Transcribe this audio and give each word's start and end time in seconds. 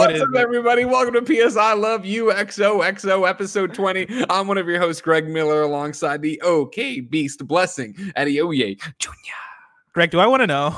What 0.00 0.12
What's 0.12 0.22
up, 0.22 0.28
it? 0.32 0.38
everybody? 0.38 0.86
Welcome 0.86 1.12
to 1.12 1.20
PS 1.20 1.58
I 1.58 1.74
Love 1.74 2.06
You 2.06 2.32
XOXO 2.32 3.28
episode 3.28 3.74
20. 3.74 4.24
I'm 4.30 4.48
one 4.48 4.56
of 4.56 4.66
your 4.66 4.80
hosts, 4.80 5.02
Greg 5.02 5.28
Miller, 5.28 5.60
alongside 5.60 6.22
the 6.22 6.40
OK 6.40 7.00
Beast 7.00 7.46
Blessing 7.46 7.92
Adeoye 8.16 8.80
Jr. 8.98 9.10
Greg, 9.92 10.10
do 10.10 10.18
I 10.18 10.26
want 10.26 10.40
to 10.40 10.46
know? 10.46 10.74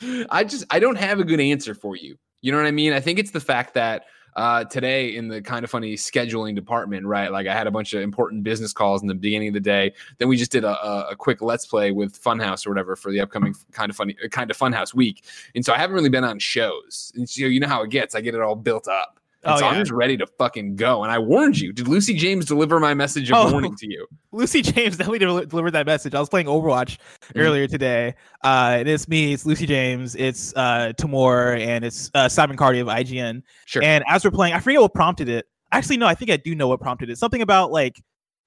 I 0.30 0.42
just 0.42 0.64
I 0.70 0.78
don't 0.78 0.96
have 0.96 1.20
a 1.20 1.24
good 1.24 1.38
answer 1.38 1.74
for 1.74 1.96
you. 1.96 2.16
You 2.40 2.50
know 2.50 2.56
what 2.56 2.66
I 2.66 2.70
mean? 2.70 2.94
I 2.94 3.00
think 3.00 3.18
it's 3.18 3.32
the 3.32 3.40
fact 3.40 3.74
that 3.74 4.06
uh, 4.38 4.62
today 4.62 5.16
in 5.16 5.26
the 5.26 5.42
kind 5.42 5.64
of 5.64 5.70
funny 5.70 5.96
scheduling 5.96 6.54
department, 6.54 7.04
right? 7.04 7.32
Like 7.32 7.48
I 7.48 7.54
had 7.54 7.66
a 7.66 7.72
bunch 7.72 7.92
of 7.92 8.02
important 8.02 8.44
business 8.44 8.72
calls 8.72 9.02
in 9.02 9.08
the 9.08 9.14
beginning 9.14 9.48
of 9.48 9.54
the 9.54 9.60
day. 9.60 9.92
Then 10.18 10.28
we 10.28 10.36
just 10.36 10.52
did 10.52 10.62
a, 10.62 11.08
a, 11.08 11.16
quick 11.16 11.42
let's 11.42 11.66
play 11.66 11.90
with 11.90 12.22
Funhouse 12.22 12.64
or 12.64 12.70
whatever 12.70 12.94
for 12.94 13.10
the 13.10 13.20
upcoming 13.20 13.56
kind 13.72 13.90
of 13.90 13.96
funny 13.96 14.14
kind 14.30 14.48
of 14.48 14.56
Funhouse 14.56 14.94
week. 14.94 15.24
And 15.56 15.64
so 15.64 15.72
I 15.72 15.78
haven't 15.78 15.96
really 15.96 16.08
been 16.08 16.22
on 16.22 16.38
shows. 16.38 17.12
And 17.16 17.28
so 17.28 17.46
you 17.46 17.58
know 17.58 17.66
how 17.66 17.82
it 17.82 17.90
gets. 17.90 18.14
I 18.14 18.20
get 18.20 18.36
it 18.36 18.40
all 18.40 18.54
built 18.54 18.86
up. 18.86 19.17
And 19.44 19.54
Oh, 19.54 19.58
so 19.58 19.66
I'm 19.66 19.78
just 19.78 19.92
ready 19.92 20.16
to 20.16 20.26
fucking 20.26 20.74
go. 20.76 21.04
And 21.04 21.12
I 21.12 21.18
warned 21.18 21.58
you. 21.58 21.72
Did 21.72 21.86
Lucy 21.86 22.14
James 22.14 22.44
deliver 22.44 22.80
my 22.80 22.92
message 22.92 23.30
of 23.30 23.36
Oh. 23.36 23.52
warning 23.52 23.76
to 23.76 23.86
you? 23.88 24.06
Lucy 24.32 24.62
James 24.62 24.96
definitely 24.96 25.20
del- 25.20 25.44
delivered 25.46 25.70
that 25.72 25.86
message. 25.86 26.12
I 26.14 26.18
was 26.20 26.28
playing 26.28 26.46
Overwatch 26.46 26.98
Mhm. 27.34 27.40
earlier 27.40 27.66
today, 27.68 28.14
uh, 28.44 28.76
and 28.80 28.88
it's 28.88 29.06
me, 29.08 29.32
it's 29.32 29.46
Lucy 29.46 29.64
James, 29.66 30.16
it's 30.16 30.52
uh, 30.56 30.92
Tamoor, 30.98 31.54
and 31.54 31.84
it's 31.84 32.10
uh, 32.14 32.28
Simon 32.28 32.56
Cardy 32.56 32.80
of 32.80 32.88
IGN. 32.88 33.42
Sure. 33.66 33.82
And 33.82 34.02
as 34.08 34.24
we're 34.24 34.32
playing, 34.32 34.54
I 34.54 34.58
forget 34.60 34.80
what 34.80 34.92
prompted 34.92 35.28
it. 35.28 35.46
Actually, 35.70 35.98
no, 35.98 36.06
I 36.06 36.14
think 36.14 36.30
I 36.30 36.36
do 36.36 36.54
know 36.56 36.66
what 36.66 36.80
prompted 36.80 37.08
it. 37.08 37.16
Something 37.18 37.42
about 37.42 37.70
like 37.70 37.96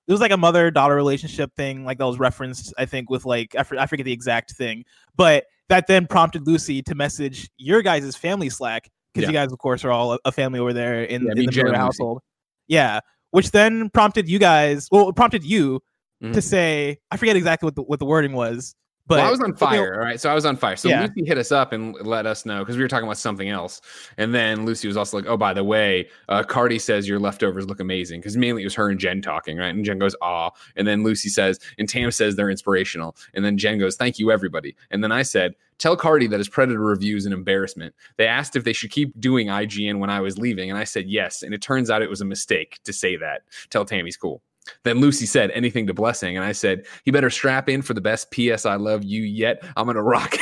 it 0.07 0.11
was 0.11 0.19
like 0.19 0.31
a 0.31 0.37
mother 0.37 0.71
daughter 0.71 0.95
relationship 0.95 1.55
thing, 1.55 1.85
like 1.85 1.99
that 1.99 2.05
was 2.05 2.19
referenced. 2.19 2.73
I 2.77 2.85
think 2.85 3.09
with 3.09 3.23
like 3.25 3.55
I, 3.55 3.63
for- 3.63 3.79
I 3.79 3.85
forget 3.85 4.05
the 4.05 4.11
exact 4.11 4.51
thing, 4.55 4.83
but 5.15 5.45
that 5.69 5.87
then 5.87 6.05
prompted 6.05 6.45
Lucy 6.47 6.81
to 6.81 6.95
message 6.95 7.49
your 7.57 7.81
guys' 7.81 8.15
family 8.17 8.49
Slack 8.49 8.89
because 9.13 9.27
you 9.27 9.33
guys, 9.33 9.51
of 9.51 9.57
course, 9.59 9.83
are 9.85 9.91
all 9.91 10.17
a, 10.25 10.31
family 10.31 10.59
over 10.59 10.73
there 10.73 11.03
in, 11.03 11.23
Yeah, 11.25 11.31
in 11.31 11.45
the 11.45 11.51
Miller 11.63 11.75
household. 11.75 12.21
Yeah, 12.67 12.99
which 13.31 13.51
then 13.51 13.89
prompted 13.89 14.29
you 14.29 14.39
guys. 14.39 14.87
Well, 14.91 15.11
prompted 15.13 15.43
you 15.43 15.81
Mhm. 16.23 16.33
to 16.33 16.41
say 16.41 16.97
I 17.09 17.17
forget 17.17 17.35
exactly 17.35 17.65
what 17.67 17.75
the 17.75 17.81
what 17.81 17.99
the 17.99 18.05
wording 18.05 18.33
was, 18.33 18.75
but 19.11 19.17
well, 19.17 19.27
I 19.27 19.31
was 19.31 19.41
on 19.41 19.53
fire. 19.53 19.93
All 19.95 19.99
right. 19.99 20.21
So 20.21 20.31
I 20.31 20.33
was 20.33 20.45
on 20.45 20.55
fire. 20.55 20.77
So 20.77 20.87
Yeah. 20.87 21.01
Lucy 21.01 21.27
hit 21.27 21.37
us 21.37 21.51
up 21.51 21.73
and 21.73 21.93
let 22.01 22.25
us 22.25 22.45
know 22.45 22.59
because 22.59 22.77
we 22.77 22.81
were 22.81 22.87
talking 22.87 23.05
about 23.05 23.17
something 23.17 23.49
else. 23.49 23.81
And 24.17 24.33
then 24.33 24.65
Lucy 24.65 24.87
was 24.87 24.95
also 24.95 25.17
like, 25.17 25.25
oh, 25.27 25.35
by 25.35 25.53
the 25.53 25.65
way, 25.65 26.07
uh, 26.29 26.43
Cardy 26.43 26.79
says 26.79 27.09
your 27.09 27.19
leftovers 27.19 27.67
look 27.67 27.81
amazing 27.81 28.21
because 28.21 28.37
mainly 28.37 28.61
it 28.61 28.65
was 28.65 28.75
her 28.75 28.89
and 28.89 28.97
Jen 28.97 29.21
talking, 29.21 29.57
right? 29.57 29.67
And 29.75 29.83
Jen 29.83 29.99
goes, 29.99 30.15
ah. 30.21 30.51
And 30.77 30.87
then 30.87 31.03
Lucy 31.03 31.27
says, 31.27 31.59
and 31.77 31.89
Tam 31.89 32.09
says 32.11 32.37
they're 32.37 32.49
inspirational. 32.49 33.17
And 33.33 33.43
then 33.43 33.57
Jen 33.57 33.79
goes, 33.79 33.97
thank 33.97 34.17
you, 34.17 34.31
everybody. 34.31 34.77
And 34.91 35.03
then 35.03 35.11
I 35.11 35.23
said, 35.23 35.55
tell 35.77 35.97
Cardy 35.97 36.29
that 36.29 36.37
his 36.37 36.47
Predator 36.47 36.79
review 36.79 37.17
is 37.17 37.25
an 37.25 37.33
embarrassment. 37.33 37.93
They 38.15 38.27
asked 38.27 38.55
if 38.55 38.63
they 38.63 38.73
should 38.73 38.91
keep 38.91 39.19
doing 39.19 39.47
IGN 39.47 39.99
when 39.99 40.09
I 40.09 40.21
was 40.21 40.37
leaving. 40.37 40.69
And 40.69 40.79
I 40.79 40.85
said, 40.85 41.09
yes. 41.09 41.43
And 41.43 41.53
it 41.53 41.61
turns 41.61 41.89
out 41.89 42.01
it 42.01 42.09
was 42.09 42.21
a 42.21 42.25
mistake 42.25 42.79
to 42.85 42.93
say 42.93 43.17
that. 43.17 43.41
Tell 43.69 43.83
Tammy's 43.83 44.15
cool. 44.15 44.41
Then 44.83 44.99
Lucy 44.99 45.25
said 45.25 45.51
anything 45.51 45.87
to 45.87 45.93
Blessing, 45.93 46.37
and 46.37 46.45
I 46.45 46.51
said 46.51 46.85
you 47.05 47.13
better 47.13 47.29
strap 47.29 47.69
in 47.69 47.81
for 47.81 47.93
the 47.93 48.01
best 48.01 48.31
PS 48.31 48.65
I 48.65 48.75
love 48.75 49.03
you 49.03 49.23
yet. 49.23 49.63
I'm 49.75 49.85
gonna 49.85 50.03
rock. 50.03 50.35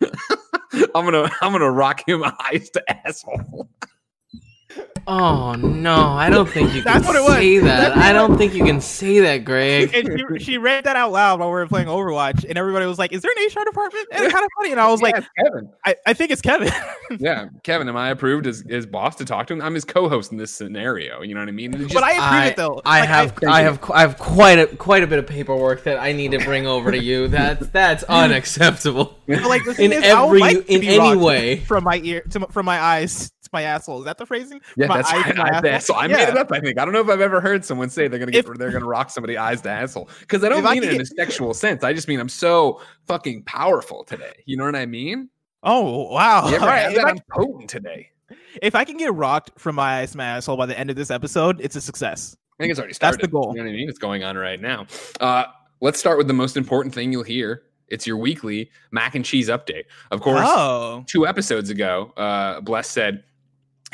I'm 0.94 1.04
gonna 1.04 1.30
I'm 1.40 1.52
gonna 1.52 1.70
rock 1.70 2.06
him 2.06 2.24
eyes 2.52 2.70
to 2.70 3.06
asshole. 3.06 3.68
Oh 5.06 5.54
no, 5.54 5.94
I 5.94 6.30
don't 6.30 6.48
think 6.48 6.68
you 6.74 6.82
can 6.82 6.92
That's 6.92 7.06
what 7.06 7.16
it 7.16 7.22
was. 7.22 7.34
say 7.34 7.58
that. 7.58 7.96
I 7.96 8.12
don't 8.12 8.36
think 8.38 8.54
you 8.54 8.64
can 8.64 8.80
say 8.80 9.20
that, 9.20 9.38
Greg. 9.44 9.94
and 9.94 10.20
she, 10.38 10.44
she 10.44 10.58
read 10.58 10.84
that 10.84 10.96
out 10.96 11.12
loud 11.12 11.40
while 11.40 11.48
we 11.48 11.54
were 11.54 11.66
playing 11.66 11.88
Overwatch, 11.88 12.44
and 12.48 12.56
everybody 12.56 12.86
was 12.86 12.98
like, 12.98 13.12
"Is 13.12 13.22
there 13.22 13.30
an 13.36 13.44
HR 13.46 13.64
department?" 13.64 14.08
And 14.12 14.24
it's 14.24 14.32
kind 14.32 14.44
of 14.44 14.50
funny, 14.56 14.72
and 14.72 14.80
I 14.80 14.88
was 14.88 15.02
like, 15.02 15.14
Yeah, 15.14 15.20
it's 15.20 15.28
Kevin. 15.50 15.70
I, 15.84 15.96
"I 16.06 16.12
think 16.14 16.30
it's 16.30 16.42
Kevin." 16.42 16.72
Yeah, 17.18 17.48
Kevin. 17.62 17.88
Am 17.88 17.96
I 17.96 18.08
approved 18.10 18.46
as, 18.46 18.64
as 18.68 18.86
boss 18.86 19.14
to 19.16 19.24
talk 19.24 19.46
to 19.48 19.52
him? 19.54 19.60
I'm 19.62 19.74
his 19.74 19.84
co-host 19.84 20.32
in 20.32 20.38
this 20.38 20.52
scenario. 20.52 21.20
You 21.22 21.34
know 21.34 21.40
what 21.40 21.48
I 21.48 21.52
mean? 21.52 21.72
Just- 21.72 21.94
but 21.94 22.02
I 22.02 22.12
approve 22.12 22.22
I, 22.40 22.46
it 22.46 22.56
though. 22.56 22.80
I 22.84 23.00
Like, 23.00 23.08
have 23.08 23.30
Thank 23.32 23.52
I, 23.52 23.60
you. 23.60 23.64
have 23.66 23.90
I 23.90 24.00
have 24.00 24.18
quite 24.18 24.58
a 24.58 24.66
quite 24.76 25.02
a 25.02 25.06
bit 25.06 25.18
of 25.18 25.26
paperwork 25.26 25.84
that 25.84 25.98
I 26.00 26.12
need 26.12 26.32
to 26.32 26.38
bring 26.38 26.66
over 26.66 26.90
to 26.90 26.98
you. 27.00 27.28
That's 27.28 27.68
that's 27.68 28.02
unacceptable. 28.08 29.18
but, 29.28 29.42
like 29.44 29.64
the 29.64 29.76
in 29.80 29.92
is, 29.92 30.02
I 30.04 30.20
would 30.22 30.26
every- 30.28 30.40
like 30.40 30.68
in 30.68 30.82
any 30.82 31.14
way. 31.16 31.58
from 31.58 31.84
my 31.84 32.00
ear 32.02 32.22
to 32.30 32.46
from 32.50 32.64
my 32.66 32.80
eyes 32.80 33.28
to 33.28 33.33
my 33.54 33.62
asshole. 33.62 34.00
Is 34.00 34.04
that 34.04 34.18
the 34.18 34.26
phrasing? 34.26 34.60
yeah, 34.76 34.86
my 34.88 34.98
that's 34.98 35.10
eyes 35.12 35.24
right. 35.24 35.36
my 35.36 35.48
asshole? 35.70 35.96
I 35.96 36.06
Yeah. 36.06 36.16
made 36.16 36.28
it 36.28 36.36
up. 36.36 36.52
I 36.52 36.60
think 36.60 36.78
I 36.78 36.84
don't 36.84 36.92
know 36.92 37.00
if 37.00 37.08
I've 37.08 37.20
ever 37.22 37.40
heard 37.40 37.64
someone 37.64 37.88
say 37.88 38.08
they're 38.08 38.18
gonna 38.18 38.32
get 38.32 38.46
If- 38.46 38.58
they're 38.58 38.70
gonna 38.70 38.84
rock 38.86 39.08
somebody 39.10 39.38
eyes 39.38 39.62
to 39.62 39.70
asshole 39.70 40.10
because 40.20 40.44
I 40.44 40.50
don't 40.50 40.58
If 40.58 40.66
I 40.66 40.74
mean 40.74 40.84
it 40.84 40.92
in 40.94 41.00
a 41.00 41.06
sexual 41.06 41.54
sense. 41.54 41.82
I 41.82 41.92
just 41.94 42.08
mean 42.08 42.20
I'm 42.20 42.28
so 42.28 42.80
fucking 43.06 43.44
powerful 43.44 44.04
today. 44.04 44.42
You 44.44 44.56
know 44.58 44.64
what 44.64 44.76
I 44.76 44.84
mean? 44.86 45.30
Oh 45.62 46.12
wow! 46.12 46.48
Yeah, 46.50 46.56
right. 46.58 46.66
right, 46.88 46.96
if, 46.96 47.02
I, 47.04 47.08
I'm 47.08 47.18
potent 47.30 47.70
today. 47.70 48.10
if 48.60 48.74
I 48.74 48.84
can 48.84 48.98
get 48.98 49.14
rocked 49.14 49.52
from 49.58 49.76
my 49.76 50.00
eyes 50.00 50.10
to 50.12 50.18
my 50.18 50.24
asshole 50.26 50.58
by 50.58 50.66
the 50.66 50.78
end 50.78 50.90
of 50.90 50.96
this 50.96 51.10
episode, 51.10 51.58
it's 51.62 51.74
a 51.76 51.80
success. 51.80 52.36
I 52.58 52.62
think 52.64 52.70
it's 52.70 52.78
already 52.78 52.92
started. 52.94 53.18
That's 53.20 53.26
the 53.26 53.32
goal. 53.32 53.52
You 53.56 53.62
know 53.62 53.64
what 53.68 53.72
I 53.72 53.76
mean? 53.76 53.88
It's 53.88 53.98
going 53.98 54.24
on 54.24 54.36
right 54.36 54.60
now. 54.60 54.86
Uh, 55.20 55.44
let's 55.80 55.98
start 55.98 56.18
with 56.18 56.28
the 56.28 56.34
most 56.34 56.56
important 56.58 56.94
thing 56.94 57.10
you'll 57.12 57.22
hear. 57.24 57.62
It's 57.88 58.06
your 58.06 58.16
weekly 58.16 58.70
mac 58.92 59.14
and 59.14 59.24
cheese 59.24 59.48
update. 59.48 59.84
Of 60.10 60.20
course, 60.20 60.40
Oh, 60.44 61.02
two 61.06 61.26
episodes 61.26 61.70
ago, 61.70 62.12
uh, 62.16 62.60
Bless 62.60 62.88
said, 62.88 63.24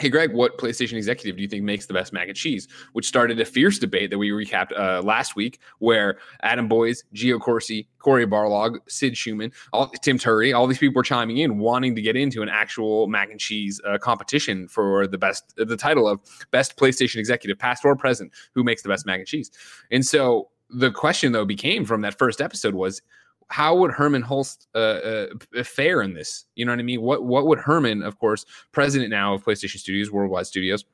Hey, 0.00 0.09
Greg, 0.09 0.33
what 0.33 0.56
PlayStation 0.56 0.94
executive 0.94 1.37
do 1.37 1.43
you 1.43 1.49
think 1.49 1.62
makes 1.62 1.84
the 1.84 1.93
best 1.93 2.11
mac 2.11 2.27
and 2.27 2.34
cheese? 2.34 2.66
Which 2.94 3.06
started 3.06 3.38
a 3.38 3.44
fierce 3.44 3.78
debate 3.78 4.09
that 4.09 4.16
we 4.16 4.31
recapped 4.31 4.72
uh, 4.75 5.03
last 5.03 5.37
week, 5.37 5.61
where 5.78 6.16
Adam 6.43 6.69
Boyes, 6.69 7.05
Gio 7.15 7.38
Corsi, 7.38 7.87
Cory 7.99 8.27
Barlog, 8.27 8.78
Sid 8.89 9.12
Shuman, 9.12 9.53
all, 9.75 9.89
Tim 10.00 10.16
Turi, 10.16 10.56
all 10.56 10.66
these 10.66 10.78
people 10.78 10.94
were 10.94 11.03
chiming 11.03 11.37
in, 11.37 11.59
wanting 11.59 11.94
to 11.97 12.00
get 12.00 12.16
into 12.16 12.41
an 12.41 12.49
actual 12.49 13.09
mac 13.09 13.31
and 13.31 13.39
cheese 13.39 13.78
uh, 13.87 13.99
competition 13.99 14.69
for 14.69 15.06
the 15.06 15.19
best, 15.19 15.53
the 15.59 15.77
title 15.77 16.09
of 16.09 16.19
best 16.50 16.78
PlayStation 16.78 17.16
executive, 17.16 17.59
past 17.59 17.84
or 17.84 17.94
present, 17.94 18.33
who 18.55 18.65
makes 18.65 18.81
the 18.81 18.89
best 18.89 19.05
mac 19.05 19.19
and 19.19 19.28
cheese. 19.28 19.50
And 19.91 20.06
so 20.06 20.49
the 20.71 20.91
question, 20.91 21.33
though, 21.33 21.44
became 21.44 21.84
from 21.84 22.00
that 22.00 22.16
first 22.16 22.41
episode 22.41 22.75
was, 22.75 23.03
how 23.50 23.75
would 23.77 23.91
Hermen 23.91 24.22
Hulst 24.22 24.69
uh, 24.75 24.78
uh, 24.78 25.27
fare 25.65 26.03
in 26.03 26.15
this? 26.15 26.47
You 26.55 26.65
know 26.65 26.72
what 26.72 26.78
I 26.78 26.84
mean? 26.84 27.03
What 27.03 27.25
what 27.25 27.47
would 27.47 27.59
Herman, 27.59 28.03
of 28.03 28.19
course, 28.19 28.47
president 28.72 29.11
now 29.11 29.34
of 29.34 29.44
PlayStation 29.44 29.78
Studios, 29.78 30.11
Worldwide 30.11 30.47
Studios, 30.47 30.84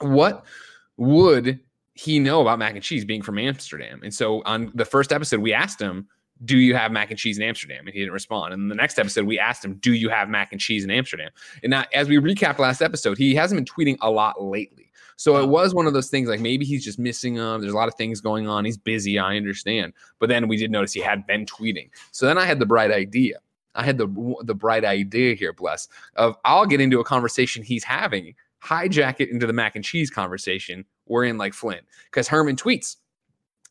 what 0.00 0.44
would 0.96 1.58
he 1.94 2.18
know 2.18 2.40
about 2.40 2.58
mac 2.58 2.74
and 2.74 2.82
cheese 2.82 3.04
being 3.04 3.22
from 3.22 3.38
Amsterdam? 3.38 4.00
And 4.02 4.14
so 4.14 4.42
on 4.46 4.70
the 4.74 4.84
first 4.84 5.12
episode, 5.12 5.40
we 5.40 5.52
asked 5.52 5.80
him, 5.80 6.06
"Do 6.44 6.58
you 6.58 6.76
have 6.76 6.92
mac 6.92 7.10
and 7.10 7.18
cheese 7.18 7.38
in 7.38 7.42
Amsterdam?" 7.42 7.86
And 7.86 7.92
he 7.92 7.98
didn't 7.98 8.14
respond. 8.14 8.54
And 8.54 8.70
the 8.70 8.76
next 8.76 8.98
episode, 8.98 9.26
we 9.26 9.38
asked 9.38 9.64
him, 9.64 9.74
"Do 9.74 9.92
you 9.92 10.08
have 10.10 10.28
mac 10.28 10.52
and 10.52 10.60
cheese 10.60 10.84
in 10.84 10.90
Amsterdam?" 10.92 11.30
And 11.64 11.70
now, 11.70 11.84
as 11.92 12.08
we 12.08 12.18
recapped 12.18 12.58
last 12.58 12.82
episode, 12.82 13.18
he 13.18 13.34
hasn't 13.34 13.58
been 13.58 13.64
tweeting 13.64 13.98
a 14.00 14.10
lot 14.10 14.40
lately. 14.42 14.89
So 15.20 15.36
it 15.36 15.50
was 15.50 15.74
one 15.74 15.86
of 15.86 15.92
those 15.92 16.08
things 16.08 16.30
like 16.30 16.40
maybe 16.40 16.64
he's 16.64 16.82
just 16.82 16.98
missing 16.98 17.34
them. 17.34 17.60
There's 17.60 17.74
a 17.74 17.76
lot 17.76 17.88
of 17.88 17.94
things 17.94 18.22
going 18.22 18.48
on. 18.48 18.64
He's 18.64 18.78
busy. 18.78 19.18
I 19.18 19.36
understand. 19.36 19.92
But 20.18 20.30
then 20.30 20.48
we 20.48 20.56
did 20.56 20.70
notice 20.70 20.94
he 20.94 21.00
had 21.00 21.26
been 21.26 21.44
tweeting. 21.44 21.90
So 22.10 22.24
then 22.24 22.38
I 22.38 22.46
had 22.46 22.58
the 22.58 22.64
bright 22.64 22.90
idea. 22.90 23.36
I 23.74 23.84
had 23.84 23.98
the 23.98 24.06
the 24.44 24.54
bright 24.54 24.82
idea 24.82 25.34
here, 25.34 25.52
bless, 25.52 25.88
of 26.16 26.38
I'll 26.46 26.64
get 26.64 26.80
into 26.80 27.00
a 27.00 27.04
conversation 27.04 27.62
he's 27.62 27.84
having, 27.84 28.34
hijack 28.64 29.16
it 29.20 29.28
into 29.28 29.46
the 29.46 29.52
mac 29.52 29.76
and 29.76 29.84
cheese 29.84 30.08
conversation 30.08 30.86
we're 31.04 31.24
in 31.24 31.36
like 31.36 31.52
Flynn. 31.52 31.82
Because 32.06 32.26
Hermen 32.26 32.56
tweets, 32.56 32.96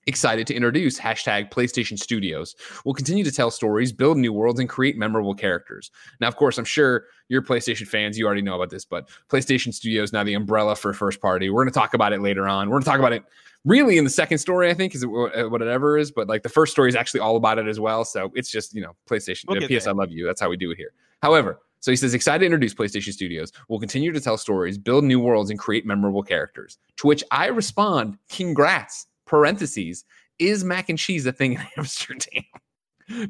excited 0.10 0.46
to 0.48 0.54
introduce 0.54 1.00
hashtag 1.00 1.52
PlayStation 1.52 1.98
Studios. 1.98 2.56
We'll 2.84 2.94
continue 2.94 3.24
to 3.24 3.32
tell 3.32 3.52
stories, 3.52 3.94
build 3.94 4.18
new 4.18 4.34
worlds, 4.34 4.60
and 4.60 4.68
create 4.68 4.98
memorable 4.98 5.34
characters. 5.34 5.92
Now, 6.20 6.28
of 6.28 6.36
course, 6.36 6.58
I'm 6.58 6.66
sure 6.66 7.06
you're 7.30 7.42
PlayStation 7.42 7.88
fans. 7.88 8.18
You 8.18 8.26
already 8.26 8.42
know 8.42 8.56
about 8.56 8.70
this, 8.70 8.84
but 8.84 9.10
PlayStation 9.30 9.74
Studios 9.74 10.12
now 10.12 10.24
the 10.26 10.34
umbrella 10.34 10.76
for 10.76 10.94
first 10.94 11.22
party. 11.22 11.50
We're 11.50 11.64
going 11.64 11.72
to 11.72 11.80
talk 11.80 11.94
about 11.94 12.12
it 12.12 12.22
later 12.22 12.48
on. 12.48 12.68
We're 12.68 12.74
going 12.74 12.84
to 12.84 12.90
talk 12.90 13.00
about 13.00 13.14
it 13.14 13.24
really 13.66 13.98
in 13.98 14.04
the 14.04 14.10
second 14.10 14.40
story, 14.40 14.70
I 14.70 14.74
think, 14.74 14.96
is 14.96 15.04
it 15.04 15.08
uh, 15.08 15.50
whatever 15.50 15.98
is. 15.98 16.12
But 16.12 16.28
like 16.28 16.44
the 16.44 16.50
first 16.50 16.72
story 16.72 16.90
is 16.90 16.96
actually 16.96 17.22
all 17.22 17.36
about 17.36 17.60
it 17.60 17.68
as 17.68 17.80
well. 17.80 18.04
So 18.04 18.32
it's 18.36 18.52
just 18.52 18.74
you 18.74 18.82
know 18.82 18.96
PlayStation. 19.10 19.46
We'll 19.48 19.62
PS, 19.62 19.86
there. 19.86 19.94
I 19.94 19.96
love 19.96 20.12
you. 20.12 20.26
That's 20.26 20.42
how 20.42 20.50
we 20.50 20.58
do 20.58 20.72
it 20.72 20.78
here. 20.78 20.92
However. 21.22 21.60
So 21.82 21.92
he 21.92 21.96
says, 21.96 22.14
excited 22.14 22.40
to 22.40 22.46
introduce 22.46 22.74
PlayStation 22.74 23.14
Studios. 23.14 23.54
We'll 23.70 23.80
continue 23.80 24.12
to 24.12 24.20
tell 24.20 24.38
stories, 24.38 24.78
build 24.78 25.06
new 25.06 25.20
worlds, 25.20 25.50
and 25.50 25.58
create 25.58 25.86
memorable 25.86 26.24
characters. 26.24 26.78
To 26.98 27.08
which 27.08 27.24
I 27.32 27.48
respond, 27.48 28.18
congrats, 28.30 29.08
parentheses, 29.30 30.04
is 30.40 30.64
mac 30.64 30.90
and 30.90 30.98
cheese 30.98 31.26
a 31.26 31.32
thing 31.32 31.54
in 31.54 31.62
Amsterdam? 31.78 32.44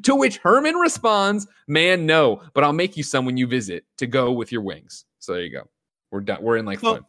to 0.02 0.14
which 0.14 0.38
Hermen 0.38 0.74
responds, 0.74 1.46
man, 1.66 2.04
no, 2.06 2.42
but 2.54 2.64
I'll 2.64 2.72
make 2.72 2.96
you 2.96 3.02
some 3.02 3.24
when 3.24 3.36
you 3.36 3.46
visit 3.46 3.84
to 3.98 4.06
go 4.06 4.30
with 4.32 4.52
your 4.52 4.62
wings. 4.62 5.04
So 5.20 5.32
there 5.32 5.42
you 5.42 5.50
go. 5.50 5.68
We're 6.10 6.20
done. 6.20 6.42
We're 6.42 6.56
in 6.58 6.66
like 6.66 6.80
So, 6.80 6.94
fun. 6.96 7.04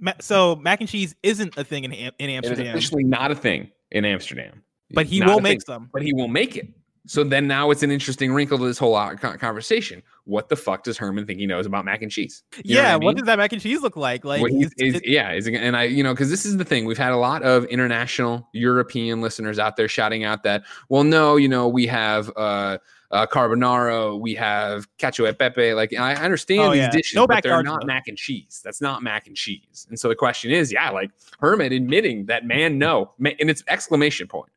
ma- 0.00 0.12
so 0.20 0.56
mac 0.56 0.80
and 0.80 0.88
cheese 0.88 1.14
isn't 1.22 1.56
a 1.56 1.64
thing 1.64 1.84
in 1.84 1.92
Am- 1.92 2.12
in 2.18 2.30
Amsterdam, 2.30 2.66
officially 2.76 3.04
not 3.04 3.30
a 3.30 3.34
thing 3.34 3.70
in 3.92 4.04
Amsterdam. 4.04 4.62
but 4.92 5.06
he 5.06 5.20
Not 5.20 5.28
will 5.28 5.40
make 5.40 5.52
thing, 5.52 5.60
some. 5.60 5.90
But 5.92 6.02
he 6.02 6.12
will 6.12 6.28
make 6.28 6.56
it. 6.56 6.68
So 7.06 7.24
then 7.24 7.48
now 7.48 7.70
it's 7.72 7.82
an 7.82 7.90
interesting 7.90 8.32
wrinkle 8.32 8.58
to 8.58 8.64
this 8.64 8.78
whole 8.78 8.94
conversation. 9.16 10.02
What 10.24 10.48
the 10.48 10.54
fuck 10.54 10.84
does 10.84 10.96
Hermen 10.96 11.26
think 11.26 11.40
he 11.40 11.46
knows 11.46 11.66
about 11.66 11.84
mac 11.84 12.00
and 12.02 12.10
cheese? 12.12 12.44
You 12.64 12.76
yeah, 12.76 12.92
I 12.92 12.96
what 12.96 13.16
does 13.16 13.26
that 13.26 13.38
mac 13.38 13.52
and 13.52 13.60
cheese 13.60 13.82
look 13.82 13.96
like? 13.96 14.24
Like, 14.24 14.40
What 14.40 14.52
is- 14.52 14.72
it- 14.76 15.06
yeah, 15.06 15.32
is 15.32 15.48
and 15.48 15.76
I, 15.76 15.84
you 15.84 16.04
know, 16.04 16.12
because 16.14 16.30
this 16.30 16.46
is 16.46 16.58
the 16.58 16.64
thing. 16.64 16.84
We've 16.84 16.96
had 16.98 17.10
a 17.12 17.16
lot 17.16 17.42
of 17.42 17.64
international 17.64 18.48
European 18.52 19.20
listeners 19.20 19.58
out 19.58 19.76
there 19.76 19.88
shouting 19.88 20.22
out 20.22 20.44
that, 20.44 20.62
well, 20.88 21.02
no, 21.02 21.34
you 21.36 21.48
know, 21.48 21.66
we 21.66 21.86
have 21.88 22.30
uh, 22.36 22.78
uh 23.10 23.26
carbonara, 23.26 24.18
we 24.20 24.34
have 24.36 24.86
cacio 24.98 25.28
e 25.28 25.32
pepe. 25.34 25.74
Like, 25.74 25.92
I 25.92 26.14
understand 26.14 26.60
Oh, 26.60 26.70
these 26.70 26.78
yeah. 26.82 26.90
dishes, 26.90 27.16
No 27.16 27.26
but 27.26 27.42
they're 27.42 27.64
not 27.64 27.84
mac 27.84 28.06
and 28.06 28.16
cheese. 28.16 28.60
That's 28.64 28.80
not 28.80 29.02
mac 29.02 29.26
and 29.26 29.36
cheese. 29.36 29.86
And 29.90 29.98
so 29.98 30.08
the 30.08 30.14
question 30.14 30.52
is, 30.52 30.72
yeah, 30.72 30.88
like 30.90 31.10
Hermen 31.40 31.72
admitting 31.72 32.26
that, 32.26 32.46
man, 32.46 32.78
no, 32.78 33.10
ma- 33.18 33.30
and 33.40 33.50
it's 33.50 33.64
exclamation 33.66 34.28
point. 34.28 34.52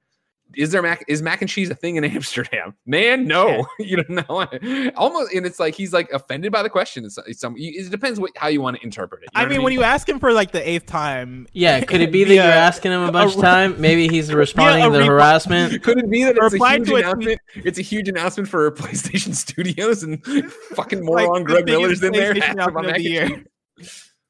Is 0.57 0.71
there 0.71 0.81
mac? 0.81 1.03
Is 1.07 1.21
mac 1.21 1.41
and 1.41 1.49
cheese 1.49 1.69
a 1.69 1.75
thing 1.75 1.95
in 1.95 2.03
Amsterdam? 2.05 2.75
Man, 2.85 3.27
no. 3.27 3.65
you 3.79 3.97
don't 4.01 4.09
know. 4.09 4.91
Almost, 4.95 5.33
and 5.33 5.45
it's 5.45 5.59
like 5.59 5.75
he's 5.75 5.93
like 5.93 6.11
offended 6.11 6.51
by 6.51 6.63
the 6.63 6.69
question. 6.69 7.05
It's, 7.05 7.17
it's 7.27 7.39
some. 7.39 7.55
It 7.57 7.89
depends 7.91 8.19
what 8.19 8.31
how 8.35 8.47
you 8.47 8.61
want 8.61 8.77
to 8.77 8.83
interpret 8.83 9.23
it. 9.23 9.29
You 9.33 9.39
I 9.39 9.41
know 9.41 9.47
what 9.47 9.51
mean, 9.57 9.63
when 9.63 9.73
you 9.73 9.83
ask 9.83 10.07
him 10.07 10.19
for 10.19 10.33
like 10.33 10.51
the 10.51 10.67
eighth 10.67 10.85
time, 10.85 11.47
Yeah, 11.53 11.81
could 11.81 12.01
it 12.01 12.11
be 12.11 12.23
that 12.23 12.29
the, 12.29 12.35
you're 12.35 12.43
asking 12.43 12.91
him 12.91 13.01
a 13.01 13.11
bunch 13.11 13.35
of 13.35 13.41
time? 13.41 13.79
Maybe 13.79 14.07
he's 14.07 14.33
responding 14.33 14.83
a 14.83 14.85
to 14.87 14.91
the 14.91 14.99
reply- 14.99 15.13
harassment. 15.13 15.83
Could 15.83 15.97
it 15.99 16.09
be 16.09 16.23
that 16.23 16.35
it's 16.37 16.53
a 16.53 16.57
huge 16.69 16.87
to 16.87 16.95
a 16.95 16.99
announcement? 16.99 17.41
It's 17.55 17.79
a 17.79 17.83
huge 17.83 18.09
announcement 18.09 18.49
for 18.49 18.71
PlayStation 18.71 19.33
Studios 19.35 20.03
and 20.03 20.23
fucking 20.25 21.05
Like, 21.05 21.25
moron 21.27 21.39
the 21.43 21.45
Greg 21.45 21.65
biggest 21.65 22.01
Miller's 22.01 22.03
in 22.03 22.11
there. 22.13 22.33
PlayStation 22.33 22.41
asking 22.43 22.59
about 22.59 22.85
announcement 22.85 22.85
of 22.85 22.91
mac 22.91 22.95
the 22.97 23.03
year. 23.03 23.45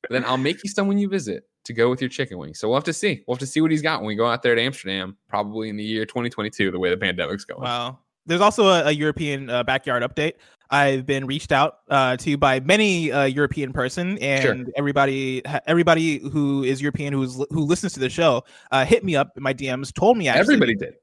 then 0.10 0.25
I'll 0.25 0.38
make 0.38 0.63
you 0.63 0.69
some 0.69 0.88
when 0.88 0.98
you 0.98 1.07
visit 1.10 1.44
to 1.66 1.74
go 1.74 1.90
with 1.90 2.02
your 2.02 2.10
chicken 2.10 2.38
wings. 2.38 2.60
So 2.60 2.68
we'll 2.68 2.78
have 2.78 2.84
to 2.86 2.94
see. 2.94 3.24
We'll 3.28 3.36
have 3.36 3.40
to 3.40 3.46
see 3.48 3.62
what 3.62 3.72
he's 3.72 3.82
got 3.82 4.00
when 4.00 4.08
we 4.08 4.16
go 4.16 4.28
out 4.28 4.42
there 4.44 4.56
to 4.56 4.62
Amsterdam, 4.62 5.18
probably 5.28 5.70
in 5.70 5.78
the 5.78 5.84
year 5.84 6.06
2022, 6.06 6.72
the 6.72 6.80
way 6.80 6.90
the 6.90 6.98
pandemic's 6.98 7.46
going. 7.46 7.62
Wow. 7.64 8.00
There's 8.26 8.42
also 8.42 8.68
a, 8.70 8.86
a 8.86 8.92
European 8.92 9.50
uh, 9.50 9.64
backyard 9.64 10.02
update. 10.04 10.34
I've 10.72 11.06
been 11.06 11.28
reached 11.28 11.52
out 11.52 11.80
uh, 11.92 12.18
to 12.18 12.38
by 12.38 12.60
many 12.60 13.12
uh, 13.12 13.26
European 13.26 13.72
person, 13.72 14.18
and 14.18 14.42
Sure. 14.66 14.74
everybody, 14.76 15.44
everybody 15.68 16.18
who 16.30 16.64
is 16.64 16.82
European 16.82 17.14
who's 17.14 17.36
who 17.52 17.62
listens 17.62 17.94
to 17.94 18.00
the 18.00 18.10
show, 18.10 18.44
uh, 18.72 18.84
hit 18.84 19.04
me 19.04 19.16
up 19.16 19.30
in 19.38 19.44
my 19.44 19.54
DMs, 19.54 19.94
told 19.94 20.18
me 20.18 20.28
actually, 20.28 20.42
Everybody 20.56 20.74
did. 20.76 20.96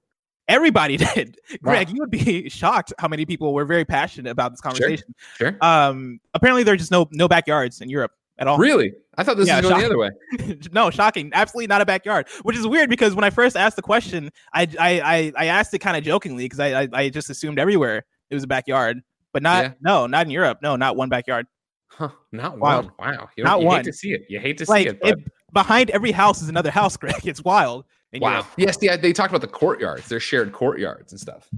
everybody 0.49 0.97
did. 1.15 1.37
Wow. 1.63 1.73
Greg, 1.75 1.91
you 1.91 1.97
would 2.01 2.11
be 2.11 2.49
shocked 2.49 2.93
how 2.99 3.07
many 3.07 3.25
people 3.25 3.55
were 3.55 3.65
very 3.65 3.85
passionate 3.85 4.31
about 4.31 4.51
this 4.51 4.61
conversation. 4.61 5.15
Sure. 5.39 5.57
Um, 5.61 6.19
apparently, 6.35 6.65
there's 6.65 6.81
just 6.81 6.91
no 6.91 7.09
no 7.13 7.29
backyards 7.29 7.81
in 7.81 7.89
Europe 7.89 8.11
at 8.43 8.49
all. 8.49 8.59
Really? 8.59 8.93
I 9.17 9.23
thought 9.25 9.37
this 9.39 9.47
Yeah, 9.49 9.61
was 9.61 9.71
going 9.71 9.81
the 9.81 9.87
other 9.87 9.99
way. 9.99 10.11
no, 10.73 10.91
shocking. 10.91 11.31
Absolutely 11.33 11.69
not 11.69 11.81
a 11.81 11.87
backyard, 11.87 12.27
which 12.43 12.57
is 12.57 12.67
weird 12.67 12.91
because 12.91 13.15
when 13.15 13.25
I 13.25 13.31
first 13.31 13.57
asked 13.57 13.77
the 13.77 13.83
question, 13.83 14.31
I 14.53 14.63
I 14.79 15.01
I, 15.01 15.33
I 15.37 15.45
asked 15.47 15.73
it 15.73 15.79
kind 15.79 15.97
of 15.97 16.03
jokingly 16.05 16.45
because 16.45 16.61
I, 16.61 16.83
I 16.83 16.89
I 16.93 17.09
just 17.09 17.31
assumed 17.31 17.59
everywhere 17.59 18.05
it 18.31 18.35
was 18.35 18.45
a 18.45 18.47
backyard, 18.49 19.01
but 19.33 19.43
not 19.43 19.65
Yeah. 19.65 19.73
no, 19.81 20.07
not 20.07 20.27
in 20.27 20.31
Europe. 20.33 20.59
No, 20.63 20.77
not 20.77 20.97
one 20.97 21.09
backyard. 21.09 21.47
Huh, 21.89 22.09
not 22.33 22.59
Wild. 22.59 22.91
one. 22.97 23.15
Wow. 23.17 23.29
You, 23.37 23.45
Not 23.45 23.61
you 23.61 23.67
one. 23.67 23.77
hate 23.77 23.85
to 23.85 23.93
see 23.93 24.13
it. 24.13 24.23
You 24.29 24.41
hate 24.41 24.57
to 24.59 24.65
Like 24.69 24.85
see 24.85 24.89
it. 24.91 25.01
But 25.01 25.19
it, 25.19 25.19
behind 25.53 25.91
every 25.91 26.11
house 26.11 26.41
is 26.43 26.49
another 26.49 26.71
house, 26.71 26.97
Greg. 27.03 27.27
It's 27.27 27.45
wild. 27.45 27.85
wow. 28.15 28.31
Europe. 28.31 28.47
Yes, 28.57 28.79
yeah, 28.81 28.97
they 28.97 29.13
talked 29.13 29.31
about 29.31 29.43
the 29.43 29.47
courtyards. 29.47 30.09
They're 30.09 30.19
shared 30.19 30.53
courtyards 30.53 31.13
and 31.13 31.21
stuff. 31.21 31.49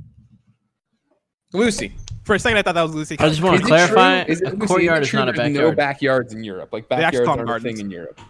Lucy, 1.54 1.94
For 2.24 2.34
a 2.34 2.38
second, 2.38 2.58
I 2.58 2.62
thought 2.62 2.74
that 2.74 2.82
was 2.82 2.94
Lucy. 2.94 3.16
I 3.18 3.28
just 3.28 3.40
want 3.40 3.56
to 3.58 3.62
it 3.64 3.66
clarify: 3.66 4.24
true- 4.24 4.32
is 4.32 4.40
a 4.42 4.50
Lucy, 4.50 4.66
courtyard 4.66 4.98
it 4.98 5.02
is 5.04 5.08
true 5.08 5.18
not 5.20 5.28
a 5.28 5.32
there's 5.32 5.52
No 5.54 5.72
backyards 5.72 6.34
in 6.34 6.44
Europe. 6.44 6.70
Like 6.72 6.88
backyards 6.88 7.28
are 7.28 7.36
them 7.36 7.48
a 7.48 7.60
thing 7.60 7.78
in 7.78 7.90
Europe. 7.90 8.20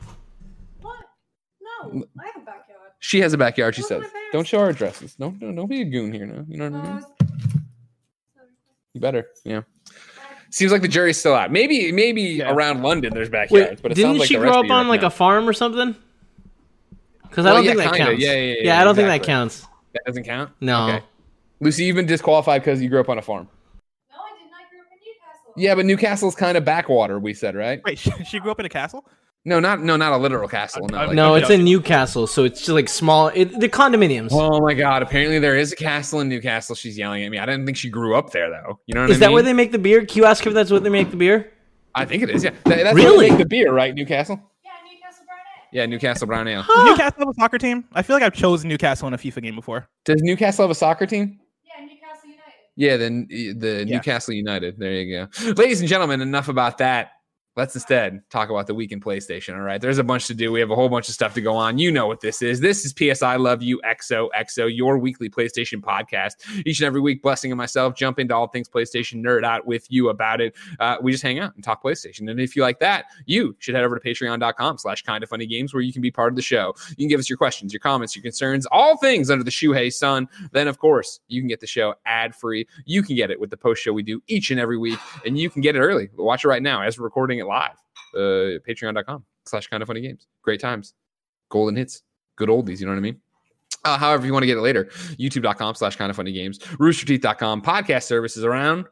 What? 0.83 0.97
No, 1.61 2.05
I 2.21 2.27
have 2.27 2.37
a 2.37 2.45
backyard. 2.45 2.81
She 3.01 3.21
has 3.21 3.33
a 3.33 3.39
backyard. 3.39 3.75
She 3.75 3.83
Look 3.83 3.89
says, 3.89 3.97
at 3.99 4.03
my 4.05 4.09
parents. 4.11 4.33
"Don't 4.33 4.47
show 4.47 4.59
our 4.61 4.69
addresses. 4.71 5.17
No, 5.19 5.35
no, 5.41 5.53
don't 5.53 5.69
be 5.69 5.81
a 5.81 5.85
goon 5.85 6.13
here. 6.13 6.27
No, 6.27 6.45
you 6.49 6.57
know 6.59 6.71
what 6.71 6.81
I 6.81 6.83
mean. 6.95 7.03
Uh, 7.03 8.45
You 8.95 9.01
better. 9.01 9.27
Yeah. 9.45 9.63
Seems 10.51 10.71
like 10.71 10.83
the 10.83 10.89
jury's 10.89 11.19
still 11.19 11.35
out. 11.35 11.51
Maybe, 11.51 11.91
maybe 11.91 12.23
Yeah. 12.23 12.53
around 12.53 12.83
London 12.83 13.13
there's 13.13 13.29
backyards, 13.29 13.71
Wait, 13.71 13.83
but 13.83 13.91
it 13.91 13.95
didn't 13.97 14.11
sounds 14.11 14.19
like 14.21 14.29
she 14.29 14.37
grow 14.37 14.61
up 14.61 14.71
on 14.71 14.87
like 14.89 15.01
now. 15.01 15.09
a 15.09 15.11
farm 15.11 15.49
or 15.49 15.53
something? 15.53 15.97
Because 17.25 17.45
Well, 17.45 17.55
I 17.55 17.57
don't 17.57 17.65
yeah, 17.65 17.71
think 17.73 17.83
that 17.91 17.93
kinda. 17.97 18.11
counts. 18.13 18.23
Yeah, 18.25 18.33
yeah, 18.35 18.39
yeah, 18.41 18.55
yeah 18.65 18.81
I 18.81 18.85
don't 18.85 18.95
think 18.95 19.09
that 19.09 19.23
counts. 19.25 19.67
that 19.95 20.03
doesn't 20.07 20.23
count. 20.25 20.53
No. 20.61 20.89
Okay. 20.91 21.05
Lucy, 21.61 21.85
you've 21.85 21.97
been 21.97 22.07
disqualified 22.07 22.63
because 22.63 22.83
you 22.83 22.89
grew 22.89 23.01
up 23.01 23.09
on 23.09 23.19
a 23.19 23.23
farm. 23.23 23.49
no, 24.11 24.17
I 24.17 24.31
did 24.39 24.51
not 24.51 24.71
grow 24.71 24.81
up 24.81 24.87
in 24.93 24.99
Newcastle. 24.99 25.55
Yeah, 25.57 25.75
but 25.75 25.87
Newcastle's 25.87 26.35
kind 26.35 26.57
of 26.57 26.65
backwater. 26.65 27.19
We 27.19 27.35
said 27.35 27.55
right. 27.55 27.81
Wait, 27.85 27.99
she, 28.01 28.11
she 28.25 28.39
grew 28.41 28.51
up 28.51 28.61
in 28.61 28.67
a 28.67 28.71
castle. 28.71 29.05
No, 29.47 29.61
not 29.61 29.83
no, 29.83 29.97
not 29.97 30.13
a 30.13 30.17
literal 30.17 30.49
castle. 30.49 30.87
No, 30.89 30.97
like- 31.07 31.13
No, 31.15 31.35
it's 31.35 31.51
in 31.51 31.65
Newcastle, 31.65 32.27
so 32.27 32.45
it's 32.45 32.61
just 32.61 32.71
like 32.71 32.89
small. 32.89 33.29
It, 33.29 33.61
the 33.61 33.69
condominiums. 33.69 34.31
Oh 34.33 34.59
my 34.63 34.73
god! 34.73 35.03
Apparently 35.03 35.39
there 35.39 35.55
is 35.55 35.71
a 35.71 35.77
castle 35.77 36.21
in 36.21 36.31
Newcastle. 36.31 36.75
She's 36.75 36.97
yelling 36.97 37.23
at 37.25 37.31
me. 37.31 37.39
I 37.39 37.45
didn't 37.45 37.67
think 37.67 37.77
she 37.77 37.91
grew 37.91 38.17
up 38.17 38.31
there 38.31 38.49
though. 38.49 38.81
You 38.87 38.95
know 38.95 39.03
what 39.03 39.11
is 39.11 39.17
I 39.19 39.21
that 39.21 39.27
mean? 39.27 39.35
where 39.35 39.43
they 39.43 39.53
make 39.53 39.71
the 39.71 39.79
beer? 39.79 40.07
Can 40.07 40.17
you 40.17 40.25
ask 40.25 40.43
her 40.45 40.49
if 40.49 40.55
that's 40.55 40.71
where 40.71 40.81
they 40.81 40.89
make 40.89 41.11
the 41.11 41.19
beer? 41.19 41.53
I 41.95 42.07
think 42.07 42.23
it 42.23 42.31
is. 42.31 42.43
Yeah, 42.43 42.51
That- 42.65 42.85
that's 42.85 42.95
where 42.95 43.05
Really? 43.05 43.27
they 43.27 43.31
make 43.33 43.39
the 43.39 43.47
beer, 43.47 43.71
right? 43.73 43.95
Newcastle. 43.95 44.41
Yeah, 44.65 44.71
Newcastle 44.91 45.27
Brown 45.27 45.39
Ale. 45.47 45.83
Yeah, 45.83 45.87
Newcastle 45.87 46.27
Brown 46.27 46.49
Ale. 46.49 46.63
Huh. 46.67 46.85
Newcastle 46.91 47.19
have 47.21 47.29
a 47.29 47.35
soccer 47.35 47.59
team? 47.59 47.85
I 47.93 48.01
feel 48.01 48.17
like 48.17 48.23
I've 48.23 48.33
chosen 48.33 48.69
Newcastle 48.71 49.07
in 49.09 49.13
a 49.15 49.19
FIFA 49.19 49.43
game 49.43 49.55
before. 49.57 49.87
Does 50.07 50.23
Newcastle 50.23 50.63
have 50.65 50.71
a 50.71 50.75
soccer 50.75 51.05
team? 51.07 51.39
Yeah. 52.77 52.97
Then 52.97 53.27
eh, 53.31 53.53
the 53.57 53.85
Yeah. 53.87 53.97
Newcastle 53.97 54.35
United. 54.35 54.79
There 54.79 54.93
you 54.93 55.27
go. 55.29 55.53
Ladies 55.57 55.81
and 55.81 55.89
gentlemen, 55.89 56.21
enough 56.21 56.49
about 56.49 56.79
that. 56.79 57.11
Let's 57.57 57.77
instead 57.77 58.29
talk 58.31 58.51
about 58.51 58.67
the 58.67 58.75
week 58.75 58.91
in 58.91 59.01
PlayStation. 59.01 59.55
All 59.55 59.61
right. 59.61 59.81
There's 59.81 59.99
a 59.99 60.03
bunch 60.03 60.27
to 60.27 60.35
do. 60.35 60.51
We 60.51 60.59
have 60.59 60.73
a 60.73 60.75
whole 60.75 60.89
bunch 60.89 61.09
of 61.09 61.15
stuff 61.15 61.35
to 61.35 61.41
go 61.41 61.55
on. 61.55 61.79
You 61.79 61.93
know 61.93 62.09
what 62.09 62.21
this 62.21 62.43
is. 62.43 62.59
This 62.59 62.85
is 62.85 62.93
PS 62.93 63.23
I 63.23 63.37
Love 63.37 63.63
You 63.63 63.81
XOXO, 63.85 64.77
your 64.77 64.99
weekly 64.99 65.31
PlayStation 65.31 65.81
podcast. 65.81 66.33
Each 66.67 66.81
and 66.81 66.87
every 66.87 67.01
week, 67.01 67.23
Blessing 67.23 67.53
and 67.53 67.57
myself 67.57 67.95
jump 67.95 68.19
into 68.19 68.35
all 68.35 68.49
things 68.49 68.69
PlayStation, 68.69 69.23
nerd 69.25 69.45
out 69.45 69.69
with 69.69 69.87
you 69.89 70.09
about 70.09 70.41
it. 70.41 70.57
Uh, 70.81 70.97
we 71.01 71.13
just 71.13 71.23
hang 71.23 71.39
out 71.39 71.55
and 71.55 71.63
talk 71.63 71.81
PlayStation. 71.81 72.29
And 72.29 72.41
if 72.41 72.57
you 72.57 72.63
like 72.63 72.81
that, 72.81 73.05
you 73.25 73.55
should 73.61 73.77
head 73.77 73.85
over 73.85 73.97
to 73.97 74.05
patreon.com 74.05 74.79
slash 74.79 75.03
kind 75.03 75.23
of 75.23 75.31
funny 75.31 75.47
games 75.47 75.73
where 75.73 75.81
you 75.81 75.93
can 75.93 76.03
be 76.03 76.11
part 76.11 76.33
of 76.33 76.37
the 76.37 76.43
show. 76.43 76.75
You 76.91 76.97
can 76.97 77.09
give 77.09 77.21
us 77.21 77.31
your 77.31 77.39
questions, 77.39 77.73
your 77.73 77.79
comments, 77.79 78.17
your 78.17 78.25
concerns, 78.25 78.67
all 78.73 78.97
things 78.97 79.31
under 79.31 79.45
the 79.45 79.53
Shuhei 79.53 79.93
sun. 79.93 80.27
Then, 80.51 80.67
of 80.67 80.79
course, 80.79 81.21
you 81.29 81.41
can 81.41 81.47
get 81.47 81.61
the 81.61 81.69
show 81.69 81.95
ad 82.05 82.35
free. 82.35 82.67
You 82.85 83.05
can 83.05 83.15
get 83.15 83.31
it 83.31 83.39
with 83.39 83.51
the 83.51 83.57
post 83.57 83.81
show 83.81 83.93
we 83.93 84.03
do 84.03 84.21
each 84.27 84.51
and 84.51 84.59
every 84.59 84.77
week, 84.77 84.99
and 85.25 85.39
you 85.39 85.49
can 85.51 85.63
get 85.63 85.77
it 85.77 85.79
early. 85.79 86.09
Watch 86.17 86.45
it 86.45 86.49
right 86.49 86.61
now 86.61 86.83
as 86.83 86.99
we're 86.99 87.05
recording 87.05 87.39
it 87.39 87.44
live. 87.45 87.77
Uh, 88.15 88.61
Patreon.com 88.67 89.25
slash 89.47 89.67
kind 89.69 89.83
of 89.83 89.87
funny 89.87 90.01
games. 90.01 90.27
Great 90.43 90.61
times, 90.61 90.95
golden 91.49 91.77
hits, 91.77 92.03
good 92.37 92.49
oldies. 92.49 92.81
You 92.81 92.87
know 92.87 92.93
what 92.93 92.99
I 92.99 93.03
mean? 93.03 93.21
Uh, 93.85 93.99
however, 93.99 94.27
you 94.27 94.33
want 94.33 94.43
to 94.43 94.47
get 94.47 94.57
it 94.57 94.63
later, 94.63 94.87
youtube.com 95.19 95.75
slash 95.75 95.97
kind 95.97 96.11
of 96.11 96.17
funny 96.17 96.33
games, 96.33 96.59
roosterteeth.com, 96.59 97.63
podcast 97.63 98.05
services 98.05 98.45
around 98.45 98.87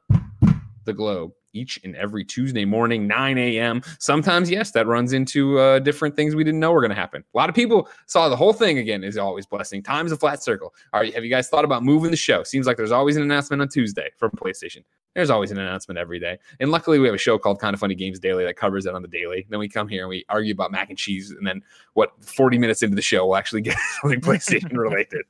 the 0.85 0.93
globe 0.93 1.33
each 1.55 1.79
and 1.85 1.95
every 1.97 2.25
Tuesday 2.25 2.65
morning, 2.65 3.07
9 3.07 3.39
a.m. 3.39 3.83
Sometimes, 3.99 4.51
yes, 4.51 4.71
that 4.73 4.87
runs 4.87 5.13
into 5.13 5.59
uh, 5.59 5.79
different 5.81 6.17
things 6.17 6.35
we 6.35 6.45
didn't 6.45 6.61
know 6.61 6.73
were 6.73 6.81
going 6.81 6.91
to 6.91 6.97
happen. 6.97 7.23
A 7.35 7.37
lot 7.37 7.49
of 7.49 7.55
people 7.55 7.89
saw 8.07 8.29
the 8.29 8.37
whole 8.37 8.53
thing 8.53 8.79
again, 8.79 9.05
is 9.05 9.19
always 9.19 9.47
blessing. 9.47 9.83
Time's 9.83 10.13
a 10.13 10.17
flat 10.17 10.43
circle. 10.43 10.75
All 10.93 11.01
right, 11.01 11.15
have 11.15 11.25
you 11.25 11.31
guys 11.31 11.49
thought 11.49 11.65
about 11.65 11.83
moving 11.83 12.11
the 12.11 12.17
show? 12.17 12.43
Seems 12.43 12.67
like 12.67 12.77
there's 12.77 12.93
always 12.93 13.17
an 13.17 13.23
announcement 13.23 13.61
on 13.63 13.69
Tuesday 13.69 14.11
from 14.17 14.31
PlayStation. 14.31 14.85
There's 15.15 15.31
always 15.31 15.51
an 15.51 15.59
announcement 15.59 15.99
every 15.99 16.19
day. 16.19 16.39
And 16.59 16.71
luckily, 16.71 16.99
we 16.99 17.07
have 17.07 17.15
a 17.15 17.19
show 17.19 17.39
called 17.39 17.61
Kind 17.61 17.75
of 17.75 17.81
Funny 17.81 17.95
Games 17.95 18.19
Daily 18.19 18.45
that 18.45 18.57
covers 18.57 18.87
it 18.87 18.95
on 18.95 19.03
the 19.03 19.09
daily. 19.09 19.47
Then 19.51 19.59
we 19.59 19.69
come 19.69 19.87
here 19.87 20.03
and 20.03 20.09
we 20.09 20.25
argue 20.31 20.55
about 20.55 20.73
mac 20.73 20.89
and 20.89 20.99
cheese. 20.99 21.31
And 21.31 21.47
then, 21.47 21.63
what, 21.93 22.13
40 22.25 22.57
minutes 22.59 22.83
into 22.83 22.97
the 22.97 23.03
show, 23.03 23.27
we'll 23.27 23.37
actually 23.37 23.61
get 23.61 23.77
something 24.01 24.21
PlayStation 24.21 24.77
related. 24.77 25.23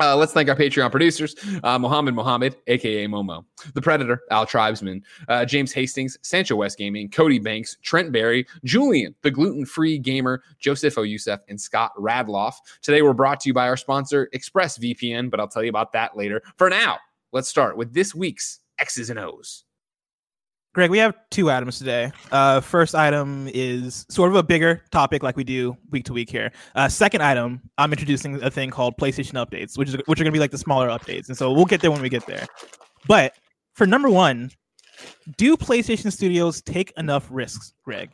Uh, 0.00 0.16
let's 0.16 0.32
thank 0.32 0.48
our 0.48 0.56
Patreon 0.56 0.90
producers, 0.90 1.36
uh, 1.62 1.78
Mohammed 1.78 2.14
Mohammed, 2.14 2.56
aka 2.66 3.06
Momo, 3.06 3.44
The 3.74 3.80
Predator, 3.80 4.22
Al 4.32 4.44
Tribesman, 4.44 5.04
uh, 5.28 5.44
James 5.44 5.72
Hastings, 5.72 6.18
SanchoWest 6.22 6.76
Gaming, 6.76 7.08
Cody 7.08 7.38
Banks, 7.38 7.76
Trent 7.82 8.12
Berrie, 8.12 8.44
Julian, 8.64 9.14
the 9.22 9.30
gluten 9.30 9.64
free 9.64 9.98
gamer, 9.98 10.42
Joseph 10.58 10.96
Youssef, 10.96 11.38
and 11.48 11.60
Scott 11.60 11.92
Radloff. 11.96 12.54
Today, 12.82 13.02
we're 13.02 13.12
brought 13.12 13.38
to 13.40 13.48
you 13.48 13.54
by 13.54 13.68
our 13.68 13.76
sponsor, 13.76 14.28
ExpressVPN, 14.34 15.30
but 15.30 15.38
I'll 15.38 15.46
tell 15.46 15.62
you 15.62 15.70
about 15.70 15.92
that 15.92 16.16
later. 16.16 16.42
For 16.56 16.68
now, 16.68 16.98
let's 17.30 17.48
start 17.48 17.76
with 17.76 17.94
this 17.94 18.16
week's 18.16 18.60
X's 18.78 19.10
and 19.10 19.18
O's. 19.18 19.64
Greg, 20.74 20.90
we 20.90 20.98
have 20.98 21.14
two 21.30 21.52
items 21.52 21.78
today. 21.78 22.10
Uh, 22.32 22.60
first 22.60 22.96
item 22.96 23.48
is 23.54 24.04
sort 24.10 24.28
of 24.30 24.34
a 24.36 24.42
bigger 24.42 24.82
topic, 24.90 25.22
like 25.22 25.36
we 25.36 25.44
do 25.44 25.76
week 25.90 26.04
to 26.04 26.12
week 26.12 26.28
here. 26.28 26.50
Uh, 26.74 26.88
second 26.88 27.22
item, 27.22 27.60
I'm 27.78 27.92
introducing 27.92 28.42
a 28.42 28.50
thing 28.50 28.70
called 28.70 28.96
PlayStation 28.96 29.34
updates, 29.34 29.78
which 29.78 29.90
is 29.90 29.94
which 30.06 30.20
are 30.20 30.24
going 30.24 30.32
to 30.32 30.36
be 30.36 30.40
like 30.40 30.50
the 30.50 30.58
smaller 30.58 30.88
updates, 30.88 31.28
and 31.28 31.38
so 31.38 31.52
we'll 31.52 31.64
get 31.64 31.80
there 31.80 31.92
when 31.92 32.02
we 32.02 32.08
get 32.08 32.26
there. 32.26 32.44
But 33.06 33.34
for 33.74 33.86
number 33.86 34.10
one, 34.10 34.50
do 35.36 35.56
PlayStation 35.56 36.10
Studios 36.12 36.60
take 36.60 36.92
enough 36.96 37.28
risks, 37.30 37.72
Greg? 37.84 38.10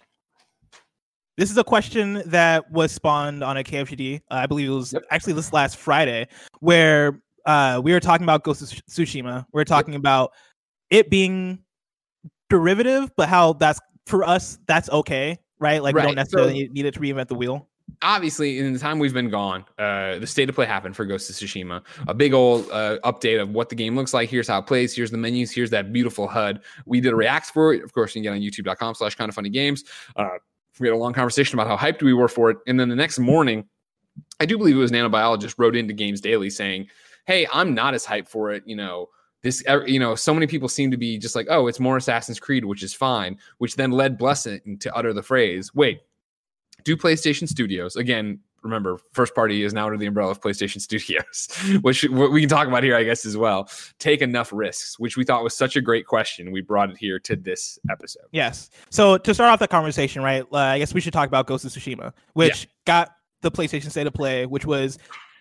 This 1.38 1.50
is 1.50 1.57
a 1.57 1.64
question 1.64 2.23
that 2.26 2.71
was 2.71 2.93
spawned 2.93 3.43
on 3.43 3.57
a 3.57 3.64
KFGD. 3.64 4.17
Uh, 4.31 4.35
I 4.35 4.47
believe 4.47 4.69
it 4.69 4.73
was 4.73 4.93
Yep. 4.93 5.05
actually 5.11 5.33
this 5.33 5.55
last 5.55 5.79
Friday, 5.79 6.29
where 6.59 7.23
uh, 7.47 7.81
we 7.83 7.93
were 7.93 8.00
talking 8.00 8.25
about 8.25 8.45
Ghost 8.45 8.61
of 8.61 8.69
Tsushima. 8.69 9.47
We 9.55 9.62
are 9.62 9.64
talking 9.64 9.95
about 9.95 10.33
it 10.90 11.09
being 11.11 11.61
derivative, 12.49 13.11
but 13.16 13.28
how 13.28 13.54
that's 13.54 13.80
for 14.06 14.25
us 14.25 14.59
that's 14.66 14.90
okay, 14.90 15.38
right? 15.59 15.82
Like 15.82 15.94
we 15.94 16.02
don't 16.02 16.14
necessarily 16.16 16.50
so- 16.50 16.54
need- 16.54 16.73
need 16.73 16.87
it 16.87 16.94
to 16.94 17.00
reinvent 17.00 17.28
the 17.28 17.35
wheel. 17.35 17.66
obviously 18.02 18.59
in 18.61 18.73
the 18.73 18.78
time 18.78 18.99
we've 19.00 19.12
been 19.12 19.30
gone, 19.30 19.64
uh, 19.78 20.18
the 20.18 20.26
state 20.26 20.49
of 20.49 20.54
play 20.54 20.64
happened 20.64 20.94
for 20.94 21.04
Ghost 21.04 21.28
of 21.28 21.37
Tsushima. 21.37 21.82
A 22.06 22.14
big 22.14 22.32
old 22.32 22.70
uh, 22.70 22.99
update 23.04 23.40
of 23.42 23.50
what 23.50 23.68
the 23.68 23.75
game 23.75 23.97
looks 23.97 24.14
like. 24.14 24.30
Here's 24.30 24.47
how 24.49 24.59
it 24.61 24.66
plays. 24.66 24.94
Here's 24.94 25.11
the 25.11 25.18
menus. 25.18 25.50
Here's 25.50 25.70
that 25.70 25.92
beautiful 25.92 26.28
HUD. 26.28 26.61
We 26.87 27.00
did 27.00 27.12
a 27.12 27.16
reacts 27.16 27.50
for 27.50 27.75
it. 27.75 27.82
Of 27.82 27.92
course, 27.92 28.14
you 28.14 28.23
can 28.23 28.32
get 28.32 28.32
on 28.37 28.40
youtube.com 28.40 28.94
slash 28.94 29.16
kind 29.16 29.28
of 29.28 29.35
funny 29.35 29.50
games. 29.50 29.85
Uh, 30.16 30.38
we 30.78 30.87
had 30.87 30.94
a 30.94 30.97
long 30.97 31.12
conversation 31.12 31.59
about 31.59 31.66
how 31.66 31.76
hyped 31.76 32.02
we 32.02 32.14
were 32.14 32.28
for 32.28 32.50
it. 32.50 32.59
And 32.68 32.78
then 32.78 32.88
the 32.88 32.97
next 32.97 33.18
morning, 33.18 33.64
I 34.38 34.47
do 34.47 34.56
believe 34.56 34.76
it 34.76 34.78
was 34.78 34.92
nanobiologist 34.92 35.56
wrote 35.59 35.75
into 35.76 35.92
Games 35.92 36.20
Daily 36.20 36.49
saying, 36.49 36.87
Hey, 37.26 37.47
I'm 37.52 37.75
not 37.75 37.94
as 37.94 38.06
hyped 38.06 38.28
for 38.28 38.52
it. 38.52 38.62
You 38.66 38.76
know, 38.76 39.09
this, 39.42 39.62
you 39.87 39.99
know, 39.99 40.14
so 40.14 40.35
many 40.35 40.47
people 40.47 40.68
seem 40.68 40.90
to 40.90 40.97
be 40.97 41.18
just 41.18 41.35
like, 41.35 41.47
oh, 41.49 41.66
it's 41.66 41.80
more 41.80 41.97
Assassin's 41.97 42.38
Creed, 42.38 42.64
which 42.64 42.82
is 42.82 42.92
fine, 42.92 43.38
which 43.59 43.76
then 43.76 43.90
led 43.90 44.18
Blessing 44.18 44.78
to 44.80 44.94
utter 44.94 45.12
the 45.12 45.23
phrase, 45.23 45.75
wait, 45.75 46.00
do 46.85 46.97
PlayStation 46.97 47.49
Studios 47.49 47.97
again? 47.97 48.40
Remember, 48.62 48.99
first 49.12 49.35
party 49.35 49.62
is 49.62 49.73
now 49.73 49.87
under 49.87 49.97
the 49.97 50.04
umbrella 50.04 50.30
of 50.30 50.40
PlayStation 50.42 50.80
Studios, 50.82 51.49
which 51.80 52.04
we 52.04 52.40
can 52.40 52.49
talk 52.49 52.68
about 52.68 52.82
here, 52.82 52.94
I 52.94 53.04
guess, 53.04 53.25
as 53.25 53.35
well. 53.35 53.70
Take 53.99 54.20
enough 54.20 54.52
risks, 54.52 54.99
which 54.99 55.16
we 55.16 55.25
thought 55.25 55.42
was 55.42 55.56
such 55.56 55.76
a 55.76 55.80
great 55.80 56.06
question. 56.06 56.52
We 56.52 56.61
brought 56.61 56.90
it 56.90 56.99
here 56.99 57.18
to 57.20 57.37
this 57.37 57.78
episode. 57.90 58.25
Yes. 58.32 58.68
So 58.90 59.16
to 59.16 59.32
start 59.32 59.50
off 59.50 59.61
the 59.61 59.68
conversation, 59.68 60.23
right? 60.23 60.44
Uh, 60.52 60.59
I 60.59 60.78
guess 60.78 60.92
we 60.92 61.00
should 61.00 61.14
talk 61.14 61.26
about 61.26 61.47
Ghost 61.47 61.64
of 61.64 61.73
Tsushima, 61.73 62.12
which 62.35 62.68
got 62.85 63.12
the 63.40 63.50
PlayStation 63.50 63.90
State 63.90 64.06
of 64.06 64.12
Play, 64.12 64.44
which 64.44 64.66
was 64.66 64.99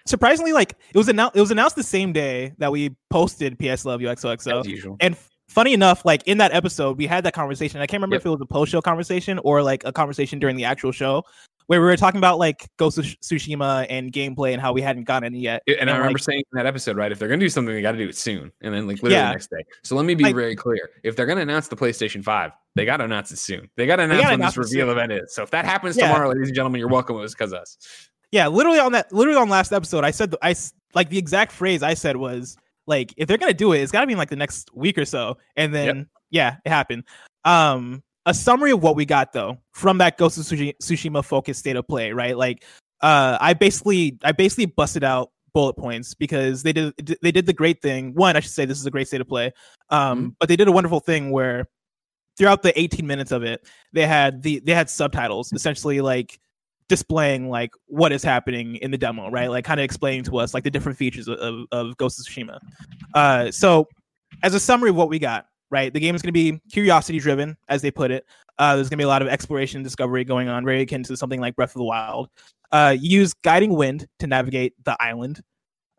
surprisingly 0.09 0.51
like 0.53 0.75
it 0.93 0.97
was 0.97 1.07
announced. 1.09 1.35
It 1.35 1.41
was 1.41 1.51
announced 1.51 1.75
the 1.75 1.83
same 1.83 2.11
day 2.13 2.53
that 2.57 2.71
we 2.71 2.95
posted 3.09 3.57
PS 3.59 3.85
Love 3.85 4.01
You 4.01 4.07
XOXO, 4.07 4.61
As 4.61 4.67
usual. 4.67 4.97
and 4.99 5.13
f- 5.15 5.29
funny 5.47 5.73
enough, 5.73 6.03
like 6.05 6.23
in 6.27 6.37
that 6.39 6.51
episode, 6.53 6.97
we 6.97 7.07
had 7.07 7.23
that 7.25 7.33
conversation. 7.33 7.79
I 7.81 7.87
can't 7.87 7.99
remember 8.01 8.15
Yep. 8.15 8.21
if 8.21 8.25
it 8.25 8.29
was 8.29 8.41
a 8.41 8.45
post 8.45 8.71
show 8.71 8.81
conversation 8.81 9.39
or 9.43 9.61
like 9.63 9.83
a 9.85 9.91
conversation 9.91 10.39
during 10.39 10.55
the 10.55 10.65
actual 10.65 10.91
show 10.91 11.23
where 11.67 11.79
we 11.79 11.85
were 11.85 11.95
talking 11.97 12.17
about 12.17 12.39
like 12.39 12.67
Ghost 12.77 12.97
of 12.97 13.05
Tsushima 13.05 13.85
and 13.91 14.11
gameplay 14.11 14.53
and 14.53 14.61
how 14.61 14.73
we 14.73 14.81
hadn't 14.81 15.03
gotten 15.03 15.25
any 15.27 15.39
yet. 15.39 15.61
And 15.67 15.87
I 15.87 15.93
like, 15.93 15.99
remember 15.99 16.17
saying 16.19 16.39
in 16.51 16.57
that 16.57 16.65
episode, 16.65 16.97
right? 16.97 17.11
If 17.11 17.19
they're 17.19 17.27
gonna 17.27 17.39
do 17.39 17.47
something, 17.49 17.73
they 17.75 17.81
got 17.83 17.91
to 17.91 17.97
do 17.99 18.09
it 18.09 18.17
soon, 18.17 18.51
and 18.61 18.73
then 18.73 18.87
like 18.87 18.95
literally 19.03 19.15
Yeah. 19.15 19.27
the 19.27 19.33
next 19.33 19.51
day. 19.51 19.63
So 19.83 19.95
let 19.95 20.05
me 20.05 20.15
be 20.15 20.23
Like- 20.23 20.35
very 20.35 20.55
clear: 20.55 20.89
if 21.03 21.15
they're 21.15 21.27
gonna 21.27 21.41
announce 21.41 21.67
the 21.67 21.75
PlayStation 21.75 22.23
Five, 22.23 22.51
they 22.75 22.85
got 22.85 22.97
to 22.97 23.03
announce 23.03 23.31
it 23.31 23.37
soon. 23.37 23.69
They 23.77 23.85
got 23.85 23.97
to 23.97 24.03
announce 24.03 24.25
when 24.29 24.39
this 24.39 24.57
reveal 24.57 24.87
soon. 24.87 24.89
event 24.97 25.11
is. 25.11 25.35
So 25.35 25.43
if 25.43 25.51
that 25.51 25.65
happens 25.65 25.95
Yeah. 25.95 26.07
tomorrow, 26.07 26.29
ladies 26.29 26.47
and 26.47 26.55
gentlemen, 26.55 26.79
you're 26.79 26.89
welcome. 26.89 27.17
It 27.17 27.19
was 27.19 27.33
because 27.35 27.53
us. 27.53 27.77
Yeah, 28.31 28.47
literally 28.47 28.79
on 28.79 28.91
that, 28.91 29.11
literally 29.11 29.39
on 29.39 29.49
last 29.49 29.71
episode, 29.71 30.03
I 30.03 30.11
said 30.11 30.35
I 30.41 30.55
like 30.93 31.09
the 31.09 31.17
exact 31.17 31.51
phrase 31.51 31.83
I 31.83 31.93
said 31.93 32.15
was 32.17 32.57
like, 32.87 33.13
if 33.17 33.27
they're 33.27 33.37
gonna 33.37 33.53
do 33.53 33.73
it, 33.73 33.79
it's 33.79 33.91
gotta 33.91 34.07
be 34.07 34.13
in 34.13 34.19
like 34.19 34.29
the 34.29 34.35
next 34.35 34.69
week 34.73 34.97
or 34.97 35.05
so. 35.05 35.37
And 35.55 35.73
then 35.73 36.09
yeah, 36.29 36.57
it 36.65 36.69
happened. 36.69 37.03
Um, 37.45 38.03
a 38.25 38.33
summary 38.33 38.71
of 38.71 38.83
what 38.83 38.95
we 38.95 39.05
got 39.05 39.33
though 39.33 39.57
from 39.73 39.97
that 39.99 40.17
Ghost 40.17 40.37
of 40.37 40.43
Tsushi- 40.43 40.77
Tsushima 40.81 41.23
focused 41.23 41.61
state 41.61 41.75
of 41.75 41.87
play, 41.87 42.11
right? 42.11 42.37
Like, 42.37 42.63
uh, 43.01 43.37
I 43.39 43.53
basically, 43.53 44.17
I 44.23 44.33
basically 44.33 44.67
busted 44.67 45.03
out 45.03 45.31
bullet 45.53 45.73
points 45.73 46.13
because 46.13 46.63
they 46.63 46.73
did 46.73 46.93
they 47.21 47.31
did 47.31 47.45
the 47.45 47.53
great 47.53 47.81
thing. 47.81 48.13
One, 48.13 48.35
I 48.35 48.39
should 48.39 48.51
say 48.51 48.65
this 48.65 48.79
is 48.79 48.85
a 48.85 48.91
great 48.91 49.07
state 49.07 49.21
of 49.21 49.27
play. 49.27 49.51
Um, 49.89 50.35
but 50.39 50.49
they 50.49 50.55
did 50.55 50.67
a 50.67 50.71
wonderful 50.71 50.99
thing 50.99 51.31
where 51.31 51.67
throughout 52.37 52.61
the 52.61 52.77
18 52.79 53.05
minutes 53.05 53.31
of 53.31 53.43
it, 53.43 53.67
they 53.93 54.05
had 54.05 54.43
the 54.43 54.59
they 54.59 54.73
had 54.73 54.89
subtitles 54.89 55.51
essentially 55.53 56.01
like 56.01 56.39
displaying 56.89 57.49
like 57.49 57.71
what 57.85 58.11
is 58.11 58.23
happening 58.23 58.75
in 58.77 58.91
the 58.91 58.97
demo, 58.97 59.29
right? 59.29 59.49
Like 59.49 59.63
kind 59.63 59.79
of 59.79 59.85
explaining 59.85 60.23
to 60.23 60.37
us 60.39 60.53
like 60.53 60.63
the 60.63 60.71
different 60.71 60.97
features 60.97 61.29
of, 61.29 61.65
of, 61.71 61.95
Ghost 61.97 62.19
of 62.19 62.25
Tsushima. 62.25 62.59
Uh, 63.13 63.49
so 63.51 63.87
as 64.43 64.53
a 64.53 64.59
summary 64.59 64.89
of 64.89 64.95
what 64.95 65.07
we 65.07 65.19
got, 65.19 65.45
right? 65.71 65.93
The 65.93 65.99
game 65.99 66.15
is 66.15 66.21
going 66.21 66.29
to 66.29 66.33
be 66.33 66.59
curiosity 66.71 67.19
driven, 67.19 67.55
as 67.69 67.81
they 67.81 67.91
put 67.91 68.11
it. 68.11 68.25
Uh, 68.57 68.75
there's 68.75 68.89
going 68.89 68.97
to 68.97 69.01
be 69.01 69.05
a 69.05 69.07
lot 69.07 69.21
of 69.21 69.27
exploration 69.27 69.77
and 69.77 69.85
discovery 69.85 70.23
going 70.23 70.49
on, 70.49 70.65
very 70.65 70.81
akin 70.81 71.03
to 71.03 71.15
something 71.15 71.39
like 71.39 71.55
Breath 71.55 71.69
of 71.69 71.79
the 71.79 71.83
Wild. 71.83 72.29
Uh, 72.71 72.95
use 72.99 73.33
guiding 73.33 73.73
wind 73.73 74.07
to 74.19 74.27
navigate 74.27 74.73
the 74.83 74.97
island. 74.99 75.41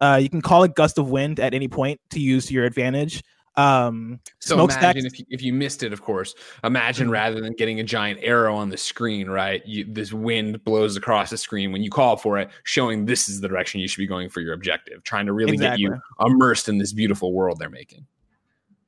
Uh, 0.00 0.18
you 0.20 0.28
can 0.28 0.42
call 0.42 0.62
a 0.62 0.68
gust 0.68 0.98
of 0.98 1.10
wind 1.10 1.40
at 1.40 1.54
any 1.54 1.68
point 1.68 2.00
to 2.10 2.20
use 2.20 2.46
to 2.46 2.54
your 2.54 2.64
advantage. 2.64 3.22
Um, 3.60 4.20
So 4.40 4.54
smokestacks- 4.56 4.84
imagine 4.84 5.06
if 5.06 5.18
you, 5.18 5.24
if 5.30 5.42
you 5.42 5.52
missed 5.52 5.82
it, 5.82 5.92
of 5.92 6.00
course. 6.02 6.34
Imagine 6.64 7.08
Mhm. 7.08 7.12
rather 7.12 7.40
than 7.40 7.52
getting 7.54 7.80
a 7.80 7.82
giant 7.82 8.20
arrow 8.22 8.54
on 8.56 8.70
the 8.70 8.76
screen, 8.76 9.28
right? 9.28 9.64
You, 9.66 9.84
this 9.88 10.12
wind 10.12 10.64
blows 10.64 10.96
across 10.96 11.30
the 11.30 11.36
screen 11.36 11.72
when 11.72 11.82
you 11.82 11.90
call 11.90 12.16
for 12.16 12.38
it, 12.38 12.48
showing 12.64 13.04
this 13.04 13.28
is 13.28 13.40
the 13.40 13.48
direction 13.48 13.80
you 13.80 13.88
should 13.88 13.98
be 14.00 14.06
going 14.06 14.28
for 14.28 14.40
your 14.40 14.54
objective. 14.54 15.02
Trying 15.04 15.26
to 15.26 15.32
really 15.32 15.56
get 15.56 15.78
you 15.78 15.96
immersed 16.24 16.68
in 16.68 16.78
this 16.78 16.92
beautiful 16.92 17.32
world 17.32 17.58
they're 17.58 17.68
making. 17.68 18.06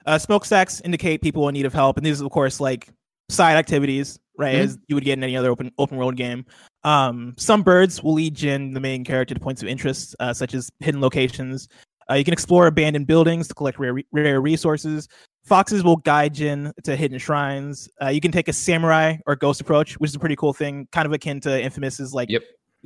Uh, 0.07 0.19
smokestacks 0.19 0.81
indicate 0.85 1.23
people 1.23 1.49
in 1.49 1.53
need 1.53 1.67
of 1.67 1.73
help, 1.75 1.97
and 1.97 2.05
these, 2.05 2.21
are, 2.21 2.25
of 2.25 2.31
course, 2.33 2.59
like 2.61 2.89
side 3.29 3.57
activities, 3.57 4.19
right? 4.39 4.57
Mhm. 4.57 4.61
As 4.65 4.79
you 4.89 4.97
would 4.97 5.05
get 5.05 5.13
in 5.19 5.23
any 5.25 5.37
other 5.37 5.51
open 5.51 5.71
open 5.79 5.97
world 5.97 6.17
game. 6.17 6.45
Um, 6.85 7.35
some 7.37 7.63
birds 7.63 8.03
will 8.03 8.15
lead 8.15 8.35
Jin, 8.35 8.75
the 8.75 8.81
main 8.81 9.05
character, 9.05 9.35
to 9.35 9.41
points 9.41 9.63
of 9.63 9.69
interest, 9.69 10.17
uh, 10.19 10.33
such 10.33 10.55
as 10.55 10.71
hidden 10.81 11.01
locations. 11.01 11.69
Uh, 12.11 12.15
you 12.15 12.25
can 12.25 12.33
explore 12.33 12.67
abandoned 12.67 13.07
buildings 13.07 13.49
to 13.49 13.55
collect 13.55 13.79
rare, 13.79 13.97
rare 14.13 14.41
resources. 14.41 15.09
Foxes 15.45 15.83
will 15.83 15.97
guide 15.97 16.35
Jin 16.35 16.73
to 16.85 16.95
hidden 16.97 17.19
shrines. 17.19 17.89
Uh, 18.01 18.09
you 18.09 18.21
can 18.21 18.31
take 18.33 18.49
a 18.49 18.53
samurai 18.53 19.17
or 19.27 19.35
ghost 19.37 19.61
approach, 19.61 19.95
which 19.95 20.11
is 20.11 20.15
a 20.15 20.19
pretty 20.19 20.37
cool 20.37 20.53
thing, 20.53 20.87
kind 20.93 21.07
of 21.07 21.13
akin 21.13 21.41
to 21.41 21.63
Infamous's 21.63 22.15
like 22.15 22.29
Yep. 22.31 22.43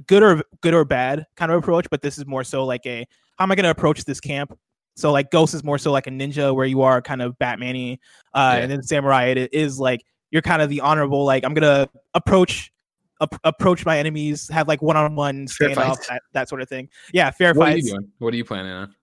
good 0.07 0.23
or 0.23 0.43
good 0.63 0.75
or 0.75 0.85
bad 0.85 1.27
kind 1.37 1.53
of 1.53 1.59
approach. 1.59 1.87
But 1.91 2.03
this 2.03 2.17
is 2.19 2.27
more 2.27 2.45
so 2.45 2.65
like 2.65 2.87
a 2.87 3.07
how 3.39 3.43
am 3.45 3.53
I 3.53 3.55
going 3.55 3.65
to 3.65 3.71
approach 3.71 4.05
this 4.05 4.21
camp? 4.21 4.57
So 4.95 5.13
like 5.13 5.31
Ghost 5.31 5.53
is 5.53 5.63
more 5.63 5.77
so 5.77 5.93
like 5.93 6.07
a 6.07 6.11
ninja 6.11 6.55
where 6.55 6.65
you 6.65 6.81
are 6.81 7.03
kind 7.03 7.21
of 7.21 7.39
Batman-y, 7.39 7.99
uh, 8.33 8.55
Yeah. 8.57 8.63
and 8.63 8.71
then 8.71 8.83
Samurai 8.83 9.25
it 9.27 9.53
is 9.53 9.79
like 9.79 10.03
you're 10.31 10.41
kind 10.43 10.63
of 10.63 10.71
the 10.71 10.81
honorable 10.81 11.25
like 11.27 11.45
I'm 11.45 11.53
gonna 11.53 11.87
approach 12.15 12.73
ap- 13.21 13.39
approach 13.45 13.85
my 13.85 13.99
enemies, 13.99 14.49
have 14.49 14.67
like 14.69 14.81
one-on-one 14.81 15.49
Fair 15.49 15.69
standoff, 15.71 16.07
that, 16.09 16.23
that 16.33 16.49
sort 16.49 16.63
of 16.63 16.69
thing. 16.71 16.89
Yeah, 17.13 17.31
fair 17.31 17.53
What 17.53 17.69
are 17.73 17.77
you 17.77 17.83
doing? 17.91 18.09
What 18.19 18.33
are 18.33 18.37
you 18.39 18.45
planning 18.47 18.73
on? 18.73 18.95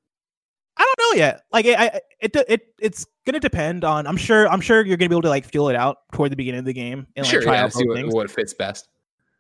Yet. 1.16 1.44
Like 1.52 1.66
it, 1.66 1.80
I, 1.80 2.02
it, 2.20 2.36
it, 2.48 2.62
it's 2.80 3.06
gonna 3.26 3.40
depend 3.40 3.84
on. 3.84 4.08
I'm 4.08 4.18
sure. 4.18 4.48
I'm 4.50 4.62
sure 4.62 4.86
you're 4.86 4.98
gonna 4.98 5.10
be 5.10 5.16
able 5.16 5.22
to 5.24 5.30
like 5.30 5.46
feel 5.46 5.70
it 5.70 5.76
out 5.76 5.98
toward 6.12 6.32
the 6.32 6.36
beginning 6.36 6.60
of 6.60 6.66
the 6.66 6.74
game 6.74 7.08
and 7.16 7.26
like 7.26 7.32
sure, 7.32 7.42
try 7.42 7.56
yeah, 7.56 7.64
out 7.66 7.74
see 7.74 7.88
what, 7.88 8.08
what 8.08 8.32
fits 8.32 8.54
best. 8.54 8.90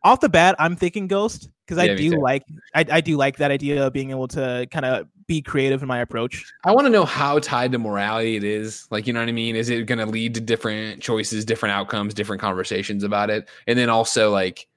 Off 0.03 0.19
the 0.19 0.29
bat, 0.29 0.55
I'm 0.59 0.75
thinking 0.75 1.07
Ghost 1.07 1.49
because 1.65 1.77
I 1.77 1.85
Yeah, 1.85 1.95
do 1.95 2.19
like. 2.19 2.43
I, 2.75 2.85
I 2.91 3.01
do 3.01 3.15
like 3.15 3.37
that 3.37 3.51
idea 3.51 3.87
of 3.87 3.93
being 3.93 4.09
able 4.09 4.27
to 4.29 4.67
kind 4.69 4.85
of 4.85 5.07
be 5.27 5.41
creative 5.41 5.81
in 5.81 5.87
my 5.87 5.99
approach. 5.99 6.45
I 6.65 6.73
want 6.73 6.85
to 6.85 6.91
know 6.91 7.05
how 7.05 7.39
tied 7.39 7.71
to 7.71 7.79
morality 7.79 8.35
it 8.35 8.43
is. 8.43 8.85
Like, 8.91 9.07
you 9.07 9.13
know 9.13 9.21
what 9.21 9.29
I 9.29 9.31
mean? 9.31 9.55
Is 9.55 9.69
it 9.69 9.85
going 9.85 9.99
to 9.99 10.05
lead 10.05 10.33
to 10.35 10.41
different 10.41 11.01
choices, 11.01 11.45
different 11.45 11.73
outcomes, 11.73 12.13
different 12.13 12.41
conversations 12.41 13.05
about 13.05 13.29
it? 13.29 13.47
And 13.65 13.79
then 13.79 13.89
also, 13.89 14.29
like, 14.31 14.67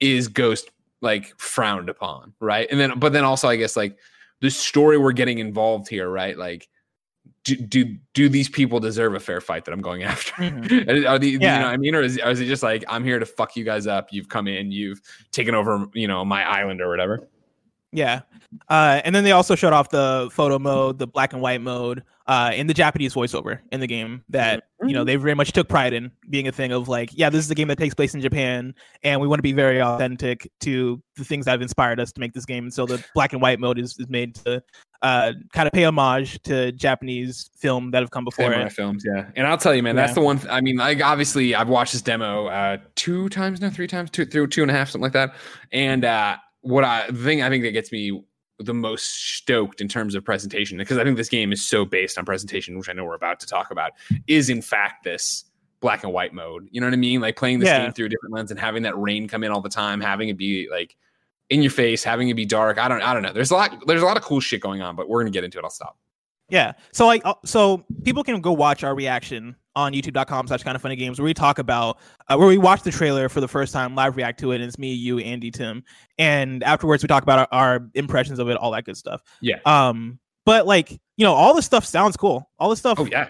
is 0.00 0.28
Ghost 0.28 0.70
like 1.02 1.38
frowned 1.38 1.90
upon, 1.90 2.32
right? 2.40 2.66
And 2.70 2.80
then, 2.80 2.98
but 2.98 3.12
then 3.12 3.24
also, 3.24 3.48
I 3.48 3.56
guess 3.56 3.76
like 3.76 3.98
the 4.40 4.50
story 4.50 4.98
we're 4.98 5.12
getting 5.12 5.38
involved 5.38 5.88
here, 5.88 6.08
right? 6.08 6.36
Like, 6.36 6.68
do 7.44 7.56
do, 7.56 7.96
do 8.14 8.28
these 8.28 8.48
people 8.48 8.80
deserve 8.80 9.14
a 9.14 9.20
fair 9.20 9.40
fight 9.40 9.64
that 9.64 9.72
I'm 9.72 9.80
going 9.80 10.02
after? 10.04 10.32
Mhm. 10.34 11.08
Are 11.08 11.18
the, 11.18 11.28
you 11.28 11.38
know 11.38 11.60
what 11.60 11.64
I 11.66 11.76
mean? 11.76 11.94
Or 11.94 12.02
is, 12.02 12.18
or 12.18 12.30
is 12.30 12.40
it 12.40 12.46
just 12.46 12.62
like, 12.62 12.84
I'm 12.88 13.04
here 13.04 13.18
to 13.18 13.26
fuck 13.26 13.56
you 13.56 13.64
guys 13.64 13.86
up? 13.86 14.08
You've 14.12 14.28
come 14.28 14.46
in, 14.48 14.72
you've 14.72 15.00
taken 15.30 15.54
over, 15.54 15.86
you 15.94 16.08
know, 16.08 16.24
my 16.24 16.44
island 16.44 16.80
or 16.80 16.88
whatever. 16.88 17.28
Yeah. 17.92 18.20
Uh, 18.68 19.00
and 19.04 19.14
then 19.14 19.24
they 19.24 19.32
also 19.32 19.54
showed 19.54 19.72
off 19.72 19.90
the 19.90 20.28
photo 20.32 20.58
mode, 20.58 20.98
the 20.98 21.06
black 21.06 21.32
and 21.32 21.42
white 21.42 21.60
mode, 21.60 22.02
uh, 22.26 22.52
in 22.54 22.68
the 22.68 22.74
Japanese 22.74 23.14
voiceover 23.14 23.58
in 23.72 23.80
the 23.80 23.86
game 23.88 24.22
that, 24.28 24.64
you 24.86 24.92
know, 24.92 25.02
they 25.02 25.16
very 25.16 25.34
much 25.34 25.50
took 25.50 25.68
pride 25.68 25.92
in 25.92 26.12
being 26.28 26.46
a 26.46 26.52
thing 26.52 26.70
of 26.70 26.88
like, 26.88 27.10
yeah, 27.12 27.28
this 27.28 27.44
is 27.44 27.50
a 27.50 27.54
game 27.56 27.66
that 27.66 27.78
takes 27.78 27.94
place 27.94 28.14
in 28.14 28.20
Japan 28.20 28.72
and 29.02 29.20
we 29.20 29.26
want 29.26 29.38
to 29.38 29.42
be 29.42 29.52
very 29.52 29.82
authentic 29.82 30.48
to 30.60 31.02
the 31.16 31.24
things 31.24 31.44
that 31.46 31.52
have 31.52 31.62
inspired 31.62 31.98
us 31.98 32.12
to 32.12 32.20
make 32.20 32.32
this 32.32 32.44
game. 32.44 32.64
And 32.64 32.72
so 32.74 32.86
the 32.86 33.04
black 33.14 33.32
and 33.32 33.42
white 33.42 33.58
mode 33.58 33.78
is, 33.80 33.96
is 33.98 34.08
made 34.08 34.36
to 34.36 34.62
uh, 35.02 35.32
kind 35.52 35.66
of 35.66 35.72
pay 35.72 35.82
homage 35.84 36.40
to 36.42 36.70
Japanese 36.72 37.50
film 37.56 37.90
that 37.90 38.00
have 38.00 38.12
come 38.12 38.24
before 38.24 38.44
Samurai 38.44 38.66
it. 38.66 38.72
films, 38.72 39.04
yeah. 39.04 39.26
And 39.34 39.46
I'll 39.46 39.58
tell 39.58 39.74
you, 39.74 39.82
man, 39.82 39.96
that's 39.96 40.10
Yeah. 40.10 40.14
the 40.14 40.20
one. 40.20 40.40
I 40.48 40.60
mean, 40.60 40.76
like 40.76 41.02
obviously, 41.02 41.56
I've 41.56 41.68
watched 41.68 41.92
this 41.94 42.02
demo 42.02 42.46
uh, 42.46 42.76
two 42.94 43.28
times 43.30 43.60
now, 43.60 43.70
three 43.70 43.88
times, 43.88 44.10
two, 44.10 44.24
through 44.24 44.48
two 44.48 44.62
and 44.62 44.70
a 44.70 44.74
half, 44.74 44.90
something 44.90 45.02
like 45.02 45.14
that. 45.14 45.34
And 45.72 46.04
uh, 46.04 46.36
what 46.62 46.84
I 46.84 47.06
the 47.10 47.22
thing 47.24 47.42
I 47.42 47.48
think 47.48 47.64
that 47.64 47.72
gets 47.72 47.90
me 47.92 48.22
the 48.58 48.74
most 48.74 49.36
stoked 49.36 49.80
in 49.80 49.88
terms 49.88 50.14
of 50.14 50.24
presentation, 50.24 50.76
because 50.76 50.98
I 50.98 51.04
think 51.04 51.16
this 51.16 51.30
game 51.30 51.52
is 51.52 51.66
so 51.66 51.84
based 51.86 52.18
on 52.18 52.24
presentation, 52.26 52.76
which 52.76 52.88
I 52.90 52.92
know 52.92 53.04
we're 53.04 53.14
about 53.14 53.40
to 53.40 53.46
talk 53.46 53.70
about, 53.70 53.92
is 54.26 54.50
in 54.50 54.60
fact 54.60 55.04
this 55.04 55.44
black 55.80 56.04
and 56.04 56.12
white 56.12 56.34
mode. 56.34 56.68
You 56.70 56.80
know 56.82 56.86
what 56.86 56.92
I 56.92 56.98
mean? 56.98 57.22
Like 57.22 57.36
playing 57.36 57.60
this 57.60 57.68
Yeah. 57.68 57.84
game 57.84 57.92
through 57.92 58.06
a 58.06 58.08
different 58.10 58.34
lens 58.34 58.50
and 58.50 58.60
having 58.60 58.82
that 58.82 58.98
rain 58.98 59.28
come 59.28 59.44
in 59.44 59.50
all 59.50 59.62
the 59.62 59.70
time, 59.70 59.98
having 60.00 60.28
it 60.28 60.36
be 60.36 60.68
like 60.70 60.94
in 61.48 61.62
your 61.62 61.70
face, 61.70 62.04
having 62.04 62.28
it 62.28 62.34
be 62.34 62.44
dark. 62.44 62.76
I 62.76 62.86
don't, 62.86 63.00
I 63.00 63.14
don't 63.14 63.22
know. 63.22 63.32
There's 63.32 63.50
a 63.50 63.54
lot, 63.54 63.86
there's 63.86 64.02
a 64.02 64.04
lot 64.04 64.18
of 64.18 64.22
cool 64.22 64.40
shit 64.40 64.60
going 64.60 64.82
on, 64.82 64.94
but 64.94 65.08
we're 65.08 65.22
gonna 65.22 65.30
get 65.30 65.42
into 65.42 65.58
it. 65.58 65.64
I'll 65.64 65.70
stop. 65.70 65.96
Yeah. 66.50 66.72
So 66.92 67.06
like 67.06 67.22
uh, 67.24 67.34
so 67.44 67.84
people 68.04 68.24
can 68.24 68.40
go 68.40 68.52
watch 68.52 68.84
our 68.84 68.94
reaction 68.94 69.56
on 69.76 69.92
youtube.com 69.92 70.48
slash 70.48 70.64
kind 70.64 70.74
of 70.74 70.82
funny 70.82 70.96
games 70.96 71.18
where 71.18 71.24
we 71.24 71.32
talk 71.32 71.58
about 71.58 71.98
uh, 72.28 72.36
where 72.36 72.48
we 72.48 72.58
watch 72.58 72.82
the 72.82 72.90
trailer 72.90 73.28
for 73.28 73.40
the 73.40 73.48
first 73.48 73.72
time, 73.72 73.94
live 73.94 74.16
react 74.16 74.40
to 74.40 74.52
it, 74.52 74.56
and 74.56 74.64
it's 74.64 74.78
me, 74.78 74.92
you, 74.92 75.18
Andy, 75.20 75.50
Tim. 75.50 75.84
And 76.18 76.62
afterwards 76.64 77.02
we 77.02 77.06
talk 77.06 77.22
about 77.22 77.48
our, 77.52 77.74
our 77.76 77.90
impressions 77.94 78.38
of 78.38 78.48
it, 78.48 78.56
all 78.56 78.72
that 78.72 78.84
good 78.84 78.96
stuff. 78.96 79.22
Yeah. 79.40 79.58
Um, 79.64 80.18
but 80.44 80.66
like, 80.66 80.90
you 80.90 81.24
know, 81.24 81.34
all 81.34 81.54
the 81.54 81.62
stuff 81.62 81.84
sounds 81.84 82.16
cool. 82.16 82.50
All 82.58 82.70
the 82.70 82.76
stuff 82.76 82.98
Oh 82.98 83.06
yeah. 83.06 83.28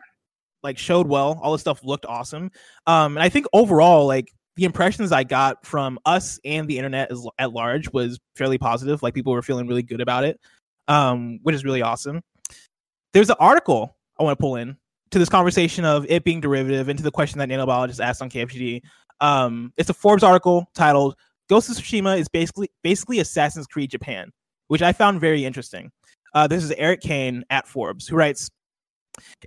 like 0.62 0.78
showed 0.78 1.06
well. 1.06 1.38
All 1.42 1.52
the 1.52 1.58
stuff 1.58 1.84
looked 1.84 2.06
awesome. 2.06 2.50
Um, 2.86 3.16
and 3.16 3.22
I 3.22 3.28
think 3.28 3.46
overall, 3.52 4.06
like 4.06 4.32
the 4.56 4.64
impressions 4.64 5.12
I 5.12 5.24
got 5.24 5.66
from 5.66 5.98
us 6.06 6.40
and 6.44 6.68
the 6.68 6.78
internet 6.78 7.10
as, 7.10 7.26
at 7.38 7.52
large 7.52 7.92
was 7.92 8.18
fairly 8.36 8.58
positive. 8.58 9.02
Like 9.02 9.14
people 9.14 9.32
were 9.32 9.42
feeling 9.42 9.66
really 9.66 9.82
good 9.82 10.00
about 10.00 10.24
it, 10.24 10.40
um, 10.88 11.40
which 11.42 11.54
is 11.54 11.64
really 11.64 11.82
awesome. 11.82 12.22
There's 13.12 13.30
an 13.30 13.36
article 13.40 13.96
I 14.18 14.22
want 14.22 14.38
to 14.38 14.40
pull 14.40 14.56
in 14.56 14.76
to 15.10 15.18
this 15.18 15.28
conversation 15.28 15.84
of 15.84 16.06
it 16.08 16.22
being 16.22 16.40
derivative 16.40 16.88
and 16.88 16.96
to 16.98 17.02
the 17.02 17.10
question 17.10 17.38
that 17.38 17.48
nanobiologist 17.48 18.04
asked 18.04 18.22
on 18.22 18.30
KFGD. 18.30 18.82
Um, 19.20 19.72
it's 19.76 19.90
a 19.90 19.94
Forbes 19.94 20.22
article 20.22 20.68
titled 20.74 21.16
"Ghost 21.48 21.68
of 21.68 21.76
Tsushima 21.76 22.18
is 22.18 22.28
basically 22.28 22.70
basically 22.82 23.18
Assassin's 23.18 23.66
Creed 23.66 23.90
Japan," 23.90 24.30
which 24.68 24.82
I 24.82 24.92
found 24.92 25.20
very 25.20 25.44
interesting. 25.44 25.90
Uh, 26.34 26.46
this 26.46 26.62
is 26.62 26.70
Erik 26.72 27.00
Kain 27.00 27.44
at 27.50 27.66
Forbes 27.66 28.06
who 28.06 28.16
writes. 28.16 28.50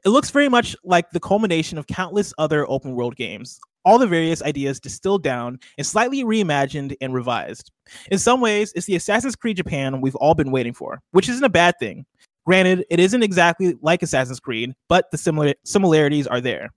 It 0.05 0.09
looks 0.09 0.29
very 0.29 0.49
much 0.49 0.75
like 0.83 1.09
the 1.11 1.21
culmination 1.21 1.77
of 1.77 1.87
countless 1.87 2.33
other 2.37 2.69
open 2.69 2.93
world 2.95 3.15
games, 3.15 3.59
all 3.85 3.97
the 3.97 4.05
various 4.05 4.43
ideas 4.43 4.79
distilled 4.79 5.23
down 5.23 5.57
and 5.77 5.87
slightly 5.87 6.23
reimagined 6.23 6.95
and 6.99 7.13
revised. 7.13 7.71
In 8.11 8.19
some 8.19 8.41
ways, 8.41 8.73
it's 8.75 8.85
the 8.85 8.95
Assassin's 8.95 9.37
Creed 9.37 9.57
Japan 9.57 10.01
we've 10.01 10.15
all 10.15 10.35
been 10.35 10.51
waiting 10.51 10.73
for, 10.73 10.99
which 11.11 11.29
isn't 11.29 11.43
a 11.45 11.49
bad 11.49 11.79
thing. 11.79 12.05
Granted, 12.45 12.85
it 12.89 12.99
isn't 12.99 13.23
exactly 13.23 13.75
like 13.81 14.03
Assassin's 14.03 14.39
Creed, 14.39 14.73
but 14.89 15.09
the 15.11 15.17
similar 15.17 15.53
similarities 15.63 16.27
are 16.27 16.41
there. 16.41 16.69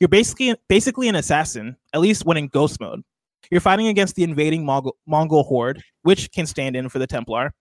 You're 0.00 0.08
basically 0.08 0.54
basically 0.68 1.08
an 1.08 1.16
assassin, 1.16 1.76
at 1.92 2.00
least 2.00 2.24
when 2.24 2.36
in 2.36 2.48
ghost 2.48 2.80
mode. 2.80 3.02
You're 3.50 3.60
fighting 3.60 3.88
against 3.88 4.14
the 4.14 4.24
invading 4.24 4.64
Mongol, 4.64 4.96
Mongol 5.06 5.42
horde, 5.44 5.82
which 6.02 6.30
can 6.32 6.46
stand 6.46 6.76
in 6.76 6.88
for 6.88 6.98
the 6.98 7.06
Templar. 7.06 7.52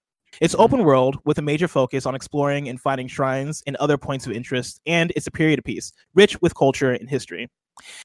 It's 0.41 0.55
open 0.55 0.83
world 0.83 1.17
with 1.25 1.37
a 1.37 1.41
major 1.41 1.67
focus 1.67 2.05
on 2.05 2.13
exploring 2.13 2.67
and 2.67 2.79
finding 2.79 3.07
shrines 3.07 3.63
and 3.65 3.75
other 3.77 3.97
points 3.97 4.27
of 4.27 4.33
interest, 4.33 4.81
and 4.85 5.11
it's 5.15 5.27
a 5.27 5.31
period 5.31 5.63
piece, 5.63 5.93
rich 6.13 6.39
with 6.41 6.55
culture 6.55 6.91
and 6.91 7.09
history. 7.09 7.49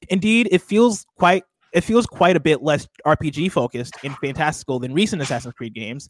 Indeed, 0.09 0.47
it 0.51 0.61
feels 0.61 1.05
quite 1.17 1.43
it 1.73 1.81
feels 1.81 2.05
quite 2.05 2.35
a 2.35 2.39
bit 2.39 2.61
less 2.61 2.87
RPG 3.05 3.51
focused 3.51 3.95
and 4.03 4.15
fantastical 4.17 4.79
than 4.79 4.93
recent 4.93 5.21
Assassin's 5.21 5.55
Creed 5.55 5.73
games. 5.73 6.07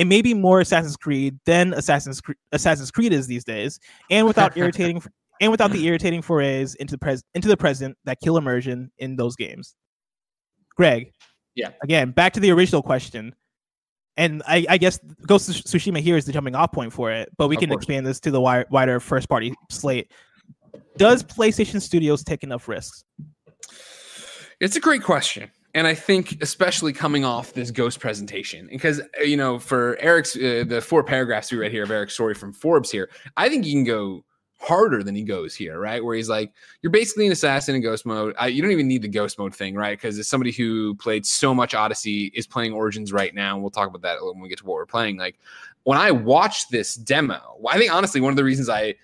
It 0.00 0.06
may 0.06 0.22
be 0.22 0.32
more 0.32 0.60
Assassin's 0.60 0.96
Creed 0.96 1.38
than 1.44 1.74
Assassin's 1.74 2.22
Creed, 2.22 2.38
Assassin's 2.52 2.90
Creed 2.90 3.12
is 3.12 3.26
these 3.26 3.44
days, 3.44 3.78
and 4.08 4.26
without 4.26 4.56
irritating 4.56 5.02
and 5.42 5.50
without 5.50 5.72
the 5.72 5.86
irritating 5.86 6.22
forays 6.22 6.74
into 6.76 6.92
the 6.92 6.98
pres- 6.98 7.22
into 7.34 7.48
the 7.48 7.56
present 7.56 7.98
that 8.04 8.18
kill 8.24 8.38
immersion 8.38 8.90
in 8.96 9.16
those 9.16 9.36
games. 9.36 9.74
Greg, 10.74 11.12
Yeah. 11.54 11.72
Again, 11.82 12.12
back 12.12 12.32
to 12.32 12.40
the 12.40 12.50
original 12.50 12.80
question, 12.82 13.34
and 14.16 14.42
I, 14.46 14.64
I 14.70 14.78
guess 14.78 14.98
Ghost 15.26 15.50
of 15.50 15.56
Tsushima 15.56 15.98
here 16.00 16.16
is 16.16 16.24
the 16.24 16.32
jumping 16.32 16.54
off 16.54 16.72
point 16.72 16.94
for 16.94 17.12
it, 17.12 17.28
but 17.36 17.48
we 17.48 17.56
Of 17.56 17.60
can 17.60 17.68
course. 17.68 17.82
expand 17.82 18.06
this 18.06 18.20
to 18.20 18.30
the 18.30 18.38
wi- 18.40 18.64
wider 18.70 19.00
first 19.00 19.28
party 19.28 19.52
slate. 19.70 20.10
Does 20.96 21.22
PlayStation 21.22 21.78
Studios 21.82 22.24
take 22.24 22.42
enough 22.42 22.68
risks? 22.68 23.04
It's 24.60 24.76
a 24.76 24.80
great 24.80 25.02
question. 25.02 25.50
And 25.74 25.86
I 25.86 25.94
think, 25.94 26.42
especially 26.42 26.92
coming 26.92 27.24
off 27.24 27.52
this 27.52 27.70
ghost 27.70 28.00
presentation, 28.00 28.68
because, 28.70 29.00
uh, 29.00 29.22
you 29.22 29.36
know, 29.36 29.58
for 29.58 29.96
Erik's, 30.00 30.34
uh, 30.36 30.64
the 30.66 30.80
four 30.80 31.04
paragraphs 31.04 31.52
we 31.52 31.58
read 31.58 31.70
here 31.70 31.84
of 31.84 31.90
Erik's 31.90 32.14
story 32.14 32.34
from 32.34 32.52
Forbes 32.52 32.90
here, 32.90 33.08
I 33.36 33.48
think 33.48 33.64
you 33.64 33.72
can 33.72 33.84
go 33.84 34.24
harder 34.60 35.02
than 35.02 35.14
he 35.14 35.22
goes 35.22 35.54
here, 35.54 35.80
right? 35.80 36.04
Where 36.04 36.14
he's 36.14 36.28
like, 36.28 36.52
you're 36.82 36.90
basically 36.90 37.24
an 37.26 37.32
assassin 37.32 37.74
in 37.74 37.82
ghost 37.82 38.04
mode. 38.04 38.34
I, 38.38 38.48
you 38.48 38.60
don't 38.60 38.72
even 38.72 38.88
need 38.88 39.02
the 39.02 39.08
ghost 39.08 39.38
mode 39.38 39.54
thing, 39.54 39.74
right? 39.74 39.96
Because 39.96 40.18
as 40.18 40.28
somebody 40.28 40.52
who 40.52 40.94
played 40.96 41.24
so 41.24 41.54
much 41.54 41.74
Odyssey 41.74 42.30
is 42.34 42.46
playing 42.46 42.72
Origins 42.72 43.12
right 43.12 43.34
now, 43.34 43.54
and 43.54 43.62
we'll 43.62 43.70
talk 43.70 43.88
about 43.88 44.02
that 44.02 44.18
when 44.20 44.40
we 44.40 44.48
get 44.48 44.58
to 44.58 44.66
what 44.66 44.74
we're 44.74 44.86
playing. 44.86 45.16
Like, 45.16 45.38
when 45.84 45.98
I 45.98 46.10
watched 46.10 46.70
this 46.70 46.94
demo, 46.94 47.56
I 47.68 47.78
think 47.78 47.92
honestly, 47.92 48.20
one 48.20 48.32
of 48.32 48.36
the 48.36 48.44
reasons 48.44 48.68
I 48.68 48.96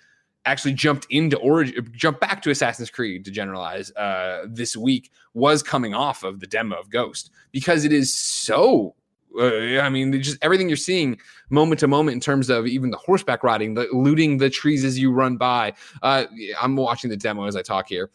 actually 0.46 0.72
jumped 0.72 1.06
into 1.10 1.36
Origin, 1.38 1.90
jumped 1.92 2.20
back 2.20 2.40
to 2.42 2.50
Assassin's 2.50 2.90
Creed 2.90 3.24
to 3.24 3.30
generalize 3.30 3.90
uh, 3.92 4.46
this 4.46 4.76
week 4.76 5.10
was 5.34 5.62
coming 5.62 5.94
off 5.94 6.22
of 6.22 6.40
the 6.40 6.46
demo 6.46 6.76
of 6.76 6.88
Ghost 6.88 7.30
because 7.52 7.84
it 7.84 7.92
is 7.92 8.12
so. 8.12 8.94
Uh, 9.38 9.80
I 9.80 9.90
mean, 9.90 10.18
just 10.22 10.38
everything 10.40 10.66
you're 10.66 10.78
seeing 10.78 11.18
moment 11.50 11.80
to 11.80 11.88
moment 11.88 12.14
in 12.14 12.20
terms 12.20 12.48
of 12.48 12.66
even 12.66 12.90
the 12.90 12.96
horseback 12.96 13.44
riding, 13.44 13.74
the 13.74 13.86
looting 13.92 14.38
the 14.38 14.48
trees 14.48 14.82
as 14.82 14.98
you 14.98 15.12
run 15.12 15.36
by. 15.36 15.74
Uh, 16.02 16.24
I'm 16.58 16.74
watching 16.74 17.10
the 17.10 17.18
demo 17.18 17.44
as 17.44 17.54
I 17.54 17.60
talk 17.60 17.86
here 17.86 18.08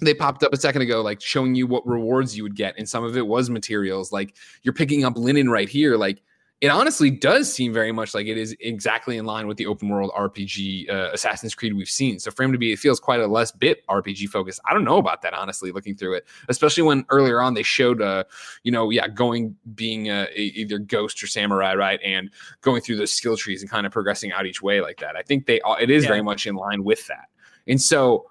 they 0.00 0.14
popped 0.14 0.42
up 0.42 0.52
a 0.52 0.56
second 0.56 0.82
ago 0.82 1.02
like 1.02 1.20
showing 1.20 1.54
you 1.54 1.66
what 1.66 1.86
rewards 1.86 2.36
you 2.36 2.42
would 2.42 2.56
get 2.56 2.74
and 2.78 2.88
some 2.88 3.04
of 3.04 3.16
it 3.16 3.26
was 3.26 3.50
materials 3.50 4.12
like 4.12 4.34
you're 4.62 4.72
picking 4.72 5.04
up 5.04 5.16
linen 5.16 5.50
right 5.50 5.68
here 5.68 5.96
like 5.96 6.22
it 6.60 6.68
honestly 6.68 7.08
does 7.08 7.52
seem 7.52 7.72
very 7.72 7.92
much 7.92 8.14
like 8.14 8.26
it 8.26 8.36
is 8.36 8.56
exactly 8.58 9.16
in 9.16 9.24
line 9.24 9.46
with 9.46 9.56
the 9.58 9.66
open 9.66 9.88
world 9.88 10.10
rpg 10.18 10.90
uh, 10.90 11.10
assassin's 11.12 11.54
creed 11.54 11.72
we've 11.74 11.88
seen. 11.88 12.18
So 12.18 12.32
for 12.32 12.42
him 12.42 12.50
to 12.50 12.58
be 12.58 12.72
it 12.72 12.80
feels 12.80 12.98
quite 12.98 13.20
a 13.20 13.28
less 13.28 13.52
bit 13.52 13.86
rpg 13.86 14.26
focused. 14.28 14.60
I 14.68 14.74
don't 14.74 14.82
know 14.84 14.98
about 14.98 15.22
that 15.22 15.34
honestly 15.34 15.70
looking 15.70 15.94
through 15.94 16.14
it 16.14 16.26
especially 16.48 16.82
when 16.82 17.04
earlier 17.10 17.40
on 17.40 17.54
they 17.54 17.62
showed 17.62 18.02
uh 18.02 18.24
you 18.64 18.72
know 18.72 18.90
yeah 18.90 19.06
going 19.06 19.54
being 19.74 20.10
uh, 20.10 20.26
either 20.34 20.78
ghost 20.78 21.22
or 21.22 21.28
samurai 21.28 21.74
right 21.74 22.00
and 22.04 22.28
going 22.60 22.82
through 22.82 22.96
those 22.96 23.12
skill 23.12 23.36
trees 23.36 23.62
and 23.62 23.70
kind 23.70 23.86
of 23.86 23.92
progressing 23.92 24.32
out 24.32 24.44
each 24.46 24.60
way 24.60 24.80
like 24.80 24.98
that. 24.98 25.14
I 25.14 25.22
think 25.22 25.46
they 25.46 25.60
it 25.80 25.90
is 25.90 26.02
Yeah. 26.04 26.08
very 26.10 26.22
much 26.22 26.46
in 26.46 26.56
line 26.56 26.82
with 26.82 27.06
that. 27.06 27.28
And 27.68 27.80
so 27.80 28.28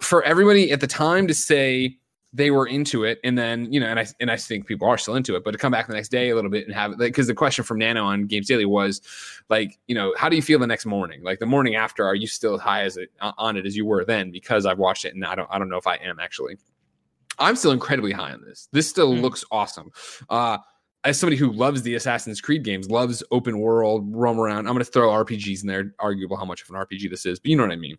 for 0.00 0.22
everybody 0.22 0.70
at 0.72 0.80
the 0.80 0.86
time 0.86 1.26
to 1.26 1.34
say 1.34 1.98
they 2.34 2.50
were 2.50 2.66
into 2.66 3.04
it 3.04 3.18
and 3.24 3.38
then 3.38 3.72
you 3.72 3.80
know 3.80 3.86
and 3.86 3.98
i 3.98 4.06
and 4.20 4.30
i 4.30 4.36
think 4.36 4.66
people 4.66 4.86
are 4.86 4.98
still 4.98 5.14
into 5.14 5.34
it 5.34 5.42
but 5.42 5.52
to 5.52 5.56
come 5.58 5.72
back 5.72 5.86
the 5.86 5.94
next 5.94 6.10
day 6.10 6.28
a 6.28 6.34
little 6.34 6.50
bit 6.50 6.66
and 6.66 6.74
have 6.74 6.92
it 6.92 6.98
because 6.98 7.26
the 7.26 7.34
question 7.34 7.64
from 7.64 7.78
nano 7.78 8.04
on 8.04 8.26
games 8.26 8.46
daily 8.46 8.66
was 8.66 9.00
like 9.48 9.78
you 9.86 9.94
know 9.94 10.12
how 10.18 10.28
do 10.28 10.36
you 10.36 10.42
feel 10.42 10.58
the 10.58 10.66
next 10.66 10.84
morning? 10.84 11.22
Like 11.22 11.38
the 11.38 11.46
morning 11.46 11.74
after 11.74 12.04
are 12.04 12.14
you 12.14 12.26
still 12.26 12.54
as 12.54 12.60
high 12.60 12.82
as 12.82 12.98
it 12.98 13.08
on 13.20 13.56
it 13.56 13.64
as 13.64 13.74
you 13.76 13.86
were 13.86 14.04
then? 14.04 14.30
Because 14.30 14.66
i've 14.66 14.76
watched 14.78 15.06
it 15.06 15.14
and 15.14 15.24
i 15.24 15.34
don't 15.34 15.48
i 15.50 15.58
don't 15.58 15.70
know 15.70 15.78
if 15.78 15.86
i 15.86 15.94
am 15.96 16.20
actually. 16.20 16.56
I'm 17.38 17.56
still 17.56 17.70
incredibly 17.72 18.12
high 18.12 18.32
on 18.32 18.42
this. 18.42 18.68
This 18.72 18.88
still 18.90 19.14
Hmm. 19.14 19.22
looks 19.22 19.42
awesome. 19.50 19.90
Uh 20.28 20.58
as 21.04 21.18
somebody 21.18 21.36
who 21.36 21.52
loves 21.52 21.82
the 21.82 21.94
Assassin's 21.94 22.40
Creed 22.40 22.64
games, 22.64 22.90
loves 22.90 23.22
open 23.30 23.60
world, 23.60 24.04
roam 24.12 24.38
around, 24.40 24.66
I'm 24.66 24.74
going 24.74 24.78
to 24.78 24.84
throw 24.84 25.08
RPGs 25.10 25.62
in 25.62 25.68
there. 25.68 25.94
Arguable 26.00 26.36
how 26.36 26.44
much 26.44 26.60
of 26.60 26.68
an 26.70 26.74
RPG 26.76 27.08
this 27.08 27.24
is, 27.24 27.38
but 27.38 27.48
you 27.50 27.56
know 27.56 27.62
what 27.62 27.72
I 27.72 27.76
mean 27.76 27.96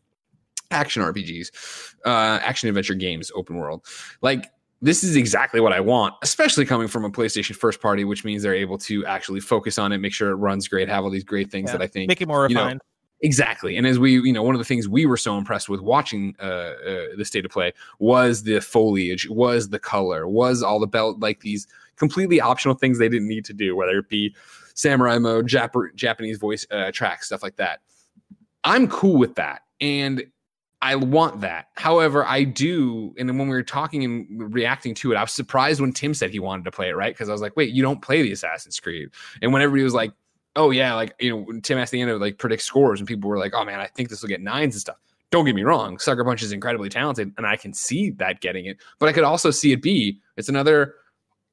action 0.72 1.02
RPGs, 1.02 1.96
uh, 2.06 2.40
action 2.42 2.70
adventure 2.70 2.94
games, 2.96 3.32
open 3.36 3.58
world. 3.58 3.86
Like 4.22 4.52
this 4.82 5.04
is 5.04 5.16
exactly 5.16 5.60
what 5.60 5.74
I 5.74 5.80
want, 5.82 6.14
especially 6.22 6.66
coming 6.66 6.88
from 6.88 7.04
a 7.04 7.10
PlayStation 7.10 7.56
first 7.56 7.82
party, 7.82 8.06
which 8.06 8.24
means 8.24 8.44
they're 8.44 8.54
able 8.56 8.78
to 8.80 9.06
actually 9.06 9.42
focus 9.42 9.78
on 9.78 9.92
it, 9.92 9.98
make 9.98 10.14
sure 10.14 10.30
it 10.32 10.36
runs 10.36 10.68
great, 10.68 10.88
have 10.88 11.04
all 11.04 11.10
these 11.10 11.24
great 11.24 11.52
things 11.52 11.70
Yeah. 11.70 11.78
that 11.78 11.84
I 11.84 11.88
think 11.88 12.08
Make 12.08 12.22
it 12.22 12.28
more 12.28 12.48
you 12.48 12.56
know, 12.56 12.64
refined. 12.64 12.82
Exactly. 13.22 13.76
And 13.76 13.86
as 13.86 14.00
we, 14.00 14.14
you 14.14 14.32
know, 14.32 14.44
one 14.44 14.56
of 14.56 14.60
the 14.60 14.66
things 14.66 14.88
we 14.88 15.06
were 15.06 15.18
so 15.18 15.38
impressed 15.38 15.68
with 15.68 15.82
watching 15.82 16.34
uh, 16.40 16.44
uh, 16.46 17.06
the 17.18 17.26
state 17.26 17.44
of 17.44 17.52
play 17.52 17.74
was 18.00 18.44
the 18.44 18.62
foliage, 18.62 19.28
was 19.30 19.68
the 19.68 19.80
color, 19.80 20.26
was 20.26 20.64
all 20.64 20.80
the 20.80 20.88
belt, 20.88 21.20
like 21.20 21.42
these 21.42 21.68
completely 21.98 22.40
optional 22.40 22.76
things 22.76 22.98
they 22.98 23.10
didn't 23.10 23.28
need 23.28 23.44
to 23.44 23.54
do, 23.54 23.76
whether 23.76 23.98
it 23.98 24.08
be 24.08 24.34
samurai 24.74 25.18
mode, 25.18 25.48
Jap- 25.50 25.94
Japanese 25.96 26.38
voice 26.38 26.66
uh, 26.72 26.92
track, 26.94 27.24
stuff 27.26 27.44
like 27.44 27.58
that. 27.58 27.82
I'm 28.64 28.88
cool 28.88 29.18
with 29.18 29.36
that. 29.36 29.64
And 29.82 30.24
I 30.82 30.96
want 30.96 31.42
that. 31.42 31.68
However, 31.76 32.26
I 32.26 32.44
do. 32.44 33.14
And 33.18 33.28
then 33.28 33.38
when 33.38 33.50
we 33.50 33.56
were 33.56 33.64
talking 33.64 34.04
and 34.06 34.54
reacting 34.54 34.94
to 34.96 35.12
it, 35.12 35.16
I 35.16 35.22
was 35.22 35.34
surprised 35.34 35.82
when 35.82 35.92
Tim 35.92 36.14
said 36.14 36.30
he 36.30 36.40
wanted 36.40 36.64
to 36.66 36.72
play 36.72 36.90
it, 36.90 36.96
right? 36.96 37.14
Because 37.14 37.28
I 37.28 37.34
was 37.34 37.42
like, 37.42 37.58
wait, 37.58 37.74
you 37.74 37.82
don't 37.82 38.02
play 38.02 38.22
the 38.22 38.32
Assassin's 38.32 38.80
Creed. 38.80 39.10
And 39.42 39.52
when 39.52 39.62
everybody 39.62 39.84
was 39.84 39.94
like, 39.94 40.14
oh, 40.56 40.72
yeah, 40.72 40.94
like, 40.94 41.14
you 41.20 41.32
know, 41.32 41.60
Tim 41.62 41.78
asked 41.78 41.92
the 41.92 42.02
end 42.02 42.10
of 42.12 42.22
like 42.22 42.38
predict 42.38 42.64
scores, 42.64 43.00
and 43.00 43.08
people 43.08 43.30
were 43.30 43.38
like, 43.38 43.54
oh, 43.54 43.66
man, 43.66 43.80
I 43.80 43.88
think 43.88 44.10
this 44.10 44.22
will 44.22 44.30
get 44.30 44.42
nines 44.42 44.76
and 44.76 44.82
stuff. 44.82 44.98
Don't 45.32 45.46
get 45.46 45.54
me 45.54 45.64
wrong. 45.64 46.00
Sucker 46.00 46.24
Punch 46.24 46.42
is 46.42 46.52
incredibly 46.52 46.90
talented, 46.90 47.34
and 47.38 47.46
I 47.46 47.56
can 47.56 47.74
see 47.74 48.12
that 48.12 48.42
getting 48.42 48.66
it. 48.66 48.78
But 49.00 49.10
I 49.10 49.14
could 49.14 49.24
also 49.24 49.52
see 49.52 49.74
it 49.74 49.82
be 49.82 50.20
it's 50.38 50.50
another 50.50 50.96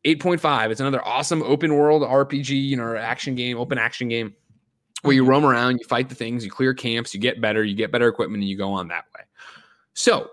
8.5. 0.04 0.70
It's 0.70 0.80
another 0.80 1.04
awesome 1.04 1.42
open 1.42 1.74
world 1.74 2.02
RPG, 2.02 2.50
you 2.50 2.76
know, 2.76 2.96
action 2.96 3.34
game, 3.34 3.58
open 3.58 3.76
action 3.76 4.08
game 4.08 4.34
where 5.02 5.14
you 5.14 5.24
roam 5.24 5.44
around, 5.44 5.78
you 5.78 5.86
fight 5.86 6.08
the 6.08 6.14
things, 6.14 6.44
you 6.44 6.50
clear 6.50 6.74
camps, 6.74 7.14
you 7.14 7.20
get 7.20 7.40
better, 7.40 7.62
you 7.62 7.74
get 7.74 7.92
better 7.92 8.08
equipment, 8.08 8.42
and 8.42 8.48
you 8.48 8.56
go 8.56 8.72
on 8.72 8.88
that 8.88 9.04
way. 9.14 9.22
So, 9.94 10.30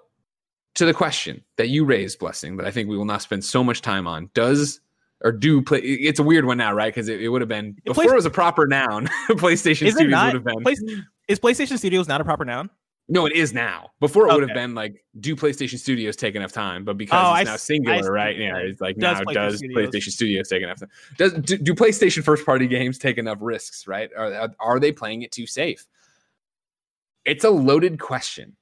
to 0.75 0.85
the 0.85 0.93
question 0.93 1.43
that 1.57 1.69
you 1.69 1.85
raised, 1.85 2.19
Blessing, 2.19 2.57
that 2.57 2.65
I 2.65 2.71
think 2.71 2.89
we 2.89 2.97
will 2.97 3.05
not 3.05 3.21
spend 3.21 3.43
so 3.43 3.63
much 3.63 3.81
time 3.81 4.07
on, 4.07 4.29
does 4.33 4.79
or 5.23 5.31
do 5.31 5.61
play? 5.61 5.79
It's 5.79 6.19
a 6.19 6.23
weird 6.23 6.45
one 6.45 6.57
now, 6.57 6.73
right? 6.73 6.93
Because 6.93 7.07
it, 7.07 7.21
it 7.21 7.29
would 7.29 7.41
have 7.41 7.49
been 7.49 7.77
before 7.85 8.05
it 8.05 8.15
was 8.15 8.25
a 8.25 8.31
proper 8.31 8.67
noun. 8.67 9.07
PlayStation 9.29 9.91
Studios 9.91 10.11
not? 10.11 10.33
would 10.33 10.35
have 10.35 10.43
been. 10.43 10.63
Place- 10.63 10.83
is 11.27 11.39
PlayStation 11.39 11.77
Studios 11.77 12.07
not 12.07 12.19
a 12.21 12.23
proper 12.23 12.43
noun? 12.43 12.69
No, 13.09 13.25
it 13.25 13.33
is 13.33 13.53
now. 13.53 13.91
Before 13.99 14.27
it 14.29 14.33
would 14.33 14.47
have 14.47 14.55
been 14.55 14.73
like, 14.75 15.03
do 15.19 15.35
PlayStation 15.35 15.77
Studios 15.77 16.15
take 16.15 16.35
enough 16.35 16.51
time? 16.53 16.85
But 16.85 16.97
because 16.97 17.19
Oh, 17.21 17.33
it's 17.33 17.41
I 17.41 17.43
now 17.43 17.53
I 17.53 17.57
singular, 17.57 18.11
right? 18.11 18.37
Yeah, 18.37 18.57
it's 18.57 18.79
like 18.81 18.97
Does 18.97 19.19
now 19.19 19.23
PlayStation 19.25 19.33
does 19.33 19.57
Studios- 19.57 19.89
PlayStation 19.89 20.11
Studios 20.11 20.49
take 20.49 20.63
enough 20.63 20.79
time? 20.79 20.89
Does 21.17 21.33
do, 21.33 21.57
do 21.57 21.73
PlayStation 21.73 22.23
first 22.23 22.45
party 22.45 22.67
games 22.67 22.97
take 22.97 23.17
enough 23.17 23.39
risks? 23.41 23.87
Right? 23.87 24.09
Are 24.17 24.49
are 24.59 24.79
they 24.79 24.91
playing 24.91 25.23
it 25.23 25.31
too 25.31 25.45
safe? 25.47 25.85
It's 27.25 27.43
a 27.43 27.49
loaded 27.49 27.99
question, 27.99 28.55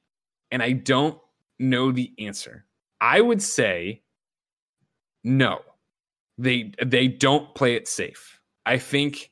and 0.52 0.62
I 0.62 0.72
don't 0.74 1.20
know 1.60 1.92
the 1.92 2.12
answer. 2.20 2.66
I 3.00 3.22
would 3.22 3.42
say 3.42 4.02
no. 5.24 5.62
They 6.38 6.72
they 6.84 7.08
don't 7.08 7.54
play 7.56 7.76
it 7.76 7.88
safe. 7.88 8.40
I 8.66 8.78
think 8.78 9.31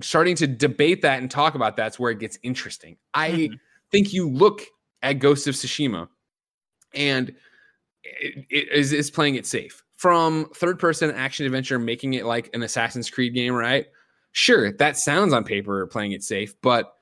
starting 0.00 0.36
to 0.36 0.46
debate 0.46 1.02
that 1.02 1.20
and 1.20 1.30
talk 1.30 1.54
about 1.54 1.76
that's 1.76 1.98
where 1.98 2.10
it 2.10 2.18
gets 2.18 2.38
interesting. 2.42 2.96
I 3.12 3.30
Mhm. 3.30 3.60
think 3.90 4.12
you 4.12 4.28
look 4.28 4.62
at 5.02 5.14
Ghost 5.14 5.46
of 5.46 5.54
Tsushima 5.54 6.08
and 6.94 7.34
it, 8.02 8.46
it 8.50 8.72
is 8.72 8.92
is 8.92 9.10
playing 9.10 9.36
it 9.36 9.46
safe 9.46 9.82
from 9.96 10.50
third 10.54 10.78
person 10.78 11.10
action 11.10 11.46
adventure, 11.46 11.78
making 11.78 12.14
it 12.14 12.24
like 12.24 12.50
an 12.54 12.62
Assassin's 12.62 13.08
Creed 13.10 13.34
game, 13.34 13.54
right? 13.54 13.86
Sure, 14.32 14.72
that 14.72 14.96
sounds 14.96 15.32
on 15.32 15.44
paper 15.44 15.86
playing 15.86 16.12
it 16.12 16.22
safe, 16.22 16.54
but 16.60 16.94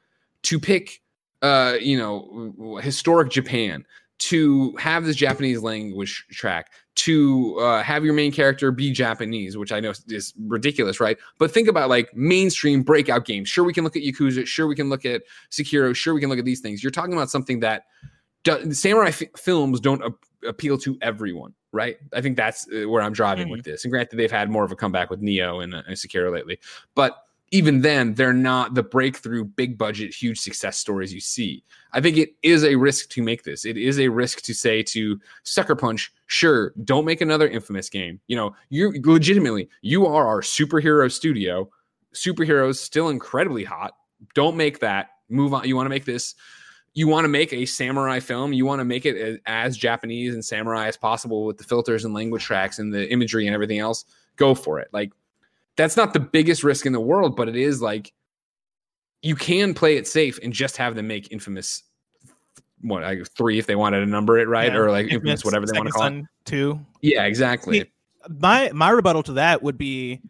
to 0.43 0.61
pick, 0.61 1.01
uh, 1.41 1.77
you 1.81 1.97
know, 1.97 2.77
historic 2.83 3.31
Japan, 3.31 3.87
to 4.23 4.77
have 4.77 5.05
this 5.05 5.17
Japanese 5.17 5.63
language 5.63 6.25
track, 6.31 6.71
to 6.95 7.59
uh, 7.59 7.83
have 7.83 8.05
your 8.05 8.15
main 8.15 8.31
character 8.31 8.71
be 8.71 8.93
Japanese, 8.93 9.57
which 9.57 9.73
I 9.73 9.81
know 9.81 9.93
is 10.09 10.35
ridiculous, 10.47 11.01
right? 11.01 11.19
But 11.39 11.51
think 11.51 11.67
about 11.69 11.89
like 11.89 12.15
mainstream 12.15 12.83
breakout 12.83 13.25
games. 13.25 13.49
Sure, 13.49 13.65
we 13.65 13.73
can 13.73 13.83
look 13.83 13.97
at 13.97 14.03
Yakuza. 14.03 14.47
Sure, 14.47 14.67
we 14.67 14.77
can 14.77 14.89
look 14.89 15.05
at 15.05 15.23
Sekiro. 15.51 15.95
Sure, 15.95 16.15
we 16.15 16.21
can 16.21 16.29
look 16.29 16.39
at 16.39 16.45
these 16.45 16.61
things. 16.61 16.85
You're 16.85 16.91
talking 16.91 17.15
about 17.15 17.31
something 17.31 17.61
that 17.61 17.85
do, 18.45 18.73
samurai 18.73 19.09
f- 19.09 19.23
films 19.37 19.81
don't 19.81 20.03
a- 20.05 20.49
appeal 20.49 20.79
to 20.79 20.99
everyone, 21.03 21.55
right? 21.73 21.97
I 22.13 22.21
think 22.21 22.37
that's 22.37 22.69
uh, 22.73 22.89
where 22.89 23.03
I'm 23.03 23.13
driving 23.13 23.49
with 23.49 23.65
this. 23.65 23.85
And 23.85 23.91
granted, 23.91 24.17
they've 24.17 24.31
had 24.31 24.51
more 24.51 24.65
of 24.65 24.71
a 24.71 24.77
comeback 24.77 25.11
with 25.11 25.21
Nioh 25.21 25.65
and, 25.65 25.75
uh, 25.75 25.83
and 25.87 25.97
Sekiro 25.97 26.33
lately, 26.33 26.59
but 26.95 27.17
even 27.53 27.83
then, 27.83 28.15
they're 28.15 28.33
not 28.33 28.75
the 28.75 28.83
breakthrough, 28.83 29.45
big 29.45 29.77
budget, 29.77 30.13
huge 30.13 30.41
success 30.41 30.79
stories 30.79 31.13
you 31.13 31.21
see. 31.21 31.63
I 31.93 32.01
think 32.01 32.17
it 32.17 32.31
is 32.43 32.65
a 32.65 32.77
risk 32.77 33.11
to 33.11 33.23
make 33.23 33.45
this. 33.45 33.67
It 33.67 33.77
is 33.77 34.01
a 34.01 34.09
risk 34.09 34.41
to 34.43 34.55
say 34.55 34.83
to 34.85 35.21
Sucker 35.43 35.77
Punch, 35.77 36.13
sure, 36.27 36.73
don't 36.85 37.05
make 37.05 37.21
another 37.21 37.47
infamous 37.47 37.91
game. 37.91 38.21
You 38.27 38.37
know, 38.37 38.55
you 38.71 39.01
legitimately, 39.05 39.69
you 39.83 40.07
are 40.07 40.27
our 40.27 40.41
superhero 40.41 41.13
studio. 41.13 41.69
Superheroes 42.15 42.77
still 42.77 43.11
incredibly 43.11 43.65
hot. 43.65 43.93
Don't 44.35 44.57
make 44.57 44.79
that. 44.81 45.11
Move 45.29 45.53
on. 45.53 45.69
You 45.69 45.77
want 45.77 45.87
to 45.87 45.91
make 45.91 46.07
this 46.07 46.35
you 46.95 47.09
want 47.09 47.25
to 47.25 47.29
make 47.29 47.53
a 47.53 47.65
samurai 47.65 48.21
film, 48.21 48.53
you 48.53 48.67
want 48.67 48.81
to 48.81 48.85
make 48.85 49.07
it 49.07 49.41
as, 49.47 49.77
Japanese 49.77 50.35
and 50.35 50.45
samurai 50.45 50.89
as 50.89 50.97
possible 50.97 51.47
with 51.47 51.57
the 51.57 51.65
filters 51.65 52.05
and 52.05 52.13
language 52.13 52.45
tracks 52.45 52.79
and 52.79 52.93
the 52.93 53.11
imagery 53.11 53.47
and 53.47 53.55
everything 53.55 53.79
else, 53.79 54.05
go 54.37 54.55
for 54.55 54.79
it. 54.79 54.89
Like 54.93 55.11
that's 55.77 55.97
not 55.97 56.13
the 56.13 56.21
biggest 56.21 56.65
risk 56.65 56.87
in 56.87 56.93
the 56.93 57.01
world, 57.01 57.37
but 57.37 57.49
it 57.49 57.57
is 57.57 57.81
like 57.81 58.13
you 59.23 59.37
can 59.37 59.75
play 59.75 59.97
it 59.97 60.07
safe 60.07 60.39
and 60.43 60.53
just 60.53 60.77
have 60.77 60.95
them 60.95 61.07
make 61.07 61.31
infamous 61.33 61.83
what 62.81 63.03
like 63.03 63.27
three 63.37 63.59
if 63.59 63.67
they 63.67 63.77
wanted 63.77 64.01
to 64.01 64.07
number 64.07 64.39
it 64.39 64.49
right 64.49 64.73
Yeah, 64.73 64.79
or 64.79 64.91
like 64.91 65.05
Infamous 65.05 65.21
infamous 65.21 65.45
whatever 65.45 65.67
they 65.67 65.79
want 65.79 65.87
to 65.87 65.93
call 65.93 66.07
it. 66.07 66.25
Two. 66.45 66.81
Yeah, 67.01 67.25
exactly. 67.25 67.81
See, 67.81 67.93
my 68.41 68.71
my 68.73 68.91
rebuttal 68.91 69.23
to 69.25 69.33
that 69.35 69.63
would 69.63 69.79
be 69.79 70.21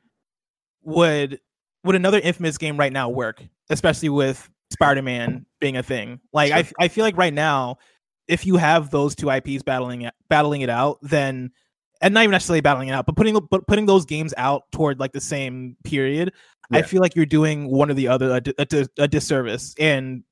would 0.83 1.41
would 1.85 1.97
another 1.97 2.21
infamous 2.21 2.59
game 2.59 2.77
right 2.77 2.93
now 2.93 3.09
work 3.09 3.43
especially 3.71 4.09
with 4.09 4.49
spider-man 4.71 5.45
being 5.61 5.77
a 5.77 5.83
thing 5.83 6.21
like 6.33 6.53
I, 6.53 6.67
I 6.79 6.89
feel 6.89 7.05
like 7.05 7.17
right 7.17 7.33
now 7.33 7.77
if 8.29 8.47
you 8.47 8.57
have 8.57 8.91
those 8.91 9.15
two 9.15 9.31
ips 9.31 9.63
battling 9.63 10.09
battling 10.29 10.63
it 10.63 10.71
out 10.71 10.99
then 11.03 11.53
and 12.03 12.13
not 12.13 12.23
even 12.23 12.33
necessarily 12.33 12.61
battling 12.61 12.89
it 12.89 12.93
out 12.93 13.07
but 13.07 13.17
putting 13.17 13.39
but 13.51 13.67
putting 13.67 13.87
those 13.87 14.05
games 14.05 14.35
out 14.37 14.65
toward 14.73 15.01
like 15.01 15.13
the 15.13 15.21
same 15.21 15.77
period 15.85 16.33
i 16.71 16.83
feel 16.83 17.01
like 17.01 17.15
you're 17.15 17.27
doing 17.27 17.71
one 17.71 17.91
or 17.91 17.95
the 17.95 18.09
other 18.09 18.31
a, 18.31 18.43
a, 18.59 18.87
a 18.99 19.09
disservice 19.09 19.75
and 19.79 20.23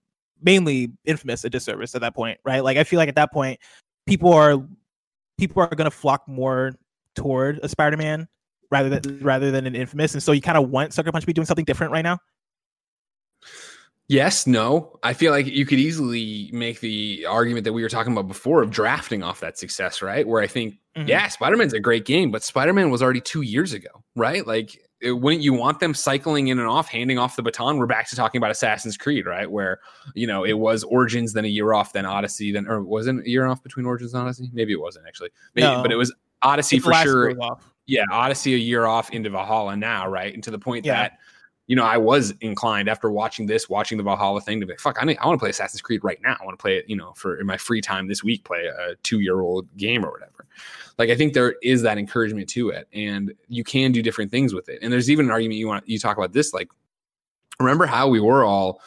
mainly 0.43 0.91
infamous 1.05 1.45
a 1.45 1.51
disservice 1.51 1.95
at 1.95 2.01
that 2.01 2.15
point 2.15 2.39
right 2.45 2.65
like 2.65 2.77
i 2.77 2.85
feel 2.85 2.99
like 2.99 3.09
at 3.09 3.15
that 3.15 3.33
point 3.33 3.61
people 4.07 4.33
are 4.33 4.57
people 5.39 5.63
are 5.63 5.69
going 5.69 5.91
to 5.91 5.97
flock 5.97 6.29
more 6.29 6.73
toward 7.17 7.59
a 7.63 7.69
Spider-Man 7.69 8.29
rather 8.71 8.89
than 8.89 9.01
mm-hmm. 9.01 9.25
rather 9.25 9.51
than 9.51 9.67
an 9.67 9.75
Infamous, 9.75 10.15
and 10.15 10.23
so 10.23 10.33
you 10.33 10.41
kind 10.41 10.59
of 10.59 10.71
want 10.71 10.93
Sucker 10.93 11.11
Punch 11.11 11.23
to 11.23 11.27
be 11.27 11.33
doing 11.33 11.47
something 11.47 11.65
different 11.65 11.93
right 11.93 12.03
now. 12.03 12.19
Yes, 14.09 14.47
no. 14.47 14.99
I 15.05 15.13
feel 15.13 15.31
like 15.31 15.47
you 15.47 15.65
could 15.65 15.79
easily 15.79 16.51
make 16.53 16.81
the 16.81 17.27
argument 17.27 17.65
that 17.65 17.73
we 17.73 17.83
were 17.83 17.89
talking 17.89 18.13
about 18.13 18.27
before 18.27 18.61
of 18.61 18.71
drafting 18.71 19.23
off 19.23 19.39
that 19.39 19.57
success, 19.57 20.03
right? 20.03 20.27
Where 20.27 20.43
I 20.43 20.49
think, 20.49 20.79
Mhm. 20.97 21.09
yeah, 21.09 21.29
Spider 21.29 21.57
Man's 21.57 21.73
a 21.73 21.81
great 21.81 22.05
game, 22.05 22.31
but 22.31 22.43
Spider 22.43 22.73
Man 22.73 22.91
was 22.91 23.03
already 23.03 23.21
two 23.21 23.43
years 23.43 23.73
ago, 23.73 23.89
right? 24.17 24.47
Like, 24.47 24.77
it- 25.01 25.13
wouldn't 25.13 25.43
you 25.43 25.53
want 25.55 25.79
them 25.81 25.95
cycling 25.95 26.49
in 26.49 26.59
and 26.59 26.69
off, 26.69 26.89
handing 26.89 27.19
off 27.19 27.37
the 27.37 27.43
baton? 27.43 27.79
We're 27.79 27.87
back 27.87 28.09
to 28.11 28.17
talking 28.17 28.39
about 28.39 28.51
Assassin's 28.51 28.97
Creed, 28.97 29.25
right? 29.25 29.51
Where, 29.51 29.81
you 30.15 30.27
know, 30.27 30.45
it 30.45 30.55
was 30.55 30.83
Origins, 30.85 31.33
then 31.33 31.45
a 31.45 31.49
year 31.49 31.73
off, 31.73 31.93
then 31.93 32.05
Odyssey, 32.07 32.53
then, 32.53 32.67
or 32.67 32.83
wasn't 32.83 33.25
a 33.25 33.31
year 33.31 33.47
off 33.47 33.63
between 33.63 33.87
Origins 33.87 34.13
and 34.15 34.23
Odyssey? 34.25 34.51
Maybe 34.53 34.73
it 34.73 34.81
wasn't 34.81 35.07
actually. 35.07 35.31
Maybe, 35.55 35.67
No. 35.69 35.81
but 35.83 35.93
it 35.93 35.97
was 35.97 36.13
Odyssey 36.43 36.79
the 36.79 36.83
for 36.85 36.93
sure 36.95 37.35
yeah, 37.87 38.05
Odyssey 38.13 38.55
a 38.55 38.59
year 38.59 38.87
off 38.87 39.11
into 39.11 39.31
Valhalla 39.31 39.77
now, 39.77 40.07
right? 40.09 40.33
And 40.33 40.45
to 40.45 40.51
the 40.53 40.59
point 40.61 40.85
Yeah. 40.85 40.95
that 40.95 41.19
you 41.67 41.75
know 41.77 41.85
I 41.85 41.97
was 41.99 42.33
inclined 42.41 42.89
after 42.89 43.11
watching 43.11 43.47
this, 43.47 43.69
watching 43.69 43.97
the 43.99 44.05
Valhalla 44.05 44.41
thing, 44.41 44.61
to 44.61 44.67
be 44.67 44.73
like, 44.73 44.81
fuck, 44.81 44.99
I, 45.01 45.05
need, 45.05 45.19
I 45.19 45.27
want 45.27 45.39
to 45.39 45.41
play 45.43 45.51
Assassin's 45.51 45.81
Creed 45.81 46.03
right 46.05 46.19
now. 46.23 46.37
I 46.41 46.45
want 46.45 46.57
to 46.59 46.61
play 46.63 46.77
it, 46.77 46.85
you 46.89 46.95
know, 46.97 47.13
for 47.17 47.39
in 47.41 47.47
my 47.47 47.57
free 47.57 47.81
time 47.81 48.07
this 48.09 48.23
week, 48.25 48.45
play 48.45 48.67
a 48.67 48.95
two 49.03 49.21
year 49.21 49.41
old 49.41 49.75
game 49.77 50.05
or 50.05 50.11
whatever. 50.11 50.47
Like 51.01 51.09
I 51.09 51.17
think 51.17 51.33
there 51.33 51.55
is 51.63 51.81
that 51.81 51.97
encouragement 51.97 52.47
to 52.51 52.69
it, 52.69 52.87
and 52.93 53.33
you 53.49 53.65
can 53.65 53.91
do 53.91 54.03
different 54.03 54.31
things 54.31 54.53
with 54.53 54.69
it. 54.69 54.81
And 54.83 54.93
there's 54.93 55.09
even 55.09 55.25
an 55.25 55.31
argument 55.31 55.59
you 55.59 55.67
want 55.67 55.89
you 55.89 55.99
talk 55.99 56.19
about 56.19 56.35
this, 56.35 56.53
like 56.53 56.69
remember 57.59 57.87
how 57.87 58.07
we 58.07 58.21
were 58.21 58.45
all 58.45 58.83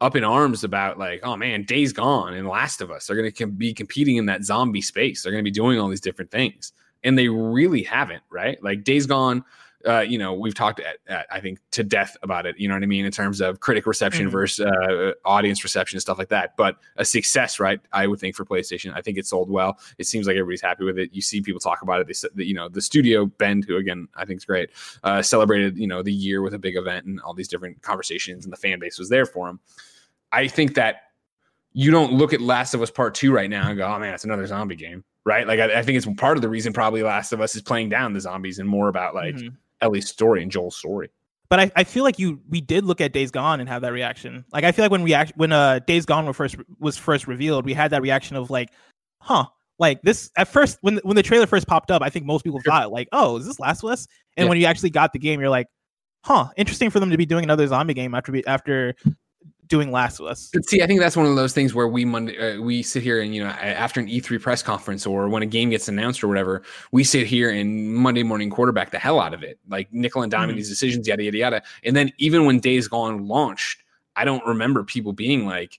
up 0.00 0.14
in 0.14 0.22
arms 0.22 0.62
about 0.62 0.96
like, 0.96 1.18
oh 1.24 1.36
man, 1.36 1.64
Days 1.64 1.92
Gone 1.92 2.34
and 2.34 2.46
Last 2.46 2.80
of 2.80 2.92
Us 2.92 3.10
are 3.10 3.16
going 3.16 3.32
to 3.32 3.46
be 3.48 3.74
competing 3.74 4.14
in 4.14 4.26
that 4.26 4.44
zombie 4.44 4.80
space. 4.80 5.24
They're 5.24 5.32
going 5.32 5.42
to 5.42 5.50
be 5.50 5.52
doing 5.52 5.80
all 5.80 5.88
these 5.88 6.00
different 6.00 6.30
things, 6.30 6.72
and 7.02 7.18
they 7.18 7.26
really 7.26 7.82
haven't, 7.82 8.22
right? 8.30 8.62
Like 8.62 8.84
Days 8.84 9.06
Gone, 9.06 9.42
uh, 9.86 10.00
you 10.00 10.18
know, 10.18 10.32
we've 10.34 10.54
talked 10.54 10.80
at, 10.80 10.96
at, 11.06 11.26
I 11.30 11.40
think 11.40 11.58
to 11.70 11.84
death 11.84 12.16
about 12.22 12.44
it. 12.46 12.58
You 12.58 12.68
know 12.68 12.74
what 12.74 12.82
I 12.82 12.86
mean 12.86 13.04
in 13.04 13.12
terms 13.12 13.40
of 13.40 13.60
critic 13.60 13.86
reception 13.86 14.26
Mhm. 14.28 14.30
versus 14.32 14.66
uh, 14.66 15.12
audience 15.24 15.62
reception 15.62 15.96
and 15.96 16.02
stuff 16.02 16.18
like 16.18 16.28
that. 16.30 16.56
But 16.56 16.76
a 16.96 17.04
success, 17.04 17.60
right? 17.60 17.80
I 17.92 18.06
would 18.06 18.18
think 18.18 18.34
for 18.34 18.44
PlayStation, 18.44 18.92
I 18.94 19.00
think 19.00 19.16
it 19.18 19.26
sold 19.26 19.50
well. 19.50 19.78
It 19.98 20.06
seems 20.06 20.26
like 20.26 20.36
everybody's 20.36 20.60
happy 20.62 20.84
with 20.84 20.98
it. 20.98 21.10
You 21.12 21.22
see 21.22 21.40
people 21.40 21.60
talk 21.60 21.82
about 21.82 22.00
it. 22.00 22.06
They 22.06 22.12
said 22.12 22.30
you 22.36 22.54
know 22.54 22.68
the 22.68 22.82
studio 22.82 23.26
Bend, 23.26 23.64
who 23.64 23.76
again 23.76 24.08
I 24.16 24.24
think 24.24 24.38
is 24.38 24.44
great, 24.44 24.70
uh, 25.04 25.22
celebrated 25.22 25.76
you 25.78 25.86
know 25.86 26.02
the 26.02 26.12
year 26.12 26.42
with 26.42 26.54
a 26.54 26.58
big 26.58 26.76
event 26.76 27.06
and 27.06 27.20
all 27.20 27.34
these 27.34 27.48
different 27.48 27.80
conversations, 27.82 28.44
and 28.44 28.52
the 28.52 28.56
fan 28.56 28.78
base 28.78 28.98
was 28.98 29.08
there 29.08 29.26
for 29.26 29.48
him. 29.48 29.60
I 30.32 30.48
think 30.48 30.74
that 30.74 31.02
you 31.72 31.90
don't 31.90 32.12
look 32.12 32.32
at 32.32 32.40
Last 32.40 32.74
of 32.74 32.82
Us 32.82 32.90
Part 32.90 33.14
Two 33.14 33.32
right 33.32 33.50
now 33.50 33.68
and 33.68 33.76
go, 33.78 33.86
"Oh 33.86 33.98
man, 33.98 34.14
it's 34.14 34.24
another 34.24 34.46
zombie 34.46 34.76
game," 34.76 35.04
right? 35.24 35.46
Like 35.46 35.60
I, 35.60 35.78
I 35.78 35.82
think 35.82 35.96
it's 35.96 36.06
part 36.16 36.36
of 36.38 36.42
the 36.42 36.48
reason 36.48 36.72
probably 36.72 37.02
Last 37.02 37.32
of 37.32 37.40
Us 37.40 37.54
is 37.54 37.62
playing 37.62 37.90
down 37.90 38.12
the 38.14 38.20
zombies 38.20 38.58
and 38.58 38.68
more 38.68 38.88
about 38.88 39.14
like 39.14 39.34
Mhm. 39.36 39.54
Ellie's 39.80 40.08
story 40.08 40.42
and 40.42 40.50
Joel's 40.50 40.76
story. 40.76 41.10
But 41.48 41.60
I, 41.60 41.70
I 41.76 41.84
feel 41.84 42.02
like 42.02 42.18
you 42.18 42.40
we 42.48 42.60
did 42.60 42.84
look 42.84 43.00
at 43.00 43.12
Days 43.12 43.30
Gone 43.30 43.60
and 43.60 43.68
have 43.68 43.82
that 43.82 43.92
reaction. 43.92 44.44
Like 44.52 44.64
I 44.64 44.72
feel 44.72 44.84
like 44.84 44.90
when 44.90 45.02
we 45.02 45.14
act 45.14 45.32
when 45.36 45.52
uh 45.52 45.78
Days 45.80 46.04
Gone 46.04 46.26
were 46.26 46.32
first 46.32 46.56
was 46.80 46.96
first 46.96 47.28
revealed, 47.28 47.64
we 47.64 47.72
had 47.72 47.92
that 47.92 48.02
reaction 48.02 48.36
of 48.36 48.50
like, 48.50 48.70
huh, 49.20 49.46
like 49.78 50.02
this 50.02 50.30
at 50.36 50.48
first 50.48 50.78
when 50.80 50.96
when 51.04 51.14
the 51.14 51.22
trailer 51.22 51.46
first 51.46 51.68
popped 51.68 51.90
up, 51.92 52.02
I 52.02 52.10
think 52.10 52.26
most 52.26 52.42
people 52.42 52.60
thought 52.64 52.90
like, 52.90 53.08
oh, 53.12 53.36
is 53.36 53.46
this 53.46 53.60
Last 53.60 53.84
of 53.84 53.90
Us? 53.90 54.08
And 54.36 54.46
Yeah. 54.46 54.48
when 54.48 54.58
you 54.58 54.66
actually 54.66 54.90
got 54.90 55.12
the 55.12 55.20
game, 55.20 55.38
you're 55.40 55.50
like, 55.50 55.68
huh, 56.24 56.48
interesting 56.56 56.90
for 56.90 56.98
them 56.98 57.10
to 57.10 57.16
be 57.16 57.26
doing 57.26 57.44
another 57.44 57.66
zombie 57.68 57.94
game 57.94 58.14
after 58.14 58.32
be, 58.32 58.44
after 58.46 58.94
doing 59.68 59.90
Last 59.90 60.20
of 60.20 60.26
Us. 60.26 60.50
But 60.52 60.68
see, 60.68 60.82
I 60.82 60.86
think 60.86 61.00
that's 61.00 61.16
one 61.16 61.26
of 61.26 61.36
those 61.36 61.52
things 61.52 61.74
where 61.74 61.88
we 61.88 62.04
Monday 62.04 62.56
uh, 62.56 62.60
we 62.60 62.82
sit 62.82 63.02
here 63.02 63.20
and 63.20 63.34
you 63.34 63.42
know 63.42 63.50
after 63.50 64.00
an 64.00 64.06
E3 64.08 64.40
press 64.40 64.62
conference 64.62 65.06
or 65.06 65.28
when 65.28 65.42
a 65.42 65.46
game 65.46 65.70
gets 65.70 65.88
announced 65.88 66.22
or 66.22 66.28
whatever, 66.28 66.62
we 66.92 67.04
sit 67.04 67.26
here 67.26 67.50
and 67.50 67.94
Monday 67.94 68.22
morning 68.22 68.50
quarterback 68.50 68.90
the 68.90 68.98
hell 68.98 69.20
out 69.20 69.34
of 69.34 69.42
it, 69.42 69.58
like 69.68 69.92
nickel 69.92 70.22
and 70.22 70.30
dime 70.30 70.50
Mhm. 70.50 70.54
these 70.56 70.68
decisions, 70.68 71.06
yada 71.08 71.22
yada 71.24 71.38
yada. 71.38 71.62
And 71.84 71.96
then 71.96 72.12
even 72.18 72.44
when 72.46 72.60
Days 72.60 72.88
Gone 72.88 73.26
launched, 73.26 73.82
I 74.14 74.24
don't 74.24 74.44
remember 74.46 74.82
people 74.84 75.12
being 75.12 75.46
like, 75.46 75.78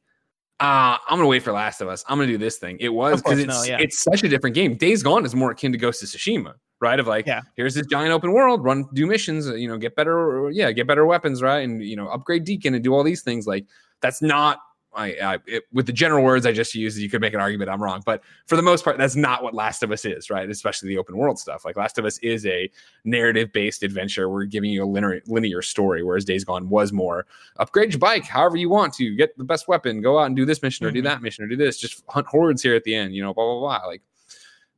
"Ah, 0.60 1.02
I'm 1.08 1.18
gonna 1.18 1.28
wait 1.28 1.44
for 1.44 1.52
Last 1.54 1.82
of 1.82 1.88
Us. 1.88 2.04
I'm 2.08 2.18
gonna 2.18 2.32
do 2.32 2.38
this 2.38 2.58
thing." 2.58 2.78
It 2.80 2.90
was 2.90 3.22
because 3.22 3.40
it's 3.40 3.48
no, 3.48 3.64
yeah. 3.64 3.78
it's 3.80 4.00
such 4.04 4.24
a 4.24 4.30
different 4.30 4.56
game. 4.56 4.76
Days 4.76 5.02
Gone 5.04 5.26
is 5.26 5.34
more 5.36 5.52
akin 5.52 5.72
to 5.72 5.78
Ghost 5.78 6.04
of 6.04 6.10
Tsushima, 6.10 6.54
right? 6.80 7.00
Of 7.00 7.08
like, 7.08 7.26
Yeah. 7.26 7.42
here's 7.56 7.74
this 7.74 7.88
giant 7.88 8.12
open 8.12 8.34
world, 8.34 8.64
run, 8.64 8.86
do 8.94 9.06
missions, 9.08 9.48
uh, 9.50 9.56
you 9.56 9.68
know, 9.68 9.78
get 9.78 9.96
better, 9.96 10.50
yeah, 10.52 10.72
get 10.72 10.88
better 10.88 11.06
weapons, 11.06 11.42
right, 11.42 11.60
and 11.60 11.84
you 11.84 11.96
know, 11.96 12.08
upgrade 12.10 12.44
Deacon 12.44 12.74
and 12.76 12.84
do 12.84 12.94
all 12.94 13.04
these 13.04 13.22
things. 13.24 13.48
Like 13.48 13.66
that's 14.02 14.22
not 14.22 14.60
I, 14.94 15.08
I 15.22 15.38
it, 15.46 15.64
with 15.72 15.86
the 15.86 15.94
general 15.94 16.24
words 16.24 16.48
I 16.48 16.52
just 16.52 16.74
used, 16.74 16.98
you 16.98 17.08
could 17.08 17.22
make 17.22 17.36
an 17.36 17.40
argument 17.40 17.70
I'm 17.70 17.84
wrong, 17.84 18.02
but 18.04 18.24
for 18.48 18.56
the 18.56 18.64
most 18.64 18.84
part, 18.84 18.98
that's 18.98 19.16
not 19.16 19.44
what 19.44 19.54
Last 19.54 19.84
of 19.84 19.92
Us 19.92 20.06
is, 20.06 20.32
right? 20.32 20.50
Especially 20.50 20.90
the 20.90 20.98
open 20.98 21.18
world 21.18 21.38
stuff. 21.38 21.66
Like 21.66 21.78
Last 21.78 22.00
of 22.00 22.06
Us 22.06 22.18
is 22.20 22.48
a 22.48 22.68
narrative 23.04 23.52
based 23.54 23.84
adventure. 23.84 24.28
We're 24.28 24.46
giving 24.46 24.72
you 24.72 24.84
a 24.84 24.88
linear 24.88 25.22
linear 25.28 25.62
story, 25.62 26.02
whereas 26.04 26.26
Days 26.26 26.44
Gone 26.44 26.68
was 26.70 26.92
more 26.94 27.28
upgrade 27.58 27.92
your 27.92 28.00
bike 28.00 28.24
however 28.24 28.58
you 28.58 28.70
want 28.70 28.92
to, 28.96 29.16
get 29.16 29.38
the 29.38 29.44
best 29.44 29.68
weapon, 29.68 30.02
go 30.02 30.18
out 30.18 30.24
and 30.28 30.36
do 30.36 30.46
this 30.46 30.64
mission 30.64 30.86
or 30.88 30.90
do 30.92 31.02
Mhm. 31.02 31.04
that 31.04 31.22
mission 31.22 31.44
or 31.44 31.48
do 31.48 31.58
this, 31.58 31.78
just 31.78 32.04
hunt 32.10 32.26
hordes 32.26 32.64
here 32.64 32.74
at 32.74 32.84
the 32.84 32.96
end, 32.96 33.14
you 33.14 33.22
know, 33.22 33.36
blah 33.36 33.46
blah 33.46 33.60
blah. 33.80 33.88
Like 33.88 34.02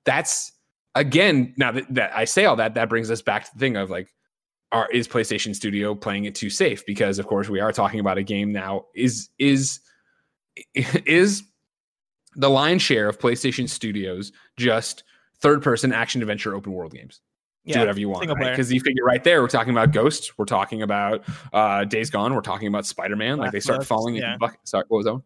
that's 0.03 0.51
again 0.95 1.53
now 1.57 1.71
that, 1.71 1.93
that 1.93 2.11
I 2.15 2.25
say 2.25 2.45
all 2.45 2.55
that, 2.57 2.73
that 2.75 2.89
brings 2.89 3.09
us 3.11 3.21
back 3.21 3.45
to 3.45 3.51
the 3.53 3.59
thing 3.59 3.75
of 3.75 3.89
like 3.89 4.13
are 4.71 4.89
is 4.91 5.07
PlayStation 5.07 5.55
Studio 5.55 5.95
playing 5.95 6.25
it 6.25 6.35
too 6.35 6.49
safe? 6.49 6.85
Because 6.85 7.19
of 7.19 7.27
course 7.27 7.49
we 7.49 7.59
are 7.59 7.71
talking 7.71 7.99
about 7.99 8.17
a 8.17 8.23
game 8.23 8.51
now. 8.51 8.85
Is 8.95 9.29
is 9.39 9.79
is 10.73 11.43
the 12.35 12.49
lion's 12.49 12.81
share 12.81 13.09
of 13.09 13.19
PlayStation 13.19 13.67
Studios 13.67 14.31
just 14.57 15.03
third 15.41 15.63
person 15.63 15.91
action 15.91 16.21
adventure 16.21 16.55
open 16.55 16.73
world 16.73 16.93
games? 16.93 17.21
Do 17.65 17.77
whatever 17.79 17.99
you 17.99 18.09
want. 18.09 18.27
Because 18.27 18.71
you 18.73 18.79
figure 18.79 19.03
right 19.03 19.23
there, 19.23 19.41
we're 19.41 19.47
talking 19.47 19.71
about 19.71 19.91
Ghost, 19.91 20.37
we're 20.37 20.45
talking 20.45 20.81
about 20.81 21.23
uh 21.53 21.83
Days 21.85 22.09
Gone, 22.09 22.33
we're 22.33 22.41
talking 22.41 22.67
about 22.67 22.85
Spider 22.85 23.15
Man. 23.15 23.37
Like 23.37 23.51
they 23.51 23.59
start 23.59 23.85
falling 23.85 24.15
yeah. 24.15 24.33
into 24.33 24.39
bucket. 24.39 24.59
Sorry, 24.63 24.85
what 24.87 24.97
was 24.97 25.05
that? 25.05 25.13
one? 25.13 25.23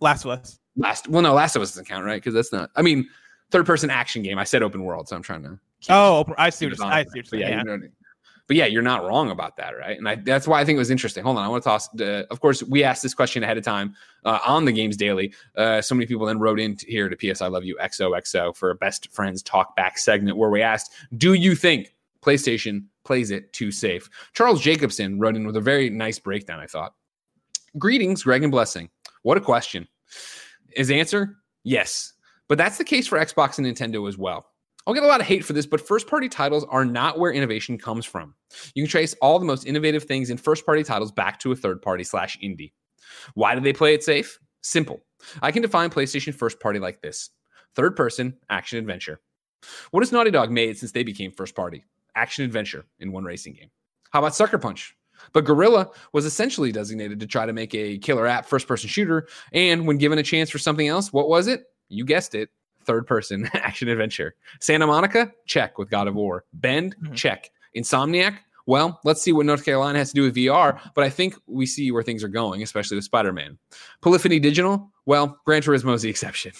Last 0.00 0.24
of 0.24 0.30
Us. 0.32 0.58
Last, 0.76 1.08
well, 1.08 1.22
no, 1.22 1.34
Last 1.34 1.54
of 1.54 1.62
Us 1.62 1.70
doesn't 1.70 1.86
count, 1.86 2.04
right? 2.04 2.16
Because 2.16 2.34
that's 2.34 2.52
not. 2.52 2.70
I 2.74 2.82
mean, 2.82 3.08
third 3.54 3.66
person 3.66 3.88
action 3.88 4.22
game. 4.22 4.38
I 4.38 4.44
said 4.44 4.62
open 4.62 4.82
world, 4.84 5.08
so 5.08 5.14
I'm 5.16 5.22
trying 5.22 5.44
to. 5.44 5.50
keep 5.80 5.90
Oh, 5.94 6.24
I 6.36 6.50
see 6.50 6.66
what 6.66 6.76
you're, 6.76 6.86
I 6.86 7.04
see 7.04 7.20
what 7.20 7.24
But 7.24 7.26
saying. 7.30 7.40
yeah, 7.42 7.48
Yeah. 7.50 7.58
you 7.58 7.64
know 7.64 7.70
what 7.72 7.76
I 7.78 7.82
mean? 7.82 7.92
but 8.46 8.56
yeah, 8.56 8.66
you're 8.66 8.82
not 8.82 9.04
wrong 9.06 9.30
about 9.30 9.56
that, 9.56 9.70
right? 9.78 9.96
And 9.96 10.06
I, 10.06 10.16
that's 10.16 10.46
why 10.46 10.60
I 10.60 10.64
think 10.66 10.76
it 10.76 10.78
was 10.80 10.90
interesting. 10.90 11.24
Hold 11.24 11.38
on, 11.38 11.44
I 11.44 11.48
want 11.48 11.62
to 11.62 11.68
toss. 11.70 11.88
Uh, 11.98 12.24
of 12.30 12.40
course, 12.40 12.62
we 12.64 12.84
asked 12.84 13.02
this 13.02 13.14
question 13.14 13.42
ahead 13.42 13.56
of 13.56 13.64
time 13.64 13.94
uh, 14.26 14.38
on 14.44 14.66
the 14.66 14.72
Games 14.72 14.96
Daily. 14.98 15.32
Uh, 15.56 15.80
so 15.80 15.94
many 15.94 16.04
people 16.06 16.26
then 16.26 16.38
wrote 16.38 16.58
in 16.60 16.76
to- 16.76 16.86
here 16.86 17.08
to 17.08 17.16
PS 17.16 17.40
I 17.40 17.46
Love 17.46 17.64
You 17.64 17.78
XOXO 17.80 18.54
for 18.54 18.70
a 18.70 18.74
best 18.74 19.10
friends 19.12 19.42
talk 19.42 19.74
back 19.76 19.96
segment 19.96 20.36
where 20.36 20.50
we 20.50 20.60
asked, 20.60 20.92
"Do 21.16 21.32
you 21.34 21.54
think 21.54 21.94
PlayStation 22.22 22.84
plays 23.04 23.30
it 23.30 23.52
too 23.52 23.70
safe?" 23.70 24.10
Charles 24.34 24.60
Jacobson 24.60 25.18
wrote 25.20 25.36
in 25.36 25.46
with 25.46 25.56
a 25.56 25.60
very 25.62 25.88
nice 25.88 26.18
breakdown. 26.18 26.58
I 26.60 26.66
thought. 26.66 26.94
Greetings, 27.78 28.24
Greg 28.24 28.42
and 28.42 28.52
Blessing. 28.52 28.90
What 29.22 29.36
a 29.38 29.40
question. 29.40 29.86
His 30.74 30.90
answer, 30.90 31.36
yes. 31.62 32.13
But 32.48 32.58
that's 32.58 32.78
the 32.78 32.84
case 32.84 33.06
for 33.06 33.18
Xbox 33.18 33.58
and 33.58 33.66
Nintendo 33.66 34.06
as 34.08 34.18
well. 34.18 34.46
I'll 34.86 34.94
get 34.94 35.02
a 35.02 35.06
lot 35.06 35.20
of 35.20 35.26
hate 35.26 35.44
for 35.44 35.54
this, 35.54 35.64
but 35.64 35.80
first 35.80 36.06
party 36.06 36.28
titles 36.28 36.64
are 36.68 36.84
not 36.84 37.18
where 37.18 37.32
innovation 37.32 37.78
comes 37.78 38.04
from. 38.04 38.34
You 38.74 38.82
can 38.82 38.90
trace 38.90 39.14
all 39.22 39.38
the 39.38 39.46
most 39.46 39.66
innovative 39.66 40.04
things 40.04 40.28
in 40.28 40.36
first 40.36 40.66
party 40.66 40.82
titles 40.82 41.10
back 41.10 41.40
to 41.40 41.52
a 41.52 41.56
third 41.56 41.80
party 41.80 42.04
slash 42.04 42.38
indie. 42.40 42.72
Why 43.32 43.54
do 43.54 43.62
they 43.62 43.72
play 43.72 43.94
it 43.94 44.02
safe? 44.04 44.38
Simple. 44.60 45.02
I 45.40 45.52
can 45.52 45.62
define 45.62 45.90
PlayStation 45.90 46.34
first 46.34 46.60
party 46.60 46.78
like 46.78 47.00
this 47.00 47.30
third 47.74 47.96
person 47.96 48.36
action 48.50 48.78
adventure. 48.78 49.20
What 49.90 50.02
has 50.02 50.12
Naughty 50.12 50.30
Dog 50.30 50.50
made 50.50 50.76
since 50.76 50.92
they 50.92 51.02
became 51.02 51.32
first 51.32 51.54
party? 51.54 51.84
Action 52.14 52.44
adventure 52.44 52.84
in 52.98 53.10
one 53.10 53.24
racing 53.24 53.54
game. 53.54 53.70
How 54.10 54.18
about 54.20 54.34
Sucker 54.34 54.58
Punch? 54.58 54.94
But 55.32 55.44
Guerrilla 55.44 55.90
was 56.12 56.26
essentially 56.26 56.72
designated 56.72 57.20
to 57.20 57.26
try 57.26 57.46
to 57.46 57.52
make 57.52 57.74
a 57.74 57.98
killer 57.98 58.26
app 58.26 58.46
first 58.46 58.68
person 58.68 58.88
shooter. 58.88 59.28
And 59.52 59.86
when 59.86 59.98
given 59.98 60.18
a 60.18 60.22
chance 60.22 60.50
for 60.50 60.58
something 60.58 60.86
else, 60.86 61.12
what 61.12 61.28
was 61.28 61.46
it? 61.46 61.64
You 61.94 62.04
guessed 62.04 62.34
it 62.34 62.50
third 62.84 63.06
person 63.06 63.48
action 63.54 63.88
adventure. 63.88 64.34
Santa 64.60 64.86
Monica, 64.86 65.32
check 65.46 65.78
with 65.78 65.88
God 65.90 66.06
of 66.08 66.14
War. 66.14 66.44
Bend, 66.52 66.94
Mhm. 67.02 67.14
check. 67.14 67.50
Insomniac, 67.76 68.38
well, 68.66 69.00
let's 69.04 69.20
see 69.22 69.32
what 69.32 69.46
North 69.46 69.64
Carolina 69.64 69.98
has 69.98 70.08
to 70.10 70.14
do 70.14 70.22
with 70.22 70.34
VR, 70.36 70.78
but 70.94 71.02
I 71.04 71.10
think 71.10 71.34
we 71.46 71.66
see 71.66 71.90
where 71.90 72.02
things 72.02 72.22
are 72.24 72.28
going, 72.28 72.62
especially 72.62 72.96
with 72.96 73.04
Spider 73.04 73.32
Man. 73.32 73.58
Polyphony 74.02 74.38
Digital, 74.38 74.90
well, 75.06 75.38
Gran 75.44 75.62
Turismo 75.62 75.92
is 75.94 76.02
the 76.02 76.08
exception. 76.10 76.52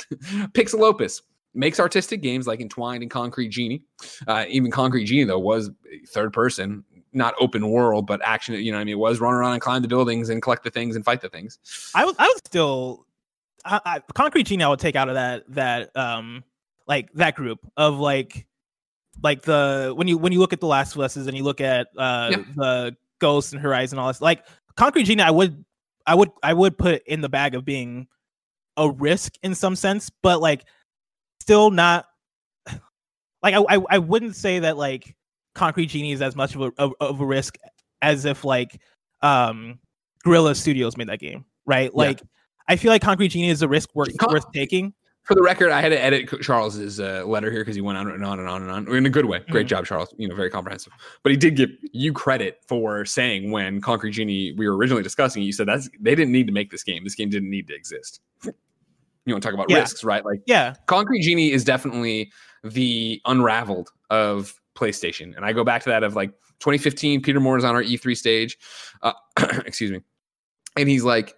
Pixelopus 0.53 1.23
makes 1.55 1.79
artistic 1.79 2.20
games 2.20 2.47
like 2.47 2.61
Entwined 2.61 3.03
and 3.03 3.11
Concrete 3.11 3.49
Genie. 3.49 3.83
Uh, 4.27 4.44
even 4.49 4.70
Concrete 4.70 5.05
Genie, 5.05 5.25
though, 5.25 5.38
was 5.38 5.70
third 6.09 6.33
person, 6.33 6.85
not 7.12 7.35
open 7.40 7.70
world, 7.70 8.07
but 8.07 8.20
action. 8.25 8.55
You 8.57 8.73
know, 8.73 8.79
what 8.79 8.83
I 8.83 8.85
mean, 8.85 8.92
it 8.94 8.99
was 8.99 9.20
run 9.20 9.35
around 9.35 9.53
and 9.53 9.61
climb 9.62 9.83
the 9.83 9.88
buildings 9.88 10.31
and 10.31 10.42
collect 10.42 10.64
the 10.64 10.70
things 10.70 10.97
and 10.97 11.05
fight 11.05 11.20
the 11.20 11.29
things. 11.29 11.59
I 11.94 12.05
was 12.05 12.16
I 12.18 12.25
was 12.27 12.40
still 12.44 13.07
I, 13.64 13.81
I, 13.85 14.00
concrete 14.14 14.44
genie. 14.44 14.64
I 14.64 14.68
would 14.68 14.81
take 14.81 14.96
out 14.96 15.09
of 15.09 15.14
that 15.14 15.44
that 15.48 15.96
um 15.96 16.44
like 16.87 17.12
that 17.14 17.35
group 17.35 17.61
of 17.77 17.98
like 17.98 18.46
like 19.22 19.42
the 19.42 19.92
when 19.96 20.09
you 20.09 20.18
when 20.18 20.33
you 20.33 20.38
look 20.38 20.53
at 20.53 20.61
the 20.61 20.66
Last 20.66 20.94
of 20.94 21.00
Us's 21.00 21.27
and 21.27 21.37
you 21.37 21.44
look 21.44 21.61
at 21.61 21.88
uh 21.96 22.31
the 22.57 22.96
Ghosts 23.20 23.53
and 23.53 23.61
Horizon 23.61 23.98
all 23.98 24.09
this 24.09 24.20
like 24.20 24.44
concrete 24.77 25.05
genie. 25.05 25.22
I 25.22 25.31
would 25.31 25.64
I 26.07 26.14
would 26.14 26.31
I 26.42 26.53
would 26.53 26.77
put 26.77 27.07
in 27.07 27.20
the 27.20 27.29
bag 27.29 27.55
of 27.55 27.64
being 27.64 28.09
a 28.77 28.90
risk 28.90 29.35
in 29.42 29.55
some 29.55 29.77
sense, 29.77 30.11
but 30.22 30.40
like 30.40 30.64
still 31.40 31.70
not 31.70 32.07
like 33.42 33.55
I 33.55 33.64
I, 33.68 33.81
I 33.90 33.98
wouldn't 33.98 34.37
say 34.37 34.61
that 34.61 34.77
like 34.77 35.16
concrete 35.55 35.87
genie 35.87 36.12
is 36.12 36.22
as 36.22 36.37
much 36.37 36.55
of 36.55 36.61
a 36.62 36.72
of, 36.79 36.92
of 37.00 37.20
a 37.20 37.27
risk 37.27 37.57
as 38.03 38.24
if 38.24 38.44
like 38.44 38.81
um 39.22 39.79
Guerrilla 40.24 40.55
Studios 40.55 40.96
made 40.96 41.09
that 41.09 41.20
game, 41.20 41.44
right? 41.66 41.90
Yeah. 42.20 42.27
I 42.68 42.77
feel 42.77 42.90
like 42.90 43.03
Concrete 43.03 43.29
Genie 43.29 43.50
is 43.50 43.62
a 43.62 43.68
risk 43.68 43.90
worth, 43.94 44.16
Con- 44.18 44.33
worth 44.33 44.50
taking. 44.53 44.94
For 45.24 45.35
the 45.35 45.42
record, 45.42 45.70
I 45.70 45.81
had 45.81 45.88
to 45.88 45.98
edit 46.03 46.29
Charles's 46.42 47.00
uh, 47.00 47.24
letter 47.27 47.50
here 47.50 47.62
because 47.62 47.74
he 47.74 47.81
went 47.81 47.96
on 47.96 48.11
and 48.11 48.22
on 48.24 48.38
and 48.40 48.48
on 48.48 48.61
and 48.62 48.70
on 48.70 48.94
in 48.94 49.07
a 49.07 49.11
good 49.11 49.24
way. 49.24 49.42
Great 49.50 49.64
Mhm. 49.66 49.70
job, 49.70 49.87
Charles. 49.87 50.14
You 50.18 50.29
know, 50.29 50.35
very 50.35 50.50
comprehensive. 50.50 50.92
But 51.22 51.33
he 51.33 51.38
did 51.38 51.57
give 51.57 51.70
you 51.92 52.12
credit 52.12 52.59
for 52.68 53.07
saying 53.07 53.50
when 53.50 53.81
Concrete 53.81 54.11
Genie 54.11 54.53
we 54.53 54.68
were 54.68 54.77
originally 54.77 55.03
discussing, 55.03 55.42
you 55.42 55.53
said 55.53 55.66
that's 55.66 55.88
they 55.98 56.14
didn't 56.14 56.33
need 56.33 56.46
to 56.46 56.53
make 56.53 56.70
this 56.70 56.83
game. 56.83 57.05
This 57.05 57.14
game 57.14 57.31
didn't 57.31 57.48
need 57.48 57.66
to 57.68 57.74
exist. 57.74 58.20
You 58.44 58.53
want 59.33 59.42
to 59.42 59.46
talk 59.48 59.55
about 59.55 59.70
Yeah. 59.70 59.79
risks, 59.79 60.05
right? 60.05 60.22
Like 60.24 60.40
Yeah, 60.46 60.74
Concrete 60.87 61.22
Genie 61.22 61.53
is 61.53 61.64
definitely 61.64 62.31
the 62.62 63.22
unraveled 63.24 63.88
of 64.11 64.55
PlayStation. 64.74 65.35
And 65.37 65.44
I 65.46 65.55
go 65.55 65.64
back 65.64 65.83
to 65.85 65.88
that 65.88 66.03
of 66.05 66.14
like 66.16 66.33
2015, 66.61 67.22
Peter 67.22 67.40
Moore 67.40 67.57
is 67.57 67.64
on 67.64 67.74
our 67.74 67.83
E3 67.83 68.14
stage. 68.14 68.59
Uh, 69.03 69.12
excuse 69.64 69.90
me. 69.90 70.00
And 70.77 70.87
he's 70.88 71.03
like, 71.05 71.35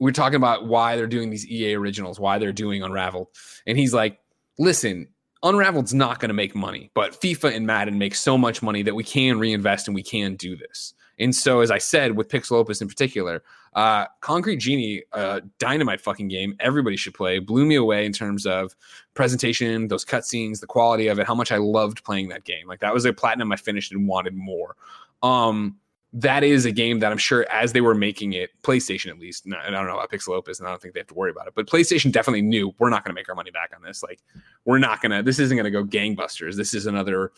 we're 0.00 0.10
talking 0.10 0.36
about 0.36 0.66
why 0.66 0.96
they're 0.96 1.06
doing 1.06 1.30
these 1.30 1.46
EA 1.46 1.74
originals, 1.74 2.18
why 2.18 2.38
they're 2.38 2.52
doing 2.52 2.82
Unraveled. 2.82 3.28
And 3.66 3.78
he's 3.78 3.94
like, 3.94 4.18
listen, 4.58 5.06
Unraveled's 5.42 5.94
not 5.94 6.18
going 6.18 6.30
to 6.30 6.34
make 6.34 6.54
money, 6.54 6.90
but 6.94 7.20
FIFA 7.20 7.54
and 7.54 7.66
Madden 7.66 7.98
make 7.98 8.14
so 8.14 8.36
much 8.36 8.62
money 8.62 8.82
that 8.82 8.94
we 8.94 9.04
can 9.04 9.38
reinvest 9.38 9.86
and 9.86 9.94
we 9.94 10.02
can 10.02 10.34
do 10.34 10.56
this. 10.56 10.94
And 11.18 11.34
so, 11.34 11.60
as 11.60 11.70
I 11.70 11.76
said, 11.76 12.16
with 12.16 12.28
Pixelopus 12.28 12.80
in 12.80 12.88
particular, 12.88 13.42
uh, 13.74 14.06
Concrete 14.20 14.56
Genie, 14.56 15.02
uh, 15.12 15.40
dynamite 15.58 16.00
fucking 16.00 16.28
game, 16.28 16.56
everybody 16.60 16.96
should 16.96 17.12
play. 17.12 17.38
Blew 17.38 17.66
me 17.66 17.74
away 17.74 18.06
in 18.06 18.12
terms 18.12 18.46
of 18.46 18.74
presentation, 19.12 19.88
those 19.88 20.04
cutscenes, 20.04 20.60
the 20.60 20.66
quality 20.66 21.08
of 21.08 21.18
it, 21.18 21.26
how 21.26 21.34
much 21.34 21.52
I 21.52 21.58
loved 21.58 22.02
playing 22.04 22.28
that 22.30 22.44
game. 22.44 22.66
Like 22.66 22.80
that 22.80 22.94
was 22.94 23.04
a 23.04 23.12
platinum 23.12 23.52
I 23.52 23.56
finished 23.56 23.92
and 23.92 24.08
wanted 24.08 24.34
more. 24.34 24.76
Um, 25.22 25.76
that 26.12 26.42
is 26.42 26.64
a 26.64 26.72
game 26.72 26.98
that 27.00 27.12
I'm 27.12 27.18
sure 27.18 27.46
as 27.50 27.72
they 27.72 27.80
were 27.80 27.94
making 27.94 28.32
it, 28.32 28.50
PlayStation 28.62 29.10
at 29.10 29.18
least, 29.18 29.46
no, 29.46 29.56
I 29.58 29.70
don't 29.70 29.86
know 29.86 29.94
about 29.94 30.10
Pixelopus, 30.10 30.58
and 30.58 30.66
I 30.66 30.70
don't 30.70 30.82
think 30.82 30.94
they 30.94 31.00
have 31.00 31.06
to 31.08 31.14
worry 31.14 31.30
about 31.30 31.46
it, 31.46 31.54
but 31.54 31.66
PlayStation 31.68 32.10
definitely 32.10 32.42
knew 32.42 32.74
we're 32.78 32.90
not 32.90 33.04
going 33.04 33.14
to 33.14 33.18
make 33.18 33.28
our 33.28 33.34
money 33.36 33.52
back 33.52 33.70
on 33.76 33.82
this. 33.82 34.02
Like, 34.02 34.20
we're 34.64 34.78
not 34.78 35.00
going 35.00 35.12
to, 35.12 35.22
this 35.22 35.38
isn't 35.38 35.56
going 35.56 35.64
to 35.64 35.70
go 35.70 35.84
gangbusters. 35.84 36.56
This 36.56 36.74
is 36.74 36.86
another 36.86 37.32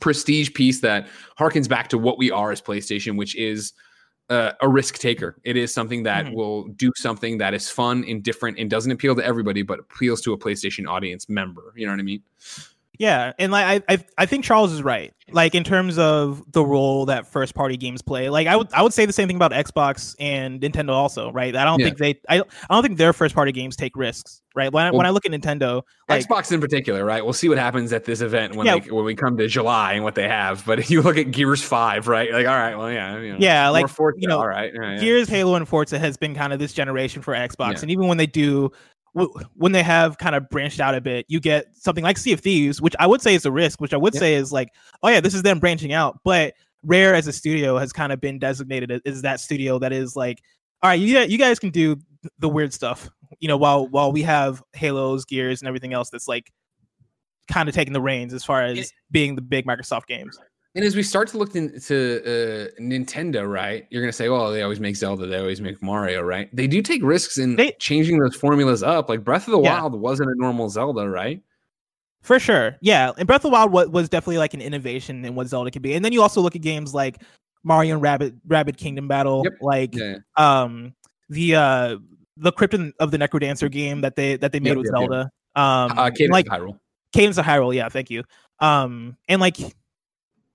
prestige 0.00 0.52
piece 0.54 0.80
that 0.80 1.08
harkens 1.38 1.68
back 1.68 1.88
to 1.88 1.98
what 1.98 2.16
we 2.16 2.30
are 2.30 2.50
as 2.52 2.62
PlayStation, 2.62 3.18
which 3.18 3.36
is 3.36 3.74
uh, 4.30 4.52
a 4.62 4.68
risk 4.68 4.98
taker. 4.98 5.36
It 5.42 5.56
is 5.56 5.74
something 5.74 6.04
that 6.04 6.24
Mhm. 6.26 6.34
will 6.34 6.68
do 6.68 6.92
something 6.96 7.36
that 7.38 7.52
is 7.52 7.68
fun 7.68 8.04
and 8.08 8.22
different 8.22 8.58
and 8.60 8.70
doesn't 8.70 8.92
appeal 8.92 9.16
to 9.16 9.24
everybody, 9.26 9.62
but 9.62 9.80
appeals 9.80 10.20
to 10.22 10.32
a 10.32 10.38
PlayStation 10.38 10.88
audience 10.88 11.28
member. 11.28 11.74
You 11.76 11.86
know 11.86 11.92
what 11.92 11.98
I 11.98 12.04
mean? 12.04 12.22
Yeah, 12.98 13.32
and 13.38 13.50
like 13.52 13.82
I, 13.88 13.94
I 13.94 14.04
I 14.18 14.26
think 14.26 14.44
Charles 14.44 14.72
is 14.72 14.82
right. 14.82 15.12
Like 15.32 15.54
in 15.54 15.62
terms 15.62 15.96
of 15.96 16.42
the 16.52 16.64
role 16.64 17.06
that 17.06 17.26
first 17.26 17.54
party 17.54 17.76
games 17.76 18.02
play. 18.02 18.28
Like 18.30 18.46
I 18.48 18.56
would 18.56 18.68
I 18.74 18.82
would 18.82 18.92
say 18.92 19.06
the 19.06 19.12
same 19.12 19.28
thing 19.28 19.36
about 19.36 19.52
Xbox 19.52 20.16
and 20.18 20.60
Nintendo 20.60 20.90
also, 20.90 21.30
right? 21.32 21.54
I 21.54 21.64
don't 21.64 21.78
Yeah. 21.78 21.86
think 21.86 21.98
they 21.98 22.20
I, 22.28 22.40
I 22.40 22.74
don't 22.74 22.82
think 22.82 22.98
their 22.98 23.12
first 23.12 23.34
party 23.34 23.52
games 23.52 23.76
take 23.76 23.94
risks, 23.96 24.42
right? 24.56 24.72
When 24.72 24.84
I, 24.86 24.90
when 24.90 25.06
I 25.06 25.10
look 25.10 25.24
at 25.24 25.30
Nintendo, 25.30 25.82
like 26.08 26.26
Xbox 26.26 26.50
in 26.52 26.60
particular, 26.60 27.04
right? 27.04 27.22
We'll 27.24 27.32
see 27.32 27.48
what 27.48 27.58
happens 27.58 27.92
at 27.92 28.04
this 28.04 28.20
event 28.20 28.56
when 28.56 28.66
Yeah. 28.66 28.80
they, 28.80 28.90
when 28.90 29.04
we 29.04 29.14
come 29.14 29.36
to 29.36 29.46
July 29.46 29.92
and 29.92 30.02
what 30.02 30.16
they 30.16 30.26
have. 30.28 30.66
But 30.66 30.80
if 30.80 30.90
you 30.90 31.00
look 31.00 31.16
at 31.16 31.30
Gears 31.30 31.62
Five, 31.62 32.08
right? 32.08 32.32
Like, 32.32 32.48
all 32.48 32.56
right, 32.56 32.74
well, 32.76 32.90
yeah, 32.90 33.18
you 33.20 33.32
know, 33.32 33.38
yeah, 33.38 33.68
like 33.68 33.88
Forza, 33.88 34.18
you 34.20 34.26
know, 34.26 34.38
all 34.40 34.48
right, 34.48 34.72
yeah. 34.74 34.98
Gears, 34.98 35.28
Halo, 35.28 35.54
and 35.54 35.66
Forza 35.68 35.98
has 35.98 36.16
been 36.16 36.34
kind 36.34 36.52
of 36.52 36.58
this 36.58 36.72
generation 36.72 37.22
for 37.22 37.34
Xbox, 37.34 37.82
and 37.82 37.90
even 37.92 38.08
when 38.08 38.18
they 38.18 38.26
do, 38.26 38.72
when 39.12 39.72
they 39.72 39.82
have 39.82 40.18
kind 40.18 40.34
of 40.36 40.48
branched 40.50 40.80
out 40.80 40.94
a 40.94 41.00
bit, 41.00 41.26
you 41.28 41.40
get 41.40 41.66
something 41.76 42.04
like 42.04 42.16
Sea 42.18 42.32
of 42.32 42.40
Thieves, 42.40 42.80
which 42.80 42.94
I 42.98 43.06
would 43.06 43.20
say 43.22 43.34
is 43.34 43.44
a 43.44 43.50
risk, 43.52 43.80
which 43.80 43.92
I 43.92 43.96
would 43.96 44.14
Yeah. 44.14 44.20
say 44.20 44.34
is 44.34 44.52
like, 44.52 44.68
oh 45.02 45.08
yeah, 45.08 45.20
this 45.20 45.34
is 45.34 45.42
them 45.42 45.58
branching 45.58 45.92
out. 45.92 46.20
But 46.24 46.54
Rare 46.82 47.14
as 47.14 47.26
a 47.26 47.32
studio 47.32 47.76
has 47.78 47.92
kind 47.92 48.12
of 48.12 48.20
been 48.20 48.38
designated 48.38 49.02
as, 49.04 49.22
that 49.22 49.40
studio 49.40 49.78
that 49.80 49.92
is 49.92 50.16
like, 50.16 50.40
all 50.82 50.88
right, 50.90 50.98
you 50.98 51.18
you 51.20 51.38
guys 51.38 51.58
can 51.58 51.70
do 51.70 51.96
the 52.38 52.48
weird 52.48 52.72
stuff, 52.72 53.08
you 53.38 53.48
know, 53.48 53.56
while 53.56 53.86
while 53.88 54.12
we 54.12 54.22
have 54.22 54.62
Halos, 54.72 55.24
Gears, 55.24 55.60
and 55.60 55.68
everything 55.68 55.92
else 55.92 56.08
that's 56.10 56.28
like 56.28 56.50
kind 57.50 57.68
of 57.68 57.74
taking 57.74 57.92
the 57.92 58.00
reins 58.00 58.32
as 58.32 58.44
far 58.44 58.62
as 58.62 58.92
being 59.10 59.34
the 59.34 59.42
big 59.42 59.66
Microsoft 59.66 60.06
games. 60.06 60.38
And 60.76 60.84
as 60.84 60.94
we 60.94 61.02
start 61.02 61.26
to 61.28 61.38
look 61.38 61.56
into 61.56 62.20
uh, 62.24 62.80
Nintendo, 62.80 63.50
right, 63.50 63.86
you're 63.90 64.02
gonna 64.02 64.12
say, 64.12 64.28
well, 64.28 64.52
they 64.52 64.62
always 64.62 64.78
make 64.78 64.94
Zelda, 64.96 65.26
they 65.26 65.38
always 65.38 65.60
make 65.60 65.82
Mario, 65.82 66.20
right?" 66.22 66.48
They 66.54 66.68
do 66.68 66.80
take 66.80 67.02
risks 67.02 67.38
in 67.38 67.56
They- 67.56 67.72
changing 67.80 68.18
those 68.20 68.36
formulas 68.36 68.82
up. 68.84 69.08
Like 69.08 69.24
Breath 69.24 69.48
of 69.48 69.52
the 69.52 69.60
Yeah. 69.60 69.80
Wild 69.80 70.00
wasn't 70.00 70.30
a 70.30 70.34
normal 70.36 70.68
Zelda, 70.68 71.08
right? 71.08 71.42
For 72.22 72.38
sure. 72.38 72.76
Yeah. 72.82 73.12
And 73.18 73.26
Breath 73.26 73.40
of 73.40 73.42
the 73.44 73.48
Wild 73.50 73.72
was, 73.72 73.88
was 73.88 74.08
definitely 74.08 74.38
like 74.38 74.52
an 74.54 74.60
innovation 74.60 75.24
in 75.24 75.34
what 75.34 75.48
Zelda 75.48 75.70
could 75.70 75.82
be. 75.82 75.94
And 75.94 76.04
then 76.04 76.12
you 76.12 76.20
also 76.22 76.40
look 76.42 76.54
at 76.54 76.60
games 76.62 76.92
like 76.94 77.22
Mario 77.64 77.94
and 77.94 78.02
Rabbids 78.04 78.38
Rabbids 78.46 78.76
Kingdom 78.76 79.08
Battle, 79.08 79.42
Yep. 79.44 79.52
like 79.62 79.94
Yeah, 79.94 80.16
um 80.36 80.94
the 81.30 81.54
uh 81.56 81.96
the 82.36 82.52
Krypton 82.52 82.92
of 83.00 83.10
the 83.10 83.18
Necrodancer 83.18 83.70
game 83.70 84.02
that 84.02 84.16
they 84.16 84.36
that 84.36 84.52
they 84.52 84.60
made 84.60 84.70
Yep, 84.70 84.76
with 84.76 84.86
yep. 84.86 84.94
Zelda. 84.94 85.20
Um 85.56 85.98
uh, 85.98 86.10
Cadence 86.10 86.30
like 86.32 86.46
of 86.46 86.52
Hyrule. 86.52 86.78
Cadence 87.12 87.38
of 87.38 87.44
Hyrule, 87.44 87.74
yeah, 87.74 87.88
thank 87.88 88.08
you. 88.10 88.22
Um 88.60 89.16
and 89.28 89.40
like 89.40 89.56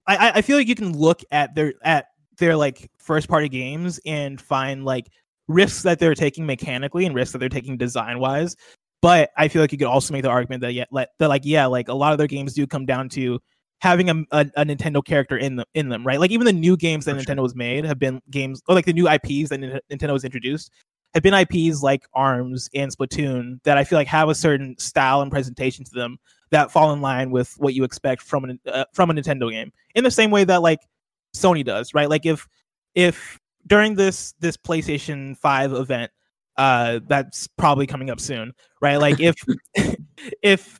I 0.08 0.32
I- 0.36 0.42
feel 0.42 0.58
like 0.58 0.68
you 0.68 0.76
can 0.76 0.98
look 0.98 1.22
at 1.32 1.56
their 1.56 1.74
at 1.84 2.08
their 2.38 2.56
like 2.56 2.90
first 2.98 3.28
party 3.28 3.50
games 3.50 4.00
and 4.06 4.40
find 4.40 4.86
like 4.86 5.08
risks 5.48 5.84
that 5.84 6.00
they're 6.00 6.16
taking 6.16 6.46
mechanically 6.46 7.06
and 7.06 7.16
risks 7.16 7.32
that 7.34 7.40
they're 7.40 7.50
taking 7.50 7.78
design 7.78 8.20
wise. 8.20 8.56
But 9.02 9.30
I 9.38 9.48
feel 9.48 9.62
like 9.62 9.72
you 9.72 9.78
could 9.78 9.88
also 9.88 10.14
make 10.14 10.24
the 10.24 10.30
argument 10.30 10.62
that 10.62 10.74
yeah, 10.74 10.86
like 10.92 11.10
that 11.20 11.30
like 11.30 11.44
yeah, 11.46 11.66
like 11.68 11.88
a 11.90 11.94
lot 11.94 12.12
of 12.12 12.18
their 12.18 12.28
games 12.28 12.54
do 12.54 12.66
come 12.66 12.86
down 12.86 13.10
to 13.10 13.40
having 13.82 14.10
a, 14.10 14.16
a, 14.32 14.40
a 14.58 14.66
Nintendo 14.66 15.04
character 15.04 15.38
in 15.38 15.58
them 15.58 15.66
in 15.76 15.90
them, 15.90 16.06
right? 16.06 16.20
Like 16.20 16.32
even 16.32 16.46
the 16.46 16.54
new 16.54 16.76
games 16.78 17.06
that 17.06 17.16
For 17.16 17.22
sure. 17.24 17.36
Nintendo 17.36 17.44
has 17.44 17.56
made 17.56 17.86
have 17.86 18.00
been 18.00 18.22
games 18.32 18.62
or 18.68 18.76
like 18.76 18.86
the 18.86 18.94
new 18.94 19.08
IPs 19.08 19.50
that 19.50 19.60
Nin- 19.60 19.80
Nintendo 19.92 20.14
has 20.14 20.24
introduced 20.24 20.72
have 21.14 21.24
been 21.24 21.34
IPs 21.34 21.82
like 21.84 22.06
Arms 22.14 22.70
and 22.74 22.92
Splatoon 22.96 23.62
that 23.64 23.78
I 23.78 23.84
feel 23.84 23.98
like 23.98 24.08
have 24.08 24.30
a 24.30 24.36
certain 24.36 24.76
style 24.78 25.22
and 25.22 25.32
presentation 25.32 25.86
to 25.86 25.92
them 25.94 26.18
that 26.52 26.72
fall 26.72 26.94
in 26.94 27.02
line 27.02 27.32
with 27.32 27.54
what 27.58 27.74
you 27.74 27.84
expect 27.84 28.22
from 28.22 28.46
an 28.46 28.60
uh, 28.68 28.86
from 28.94 29.10
a 29.10 29.14
Nintendo 29.14 29.52
game. 29.52 29.72
In 29.96 30.04
the 30.04 30.12
same 30.12 30.32
way 30.32 30.44
that 30.44 30.62
like 30.62 30.80
Sony 31.36 31.64
does, 31.64 31.94
right? 31.94 32.10
Like 32.10 32.26
if 32.26 32.48
if 32.94 33.40
during 33.68 33.96
this 33.96 34.34
this 34.40 34.58
PlayStation 34.58 35.38
5 35.38 35.74
event 35.74 36.12
uh 36.58 37.00
that's 37.08 37.48
probably 37.58 37.88
coming 37.88 38.10
up 38.10 38.20
soon, 38.20 38.54
right? 38.82 38.98
Like 38.98 39.20
if 39.20 39.36
if 40.42 40.80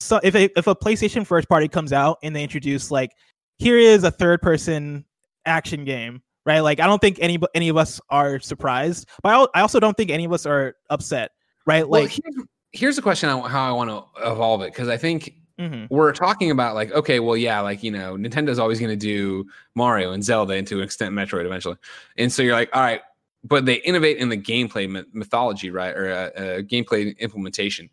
so 0.00 0.20
if 0.22 0.34
a, 0.34 0.50
if 0.58 0.66
a 0.66 0.74
PlayStation 0.74 1.26
first 1.26 1.48
party 1.48 1.68
comes 1.68 1.92
out 1.92 2.18
and 2.22 2.34
they 2.34 2.42
introduce 2.42 2.90
like 2.90 3.12
here 3.58 3.78
is 3.78 4.04
a 4.04 4.10
third 4.10 4.42
person 4.42 5.04
action 5.46 5.84
game, 5.84 6.22
right? 6.44 6.60
Like 6.60 6.80
I 6.80 6.86
don't 6.86 7.00
think 7.00 7.18
any 7.20 7.38
any 7.54 7.68
of 7.68 7.76
us 7.76 8.00
are 8.10 8.40
surprised, 8.40 9.08
but 9.22 9.34
I, 9.34 9.58
I 9.58 9.62
also 9.62 9.80
don't 9.80 9.96
think 9.96 10.10
any 10.10 10.24
of 10.24 10.32
us 10.32 10.46
are 10.46 10.74
upset, 10.90 11.30
right? 11.66 11.88
Well, 11.88 12.02
Like 12.02 12.10
here's, 12.10 12.46
here's 12.72 12.98
a 12.98 13.02
question 13.02 13.28
on 13.28 13.48
how 13.48 13.68
I 13.68 13.72
want 13.72 13.90
to 13.90 14.30
evolve 14.30 14.62
it 14.62 14.72
because 14.72 14.88
I 14.88 14.96
think 14.96 15.34
mhm. 15.58 15.86
we're 15.90 16.12
talking 16.12 16.50
about 16.50 16.74
like 16.74 16.90
okay 16.92 17.20
well 17.20 17.36
yeah 17.36 17.60
like 17.60 17.82
you 17.82 17.90
know 17.90 18.16
nintendo's 18.16 18.58
always 18.58 18.80
going 18.80 18.90
to 18.90 18.96
do 18.96 19.46
mario 19.74 20.12
and 20.12 20.24
zelda 20.24 20.54
and 20.54 20.66
to 20.66 20.78
an 20.78 20.82
extent 20.82 21.14
metroid 21.14 21.44
eventually 21.44 21.76
and 22.16 22.32
so 22.32 22.42
you're 22.42 22.54
like 22.54 22.70
all 22.72 22.82
right 22.82 23.02
but 23.44 23.66
they 23.66 23.74
innovate 23.76 24.18
in 24.18 24.28
the 24.28 24.36
gameplay 24.36 24.88
myth- 24.88 25.06
mythology 25.12 25.70
right 25.70 25.94
or 25.96 26.10
uh, 26.10 26.40
uh, 26.40 26.58
gameplay 26.62 27.16
implementation 27.18 27.90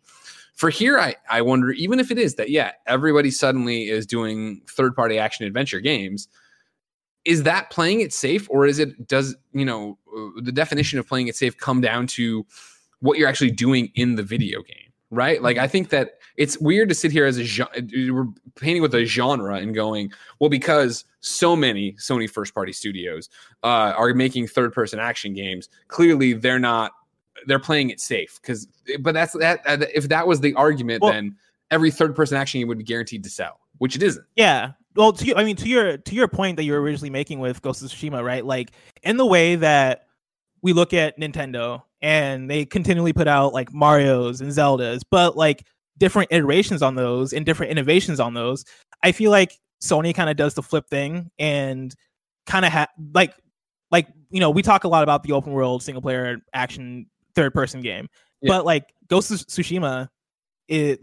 for 0.54 0.70
here 0.70 0.98
I, 0.98 1.16
I 1.28 1.42
wonder 1.42 1.70
even 1.72 2.00
if 2.00 2.10
it 2.10 2.18
is 2.18 2.36
that 2.36 2.50
yeah 2.50 2.72
everybody 2.86 3.30
suddenly 3.30 3.88
is 3.88 4.06
doing 4.06 4.62
third 4.68 4.96
party 4.96 5.18
action 5.18 5.46
adventure 5.46 5.80
games 5.80 6.28
is 7.26 7.42
that 7.42 7.68
playing 7.70 8.00
it 8.00 8.12
safe 8.14 8.48
or 8.50 8.66
is 8.66 8.78
it 8.78 9.06
does 9.06 9.36
you 9.52 9.64
know 9.64 9.98
uh, 10.16 10.40
the 10.42 10.52
definition 10.52 10.98
of 10.98 11.06
playing 11.06 11.28
it 11.28 11.36
safe 11.36 11.56
come 11.56 11.80
down 11.80 12.06
to 12.06 12.46
what 13.00 13.18
you're 13.18 13.28
actually 13.28 13.50
doing 13.50 13.90
in 13.94 14.14
the 14.14 14.22
video 14.22 14.62
game 14.62 14.92
right 15.10 15.42
like 15.42 15.58
i 15.58 15.66
think 15.66 15.88
that 15.90 16.18
it's 16.36 16.58
weird 16.58 16.88
to 16.88 16.94
sit 16.94 17.10
here 17.10 17.26
as 17.26 17.36
a 17.36 17.44
genre 17.44 17.74
we're 18.12 18.26
painting 18.56 18.80
with 18.82 18.94
a 18.94 19.04
genre 19.04 19.56
and 19.56 19.74
going 19.74 20.10
well 20.38 20.50
because 20.50 21.04
so 21.20 21.56
many 21.56 21.92
sony 21.94 22.28
first 22.30 22.54
party 22.54 22.72
studios 22.72 23.28
uh, 23.62 23.92
are 23.96 24.14
making 24.14 24.46
third 24.46 24.72
person 24.72 24.98
action 24.98 25.34
games 25.34 25.68
clearly 25.88 26.32
they're 26.32 26.58
not 26.60 26.92
they're 27.46 27.58
playing 27.58 27.90
it 27.90 28.00
safe 28.00 28.38
because 28.40 28.68
but 29.00 29.12
that's 29.14 29.32
that 29.34 29.60
if 29.94 30.08
that 30.08 30.26
was 30.26 30.40
the 30.40 30.54
argument 30.54 31.02
Well- 31.02 31.12
then 31.12 31.36
every 31.70 31.90
third 31.90 32.14
person 32.14 32.36
action 32.36 32.60
game 32.60 32.68
would 32.68 32.78
be 32.78 32.84
guaranteed 32.84 33.24
to 33.24 33.30
sell 33.30 33.60
which 33.78 33.96
it 33.96 34.02
isn't 34.02 34.26
Yeah. 34.36 34.72
Well, 34.96 35.12
to 35.12 35.24
you, 35.24 35.34
I 35.36 35.44
mean, 35.44 35.54
to 35.54 35.68
your 35.68 35.98
to 35.98 36.14
your 36.16 36.26
point 36.26 36.56
that 36.56 36.64
you 36.64 36.72
were 36.72 36.82
originally 36.82 37.10
making 37.10 37.38
with 37.38 37.62
Ghost 37.62 37.80
of 37.80 37.90
Tsushima, 37.90 38.24
right? 38.24 38.44
Like 38.44 38.72
in 39.04 39.18
the 39.18 39.24
way 39.24 39.54
that 39.54 40.08
we 40.62 40.72
look 40.72 40.92
at 40.92 41.16
Nintendo 41.16 41.82
and 42.02 42.50
they 42.50 42.64
continually 42.64 43.12
put 43.12 43.28
out 43.28 43.52
like 43.52 43.72
Mario's 43.72 44.40
and 44.40 44.50
Zeldas, 44.50 45.00
but 45.10 45.36
like 45.36 45.66
different 45.98 46.28
iterations 46.32 46.82
on 46.82 46.94
those 46.94 47.32
and 47.32 47.44
different 47.44 47.70
innovations 47.72 48.20
on 48.20 48.34
those. 48.34 48.64
I 49.02 49.12
feel 49.12 49.30
like 49.30 49.58
Sony 49.82 50.14
kind 50.14 50.30
of 50.30 50.36
does 50.36 50.54
the 50.54 50.62
flip 50.62 50.86
thing 50.88 51.30
and 51.38 51.94
kind 52.46 52.64
of 52.64 52.72
ha- 52.72 52.88
like 53.14 53.34
like 53.90 54.06
you 54.30 54.40
know 54.40 54.50
we 54.50 54.62
talk 54.62 54.84
a 54.84 54.88
lot 54.88 55.02
about 55.02 55.22
the 55.22 55.32
open 55.32 55.52
world 55.52 55.82
single 55.82 56.02
player 56.02 56.38
action 56.54 57.06
third 57.34 57.52
person 57.54 57.80
game, 57.80 58.08
Yeah. 58.40 58.48
but 58.56 58.64
like 58.64 58.92
Ghost 59.08 59.30
of 59.30 59.38
Tsushima, 59.38 60.08
it 60.68 61.00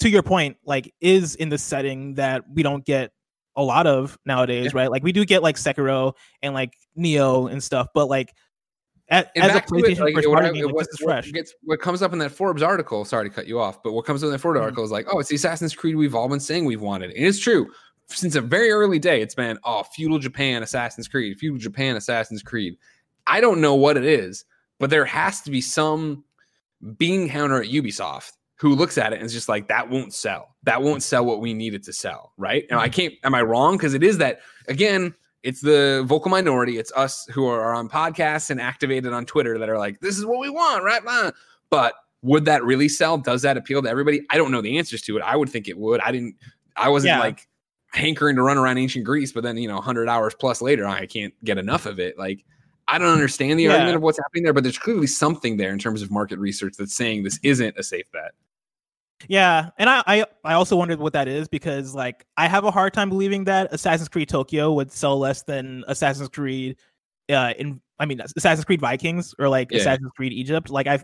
to 0.00 0.08
your 0.08 0.22
point 0.22 0.56
like 0.64 0.92
is 1.00 1.34
in 1.36 1.48
the 1.48 1.58
setting 1.58 2.14
that 2.14 2.44
we 2.52 2.62
don't 2.62 2.84
get 2.84 3.12
a 3.56 3.62
lot 3.62 3.86
of 3.86 4.16
nowadays, 4.24 4.66
Yeah. 4.74 4.80
right? 4.82 4.90
Like 4.90 5.02
we 5.02 5.12
do 5.12 5.24
get 5.24 5.42
like 5.42 5.56
Sekiro 5.56 6.14
and 6.42 6.54
like 6.54 6.72
Nioh 6.98 7.50
and 7.50 7.62
stuff, 7.62 7.88
but 7.94 8.06
like 8.08 8.32
at, 9.10 9.30
as 9.36 9.54
a 9.56 9.60
to 9.60 9.76
it, 9.76 9.98
like, 9.98 10.14
first 10.14 10.28
party 10.28 10.60
game, 10.60 10.70
what- 10.70 10.86
gets- 11.32 11.54
what 11.62 11.80
comes 11.80 12.00
up 12.02 12.12
in 12.12 12.18
that 12.20 12.30
Forbes 12.30 12.62
article, 12.62 13.04
sorry 13.04 13.28
to 13.28 13.34
cut 13.34 13.46
you 13.46 13.58
off, 13.60 13.82
but 13.82 13.92
what 13.92 14.04
comes 14.04 14.22
up 14.22 14.28
in 14.28 14.32
that 14.32 14.38
Forbes 14.38 14.58
Mhm. 14.58 14.62
article 14.62 14.84
is 14.84 14.90
like, 14.90 15.06
oh, 15.12 15.18
it's 15.18 15.28
the 15.28 15.34
Assassin's 15.36 15.74
Creed 15.74 15.96
we've 15.96 16.14
all 16.14 16.28
been 16.28 16.40
saying 16.40 16.64
we've 16.64 16.80
wanted. 16.80 17.10
And 17.10 17.26
it's 17.26 17.38
true. 17.38 17.70
Since 18.08 18.34
a 18.34 18.40
very 18.40 18.70
early 18.70 18.98
day, 18.98 19.20
it's 19.22 19.34
been, 19.34 19.58
oh, 19.64 19.82
feudal 19.94 20.18
Japan, 20.18 20.62
Assassin's 20.62 21.08
Creed, 21.08 21.38
feudal 21.38 21.58
Japan, 21.58 21.96
Assassin's 21.96 22.42
Creed. 22.42 22.76
I 23.26 23.40
don't 23.40 23.60
know 23.60 23.74
what 23.74 23.96
it 23.96 24.04
is, 24.04 24.44
but 24.78 24.90
there 24.90 25.04
has 25.04 25.40
to 25.42 25.50
be 25.50 25.60
some 25.60 26.24
bean 26.96 27.28
counter 27.28 27.60
at 27.62 27.68
Ubisoft 27.68 28.32
who 28.56 28.74
looks 28.74 28.98
at 28.98 29.12
it 29.12 29.16
and 29.16 29.26
is 29.26 29.32
just 29.32 29.48
like, 29.48 29.68
that 29.68 29.88
won't 29.88 30.12
sell. 30.12 30.54
That 30.64 30.82
won't 30.82 31.02
sell 31.02 31.24
what 31.24 31.40
we 31.40 31.54
need 31.54 31.74
it 31.74 31.82
to 31.84 31.92
sell. 31.92 32.32
Right. 32.36 32.66
And 32.70 32.78
I 32.78 32.88
Mm-hmm. 32.88 32.92
can't, 32.92 33.14
am 33.24 33.34
I 33.34 33.42
wrong? 33.42 33.76
Because 33.76 33.94
it 33.94 34.02
is 34.02 34.18
that, 34.18 34.40
again, 34.68 35.14
it's 35.42 35.60
the 35.60 36.04
vocal 36.06 36.30
minority. 36.30 36.78
It's 36.78 36.92
us 36.92 37.26
who 37.32 37.46
are 37.46 37.74
on 37.74 37.88
podcasts 37.88 38.50
and 38.50 38.60
activated 38.60 39.12
on 39.12 39.24
Twitter 39.26 39.58
that 39.58 39.68
are 39.68 39.78
like, 39.78 40.00
this 40.00 40.18
is 40.18 40.26
what 40.26 40.38
we 40.38 40.50
want, 40.50 40.84
right? 40.84 41.02
Blah. 41.02 41.30
But 41.70 41.94
would 42.22 42.44
that 42.44 42.62
really 42.64 42.88
sell? 42.88 43.16
Does 43.16 43.42
that 43.42 43.56
appeal 43.56 43.82
to 43.82 43.88
everybody? 43.88 44.22
I 44.30 44.36
don't 44.36 44.50
know 44.50 44.60
the 44.60 44.76
answers 44.78 45.00
to 45.02 45.16
it. 45.16 45.22
I 45.22 45.36
would 45.36 45.48
think 45.48 45.68
it 45.68 45.78
would. 45.78 46.00
I 46.00 46.12
didn't, 46.12 46.36
I 46.76 46.88
wasn't 46.90 47.12
Yeah. 47.14 47.20
like 47.20 47.48
hankering 47.92 48.36
to 48.36 48.42
run 48.42 48.58
around 48.58 48.78
ancient 48.78 49.04
Greece, 49.04 49.32
but 49.32 49.42
then, 49.42 49.56
you 49.56 49.68
know, 49.68 49.76
100 49.76 50.08
hours 50.08 50.34
plus 50.34 50.60
later, 50.60 50.86
I 50.86 51.06
can't 51.06 51.32
get 51.44 51.58
enough 51.58 51.86
of 51.86 51.98
it. 51.98 52.18
Like, 52.18 52.44
I 52.86 52.98
don't 52.98 53.08
understand 53.08 53.58
the 53.58 53.64
Yeah. 53.64 53.72
argument 53.72 53.96
of 53.96 54.02
what's 54.02 54.18
happening 54.18 54.42
there, 54.44 54.52
but 54.52 54.62
there's 54.62 54.78
clearly 54.78 55.06
something 55.06 55.56
there 55.56 55.72
in 55.72 55.78
terms 55.78 56.02
of 56.02 56.10
market 56.10 56.38
research 56.38 56.74
that's 56.78 56.94
saying 56.94 57.22
this 57.22 57.40
isn't 57.42 57.76
a 57.78 57.82
safe 57.82 58.10
bet. 58.12 58.32
Yeah, 59.28 59.70
and 59.78 59.90
I, 59.90 60.02
I 60.06 60.24
I 60.44 60.54
also 60.54 60.76
wondered 60.76 60.98
what 60.98 61.12
that 61.12 61.28
is 61.28 61.48
because 61.48 61.94
like 61.94 62.24
I 62.36 62.48
have 62.48 62.64
a 62.64 62.70
hard 62.70 62.94
time 62.94 63.08
believing 63.08 63.44
that 63.44 63.72
Assassin's 63.72 64.08
Creed 64.08 64.28
Tokyo 64.28 64.72
would 64.72 64.90
sell 64.90 65.18
less 65.18 65.42
than 65.42 65.84
Assassin's 65.88 66.28
Creed 66.28 66.76
uh 67.30 67.52
in 67.58 67.80
I 67.98 68.06
mean 68.06 68.20
Assassin's 68.36 68.64
Creed 68.64 68.80
Vikings 68.80 69.34
or 69.38 69.48
like 69.48 69.70
Yeah. 69.70 69.78
Assassin's 69.78 70.10
Creed 70.16 70.32
Egypt. 70.32 70.70
Like 70.70 70.86
I 70.86 71.02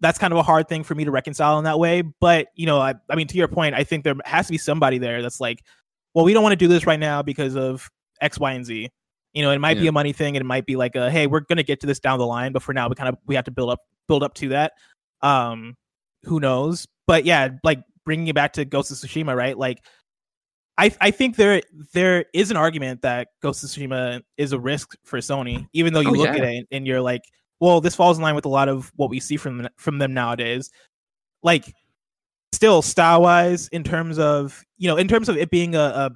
that's 0.00 0.18
kind 0.18 0.32
of 0.32 0.38
a 0.38 0.42
hard 0.42 0.68
thing 0.68 0.84
for 0.84 0.94
me 0.94 1.04
to 1.04 1.10
reconcile 1.10 1.58
in 1.58 1.64
that 1.64 1.78
way, 1.78 2.02
but 2.02 2.48
you 2.54 2.66
know, 2.66 2.78
I 2.80 2.94
I 3.08 3.16
mean 3.16 3.26
to 3.28 3.36
your 3.36 3.48
point, 3.48 3.74
I 3.74 3.84
think 3.84 4.04
there 4.04 4.14
has 4.24 4.46
to 4.46 4.52
be 4.52 4.58
somebody 4.58 4.98
there 4.98 5.22
that's 5.22 5.40
like, 5.40 5.64
well, 6.14 6.24
we 6.24 6.32
don't 6.34 6.42
want 6.42 6.52
to 6.52 6.56
do 6.56 6.68
this 6.68 6.86
right 6.86 7.00
now 7.00 7.22
because 7.22 7.56
of 7.56 7.88
X, 8.20 8.38
Y, 8.38 8.52
and 8.52 8.64
Z. 8.64 8.90
You 9.32 9.42
know, 9.42 9.50
it 9.50 9.58
might 9.58 9.78
be 9.78 9.86
a 9.86 9.92
money 9.92 10.12
thing, 10.12 10.36
and 10.36 10.42
it 10.42 10.46
might 10.46 10.66
be 10.66 10.76
like 10.76 10.96
a 10.96 11.10
hey, 11.10 11.26
we're 11.26 11.40
gonna 11.40 11.62
get 11.62 11.80
to 11.80 11.86
this 11.86 12.00
down 12.00 12.18
the 12.18 12.26
line, 12.26 12.52
but 12.52 12.62
for 12.62 12.72
now, 12.72 12.88
we 12.88 12.94
kind 12.94 13.08
of 13.08 13.16
we 13.26 13.34
have 13.34 13.44
to 13.44 13.50
build 13.50 13.70
up 13.70 13.80
build 14.08 14.22
up 14.22 14.34
to 14.34 14.48
that. 14.50 14.72
Um, 15.22 15.76
who 16.24 16.40
knows? 16.40 16.86
But 17.08 17.24
yeah, 17.24 17.48
like 17.64 17.82
bringing 18.04 18.28
it 18.28 18.36
back 18.36 18.52
to 18.52 18.64
Ghost 18.64 18.92
of 18.92 18.98
Tsushima, 18.98 19.34
right? 19.34 19.58
Like, 19.58 19.82
I 20.76 20.94
I 21.00 21.10
think 21.10 21.34
there 21.34 21.60
there 21.92 22.26
is 22.32 22.52
an 22.52 22.56
argument 22.56 23.02
that 23.02 23.28
Ghost 23.42 23.64
of 23.64 23.70
Tsushima 23.70 24.22
is 24.36 24.52
a 24.52 24.60
risk 24.60 24.94
for 25.04 25.18
Sony, 25.18 25.66
even 25.72 25.92
though 25.92 26.00
you 26.00 26.10
Oh, 26.10 26.12
look 26.12 26.28
yeah. 26.28 26.42
at 26.42 26.44
it 26.44 26.66
and 26.70 26.86
you're 26.86 27.00
like, 27.00 27.22
well, 27.58 27.80
this 27.80 27.96
falls 27.96 28.18
in 28.18 28.22
line 28.22 28.36
with 28.36 28.44
a 28.44 28.48
lot 28.50 28.68
of 28.68 28.92
what 28.94 29.10
we 29.10 29.18
see 29.18 29.36
from 29.36 29.68
from 29.78 29.98
them 29.98 30.14
nowadays. 30.14 30.70
Like, 31.42 31.74
still 32.52 32.82
style 32.82 33.22
wise, 33.22 33.68
in 33.68 33.82
terms 33.82 34.18
of 34.18 34.62
you 34.76 34.86
know, 34.88 34.96
in 34.98 35.08
terms 35.08 35.28
of 35.28 35.36
it 35.36 35.50
being 35.50 35.74
a, 35.74 35.80
a 35.80 36.10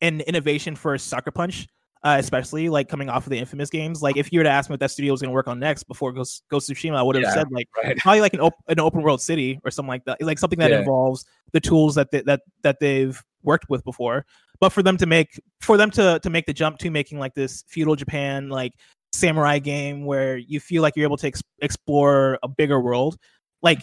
an 0.00 0.20
innovation 0.22 0.74
for 0.74 0.98
Sucker 0.98 1.30
Punch, 1.30 1.66
uh, 2.04 2.16
especially 2.20 2.68
like 2.68 2.88
coming 2.88 3.08
off 3.08 3.26
of 3.26 3.30
the 3.30 3.38
Infamous 3.38 3.70
games. 3.70 4.02
Like, 4.02 4.16
if 4.16 4.30
you 4.30 4.38
were 4.38 4.44
to 4.44 4.50
ask 4.50 4.68
me 4.68 4.74
what 4.74 4.80
that 4.80 4.90
studio 4.90 5.10
was 5.12 5.22
going 5.22 5.30
to 5.30 5.34
work 5.34 5.48
on 5.48 5.58
next 5.58 5.84
before 5.84 6.12
Ghost 6.12 6.44
Ghost 6.50 6.70
Tsushima, 6.70 6.96
I 6.96 7.02
would 7.02 7.16
have 7.16 7.24
Yeah. 7.24 7.32
said 7.34 7.50
like 7.50 7.66
Right. 7.82 7.96
probably 7.98 8.20
like 8.20 8.34
an, 8.34 8.40
op- 8.40 8.62
an 8.68 8.78
open 8.78 9.02
world 9.02 9.20
city 9.22 9.58
or 9.64 9.70
something 9.70 9.88
like 9.88 10.04
that, 10.04 10.20
like 10.22 10.38
something 10.38 10.58
that 10.60 10.70
Yeah. 10.70 10.80
involves 10.80 11.24
the 11.52 11.60
tools 11.60 11.94
that 11.96 12.10
they, 12.10 12.20
that 12.22 12.42
that 12.62 12.78
they've 12.78 13.20
worked 13.42 13.68
with 13.70 13.82
before. 13.84 14.24
But 14.60 14.70
for 14.70 14.82
them 14.82 14.96
to 14.98 15.06
make 15.06 15.40
for 15.60 15.76
them 15.76 15.90
to 15.92 16.20
to 16.22 16.30
make 16.30 16.46
the 16.46 16.52
jump 16.52 16.78
to 16.78 16.90
making 16.90 17.18
like 17.18 17.34
this 17.34 17.64
feudal 17.68 17.96
Japan 17.96 18.48
like 18.50 18.72
samurai 19.12 19.58
game 19.58 20.04
where 20.04 20.36
you 20.36 20.60
feel 20.60 20.82
like 20.82 20.96
you're 20.96 21.06
able 21.06 21.16
to 21.16 21.26
ex- 21.28 21.42
explore 21.60 22.38
a 22.42 22.48
bigger 22.48 22.80
world, 22.80 23.16
like 23.62 23.80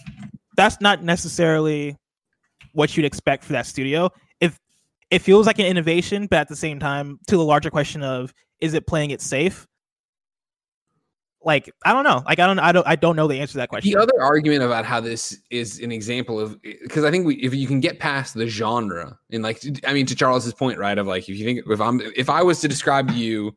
that's 0.57 0.79
not 0.81 1.03
necessarily 1.03 1.97
what 2.73 2.95
you'd 2.95 3.05
expect 3.05 3.43
for 3.43 3.53
that 3.53 3.65
studio. 3.65 4.09
It 5.11 5.19
feels 5.19 5.45
like 5.45 5.59
an 5.59 5.65
innovation, 5.65 6.27
but 6.27 6.39
at 6.39 6.47
the 6.47 6.55
same 6.55 6.79
time, 6.79 7.19
to 7.27 7.35
the 7.37 7.43
larger 7.43 7.69
question 7.69 8.01
of 8.01 8.33
is 8.61 8.73
it 8.73 8.87
playing 8.87 9.11
it 9.11 9.21
safe? 9.21 9.67
Like 11.43 11.71
I 11.83 11.91
don't 11.91 12.03
know. 12.03 12.23
Like 12.25 12.39
I 12.39 12.45
don't 12.45 12.59
I 12.59 12.71
don't 12.71 12.87
I 12.87 12.95
don't 12.95 13.15
know 13.15 13.27
the 13.27 13.39
answer 13.39 13.53
to 13.53 13.57
that 13.57 13.69
question. 13.69 13.91
The 13.91 13.99
other 13.99 14.21
argument 14.21 14.63
about 14.63 14.85
how 14.85 14.99
this 14.99 15.39
is 15.49 15.79
an 15.79 15.91
example 15.91 16.39
of 16.39 16.61
because 16.61 17.03
I 17.03 17.09
think 17.09 17.25
we, 17.25 17.35
if 17.37 17.53
you 17.53 17.67
can 17.67 17.79
get 17.79 17.99
past 17.99 18.35
the 18.35 18.47
genre 18.47 19.17
and 19.31 19.41
like 19.41 19.61
I 19.85 19.93
mean 19.93 20.05
to 20.05 20.15
Charles's 20.15 20.53
point 20.53 20.77
right 20.77 20.97
of 20.97 21.07
like 21.07 21.27
if 21.27 21.37
you 21.37 21.43
think 21.43 21.61
if 21.67 21.81
I'm 21.81 21.99
if 22.15 22.29
I 22.29 22.43
was 22.43 22.61
to 22.61 22.67
describe 22.67 23.07
to 23.07 23.15
you 23.15 23.55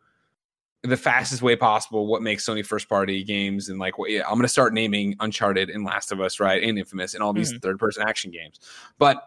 the 0.83 0.97
fastest 0.97 1.43
way 1.43 1.57
possible 1.57 2.07
what 2.07 2.23
makes 2.23 2.47
Sony 2.47 2.65
first 2.65 2.89
party 2.89 3.23
games 3.23 3.69
and 3.69 3.79
like 3.79 3.99
what 3.99 4.11
yeah, 4.11 4.23
I'm 4.27 4.37
gonna 4.37 4.49
start 4.49 4.73
naming 4.73 5.15
Uncharted 5.21 5.69
and 5.69 5.85
Last 5.85 6.11
of 6.11 6.23
Us 6.23 6.41
right 6.41 6.63
and 6.63 6.79
Infamous 6.79 7.13
and 7.13 7.23
all 7.23 7.35
these 7.35 7.51
hmm. 7.51 7.59
third 7.59 7.79
person 7.79 8.03
action 8.09 8.31
games 8.31 8.61
but 8.99 9.27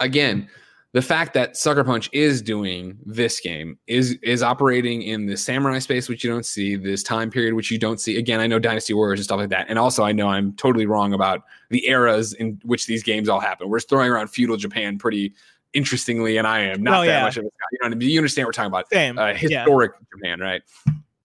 again 0.00 0.48
the 0.92 1.02
fact 1.02 1.34
that 1.34 1.56
Sucker 1.56 1.84
Punch 1.84 2.10
is 2.12 2.42
doing 2.42 2.98
this 3.06 3.38
game 3.40 3.78
is 3.86 4.12
is 4.22 4.42
operating 4.42 5.02
in 5.02 5.26
the 5.26 5.36
samurai 5.36 5.78
space, 5.78 6.08
which 6.08 6.24
you 6.24 6.30
don't 6.30 6.44
see, 6.46 6.74
this 6.76 7.02
time 7.04 7.30
period, 7.30 7.54
which 7.54 7.70
you 7.70 7.78
don't 7.78 8.00
see. 8.00 8.16
Again, 8.18 8.40
I 8.40 8.46
know 8.48 8.58
Dynasty 8.58 8.92
Warriors 8.94 9.20
and 9.20 9.24
stuff 9.24 9.38
like 9.38 9.50
that, 9.50 9.66
and 9.68 9.78
also 9.78 10.02
I 10.02 10.10
know 10.12 10.28
I'm 10.28 10.52
totally 10.54 10.86
wrong 10.86 11.12
about 11.12 11.42
the 11.70 11.86
eras 11.88 12.32
in 12.32 12.58
which 12.64 12.86
these 12.86 13.02
games 13.04 13.28
all 13.28 13.38
happen. 13.40 13.68
We're 13.68 13.78
throwing 13.80 14.10
around 14.10 14.28
feudal 14.28 14.56
Japan 14.56 14.98
pretty 14.98 15.32
interestingly, 15.74 16.36
and 16.38 16.46
I 16.48 16.58
am 16.60 16.82
not 16.82 17.02
Oh, 17.02 17.06
that 17.06 17.06
yeah. 17.06 17.22
much 17.22 17.36
of 17.36 17.44
a 17.44 17.48
guy. 17.48 17.50
You 17.72 17.78
know, 17.82 17.86
I 17.86 17.94
mean? 17.96 18.08
you 18.10 18.18
understand 18.18 18.46
what 18.46 18.48
we're 18.48 18.52
talking 18.54 18.66
about 18.72 18.88
Same. 18.92 19.16
uh, 19.18 19.28
Yeah. 19.28 19.34
historic 19.34 19.92
Japan, 20.12 20.40
right? 20.40 20.62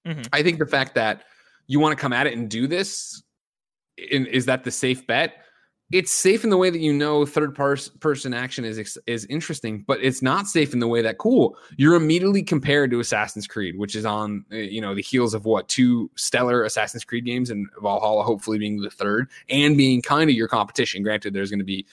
Mhm. 0.06 0.28
I 0.32 0.44
think 0.44 0.60
the 0.60 0.68
fact 0.68 0.94
that 0.94 1.24
you 1.66 1.80
want 1.80 1.98
to 1.98 2.00
come 2.00 2.14
at 2.14 2.28
it 2.28 2.34
and 2.34 2.48
do 2.48 2.68
this, 2.68 3.24
in, 3.98 4.28
is 4.28 4.46
that 4.46 4.64
the 4.64 4.70
safe 4.70 5.08
bet? 5.08 5.38
It's 5.92 6.12
safe 6.12 6.44
in 6.44 6.50
the 6.50 6.58
way 6.58 6.72
that 6.72 6.80
you 6.80 6.92
know 6.92 7.26
third 7.26 7.54
person 7.56 8.34
action 8.34 8.66
is 8.66 8.98
is 9.06 9.26
interesting, 9.26 9.84
but 9.86 10.00
it's 10.02 10.22
not 10.22 10.48
safe 10.48 10.74
in 10.74 10.80
the 10.80 10.88
way 10.88 11.02
that 11.04 11.20
cool. 11.20 11.58
You're 11.78 11.96
immediately 11.96 12.42
compared 12.42 12.90
to 12.92 13.00
Assassin's 13.00 13.46
Creed, 13.46 13.78
which 13.78 13.96
is 13.96 14.06
on 14.06 14.46
uh, 14.52 14.56
you 14.56 14.82
know 14.82 14.96
the 14.96 15.04
heels 15.04 15.36
of 15.36 15.46
what 15.46 15.68
two 15.68 16.10
stellar 16.16 16.64
Assassin's 16.64 17.04
Creed 17.04 17.26
games, 17.26 17.52
and 17.52 17.68
Valhalla 17.82 18.24
hopefully 18.24 18.58
being 18.58 18.82
the 18.82 18.90
third, 18.90 19.30
and 19.50 19.78
being 19.78 20.02
kind 20.02 20.30
of 20.30 20.36
your 20.36 20.48
competition. 20.48 21.04
Granted, 21.04 21.34
there's 21.34 21.52
going 21.52 21.60
to 21.60 21.66
be 21.66 21.86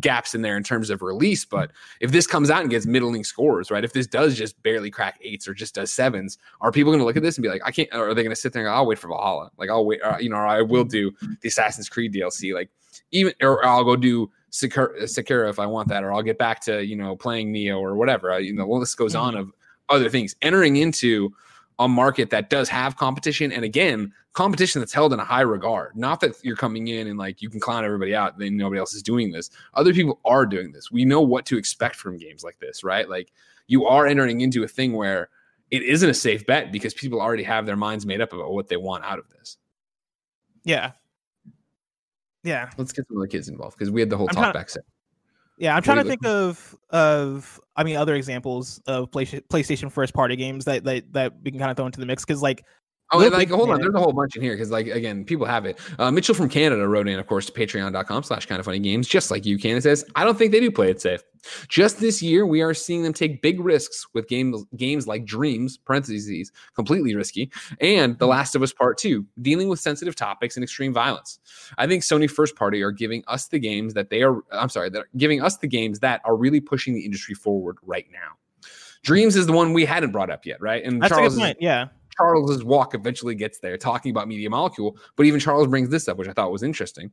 gaps 0.00 0.34
in 0.34 0.42
there 0.42 0.56
in 0.56 0.62
terms 0.62 0.90
of 0.90 1.02
release. 1.02 1.44
But 1.44 1.70
if 2.00 2.10
this 2.10 2.26
comes 2.26 2.50
out 2.50 2.62
and 2.62 2.70
gets 2.70 2.86
middling 2.86 3.24
scores, 3.24 3.70
right? 3.70 3.84
If 3.84 3.92
this 3.92 4.06
does 4.06 4.36
just 4.36 4.60
barely 4.62 4.90
crack 4.90 5.18
eights 5.22 5.46
or 5.48 5.54
just 5.54 5.74
does 5.74 5.90
sevens, 5.90 6.38
are 6.60 6.72
people 6.72 6.90
going 6.90 7.00
to 7.00 7.04
look 7.04 7.16
at 7.16 7.22
this 7.22 7.36
and 7.36 7.42
be 7.42 7.48
like, 7.48 7.62
I 7.64 7.70
can't? 7.70 7.88
Or 7.92 8.08
are 8.08 8.14
they 8.14 8.22
going 8.22 8.34
to 8.34 8.40
sit 8.40 8.52
there 8.52 8.62
and 8.62 8.68
go, 8.68 8.74
I'll 8.74 8.86
wait 8.86 8.98
for 8.98 9.08
Valhalla? 9.08 9.50
Like 9.56 9.70
I'll 9.70 9.86
wait, 9.86 10.00
or, 10.02 10.20
you 10.20 10.30
know, 10.30 10.36
I 10.36 10.62
will 10.62 10.84
do 10.84 11.12
the 11.40 11.48
Assassin's 11.48 11.88
Creed 11.88 12.12
DLC. 12.12 12.54
Like 12.54 12.70
even, 13.10 13.32
or 13.40 13.64
I'll 13.64 13.84
go 13.84 13.96
do 13.96 14.30
Sekiro, 14.50 15.02
Sekiro 15.02 15.48
if 15.48 15.58
I 15.58 15.66
want 15.66 15.88
that, 15.88 16.04
or 16.04 16.12
I'll 16.12 16.22
get 16.22 16.38
back 16.38 16.60
to 16.62 16.84
you 16.84 16.96
know 16.96 17.16
playing 17.16 17.52
Nioh 17.52 17.78
or 17.78 17.96
whatever. 17.96 18.32
I, 18.32 18.38
you 18.38 18.54
know, 18.54 18.66
the 18.66 18.72
list 18.72 18.96
goes 18.96 19.14
on 19.14 19.34
mm-hmm. 19.34 19.42
of 19.42 19.52
other 19.88 20.08
things. 20.08 20.34
Entering 20.42 20.76
into 20.76 21.32
a 21.78 21.88
market 21.88 22.30
that 22.30 22.50
does 22.50 22.68
have 22.68 22.96
competition 22.96 23.52
and 23.52 23.64
again 23.64 24.12
competition 24.32 24.80
that's 24.80 24.92
held 24.92 25.12
in 25.12 25.20
a 25.20 25.24
high 25.24 25.42
regard 25.42 25.96
not 25.96 26.18
that 26.18 26.34
you're 26.42 26.56
coming 26.56 26.88
in 26.88 27.06
and 27.06 27.18
like 27.18 27.40
you 27.40 27.48
can 27.48 27.60
clown 27.60 27.84
everybody 27.84 28.16
out 28.16 28.36
then 28.36 28.56
nobody 28.56 28.80
else 28.80 28.94
is 28.94 29.02
doing 29.02 29.30
this 29.30 29.50
other 29.74 29.94
people 29.94 30.18
are 30.24 30.44
doing 30.44 30.72
this 30.72 30.90
we 30.90 31.04
know 31.04 31.20
what 31.20 31.46
to 31.46 31.56
expect 31.56 31.94
from 31.94 32.18
games 32.18 32.42
like 32.42 32.58
this 32.58 32.82
right 32.82 33.08
like 33.08 33.32
you 33.68 33.86
are 33.86 34.08
entering 34.08 34.40
into 34.40 34.64
a 34.64 34.68
thing 34.68 34.92
where 34.92 35.28
it 35.70 35.82
isn't 35.82 36.10
a 36.10 36.14
safe 36.14 36.44
bet 36.46 36.72
because 36.72 36.94
people 36.94 37.20
already 37.20 37.44
have 37.44 37.64
their 37.64 37.76
minds 37.76 38.04
made 38.04 38.20
up 38.20 38.32
about 38.32 38.52
what 38.52 38.66
they 38.66 38.76
want 38.76 39.04
out 39.04 39.20
of 39.20 39.28
this 39.30 39.56
Yeah. 40.64 40.92
Yeah. 42.48 42.70
let's 42.78 42.92
get 42.92 43.06
some 43.08 43.16
of 43.18 43.22
the 43.22 43.28
kids 43.28 43.48
involved 43.48 43.76
because 43.78 43.90
we 43.90 44.00
had 44.00 44.10
the 44.10 44.16
whole 44.16 44.28
I'm 44.30 44.34
talk 44.34 44.54
back 44.54 44.70
set 44.70 44.84
Yeah, 45.58 45.72
I'm 45.72 45.76
What 45.78 45.84
trying 45.84 45.98
to 45.98 46.04
think 46.04 46.24
of 46.26 46.76
of 46.90 47.60
I 47.76 47.84
mean 47.84 47.96
other 47.96 48.14
examples 48.14 48.80
of 48.86 49.10
Play- 49.10 49.26
PlayStation 49.26 49.90
first 49.92 50.14
party 50.14 50.36
games 50.36 50.64
that 50.64 50.84
that, 50.84 51.12
that 51.12 51.32
we 51.42 51.50
can 51.50 51.58
kind 51.60 51.70
of 51.70 51.76
throw 51.76 51.86
into 51.86 52.00
the 52.00 52.06
mix 52.06 52.24
because 52.24 52.42
like 52.42 52.64
Oh, 53.10 53.18
Little 53.18 53.38
like 53.38 53.48
hold 53.48 53.70
on, 53.70 53.80
there's 53.80 53.94
a 53.94 53.98
whole 53.98 54.12
bunch 54.12 54.36
in 54.36 54.42
here 54.42 54.52
because 54.52 54.70
like 54.70 54.86
again, 54.86 55.24
people 55.24 55.46
have 55.46 55.64
it. 55.64 55.78
Uh, 55.98 56.10
Mitchell 56.10 56.34
from 56.34 56.50
Canada 56.50 56.86
wrote 56.86 57.08
in, 57.08 57.18
of 57.18 57.26
course, 57.26 57.46
to 57.46 57.52
patreon.com 57.52 58.22
slash 58.22 58.44
kind 58.44 58.58
of 58.58 58.66
funny 58.66 58.80
games, 58.80 59.08
just 59.08 59.30
like 59.30 59.46
you 59.46 59.56
can. 59.58 59.76
It 59.78 59.82
says, 59.82 60.04
I 60.14 60.24
don't 60.24 60.36
think 60.36 60.52
they 60.52 60.60
do 60.60 60.70
play 60.70 60.90
it 60.90 61.00
safe. 61.00 61.22
Just 61.68 62.00
this 62.00 62.20
year, 62.20 62.44
we 62.44 62.60
are 62.60 62.74
seeing 62.74 63.02
them 63.02 63.14
take 63.14 63.40
big 63.40 63.60
risks 63.60 64.06
with 64.12 64.28
games 64.28 64.62
games 64.76 65.06
like 65.06 65.24
Dreams, 65.24 65.78
parentheses, 65.78 66.52
completely 66.74 67.14
risky, 67.14 67.50
and 67.80 68.18
The 68.18 68.26
Last 68.26 68.54
of 68.54 68.62
Us 68.62 68.74
Part 68.74 68.98
2, 68.98 69.24
dealing 69.40 69.68
with 69.68 69.80
sensitive 69.80 70.14
topics 70.14 70.56
and 70.58 70.62
extreme 70.64 70.92
violence. 70.92 71.38
I 71.78 71.86
think 71.86 72.02
Sony 72.02 72.28
first 72.30 72.56
party 72.56 72.82
are 72.82 72.90
giving 72.90 73.24
us 73.26 73.48
the 73.48 73.58
games 73.58 73.94
that 73.94 74.10
they 74.10 74.22
are 74.22 74.42
I'm 74.52 74.68
sorry, 74.68 74.90
that 74.90 75.04
giving 75.16 75.40
us 75.40 75.56
the 75.56 75.68
games 75.68 76.00
that 76.00 76.20
are 76.26 76.36
really 76.36 76.60
pushing 76.60 76.92
the 76.94 77.06
industry 77.06 77.34
forward 77.34 77.78
right 77.82 78.06
now. 78.12 78.36
Dreams 79.02 79.36
is 79.36 79.46
the 79.46 79.52
one 79.52 79.72
we 79.72 79.84
hadn't 79.84 80.10
brought 80.10 80.28
up 80.28 80.44
yet, 80.44 80.60
right? 80.60 80.84
And 80.84 81.00
that's 81.00 81.12
a 81.12 81.14
Charles 81.14 81.34
good 81.34 81.40
is- 81.40 81.46
point. 81.46 81.58
Yeah. 81.60 81.86
Charles's 82.18 82.64
walk 82.64 82.94
eventually 82.94 83.34
gets 83.34 83.58
there, 83.60 83.76
talking 83.76 84.10
about 84.10 84.28
Media 84.28 84.50
Molecule. 84.50 84.96
But 85.16 85.26
even 85.26 85.40
Charles 85.40 85.68
brings 85.68 85.88
this 85.88 86.08
up, 86.08 86.16
which 86.18 86.28
I 86.28 86.32
thought 86.32 86.52
was 86.52 86.62
interesting. 86.62 87.10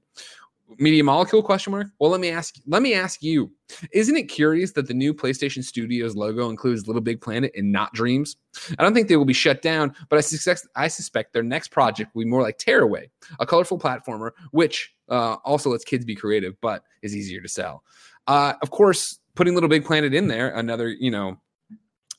Media 0.77 1.03
Molecule 1.03 1.43
question 1.43 1.71
mark? 1.71 1.87
Well, 1.99 2.09
let 2.09 2.19
me 2.19 2.29
ask. 2.29 2.55
Let 2.65 2.81
me 2.81 2.95
ask 2.95 3.21
you: 3.21 3.51
Isn't 3.91 4.15
it 4.15 4.23
curious 4.23 4.71
that 4.71 4.87
the 4.87 4.93
new 4.93 5.13
PlayStation 5.13 5.63
Studios 5.63 6.15
logo 6.15 6.49
includes 6.49 6.87
Little 6.87 7.01
Big 7.01 7.21
Planet 7.21 7.51
and 7.55 7.71
not 7.71 7.93
Dreams? 7.93 8.37
I 8.79 8.83
don't 8.83 8.93
think 8.93 9.07
they 9.07 9.15
will 9.15 9.25
be 9.25 9.33
shut 9.33 9.61
down, 9.61 9.95
but 10.09 10.17
I 10.17 10.21
suspect 10.21 10.67
I 10.75 10.87
suspect 10.87 11.33
their 11.33 11.43
next 11.43 11.69
project 11.69 12.13
will 12.13 12.23
be 12.23 12.29
more 12.29 12.41
like 12.41 12.57
Tearaway, 12.57 13.09
a 13.39 13.45
colorful 13.45 13.77
platformer, 13.77 14.31
which 14.51 14.93
uh, 15.07 15.35
also 15.45 15.69
lets 15.69 15.83
kids 15.83 16.03
be 16.03 16.15
creative, 16.15 16.59
but 16.61 16.83
is 17.03 17.15
easier 17.15 17.41
to 17.41 17.47
sell. 17.47 17.83
Uh, 18.27 18.53
of 18.63 18.71
course, 18.71 19.19
putting 19.35 19.53
Little 19.53 19.69
Big 19.69 19.85
Planet 19.85 20.13
in 20.13 20.27
there, 20.27 20.49
another 20.55 20.89
you 20.89 21.11
know, 21.11 21.39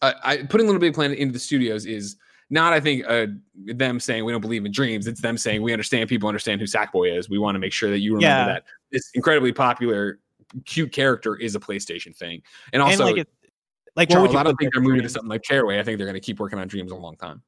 I, 0.03 0.15
I 0.23 0.37
putting 0.45 0.67
Little 0.67 0.81
Big 0.81 0.95
Planet 0.95 1.19
into 1.19 1.33
the 1.33 1.41
studios 1.41 1.85
is 1.85 2.17
not 2.51 2.73
I 2.73 2.81
think 2.81 3.05
uh, 3.09 3.27
them 3.55 3.99
saying 3.99 4.25
we 4.25 4.33
don't 4.33 4.41
believe 4.41 4.65
in 4.65 4.73
dreams. 4.73 5.07
It's 5.07 5.21
them 5.21 5.37
saying 5.37 5.63
we 5.63 5.73
understand 5.73 6.09
people 6.09 6.29
understand 6.29 6.61
who 6.61 6.67
Sackboy 6.67 7.17
is. 7.17 7.29
We 7.29 7.39
want 7.39 7.57
to 7.57 7.59
make 7.59 7.73
sure 7.73 7.91
that 7.91 7.99
you 7.99 8.15
remember 8.15 8.27
Yeah. 8.27 8.47
that 8.47 8.65
this 8.93 9.11
incredibly 9.15 9.53
popular, 9.53 10.21
cute 10.65 10.93
character 10.93 11.37
is 11.37 11.57
a 11.57 11.61
PlayStation 11.61 12.15
thing. 12.15 12.43
And 12.73 12.83
also, 12.83 13.07
and 13.07 13.17
like 13.17 13.21
it, 13.23 13.29
like 13.97 14.11
Charles, 14.11 14.35
I 14.35 14.43
don't 14.43 14.57
think 14.57 14.73
they're 14.73 14.83
moving 14.83 15.03
to 15.03 15.09
something 15.09 15.29
like 15.29 15.43
Tearaway. 15.43 15.79
I 15.81 15.83
think 15.83 15.99
they're 15.99 16.07
going 16.07 16.15
to 16.15 16.21
keep 16.21 16.39
working 16.39 16.59
on 16.59 16.69
Dreams 16.69 16.93
a 16.93 16.97
long 16.97 17.17
time. 17.17 17.43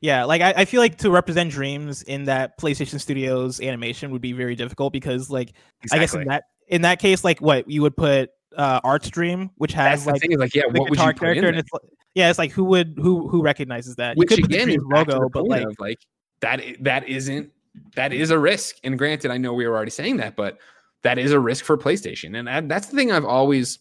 Yeah, 0.00 0.24
like 0.24 0.42
I, 0.42 0.52
I 0.56 0.64
feel 0.64 0.80
like 0.80 0.98
to 0.98 1.10
represent 1.10 1.50
Dreams 1.50 2.02
in 2.02 2.24
that 2.24 2.58
PlayStation 2.58 3.00
Studios 3.00 3.60
animation 3.60 4.10
would 4.10 4.20
be 4.20 4.32
very 4.32 4.56
difficult 4.56 4.92
because 4.92 5.30
like 5.30 5.52
I 5.92 5.98
guess 5.98 6.14
in 6.14 6.26
that 6.26 6.44
in 6.68 6.82
that 6.82 6.98
case, 6.98 7.24
like 7.24 7.40
what 7.40 7.70
you 7.70 7.82
would 7.82 7.96
put 7.96 8.30
uh 8.56 8.80
Art's 8.82 9.10
Dream, 9.10 9.50
which 9.56 9.74
That's 9.74 10.00
has 10.00 10.04
the 10.04 10.12
like 10.12 10.20
thing 10.22 10.38
like, 10.38 10.54
yeah, 10.54 10.62
the 10.70 10.80
what 10.80 10.90
would 10.90 10.98
you 10.98 11.04
guitar 11.06 11.12
character, 11.12 11.48
and 11.48 11.58
it's 11.58 11.72
like, 11.72 11.82
yeah, 12.14 12.30
it's 12.30 12.38
like 12.38 12.50
who 12.50 12.64
would 12.64 12.94
who 13.00 13.28
who 13.28 13.42
recognizes 13.42 13.96
that? 13.96 14.16
Which 14.16 14.30
you 14.30 14.36
could 14.36 14.44
put 14.44 14.50
the 14.50 14.56
again 14.56 14.68
is 14.70 14.74
Dreams 14.76 14.88
back 14.90 15.06
to 15.08 15.14
logo, 15.14 15.28
but 15.28 15.46
like 15.46 15.66
of 15.66 15.76
like 15.78 15.98
that. 16.40 16.62
That 16.80 17.08
isn't 17.08 17.50
that 17.94 18.12
is 18.12 18.30
a 18.30 18.38
risk. 18.38 18.76
And 18.84 18.98
granted, 18.98 19.30
I 19.30 19.36
know 19.38 19.52
we 19.52 19.66
were 19.66 19.76
already 19.76 19.90
saying 19.90 20.16
that, 20.18 20.36
but 20.36 20.58
that 21.02 21.18
is 21.18 21.32
a 21.32 21.38
risk 21.38 21.64
for 21.64 21.76
PlayStation. 21.76 22.36
And 22.38 22.48
that- 22.48 22.68
that's 22.68 22.88
the 22.88 22.96
thing 22.96 23.12
I've 23.12 23.24
always, 23.24 23.78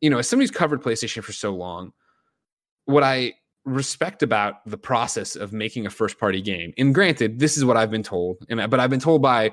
you 0.00 0.08
know, 0.08 0.18
as 0.18 0.28
somebody 0.28 0.44
who's 0.44 0.56
covered 0.56 0.82
PlayStation 0.82 1.22
for 1.22 1.32
so 1.32 1.54
long, 1.54 1.92
what 2.84 3.02
I 3.02 3.34
respect 3.64 4.22
about 4.22 4.64
the 4.66 4.78
process 4.78 5.36
of 5.36 5.52
making 5.52 5.86
a 5.86 5.90
first 5.90 6.18
party 6.18 6.40
game. 6.40 6.72
And 6.78 6.94
granted, 6.94 7.38
this 7.38 7.56
is 7.56 7.64
what 7.64 7.76
I've 7.76 7.90
been 7.90 8.02
told, 8.02 8.38
and 8.48 8.70
but 8.70 8.80
I've 8.80 8.90
been 8.90 9.00
told 9.00 9.22
by, 9.22 9.52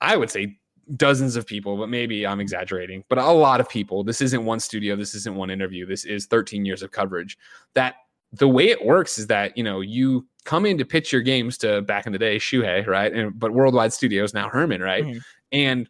I 0.00 0.16
would 0.16 0.30
say 0.30 0.58
dozens 0.96 1.36
of 1.36 1.46
people, 1.46 1.76
but 1.76 1.88
maybe 1.88 2.26
I'm 2.26 2.40
exaggerating, 2.40 3.04
but 3.08 3.18
a 3.18 3.30
lot 3.30 3.60
of 3.60 3.68
people. 3.68 4.04
This 4.04 4.20
isn't 4.20 4.44
one 4.44 4.60
studio. 4.60 4.96
This 4.96 5.14
isn't 5.14 5.34
one 5.36 5.50
interview. 5.50 5.86
This 5.86 6.04
is 6.04 6.26
13 6.26 6.64
years 6.64 6.82
of 6.82 6.90
coverage. 6.90 7.38
That 7.74 7.94
the 8.32 8.48
way 8.48 8.68
it 8.68 8.84
works 8.84 9.18
is 9.18 9.26
that 9.28 9.56
you 9.56 9.64
know 9.64 9.80
you 9.80 10.26
come 10.44 10.66
in 10.66 10.78
to 10.78 10.84
pitch 10.84 11.12
your 11.12 11.22
games 11.22 11.56
to 11.58 11.82
back 11.82 12.06
in 12.06 12.12
the 12.12 12.18
day 12.18 12.36
Shuhei, 12.36 12.86
right? 12.86 13.12
And 13.12 13.38
but 13.38 13.52
Worldwide 13.52 13.92
Studios 13.92 14.34
now 14.34 14.48
Hermen, 14.48 14.80
right? 14.82 15.04
Mhm. 15.04 15.20
And 15.52 15.88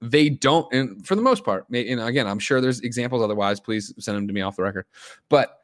they 0.00 0.28
don't, 0.28 0.72
and 0.72 1.04
for 1.04 1.16
the 1.16 1.22
most 1.22 1.44
part, 1.44 1.68
may- 1.70 1.84
you 1.88 1.96
know, 1.96 2.06
again, 2.06 2.26
I'm 2.26 2.38
sure 2.38 2.60
there's 2.60 2.80
examples 2.80 3.22
otherwise. 3.22 3.58
Please 3.58 3.92
send 3.98 4.16
them 4.16 4.28
to 4.28 4.32
me 4.32 4.42
off 4.42 4.56
the 4.56 4.62
record, 4.62 4.86
but 5.28 5.54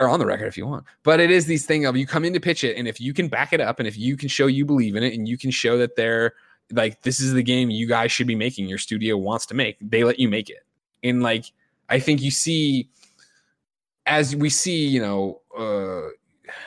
or 0.00 0.08
on 0.08 0.18
the 0.18 0.26
record 0.26 0.46
if 0.46 0.56
you 0.56 0.66
want. 0.66 0.84
But 1.04 1.20
it 1.20 1.30
is 1.30 1.46
these 1.46 1.66
thing 1.66 1.84
of 1.84 1.96
you 1.96 2.06
come 2.06 2.24
in 2.24 2.32
to 2.32 2.40
pitch 2.40 2.64
it, 2.64 2.76
and 2.76 2.88
if 2.88 3.00
you 3.00 3.12
can 3.12 3.28
back 3.28 3.52
it 3.52 3.60
up, 3.60 3.78
and 3.78 3.86
if 3.86 3.96
you 3.98 4.16
can 4.16 4.28
show 4.28 4.46
you 4.46 4.64
believe 4.64 4.96
in 4.96 5.02
it, 5.02 5.12
and 5.14 5.28
you 5.28 5.36
can 5.38 5.50
show 5.50 5.76
that 5.78 5.96
they're 5.96 6.32
like 6.72 7.02
this 7.02 7.20
is 7.20 7.32
the 7.32 7.42
game 7.42 7.70
you 7.70 7.86
guys 7.86 8.10
should 8.12 8.26
be 8.26 8.34
making, 8.34 8.68
your 8.68 8.78
studio 8.78 9.16
wants 9.16 9.46
to 9.46 9.54
make, 9.54 9.76
they 9.80 10.04
let 10.04 10.18
you 10.18 10.28
make 10.28 10.50
it. 10.50 10.64
And 11.02 11.22
like 11.22 11.46
I 11.88 11.98
think 11.98 12.22
you 12.22 12.30
see 12.30 12.88
as 14.06 14.34
we 14.36 14.50
see, 14.50 14.86
you 14.86 15.00
know, 15.00 15.40
uh 15.56 16.10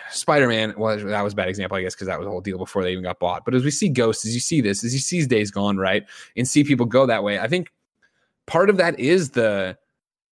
Spider-Man, 0.09 0.73
well, 0.77 0.97
that 0.97 1.21
was 1.21 1.33
a 1.33 1.35
bad 1.35 1.49
example, 1.49 1.77
I 1.77 1.81
guess, 1.81 1.93
because 1.93 2.07
that 2.07 2.17
was 2.17 2.27
a 2.27 2.31
whole 2.31 2.41
deal 2.41 2.57
before 2.57 2.83
they 2.83 2.91
even 2.91 3.03
got 3.03 3.19
bought. 3.19 3.45
But 3.45 3.53
as 3.53 3.63
we 3.63 3.71
see 3.71 3.89
Ghosts, 3.89 4.25
as 4.25 4.33
you 4.33 4.39
see 4.39 4.59
this, 4.59 4.83
as 4.83 4.93
you 4.93 4.99
see 4.99 5.23
Days 5.25 5.51
Gone, 5.51 5.77
right, 5.77 6.03
and 6.35 6.47
see 6.47 6.63
people 6.63 6.85
go 6.85 7.05
that 7.05 7.23
way, 7.23 7.39
I 7.39 7.47
think 7.47 7.71
part 8.47 8.69
of 8.69 8.77
that 8.77 8.99
is 8.99 9.31
the 9.31 9.77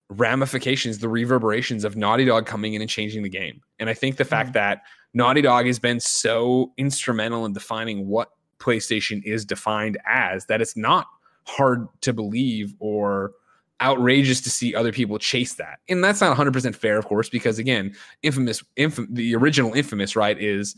ramifications, 0.10 1.00
the 1.00 1.10
reverberations 1.10 1.84
of 1.84 1.96
Naughty 1.96 2.26
Dog 2.26 2.46
coming 2.46 2.74
in 2.74 2.82
and 2.82 2.90
changing 2.90 3.24
the 3.24 3.30
game. 3.30 3.62
And 3.80 3.90
I 3.90 3.94
think 3.94 4.18
the 4.18 4.26
fact 4.26 4.54
that 4.54 4.82
Naughty 5.14 5.42
Dog 5.42 5.68
has 5.68 5.80
been 5.80 6.00
so 6.00 6.74
instrumental 6.78 7.46
in 7.46 7.54
defining 7.54 8.08
what 8.08 8.32
PlayStation 8.60 9.24
is 9.24 9.46
defined 9.46 9.98
as 10.06 10.46
that 10.46 10.62
it's 10.62 10.78
not 10.78 11.08
hard 11.44 11.88
to 12.02 12.14
believe 12.14 12.74
or 12.80 13.34
outrageous 13.82 14.42
to 14.42 14.50
see 14.50 14.74
other 14.74 14.92
people 14.92 15.18
chase 15.20 15.56
that. 15.56 15.80
And 15.90 16.04
that's 16.04 16.22
not 16.22 16.36
100% 16.36 16.76
fair, 16.76 16.98
of 16.98 17.06
course, 17.06 17.30
because 17.30 17.60
again, 17.60 17.96
infamous, 18.24 18.64
infam- 18.78 19.14
the 19.14 19.36
original 19.36 19.74
infamous, 19.74 20.16
right, 20.16 20.40
is 20.42 20.76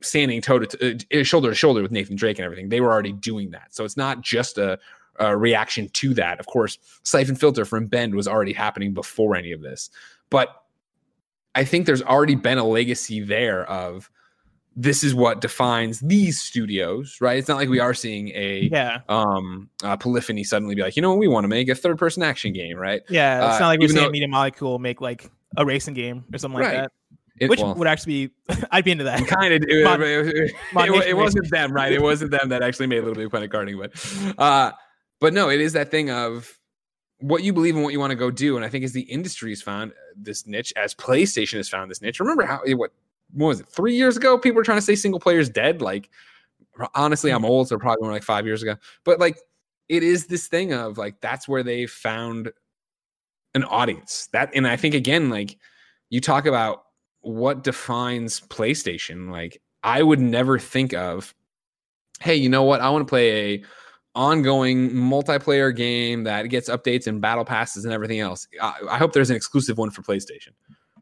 standing 0.00 0.40
toe 0.40 0.60
to 0.60 0.98
uh, 1.12 1.24
shoulder 1.24 1.48
to 1.48 1.54
shoulder 1.54 1.82
with 1.82 1.90
Nathan 1.90 2.16
Drake 2.16 2.38
and 2.38 2.44
everything. 2.44 2.68
They 2.68 2.80
were 2.80 2.92
already 2.92 3.12
doing 3.12 3.50
that. 3.50 3.74
So 3.74 3.84
it's 3.84 3.96
not 3.96 4.20
just 4.20 4.58
a, 4.58 4.78
a 5.18 5.36
reaction 5.36 5.88
to 5.88 6.14
that. 6.14 6.38
Of 6.38 6.46
course, 6.46 6.78
Siphon 7.02 7.34
Filter 7.36 7.64
from 7.64 7.86
Bend 7.86 8.14
was 8.14 8.28
already 8.28 8.52
happening 8.52 8.94
before 8.94 9.34
any 9.34 9.52
of 9.52 9.62
this. 9.62 9.90
But 10.30 10.48
I 11.54 11.64
think 11.64 11.86
there's 11.86 12.02
already 12.02 12.34
been 12.34 12.58
a 12.58 12.64
legacy 12.64 13.20
there 13.20 13.68
of 13.70 14.10
this 14.78 15.02
is 15.02 15.14
what 15.14 15.40
defines 15.40 16.00
these 16.00 16.38
studios, 16.38 17.16
right? 17.20 17.38
It's 17.38 17.48
not 17.48 17.56
like 17.56 17.70
we 17.70 17.80
are 17.80 17.94
seeing 17.94 18.28
a 18.34 18.68
yeah, 18.70 19.00
um 19.08 19.70
uh, 19.82 19.96
polyphony 19.96 20.44
suddenly 20.44 20.74
be 20.74 20.82
like, 20.82 20.96
you 20.96 21.02
know, 21.02 21.10
what, 21.10 21.18
we 21.18 21.28
want 21.28 21.44
to 21.44 21.48
make 21.48 21.68
a 21.70 21.74
third 21.74 21.98
person 21.98 22.22
action 22.22 22.52
game, 22.52 22.76
right? 22.76 23.02
yeah. 23.08 23.46
It's 23.46 23.56
Uh, 23.56 23.60
not 23.60 23.68
like 23.68 23.80
we're 23.80 23.88
saying 23.88 24.04
though- 24.04 24.10
Media 24.10 24.28
Molecule 24.28 24.78
make 24.78 25.00
like 25.00 25.30
a 25.56 25.64
racing 25.64 25.94
game 25.94 26.24
or 26.32 26.38
something 26.38 26.60
like 26.60 26.72
that, 26.72 26.92
It, 27.40 27.48
which 27.48 27.60
well, 27.60 27.74
would 27.74 27.88
actually 27.88 28.26
be 28.28 28.34
I'd 28.70 28.84
be 28.84 28.90
into 28.90 29.04
that. 29.04 29.26
kind 29.26 29.54
of 29.54 29.62
it, 29.66 29.84
Mon- 29.84 30.02
it, 30.02 31.06
it, 31.08 31.16
wasn't 31.16 31.50
them, 31.50 31.72
right? 31.72 31.92
It 31.92 32.02
wasn't 32.02 32.30
them 32.30 32.50
that 32.50 32.62
actually 32.62 32.88
made 32.88 32.98
a 32.98 33.02
little 33.02 33.14
bit 33.14 33.24
of 33.24 33.30
Planet 33.30 33.50
Karting, 33.50 33.78
but 33.78 34.38
uh, 34.38 34.72
but 35.20 35.32
no, 35.32 35.48
it 35.48 35.60
is 35.62 35.72
that 35.72 35.90
thing 35.90 36.10
of 36.10 36.58
what 37.20 37.42
you 37.42 37.54
believe 37.54 37.74
and 37.74 37.82
what 37.82 37.94
you 37.94 37.98
want 38.00 38.10
to 38.10 38.16
go 38.16 38.30
do, 38.30 38.56
and 38.56 38.64
I 38.64 38.68
think 38.68 38.84
as 38.84 38.92
the 38.92 39.00
industry 39.02 39.50
has 39.50 39.62
found 39.62 39.92
this 40.14 40.46
niche, 40.46 40.74
as 40.76 40.94
PlayStation 40.94 41.56
has 41.56 41.66
found 41.70 41.90
this 41.90 42.02
niche. 42.02 42.20
Remember 42.20 42.44
how 42.44 42.60
what 42.74 42.90
what 43.32 43.48
was 43.48 43.60
it 43.60 43.68
three 43.68 43.94
years 43.94 44.16
ago? 44.16 44.38
People 44.38 44.56
were 44.56 44.64
trying 44.64 44.78
to 44.78 44.82
say 44.82 44.94
single 44.94 45.20
player's 45.20 45.48
dead. 45.48 45.82
Like 45.82 46.10
honestly, 46.94 47.30
I'm 47.32 47.42
mm. 47.42 47.48
old, 47.48 47.68
so 47.68 47.78
probably 47.78 48.02
more 48.02 48.12
like 48.12 48.22
five 48.22 48.46
years 48.46 48.62
ago. 48.62 48.76
But 49.04 49.18
like 49.18 49.38
it 49.88 50.02
is 50.02 50.26
this 50.26 50.48
thing 50.48 50.72
of 50.72 50.98
like 50.98 51.20
that's 51.20 51.48
where 51.48 51.62
they 51.62 51.86
found 51.86 52.52
an 53.54 53.64
audience. 53.64 54.28
That 54.32 54.50
and 54.54 54.66
I 54.66 54.76
think 54.76 54.94
again, 54.94 55.30
like 55.30 55.58
you 56.10 56.20
talk 56.20 56.46
about 56.46 56.84
what 57.20 57.64
defines 57.64 58.40
PlayStation, 58.40 59.30
like 59.30 59.60
I 59.82 60.02
would 60.02 60.20
never 60.20 60.58
think 60.58 60.94
of, 60.94 61.34
hey, 62.20 62.34
you 62.34 62.48
know 62.48 62.62
what? 62.62 62.80
I 62.80 62.90
want 62.90 63.06
to 63.06 63.10
play 63.10 63.54
a 63.54 63.64
ongoing 64.14 64.90
multiplayer 64.90 65.74
game 65.74 66.24
that 66.24 66.44
gets 66.44 66.70
updates 66.70 67.06
and 67.06 67.20
battle 67.20 67.44
passes 67.44 67.84
and 67.84 67.92
everything 67.92 68.20
else. 68.20 68.48
I, 68.60 68.74
I 68.90 68.98
hope 68.98 69.12
there's 69.12 69.30
an 69.30 69.36
exclusive 69.36 69.76
one 69.76 69.90
for 69.90 70.02
PlayStation. 70.02 70.50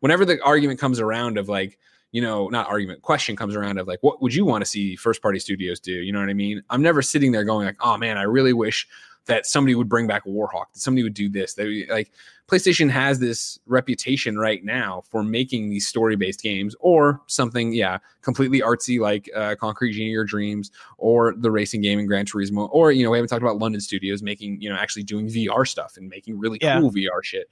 Whenever 0.01 0.25
the 0.25 0.43
argument 0.43 0.81
comes 0.81 0.99
around 0.99 1.39
of 1.39 1.49
like, 1.49 1.79
you 2.15 2.21
know, 2.23 2.47
not 2.47 2.69
argument, 2.69 3.03
question 3.03 3.35
comes 3.35 3.57
around 3.57 3.77
of 3.77 3.89
like, 3.89 4.01
what 4.05 4.23
would 4.23 4.33
you 4.33 4.45
want 4.45 4.63
to 4.63 4.71
see 4.71 4.95
first 4.95 5.21
party 5.21 5.41
studios 5.41 5.81
do? 5.81 5.91
You 5.91 6.13
know 6.13 6.21
what 6.21 6.29
I 6.29 6.35
mean? 6.35 6.63
I'm 6.71 6.81
never 6.81 7.03
sitting 7.03 7.33
there 7.33 7.43
going 7.43 7.67
like, 7.67 7.75
oh 7.81 7.97
man, 7.97 8.17
I 8.17 8.23
really 8.23 8.53
wish 8.53 8.87
that 9.27 9.47
somebody 9.47 9.75
would 9.75 9.89
bring 9.89 10.07
back 10.07 10.25
Warhawk, 10.25 10.67
that 10.75 10.79
somebody 10.79 11.03
would 11.03 11.15
do 11.15 11.29
this. 11.29 11.55
They 11.55 11.87
like 11.87 12.13
PlayStation 12.47 12.89
has 12.89 13.19
this 13.19 13.59
reputation 13.67 14.39
right 14.39 14.63
now 14.63 15.03
for 15.11 15.25
making 15.25 15.71
these 15.71 15.89
story 15.89 16.15
based 16.15 16.41
games 16.41 16.77
or 16.79 17.21
something, 17.27 17.73
yeah, 17.73 17.99
completely 18.23 18.61
artsy 18.61 19.01
like 19.01 19.29
uh, 19.35 19.57
Concrete 19.59 19.95
Genie 19.95 20.15
or 20.15 20.23
Dreams 20.23 20.71
or 20.99 21.35
the 21.37 21.51
racing 21.51 21.81
game 21.81 21.99
in 21.99 22.07
Gran 22.07 22.27
Turismo. 22.27 22.69
Or, 22.71 22.93
you 22.93 23.03
know, 23.03 23.11
we 23.11 23.19
haven't 23.19 23.29
talked 23.31 23.43
about 23.43 23.59
London 23.59 23.81
Studios 23.81 24.23
making, 24.23 24.61
you 24.61 24.69
know, 24.71 24.77
actually 24.77 25.03
doing 25.03 25.27
VR 25.27 25.67
stuff 25.67 25.97
and 25.97 26.09
making 26.09 26.39
really 26.39 26.59
Yeah. 26.63 26.79
cool 26.79 26.93
VR 26.93 27.25
shit. 27.25 27.51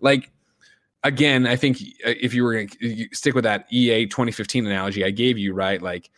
Like, 0.00 0.30
again, 1.04 1.46
I 1.46 1.54
think 1.56 1.76
uh, 2.04 2.10
if 2.20 2.34
you 2.34 2.42
were 2.42 2.52
going 2.54 2.68
to 2.68 3.06
stick 3.12 3.34
with 3.34 3.44
that 3.44 3.66
EA 3.70 4.06
2015 4.06 4.66
analogy 4.66 5.04
I 5.04 5.10
gave 5.10 5.38
you, 5.38 5.54
right? 5.54 5.80
Like, 5.80 6.10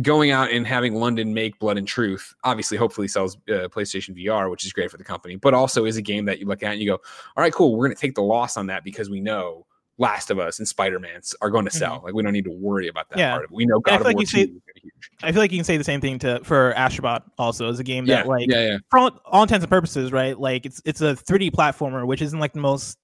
going 0.00 0.30
out 0.30 0.50
and 0.50 0.66
having 0.66 0.94
London 0.94 1.34
make 1.34 1.58
Blood 1.58 1.76
and 1.76 1.86
Truth 1.86 2.34
obviously 2.42 2.78
hopefully 2.78 3.06
sells 3.06 3.36
uh, 3.50 3.68
PlayStation 3.68 4.16
VR, 4.16 4.50
which 4.50 4.64
is 4.64 4.72
great 4.72 4.90
for 4.90 4.96
the 4.96 5.04
company, 5.04 5.36
but 5.36 5.52
also 5.52 5.84
is 5.84 5.98
a 5.98 6.02
game 6.02 6.24
that 6.24 6.38
you 6.38 6.46
look 6.46 6.62
at 6.62 6.72
and 6.72 6.80
you 6.80 6.86
go, 6.88 6.94
all 6.94 7.42
right, 7.42 7.52
cool, 7.52 7.76
we're 7.76 7.84
going 7.86 7.94
to 7.94 8.00
take 8.00 8.14
the 8.14 8.22
loss 8.22 8.56
on 8.56 8.68
that 8.68 8.82
because 8.82 9.10
we 9.10 9.20
know 9.20 9.66
Last 9.98 10.30
of 10.30 10.38
Us 10.38 10.58
and 10.58 10.66
Spider 10.66 10.98
Man's 10.98 11.34
are 11.42 11.50
going 11.50 11.66
to 11.66 11.70
sell. 11.70 12.00
Like 12.02 12.14
we 12.14 12.22
don't 12.22 12.32
need 12.32 12.44
to 12.46 12.50
worry 12.50 12.88
about 12.88 13.10
that 13.10 13.16
Mm-hmm. 13.16 13.20
Yeah. 13.20 13.30
part 13.32 13.44
of 13.44 13.50
it. 13.50 13.54
We 13.56 13.66
know 13.66 13.78
God 13.80 14.00
of 14.00 14.06
like 14.06 14.14
War 14.16 14.22
you 14.22 14.26
2 14.26 14.36
say- 14.38 14.42
is 14.44 14.48
gonna 14.48 14.60
be 14.74 14.80
huge. 14.80 15.10
I 15.22 15.32
feel 15.32 15.42
like 15.42 15.52
you 15.52 15.58
can 15.58 15.64
say 15.64 15.76
the 15.76 15.84
same 15.84 16.00
thing 16.00 16.18
to 16.20 16.40
for 16.44 16.72
Astrobot 16.74 17.24
also 17.36 17.68
as 17.68 17.78
a 17.78 17.84
game 17.84 18.06
Yeah, 18.06 18.18
that 18.22 18.26
like 18.28 18.48
yeah, 18.48 18.66
yeah. 18.68 18.78
for 18.88 19.00
all, 19.00 19.20
all 19.26 19.42
intents 19.42 19.64
and 19.64 19.70
purposes, 19.70 20.12
right? 20.12 20.38
Like 20.38 20.64
it's 20.64 20.80
it's 20.86 21.02
a 21.02 21.14
3D 21.14 21.50
platformer, 21.50 22.06
which 22.06 22.22
isn't 22.22 22.38
like 22.38 22.54
the 22.54 22.60
most, 22.60 22.96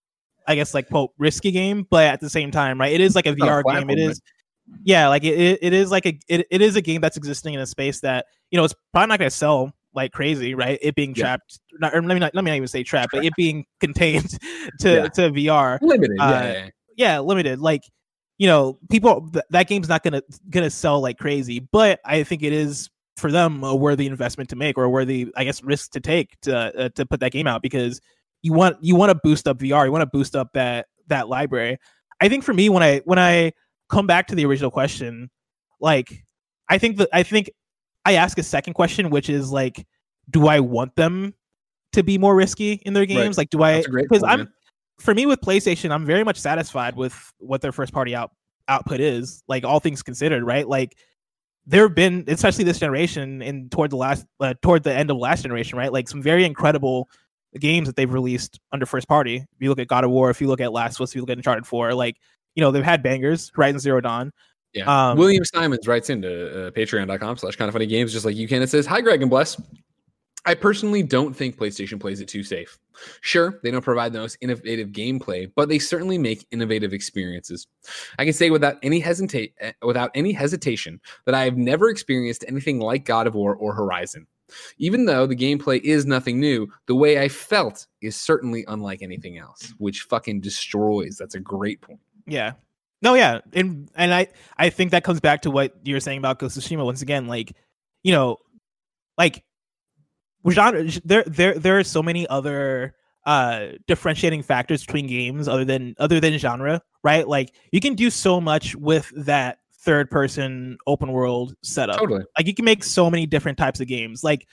I 0.47 0.55
guess, 0.55 0.74
like 0.74 0.88
quote 0.88 1.11
risky 1.18 1.51
game, 1.51 1.86
but 1.90 2.05
at 2.05 2.20
the 2.20 2.30
same 2.30 2.51
time, 2.51 2.80
right? 2.80 2.92
It 2.92 3.01
is 3.01 3.14
like 3.14 3.26
a 3.26 3.34
not 3.34 3.49
a 3.49 3.62
VR 3.62 3.62
game. 3.64 3.90
It 3.90 3.99
is, 3.99 4.20
yeah, 4.84 5.09
like 5.09 5.24
it, 5.24 5.59
it, 5.62 5.72
is 5.72 5.90
like 5.90 6.07
a 6.07 6.18
it, 6.28 6.47
it 6.51 6.61
is 6.62 6.76
a 6.76 6.82
game 6.82 7.01
that's 7.01 7.16
existing 7.16 7.55
in 7.55 7.61
a 7.61 7.66
space 7.66 8.01
that 8.01 8.26
you 8.51 8.59
know 8.59 8.64
it's 8.64 8.74
probably 8.92 9.09
not 9.09 9.18
going 9.18 9.30
to 9.30 9.36
sell 9.36 9.72
like 9.95 10.12
crazy, 10.12 10.55
right? 10.55 10.78
It 10.82 10.95
being 10.95 11.14
Yeah. 11.14 11.22
trapped, 11.22 11.61
not, 11.78 11.95
or 11.95 12.03
let 12.03 12.14
me 12.14 12.20
not 12.20 12.34
let 12.34 12.45
me 12.45 12.51
not 12.51 12.57
even 12.57 12.68
say 12.68 12.82
trapped, 12.82 13.12
but 13.12 13.24
it 13.24 13.32
being 13.36 13.64
contained 13.80 14.30
to 14.80 14.95
Yeah. 14.95 15.09
to 15.09 15.30
VR 15.30 15.78
Limited, 15.80 16.16
Uh, 16.20 16.53
yeah. 16.55 16.68
yeah, 16.97 17.18
limited. 17.20 17.61
Like, 17.61 17.82
you 18.38 18.47
know, 18.47 18.78
people 18.90 19.28
th- 19.32 19.45
that 19.51 19.68
game's 19.68 19.88
not 19.88 20.03
gonna 20.03 20.22
gonna 20.51 20.70
sell 20.70 21.01
like 21.01 21.18
crazy, 21.18 21.61
but 21.61 22.01
I 22.05 22.22
think 22.24 22.42
it 22.42 22.53
is 22.53 22.90
for 23.16 23.30
them 23.30 23.62
a 23.62 23.74
worthy 23.74 24.07
investment 24.07 24.51
to 24.51 24.57
make 24.57 24.76
or 24.76 24.84
a 24.84 24.90
worthy, 24.90 25.28
I 25.36 25.45
guess, 25.45 25.62
risk 25.62 25.92
to 25.92 26.01
take 26.01 26.38
to 26.42 26.57
uh, 26.57 26.88
to 26.90 27.07
put 27.07 27.20
that 27.20 27.30
game 27.32 27.47
out 27.47 27.62
because 27.62 28.01
you 28.45 28.53
want 28.53 28.76
you 28.82 28.95
want 28.95 29.11
to 29.11 29.18
boost 29.24 29.49
up 29.49 29.59
VR, 29.59 29.86
you 29.86 29.90
want 29.90 30.03
to 30.03 30.07
boost 30.18 30.36
up 30.36 30.53
that 30.53 30.86
that 31.09 31.28
library. 31.30 31.78
I 32.20 32.28
think 32.28 32.45
for 32.45 32.53
me, 32.53 32.68
when 32.68 32.82
I 32.82 33.01
when 33.07 33.18
I 33.18 33.53
come 33.88 34.07
back 34.07 34.26
to 34.28 34.34
the 34.34 34.45
original 34.45 34.70
question, 34.70 35.30
like, 35.80 36.24
I 36.68 36.76
think 36.76 36.99
that 36.99 37.09
I 37.11 37.22
think 37.22 37.51
I 38.05 38.14
ask 38.14 38.36
a 38.38 38.42
second 38.42 38.74
question, 38.74 39.09
which 39.09 39.30
is 39.30 39.51
like, 39.51 39.86
do 40.28 40.47
I 40.47 40.61
want 40.61 40.95
them 40.95 41.32
to 41.92 42.03
be 42.03 42.18
more 42.18 42.36
risky 42.36 42.74
in 42.84 42.92
their 42.92 43.07
games? 43.07 43.38
Like, 43.38 43.49
do 43.49 43.62
I? 43.62 43.82
Because 43.82 44.22
I'm 44.22 44.40
man. 44.40 44.53
for 44.99 45.14
me 45.14 45.24
with 45.24 45.40
PlayStation, 45.40 45.90
I'm 45.90 46.05
very 46.05 46.22
much 46.22 46.38
satisfied 46.38 46.97
with 46.97 47.32
what 47.38 47.62
their 47.62 47.72
first 47.72 47.95
party 47.95 48.14
out 48.14 48.30
output 48.68 49.01
is. 49.01 49.42
Like 49.49 49.64
all 49.64 49.80
things 49.80 50.03
considered, 50.03 50.45
right? 50.45 50.68
Like 50.68 50.99
there 51.66 51.84
have 51.88 51.95
been, 51.95 52.24
especially 52.28 52.64
this 52.64 52.78
generation, 52.78 53.40
and 53.40 53.72
toward 53.72 53.90
the 53.90 53.97
last, 53.97 54.26
uh, 54.38 54.53
toward 54.61 54.82
the 54.82 54.95
end 54.95 55.11
of 55.11 55.16
last 55.16 55.45
generation, 55.45 55.78
right? 55.78 55.90
Like 55.90 56.11
some 56.11 56.20
very 56.20 56.45
incredible 56.45 57.09
games 57.59 57.86
that 57.88 57.96
they've 57.96 58.12
released 58.12 58.61
under 58.72 58.86
first 58.86 59.09
party. 59.09 59.36
If 59.36 59.46
you 59.61 59.68
look 59.68 59.78
at 59.78 59.88
God 59.88 60.05
of 60.05 60.11
War, 60.11 60.30
if 60.30 60.40
you 60.40 60.48
look 60.48 60.61
at 60.61 60.72
Last 60.72 60.96
of 60.96 61.02
Us, 61.02 61.11
if 61.11 61.16
you 61.16 61.22
look 61.22 61.30
at 61.30 61.36
Uncharted 61.36 61.66
Four, 61.66 61.94
like 61.94 62.16
you 62.55 62.61
know 62.61 62.70
they've 62.70 62.84
had 62.84 63.02
bangers. 63.02 63.50
Horizon 63.55 63.78
Zero 63.80 64.00
Dawn. 64.00 64.32
Yeah. 64.74 65.11
Um, 65.11 65.16
William 65.16 65.44
Simons 65.44 65.86
writes 65.86 66.11
into 66.11 66.66
uh, 66.66 66.70
patreon.com 66.72 67.36
slash 67.36 67.57
kind 67.57 67.68
of 67.68 67.72
funny 67.72 67.86
games, 67.86 68.12
just 68.12 68.24
like 68.24 68.34
you 68.34 68.48
can. 68.48 68.61
It 68.61 68.68
says, 68.68 68.86
Hi, 68.86 69.00
Greg 69.00 69.22
and 69.22 69.30
Bless. 69.30 69.61
I 70.46 70.55
personally 70.55 71.02
don't 71.02 71.34
think 71.34 71.57
PlayStation 71.57 71.98
plays 71.98 72.20
it 72.20 72.28
too 72.28 72.42
safe. 72.42 72.78
Sure, 73.22 73.61
they 73.62 73.70
don't 73.70 73.82
provide 73.84 74.12
the 74.12 74.18
most 74.18 74.36
innovative 74.42 74.90
gameplay, 74.90 75.50
but 75.57 75.70
they 75.70 75.78
certainly 75.78 76.18
make 76.18 76.46
innovative 76.50 76.92
experiences. 76.92 77.66
I 78.18 78.24
can 78.24 78.34
say 78.34 78.50
without 78.50 78.76
any 78.82 79.00
hesitate 79.00 79.55
eh, 79.61 79.72
without 79.82 80.11
any 80.14 80.32
hesitation 80.32 81.00
that 81.24 81.34
I 81.34 81.44
have 81.44 81.57
never 81.57 81.88
experienced 81.88 82.44
anything 82.46 82.78
like 82.78 83.07
God 83.07 83.26
of 83.26 83.34
War 83.34 83.57
or 83.57 83.72
Horizon. 83.72 84.26
Even 84.78 85.05
though 85.05 85.26
the 85.26 85.36
gameplay 85.36 85.80
is 85.80 86.07
nothing 86.07 86.40
new, 86.40 86.68
the 86.86 86.94
way 86.94 87.20
I 87.20 87.28
felt 87.28 87.86
is 88.00 88.16
certainly 88.16 88.64
unlike 88.68 89.02
anything 89.02 89.38
else, 89.38 89.74
which 89.78 90.02
fucking 90.02 90.40
destroys. 90.40 91.16
That's 91.18 91.34
a 91.34 91.40
great 91.40 91.80
point. 91.80 92.00
Yeah. 92.26 92.52
No, 93.02 93.14
yeah. 93.14 93.40
And 93.52 93.90
and 93.94 94.14
I 94.14 94.28
I 94.57 94.70
think 94.70 94.90
that 94.92 95.05
comes 95.05 95.20
back 95.20 95.42
to 95.42 95.50
what 95.50 95.74
you're 95.84 96.00
saying 96.00 96.18
about 96.18 96.38
Ghost 96.38 96.57
of 96.57 96.62
Tsushima 96.62 96.84
once 96.84 97.02
again. 97.02 97.26
Like, 97.26 97.52
you 98.02 98.12
know, 98.12 98.38
like 99.18 99.44
genre 100.50 100.84
there 101.05 101.24
there 101.26 101.55
there 101.55 101.78
are 101.78 101.84
so 101.84 102.02
many 102.02 102.26
other 102.28 102.94
uh 103.26 103.68
differentiating 103.86 104.42
factors 104.42 104.84
between 104.84 105.07
games 105.07 105.48
other 105.48 105.64
than 105.64 105.94
other 105.98 106.20
than 106.20 106.36
genre, 106.38 106.80
right? 107.02 107.28
Like 107.28 107.55
you 107.72 107.80
can 107.80 107.94
do 107.94 108.11
so 108.11 108.40
much 108.40 108.74
with 108.74 109.11
that 109.16 109.59
third 109.85 110.11
person 110.11 110.76
open 110.87 111.12
world 111.12 111.55
setup. 111.62 111.99
Totally. 111.99 112.24
like 112.39 112.47
you 112.47 112.55
can 112.55 112.64
make 112.64 112.82
so 112.85 113.11
many 113.11 113.26
different 113.26 113.59
types 113.59 113.80
of 113.80 113.87
games. 113.87 114.24
Like 114.24 114.47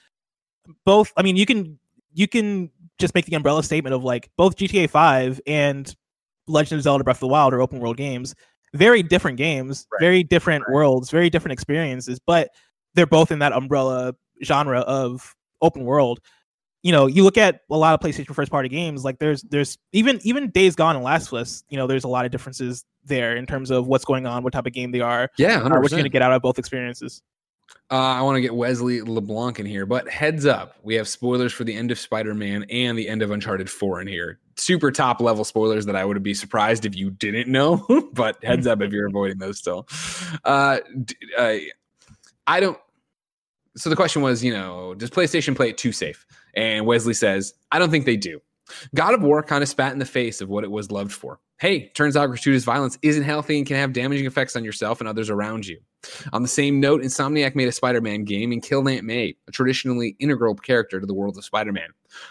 both 0.86 1.12
i 1.18 1.24
mean 1.24 1.36
you 1.36 1.46
can 1.46 1.80
you 2.14 2.28
can 2.28 2.70
just 3.00 3.16
make 3.16 3.26
the 3.26 3.36
umbrella 3.36 3.64
statement 3.64 3.96
of 3.96 4.04
like 4.04 4.30
both 4.38 4.56
gta 4.56 4.88
5 4.90 5.42
and 5.48 5.96
legend 6.48 6.78
of 6.80 6.84
zelda 6.84 7.04
breath 7.04 7.18
of 7.18 7.22
the 7.22 7.28
wild 7.28 7.54
are 7.54 7.62
open 7.62 7.80
world 7.80 7.98
games. 7.98 8.36
Very 8.76 9.02
different 9.04 9.38
games 9.38 9.88
Right. 9.92 10.00
very 10.06 10.24
different 10.24 10.64
worlds 10.72 11.10
very 11.10 11.30
different 11.30 11.54
experiences 11.54 12.20
but 12.28 12.50
they're 12.94 13.08
both 13.08 13.32
in 13.32 13.40
that 13.40 13.54
umbrella 13.54 14.14
genre 14.44 14.82
of 14.82 15.34
open 15.62 15.84
world 15.84 16.20
you 16.84 16.92
know 16.92 17.08
you 17.08 17.24
look 17.24 17.38
at 17.38 17.62
a 17.70 17.78
lot 17.78 17.94
of 17.94 18.00
playstation 18.00 18.34
first 18.34 18.52
party 18.52 18.70
games 18.70 19.04
like 19.04 19.20
there's 19.20 19.42
there's 19.44 19.78
even 19.92 20.20
even 20.24 20.50
days 20.50 20.76
gone 20.76 20.96
and 20.96 21.04
last 21.06 21.28
of 21.28 21.34
us 21.36 21.64
you 21.70 21.78
know 21.78 21.88
there's 21.88 22.04
a 22.04 22.08
lot 22.08 22.26
of 22.26 22.32
differences 22.32 22.86
there 23.06 23.36
in 23.36 23.46
terms 23.46 23.70
of 23.72 23.88
what's 23.88 24.06
going 24.06 24.26
on 24.26 24.44
what 24.44 24.54
type 24.54 24.66
of 24.66 24.74
game 24.74 24.92
they 24.92 25.02
are 25.02 25.30
Yeah, 25.38 25.58
uh, 25.60 25.64
what 25.64 25.72
you're 25.74 25.82
100%. 25.84 25.90
going 25.92 26.04
to 26.04 26.10
get 26.10 26.22
out 26.22 26.32
of 26.34 26.42
both 26.42 26.58
experiences 26.60 27.22
Uh, 27.90 27.96
I 27.96 28.22
want 28.22 28.36
to 28.36 28.42
get 28.42 28.54
Wesley 28.56 29.02
LeBlanc 29.02 29.60
in 29.60 29.66
here, 29.66 29.86
but 29.86 30.10
heads 30.10 30.46
up, 30.46 30.76
we 30.84 30.96
have 30.96 31.08
spoilers 31.08 31.54
for 31.54 31.64
the 31.66 31.74
end 31.76 31.92
of 31.92 32.00
Spider 32.00 32.34
Man 32.34 32.66
and 32.70 32.98
the 32.98 33.08
end 33.08 33.22
of 33.22 33.32
Uncharted 33.32 33.70
4 33.70 34.02
in 34.02 34.08
here. 34.08 34.40
Super 34.58 34.92
top 34.92 35.22
level 35.22 35.44
spoilers 35.46 35.86
that 35.86 35.96
I 35.96 36.04
would 36.06 36.22
be 36.24 36.34
surprised 36.34 36.86
if 36.86 36.96
you 36.96 37.12
didn't 37.12 37.50
know, 37.50 37.86
but 38.14 38.44
heads 38.44 38.66
up 38.68 38.82
if 38.82 38.92
you're 38.92 39.08
avoiding 39.08 39.38
those 39.40 39.58
still. 39.58 39.88
Uh, 40.44 40.80
d- 41.06 41.16
uh, 41.38 41.58
I 42.48 42.60
don't. 42.60 42.78
So 43.78 43.90
the 43.90 43.96
question 43.96 44.22
was, 44.22 44.44
you 44.44 44.52
know, 44.54 44.94
does 44.96 45.10
PlayStation 45.10 45.56
play 45.56 45.70
it 45.70 45.78
too 45.78 45.92
safe? 45.94 46.26
And 46.54 46.86
Wesley 46.86 47.14
says, 47.14 47.54
I 47.72 47.80
don't 47.80 47.92
think 47.92 48.06
they 48.06 48.18
do. 48.18 48.42
God 48.96 49.14
of 49.14 49.22
War 49.22 49.44
kind 49.44 49.64
of 49.64 49.70
spat 49.70 49.94
in 49.94 50.00
the 50.00 50.06
face 50.06 50.42
of 50.42 50.50
what 50.50 50.64
it 50.64 50.72
was 50.72 50.92
loved 50.92 51.12
for. 51.12 51.40
Hey, 51.60 51.90
turns 51.90 52.18
out 52.18 52.28
gratuitous 52.28 52.64
violence 52.64 52.98
isn't 53.02 53.24
healthy 53.24 53.58
and 53.58 53.68
can 53.68 53.78
have 53.78 53.94
damaging 53.94 54.26
effects 54.26 54.56
on 54.56 54.64
yourself 54.64 55.00
and 55.00 55.08
others 55.08 55.30
around 55.30 55.68
you. 55.68 55.80
On 56.34 56.42
the 56.42 56.48
same 56.48 56.80
note, 56.80 57.04
Insomniac 57.04 57.54
made 57.54 57.68
a 57.68 57.72
Spider 57.72 58.02
Man 58.02 58.24
game 58.24 58.52
and 58.52 58.64
killed 58.64 58.90
Aunt 58.90 59.06
May, 59.06 59.36
a 59.48 59.52
traditionally 59.52 60.16
integral 60.20 60.56
character 60.56 61.00
to 61.00 61.06
the 61.06 61.14
world 61.14 61.38
of 61.38 61.46
Spider 61.46 61.72
Man. 61.72 61.90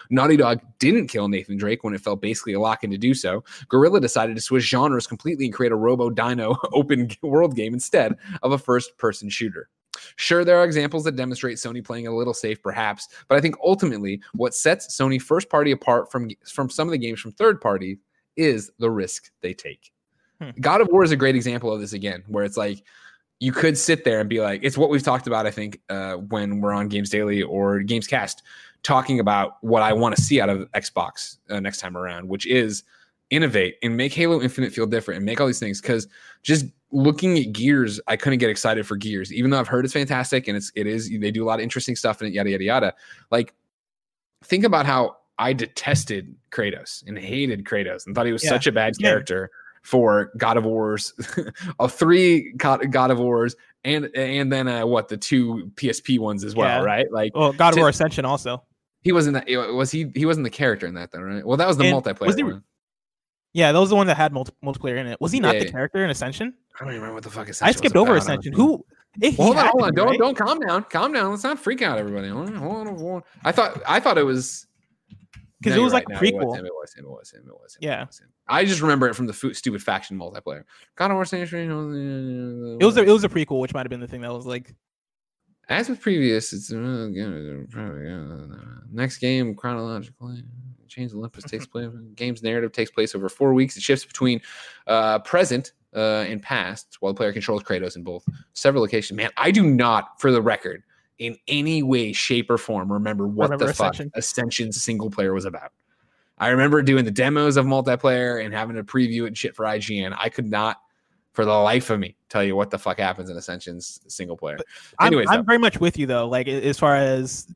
Naughty 0.09 0.35
Dog 0.35 0.59
didn't 0.79 1.07
kill 1.07 1.29
Nathan 1.29 1.55
Drake 1.55 1.83
when 1.83 1.93
it 1.93 2.01
felt 2.01 2.21
basically 2.21 2.53
a 2.53 2.59
lock 2.59 2.83
in 2.83 2.91
to 2.91 2.97
do 2.97 3.13
so. 3.13 3.43
Guerrilla 3.69 4.01
decided 4.01 4.35
to 4.35 4.41
switch 4.41 4.69
genres 4.69 5.07
completely 5.07 5.45
and 5.45 5.53
create 5.53 5.71
a 5.71 5.77
Robo 5.77 6.09
Dino 6.09 6.57
open 6.73 7.09
world 7.21 7.55
game 7.55 7.73
instead 7.73 8.15
of 8.43 8.51
a 8.51 8.57
first 8.57 8.97
person 8.97 9.29
shooter. 9.29 9.69
Sure, 10.15 10.43
there 10.43 10.57
are 10.57 10.63
examples 10.63 11.03
that 11.03 11.15
demonstrate 11.15 11.57
Sony 11.57 11.83
playing 11.83 12.07
a 12.07 12.15
little 12.15 12.33
safe, 12.33 12.61
perhaps, 12.61 13.07
but 13.27 13.37
I 13.37 13.41
think 13.41 13.55
ultimately 13.63 14.21
what 14.33 14.53
sets 14.53 14.95
Sony 14.95 15.21
first 15.21 15.49
party 15.49 15.71
apart 15.71 16.11
from, 16.11 16.29
from 16.45 16.69
some 16.69 16.87
of 16.87 16.91
the 16.91 16.97
games 16.97 17.19
from 17.19 17.31
third 17.31 17.61
party 17.61 17.99
is 18.35 18.71
the 18.79 18.89
risk 18.89 19.31
they 19.41 19.53
take. 19.53 19.91
Hmm. 20.39 20.51
God 20.59 20.81
of 20.81 20.87
War 20.89 21.03
is 21.03 21.11
a 21.11 21.15
great 21.15 21.35
example 21.35 21.71
of 21.71 21.79
this 21.79 21.93
again, 21.93 22.23
where 22.27 22.43
it's 22.43 22.57
like 22.57 22.83
you 23.39 23.51
could 23.51 23.77
sit 23.77 24.03
there 24.03 24.19
and 24.19 24.29
be 24.29 24.39
like, 24.39 24.61
it's 24.63 24.77
what 24.77 24.89
we've 24.89 25.03
talked 25.03 25.27
about, 25.27 25.47
I 25.47 25.51
think, 25.51 25.79
uh, 25.89 26.13
when 26.13 26.61
we're 26.61 26.73
on 26.73 26.87
Games 26.87 27.09
Daily 27.09 27.41
or 27.41 27.79
Games 27.79 28.07
Cast, 28.07 28.43
talking 28.83 29.19
about 29.19 29.57
what 29.61 29.81
I 29.81 29.93
want 29.93 30.15
to 30.15 30.21
see 30.21 30.39
out 30.39 30.49
of 30.49 30.71
Xbox 30.71 31.37
uh, 31.49 31.59
next 31.59 31.79
time 31.79 31.97
around, 31.97 32.27
which 32.27 32.45
is 32.45 32.83
innovate 33.29 33.77
and 33.81 33.97
make 33.97 34.13
Halo 34.13 34.41
Infinite 34.41 34.73
feel 34.73 34.85
different 34.85 35.17
and 35.17 35.25
make 35.25 35.41
all 35.41 35.47
these 35.47 35.59
things. 35.59 35.81
Because 35.81 36.07
just 36.43 36.65
looking 36.91 37.37
at 37.37 37.51
Gears, 37.53 37.99
I 38.07 38.15
couldn't 38.17 38.39
get 38.39 38.49
excited 38.49 38.85
for 38.85 38.95
Gears, 38.97 39.31
even 39.33 39.51
though 39.51 39.59
I've 39.59 39.67
heard 39.67 39.85
it's 39.85 39.93
fantastic 39.93 40.47
and 40.47 40.57
it's 40.57 40.71
it 40.75 40.87
is 40.87 41.09
they 41.09 41.31
do 41.31 41.43
a 41.43 41.47
lot 41.47 41.59
of 41.59 41.63
interesting 41.63 41.95
stuff 41.95 42.21
in 42.21 42.27
it, 42.27 42.33
yada 42.33 42.49
yada 42.49 42.63
yada. 42.63 42.93
Like, 43.31 43.53
think 44.43 44.63
about 44.63 44.85
how 44.85 45.17
I 45.37 45.53
detested 45.53 46.35
Kratos 46.51 47.05
and 47.07 47.17
hated 47.17 47.63
Kratos 47.65 48.05
and 48.05 48.15
thought 48.15 48.25
he 48.25 48.31
was 48.33 48.43
Yeah, 48.43 48.49
such 48.49 48.67
a 48.67 48.71
bad 48.71 48.97
character 48.99 49.49
for 49.83 50.31
God 50.37 50.57
of 50.57 50.65
Wars, 50.65 51.13
of 51.79 51.91
three 51.95 52.53
God, 52.57 52.91
God 52.91 53.09
of 53.09 53.19
Wars, 53.19 53.55
and 53.83 54.05
and 54.15 54.51
then 54.51 54.67
uh, 54.67 54.85
what 54.85 55.07
the 55.07 55.17
two 55.17 55.71
PSP 55.75 56.19
ones 56.19 56.43
as 56.43 56.55
well, 56.55 56.81
Yeah. 56.81 56.85
right? 56.85 57.11
Like 57.11 57.35
Well, 57.35 57.51
God 57.53 57.69
of 57.69 57.75
To- 57.75 57.79
War 57.81 57.89
Ascension 57.89 58.23
also. 58.25 58.61
he 59.01 59.11
wasn't 59.11 59.33
that 59.33 59.47
was 59.73 59.89
he 59.89 60.11
he 60.13 60.25
wasn't 60.27 60.43
the 60.43 60.51
character 60.51 60.85
in 60.85 60.93
that 60.95 61.11
though, 61.11 61.21
right? 61.21 61.43
Well, 61.45 61.57
that 61.57 61.67
was 61.67 61.77
the 61.77 61.85
And 61.85 61.95
multiplayer 62.03 62.27
was 62.27 62.35
he-. 62.35 62.43
Yeah, 63.53 63.71
that 63.71 63.79
was 63.79 63.89
the 63.89 63.95
one 63.95 64.07
that 64.07 64.15
had 64.17 64.31
multi- 64.31 64.53
multiplayer 64.63 64.97
in 64.97 65.07
it. 65.07 65.19
Was 65.19 65.31
he 65.31 65.39
not 65.39 65.53
Yeah, 65.55 65.59
the 65.61 65.65
yeah. 65.65 65.71
character 65.71 66.03
in 66.03 66.09
Ascension? 66.09 66.53
I 66.75 66.79
don't 66.79 66.89
even 66.89 67.01
remember 67.01 67.15
what 67.15 67.23
the 67.23 67.29
fuck 67.29 67.49
Ascension 67.49 67.65
I 67.65 67.69
was 67.69 67.77
skipped 67.77 67.95
over 67.95 68.11
about, 68.13 68.21
Ascension. 68.23 68.53
Who? 68.53 68.85
Well, 69.21 69.31
hold 69.33 69.57
on, 69.57 69.65
hold 69.67 69.83
on. 69.83 69.89
be, 69.91 69.95
Don't 69.97 70.07
right? 70.07 70.19
don't 70.19 70.37
calm 70.37 70.59
down. 70.59 70.83
Calm 70.85 71.11
down. 71.11 71.31
Let's 71.31 71.43
not 71.43 71.59
freak 71.59 71.81
out, 71.81 71.97
everybody. 71.97 72.29
Hold 72.29 72.47
on, 72.47 72.55
hold 72.55 72.87
on, 72.87 72.97
hold 72.97 73.11
on. 73.15 73.23
I 73.43 73.51
thought 73.51 73.81
I 73.85 73.99
thought 73.99 74.17
it 74.17 74.23
was 74.25 74.67
'Cause 75.63 75.73
No, 75.75 75.81
it 75.81 75.83
was 75.83 75.93
like 75.93 76.07
right. 76.09 76.17
a 76.17 76.23
No, 76.23 76.27
It 76.27 76.33
prequel. 76.33 76.45
was 76.47 76.59
him. 76.59 76.65
It 76.65 76.71
was 76.73 76.93
him. 76.95 77.05
It 77.05 77.09
was 77.11 77.31
him. 77.31 77.43
It 77.45 77.53
was 77.61 77.75
him. 77.75 77.79
Yeah. 77.81 78.01
It 78.03 78.07
was 78.07 78.19
him. 78.19 78.27
I 78.47 78.65
just 78.65 78.81
remember 78.81 79.07
it 79.09 79.15
from 79.15 79.27
the 79.27 79.33
fu- 79.33 79.53
stupid 79.53 79.83
faction 79.83 80.17
multiplayer. 80.17 80.63
God 80.95 81.11
of 81.11 81.15
War 81.15 81.21
Ascension. 81.23 81.69
It 82.79 82.85
was 82.85 82.97
a, 82.97 83.03
it 83.03 83.11
was 83.11 83.23
a 83.25 83.29
prequel, 83.29 83.59
which 83.59 83.73
might 83.73 83.81
have 83.81 83.89
been 83.91 83.99
the 83.99 84.07
thing 84.07 84.21
that 84.21 84.31
was 84.33 84.45
like 84.47 84.73
As 85.71 85.87
with 85.87 86.01
previous, 86.01 86.51
it's 86.51 86.69
uh, 86.73 87.09
next 88.91 89.19
game 89.19 89.55
chronologically. 89.55 90.43
Change 90.89 91.13
Olympus 91.13 91.45
takes 91.45 91.65
place. 91.71 91.89
Game's 92.15 92.43
narrative 92.43 92.73
takes 92.73 92.91
place 92.91 93.15
over 93.15 93.29
four 93.29 93.53
weeks. 93.53 93.77
It 93.77 93.83
shifts 93.83 94.03
between 94.03 94.41
uh, 94.87 95.19
present 95.19 95.71
uh, 95.95 96.25
and 96.27 96.43
past, 96.43 96.97
while 96.99 97.13
the 97.13 97.17
player 97.17 97.31
controls 97.31 97.63
Kratos 97.63 97.95
in 97.95 98.03
both 98.03 98.25
several 98.51 98.83
locations. 98.83 99.15
Man, 99.15 99.29
I 99.37 99.49
do 99.49 99.63
not, 99.63 100.19
for 100.19 100.29
the 100.33 100.41
record, 100.41 100.83
in 101.19 101.37
any 101.47 101.83
way, 101.83 102.11
shape, 102.11 102.49
or 102.49 102.57
form, 102.57 102.91
remember 102.91 103.25
what 103.25 103.51
Remember 103.51 103.67
the 103.67 103.73
fuck 103.73 103.95
Ascension? 104.15 104.73
Single 104.73 105.09
player 105.09 105.33
was 105.33 105.45
about. 105.45 105.71
I 106.37 106.49
remember 106.49 106.81
doing 106.81 107.05
the 107.05 107.11
demos 107.11 107.55
of 107.55 107.65
multiplayer 107.65 108.43
and 108.43 108.53
having 108.53 108.75
to 108.75 108.83
preview 108.83 109.23
it 109.23 109.27
and 109.27 109.37
shit 109.37 109.55
for 109.55 109.63
IGN. 109.63 110.17
I 110.19 110.27
could 110.27 110.49
not, 110.49 110.81
for 111.33 111.45
the 111.45 111.51
life 111.51 111.89
of 111.89 111.99
me, 111.99 112.15
tell 112.29 112.43
you 112.43 112.55
what 112.55 112.69
the 112.71 112.77
fuck 112.77 112.99
happens 112.99 113.29
in 113.29 113.37
Ascension's 113.37 114.01
single 114.07 114.35
player. 114.37 114.57
I'm, 114.99 115.17
I'm 115.29 115.45
very 115.45 115.57
much 115.57 115.79
with 115.79 115.97
you 115.97 116.05
though. 116.05 116.27
Like 116.27 116.47
as 116.47 116.77
far 116.77 116.95
as 116.95 117.47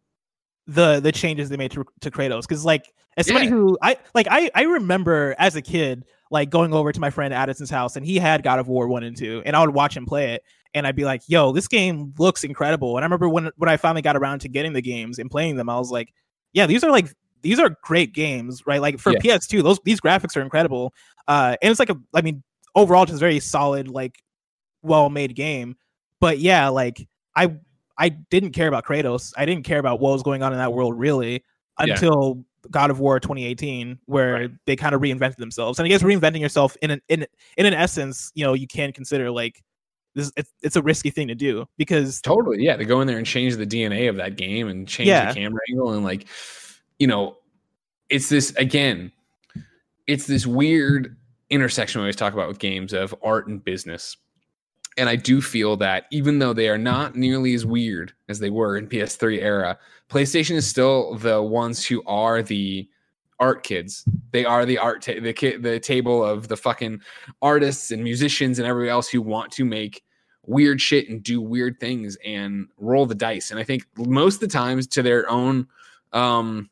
the 0.67 0.99
the 0.99 1.11
changes 1.11 1.49
they 1.49 1.57
made 1.57 1.71
to, 1.71 1.85
to 2.01 2.11
Kratos, 2.11 2.41
because 2.43 2.65
like 2.65 2.93
as 3.17 3.27
somebody 3.27 3.45
Yeah. 3.47 3.51
who 3.51 3.77
I 3.81 3.97
like, 4.13 4.27
I 4.29 4.49
I 4.55 4.63
remember 4.63 5.35
as 5.37 5.55
a 5.55 5.61
kid 5.61 6.05
like 6.31 6.49
going 6.49 6.73
over 6.73 6.91
to 6.91 6.99
my 6.99 7.09
friend 7.09 7.33
Addison's 7.33 7.69
house 7.69 7.95
and 7.95 8.05
he 8.05 8.17
had 8.17 8.43
God 8.43 8.59
of 8.59 8.67
War 8.67 8.87
one 8.87 9.03
and 9.03 9.15
two, 9.15 9.41
and 9.45 9.55
I 9.55 9.61
would 9.61 9.73
watch 9.75 9.95
him 9.95 10.05
play 10.05 10.33
it, 10.33 10.43
and 10.73 10.87
I'd 10.87 10.95
be 10.95 11.05
like, 11.05 11.21
"Yo, 11.27 11.51
this 11.51 11.67
game 11.67 12.13
looks 12.17 12.43
incredible." 12.43 12.97
And 12.97 13.03
I 13.03 13.05
remember 13.05 13.29
when 13.29 13.51
when 13.57 13.69
I 13.69 13.77
finally 13.77 14.01
got 14.01 14.15
around 14.15 14.39
to 14.39 14.49
getting 14.49 14.73
the 14.73 14.81
games 14.81 15.19
and 15.19 15.29
playing 15.29 15.55
them, 15.57 15.69
I 15.69 15.77
was 15.77 15.91
like, 15.91 16.13
"Yeah, 16.53 16.65
these 16.65 16.83
are 16.83 16.91
like." 16.91 17.07
These 17.41 17.59
are 17.59 17.77
great 17.83 18.11
games, 18.11 18.65
right? 18.65 18.81
Like 18.81 18.97
for 18.97 19.11
Yeah. 19.11 19.19
PS2, 19.19 19.61
those 19.61 19.77
these 19.85 20.01
graphics 20.01 20.35
are 20.35 20.41
incredible. 20.41 20.95
Uh, 21.27 21.55
and 21.61 21.69
it's 21.69 21.79
like 21.79 21.91
a, 21.91 21.97
I 22.11 22.21
mean, 22.21 22.41
overall, 22.75 23.03
it's 23.03 23.11
just 23.11 23.19
very 23.19 23.39
solid, 23.39 23.87
like 23.87 24.21
well 24.83 25.09
made 25.09 25.35
game. 25.35 25.75
But 26.19 26.39
yeah, 26.39 26.67
like 26.69 27.07
I 27.35 27.55
I 27.97 28.09
didn't 28.09 28.51
care 28.51 28.67
about 28.67 28.85
Kratos. 28.85 29.33
I 29.37 29.45
didn't 29.45 29.63
care 29.63 29.79
about 29.79 29.99
what 29.99 30.11
was 30.13 30.23
going 30.23 30.43
on 30.43 30.51
in 30.51 30.59
that 30.59 30.73
world 30.73 30.97
really 30.99 31.43
Yeah. 31.79 31.93
until 31.93 32.43
God 32.71 32.89
of 32.89 32.99
War 32.99 33.19
2018, 33.19 33.99
where 34.05 34.33
Right. 34.33 34.51
they 34.65 34.75
kind 34.75 34.95
of 34.95 35.01
reinvented 35.01 35.37
themselves. 35.37 35.77
And 35.79 35.85
I 35.85 35.89
guess 35.89 36.01
reinventing 36.03 36.39
yourself 36.41 36.75
in 36.81 36.91
an 36.91 37.01
in 37.09 37.25
in 37.57 37.65
an 37.65 37.73
essence, 37.73 38.31
you 38.35 38.43
know, 38.45 38.53
you 38.53 38.67
can 38.67 38.91
consider 38.91 39.29
like 39.31 39.63
this. 40.15 40.31
It's, 40.37 40.51
it's 40.61 40.75
a 40.75 40.81
risky 40.81 41.09
thing 41.09 41.27
to 41.27 41.35
do 41.35 41.65
because 41.77 42.21
Totally, 42.21 42.63
yeah. 42.63 42.75
To 42.75 42.85
go 42.85 43.01
in 43.01 43.07
there 43.07 43.17
and 43.17 43.25
change 43.27 43.55
the 43.55 43.67
DNA 43.67 44.09
of 44.09 44.15
that 44.17 44.35
game 44.35 44.67
and 44.67 44.87
change 44.87 45.07
Yeah. 45.09 45.31
the 45.31 45.39
camera 45.39 45.59
angle 45.69 45.91
and 45.93 46.03
like, 46.03 46.25
you 46.99 47.07
know, 47.07 47.37
it's 48.09 48.29
this 48.29 48.51
again. 48.55 49.11
It's 50.07 50.25
this 50.27 50.45
weird 50.47 51.17
intersection 51.49 51.99
we 51.99 52.03
always 52.05 52.15
talk 52.15 52.33
about 52.33 52.47
with 52.47 52.59
games 52.59 52.93
of 52.93 53.13
art 53.23 53.47
and 53.47 53.63
business. 53.63 54.17
And 54.97 55.09
I 55.09 55.15
do 55.15 55.41
feel 55.41 55.75
that 55.77 56.05
even 56.11 56.39
though 56.39 56.53
they 56.53 56.69
are 56.69 56.77
not 56.77 57.15
nearly 57.15 57.53
as 57.53 57.65
weird 57.65 58.13
as 58.29 58.39
they 58.39 58.49
were 58.49 58.77
in 58.77 58.87
PS3 58.87 59.41
era, 59.41 59.77
PlayStation 60.09 60.55
is 60.55 60.67
still 60.67 61.15
the 61.15 61.41
ones 61.41 61.85
who 61.85 62.01
are 62.05 62.41
the 62.41 62.87
art 63.39 63.63
kids. 63.63 64.05
They 64.31 64.45
are 64.45 64.65
the 64.65 64.77
art 64.77 65.01
ta- 65.01 65.19
the 65.21 65.33
ki- 65.33 65.57
the 65.57 65.79
table 65.79 66.23
of 66.23 66.47
the 66.47 66.55
fucking 66.55 67.01
artists 67.41 67.91
and 67.91 68.03
musicians 68.03 68.59
and 68.59 68.67
everybody 68.67 68.89
else 68.89 69.09
who 69.09 69.21
want 69.21 69.51
to 69.53 69.65
make 69.65 70.03
weird 70.45 70.79
shit 70.79 71.09
and 71.09 71.23
do 71.23 71.41
weird 71.41 71.79
things 71.79 72.17
and 72.23 72.67
roll 72.77 73.05
the 73.05 73.15
dice. 73.15 73.51
And 73.51 73.59
I 73.59 73.63
think 73.63 73.85
most 73.97 74.35
of 74.35 74.41
the 74.41 74.47
times 74.47 74.87
to 74.87 75.01
their 75.01 75.29
own, 75.29 75.67
um, 76.13 76.69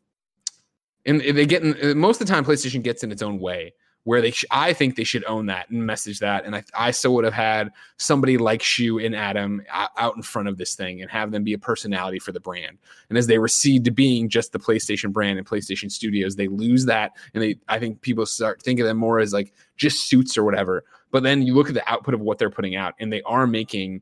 and 1.05 1.19
they 1.19 1.45
get 1.45 1.63
in, 1.63 1.97
most 1.97 2.21
of 2.21 2.27
the 2.27 2.33
time 2.33 2.45
PlayStation 2.45 2.83
gets 2.83 3.03
in 3.03 3.11
its 3.11 3.21
own 3.21 3.39
way. 3.39 3.73
Where 4.05 4.21
they, 4.21 4.31
sh- 4.31 4.45
I 4.51 4.73
think 4.73 4.95
they 4.95 5.05
should 5.05 5.23
own 5.25 5.45
that 5.45 5.69
and 5.69 5.85
message 5.85 6.19
that. 6.19 6.43
And 6.43 6.55
I, 6.55 6.63
I 6.77 6.91
still 6.91 7.13
would 7.15 7.23
have 7.23 7.33
had 7.33 7.71
somebody 7.95 8.37
like 8.37 8.61
Shu 8.61 8.99
and 8.99 9.15
Adam 9.15 9.61
out 9.71 10.15
in 10.17 10.21
front 10.21 10.49
of 10.49 10.57
this 10.57 10.75
thing 10.75 11.01
and 11.01 11.09
have 11.09 11.31
them 11.31 11.45
be 11.45 11.53
a 11.53 11.57
personality 11.57 12.19
for 12.19 12.33
the 12.33 12.41
brand. 12.41 12.77
And 13.07 13.17
as 13.17 13.27
they 13.27 13.37
recede 13.37 13.85
to 13.85 13.91
being 13.91 14.27
just 14.27 14.51
the 14.51 14.59
PlayStation 14.59 15.13
brand 15.13 15.37
and 15.37 15.47
PlayStation 15.47 15.89
Studios, 15.89 16.35
they 16.35 16.49
lose 16.49 16.85
that. 16.85 17.11
And 17.33 17.41
they, 17.41 17.55
I 17.69 17.79
think 17.79 18.01
people 18.01 18.25
start 18.25 18.61
thinking 18.61 18.83
of 18.83 18.87
them 18.87 18.97
more 18.97 19.19
as 19.19 19.31
like 19.31 19.53
just 19.77 20.09
suits 20.09 20.37
or 20.37 20.43
whatever. 20.43 20.83
But 21.11 21.23
then 21.23 21.41
you 21.43 21.53
look 21.53 21.69
at 21.69 21.75
the 21.75 21.89
output 21.89 22.13
of 22.13 22.21
what 22.21 22.39
they're 22.39 22.49
putting 22.49 22.75
out, 22.75 22.95
and 22.99 23.13
they 23.13 23.21
are 23.21 23.47
making, 23.47 24.01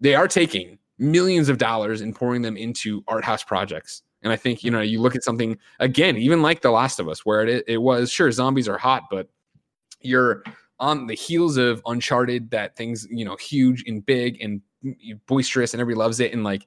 they 0.00 0.14
are 0.14 0.28
taking 0.28 0.78
millions 0.98 1.48
of 1.48 1.56
dollars 1.56 2.00
and 2.00 2.14
pouring 2.14 2.42
them 2.42 2.56
into 2.56 3.02
art 3.06 3.24
house 3.24 3.44
projects. 3.44 4.02
And 4.22 4.32
I 4.32 4.36
think 4.36 4.64
you 4.64 4.70
know 4.70 4.80
you 4.80 5.00
look 5.00 5.14
at 5.14 5.22
something 5.22 5.56
again, 5.78 6.16
even 6.16 6.42
like 6.42 6.60
The 6.60 6.72
Last 6.72 6.98
of 6.98 7.08
Us, 7.08 7.24
where 7.24 7.46
it 7.46 7.64
it 7.68 7.78
was 7.78 8.10
sure 8.10 8.30
zombies 8.32 8.68
are 8.68 8.76
hot, 8.76 9.04
but 9.10 9.28
you're 10.00 10.42
on 10.80 11.06
the 11.06 11.14
heels 11.14 11.56
of 11.56 11.82
Uncharted, 11.86 12.50
that 12.50 12.76
things 12.76 13.06
you 13.10 13.24
know 13.24 13.36
huge 13.36 13.84
and 13.86 14.04
big 14.04 14.40
and 14.40 14.60
boisterous, 15.26 15.74
and 15.74 15.80
everybody 15.80 15.98
loves 15.98 16.20
it, 16.20 16.32
and 16.32 16.44
like 16.44 16.66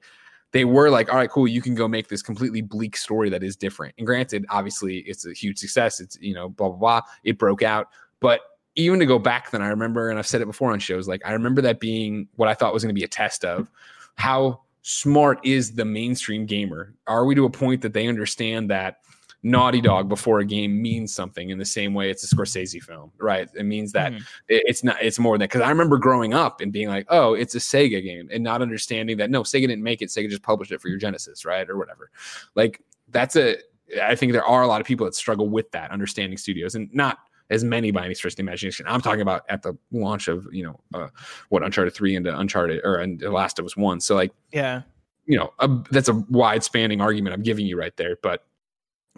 they 0.52 0.64
were 0.64 0.90
like, 0.90 1.10
all 1.10 1.16
right, 1.16 1.30
cool, 1.30 1.48
you 1.48 1.62
can 1.62 1.74
go 1.74 1.88
make 1.88 2.08
this 2.08 2.22
completely 2.22 2.60
bleak 2.60 2.96
story 2.96 3.30
that 3.30 3.42
is 3.42 3.56
different. 3.56 3.94
And 3.96 4.06
granted, 4.06 4.44
obviously, 4.50 4.98
it's 4.98 5.26
a 5.26 5.32
huge 5.32 5.58
success. 5.58 6.00
It's 6.00 6.18
you 6.20 6.34
know 6.34 6.48
blah 6.48 6.68
blah 6.68 6.78
blah. 6.78 7.00
It 7.24 7.38
broke 7.38 7.62
out, 7.62 7.88
but 8.20 8.40
even 8.74 8.98
to 8.98 9.06
go 9.06 9.18
back 9.18 9.50
then, 9.50 9.60
I 9.60 9.68
remember, 9.68 10.08
and 10.08 10.18
I've 10.18 10.26
said 10.26 10.40
it 10.40 10.46
before 10.46 10.72
on 10.72 10.78
shows, 10.78 11.06
like 11.06 11.20
I 11.26 11.32
remember 11.32 11.60
that 11.62 11.78
being 11.78 12.28
what 12.36 12.48
I 12.48 12.54
thought 12.54 12.72
was 12.72 12.82
going 12.82 12.94
to 12.94 12.98
be 12.98 13.04
a 13.04 13.08
test 13.08 13.44
of 13.44 13.70
how 14.14 14.60
smart 14.82 15.38
is 15.44 15.74
the 15.74 15.84
mainstream 15.84 16.46
gamer? 16.46 16.94
Are 17.06 17.24
we 17.24 17.34
to 17.34 17.44
a 17.44 17.50
point 17.50 17.82
that 17.82 17.92
they 17.92 18.08
understand 18.08 18.70
that 18.70 18.98
Naughty 19.42 19.80
Dog 19.80 20.08
before 20.08 20.38
a 20.38 20.44
game 20.44 20.80
means 20.80 21.12
something 21.12 21.50
in 21.50 21.58
the 21.58 21.64
same 21.64 21.94
way 21.94 22.10
it's 22.10 22.30
a 22.30 22.34
Scorsese 22.34 22.80
film, 22.82 23.10
right? 23.18 23.48
It 23.56 23.64
means 23.64 23.90
that 23.92 24.12
Mhm. 24.12 24.20
it- 24.48 24.62
it's 24.66 24.84
not, 24.84 25.02
it's 25.02 25.18
more 25.18 25.34
than 25.34 25.40
that. 25.40 25.48
because 25.50 25.62
I 25.62 25.68
remember 25.68 25.98
growing 25.98 26.32
up 26.32 26.60
and 26.60 26.72
being 26.72 26.88
like, 26.88 27.06
oh, 27.08 27.34
it's 27.34 27.54
a 27.54 27.58
Sega 27.58 28.02
game 28.02 28.28
and 28.32 28.44
not 28.44 28.62
understanding 28.62 29.16
that 29.16 29.30
no, 29.30 29.42
Sega 29.42 29.62
didn't 29.62 29.82
make 29.82 30.00
it, 30.00 30.10
Sega 30.10 30.30
just 30.30 30.42
published 30.44 30.70
it 30.70 30.80
for 30.80 30.88
your 30.88 30.98
Genesis, 30.98 31.44
right? 31.44 31.68
Or 31.68 31.76
whatever. 31.76 32.10
Like 32.54 32.82
that's 33.10 33.34
a, 33.36 33.56
I 34.02 34.14
think 34.14 34.32
there 34.32 34.44
are 34.44 34.62
a 34.62 34.66
lot 34.68 34.80
of 34.80 34.86
people 34.86 35.04
that 35.06 35.14
struggle 35.14 35.48
with 35.48 35.70
that 35.72 35.90
understanding 35.90 36.38
studios 36.38 36.74
and 36.76 36.88
not 36.94 37.18
as 37.50 37.64
many 37.64 37.90
by 37.90 38.04
any 38.04 38.14
stretch 38.14 38.34
of 38.34 38.36
the 38.36 38.42
imagination. 38.42 38.86
I'm 38.88 39.02
talking 39.02 39.20
about 39.20 39.42
at 39.50 39.62
the 39.62 39.76
launch 39.90 40.28
of, 40.28 40.46
you 40.52 40.62
know, 40.62 40.80
uh, 40.94 41.08
what 41.50 41.62
Uncharted 41.62 41.92
3 41.94 42.14
into 42.16 42.38
Uncharted 42.38 42.80
or 42.84 42.96
and 42.96 43.18
The 43.20 43.30
Last 43.30 43.58
of 43.58 43.66
Us 43.66 43.76
1. 43.76 44.00
So 44.00 44.14
like, 44.14 44.32
yeah, 44.52 44.82
you 45.26 45.36
know, 45.36 45.52
a, 45.58 45.68
that's 45.90 46.08
a 46.08 46.14
wide 46.30 46.62
spanning 46.64 47.00
argument 47.02 47.34
I'm 47.34 47.42
giving 47.42 47.66
you 47.66 47.76
right 47.78 47.94
there. 47.96 48.16
But 48.22 48.46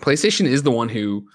PlayStation 0.01 0.47
is 0.47 0.63
the 0.63 0.71
one 0.71 0.89
who 0.89 1.29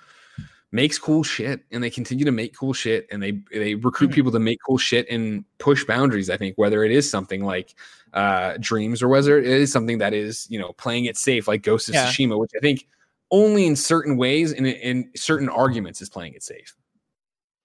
makes 0.72 1.00
cool 1.00 1.24
shit 1.24 1.66
and 1.72 1.84
they 1.84 1.90
continue 1.90 2.24
to 2.26 2.32
make 2.32 2.56
cool 2.56 2.74
shit 2.74 3.08
and 3.12 3.24
they 3.24 3.32
they 3.52 3.74
recruit 3.76 4.12
Mhm. 4.12 4.14
people 4.14 4.32
to 4.32 4.40
make 4.40 4.60
cool 4.66 4.78
shit 4.78 5.08
and 5.10 5.44
push 5.58 5.84
boundaries 5.84 6.30
i 6.30 6.38
think 6.38 6.56
whether 6.60 6.84
it 6.84 6.92
is 6.92 7.10
something 7.10 7.44
like 7.44 7.74
uh 8.14 8.54
dreams 8.60 9.02
or 9.02 9.08
whether 9.08 9.40
it 9.40 9.48
is 9.48 9.72
something 9.72 9.98
that 9.98 10.14
is 10.14 10.46
you 10.48 10.60
know 10.60 10.72
playing 10.74 11.06
it 11.06 11.18
safe 11.18 11.48
like 11.48 11.64
ghost 11.64 11.90
of 11.90 11.96
Yeah. 11.96 12.06
tsushima 12.06 12.38
which 12.38 12.52
i 12.56 12.60
think 12.60 12.88
only 13.32 13.66
in 13.66 13.76
certain 13.76 14.16
ways 14.16 14.54
and 14.54 14.68
in 14.68 15.10
certain 15.16 15.50
arguments 15.50 16.04
is 16.04 16.10
playing 16.10 16.34
it 16.36 16.44
safe 16.44 16.76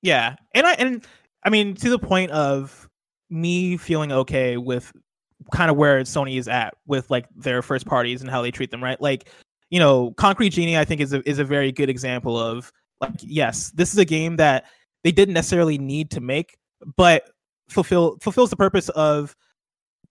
yeah, 0.00 0.36
and 0.54 0.66
I 0.66 0.72
and 0.74 1.06
I 1.44 1.50
mean 1.50 1.74
to 1.76 1.88
the 1.88 1.98
point 1.98 2.30
of 2.30 2.88
me 3.30 3.78
feeling 3.78 4.12
okay 4.12 4.58
with 4.58 4.92
kind 5.52 5.70
of 5.70 5.78
where 5.78 6.00
Sony 6.02 6.38
is 6.38 6.46
at 6.46 6.74
with 6.86 7.10
like 7.10 7.26
their 7.34 7.62
first 7.62 7.86
parties 7.86 8.20
and 8.20 8.30
how 8.30 8.42
they 8.42 8.50
treat 8.50 8.70
them, 8.70 8.84
right? 8.84 9.00
Like, 9.00 9.30
you 9.70 9.78
know, 9.78 10.12
Concrete 10.12 10.50
Genie, 10.50 10.76
I 10.76 10.84
think 10.84 11.00
is 11.00 11.12
a 11.12 11.28
is 11.28 11.38
a 11.38 11.44
very 11.44 11.72
good 11.72 11.90
example 11.90 12.38
of 12.38 12.72
like, 13.00 13.14
yes, 13.20 13.70
this 13.70 13.92
is 13.92 13.98
a 13.98 14.04
game 14.04 14.36
that 14.36 14.64
they 15.02 15.12
didn't 15.12 15.34
necessarily 15.34 15.78
need 15.78 16.10
to 16.12 16.20
make, 16.20 16.56
but 16.96 17.30
fulfill 17.68 18.16
fulfills 18.20 18.50
the 18.50 18.56
purpose 18.56 18.88
of 18.90 19.34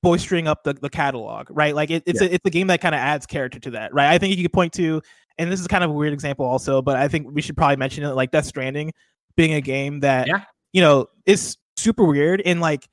boistering 0.03 0.47
up 0.47 0.63
the, 0.63 0.73
the 0.73 0.89
catalog, 0.89 1.47
right? 1.49 1.73
Like 1.75 1.89
it, 1.89 2.03
it's 2.05 2.19
a 2.21 2.33
it's 2.33 2.45
a 2.45 2.49
game 2.49 2.67
that 2.67 2.81
kind 2.81 2.93
of 2.93 2.99
adds 2.99 3.25
character 3.25 3.59
to 3.61 3.71
that, 3.71 3.93
right? 3.93 4.09
I 4.09 4.17
think 4.17 4.35
you 4.35 4.43
could 4.43 4.53
point 4.53 4.73
to, 4.73 5.01
and 5.37 5.51
this 5.51 5.59
is 5.61 5.67
kind 5.67 5.83
of 5.83 5.89
a 5.91 5.93
weird 5.93 6.13
example 6.13 6.45
also, 6.45 6.81
but 6.81 6.97
I 6.97 7.07
think 7.07 7.27
we 7.31 7.41
should 7.41 7.55
probably 7.55 7.77
mention 7.77 8.03
it, 8.03 8.09
like 8.09 8.31
Death 8.31 8.45
Stranding 8.45 8.91
being 9.35 9.53
a 9.53 9.61
game 9.61 10.01
that 10.01 10.27
Yeah. 10.27 10.41
you 10.73 10.81
know 10.81 11.07
is 11.25 11.57
super 11.77 12.03
weird 12.03 12.41
and 12.41 12.59
like 12.59 12.87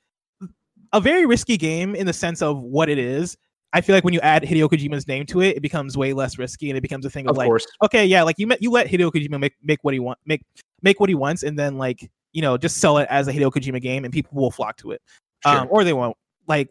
a 0.93 1.01
very 1.01 1.25
risky 1.25 1.57
game 1.57 1.95
in 1.95 2.05
the 2.07 2.13
sense 2.13 2.41
of 2.41 2.59
what 2.61 2.89
it 2.89 2.97
is. 2.97 3.37
I 3.73 3.81
feel 3.81 3.95
like 3.95 4.03
when 4.03 4.13
you 4.13 4.19
add 4.19 4.43
Hideo 4.43 4.69
Kojima's 4.69 5.07
name 5.07 5.25
to 5.27 5.41
it, 5.41 5.55
it 5.57 5.61
becomes 5.61 5.97
way 5.97 6.11
less 6.13 6.37
risky, 6.37 6.69
and 6.69 6.77
it 6.77 6.81
becomes 6.81 7.05
a 7.05 7.09
thing 7.09 7.25
of, 7.25 7.31
Of 7.31 7.37
like, 7.37 7.47
course. 7.47 7.65
okay, 7.83 8.05
yeah, 8.05 8.23
like 8.23 8.37
you 8.37 8.45
met, 8.47 8.61
you 8.61 8.69
let 8.71 8.87
Hideo 8.87 9.11
Kojima 9.11 9.39
make 9.39 9.53
make 9.63 9.79
what 9.83 9.93
he 9.93 9.99
want 9.99 10.19
make 10.25 10.43
make 10.81 10.99
what 10.99 11.09
he 11.09 11.15
wants, 11.15 11.43
and 11.43 11.57
then 11.57 11.77
like 11.77 12.09
you 12.33 12.41
know 12.41 12.57
just 12.57 12.77
sell 12.77 12.97
it 12.97 13.07
as 13.09 13.27
a 13.27 13.33
Hideo 13.33 13.51
Kojima 13.51 13.81
game, 13.81 14.03
and 14.03 14.13
people 14.13 14.31
will 14.41 14.51
flock 14.51 14.77
to 14.77 14.91
it, 14.91 15.01
Sure. 15.45 15.59
um, 15.59 15.67
or 15.71 15.83
they 15.83 15.93
won't. 15.93 16.17
Like, 16.47 16.69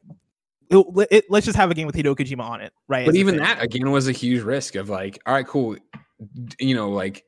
it, 0.69 1.09
it, 1.11 1.25
let's 1.31 1.47
just 1.47 1.57
have 1.57 1.71
a 1.71 1.75
game 1.75 1.87
with 1.87 1.97
Hideo 1.97 2.15
Kojima 2.15 2.43
on 2.43 2.61
it, 2.61 2.73
right? 2.87 3.07
but 3.07 3.15
even 3.17 3.37
that 3.39 3.63
again 3.63 3.91
was 3.91 4.07
a 4.09 4.13
huge 4.13 4.43
risk 4.43 4.75
of 4.75 4.89
like, 4.91 5.19
all 5.27 5.33
right, 5.35 5.47
cool. 5.47 5.77
You 6.59 6.75
know, 6.75 6.91
like, 6.91 7.25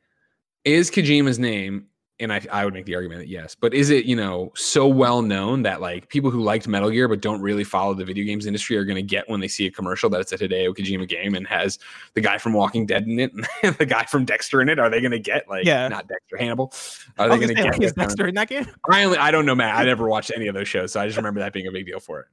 is 0.65 0.91
Kojima's 0.91 1.39
name? 1.39 1.87
And 2.21 2.33
I, 2.33 2.41
I 2.53 2.65
would 2.65 2.73
make 2.73 2.87
the 2.87 2.95
argument 2.95 3.23
that 3.23 3.29
yes, 3.29 3.57
but 3.57 3.75
is 3.75 3.91
it 3.91 4.05
you 4.05 4.15
know 4.15 4.53
so 4.55 4.87
well 4.87 5.23
known 5.23 5.63
that 5.63 5.81
like 5.81 6.09
people 6.09 6.31
who 6.31 6.41
liked 6.41 6.69
Metal 6.69 6.89
Gear 6.89 7.09
but 7.09 7.21
don't 7.21 7.41
really 7.41 7.65
follow 7.65 7.95
the 7.95 8.05
video 8.05 8.25
games 8.25 8.47
industry 8.47 8.77
are 8.77 8.85
going 8.85 8.97
to 8.97 9.03
get 9.03 9.29
when 9.29 9.41
they 9.41 9.49
see 9.49 9.67
a 9.67 9.71
commercial 9.73 10.09
that 10.11 10.21
it's 10.21 10.31
a 10.31 10.39
Hideo 10.39 10.69
Kojima 10.77 11.09
game 11.09 11.35
and 11.35 11.47
has 11.49 11.81
the 12.15 12.21
guy 12.21 12.39
from 12.39 12.53
Walking 12.53 12.87
Dead 12.87 13.09
in 13.09 13.19
it 13.19 13.33
and 13.65 13.75
the 13.77 13.87
guy 13.87 14.05
from 14.05 14.25
Dexter 14.25 14.61
in 14.61 14.69
it? 14.69 14.79
Are 14.79 14.89
they 14.89 15.01
going 15.01 15.11
to 15.11 15.19
get 15.19 15.49
like 15.49 15.65
Yeah. 15.65 15.89
not 15.89 16.07
Dexter 16.07 16.37
Hannibal? 16.37 16.73
Are 17.19 17.29
they 17.29 17.37
going 17.39 17.55
gonna 17.55 17.55
get 17.55 17.59
is 17.59 17.65
that 17.65 17.73
kind 17.73 17.85
of- 17.85 17.95
Dexter 17.97 18.29
in 18.29 18.35
that 18.37 18.49
game? 18.49 18.67
I 18.89 19.03
only 19.05 19.19
I 19.19 19.31
don't 19.33 19.47
know 19.47 19.57
Matt. 19.57 19.77
I 19.77 19.85
never 19.85 20.07
watched 20.09 20.31
any 20.37 20.47
of 20.47 20.55
those 20.55 20.69
shows, 20.69 20.93
so 20.93 21.01
I 21.01 21.07
just 21.07 21.17
remember 21.17 21.41
that 21.41 21.53
being 21.53 21.67
a 21.67 21.73
big 21.73 21.87
deal 21.87 21.99
for 21.99 22.21
it. 22.21 22.27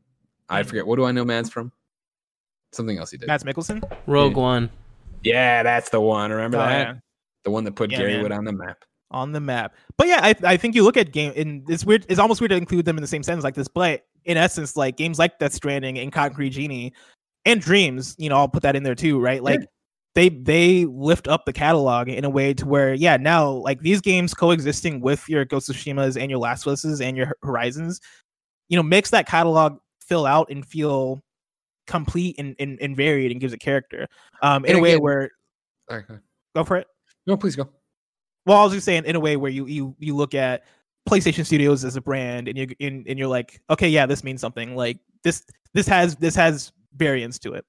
I 0.50 0.62
hmm. 0.62 0.68
forget 0.68 0.86
what 0.86 0.98
do 0.98 1.06
I 1.06 1.12
know 1.12 1.26
Mads 1.26 1.50
from? 1.50 1.72
Something 2.74 3.00
else 3.00 3.10
he 3.10 3.18
did. 3.18 3.28
Mads 3.28 3.44
Mikkelsen 3.44 3.82
Rogue 4.06 4.34
Yeah. 4.34 4.38
One. 4.38 4.70
yeah, 5.24 5.64
that's 5.64 5.90
the 5.90 6.02
one. 6.02 6.30
Remember 6.32 6.58
Oh, 6.58 6.62
that? 6.62 6.88
yeah. 6.88 6.94
The 7.44 7.50
one 7.50 7.64
that 7.64 7.76
put 7.76 7.90
Yeah, 7.92 8.00
Gary 8.00 8.14
man. 8.14 8.24
Wood 8.24 8.32
on 8.34 8.44
the 8.46 8.52
map. 8.54 8.84
On 9.12 9.32
the 9.32 9.39
map. 9.39 9.74
But 9.97 10.07
yeah, 10.07 10.20
I, 10.22 10.36
I 10.43 10.57
think 10.57 10.76
you 10.76 10.84
look 10.84 10.97
at 10.97 11.12
game 11.12 11.34
and 11.36 11.68
it's 11.70 11.86
weird. 11.86 12.05
It's 12.10 12.20
almost 12.20 12.41
weird 12.41 12.51
to 12.51 12.57
include 12.57 12.86
them 12.86 12.97
in 12.97 13.01
the 13.01 13.07
same 13.07 13.24
sentence 13.24 13.43
like 13.43 13.55
this. 13.55 13.68
But 13.68 14.05
in 14.26 14.38
essence, 14.38 14.76
like 14.78 14.97
games 14.97 15.18
like 15.20 15.39
Death 15.39 15.53
Stranding 15.53 15.97
and 15.97 16.12
Concrete 16.12 16.51
Genie 16.51 16.93
and 17.45 17.60
Dreams, 17.62 18.16
you 18.20 18.30
know, 18.30 18.36
I'll 18.38 18.47
put 18.47 18.64
that 18.64 18.76
in 18.76 18.84
there 18.84 18.95
too, 18.95 19.20
right? 19.20 19.41
Like 19.41 19.62
they 20.16 20.30
they 20.30 20.86
lift 20.86 21.28
up 21.28 21.45
the 21.45 21.53
catalog 21.53 22.10
in 22.10 22.26
a 22.26 22.30
way 22.30 22.53
to 22.53 22.66
where 22.66 22.93
yeah, 22.93 23.18
now 23.18 23.49
like 23.51 23.80
these 23.82 24.01
games 24.01 24.34
coexisting 24.34 25.01
with 25.01 25.28
your 25.30 25.45
Ghost 25.45 25.70
of 25.70 25.76
Tsushima's 25.76 26.18
and 26.18 26.30
your 26.30 26.39
Last 26.39 26.68
of 26.68 27.01
and 27.01 27.16
your 27.18 27.34
Horizons, 27.41 27.99
you 28.68 28.76
know, 28.78 28.84
makes 28.84 29.10
that 29.12 29.28
catalog 29.28 29.80
fill 30.01 30.26
out 30.26 30.49
and 30.49 30.66
feel 30.66 31.22
complete 31.88 32.36
and, 32.38 32.55
and, 32.60 32.80
and 32.82 32.95
varied 32.95 33.32
and 33.32 33.39
gives 33.41 33.53
it 33.53 33.60
character. 33.60 34.07
Um 34.41 34.66
in 34.66 34.72
And 34.72 34.80
a 34.80 34.82
way 34.82 34.91
again- 34.91 35.01
where 35.03 35.32
right, 35.89 36.07
go 36.07 36.20
go 36.55 36.64
for 36.64 36.78
it. 36.78 36.88
No, 37.26 37.38
please 37.38 37.55
go. 37.55 37.70
Well, 38.46 38.58
I 38.58 38.64
was 38.64 38.74
just 38.74 38.86
saying 38.86 39.06
in 39.06 39.16
a 39.16 39.20
way 39.20 39.38
where 39.38 39.52
you 39.52 39.66
you 39.68 39.96
you 40.00 40.16
look 40.16 40.34
at 40.34 40.64
PlayStation 41.08 41.46
Studios 41.46 41.84
as 41.84 41.96
a 41.96 42.02
brand 42.02 42.48
and 42.48 42.58
you 42.58 42.68
and, 42.80 43.08
and 43.08 43.20
you're 43.20 43.28
like, 43.28 43.62
okay, 43.70 43.90
yeah, 43.90 44.06
this 44.06 44.24
means 44.24 44.42
something. 44.42 44.76
Like 44.76 44.98
this 45.24 45.44
this 45.74 45.88
has 45.88 46.16
this 46.18 46.36
has 46.36 46.72
variance 46.96 47.40
to 47.40 47.54
it. 47.54 47.66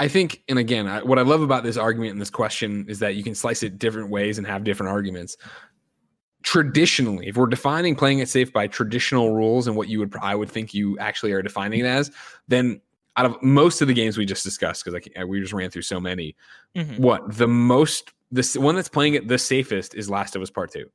I 0.00 0.06
think, 0.06 0.44
and 0.48 0.60
again, 0.60 0.86
I, 0.86 1.02
what 1.02 1.18
I 1.18 1.22
love 1.22 1.42
about 1.42 1.64
this 1.64 1.76
argument 1.76 2.12
and 2.12 2.20
this 2.20 2.30
question 2.30 2.86
is 2.88 3.00
that 3.00 3.16
you 3.16 3.24
can 3.24 3.34
slice 3.34 3.64
it 3.64 3.78
different 3.78 4.10
ways 4.10 4.38
and 4.38 4.46
have 4.46 4.62
different 4.62 4.92
arguments. 4.92 5.36
Traditionally, 6.44 7.26
if 7.26 7.36
we're 7.36 7.48
defining 7.48 7.96
playing 7.96 8.20
it 8.20 8.28
safe 8.28 8.52
by 8.52 8.68
traditional 8.68 9.34
rules 9.34 9.66
and 9.66 9.76
what 9.76 9.88
you 9.88 9.98
would, 9.98 10.14
I 10.22 10.36
would 10.36 10.50
think 10.50 10.72
you 10.72 10.96
actually 10.98 11.32
are 11.32 11.42
defining 11.42 11.80
it 11.80 11.86
as, 11.86 12.12
then 12.46 12.80
out 13.18 13.26
of 13.26 13.42
most 13.42 13.82
of 13.82 13.88
the 13.88 13.94
games 13.94 14.16
we 14.16 14.24
just 14.24 14.44
discussed, 14.44 14.84
because 14.84 15.06
we 15.26 15.40
just 15.40 15.52
ran 15.52 15.70
through 15.70 15.82
so 15.82 15.98
many, 16.00 16.36
Mhm. 16.76 16.98
what 16.98 17.36
the 17.36 17.48
most 17.48 18.12
the 18.30 18.60
one 18.60 18.74
that's 18.76 18.88
playing 18.88 19.14
it 19.14 19.26
the 19.26 19.38
safest 19.38 19.94
is 19.94 20.08
Last 20.08 20.36
of 20.36 20.42
Us 20.42 20.50
Part 20.50 20.70
Two 20.70 20.86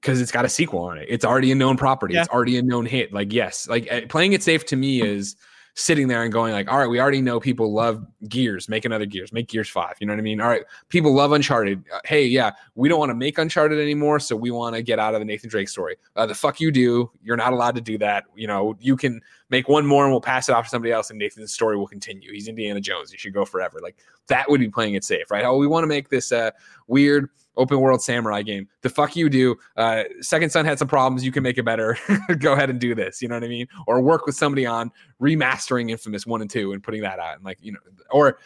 because 0.00 0.20
it's 0.22 0.32
got 0.32 0.46
a 0.46 0.48
sequel 0.48 0.80
on 0.80 0.96
it. 0.96 1.06
It's 1.10 1.24
already 1.26 1.52
a 1.52 1.54
known 1.54 1.76
property. 1.76 2.14
Yeah. 2.14 2.20
It's 2.22 2.30
already 2.30 2.56
a 2.56 2.62
known 2.62 2.86
hit. 2.86 3.12
Like 3.12 3.32
yes, 3.32 3.68
like 3.68 3.90
uh, 3.92 4.00
playing 4.08 4.32
it 4.32 4.42
safe 4.42 4.64
to 4.66 4.76
me 4.76 5.02
is 5.02 5.36
sitting 5.74 6.08
there 6.08 6.22
and 6.22 6.32
going 6.32 6.52
like, 6.52 6.70
all 6.70 6.78
right, 6.78 6.88
we 6.88 7.00
already 7.00 7.20
know 7.20 7.40
people 7.40 7.72
love 7.72 8.04
Gears. 8.28 8.68
Make 8.68 8.84
another 8.84 9.06
Gears. 9.06 9.32
Make 9.32 9.48
Gears 9.48 9.68
Five. 9.68 9.94
You 10.00 10.06
know 10.06 10.12
what 10.12 10.18
I 10.18 10.22
mean? 10.22 10.40
All 10.40 10.48
right, 10.48 10.62
people 10.88 11.14
love 11.14 11.32
Uncharted. 11.32 11.82
Uh, 11.92 12.00
hey, 12.04 12.26
yeah, 12.26 12.52
we 12.74 12.88
don't 12.88 12.98
want 12.98 13.10
to 13.10 13.14
make 13.14 13.38
Uncharted 13.38 13.78
anymore, 13.78 14.20
so 14.20 14.36
we 14.36 14.50
want 14.50 14.76
to 14.76 14.82
get 14.82 14.98
out 14.98 15.14
of 15.14 15.20
the 15.20 15.24
Nathan 15.24 15.48
Drake 15.50 15.68
story. 15.68 15.96
Uh, 16.16 16.26
the 16.26 16.34
fuck 16.34 16.60
you 16.60 16.70
do. 16.70 17.10
You're 17.22 17.36
not 17.36 17.52
allowed 17.52 17.74
to 17.76 17.80
do 17.80 17.98
that. 17.98 18.24
You 18.34 18.46
know, 18.46 18.76
you 18.80 18.96
can 18.96 19.20
make 19.48 19.68
one 19.68 19.86
more 19.86 20.04
and 20.04 20.12
we'll 20.12 20.20
pass 20.20 20.48
it 20.48 20.52
off 20.52 20.64
to 20.64 20.70
somebody 20.70 20.92
else, 20.92 21.10
and 21.10 21.18
Nathan's 21.18 21.52
story 21.52 21.76
will 21.76 21.88
continue. 21.88 22.32
He's 22.32 22.48
Indiana 22.48 22.80
Jones. 22.80 23.10
He 23.10 23.18
should 23.18 23.34
go 23.34 23.44
forever. 23.44 23.80
Like 23.82 23.96
that 24.28 24.48
would 24.48 24.60
be 24.60 24.68
playing 24.68 24.94
it 24.94 25.04
safe, 25.04 25.30
right? 25.30 25.44
Oh, 25.44 25.56
we 25.56 25.66
want 25.66 25.84
to 25.84 25.88
make 25.88 26.08
this 26.08 26.32
uh, 26.32 26.50
weird 26.86 27.30
open 27.56 27.80
world 27.80 28.02
samurai 28.02 28.42
game. 28.42 28.68
The 28.82 28.88
fuck 28.88 29.16
you 29.16 29.28
do. 29.28 29.56
Uh, 29.76 30.04
Second 30.20 30.50
Son 30.50 30.64
had 30.64 30.78
some 30.78 30.88
problems. 30.88 31.24
You 31.24 31.32
can 31.32 31.42
make 31.42 31.58
it 31.58 31.64
better. 31.64 31.96
go 32.38 32.52
ahead 32.52 32.70
and 32.70 32.80
do 32.80 32.94
this. 32.94 33.20
You 33.20 33.28
know 33.28 33.36
what 33.36 33.44
I 33.44 33.48
mean? 33.48 33.66
Or 33.86 34.00
work 34.00 34.26
with 34.26 34.34
somebody 34.34 34.66
on 34.66 34.90
remastering 35.20 35.90
Infamous 35.90 36.26
one 36.26 36.40
and 36.40 36.50
two 36.50 36.72
and 36.72 36.82
putting 36.82 37.02
that 37.02 37.18
out. 37.18 37.36
And 37.36 37.44
like 37.44 37.58
you 37.60 37.72
know, 37.72 37.80
or 38.10 38.38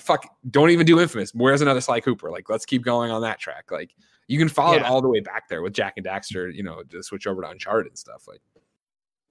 fuck, 0.00 0.26
don't 0.50 0.70
even 0.70 0.86
do 0.86 1.00
Infamous. 1.00 1.32
Where's 1.34 1.60
another 1.60 1.80
Sly 1.80 2.00
Cooper? 2.00 2.30
Like 2.30 2.48
let's 2.48 2.64
keep 2.64 2.82
going 2.82 3.10
on 3.10 3.22
that 3.22 3.38
track. 3.38 3.70
Like 3.70 3.94
you 4.28 4.38
can 4.38 4.48
follow 4.48 4.76
it 4.76 4.82
all 4.82 5.00
the 5.00 5.08
way 5.08 5.20
back 5.20 5.48
there 5.48 5.62
with 5.62 5.72
Jak 5.72 5.94
and 5.96 6.06
Daxter. 6.06 6.52
You 6.54 6.62
know, 6.62 6.82
to 6.82 7.02
switch 7.02 7.26
over 7.26 7.42
to 7.42 7.48
Uncharted 7.48 7.90
and 7.92 7.98
stuff. 7.98 8.26
Like 8.26 8.40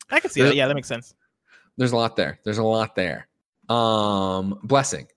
I 0.10 0.20
can 0.20 0.30
see 0.30 0.42
that. 0.42 0.56
Yeah, 0.56 0.68
that 0.68 0.76
makes 0.76 0.88
sense. 0.88 1.16
there's 1.78 1.92
a 1.92 1.98
lot 1.98 2.16
there. 2.16 2.40
There's 2.44 2.60
a 2.60 2.64
lot 2.64 2.96
there. 2.96 3.28
Um, 3.70 4.60
blessing. 4.64 5.08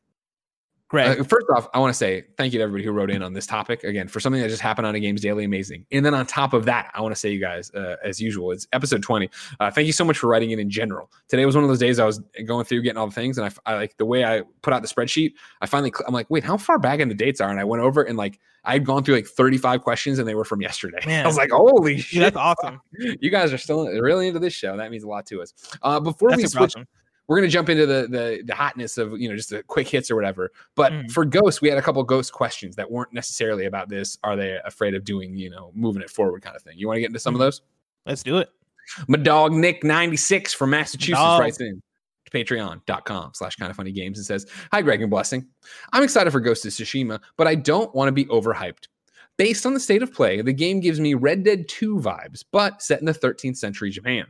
Greg, 0.89 1.21
Uh, 1.21 1.25
first 1.25 1.47
off, 1.55 1.69
I 1.75 1.79
want 1.79 1.93
to 1.93 1.97
say 1.97 2.25
thank 2.39 2.55
you 2.55 2.59
to 2.59 2.63
everybody 2.63 2.83
who 2.83 2.93
wrote 2.93 3.11
in 3.11 3.23
on 3.23 3.35
this 3.35 3.47
topic 3.47 3.85
again 3.85 4.09
for 4.09 4.21
something 4.21 4.41
that 4.41 4.49
just 4.49 4.63
happened 4.63 4.87
on 4.87 4.95
a 4.95 5.01
Games 5.01 5.21
Daily. 5.21 5.45
Amazing. 5.45 5.85
And 5.93 6.05
then 6.05 6.15
on 6.15 6.25
top 6.25 6.55
of 6.55 6.65
that, 6.65 6.91
I 6.95 7.03
want 7.03 7.15
to 7.15 7.21
say, 7.21 7.31
you 7.31 7.41
guys, 7.41 7.71
uh, 7.75 7.97
as 8.03 8.21
usual, 8.21 8.53
it's 8.53 8.67
episode 8.73 9.03
20. 9.03 9.29
Uh, 9.61 9.71
thank 9.71 9.87
you 9.87 9.93
so 9.93 10.05
much 10.05 10.19
for 10.19 10.29
writing 10.29 10.51
in 10.51 10.59
in 10.59 10.71
general. 10.71 11.11
Today 11.29 11.45
was 11.45 11.55
one 11.55 11.63
of 11.63 11.69
those 11.69 11.79
days 11.79 11.99
I 11.99 12.07
was 12.07 12.21
going 12.47 12.65
through 12.65 12.83
getting 12.83 12.97
all 12.97 13.07
the 13.07 13.15
things, 13.15 13.37
and 13.37 13.53
I 13.67 13.75
like 13.75 13.99
the 13.99 14.07
way 14.07 14.25
I 14.25 14.43
put 14.63 14.73
out 14.73 14.81
the 14.81 14.89
spreadsheet. 14.89 15.35
I 15.61 15.67
finally, 15.67 15.93
cl- 15.95 16.07
I'm 16.09 16.15
like, 16.15 16.31
wait, 16.31 16.43
how 16.43 16.57
far 16.57 16.79
back 16.79 17.01
in 17.01 17.09
the 17.09 17.15
dates 17.15 17.41
are? 17.41 17.51
And 17.51 17.61
I 17.61 17.65
went 17.65 17.83
over 17.83 18.03
and 18.03 18.17
like 18.17 18.41
I 18.65 18.73
had 18.73 18.85
gone 18.85 19.05
through 19.05 19.17
like 19.17 19.27
35 19.27 19.83
questions, 19.83 20.19
and 20.19 20.27
they 20.27 20.35
were 20.35 20.45
from 20.45 20.63
yesterday. 20.63 20.99
Man. 21.07 21.25
I 21.25 21.29
was 21.29 21.37
like, 21.37 21.51
holy 21.51 21.99
shit, 21.99 22.21
that's 22.21 22.37
awesome. 22.37 22.81
you 23.21 23.31
guys 23.31 23.53
are 23.53 23.59
still 23.59 23.87
really 23.87 24.29
into 24.29 24.41
this 24.41 24.55
show. 24.55 24.77
That 24.77 24.91
means 24.91 25.05
a 25.05 25.09
lot 25.09 25.27
to 25.27 25.43
us. 25.43 25.53
Uh, 25.83 26.01
before 26.01 26.31
That's 26.31 26.43
we 26.43 26.49
switch 26.49 26.77
awesome. 26.77 26.87
We're 27.29 27.37
gonna 27.37 27.49
jump 27.49 27.69
into 27.69 27.87
the 27.87 28.09
the 28.11 28.43
the 28.45 28.55
hotness 28.55 28.99
of 28.99 29.13
you 29.21 29.29
know 29.29 29.37
just 29.37 29.51
the 29.51 29.63
quick 29.63 29.87
hits 29.89 30.11
or 30.11 30.17
whatever. 30.17 30.51
But 30.75 30.93
Mhm. 30.93 31.11
for 31.13 31.25
Ghost, 31.25 31.61
we 31.63 31.69
had 31.69 31.79
a 31.79 31.83
couple 31.83 32.03
Ghost 32.03 32.33
questions 32.33 32.75
that 32.77 32.91
weren't 32.91 33.13
necessarily 33.13 33.67
about 33.67 33.89
this. 33.89 34.19
Are 34.25 34.35
they 34.35 34.59
afraid 34.65 34.95
of 34.95 35.05
doing 35.05 35.37
you 35.37 35.51
know 35.51 35.71
moving 35.75 36.03
it 36.03 36.11
forward 36.11 36.43
kind 36.43 36.57
of 36.57 36.63
thing? 36.63 36.79
You 36.79 36.87
want 36.89 36.97
to 36.97 37.01
get 37.03 37.09
into 37.09 37.21
some 37.21 37.35
of 37.35 37.39
Mhm. 37.41 37.45
those? 37.45 37.63
Let's 38.07 38.23
do 38.23 38.39
it. 38.39 38.49
My 39.07 39.19
dog 39.19 39.53
Nick 39.53 39.85
ninety 39.85 40.17
six 40.17 40.55
from 40.55 40.71
Massachusetts 40.71 41.19
Dog. 41.19 41.41
writes 41.41 41.61
in 41.61 41.83
to 42.25 42.31
patreon.com 42.45 43.31
slash 43.35 43.57
kind 43.57 43.71
of 43.71 43.77
funny 43.77 43.93
games 43.93 44.19
and 44.19 44.27
says 44.27 44.47
hi 44.73 44.83
greg 44.83 45.01
and 45.01 45.11
blessing 45.11 45.47
i'm 45.95 46.03
excited 46.03 46.31
for 46.31 46.41
ghost 46.41 46.65
of 46.67 46.73
tsushima 46.73 47.19
but 47.39 47.47
i 47.47 47.55
don't 47.55 47.95
want 47.95 48.07
to 48.09 48.13
be 48.13 48.27
overhyped 48.27 48.89
based 49.39 49.65
on 49.65 49.73
the 49.73 49.81
state 49.81 50.03
of 50.03 50.13
play 50.13 50.43
the 50.43 50.53
game 50.53 50.79
gives 50.81 51.01
me 51.01 51.15
red 51.15 51.43
dead 51.43 51.67
2 51.69 51.97
vibes 51.97 52.45
but 52.53 52.83
set 52.83 53.01
in 53.01 53.07
the 53.07 53.15
13th 53.15 53.57
century 53.57 53.89
japan 53.91 54.27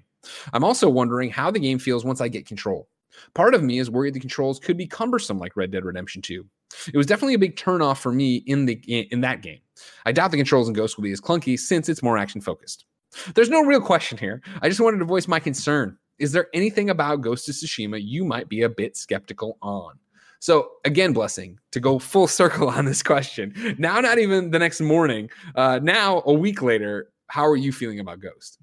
i'm 0.53 0.65
also 0.65 0.89
wondering 0.89 1.31
how 1.31 1.51
the 1.51 1.59
game 1.59 1.79
feels 1.79 2.05
once 2.05 2.21
i 2.21 2.29
get 2.29 2.47
control 2.47 2.89
part 3.35 3.55
of 3.55 3.63
me 3.63 3.79
is 3.79 3.91
worried 3.91 4.15
the 4.15 4.21
controls 4.21 4.59
could 4.59 4.77
be 4.77 4.87
cumbersome 4.87 5.39
like 5.39 5.57
red 5.57 5.71
dead 5.71 5.85
redemption 5.85 6.23
2 6.23 6.45
it 6.93 6.97
was 6.97 7.07
definitely 7.07 7.35
a 7.35 7.39
big 7.39 7.57
turnoff 7.57 7.99
for 7.99 8.13
me 8.13 8.37
in 8.47 8.67
the 8.67 8.75
in 9.13 9.21
that 9.21 9.43
game 9.43 9.61
i 10.07 10.13
doubt 10.13 10.31
the 10.31 10.37
controls 10.37 10.69
in 10.69 10.75
ghost 10.75 10.97
will 10.97 11.05
be 11.05 11.13
as 11.13 11.21
clunky 11.21 11.59
since 11.59 11.89
it's 11.89 12.03
more 12.03 12.19
action 12.19 12.41
focused 12.41 12.85
there's 13.35 13.51
no 13.51 13.63
real 13.63 13.81
question 13.81 14.19
here. 14.19 14.43
I 14.63 14.69
just 14.69 14.81
wanted 14.81 14.99
to 14.99 15.05
voice 15.05 15.29
my 15.29 15.41
concern. 15.41 15.97
Is 16.19 16.33
there 16.33 16.49
anything 16.53 16.91
about 16.91 17.21
Ghost 17.21 17.49
of 17.49 17.55
Tsushima 17.55 18.01
you 18.03 18.25
might 18.25 18.49
be 18.49 18.63
a 18.63 18.69
bit 18.69 18.97
skeptical 18.97 19.57
on? 19.63 19.99
So 20.41 20.73
again, 20.85 21.13
blessing 21.13 21.59
to 21.73 21.81
go 21.81 21.99
full 21.99 22.29
circle 22.29 22.69
on 22.69 22.85
this 22.85 23.03
question. 23.03 23.77
Now, 23.79 24.01
not 24.01 24.19
even 24.19 24.51
the 24.51 24.59
next 24.59 24.81
morning. 24.81 25.31
Uh, 25.55 25.81
now, 25.83 26.23
a 26.27 26.33
week 26.33 26.63
later, 26.63 27.11
how 27.29 27.47
are 27.47 27.57
you 27.57 27.73
feeling 27.73 28.01
about 28.01 28.21
Ghost? 28.21 28.59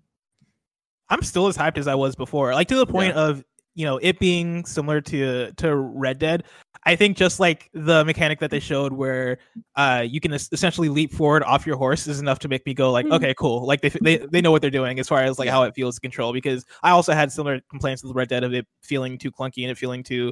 I'm 1.09 1.21
still 1.21 1.47
as 1.47 1.57
hyped 1.57 1.77
as 1.77 1.87
I 1.87 1.95
was 1.95 2.15
before. 2.15 2.53
Like 2.53 2.67
to 2.69 2.75
the 2.75 2.85
point 2.87 3.13
of 3.13 3.43
you 3.75 3.85
know 3.85 3.97
it 3.97 4.19
being 4.19 4.65
similar 4.65 5.01
to 5.01 5.51
to 5.53 5.75
Red 5.75 6.19
Dead. 6.19 6.43
I 6.87 6.95
think 6.95 7.17
just 7.17 7.39
like 7.39 7.69
the 7.73 8.05
mechanic 8.05 8.39
that 8.39 8.51
they 8.51 8.59
showed, 8.59 8.93
where 8.93 9.39
uh 9.75 10.05
you 10.07 10.19
can 10.19 10.33
es- 10.33 10.49
essentially 10.51 10.87
leap 10.89 11.11
forward 11.11 11.43
off 11.43 11.65
your 11.65 11.75
horse, 11.77 12.07
is 12.07 12.19
enough 12.19 12.39
to 12.39 12.47
make 12.47 12.65
me 12.65 12.73
go 12.73 12.91
like, 12.91 13.05
Mhm. 13.07 13.13
okay, 13.15 13.33
cool. 13.37 13.65
Like 13.65 13.81
they 13.81 13.89
they 14.01 14.17
they 14.17 14.39
know 14.41 14.51
what 14.51 14.61
they're 14.61 14.71
doing 14.71 14.99
as 14.99 15.07
far 15.07 15.23
as 15.23 15.37
like 15.39 15.49
how 15.49 15.63
it 15.63 15.73
feels 15.75 15.95
to 15.95 16.01
control. 16.01 16.31
Because 16.31 16.63
I 16.83 16.91
also 16.91 17.13
had 17.13 17.31
similar 17.31 17.59
complaints 17.69 18.03
with 18.03 18.15
Red 18.15 18.29
Dead 18.29 18.43
of 18.43 18.53
it 18.53 18.65
feeling 18.83 19.17
too 19.17 19.31
clunky 19.31 19.63
and 19.63 19.71
it 19.71 19.77
feeling 19.77 20.03
too 20.03 20.31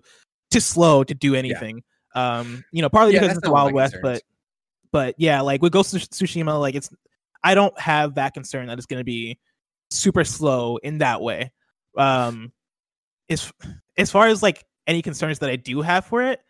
too 0.52 0.60
slow 0.60 1.04
to 1.04 1.14
do 1.14 1.34
anything. 1.36 1.82
Um, 2.16 2.64
you 2.72 2.82
know, 2.84 2.90
partly 2.90 3.14
Yeah, 3.16 3.22
because 3.22 3.38
it's 3.38 3.42
the 3.44 3.50
not 3.50 3.54
one 3.54 3.62
of 3.62 3.64
Wild 3.66 3.74
West, 3.74 3.94
concerns. 3.96 4.22
but 4.92 4.92
but 4.92 5.16
yeah, 5.18 5.42
like 5.42 5.62
with 5.64 5.74
Ghost 5.74 5.94
of 5.96 6.02
Tsushima, 6.02 6.60
like 6.60 6.76
it's 6.76 6.90
I 7.44 7.56
don't 7.56 7.78
have 7.80 8.14
that 8.16 8.34
concern 8.36 8.68
that 8.68 8.78
it's 8.78 8.86
going 8.86 9.00
to 9.00 9.04
be 9.04 9.40
super 9.94 10.24
slow 10.24 10.78
in 10.78 11.00
that 11.00 11.22
way. 11.22 11.52
Um, 11.98 12.52
as 13.30 13.52
as 13.98 14.12
far 14.12 14.28
as 14.28 14.44
like 14.44 14.66
any 14.88 15.02
concerns 15.02 15.40
that 15.40 15.50
I 15.50 15.56
do 15.56 15.82
have 15.82 16.06
for 16.06 16.24
it, 16.24 16.42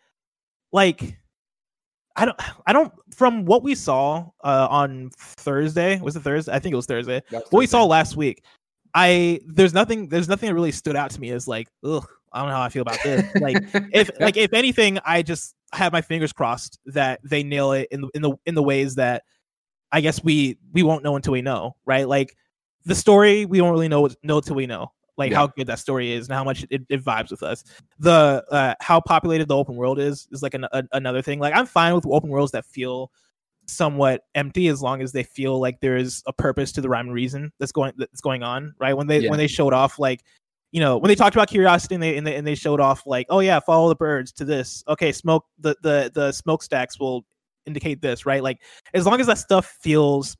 like 0.72 1.16
I 2.16 2.24
don't 2.24 2.40
I 2.66 2.72
don't 2.72 2.92
from 3.14 3.44
what 3.44 3.62
we 3.62 3.74
saw 3.74 4.28
uh 4.42 4.68
on 4.70 5.10
Thursday 5.16 6.00
was 6.00 6.16
it 6.16 6.20
Thursday 6.20 6.52
I 6.52 6.58
think 6.58 6.72
it 6.72 6.76
was 6.76 6.86
Thursday 6.86 7.22
what 7.30 7.52
we 7.52 7.66
saw 7.66 7.84
last 7.84 8.16
week 8.16 8.44
I 8.94 9.40
there's 9.46 9.74
nothing 9.74 10.08
there's 10.08 10.28
nothing 10.28 10.48
that 10.48 10.54
really 10.54 10.70
stood 10.70 10.94
out 10.94 11.10
to 11.10 11.20
me 11.20 11.30
as 11.30 11.48
like 11.48 11.68
ugh 11.84 12.06
I 12.34 12.40
don't 12.40 12.48
know 12.48 12.56
how 12.56 12.62
I 12.62 12.68
feel 12.68 12.82
about 12.82 13.02
this. 13.02 13.24
Like 13.40 13.56
if 13.92 14.10
like 14.20 14.36
if 14.36 14.52
anything, 14.52 14.98
I 15.06 15.22
just 15.22 15.54
have 15.72 15.92
my 15.92 16.02
fingers 16.02 16.32
crossed 16.32 16.78
that 16.86 17.20
they 17.22 17.44
nail 17.44 17.72
it 17.72 17.88
in 17.92 18.02
the 18.02 18.08
in 18.12 18.22
the 18.22 18.32
in 18.44 18.54
the 18.56 18.62
ways 18.62 18.96
that 18.96 19.22
I 19.92 20.00
guess 20.00 20.22
we 20.22 20.58
we 20.72 20.82
won't 20.82 21.04
know 21.04 21.14
until 21.14 21.32
we 21.32 21.42
know, 21.42 21.76
right? 21.86 22.08
Like 22.08 22.36
the 22.84 22.94
story 22.94 23.44
we 23.46 23.58
don't 23.58 23.70
really 23.70 23.88
know 23.88 24.08
know 24.22 24.40
till 24.40 24.56
we 24.56 24.66
know 24.66 24.92
like 25.16 25.30
Yeah. 25.30 25.38
how 25.38 25.46
good 25.46 25.68
that 25.68 25.78
story 25.78 26.12
is 26.12 26.28
and 26.28 26.34
how 26.34 26.42
much 26.44 26.66
it, 26.70 26.82
it 26.88 27.04
vibes 27.04 27.30
with 27.30 27.42
us. 27.42 27.62
The 28.00 28.44
uh, 28.50 28.74
how 28.80 29.00
populated 29.00 29.46
the 29.48 29.56
open 29.56 29.76
world 29.76 29.98
is 30.00 30.26
is 30.32 30.42
like 30.42 30.54
an, 30.54 30.64
a, 30.72 30.82
another 30.92 31.22
thing. 31.22 31.38
Like 31.38 31.54
I'm 31.54 31.66
fine 31.66 31.94
with 31.94 32.04
open 32.06 32.30
worlds 32.30 32.52
that 32.52 32.64
feel 32.66 33.10
somewhat 33.66 34.22
empty 34.34 34.68
as 34.68 34.82
long 34.82 35.00
as 35.00 35.12
they 35.12 35.22
feel 35.22 35.58
like 35.60 35.80
there 35.80 35.96
is 35.96 36.22
a 36.26 36.32
purpose 36.32 36.72
to 36.72 36.80
the 36.80 36.88
rhyme 36.88 37.06
and 37.06 37.14
reason 37.14 37.52
that's 37.58 37.72
going 37.72 37.92
that's 37.96 38.20
going 38.20 38.42
on. 38.42 38.74
Right 38.78 38.94
when 38.96 39.06
they 39.06 39.20
Yeah. 39.20 39.30
when 39.30 39.38
they 39.38 39.46
showed 39.46 39.72
off 39.72 39.98
like 39.98 40.22
you 40.72 40.80
know 40.80 40.98
when 40.98 41.08
they 41.08 41.14
talked 41.14 41.36
about 41.36 41.48
curiosity 41.48 41.94
and 41.94 42.02
they, 42.02 42.16
and 42.16 42.26
they 42.26 42.34
and 42.34 42.46
they 42.46 42.56
showed 42.56 42.80
off 42.80 43.06
like 43.06 43.26
oh 43.30 43.38
yeah 43.40 43.60
follow 43.60 43.88
the 43.88 43.94
birds 43.94 44.32
to 44.32 44.44
this 44.44 44.82
okay 44.88 45.12
smoke 45.12 45.44
the 45.60 45.76
the 45.82 46.10
the 46.12 46.32
smokestacks 46.32 46.98
will 46.98 47.24
indicate 47.66 48.02
this 48.02 48.26
right 48.26 48.42
like 48.42 48.60
as 48.92 49.06
long 49.06 49.20
as 49.20 49.28
that 49.28 49.38
stuff 49.38 49.78
feels 49.80 50.36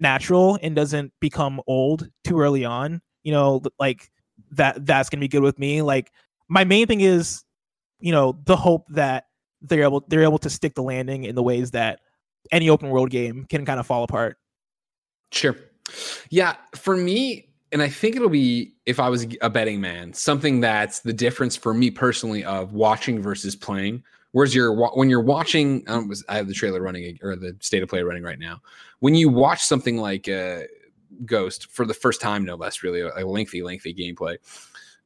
natural 0.00 0.58
and 0.62 0.76
doesn't 0.76 1.12
become 1.20 1.60
old 1.66 2.08
too 2.24 2.40
early 2.40 2.64
on 2.64 3.00
you 3.22 3.32
know 3.32 3.60
like 3.78 4.10
that 4.50 4.84
that's 4.86 5.08
gonna 5.08 5.20
be 5.20 5.28
good 5.28 5.42
with 5.42 5.58
me 5.58 5.82
like 5.82 6.12
my 6.48 6.64
main 6.64 6.86
thing 6.86 7.00
is 7.00 7.44
you 8.00 8.12
know 8.12 8.38
the 8.44 8.56
hope 8.56 8.86
that 8.88 9.24
they're 9.62 9.82
able 9.82 10.04
they're 10.08 10.22
able 10.22 10.38
to 10.38 10.50
stick 10.50 10.74
the 10.74 10.82
landing 10.82 11.24
in 11.24 11.34
the 11.34 11.42
ways 11.42 11.72
that 11.72 12.00
any 12.52 12.70
open 12.70 12.88
world 12.90 13.10
game 13.10 13.44
can 13.48 13.64
kind 13.64 13.80
of 13.80 13.86
fall 13.86 14.04
apart 14.04 14.38
Sure. 15.30 15.56
Yeah, 16.30 16.54
for 16.74 16.96
me, 16.96 17.48
and 17.72 17.82
I 17.82 17.88
think 17.88 18.16
it'll 18.16 18.28
be 18.28 18.74
if 18.86 19.00
I 19.00 19.08
was 19.08 19.26
a 19.40 19.50
betting 19.50 19.80
man, 19.80 20.12
something 20.12 20.60
that's 20.60 21.00
the 21.00 21.12
difference 21.12 21.56
for 21.56 21.74
me 21.74 21.90
personally 21.90 22.44
of 22.44 22.72
watching 22.72 23.20
versus 23.20 23.54
playing. 23.56 24.02
Whereas 24.38 24.54
you're 24.54 24.72
when 24.94 25.10
you're 25.10 25.20
watching, 25.20 25.82
was- 26.06 26.24
I 26.28 26.36
have 26.36 26.46
the 26.46 26.54
trailer 26.54 26.80
running 26.80 27.18
or 27.24 27.34
the 27.34 27.56
state 27.58 27.82
of 27.82 27.88
play 27.88 28.04
running 28.04 28.22
right 28.22 28.38
now. 28.38 28.62
When 29.00 29.16
you 29.16 29.28
watch 29.28 29.64
something 29.64 29.96
like 29.96 30.28
uh, 30.28 30.60
Ghost 31.24 31.68
for 31.72 31.84
the 31.84 31.92
first 31.92 32.20
time, 32.20 32.44
no 32.44 32.54
less, 32.54 32.84
really 32.84 33.00
a 33.00 33.26
lengthy, 33.26 33.64
lengthy 33.64 33.92
gameplay. 33.92 34.36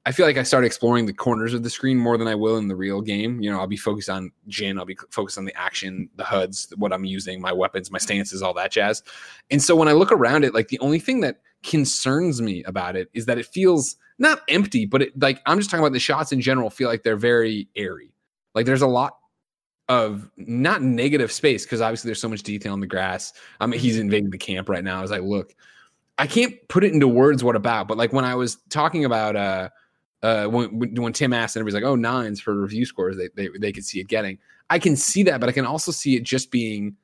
I 0.05 0.13
feel 0.13 0.27
like 0.27 0.37
I 0.37 0.43
start 0.43 0.67
exploring 0.67 1.07
the 1.07 1.15
corners 1.15 1.55
of 1.55 1.63
the 1.63 1.71
screen 1.71 1.97
more 1.97 2.19
than 2.19 2.29
I 2.29 2.35
will 2.35 2.59
in 2.59 2.69
the 2.69 2.77
real 2.77 3.01
game. 3.01 3.41
You 3.41 3.51
know, 3.51 3.59
I'll 3.59 3.67
be 3.67 3.79
focused 3.79 4.11
on 4.11 4.33
Jin, 4.49 4.79
I'll 4.79 4.85
be 4.85 4.99
focused 5.09 5.39
on 5.39 5.47
the 5.47 5.59
action, 5.59 6.11
the 6.17 6.25
HUDs, 6.25 6.71
what 6.77 6.93
I'm 6.93 7.07
using, 7.07 7.41
my 7.41 7.55
weapons, 7.55 7.91
my 7.91 7.97
stances, 7.97 8.43
all 8.43 8.53
that 8.53 8.71
jazz. 8.71 9.03
And 9.51 9.63
so 9.63 9.75
when 9.75 9.89
I 9.89 9.93
look 9.93 10.13
around 10.13 10.45
it, 10.45 10.53
like 10.53 10.69
the 10.69 10.79
only 10.81 10.99
thing 10.99 11.21
that 11.21 11.41
concerns 11.63 12.43
me 12.43 12.65
about 12.65 12.97
it 12.97 13.09
is 13.15 13.25
that 13.25 13.39
it 13.39 13.47
feels 13.47 13.97
not 14.19 14.43
empty, 14.51 14.85
but 14.85 15.01
it 15.01 15.19
like 15.19 15.41
I'm 15.47 15.57
just 15.57 15.71
talking 15.71 15.83
about 15.83 15.95
the 15.95 16.01
shots 16.01 16.33
in 16.33 16.43
general 16.43 16.69
feel 16.69 16.91
like 16.91 17.03
they're 17.03 17.17
very 17.17 17.71
airy. 17.75 18.13
Like 18.55 18.67
there's 18.67 18.83
a 18.83 18.87
lot 18.87 19.15
of 19.89 20.31
not 20.37 20.83
negative 20.83 21.31
space 21.33 21.65
because 21.65 21.81
obviously 21.81 22.09
there's 22.09 22.21
so 22.21 22.29
much 22.29 22.43
detail 22.43 22.75
in 22.75 22.81
the 22.81 22.87
grass. 22.87 23.33
I 23.61 23.67
mean, 23.67 23.81
he's 23.81 23.99
invading 23.99 24.31
the 24.31 24.39
camp 24.39 24.69
right 24.69 24.85
now. 24.85 25.03
As 25.03 25.13
I 25.13 25.19
look, 25.19 25.55
I 26.19 26.27
can't 26.27 26.55
put 26.69 26.85
it 26.85 26.93
into 26.93 27.09
words 27.09 27.43
what 27.43 27.57
about, 27.57 27.89
but 27.89 27.99
like 27.99 28.13
when 28.13 28.25
I 28.25 28.35
was 28.35 28.57
talking 28.69 29.05
about 29.05 29.37
uh 29.37 29.69
uh 30.23 30.47
when 30.47 30.79
when 30.79 30.95
when 30.95 31.13
Tim 31.13 31.33
asked 31.33 31.57
and 31.57 31.63
everybody's 31.63 31.83
like, 31.83 31.91
oh 31.91 31.97
nines 31.97 32.41
for 32.41 32.61
review 32.61 32.87
scores, 32.87 33.17
they 33.17 33.29
they 33.35 33.49
they 33.59 33.73
could 33.73 33.85
see 33.85 34.01
it 34.01 34.09
getting. 34.09 34.39
I 34.71 34.79
can 34.79 34.97
see 34.97 35.23
that, 35.25 35.41
but 35.41 35.49
I 35.49 35.53
can 35.53 35.67
also 35.67 35.93
see 35.93 36.17
it 36.17 36.23
just 36.23 36.51
being 36.51 36.97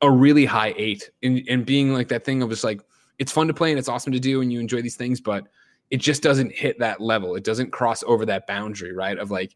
a 0.00 0.10
really 0.10 0.44
high 0.44 0.74
eight 0.76 1.10
and, 1.22 1.42
and 1.48 1.64
being 1.64 1.92
like 1.92 2.08
that 2.08 2.24
thing 2.24 2.42
of 2.42 2.50
just 2.50 2.64
like 2.64 2.80
it's 3.18 3.32
fun 3.32 3.46
to 3.46 3.54
play 3.54 3.70
and 3.70 3.78
it's 3.78 3.88
awesome 3.88 4.12
to 4.12 4.20
do 4.20 4.40
and 4.40 4.52
you 4.52 4.58
enjoy 4.58 4.82
these 4.82 4.96
things, 4.96 5.20
but 5.20 5.46
it 5.90 6.00
just 6.00 6.22
doesn't 6.22 6.52
hit 6.52 6.78
that 6.78 7.00
level. 7.00 7.36
It 7.36 7.44
doesn't 7.44 7.70
cross 7.70 8.02
over 8.04 8.24
that 8.26 8.46
boundary, 8.46 8.92
right? 8.92 9.18
Of 9.18 9.30
like, 9.30 9.54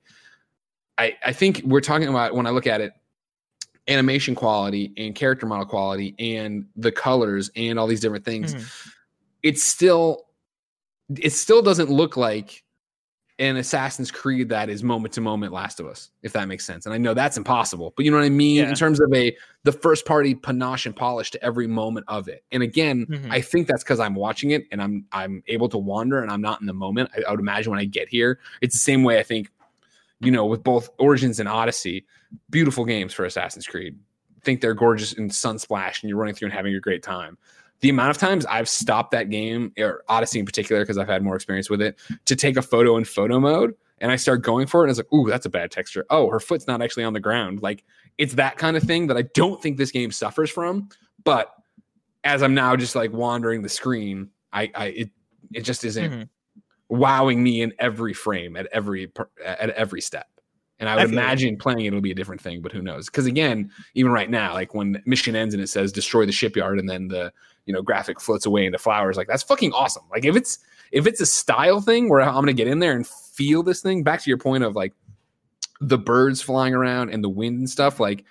I, 0.99 1.15
I 1.25 1.33
think 1.33 1.63
we're 1.65 1.81
talking 1.81 2.09
about 2.09 2.35
when 2.35 2.47
I 2.47 2.51
look 2.51 2.67
at 2.67 2.81
it, 2.81 2.93
animation 3.89 4.35
quality 4.35 4.93
and 4.97 5.15
character 5.15 5.47
model 5.47 5.67
quality 5.67 6.15
and 6.19 6.67
the 6.77 6.91
colors 6.91 7.51
and 7.55 7.79
all 7.79 7.87
these 7.87 8.01
different 8.01 8.25
things. 8.25 8.55
Mhm. 8.55 8.93
It's 9.43 9.63
still, 9.63 10.27
it 11.21 11.31
still 11.31 11.63
doesn't 11.63 11.89
look 11.91 12.17
like 12.17 12.65
an 13.39 13.59
Assassin's 13.59 14.11
Creed 14.11 14.49
that 14.49 14.71
is 14.71 14.83
moment 14.83 15.13
to 15.15 15.21
moment 15.21 15.53
Last 15.53 15.79
of 15.79 15.87
Us, 15.87 16.11
if 16.23 16.33
that 16.33 16.49
makes 16.49 16.65
sense. 16.65 16.87
And 16.87 16.95
I 16.95 16.99
know 16.99 17.13
that's 17.13 17.37
impossible, 17.37 17.93
but 17.95 18.05
you 18.07 18.11
know 18.11 18.17
what 18.17 18.25
I 18.25 18.31
mean 18.31 18.57
Yeah. 18.57 18.71
in 18.71 18.75
terms 18.75 18.99
of 18.99 19.13
a 19.13 19.37
the 19.63 19.73
first 19.73 20.07
party 20.07 20.35
panache 20.35 20.87
and 20.87 20.97
polish 20.97 21.31
to 21.33 21.45
every 21.45 21.67
moment 21.67 22.07
of 22.09 22.29
it. 22.29 22.45
And 22.51 22.63
again, 22.63 23.05
Mhm. 23.07 23.31
I 23.31 23.43
think 23.43 23.69
that's 23.69 23.85
because 23.85 24.01
I'm 24.01 24.15
watching 24.15 24.53
it 24.53 24.67
and 24.73 24.83
I'm 24.83 25.05
I'm 25.13 25.43
able 25.49 25.69
to 25.69 25.77
wander 25.79 26.23
and 26.23 26.31
I'm 26.31 26.41
not 26.41 26.61
in 26.63 26.67
the 26.67 26.73
moment. 26.73 27.11
I, 27.15 27.25
I 27.29 27.31
would 27.31 27.41
imagine 27.41 27.71
when 27.71 27.79
I 27.79 27.85
get 27.85 28.09
here, 28.09 28.39
it's 28.63 28.75
the 28.75 28.83
same 28.83 29.05
way 29.05 29.19
I 29.19 29.23
think, 29.23 29.51
you 30.21 30.31
know, 30.31 30.47
with 30.47 30.63
both 30.63 30.89
Origins 30.99 31.41
and 31.41 31.49
Odyssey, 31.49 32.07
beautiful 32.51 32.85
games 32.85 33.13
for 33.13 33.25
Assassin's 33.25 33.67
Creed. 33.67 33.99
think 34.43 34.61
they're 34.61 34.75
gorgeous 34.75 35.13
in 35.13 35.29
Sunsplash 35.29 36.03
and 36.03 36.09
you're 36.09 36.19
running 36.19 36.35
through 36.35 36.47
and 36.47 36.55
having 36.55 36.75
a 36.75 36.81
great 36.81 37.03
time. 37.03 37.37
The 37.81 37.89
amount 37.91 38.11
of 38.11 38.19
times 38.19 38.47
I've 38.47 38.69
stopped 38.69 39.11
that 39.11 39.29
game, 39.29 39.73
or 39.77 40.03
Odyssey 40.09 40.39
in 40.39 40.47
particular, 40.47 40.83
because 40.83 40.97
I've 40.99 41.09
had 41.09 41.23
more 41.23 41.35
experience 41.37 41.69
with 41.69 41.83
it, 41.83 41.99
to 42.25 42.37
take 42.37 42.57
a 42.57 42.63
photo 42.63 42.97
in 42.97 43.05
photo 43.05 43.39
mode 43.41 43.75
and 43.99 44.13
I 44.13 44.17
start 44.17 44.43
going 44.43 44.67
for 44.67 44.81
it, 44.81 44.85
and 44.85 44.91
it's 44.91 44.99
like, 44.99 45.13
ooh, 45.13 45.29
that's 45.29 45.47
a 45.47 45.51
bad 45.51 45.71
texture. 45.71 46.07
Oh, 46.11 46.31
her 46.31 46.41
foot's 46.41 46.67
not 46.67 46.81
actually 46.81 47.05
on 47.05 47.13
the 47.13 47.21
ground. 47.21 47.61
Like 47.63 47.85
it's 48.19 48.35
that 48.35 48.57
kind 48.57 48.77
of 48.77 48.83
thing 48.83 49.09
that 49.09 49.17
I 49.17 49.23
don't 49.35 49.61
think 49.61 49.77
this 49.79 49.91
game 49.91 50.11
suffers 50.13 50.49
from. 50.51 50.89
But 51.25 51.53
as 52.25 52.43
I'm 52.43 52.55
now 52.55 52.77
just 52.77 52.95
like 52.95 53.13
wandering 53.13 53.63
the 53.63 53.69
screen, 53.69 54.31
I, 54.53 54.71
I 54.75 54.87
it 54.87 55.11
it 55.53 55.61
just 55.63 55.85
isn't 55.85 56.13
Mhm. 56.13 56.29
Wowing 56.89 57.43
me 57.43 57.63
in 57.63 57.73
every 57.79 58.13
frame 58.13 58.57
at 58.57 58.67
every 58.73 59.11
at 59.45 59.71
every 59.71 60.01
step. 60.01 60.29
And 60.79 60.89
I 60.89 60.97
I 60.97 60.97
would 60.97 61.11
you. 61.13 61.19
imagine 61.19 61.57
playing 61.57 61.87
it 61.87 61.95
will 61.95 62.03
be 62.03 62.11
a 62.11 62.15
different 62.15 62.41
thing, 62.41 62.61
but 62.61 62.71
who 62.71 62.83
knows? 62.83 63.07
Because 63.07 63.27
again, 63.27 63.71
even 63.95 64.13
right 64.13 64.29
now, 64.29 64.53
like 64.53 64.75
when 64.75 65.03
mission 65.07 65.35
ends 65.35 65.55
and 65.55 65.63
it 65.63 65.69
says 65.69 65.91
destroy 65.91 66.27
the 66.27 66.33
shipyard, 66.33 66.79
and 66.79 66.89
then 66.89 67.09
the 67.09 67.33
you 67.65 67.73
know 67.73 67.83
graphic 67.83 68.21
floats 68.21 68.47
away 68.47 68.67
into 68.67 68.79
flowers, 68.79 69.17
like 69.17 69.27
that's 69.27 69.43
fucking 69.43 69.73
awesome. 69.73 70.05
Like 70.11 70.25
if 70.25 70.37
it's 70.37 70.59
if 70.93 71.07
it's 71.07 71.21
a 71.21 71.27
style 71.27 71.81
thing 71.81 72.09
where 72.09 72.21
I'm 72.21 72.35
gonna 72.35 72.53
get 72.53 72.69
in 72.69 72.81
there 72.81 72.93
and 72.93 73.07
feel 73.07 73.63
this 73.63 73.81
thing, 73.81 74.03
back 74.03 74.21
to 74.23 74.31
your 74.31 74.39
point 74.39 74.65
of 74.65 74.77
like 74.77 74.93
the 75.81 75.99
birds 75.99 76.43
flying 76.43 76.75
around 76.75 77.11
and 77.11 77.25
the 77.25 77.29
wind 77.29 77.59
and 77.59 77.71
stuff, 77.71 77.99
like 77.99 78.25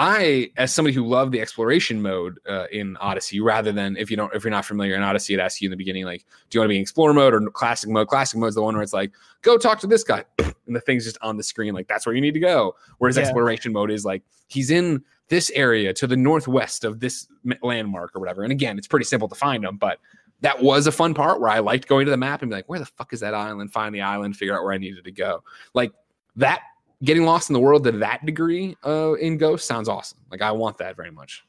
I, 0.00 0.52
as 0.56 0.72
somebody 0.72 0.94
who 0.94 1.04
loved 1.04 1.32
the 1.32 1.40
exploration 1.40 2.00
mode 2.00 2.38
uh, 2.48 2.66
in 2.70 2.96
Odyssey, 2.98 3.40
rather 3.40 3.72
than 3.72 3.96
if 3.96 4.12
you 4.12 4.16
don't, 4.16 4.32
if 4.32 4.44
you're 4.44 4.50
not 4.52 4.64
familiar 4.64 4.94
in 4.94 5.02
Odyssey, 5.02 5.34
it 5.34 5.40
asks 5.40 5.60
you 5.60 5.66
in 5.66 5.70
the 5.72 5.76
beginning, 5.76 6.04
like, 6.04 6.20
do 6.48 6.56
you 6.56 6.60
want 6.60 6.68
to 6.68 6.72
be 6.72 6.76
in 6.76 6.82
explorer 6.82 7.12
mode 7.12 7.34
or 7.34 7.40
classic 7.50 7.90
mode? 7.90 8.06
Classic 8.06 8.38
mode 8.38 8.50
is 8.50 8.54
the 8.54 8.62
one 8.62 8.74
where 8.74 8.82
it's 8.84 8.92
like, 8.92 9.10
go 9.42 9.58
talk 9.58 9.80
to 9.80 9.88
this 9.88 10.04
guy, 10.04 10.24
and 10.38 10.54
the 10.76 10.80
thing's 10.80 11.04
just 11.04 11.18
on 11.20 11.36
the 11.36 11.42
screen, 11.42 11.74
like 11.74 11.88
that's 11.88 12.06
where 12.06 12.14
you 12.14 12.20
need 12.20 12.34
to 12.34 12.40
go. 12.40 12.76
Whereas 12.98 13.16
Yeah. 13.16 13.24
exploration 13.24 13.72
mode 13.72 13.90
is 13.90 14.04
like, 14.04 14.22
he's 14.46 14.70
in 14.70 15.02
this 15.30 15.50
area 15.50 15.92
to 15.94 16.06
the 16.06 16.16
northwest 16.16 16.84
of 16.84 17.00
this 17.00 17.26
landmark 17.60 18.14
or 18.14 18.20
whatever. 18.20 18.44
And 18.44 18.52
again, 18.52 18.78
it's 18.78 18.86
pretty 18.86 19.04
simple 19.04 19.28
to 19.28 19.34
find 19.34 19.64
them, 19.64 19.78
but 19.78 19.98
that 20.42 20.62
was 20.62 20.86
a 20.86 20.92
fun 20.92 21.12
part 21.12 21.40
where 21.40 21.50
I 21.50 21.58
liked 21.58 21.88
going 21.88 22.04
to 22.04 22.12
the 22.12 22.16
map 22.16 22.42
and 22.42 22.50
be 22.50 22.54
like, 22.54 22.68
where 22.68 22.78
the 22.78 22.86
fuck 22.86 23.12
is 23.12 23.18
that 23.20 23.34
island? 23.34 23.72
Find 23.72 23.92
the 23.92 24.02
island, 24.02 24.36
figure 24.36 24.56
out 24.56 24.62
where 24.62 24.72
I 24.72 24.78
needed 24.78 25.02
to 25.04 25.10
go. 25.12 25.42
Like 25.74 25.92
that 26.36 26.60
getting 27.04 27.24
lost 27.24 27.48
in 27.50 27.54
the 27.54 27.60
world 27.60 27.84
to 27.84 27.92
that 27.92 28.24
degree 28.26 28.76
uh, 28.84 29.14
in 29.14 29.36
Ghost 29.38 29.66
sounds 29.66 29.88
awesome. 29.88 30.18
Like 30.30 30.42
I 30.42 30.50
want 30.52 30.78
that 30.78 30.96
very 30.96 31.10
much. 31.10 31.44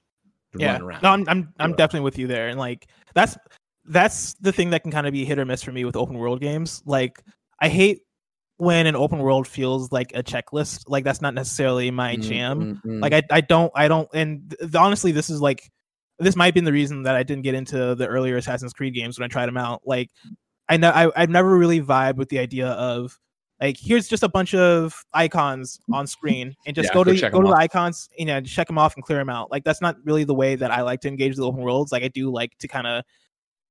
Yeah 0.58 0.80
around. 0.80 1.04
no 1.04 1.10
i'm 1.12 1.26
i'm, 1.30 1.54
I'm 1.60 1.72
definitely 1.76 2.06
with 2.06 2.18
you 2.18 2.26
there 2.26 2.48
and 2.48 2.58
like 2.58 2.88
that's 3.14 3.38
that's 3.86 4.34
the 4.36 4.52
thing 4.52 4.72
that 4.72 4.82
can 4.82 4.92
kind 4.92 5.06
of 5.06 5.14
be 5.14 5.24
hit 5.24 5.38
or 5.38 5.46
miss 5.46 5.62
for 5.62 5.72
me 5.72 5.86
with 5.86 5.96
open 5.96 6.18
world 6.18 6.42
games 6.42 6.82
like 6.88 7.22
i 7.62 7.70
hate 7.70 8.00
when 8.58 8.88
an 8.88 8.96
open 8.96 9.20
world 9.20 9.48
feels 9.48 9.92
like 9.92 10.12
a 10.16 10.24
checklist 10.24 10.86
like 10.88 11.04
that's 11.04 11.22
not 11.22 11.36
necessarily 11.36 11.92
my 11.92 12.16
Mm, 12.16 12.22
jam 12.22 12.60
mm, 12.60 12.82
mm. 12.84 13.00
like 13.02 13.14
I, 13.14 13.22
I 13.30 13.42
don't 13.42 13.72
i 13.76 13.88
don't 13.88 14.10
and 14.14 14.56
th- 14.60 14.74
honestly 14.74 15.12
this 15.12 15.30
is 15.30 15.40
like 15.40 15.70
this 16.18 16.36
might 16.36 16.56
be 16.56 16.62
the 16.62 16.74
reason 16.74 17.04
that 17.04 17.16
i 17.16 17.22
didn't 17.22 17.44
get 17.44 17.54
into 17.54 17.94
the 17.94 18.08
earlier 18.08 18.36
assassin's 18.38 18.74
creed 18.74 18.96
games 18.96 19.20
when 19.20 19.26
i 19.26 19.28
tried 19.30 19.46
them 19.46 19.58
out 19.58 19.82
like 19.86 20.10
i 20.68 20.78
know 20.78 20.90
I, 20.90 21.12
i've 21.16 21.30
never 21.30 21.56
really 21.56 21.80
vibed 21.80 22.16
with 22.16 22.30
the 22.30 22.40
idea 22.40 22.70
of 22.70 23.20
like 23.62 23.78
here's 23.78 24.08
just 24.08 24.24
a 24.24 24.30
bunch 24.30 24.54
of 24.54 25.04
icons 25.14 25.80
on 25.92 26.08
screen 26.08 26.56
and 26.66 26.76
just 26.76 26.90
Yeah, 26.90 26.94
go 26.94 27.04
go 27.04 27.14
to 27.14 27.30
go 27.30 27.38
'em 27.40 27.46
to 27.46 27.52
the 27.52 27.58
icons 27.58 28.10
you 28.18 28.26
know 28.26 28.42
check 28.42 28.68
them 28.68 28.78
off 28.78 28.96
and 28.96 29.04
clear 29.04 29.20
them 29.20 29.30
out 29.30 29.52
like 29.52 29.64
that's 29.64 29.82
not 29.82 29.98
really 30.06 30.24
the 30.24 30.34
way 30.34 30.56
that 30.56 30.72
i 30.72 30.82
like 30.82 31.02
to 31.02 31.08
engage 31.08 31.36
the 31.36 31.44
open 31.44 31.62
worlds 31.62 31.92
like 31.92 32.04
i 32.04 32.08
do 32.08 32.32
like 32.32 32.58
to 32.60 32.68
kind 32.68 32.88
of 32.88 33.04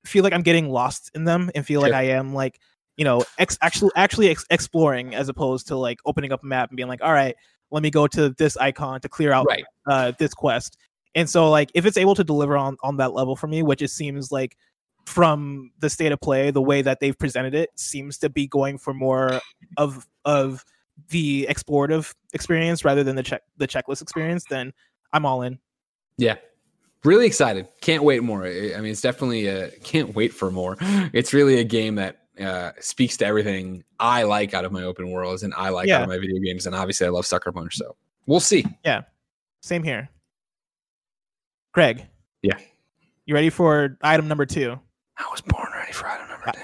feel 0.05 0.23
like 0.23 0.33
i'm 0.33 0.43
getting 0.43 0.69
lost 0.69 1.11
in 1.15 1.25
them 1.25 1.51
and 1.55 1.67
feel 1.67 1.81
like 1.81 1.93
i 1.93 2.03
am 2.03 2.35
like 2.35 2.61
you 2.97 3.05
know 3.05 3.25
ex- 3.39 3.59
actually 3.63 3.91
actually 3.97 4.29
ex- 4.29 4.47
exploring 4.51 5.15
as 5.15 5.29
opposed 5.29 5.69
to 5.69 5.77
like 5.77 5.99
opening 6.05 6.33
up 6.33 6.43
a 6.43 6.47
map 6.47 6.71
and 6.71 6.77
being 6.77 6.89
like 6.89 7.03
all 7.03 7.13
right 7.13 7.37
let 7.71 7.83
me 7.83 7.91
go 7.91 8.07
to 8.07 8.31
this 8.31 8.57
icon 8.57 9.01
to 9.01 9.09
clear 9.09 9.33
out 9.33 9.47
right. 9.49 9.65
uh, 9.87 10.13
this 10.19 10.35
quest. 10.35 10.77
And 11.15 11.29
so 11.29 11.51
like 11.51 11.71
if 11.75 11.87
it's 11.87 11.97
able 11.97 12.15
to 12.15 12.25
deliver 12.25 12.57
on 12.57 12.77
on 12.83 12.97
that 12.99 13.13
level 13.13 13.37
for 13.37 13.47
me, 13.47 13.63
which 13.63 13.83
it 13.83 13.91
seems 13.91 14.31
like 14.31 14.57
from 15.09 15.73
the 15.79 15.89
state 15.89 16.13
of 16.13 16.21
play, 16.21 16.51
the 16.51 16.63
way 16.63 16.83
that 16.83 17.01
they've 17.01 17.19
presented 17.19 17.55
it 17.55 17.71
seems 17.77 18.19
to 18.19 18.29
be 18.29 18.47
going 18.47 18.79
for 18.79 18.93
more 18.93 19.41
of 19.77 20.07
of 20.25 20.65
the 21.09 21.47
explorative 21.49 22.15
experience 22.35 22.85
rather 22.85 23.03
than 23.03 23.17
the 23.17 23.23
check 23.23 23.43
the 23.57 23.67
checklist 23.67 24.03
experience, 24.03 24.45
then 24.51 24.73
I'm 25.13 25.25
all 25.25 25.43
in. 25.43 25.59
Yeah. 26.19 26.37
really 27.05 27.27
excited. 27.27 27.69
Can't 27.81 28.03
wait 28.03 28.23
more. 28.23 28.45
I 28.45 28.81
mean, 28.81 28.93
it's 28.93 29.01
definitely 29.01 29.47
a 29.47 29.71
can't 29.81 30.15
wait 30.15 30.33
for 30.33 30.51
more. 30.51 30.77
It's 31.13 31.33
really 31.33 31.59
a 31.59 31.65
game 31.65 31.95
that 31.95 32.19
uh, 32.39 32.73
speaks 32.79 33.17
to 33.17 33.27
everything 33.27 33.83
I 33.99 34.25
like 34.25 34.53
out 34.53 34.65
of 34.65 34.73
my 34.73 34.83
open 34.83 35.11
worlds 35.11 35.43
and 35.43 35.55
I 35.55 35.71
like 35.71 35.89
out 35.89 36.03
of 36.03 36.09
my 36.09 36.19
video 36.19 36.39
games. 36.39 36.67
And 36.67 36.75
obviously, 36.75 37.07
I 37.07 37.11
love 37.11 37.25
Sucker 37.25 37.51
Punch. 37.51 37.77
So 37.77 37.97
we'll 38.27 38.41
see. 38.41 38.67
Yeah, 38.85 39.03
same 39.63 39.83
here. 39.83 40.11
Greg. 41.73 42.07
Yeah. 42.43 42.59
You 43.25 43.35
ready 43.35 43.51
for 43.51 43.97
item 44.03 44.29
number 44.29 44.47
two? 44.47 44.79
I 45.19 45.29
was 45.31 45.41
born 45.41 45.69
ready 45.75 45.93
for 45.93 46.07
item 46.09 46.29
number 46.29 46.51
two. 46.53 46.61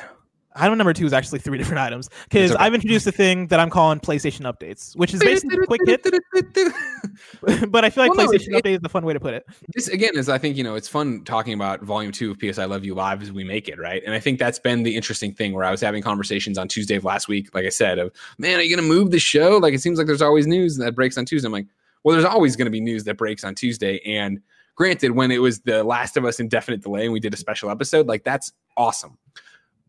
Item 0.57 0.79
number 0.79 0.93
two 0.93 1.05
is 1.05 1.13
actually 1.13 1.41
three 1.41 1.59
different 1.63 1.81
items 1.81 2.09
because 2.29 2.53
okay. 2.53 2.63
I've 2.63 2.75
introduced 2.75 3.07
a 3.09 3.13
thing 3.13 3.49
that 3.49 3.59
I'm 3.59 3.71
calling 3.71 3.99
PlayStation 3.99 4.43
updates, 4.43 4.95
which 4.95 5.13
is 5.13 5.19
basically 5.19 5.57
a 5.57 5.67
quick 5.67 5.81
hit. 5.85 6.03
but 7.73 7.85
I 7.85 7.91
feel 7.91 8.05
like 8.05 8.15
Well, 8.15 8.27
no, 8.27 8.31
PlayStation 8.31 8.55
it- 8.57 8.65
update 8.65 8.75
is 8.77 8.81
the 8.81 8.89
fun 8.89 9.05
way 9.05 9.13
to 9.15 9.19
put 9.19 9.35
it. 9.35 9.45
this 9.75 9.89
again 9.89 10.17
is 10.17 10.29
I 10.29 10.39
think 10.39 10.57
you 10.57 10.63
know 10.63 10.77
it's 10.77 10.87
fun 10.87 11.25
talking 11.25 11.55
about 11.55 11.83
volume 11.83 12.13
two 12.13 12.31
of 12.31 12.39
PS 12.39 12.59
I 12.59 12.67
Love 12.67 12.85
You 12.85 12.95
live 12.95 13.21
as 13.21 13.33
we 13.33 13.43
make 13.43 13.69
it 13.69 13.81
right, 13.81 14.01
and 14.05 14.15
I 14.15 14.21
think 14.21 14.39
that's 14.39 14.61
been 14.61 14.85
the 14.85 14.95
interesting 14.95 15.33
thing 15.33 15.55
where 15.55 15.65
I 15.65 15.73
was 15.73 15.81
having 15.81 16.03
conversations 16.03 16.57
on 16.57 16.69
Tuesday 16.69 16.95
of 16.95 17.05
last 17.05 17.27
week, 17.27 17.53
like 17.53 17.67
I 17.67 17.71
said, 17.71 17.99
of 17.99 18.13
man, 18.39 18.61
are 18.61 18.63
you 18.63 18.75
gonna 18.75 18.87
move 18.87 19.11
the 19.11 19.19
show? 19.19 19.57
Like 19.59 19.75
it 19.75 19.81
seems 19.81 19.99
like 19.99 20.07
there's 20.07 20.23
always 20.23 20.47
news 20.47 20.77
that 20.77 20.95
breaks 20.95 21.19
on 21.19 21.25
Tuesday. 21.25 21.47
I'm 21.47 21.53
like, 21.53 21.67
well, 22.05 22.13
there's 22.15 22.25
always 22.25 22.55
gonna 22.55 22.71
be 22.71 22.81
news 22.81 23.03
that 23.05 23.17
breaks 23.17 23.43
on 23.43 23.57
Tuesday, 23.57 23.99
and 24.07 24.41
granted, 24.75 25.13
when 25.13 25.31
it 25.31 25.39
was 25.39 25.61
the 25.61 25.85
Last 25.85 26.17
of 26.17 26.25
Us 26.25 26.41
indefinite 26.41 26.83
delay 26.83 27.05
and 27.05 27.13
we 27.13 27.21
did 27.21 27.35
a 27.35 27.37
special 27.37 27.71
episode, 27.71 28.07
like 28.07 28.25
that's 28.25 28.53
awesome. 28.77 29.19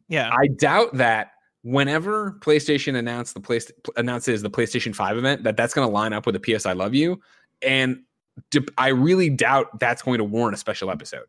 Yeah. 0.07 0.29
I 0.31 0.47
doubt 0.47 0.93
that 0.97 1.31
whenever 1.63 2.33
PlayStation 2.41 2.95
announced 2.95 3.33
the 3.33 3.39
place 3.39 3.71
announces 3.97 4.41
the 4.43 4.49
PlayStation 4.49 4.95
5 4.95 5.17
event 5.17 5.43
that 5.43 5.57
that's 5.57 5.73
going 5.73 5.87
to 5.87 5.91
line 5.91 6.13
up 6.13 6.25
with 6.27 6.39
the 6.39 6.57
PS 6.57 6.65
I 6.65 6.73
Love 6.73 6.93
You 6.93 7.19
and 7.61 8.01
I 8.77 8.89
really 8.89 9.29
doubt 9.29 9.79
that's 9.79 10.01
going 10.01 10.19
to 10.19 10.23
warrant 10.23 10.53
a 10.55 10.59
special 10.59 10.91
episode. 10.91 11.25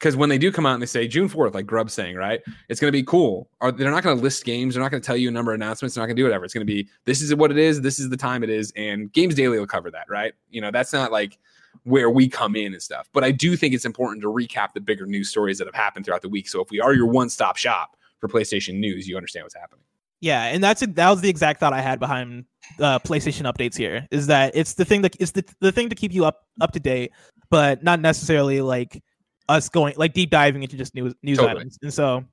Cuz 0.00 0.16
when 0.16 0.28
they 0.28 0.38
do 0.38 0.50
come 0.50 0.66
out 0.66 0.74
and 0.74 0.82
they 0.82 0.86
say 0.86 1.06
June 1.06 1.28
4th 1.28 1.54
like 1.54 1.66
Grub's 1.66 1.92
saying, 1.92 2.16
right? 2.16 2.40
It's 2.68 2.80
going 2.80 2.88
to 2.88 2.98
be 2.98 3.04
cool. 3.04 3.50
Or 3.60 3.70
they're 3.70 3.90
not 3.90 4.02
going 4.02 4.16
to 4.16 4.22
list 4.22 4.44
games, 4.44 4.74
they're 4.74 4.82
not 4.82 4.90
going 4.90 5.02
to 5.02 5.06
tell 5.06 5.16
you 5.16 5.28
a 5.28 5.32
number 5.32 5.52
of 5.52 5.56
announcements, 5.56 5.94
they're 5.94 6.02
not 6.02 6.06
going 6.06 6.16
to 6.16 6.20
do 6.20 6.24
whatever. 6.24 6.44
It's 6.44 6.54
going 6.54 6.66
to 6.66 6.72
be 6.72 6.88
this 7.04 7.22
is 7.22 7.32
what 7.36 7.52
it 7.52 7.58
is, 7.58 7.80
this 7.80 8.00
is 8.00 8.08
the 8.08 8.16
time 8.16 8.42
it 8.42 8.50
is 8.50 8.72
and 8.74 9.12
Games 9.12 9.36
Daily 9.36 9.60
will 9.60 9.66
cover 9.66 9.92
that, 9.92 10.08
right? 10.08 10.32
You 10.50 10.60
know, 10.60 10.72
that's 10.72 10.92
not 10.92 11.12
like 11.12 11.38
where 11.84 12.10
we 12.10 12.28
come 12.28 12.56
in 12.56 12.72
and 12.72 12.82
stuff. 12.82 13.08
But 13.12 13.24
I 13.24 13.30
do 13.30 13.56
think 13.56 13.74
it's 13.74 13.84
important 13.84 14.22
to 14.22 14.28
recap 14.28 14.72
the 14.74 14.80
bigger 14.80 15.06
news 15.06 15.30
stories 15.30 15.58
that 15.58 15.66
have 15.66 15.74
happened 15.74 16.04
throughout 16.04 16.22
the 16.22 16.28
week. 16.28 16.48
So 16.48 16.60
if 16.60 16.70
we 16.70 16.80
are 16.80 16.92
your 16.92 17.06
one-stop 17.06 17.56
shop 17.56 17.96
for 18.20 18.28
PlayStation 18.28 18.78
news, 18.78 19.08
you 19.08 19.16
understand 19.16 19.44
what's 19.44 19.54
happening. 19.54 19.84
Yeah, 20.20 20.44
and 20.44 20.62
that's 20.62 20.80
that 20.80 21.10
was 21.10 21.20
the 21.20 21.28
exact 21.28 21.60
thought 21.60 21.72
I 21.72 21.80
had 21.80 22.00
behind 22.00 22.44
uh, 22.80 22.98
PlayStation 22.98 23.50
updates. 23.50 23.76
Here 23.76 24.06
is 24.10 24.26
that 24.26 24.50
it's 24.54 24.74
the 24.74 24.84
thing 24.84 25.02
that 25.02 25.14
it's 25.20 25.30
the 25.30 25.44
the 25.60 25.70
thing 25.70 25.88
to 25.90 25.94
keep 25.94 26.12
you 26.12 26.24
up 26.24 26.42
up 26.60 26.72
to 26.72 26.80
date, 26.80 27.12
but 27.50 27.84
not 27.84 28.00
necessarily 28.00 28.60
like 28.60 29.00
us 29.48 29.68
going 29.68 29.94
like 29.96 30.14
deep 30.14 30.30
diving 30.30 30.62
into 30.64 30.76
just 30.76 30.94
news 30.94 31.14
news 31.22 31.38
Totally. 31.38 31.60
items. 31.60 31.78
And 31.82 31.94
so, 31.94 32.24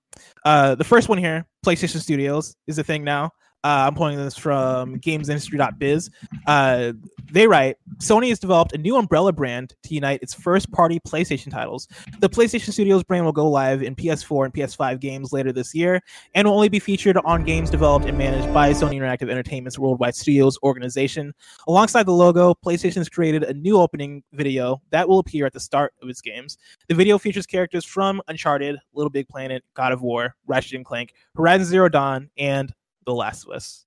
uh, 0.46 0.74
the 0.74 0.84
first 0.84 1.10
one 1.10 1.20
here, 1.20 1.46
PlayStation 1.64 2.00
Studios, 2.00 2.56
is 2.66 2.80
a 2.80 2.84
thing 2.84 3.04
now. 3.04 3.30
Uh, 3.66 3.88
I'm 3.88 3.96
pulling 3.96 4.16
this 4.18 4.38
from 4.38 5.00
GamesIndustry.biz. 5.00 6.12
Uh, 6.46 6.94
they 7.32 7.48
write 7.48 7.78
Sony 7.98 8.30
has 8.30 8.38
developed 8.38 8.74
a 8.74 8.78
new 8.78 8.96
umbrella 8.96 9.34
brand 9.34 9.74
to 9.82 9.96
unite 9.96 10.22
its 10.22 10.36
first 10.36 10.72
party 10.72 11.00
PlayStation 11.00 11.50
titles. 11.50 11.88
The 12.20 12.30
PlayStation 12.30 12.72
Studios 12.72 13.04
brand 13.04 13.26
will 13.26 13.32
go 13.32 13.50
live 13.50 13.82
in 13.82 13.96
PS4 13.96 14.46
and 14.46 14.54
PS5 14.54 15.00
games 15.00 15.34
later 15.34 15.52
this 15.52 15.74
year 15.74 16.00
and 16.36 16.48
will 16.48 16.54
only 16.54 16.70
be 16.70 16.78
featured 16.78 17.18
on 17.26 17.44
games 17.44 17.72
developed 17.72 18.06
and 18.06 18.16
managed 18.20 18.54
by 18.54 18.72
Sony 18.72 18.98
Interactive 18.98 19.32
Entertainment's 19.32 19.80
Worldwide 19.80 20.14
Studios 20.14 20.60
organization. 20.62 21.34
Alongside 21.68 22.06
the 22.06 22.14
logo, 22.14 22.54
PlayStation 22.54 22.98
has 22.98 23.10
created 23.10 23.46
a 23.46 23.54
new 23.56 23.78
opening 23.78 24.22
video 24.34 24.80
that 24.92 25.10
will 25.10 25.18
appear 25.18 25.48
at 25.48 25.54
the 25.54 25.60
start 25.60 25.92
of 26.04 26.10
its 26.10 26.22
games. 26.22 26.60
The 26.88 26.94
video 26.94 27.18
features 27.18 27.48
characters 27.48 27.84
from 27.84 28.22
Uncharted, 28.28 28.78
Little 28.94 29.10
Big 29.10 29.28
Planet, 29.28 29.64
God 29.74 29.92
of 29.92 30.04
War, 30.04 30.36
Ratchet 30.46 30.76
and 30.76 30.86
Clank, 30.86 31.14
Horizon 31.36 31.66
Zero 31.66 31.90
Dawn, 31.90 32.30
and 32.38 32.72
The 33.06 33.14
Last 33.14 33.46
of 33.46 33.52
Us. 33.52 33.86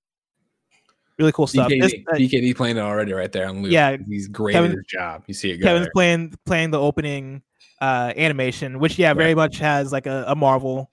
Really 1.17 1.31
cool 1.33 1.47
stuff. 1.47 1.69
This- 1.69 1.93
uh, 2.11 2.15
DKD 2.15 2.55
playing 2.55 2.77
it 2.77 2.81
already 2.81 3.11
right 3.13 3.31
there 3.31 3.47
on 3.47 3.61
loop. 3.61 3.71
Yeah, 3.71 3.97
he's 4.07 4.27
great 4.27 4.53
Kevin- 4.53 4.71
at 4.71 4.77
his 4.77 4.85
job. 4.87 5.23
You 5.27 5.33
see 5.33 5.51
it 5.51 5.57
go 5.57 5.65
Kevin's 5.67 5.85
there. 5.87 5.91
playing 5.93 6.33
playing 6.45 6.71
the 6.71 6.79
opening 6.79 7.41
uh, 7.81 8.13
animation, 8.15 8.79
which 8.79 8.97
yeah, 8.97 9.13
very 9.13 9.35
much 9.35 9.57
has 9.59 9.91
like 9.91 10.05
a, 10.05 10.25
a 10.27 10.35
Marvel 10.35 10.89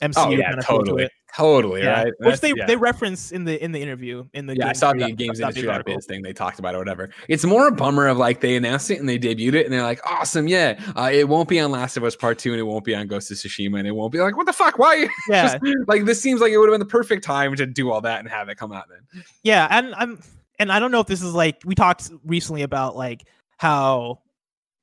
MCU 0.00 0.14
Oh 0.16 0.30
yeah, 0.30 0.46
kind 0.48 0.58
of 0.58 0.64
totally, 0.66 1.08
totally 1.36 1.82
Yeah. 1.82 2.04
right. 2.04 2.06
Which 2.06 2.14
That's- 2.20 2.40
they, 2.40 2.52
yeah. 2.56 2.66
they 2.66 2.76
reference 2.76 3.32
in 3.32 3.44
the 3.44 3.62
in 3.62 3.70
the 3.72 3.80
interview 3.80 4.24
in 4.32 4.46
the 4.46 4.56
yeah, 4.56 4.68
I 4.68 4.72
saw 4.72 4.92
the 4.92 5.12
games 5.12 5.40
industry 5.40 5.68
biz 5.84 6.06
thing 6.06 6.22
they 6.22 6.32
talked 6.32 6.58
about 6.58 6.74
or 6.74 6.78
whatever. 6.78 7.10
It's 7.28 7.44
more 7.44 7.68
a 7.68 7.72
bummer 7.72 8.06
of 8.08 8.16
like 8.16 8.40
they 8.40 8.56
announced 8.56 8.90
it 8.90 8.98
and 8.98 9.08
they 9.08 9.18
debuted 9.18 9.54
it 9.54 9.64
and 9.66 9.72
they're 9.74 9.82
like, 9.82 10.00
awesome, 10.10 10.48
yeah. 10.48 10.80
Uh, 10.96 11.10
it 11.12 11.28
won't 11.28 11.48
be 11.48 11.60
on 11.60 11.70
Last 11.70 11.96
of 11.96 12.04
Us 12.04 12.16
Part 12.16 12.38
Two 12.38 12.52
and 12.52 12.58
it 12.60 12.64
won't 12.64 12.84
be 12.84 12.94
on 12.94 13.06
Ghost 13.06 13.30
of 13.30 13.36
Tsushima 13.36 13.78
and 13.78 13.86
it 13.86 13.92
won't 13.92 14.12
be 14.12 14.20
like, 14.20 14.36
what 14.36 14.46
the 14.46 14.52
fuck? 14.52 14.78
Why? 14.78 15.06
Yeah, 15.28 15.58
Just, 15.58 15.58
like 15.86 16.04
this 16.06 16.20
seems 16.20 16.40
like 16.40 16.52
it 16.52 16.58
would 16.58 16.68
have 16.68 16.72
been 16.74 16.80
the 16.86 16.90
perfect 16.90 17.22
time 17.22 17.54
to 17.56 17.66
do 17.66 17.90
all 17.90 18.00
that 18.00 18.20
and 18.20 18.28
have 18.28 18.48
it 18.48 18.56
come 18.56 18.72
out 18.72 18.86
then. 18.88 19.22
yeah, 19.42 19.68
and 19.70 19.94
I'm 19.94 20.20
and 20.58 20.72
I 20.72 20.78
don't 20.78 20.90
know 20.90 21.00
if 21.00 21.06
this 21.06 21.22
is 21.22 21.34
like 21.34 21.60
we 21.64 21.74
talked 21.74 22.10
recently 22.24 22.62
about 22.62 22.96
like 22.96 23.24
how 23.58 24.20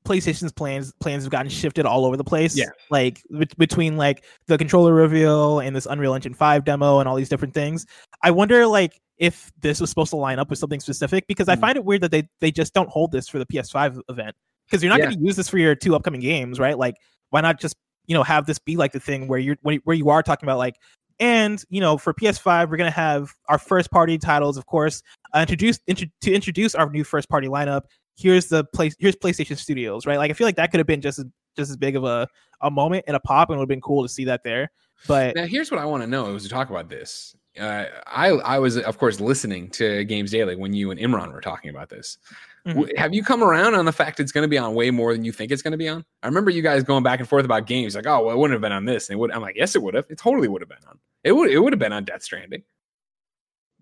PlayStation's 0.07 0.51
plans 0.51 0.93
plans 0.99 1.23
have 1.23 1.31
gotten 1.31 1.49
shifted 1.49 1.85
all 1.85 2.05
over 2.05 2.15
the 2.17 2.23
place. 2.23 2.57
Yeah. 2.57 2.65
like 2.89 3.21
bet- 3.29 3.57
between 3.57 3.97
like 3.97 4.23
the 4.47 4.57
controller 4.57 4.93
reveal 4.93 5.59
and 5.59 5.75
this 5.75 5.85
Unreal 5.85 6.13
Engine 6.15 6.33
Five 6.33 6.63
demo 6.65 6.99
and 6.99 7.09
all 7.09 7.15
these 7.15 7.29
different 7.29 7.53
things. 7.53 7.85
I 8.23 8.31
wonder 8.31 8.65
like 8.67 8.99
if 9.17 9.51
this 9.61 9.81
was 9.81 9.89
supposed 9.89 10.11
to 10.11 10.15
line 10.15 10.39
up 10.39 10.49
with 10.49 10.59
something 10.59 10.79
specific 10.79 11.25
because 11.27 11.49
I 11.49 11.55
Mm. 11.55 11.61
find 11.61 11.75
it 11.77 11.83
weird 11.85 12.01
that 12.01 12.11
they 12.11 12.29
they 12.39 12.51
just 12.51 12.73
don't 12.73 12.89
hold 12.89 13.11
this 13.11 13.27
for 13.27 13.39
the 13.39 13.45
PS5 13.45 13.99
event 14.09 14.35
because 14.67 14.83
you're 14.83 14.89
not 14.91 14.99
Yeah. 14.99 15.05
going 15.07 15.17
to 15.17 15.23
use 15.25 15.35
this 15.35 15.49
for 15.49 15.57
your 15.57 15.75
two 15.75 15.95
upcoming 15.95 16.21
games, 16.21 16.59
right? 16.59 16.77
Like 16.77 16.95
why 17.31 17.41
not 17.41 17.59
just 17.59 17.75
you 18.05 18.13
know 18.15 18.23
have 18.23 18.45
this 18.45 18.59
be 18.59 18.77
like 18.77 18.93
the 18.93 18.99
thing 18.99 19.27
where 19.27 19.39
you're 19.39 19.57
where 19.61 19.95
you 19.97 20.09
are 20.09 20.23
talking 20.23 20.47
about 20.47 20.57
like 20.57 20.75
and 21.19 21.63
you 21.69 21.81
know 21.81 21.97
for 21.97 22.13
ps5 22.13 22.69
we're 22.69 22.77
going 22.77 22.89
to 22.89 22.95
have 22.95 23.33
our 23.49 23.57
first 23.57 23.89
party 23.91 24.17
titles 24.19 24.55
of 24.55 24.65
course 24.67 25.01
uh, 25.35 25.39
introduced 25.39 25.81
intro- 25.87 26.07
to 26.21 26.31
introduce 26.31 26.75
our 26.75 26.89
new 26.89 27.03
first 27.03 27.27
party 27.27 27.47
lineup 27.47 27.81
here's 28.17 28.47
the 28.47 28.63
place 28.65 28.95
here's 28.99 29.15
playstation 29.15 29.57
studios 29.57 30.05
right 30.05 30.17
like 30.17 30.31
i 30.31 30.33
feel 30.33 30.47
like 30.47 30.55
that 30.55 30.71
could 30.71 30.79
have 30.79 30.87
been 30.87 31.01
just 31.01 31.19
as 31.19 31.25
just 31.55 31.69
as 31.69 31.77
big 31.77 31.95
of 31.95 32.03
a, 32.03 32.27
a 32.61 32.69
moment 32.69 33.03
and 33.07 33.15
a 33.15 33.19
pop 33.19 33.49
and 33.49 33.55
it 33.55 33.59
would 33.59 33.63
have 33.63 33.69
been 33.69 33.81
cool 33.81 34.03
to 34.03 34.09
see 34.09 34.25
that 34.25 34.43
there 34.43 34.69
but 35.07 35.35
Now, 35.35 35.45
here's 35.45 35.69
what 35.69 35.79
I 35.79 35.85
want 35.85 36.01
to 36.01 36.07
know 36.07 36.33
as 36.35 36.43
to 36.43 36.49
talk 36.49 36.71
about 36.71 36.89
this. 36.89 37.35
Uh, 37.59 37.85
I 38.07 38.29
I 38.29 38.59
was 38.59 38.77
of 38.77 38.97
course 38.97 39.19
listening 39.19 39.69
to 39.71 40.03
Games 40.05 40.31
Daily 40.31 40.55
when 40.55 40.73
you 40.73 40.89
and 40.91 40.99
Imran 40.99 41.31
were 41.31 41.41
talking 41.41 41.69
about 41.69 41.89
this. 41.89 42.17
Mhm. 42.65 42.97
Have 42.97 43.13
you 43.13 43.23
come 43.23 43.43
around 43.43 43.75
on 43.75 43.85
the 43.85 43.91
fact 43.91 44.19
it's 44.19 44.31
going 44.31 44.43
to 44.43 44.47
be 44.47 44.57
on 44.57 44.73
way 44.73 44.91
more 44.91 45.13
than 45.13 45.23
you 45.23 45.31
think 45.31 45.51
it's 45.51 45.61
going 45.61 45.71
to 45.71 45.77
be 45.77 45.87
on? 45.87 46.03
I 46.23 46.27
remember 46.27 46.51
you 46.51 46.61
guys 46.61 46.83
going 46.83 47.03
back 47.03 47.19
and 47.19 47.29
forth 47.29 47.45
about 47.45 47.65
games, 47.67 47.95
like, 47.95 48.07
oh, 48.07 48.25
well, 48.25 48.35
it 48.35 48.39
wouldn't 48.39 48.55
have 48.55 48.61
been 48.61 48.71
on 48.71 48.85
this, 48.85 49.09
and 49.09 49.15
it 49.15 49.19
would. 49.19 49.31
I'm 49.31 49.41
like, 49.41 49.55
yes, 49.55 49.75
it 49.75 49.81
would 49.81 49.93
have. 49.93 50.05
It 50.09 50.17
totally 50.17 50.47
would 50.47 50.61
have 50.61 50.69
been 50.69 50.85
on. 50.87 50.99
It 51.23 51.31
would. 51.31 51.49
It 51.49 51.59
would 51.59 51.73
have 51.73 51.79
been 51.79 51.93
on 51.93 52.03
Death 52.03 52.23
Stranding. 52.23 52.63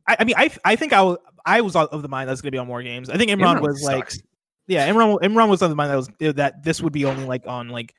I, 0.07 0.17
I 0.19 0.23
mean 0.23 0.36
i 0.38 0.51
i 0.63 0.75
think 0.75 0.93
i 0.93 1.01
was 1.01 1.17
i 1.46 1.62
was 1.62 1.76
of 1.76 2.02
the 2.02 2.08
mind 2.08 2.30
that's 2.30 2.41
going 2.41 2.48
to 2.48 2.56
be 2.56 2.60
on 2.60 2.68
more 2.68 2.84
games. 2.84 3.10
I 3.10 3.18
think 3.18 3.32
imran, 3.32 3.58
Imran 3.58 3.62
was 3.62 3.84
like 3.84 4.12
yeah 4.68 4.89
imran, 4.89 5.20
imran 5.22 5.50
was 5.50 5.62
of 5.62 5.70
the 5.70 5.76
mind 5.76 5.91
that 5.91 5.96
was 5.96 6.36
that 6.36 6.64
this 6.64 6.82
would 6.82 6.93
be 6.93 7.06
only 7.06 7.26
like 7.26 7.46
on 7.48 7.70
like 7.70 7.93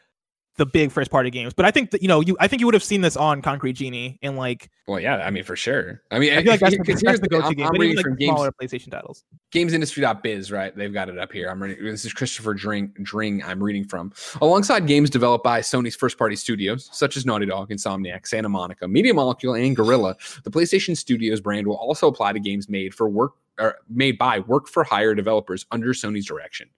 the 0.56 0.66
big 0.66 0.90
first 0.90 1.10
party 1.10 1.30
games 1.30 1.52
but 1.52 1.64
i 1.64 1.70
think 1.70 1.90
that 1.90 2.02
you 2.02 2.08
know 2.08 2.20
you 2.20 2.36
i 2.40 2.48
think 2.48 2.60
you 2.60 2.66
would 2.66 2.74
have 2.74 2.84
seen 2.84 3.00
this 3.00 3.16
on 3.16 3.42
concrete 3.42 3.74
genie 3.74 4.18
and 4.22 4.36
like 4.36 4.70
Well, 4.86 5.00
yeah, 5.00 5.16
I 5.16 5.30
mean 5.30 5.44
for 5.44 5.56
sure. 5.56 6.02
I 6.10 6.18
mean, 6.18 6.32
i 6.32 6.42
feel 6.42 6.52
like 6.52 6.60
that's, 6.60 6.76
the, 6.76 7.02
that's 7.04 7.20
the 7.20 7.28
go-to 7.28 7.46
I'm, 7.46 7.52
game 7.54 7.66
I'm 7.66 7.72
reading 7.72 7.96
like 7.96 8.04
from 8.04 8.16
games 8.16 8.30
smaller 8.30 8.52
playstation 8.52 8.90
titles 8.90 9.24
gamesindustry.biz, 9.52 10.52
right? 10.52 10.76
They've 10.76 10.92
got 10.92 11.08
it 11.08 11.18
up 11.18 11.32
here. 11.32 11.48
I'm 11.48 11.62
reading 11.62 11.84
this 11.84 12.04
is 12.04 12.12
Christopher 12.12 12.54
Dring 12.54 12.92
Dring 13.02 13.42
I'm 13.44 13.62
reading 13.62 13.84
from. 13.84 14.12
Alongside 14.40 14.86
games 14.86 15.10
developed 15.10 15.44
by 15.44 15.60
Sony's 15.60 15.96
first 15.96 16.18
party 16.18 16.36
studios, 16.36 16.88
such 16.92 17.16
as 17.16 17.24
Naughty 17.24 17.46
Dog, 17.46 17.70
Insomniac, 17.70 18.26
Santa 18.26 18.48
Monica, 18.48 18.86
Media 18.86 19.14
Molecule, 19.14 19.54
and 19.54 19.74
Guerrilla, 19.74 20.16
the 20.44 20.50
PlayStation 20.50 20.96
Studios 20.96 21.40
brand 21.40 21.66
will 21.66 21.76
also 21.76 22.08
apply 22.08 22.32
to 22.32 22.40
games 22.40 22.68
made 22.68 22.94
for 22.94 23.08
work 23.08 23.32
or 23.58 23.78
made 23.88 24.18
by 24.18 24.40
work 24.40 24.68
for 24.68 24.84
hire 24.84 25.14
developers 25.14 25.64
under 25.70 25.88
Sony's 25.88 26.26
direction. 26.26 26.68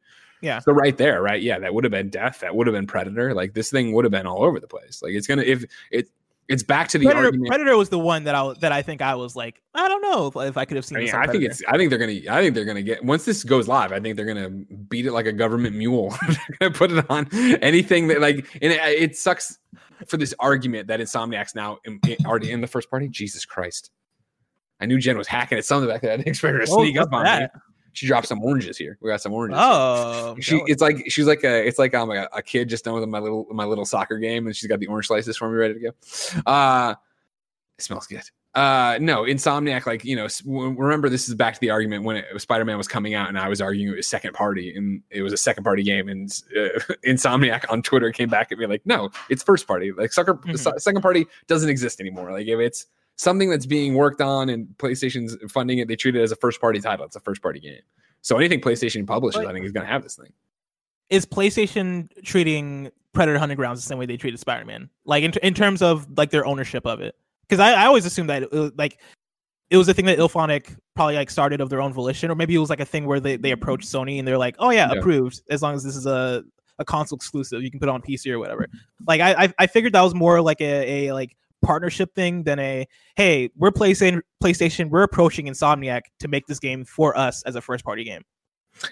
Yeah. 0.41 0.61
So 0.61 0.72
right 0.72 0.97
there, 0.97 1.22
right? 1.22 1.43
Yeah, 1.43 1.59
that 1.59 1.74
would 1.74 1.84
have 1.84 1.91
been 1.91 2.11
Death. 2.11 2.41
That 2.41 2.55
would 2.55 2.66
have 2.66 2.74
been 2.74 2.86
Predator. 2.86 3.34
Like 3.34 3.55
this 3.55 3.70
thing 3.70 3.93
would 3.93 4.05
have 4.05 4.12
been 4.12 4.26
all 4.26 4.43
over 4.45 4.61
the 4.61 4.68
place. 4.68 5.03
Like 5.03 5.12
it's 5.12 5.26
gonna 5.26 5.43
if 5.43 5.64
it 5.91 6.09
it's 6.49 6.62
back 6.62 6.89
to 6.89 6.99
the 6.99 7.05
Predator, 7.05 7.26
argument. 7.26 7.49
Predator 7.51 7.76
was 7.76 7.91
the 7.91 7.99
one 7.99 8.24
that 8.24 8.34
I 8.34 8.55
that 8.61 8.72
I 8.72 8.80
think 8.80 9.03
I 9.03 9.14
was 9.14 9.36
like 9.36 9.61
I 9.74 9.86
don't 9.86 10.01
know 10.03 10.28
if, 10.28 10.49
if 10.49 10.57
I 10.57 10.64
could 10.64 10.76
have 10.76 10.84
seen. 10.84 10.99
I 10.99 11.01
mean, 11.03 11.14
I 11.14 11.26
think 11.26 11.45
it's. 11.45 11.62
I 11.68 11.76
think 11.76 11.91
they're 11.91 11.99
gonna. 11.99 12.20
I 12.30 12.43
think 12.43 12.55
they're 12.55 12.64
gonna 12.64 12.82
get 12.82 13.05
once 13.05 13.24
this 13.24 13.45
goes 13.45 13.68
live. 13.68 13.93
I 13.93 14.01
think 14.01 14.16
they're 14.16 14.24
gonna 14.26 14.49
beat 14.49 15.07
it 15.07 15.12
like 15.12 15.26
a 15.26 15.32
government 15.32 15.76
mule. 15.76 16.16
they're 16.28 16.39
gonna 16.61 16.74
put 16.74 16.91
it 16.91 17.05
on 17.11 17.28
anything 17.62 18.09
that 18.09 18.20
like. 18.20 18.36
And 18.62 18.72
it, 18.72 18.80
it 18.80 19.16
sucks 19.16 19.59
for 20.07 20.16
this 20.16 20.34
argument 20.39 20.89
that 20.89 21.01
Insomniac's 21.01 21.55
now 21.55 21.78
in, 21.84 22.01
in- 22.09 22.24
already 22.24 22.51
in 22.51 22.61
the 22.61 22.66
first 22.66 22.89
party. 22.89 23.09
Jesus 23.09 23.45
Christ! 23.45 23.91
I 24.80 24.86
knew 24.86 24.99
Jen 24.99 25.18
was 25.18 25.26
hacking 25.28 25.59
at 25.59 25.64
something 25.64 25.89
back 25.89 26.01
there. 26.01 26.12
I 26.12 26.16
didn't 26.16 26.28
expect 26.28 26.53
her 26.55 26.64
to 26.64 26.70
Oh, 26.70 26.82
sneak 26.82 26.97
up 26.97 27.12
on 27.12 27.24
that? 27.24 27.55
me. 27.55 27.61
She 27.99 28.07
dropped 28.07 28.28
some 28.28 28.42
oranges 28.42 28.78
here. 28.78 28.96
We 29.01 29.11
got 29.11 29.20
some 29.20 29.32
oranges. 29.32 29.59
Oh, 29.61 30.36
She, 30.40 30.53
jealous. 30.53 30.64
it's 30.68 30.82
like 30.82 31.05
she's 31.11 31.26
like 31.26 31.42
a 31.44 31.66
it's 31.66 31.78
like 31.78 31.94
I'm 31.94 32.11
a, 32.11 32.28
a 32.32 32.42
kid 32.42 32.68
just 32.68 32.84
done 32.84 32.94
with 32.94 33.09
my 33.09 33.18
little 33.18 33.46
my 33.51 33.64
little 33.64 33.84
soccer 33.84 34.18
game 34.18 34.46
and 34.46 34.55
she's 34.55 34.68
got 34.68 34.78
the 34.80 34.86
orange 34.86 35.07
slices 35.09 35.36
for 35.36 35.49
me 35.51 35.57
ready 35.57 35.74
to 35.74 35.80
go. 35.80 35.90
Uh 36.46 36.94
it 37.78 37.82
smells 37.82 38.07
good. 38.07 38.22
Uh, 38.55 38.99
no, 39.01 39.22
Insomniac, 39.22 39.86
like 39.86 40.05
you 40.05 40.16
know, 40.16 40.26
remember 40.44 41.09
this 41.09 41.28
is 41.28 41.34
back 41.36 41.55
to 41.55 41.61
the 41.61 41.70
argument 41.70 42.03
when 42.03 42.24
Spider 42.38 42.64
Man 42.64 42.76
was 42.76 42.88
coming 42.88 43.14
out, 43.14 43.28
and 43.28 43.38
I 43.38 43.49
was 43.49 43.61
arguing 43.61 43.92
it 43.92 43.96
was 43.96 44.09
second 44.09 44.32
party, 44.32 44.74
and 44.74 45.01
it 45.11 45.22
was 45.22 45.32
a 45.32 45.36
second 45.36 45.62
party 45.62 45.84
game, 45.84 46.09
and 46.09 46.28
uh, 46.57 46.80
Insomniac 47.07 47.70
on 47.70 47.82
Twitter 47.82 48.11
came 48.11 48.28
back 48.28 48.51
at 48.51 48.59
me 48.59 48.66
like, 48.66 48.82
no, 48.84 49.11
it's 49.28 49.44
first 49.44 49.68
party. 49.68 49.92
Like 49.92 50.12
sucker, 50.12 50.34
Mhm. 50.34 50.80
second 50.80 51.03
party 51.03 51.26
doesn't 51.46 51.68
exist 51.68 52.01
anymore. 52.01 52.32
Like 52.32 52.49
if 52.49 52.59
it's 52.59 52.86
something 53.19 53.51
that's 53.51 53.66
being 53.66 53.95
worked 53.95 54.21
on 54.23 54.49
and 54.49 54.66
PlayStation's 54.79 55.37
funding 55.53 55.79
it, 55.79 55.89
they 55.89 55.97
treat 55.97 56.16
it 56.16 56.23
as 56.23 56.33
a 56.33 56.37
first 56.37 56.61
party 56.61 56.81
title. 56.81 57.05
It's 57.05 57.16
a 57.16 57.21
first 57.21 57.43
party 57.43 57.61
game. 57.61 57.81
So 58.23 58.37
anything 58.39 58.61
PlayStation 58.61 59.07
publishes, 59.07 59.45
I 59.45 59.53
think, 59.53 59.66
is 59.66 59.73
going 59.73 59.85
to 59.87 59.93
have 59.93 60.03
this 60.03 60.16
thing. 60.16 60.33
is 61.11 61.27
PlayStation 61.27 62.09
treating 62.23 62.91
Predator 63.12 63.39
Hunting 63.39 63.57
Grounds 63.57 63.81
the 63.81 63.87
same 63.87 63.99
way 63.99 64.07
they 64.07 64.16
treated 64.16 64.39
Spider 64.41 64.64
Man? 64.64 64.89
Like 65.05 65.25
in 65.25 65.33
in 65.43 65.53
terms 65.55 65.83
of 65.83 66.07
like 66.16 66.31
their 66.31 66.47
ownership 66.47 66.87
of 66.87 67.01
it? 67.01 67.14
Because 67.49 67.61
I, 67.61 67.83
I 67.83 67.87
always 67.87 68.05
assumed 68.07 68.29
that 68.31 68.43
it, 68.45 68.53
was, 68.53 68.73
like 68.77 68.99
it 69.71 69.77
was 69.77 69.89
a 69.89 69.95
thing 69.95 70.05
that 70.07 70.19
IllFonic 70.19 70.77
probably 70.95 71.14
like 71.14 71.31
started 71.31 71.61
of 71.61 71.71
their 71.71 71.81
own 71.81 71.93
volition, 71.93 72.31
or 72.31 72.35
maybe 72.35 72.55
it 72.55 72.59
was 72.59 72.71
like 72.71 72.81
a 72.81 72.85
thing 72.85 73.07
where 73.07 73.21
they, 73.21 73.37
they 73.37 73.53
approached 73.53 73.87
Sony 73.87 74.19
and 74.19 74.27
they're 74.29 74.39
like, 74.39 74.57
oh 74.59 74.71
yeah, 74.71 74.93
Yeah. 74.93 74.99
approved. 74.99 75.43
As 75.51 75.62
long 75.62 75.75
as 75.75 75.83
this 75.83 75.97
is 75.97 76.07
a 76.07 76.45
a 76.79 76.85
console 76.85 77.16
exclusive, 77.16 77.62
you 77.62 77.71
can 77.71 77.81
put 77.81 77.89
it 77.89 77.93
on 77.93 78.03
PC 78.03 78.31
or 78.31 78.39
whatever. 78.39 78.69
Like 79.07 79.21
I 79.21 79.45
I, 79.45 79.55
I 79.61 79.66
figured 79.66 79.93
that 79.95 80.03
was 80.03 80.14
more 80.14 80.41
like 80.41 80.61
a, 80.61 81.09
a 81.09 81.12
like 81.12 81.37
partnership 81.62 82.14
thing 82.14 82.44
than 82.44 82.59
a 82.59 82.86
hey 83.16 83.50
we're 83.56 83.70
PlayStation 83.70 84.20
PlayStation 84.42 84.90
we're 84.90 85.02
approaching 85.02 85.46
Insomniac 85.46 86.02
to 86.20 86.28
make 86.28 86.46
this 86.46 86.59
game 86.59 86.84
for 86.84 87.16
us 87.16 87.42
as 87.44 87.56
a 87.56 87.61
first 87.61 87.84
party 87.84 88.04
game. 88.04 88.22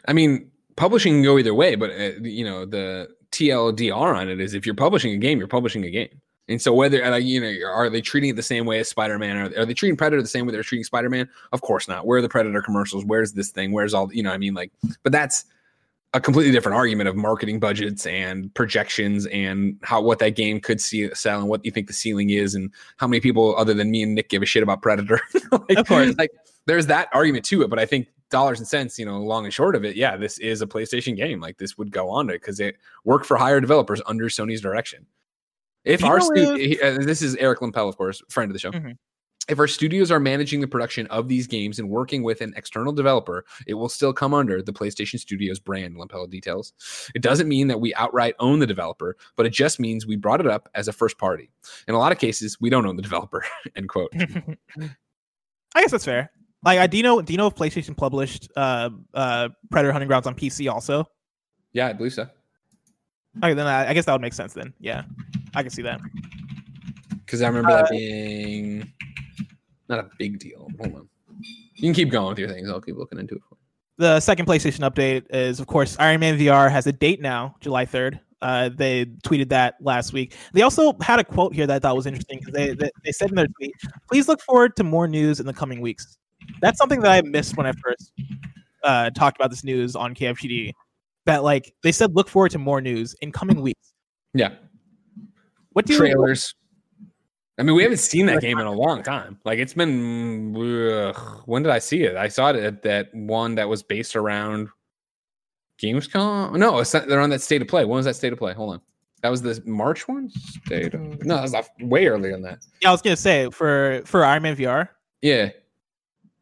I 0.08 0.12
mean, 0.12 0.50
publishing 0.76 1.14
can 1.14 1.22
go 1.22 1.38
either 1.38 1.54
way, 1.54 1.74
but 1.74 1.90
uh, 1.90 2.12
you 2.22 2.44
know 2.44 2.64
the 2.64 3.08
TLDR 3.32 4.16
on 4.16 4.28
it 4.28 4.40
is 4.40 4.54
if 4.54 4.66
you're 4.66 4.74
publishing 4.74 5.12
a 5.12 5.18
game, 5.18 5.38
you're 5.38 5.48
publishing 5.48 5.84
a 5.84 5.90
game. 5.90 6.20
And 6.48 6.62
so 6.62 6.72
whether 6.72 7.04
uh, 7.04 7.16
you 7.16 7.40
know 7.40 7.68
are 7.68 7.90
they 7.90 8.00
treating 8.00 8.30
it 8.30 8.36
the 8.36 8.42
same 8.42 8.66
way 8.66 8.78
as 8.78 8.88
Spider-Man? 8.88 9.36
Are, 9.36 9.62
are 9.62 9.66
they 9.66 9.74
treating 9.74 9.96
Predator 9.96 10.22
the 10.22 10.28
same 10.28 10.46
way 10.46 10.52
they're 10.52 10.62
treating 10.62 10.84
Spider-Man? 10.84 11.28
Of 11.52 11.60
course 11.60 11.88
not. 11.88 12.06
Where 12.06 12.18
are 12.18 12.22
the 12.22 12.28
Predator 12.28 12.62
commercials? 12.62 13.04
Where's 13.04 13.32
this 13.32 13.50
thing? 13.50 13.72
Where's 13.72 13.94
all 13.94 14.12
you 14.12 14.22
know? 14.22 14.30
I 14.30 14.38
mean, 14.38 14.54
like, 14.54 14.72
but 15.02 15.12
that's 15.12 15.44
a 16.16 16.20
completely 16.20 16.50
different 16.50 16.74
argument 16.76 17.08
of 17.10 17.14
marketing 17.16 17.60
budgets 17.60 18.06
and 18.06 18.52
projections 18.54 19.26
and 19.26 19.78
how 19.82 20.00
what 20.00 20.18
that 20.18 20.30
game 20.34 20.58
could 20.60 20.80
see 20.80 21.12
sell 21.14 21.40
and 21.40 21.48
what 21.48 21.62
you 21.64 21.70
think 21.70 21.86
the 21.88 21.92
ceiling 21.92 22.30
is 22.30 22.54
and 22.54 22.72
how 22.96 23.06
many 23.06 23.20
people 23.20 23.54
other 23.58 23.74
than 23.74 23.90
me 23.90 24.02
and 24.02 24.14
Nick 24.14 24.30
give 24.30 24.42
a 24.42 24.46
shit 24.46 24.62
about 24.62 24.80
Predator. 24.82 25.20
Like, 25.68 25.78
Of 25.78 25.86
course. 25.86 26.14
like 26.16 26.30
there's 26.66 26.86
that 26.86 27.08
argument 27.12 27.44
to 27.46 27.62
it, 27.62 27.68
but 27.70 27.78
I 27.78 27.84
think 27.86 28.08
dollars 28.30 28.58
and 28.58 28.66
cents, 28.66 28.98
you 28.98 29.04
know, 29.04 29.18
long 29.20 29.44
and 29.44 29.52
short 29.52 29.76
of 29.76 29.84
it, 29.84 29.94
yeah, 29.94 30.16
this 30.16 30.38
is 30.38 30.62
a 30.62 30.66
PlayStation 30.66 31.16
game. 31.16 31.38
Like 31.40 31.58
this 31.58 31.76
would 31.76 31.90
go 31.90 32.08
on 32.08 32.26
to 32.28 32.32
because 32.32 32.60
it 32.60 32.76
worked 33.04 33.26
for 33.26 33.36
higher 33.36 33.60
developers 33.60 34.00
under 34.06 34.28
Sony's 34.28 34.60
direction. 34.62 35.06
If 35.84 36.00
you 36.00 36.06
our 36.08 36.18
if- 36.34 36.82
uh, 36.82 37.04
this 37.04 37.20
is 37.22 37.36
Eric 37.36 37.60
Lempel, 37.60 37.88
of 37.88 37.96
course, 37.96 38.22
friend 38.30 38.50
of 38.50 38.54
the 38.54 38.58
show. 38.58 38.72
Mhm. 38.72 38.96
If 39.48 39.60
our 39.60 39.68
studios 39.68 40.10
are 40.10 40.18
managing 40.18 40.60
the 40.60 40.66
production 40.66 41.06
of 41.06 41.28
these 41.28 41.46
games 41.46 41.78
and 41.78 41.88
working 41.88 42.24
with 42.24 42.40
an 42.40 42.52
external 42.56 42.92
developer, 42.92 43.44
it 43.66 43.74
will 43.74 43.88
still 43.88 44.12
come 44.12 44.34
under 44.34 44.60
the 44.60 44.72
PlayStation 44.72 45.20
Studios 45.20 45.60
brand, 45.60 45.96
Lempel 45.96 46.28
details. 46.28 46.72
It 47.14 47.22
doesn't 47.22 47.48
mean 47.48 47.68
that 47.68 47.80
we 47.80 47.94
outright 47.94 48.34
own 48.40 48.58
the 48.58 48.66
developer, 48.66 49.16
but 49.36 49.46
it 49.46 49.50
just 49.50 49.78
means 49.78 50.04
we 50.04 50.16
brought 50.16 50.40
it 50.40 50.48
up 50.48 50.68
as 50.74 50.88
a 50.88 50.92
first 50.92 51.16
party. 51.16 51.50
In 51.86 51.94
a 51.94 51.98
lot 51.98 52.10
of 52.10 52.18
cases, 52.18 52.60
we 52.60 52.70
don't 52.70 52.86
own 52.86 52.96
the 52.96 53.02
developer. 53.02 53.44
End 53.76 53.88
quote. 53.88 54.12
I 54.16 55.80
guess 55.80 55.92
that's 55.92 56.04
fair. 56.04 56.30
Like, 56.64 56.80
I 56.80 56.88
do 56.88 56.96
you 56.96 57.02
know 57.04 57.22
do 57.22 57.32
you 57.32 57.36
know 57.36 57.46
if 57.46 57.54
PlayStation 57.54 57.96
published 57.96 58.50
uh 58.56 58.90
uh 59.14 59.50
Predator 59.70 59.92
Hunting 59.92 60.08
Grounds 60.08 60.26
on 60.26 60.34
PC 60.34 60.72
also? 60.72 61.04
Yeah, 61.72 61.86
I 61.86 61.92
believe 61.92 62.14
so. 62.14 62.26
Okay, 63.44 63.54
then 63.54 63.66
I, 63.66 63.90
I 63.90 63.94
guess 63.94 64.06
that 64.06 64.12
would 64.12 64.22
make 64.22 64.32
sense. 64.32 64.54
Then, 64.54 64.72
yeah, 64.80 65.02
I 65.54 65.62
can 65.62 65.70
see 65.70 65.82
that. 65.82 66.00
Because 67.10 67.42
I 67.42 67.48
remember 67.48 67.70
Uh, 67.70 67.82
that 67.82 67.90
being 67.90 68.90
not 69.88 69.98
a 69.98 70.08
big 70.18 70.38
deal. 70.38 70.68
Hold 70.80 70.94
on. 70.94 71.08
You 71.74 71.82
can 71.82 71.94
keep 71.94 72.10
going 72.10 72.28
with 72.28 72.38
your 72.38 72.48
things. 72.48 72.68
I'll 72.68 72.80
keep 72.80 72.96
looking 72.96 73.18
into 73.18 73.36
it. 73.36 73.42
The 73.98 74.20
second 74.20 74.46
PlayStation 74.46 74.88
update 74.88 75.24
is, 75.30 75.58
of 75.58 75.66
course, 75.66 75.96
Iron 75.98 76.20
Man 76.20 76.38
VR 76.38 76.70
has 76.70 76.86
a 76.86 76.92
date 76.92 77.20
now, 77.20 77.56
July 77.60 77.86
third. 77.86 78.20
Uh, 78.42 78.68
they 78.68 79.06
tweeted 79.24 79.48
that 79.48 79.76
last 79.80 80.12
week. 80.12 80.34
They 80.52 80.62
also 80.62 80.94
had 81.00 81.18
a 81.18 81.24
quote 81.24 81.54
here 81.54 81.66
that 81.66 81.76
I 81.76 81.78
thought 81.78 81.96
was 81.96 82.06
interesting 82.06 82.38
because 82.38 82.52
they, 82.52 82.74
they 82.74 82.90
they 83.04 83.12
said 83.12 83.30
in 83.30 83.36
their 83.36 83.46
tweet, 83.46 83.72
"Please 84.08 84.28
look 84.28 84.42
forward 84.42 84.76
to 84.76 84.84
more 84.84 85.08
news 85.08 85.40
in 85.40 85.46
the 85.46 85.54
coming 85.54 85.80
weeks." 85.80 86.18
That's 86.60 86.76
something 86.76 87.00
that 87.00 87.10
I 87.10 87.22
missed 87.22 87.56
when 87.56 87.66
I 87.66 87.72
first 87.72 88.12
uh, 88.84 89.10
talked 89.10 89.38
about 89.38 89.50
this 89.50 89.64
news 89.64 89.96
on 89.96 90.14
KFGD. 90.14 90.72
That 91.24 91.42
like 91.42 91.74
they 91.82 91.92
said, 91.92 92.14
look 92.14 92.28
forward 92.28 92.50
to 92.52 92.58
more 92.58 92.82
news 92.82 93.14
in 93.22 93.32
coming 93.32 93.62
weeks. 93.62 93.94
Yeah. 94.34 94.50
What 95.72 95.86
do 95.86 95.94
you 95.94 95.98
Trailers. 95.98 96.54
I 97.58 97.62
mean, 97.62 97.74
we 97.74 97.82
haven't 97.82 97.98
seen 97.98 98.26
that 98.26 98.42
game 98.42 98.58
in 98.58 98.66
a 98.66 98.72
long 98.72 99.02
time. 99.02 99.38
Like 99.44 99.58
it's 99.58 99.72
been. 99.72 100.54
ugh, 100.56 101.42
when 101.46 101.62
did 101.62 101.72
I 101.72 101.78
see 101.78 102.02
it? 102.02 102.16
I 102.16 102.28
saw 102.28 102.50
it 102.50 102.56
at 102.56 102.82
that 102.82 103.14
one 103.14 103.54
that 103.54 103.68
was 103.68 103.82
based 103.82 104.14
around 104.14 104.68
Gamescom. 105.82 106.56
No, 106.56 106.78
it's 106.78 106.92
not, 106.92 107.08
they're 107.08 107.20
on 107.20 107.30
that 107.30 107.40
state 107.40 107.62
of 107.62 107.68
play. 107.68 107.84
When 107.84 107.96
was 107.96 108.04
that 108.04 108.16
state 108.16 108.32
of 108.32 108.38
play? 108.38 108.52
Hold 108.52 108.74
on. 108.74 108.80
That 109.22 109.30
was 109.30 109.40
the 109.42 109.62
March 109.64 110.06
one. 110.06 110.30
State 110.30 110.94
of, 110.94 111.24
no, 111.24 111.36
that 111.36 111.50
was 111.50 111.68
way 111.80 112.06
earlier 112.06 112.32
than 112.32 112.42
that. 112.42 112.58
Yeah, 112.82 112.90
I 112.90 112.92
was 112.92 113.02
gonna 113.02 113.16
say 113.16 113.48
for 113.50 114.02
for 114.04 114.24
Iron 114.24 114.42
Man 114.42 114.56
VR, 114.56 114.88
Yeah. 115.22 115.50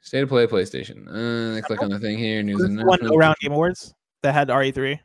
State 0.01 0.23
of 0.23 0.29
play 0.29 0.47
PlayStation. 0.47 1.07
Uh, 1.09 1.57
I 1.57 1.63
click 1.63 1.83
on 1.83 1.89
the 1.89 1.99
thing 1.99 2.19
here. 2.19 2.43
News 2.43 2.61
and 2.61 2.85
one 2.85 3.07
around 3.07 3.37
Game 3.41 3.53
Awards 3.53 3.95
that 4.23 4.35
had 4.35 4.49
RE3. 4.49 5.01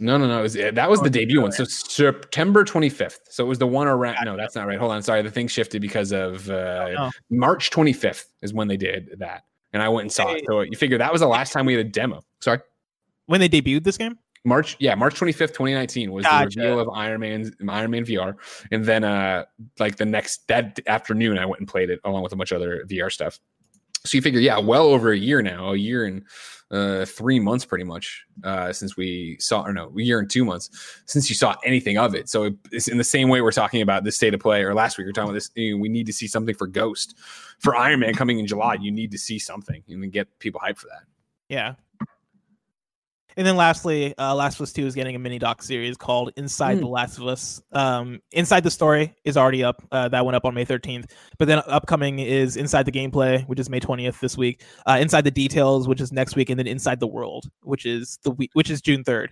No, 0.00 0.16
no, 0.16 0.26
no. 0.26 0.40
It 0.40 0.42
was, 0.42 0.54
that 0.54 0.90
was 0.90 1.00
Oh, 1.00 1.04
the 1.04 1.10
debut 1.10 1.40
one. 1.42 1.52
So 1.52 1.64
September 1.64 2.64
25th. 2.64 3.18
So 3.28 3.44
it 3.44 3.48
was 3.48 3.58
the 3.58 3.66
one 3.66 3.86
around. 3.86 4.16
No, 4.24 4.36
that's 4.36 4.54
not 4.54 4.66
right. 4.66 4.78
Hold 4.78 4.92
on. 4.92 5.02
Sorry. 5.02 5.22
The 5.22 5.30
thing 5.30 5.46
shifted 5.46 5.82
because 5.82 6.12
of 6.12 6.48
uh, 6.50 6.88
no. 6.90 7.10
March 7.30 7.70
25th 7.70 8.24
is 8.42 8.54
when 8.54 8.68
they 8.68 8.76
did 8.76 9.16
that. 9.18 9.42
And 9.72 9.82
I 9.82 9.88
went 9.88 10.04
and 10.04 10.12
saw 10.12 10.32
it. 10.32 10.44
So 10.48 10.62
you 10.62 10.76
figure 10.76 10.98
that 10.98 11.12
was 11.12 11.20
the 11.20 11.28
last 11.28 11.52
time 11.52 11.66
we 11.66 11.74
had 11.74 11.86
a 11.86 11.88
demo. 11.88 12.24
Sorry. 12.40 12.58
When 13.26 13.40
they 13.40 13.48
debuted 13.48 13.84
this 13.84 13.96
game, 13.96 14.18
March, 14.44 14.76
yeah, 14.80 14.94
March 14.94 15.14
25th, 15.14 15.48
2019 15.48 16.10
was 16.10 16.24
Gotcha. 16.24 16.58
the 16.58 16.64
reveal 16.64 16.80
of 16.80 16.88
Iron 16.94 17.20
Man, 17.20 17.52
Iron 17.68 17.90
Man 17.90 18.04
VR. 18.04 18.34
And 18.72 18.84
then 18.84 19.04
uh 19.04 19.44
like 19.78 19.96
the 19.96 20.06
next 20.06 20.48
that 20.48 20.80
afternoon 20.86 21.38
I 21.38 21.46
went 21.46 21.60
and 21.60 21.68
played 21.68 21.90
it 21.90 22.00
along 22.04 22.22
with 22.22 22.32
a 22.32 22.36
bunch 22.36 22.50
of 22.50 22.56
other 22.56 22.84
VR 22.88 23.12
stuff. 23.12 23.38
So 24.06 24.16
you 24.16 24.22
figure, 24.22 24.40
yeah, 24.40 24.58
well 24.58 24.86
over 24.86 25.12
a 25.12 25.16
year 25.16 25.42
now, 25.42 25.72
a 25.72 25.76
year 25.76 26.06
and 26.06 26.24
uh 26.70 27.04
three 27.04 27.40
months 27.40 27.64
pretty 27.64 27.84
much, 27.84 28.24
uh, 28.44 28.72
since 28.72 28.96
we 28.96 29.36
saw 29.40 29.62
or 29.62 29.72
no, 29.72 29.92
a 29.96 30.02
year 30.02 30.18
and 30.20 30.30
two 30.30 30.44
months 30.44 30.70
since 31.06 31.28
you 31.28 31.34
saw 31.34 31.56
anything 31.64 31.98
of 31.98 32.14
it. 32.14 32.28
So 32.28 32.50
it's 32.70 32.88
in 32.88 32.98
the 32.98 33.04
same 33.04 33.28
way 33.28 33.40
we're 33.40 33.50
talking 33.50 33.82
about 33.82 34.04
this 34.04 34.16
state 34.16 34.34
of 34.34 34.40
play, 34.40 34.62
or 34.62 34.74
last 34.74 34.96
week 34.96 35.06
we 35.06 35.10
are 35.10 35.12
talking 35.12 35.30
about 35.30 35.34
this. 35.34 35.50
you 35.54 35.76
know, 35.76 35.82
we 35.82 35.88
need 35.88 36.06
to 36.06 36.12
see 36.12 36.26
something 36.26 36.54
for 36.54 36.66
Ghost. 36.66 37.16
For 37.58 37.76
Iron 37.76 38.00
Man 38.00 38.14
coming 38.14 38.38
in 38.38 38.46
July, 38.46 38.76
you 38.80 38.90
need 38.90 39.10
to 39.10 39.18
see 39.18 39.38
something 39.38 39.82
and 39.88 40.12
get 40.12 40.26
people 40.38 40.60
hyped 40.64 40.78
for 40.78 40.86
that. 40.86 41.02
Yeah. 41.48 41.74
And 43.36 43.46
then 43.46 43.56
lastly, 43.56 44.16
uh, 44.18 44.34
Last 44.34 44.56
of 44.56 44.62
Us 44.62 44.72
2 44.72 44.86
is 44.86 44.94
getting 44.94 45.14
a 45.14 45.18
mini 45.18 45.38
doc 45.38 45.62
series 45.62 45.96
called 45.96 46.32
Inside 46.36 46.74
Hmm. 46.74 46.80
the 46.80 46.88
Last 46.88 47.18
of 47.18 47.26
Us. 47.26 47.62
Um, 47.72 48.20
Inside 48.32 48.64
the 48.64 48.70
Story 48.70 49.14
is 49.24 49.36
already 49.36 49.62
up. 49.62 49.82
Uh, 49.92 50.08
that 50.08 50.24
went 50.24 50.36
up 50.36 50.44
on 50.44 50.54
May 50.54 50.64
13th. 50.64 51.10
But 51.38 51.46
then 51.48 51.62
upcoming 51.66 52.18
is 52.18 52.56
Inside 52.56 52.84
the 52.86 52.92
Gameplay, 52.92 53.46
which 53.48 53.60
is 53.60 53.70
May 53.70 53.80
20th 53.80 54.20
this 54.20 54.36
week. 54.36 54.62
Uh, 54.86 54.98
Inside 55.00 55.22
the 55.22 55.30
Details, 55.30 55.86
which 55.88 56.00
is 56.00 56.12
next 56.12 56.34
week, 56.36 56.50
and 56.50 56.58
then 56.58 56.66
Inside 56.66 56.98
the 57.00 57.06
World, 57.06 57.48
which 57.62 57.86
is 57.86 58.18
the 58.24 58.32
week, 58.32 58.50
which 58.54 58.70
is 58.70 58.80
June 58.80 59.04
3rd. 59.04 59.28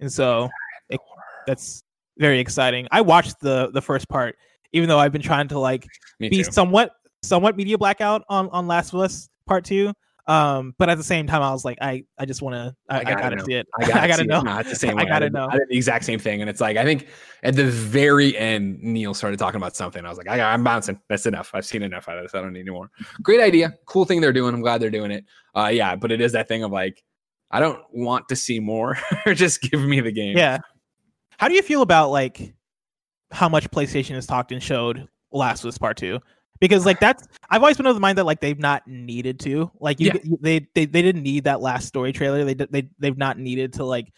And 0.00 0.12
so 0.12 0.48
it, 0.90 1.00
that's 1.46 1.82
very 2.18 2.40
exciting. 2.40 2.86
I 2.90 3.00
watched 3.00 3.40
the 3.40 3.70
the 3.72 3.80
first 3.80 4.08
part, 4.08 4.36
even 4.72 4.88
though 4.88 4.98
I've 4.98 5.12
been 5.12 5.22
trying 5.22 5.48
to 5.48 5.58
like 5.58 5.86
Me 6.20 6.28
be 6.28 6.38
too. 6.42 6.50
somewhat 6.50 6.90
somewhat 7.22 7.56
media 7.56 7.78
blackout 7.78 8.22
on 8.28 8.48
on 8.50 8.66
Last 8.66 8.92
of 8.92 9.00
Us 9.00 9.28
Part 9.46 9.64
Two. 9.64 9.92
Um, 10.28 10.74
but 10.76 10.88
at 10.90 10.98
the 10.98 11.04
same 11.04 11.26
time, 11.28 11.40
I 11.40 11.52
was 11.52 11.64
like, 11.64 11.78
I 11.80 12.04
I 12.18 12.24
just 12.24 12.42
want 12.42 12.54
to, 12.54 12.74
I, 12.88 13.00
I, 13.00 13.04
gotta 13.04 13.22
gotta 13.22 13.36
know. 13.36 13.44
see 13.44 13.54
it. 13.54 13.66
I 13.78 13.84
I 13.84 13.86
gotta, 13.86 14.08
gotta, 14.08 14.14
see 14.14 14.22
it. 14.22 14.26
know. 14.28 14.40
No, 14.40 14.58
it's 14.58 14.70
the 14.70 14.76
same 14.76 14.98
I 14.98 15.04
gotta 15.04 15.26
did- 15.26 15.32
know. 15.34 15.46
I 15.48 15.58
did 15.58 15.68
the 15.68 15.76
exact 15.76 16.04
same 16.04 16.18
thing, 16.18 16.40
and 16.40 16.50
it's 16.50 16.60
like 16.60 16.76
I 16.76 16.84
think 16.84 17.06
at 17.44 17.54
the 17.54 17.64
very 17.64 18.36
end, 18.36 18.78
Neil 18.82 19.14
started 19.14 19.38
talking 19.38 19.58
about 19.58 19.76
something. 19.76 20.04
I 20.04 20.08
was 20.08 20.18
like, 20.18 20.28
I, 20.28 20.40
I'm 20.40 20.64
bouncing. 20.64 20.98
That's 21.08 21.26
enough. 21.26 21.50
I've 21.54 21.64
seen 21.66 21.82
enough 21.82 22.08
out 22.08 22.18
of 22.18 22.24
this. 22.24 22.34
I 22.34 22.40
don't 22.40 22.52
need 22.52 22.60
any 22.60 22.70
more. 22.70 22.90
Great 23.22 23.40
idea. 23.40 23.74
Cool 23.86 24.04
thing 24.04 24.20
they're 24.20 24.32
doing. 24.32 24.52
I'm 24.54 24.62
glad 24.62 24.80
they're 24.80 24.90
doing 24.90 25.12
it. 25.12 25.24
Uh, 25.54 25.68
yeah, 25.68 25.94
but 25.94 26.10
it 26.10 26.20
is 26.20 26.32
that 26.32 26.48
thing 26.48 26.64
of 26.64 26.72
like, 26.72 27.02
I 27.50 27.60
don't 27.60 27.80
want 27.92 28.28
to 28.30 28.36
see 28.36 28.58
more. 28.58 28.98
Or 29.26 29.34
just 29.34 29.60
give 29.62 29.80
me 29.80 30.00
the 30.00 30.12
game. 30.12 30.36
Yeah. 30.36 30.58
How 31.38 31.48
do 31.48 31.54
you 31.54 31.62
feel 31.62 31.82
about 31.82 32.10
like 32.10 32.52
how 33.30 33.48
much 33.48 33.70
PlayStation 33.70 34.14
has 34.16 34.26
talked 34.26 34.50
and 34.52 34.62
showed 34.62 35.06
Last 35.30 35.62
of 35.64 35.68
Us 35.68 35.78
Part 35.78 35.98
Two? 35.98 36.18
Because 36.60 36.86
like 36.86 37.00
that's 37.00 37.26
I've 37.50 37.62
always 37.62 37.76
been 37.76 37.86
of 37.86 37.94
the 37.94 38.00
mind 38.00 38.18
that 38.18 38.26
like 38.26 38.40
they've 38.40 38.58
not 38.58 38.86
needed 38.86 39.40
to 39.40 39.70
like 39.80 40.00
you, 40.00 40.12
Yeah. 40.14 40.20
they, 40.40 40.66
they 40.74 40.84
they 40.86 41.02
didn't 41.02 41.22
need 41.22 41.44
that 41.44 41.60
last 41.60 41.86
story 41.86 42.12
trailer 42.12 42.44
they 42.44 42.54
they 42.54 42.88
they've 42.98 43.18
not 43.18 43.38
needed 43.38 43.74
to 43.74 43.84
like 43.84 44.12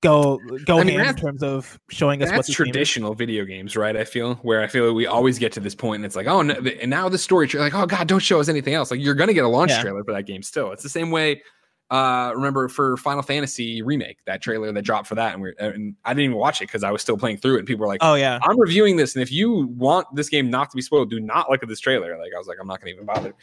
go 0.00 0.38
go 0.64 0.78
I 0.78 0.84
mean, 0.84 1.00
in 1.00 1.16
terms 1.16 1.42
of 1.42 1.78
showing 1.90 2.22
us 2.22 2.28
what 2.28 2.36
That's 2.36 2.48
game 2.48 2.54
traditional 2.54 3.14
video 3.14 3.44
games, 3.44 3.76
right? 3.76 3.96
I 3.96 4.04
feel 4.04 4.34
where 4.36 4.62
I 4.62 4.66
feel 4.68 4.92
we 4.94 5.06
always 5.06 5.38
get 5.38 5.52
to 5.52 5.60
this 5.60 5.74
point, 5.74 5.96
and 5.96 6.04
it's 6.06 6.16
like, 6.16 6.26
oh, 6.26 6.42
no, 6.42 6.54
and 6.54 6.90
now 6.90 7.08
the 7.08 7.18
story, 7.18 7.48
like, 7.54 7.74
oh 7.74 7.86
god, 7.86 8.06
don't 8.06 8.20
show 8.20 8.38
us 8.40 8.48
anything 8.48 8.74
else. 8.74 8.90
Like 8.90 9.00
you're 9.00 9.14
gonna 9.14 9.34
get 9.34 9.44
a 9.44 9.48
launch 9.48 9.70
Yeah. 9.70 9.82
trailer 9.82 10.04
for 10.04 10.12
that 10.14 10.26
game 10.26 10.42
still. 10.42 10.72
It's 10.72 10.82
the 10.82 10.88
same 10.88 11.10
way 11.10 11.42
uh, 11.90 12.32
remember 12.34 12.68
for 12.68 12.96
Final 12.98 13.22
Fantasy 13.22 13.80
remake 13.82 14.18
that 14.26 14.42
trailer 14.42 14.70
that 14.72 14.82
dropped 14.82 15.06
for 15.08 15.14
that, 15.14 15.32
and 15.32 15.42
we 15.42 15.54
and 15.58 15.94
I 16.04 16.12
didn't 16.12 16.24
even 16.24 16.36
watch 16.36 16.60
it 16.60 16.66
because 16.66 16.84
I 16.84 16.90
was 16.90 17.00
still 17.00 17.16
playing 17.16 17.38
through 17.38 17.56
it, 17.56 17.58
and 17.60 17.66
people 17.66 17.80
were 17.80 17.86
like, 17.88 18.00
Oh 18.02 18.14
yeah. 18.14 18.38
I'm 18.42 18.60
reviewing 18.60 18.96
this, 18.96 19.14
and 19.14 19.22
if 19.22 19.32
you 19.32 19.68
want 19.68 20.06
this 20.14 20.28
game 20.28 20.50
not 20.50 20.70
to 20.70 20.76
be 20.76 20.82
spoiled, 20.82 21.10
do 21.10 21.20
not 21.20 21.48
look 21.50 21.62
at 21.62 21.68
this 21.68 21.80
trailer. 21.80 22.18
Like 22.18 22.32
I 22.34 22.38
was 22.38 22.46
like, 22.46 22.58
I'm 22.60 22.66
not 22.66 22.80
gonna 22.80 22.92
even 22.92 23.06
bother. 23.06 23.34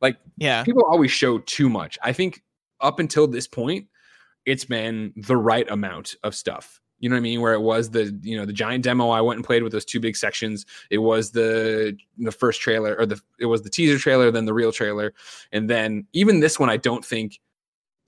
Like 0.00 0.16
Yeah. 0.38 0.64
people 0.64 0.82
always 0.84 1.10
show 1.10 1.38
too 1.40 1.68
much. 1.68 1.98
I 2.02 2.12
think 2.12 2.42
up 2.80 2.98
until 2.98 3.26
this 3.26 3.46
point, 3.46 3.86
it's 4.46 4.64
been 4.64 5.12
the 5.16 5.36
right 5.36 5.70
amount 5.70 6.16
of 6.22 6.34
stuff. 6.34 6.80
You 7.00 7.08
know 7.08 7.14
what 7.14 7.20
I 7.20 7.22
mean? 7.22 7.40
Where 7.40 7.54
it 7.54 7.60
was 7.60 7.90
the 7.90 8.18
you 8.22 8.36
know 8.38 8.46
the 8.46 8.52
giant 8.52 8.84
demo 8.84 9.10
I 9.10 9.20
went 9.20 9.38
and 9.38 9.44
played 9.44 9.62
with 9.62 9.72
those 9.72 9.84
two 9.84 10.00
big 10.00 10.16
sections. 10.16 10.64
It 10.90 10.98
was 10.98 11.32
the 11.32 11.96
the 12.18 12.32
first 12.32 12.60
trailer 12.62 12.94
or 12.98 13.04
the 13.04 13.20
it 13.38 13.46
was 13.46 13.60
the 13.62 13.70
teaser 13.70 13.98
trailer, 13.98 14.30
then 14.30 14.46
the 14.46 14.54
real 14.54 14.72
trailer, 14.72 15.12
and 15.52 15.68
then 15.68 16.06
even 16.14 16.40
this 16.40 16.58
one 16.58 16.70
I 16.70 16.76
don't 16.78 17.04
think 17.04 17.38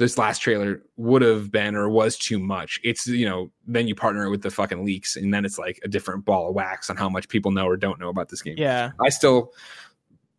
this 0.02 0.18
last 0.18 0.40
trailer 0.40 0.82
would 0.96 1.22
have 1.22 1.50
been 1.50 1.74
or 1.74 1.88
was 1.88 2.18
too 2.18 2.38
much. 2.38 2.78
It's 2.84 3.06
you 3.06 3.24
know 3.26 3.50
then 3.66 3.86
you 3.88 3.94
partner 3.94 4.24
it 4.24 4.30
with 4.30 4.42
the 4.42 4.50
fucking 4.50 4.84
leaks, 4.84 5.16
and 5.16 5.32
then 5.32 5.44
it's 5.44 5.58
like 5.58 5.80
a 5.84 5.88
different 5.88 6.24
ball 6.24 6.48
of 6.48 6.54
wax 6.54 6.90
on 6.90 6.96
how 6.96 7.08
much 7.08 7.28
people 7.28 7.50
know 7.52 7.66
or 7.66 7.76
don't 7.76 7.98
know 8.00 8.08
about 8.08 8.28
this 8.28 8.42
game. 8.42 8.56
Yeah. 8.58 8.90
I 9.00 9.08
still 9.08 9.52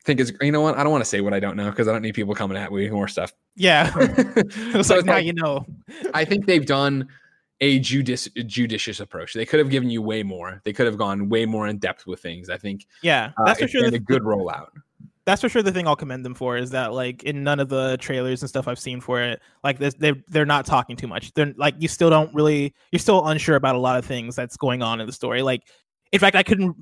think 0.03 0.19
it's 0.19 0.31
you 0.41 0.51
know 0.51 0.61
what 0.61 0.77
I 0.77 0.83
don't 0.83 0.91
want 0.91 1.03
to 1.03 1.09
say 1.09 1.21
what 1.21 1.33
I 1.33 1.39
don't 1.39 1.55
know 1.55 1.69
because 1.69 1.87
I 1.87 1.91
don't 1.93 2.01
need 2.01 2.13
people 2.13 2.35
coming 2.35 2.57
at 2.57 2.71
me 2.71 2.83
with 2.83 2.91
more 2.91 3.07
stuff. 3.07 3.31
Yeah. 3.55 3.91
it's 3.97 4.87
So 4.87 4.95
like 4.95 4.99
it's 4.99 5.05
now 5.05 5.13
like- 5.13 5.25
you 5.25 5.33
know. 5.33 5.65
I 6.13 6.25
think 6.25 6.45
they've 6.45 6.65
done 6.65 7.07
a 7.61 7.79
judici- 7.79 8.31
judicious 8.45 8.99
approach. 8.99 9.33
They 9.33 9.45
could 9.45 9.59
have 9.59 9.69
given 9.69 9.89
you 9.89 10.01
way 10.01 10.21
more. 10.23 10.59
They 10.65 10.73
could 10.73 10.85
have 10.85 10.97
gone 10.97 11.29
way 11.29 11.45
more 11.45 11.67
in 11.67 11.77
depth 11.77 12.05
with 12.05 12.19
things. 12.19 12.49
I 12.49 12.57
think 12.57 12.85
Yeah. 13.01 13.31
uh, 13.37 13.45
That's 13.45 13.59
for 13.59 13.65
it's 13.65 13.71
sure. 13.71 13.85
a 13.85 13.99
good 13.99 14.21
rollout. 14.33 14.69
That's 15.25 15.41
for 15.41 15.49
sure 15.49 15.63
the 15.63 15.71
thing 15.71 15.87
I'll 15.87 15.95
commend 15.95 16.25
them 16.25 16.33
for 16.33 16.57
is 16.57 16.69
that 16.71 16.93
like 16.93 17.23
in 17.23 17.43
none 17.43 17.59
of 17.59 17.69
the 17.69 17.97
trailers 17.97 18.41
and 18.41 18.49
stuff 18.49 18.67
I've 18.67 18.79
seen 18.79 18.99
for 18.99 19.21
it, 19.21 19.41
like 19.63 19.79
this, 19.79 19.93
they 19.93 20.13
they're 20.27 20.45
not 20.45 20.65
talking 20.65 20.95
too 20.95 21.07
much. 21.07 21.33
They're 21.33 21.53
like 21.57 21.75
you 21.79 21.87
still 21.87 22.09
don't 22.09 22.33
really 22.33 22.73
you're 22.91 22.99
still 22.99 23.25
unsure 23.27 23.55
about 23.55 23.75
a 23.75 23.79
lot 23.79 23.97
of 23.97 24.05
things 24.05 24.35
that's 24.35 24.57
going 24.57 24.81
on 24.81 24.99
in 24.99 25.07
the 25.07 25.13
story. 25.13 25.41
Like 25.41 25.61
in 26.11 26.19
fact, 26.19 26.35
I 26.35 26.43
couldn't 26.43 26.75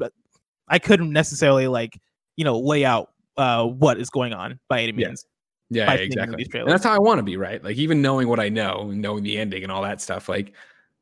I 0.67 0.79
couldn't 0.79 1.11
necessarily 1.11 1.67
like 1.67 1.99
you 2.35 2.43
know 2.43 2.59
lay 2.59 2.83
out 2.83 3.09
uh 3.37 3.65
what 3.65 3.99
is 3.99 4.09
going 4.09 4.33
on 4.33 4.59
by 4.69 4.81
any 4.81 4.91
means. 4.91 5.25
Yeah, 5.69 5.93
yeah, 5.93 5.99
exactly. 5.99 6.45
That's 6.65 6.83
how 6.83 6.93
I 6.93 6.99
want 6.99 7.19
to 7.19 7.23
be, 7.23 7.37
right? 7.37 7.63
Like 7.63 7.77
even 7.77 8.01
knowing 8.01 8.27
what 8.27 8.39
I 8.39 8.49
know 8.49 8.89
knowing 8.91 9.23
the 9.23 9.37
ending 9.37 9.63
and 9.63 9.71
all 9.71 9.83
that 9.83 10.01
stuff. 10.01 10.27
Like 10.27 10.53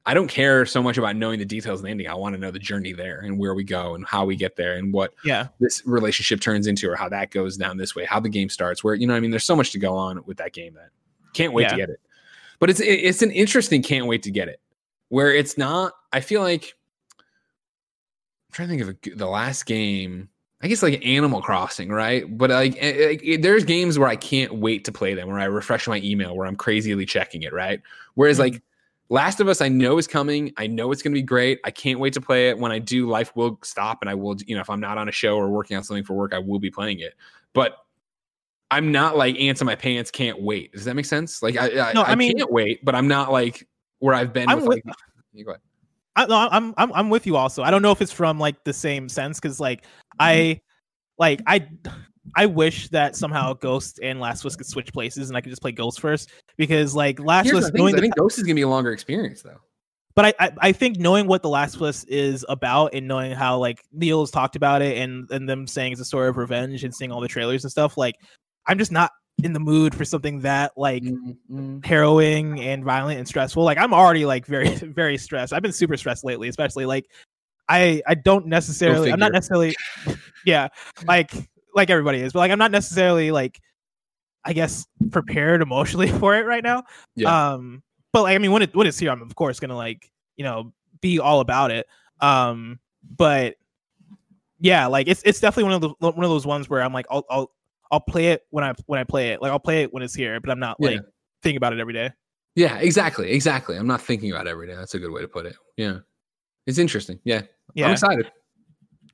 I 0.09 0.15
don't 0.15 0.27
care 0.27 0.65
so 0.65 0.81
much 0.81 0.97
about 0.97 1.15
knowing 1.15 1.37
the 1.37 1.45
details 1.45 1.81
of 1.81 1.83
the 1.83 1.91
ending. 1.91 2.07
I 2.07 2.15
want 2.15 2.33
to 2.33 2.41
know 2.41 2.49
the 2.49 2.57
journey 2.57 2.93
there 2.93 3.19
and 3.19 3.37
where 3.37 3.53
we 3.53 3.63
go 3.63 3.93
and 3.93 4.03
how 4.07 4.25
we 4.25 4.35
get 4.35 4.55
there 4.55 4.73
and 4.73 4.91
what 4.91 5.13
Yeah. 5.23 5.49
this 5.59 5.83
relationship 5.85 6.41
turns 6.41 6.65
into 6.65 6.89
or 6.89 6.95
how 6.95 7.09
that 7.09 7.29
goes 7.29 7.57
down 7.57 7.77
this 7.77 7.95
way, 7.95 8.05
how 8.05 8.19
the 8.19 8.27
game 8.29 8.49
starts, 8.49 8.83
where 8.83 8.95
you 8.95 9.05
know, 9.05 9.13
I 9.15 9.19
mean, 9.19 9.29
there's 9.29 9.43
so 9.43 9.55
much 9.55 9.71
to 9.73 9.77
go 9.77 9.95
on 9.95 10.23
with 10.25 10.37
that 10.37 10.51
game 10.53 10.73
that 10.73 10.89
can't 11.35 11.53
wait 11.53 11.69
to 11.69 11.75
get 11.75 11.89
it. 11.91 11.99
But 12.57 12.71
it's 12.71 12.79
it's 12.79 13.21
an 13.21 13.29
interesting 13.29 13.83
can't 13.83 14.07
wait 14.07 14.23
to 14.23 14.31
get 14.31 14.47
it, 14.47 14.59
where 15.09 15.31
it's 15.31 15.59
not. 15.59 15.93
I 16.11 16.21
feel 16.21 16.41
like 16.41 16.73
I'm 18.49 18.53
trying 18.53 18.67
to 18.69 18.75
think 18.77 18.81
of 18.81 19.13
a 19.13 19.15
the 19.15 19.27
last 19.29 19.67
game. 19.67 20.29
I 20.61 20.67
guess 20.67 20.81
like 20.83 21.05
Animal 21.05 21.41
Crossing, 21.41 21.89
right? 21.89 22.25
But 22.37 22.49
like, 22.49 22.75
eh, 22.79 23.11
eh, 23.13 23.17
eh, 23.23 23.37
there's 23.39 23.63
games 23.63 23.97
where 23.99 24.09
I 24.09 24.15
can't 24.17 24.55
wait 24.55 24.85
to 24.85 24.91
play 24.91 25.13
them, 25.13 25.27
where 25.29 25.39
I 25.39 25.45
refresh 25.45 25.87
my 25.87 25.97
email, 26.03 26.35
where 26.35 26.47
I'm 26.47 26.55
crazily 26.57 27.05
checking 27.05 27.43
it, 27.43 27.53
right? 27.53 27.79
Whereas 28.15 28.37
Mhm. 28.37 28.39
like 28.39 28.61
Last 29.09 29.39
of 29.39 29.47
Us, 29.47 29.59
I 29.59 29.69
know 29.69 29.97
is 29.97 30.07
coming. 30.07 30.53
I 30.57 30.67
know 30.67 30.91
it's 30.91 31.01
going 31.01 31.13
to 31.13 31.17
be 31.17 31.23
great. 31.23 31.59
I 31.65 31.71
can't 31.71 31.99
wait 31.99 32.13
to 32.13 32.21
play 32.21 32.49
it. 32.49 32.59
When 32.59 32.71
I 32.71 32.77
do, 32.77 33.09
life 33.09 33.35
will 33.35 33.59
stop, 33.63 33.99
and 34.01 34.09
I 34.09 34.13
will, 34.13 34.37
you 34.45 34.53
know, 34.53 34.61
if 34.61 34.69
I'm 34.69 34.79
not 34.79 34.99
on 34.99 35.09
a 35.09 35.11
show 35.11 35.35
or 35.35 35.49
working 35.49 35.75
on 35.75 35.83
something 35.83 36.03
for 36.03 36.13
work, 36.13 36.33
I 36.33 36.39
will 36.39 36.59
be 36.59 36.69
playing 36.69 36.99
it. 36.99 37.15
But 37.53 37.77
I'm 38.69 38.91
not 38.91 39.17
like 39.17 39.39
ants 39.39 39.61
in 39.61 39.65
my 39.65 39.75
pants. 39.75 40.11
Can't 40.11 40.39
wait. 40.41 40.71
Does 40.73 40.85
that 40.85 40.93
make 40.93 41.05
sense? 41.05 41.41
Like 41.41 41.57
I, 41.57 41.89
I, 41.89 41.93
No, 41.93 42.03
I 42.03 42.11
I 42.11 42.15
mean- 42.15 42.37
can't 42.37 42.51
wait, 42.51 42.85
but 42.85 42.93
I'm 42.93 43.07
not 43.07 43.31
like 43.31 43.67
where 43.97 44.13
I've 44.13 44.31
been. 44.31 44.47
I'm 44.47 44.59
with, 44.59 44.67
with- 44.67 44.85
like, 44.85 44.95
you 45.33 45.45
go 45.45 45.51
ahead. 45.51 45.61
I, 46.15 46.25
no, 46.25 46.49
I'm 46.51 46.73
I'm 46.77 46.91
I'm 46.93 47.09
with 47.09 47.25
you 47.25 47.37
also. 47.37 47.63
I 47.63 47.71
don't 47.71 47.81
know 47.81 47.91
if 47.91 48.01
it's 48.01 48.11
from 48.11 48.39
like 48.39 48.63
the 48.65 48.73
same 48.73 49.07
sense 49.07 49.39
because 49.39 49.59
like 49.59 49.83
mm-hmm. 49.83 50.17
I 50.19 50.61
like 51.17 51.41
I 51.47 51.67
I 52.35 52.45
wish 52.45 52.89
that 52.89 53.15
somehow 53.15 53.53
Ghost 53.53 53.99
and 54.03 54.19
Last 54.19 54.41
of 54.41 54.47
Us 54.47 54.55
could 54.55 54.67
switch 54.67 54.93
places 54.93 55.29
and 55.29 55.37
I 55.37 55.41
could 55.41 55.49
just 55.49 55.61
play 55.61 55.71
Ghost 55.71 55.99
first 55.99 56.29
because 56.57 56.95
like 56.95 57.19
Last 57.19 57.45
Here's 57.45 57.57
of 57.67 57.75
Us 57.75 57.93
I 57.95 57.99
think 57.99 58.15
Ghost 58.15 58.37
is 58.37 58.43
going 58.43 58.55
to 58.55 58.59
be 58.59 58.63
a 58.63 58.67
longer 58.67 58.91
experience 58.91 59.41
though. 59.41 59.57
but 60.15 60.25
I, 60.25 60.33
I 60.39 60.51
I 60.59 60.71
think 60.71 60.97
knowing 60.97 61.27
what 61.27 61.41
the 61.41 61.49
Last 61.49 61.75
of 61.75 61.81
Us 61.81 62.03
is 62.05 62.45
about 62.49 62.93
and 62.93 63.07
knowing 63.07 63.31
how 63.31 63.57
like 63.57 63.81
Neil's 63.91 64.31
talked 64.31 64.55
about 64.55 64.81
it 64.81 64.97
and 64.97 65.29
and 65.31 65.47
them 65.49 65.65
saying 65.67 65.91
it's 65.93 66.01
a 66.01 66.05
story 66.05 66.27
of 66.29 66.37
revenge 66.37 66.83
and 66.83 66.93
seeing 66.93 67.11
all 67.11 67.21
the 67.21 67.27
trailers 67.27 67.63
and 67.63 67.71
stuff 67.71 67.97
like 67.97 68.15
I'm 68.67 68.77
just 68.77 68.91
not 68.91 69.11
in 69.41 69.53
the 69.53 69.59
mood 69.59 69.95
for 69.95 70.03
something 70.03 70.41
that 70.41 70.73
like 70.75 71.01
Mm-hmm. 71.03 71.79
harrowing 71.83 72.59
and 72.59 72.83
violent 72.83 73.17
and 73.17 73.27
stressful. 73.27 73.63
Like 73.63 73.77
I'm 73.79 73.93
already 73.93 74.25
like 74.25 74.45
very 74.45 74.69
very 74.75 75.17
stressed. 75.17 75.51
I've 75.53 75.61
been 75.63 75.71
super 75.71 75.97
stressed 75.97 76.23
lately, 76.23 76.47
especially 76.49 76.85
like 76.85 77.05
I 77.69 78.01
I 78.05 78.13
don't 78.15 78.45
necessarily 78.47 79.11
I'm 79.11 79.19
not 79.19 79.31
necessarily 79.31 79.75
yeah, 80.45 80.67
like 81.07 81.31
like 81.75 81.89
everybody 81.89 82.19
is, 82.19 82.33
but 82.33 82.39
like 82.39 82.51
I'm 82.51 82.59
not 82.59 82.71
necessarily 82.71 83.31
like 83.31 83.59
I 84.45 84.53
guess 84.53 84.87
prepared 85.11 85.61
emotionally 85.61 86.07
for 86.19 86.35
it 86.35 86.45
right 86.45 86.63
now. 86.63 86.83
Yeah. 87.15 87.51
Um 87.53 87.83
but 88.13 88.23
like 88.23 88.35
I 88.35 88.37
mean 88.37 88.51
when 88.51 88.61
it 88.63 88.75
when 88.75 88.87
it's 88.87 88.97
here 88.99 89.11
I'm 89.11 89.21
of 89.21 89.35
course 89.35 89.59
going 89.59 89.69
to 89.69 89.75
like, 89.75 90.09
you 90.37 90.43
know, 90.43 90.73
be 91.01 91.19
all 91.19 91.39
about 91.41 91.71
it. 91.71 91.87
Um 92.21 92.79
but 93.17 93.55
yeah, 94.59 94.87
like 94.87 95.07
it's 95.07 95.21
it's 95.23 95.39
definitely 95.39 95.71
one 95.71 95.73
of 95.73 95.81
the 95.81 95.89
one 95.99 96.23
of 96.23 96.29
those 96.29 96.45
ones 96.45 96.69
where 96.69 96.81
I'm 96.81 96.93
like 96.93 97.05
I'll 97.09 97.25
I'll 97.29 97.51
I'll 97.91 97.99
play 97.99 98.27
it 98.27 98.43
when 98.49 98.63
I 98.63 98.73
when 98.85 98.99
I 98.99 99.03
play 99.03 99.29
it. 99.29 99.41
Like 99.41 99.51
I'll 99.51 99.59
play 99.59 99.83
it 99.83 99.93
when 99.93 100.03
it's 100.03 100.13
here, 100.15 100.39
but 100.39 100.49
I'm 100.49 100.59
not 100.59 100.77
Yeah. 100.79 100.89
like 100.91 101.01
thinking 101.43 101.57
about 101.57 101.73
it 101.73 101.79
every 101.79 101.93
day. 101.93 102.11
Yeah, 102.55 102.77
exactly, 102.77 103.31
exactly. 103.31 103.77
I'm 103.77 103.87
not 103.87 104.01
thinking 104.01 104.31
about 104.31 104.47
it 104.47 104.49
every 104.49 104.67
day. 104.67 104.75
That's 104.75 104.93
a 104.95 104.99
good 104.99 105.11
way 105.11 105.21
to 105.21 105.27
put 105.27 105.45
it. 105.45 105.55
Yeah, 105.77 105.99
it's 106.67 106.77
interesting. 106.77 107.19
Yeah, 107.23 107.43
yeah. 107.73 107.85
I'm 107.85 107.93
excited. 107.93 108.29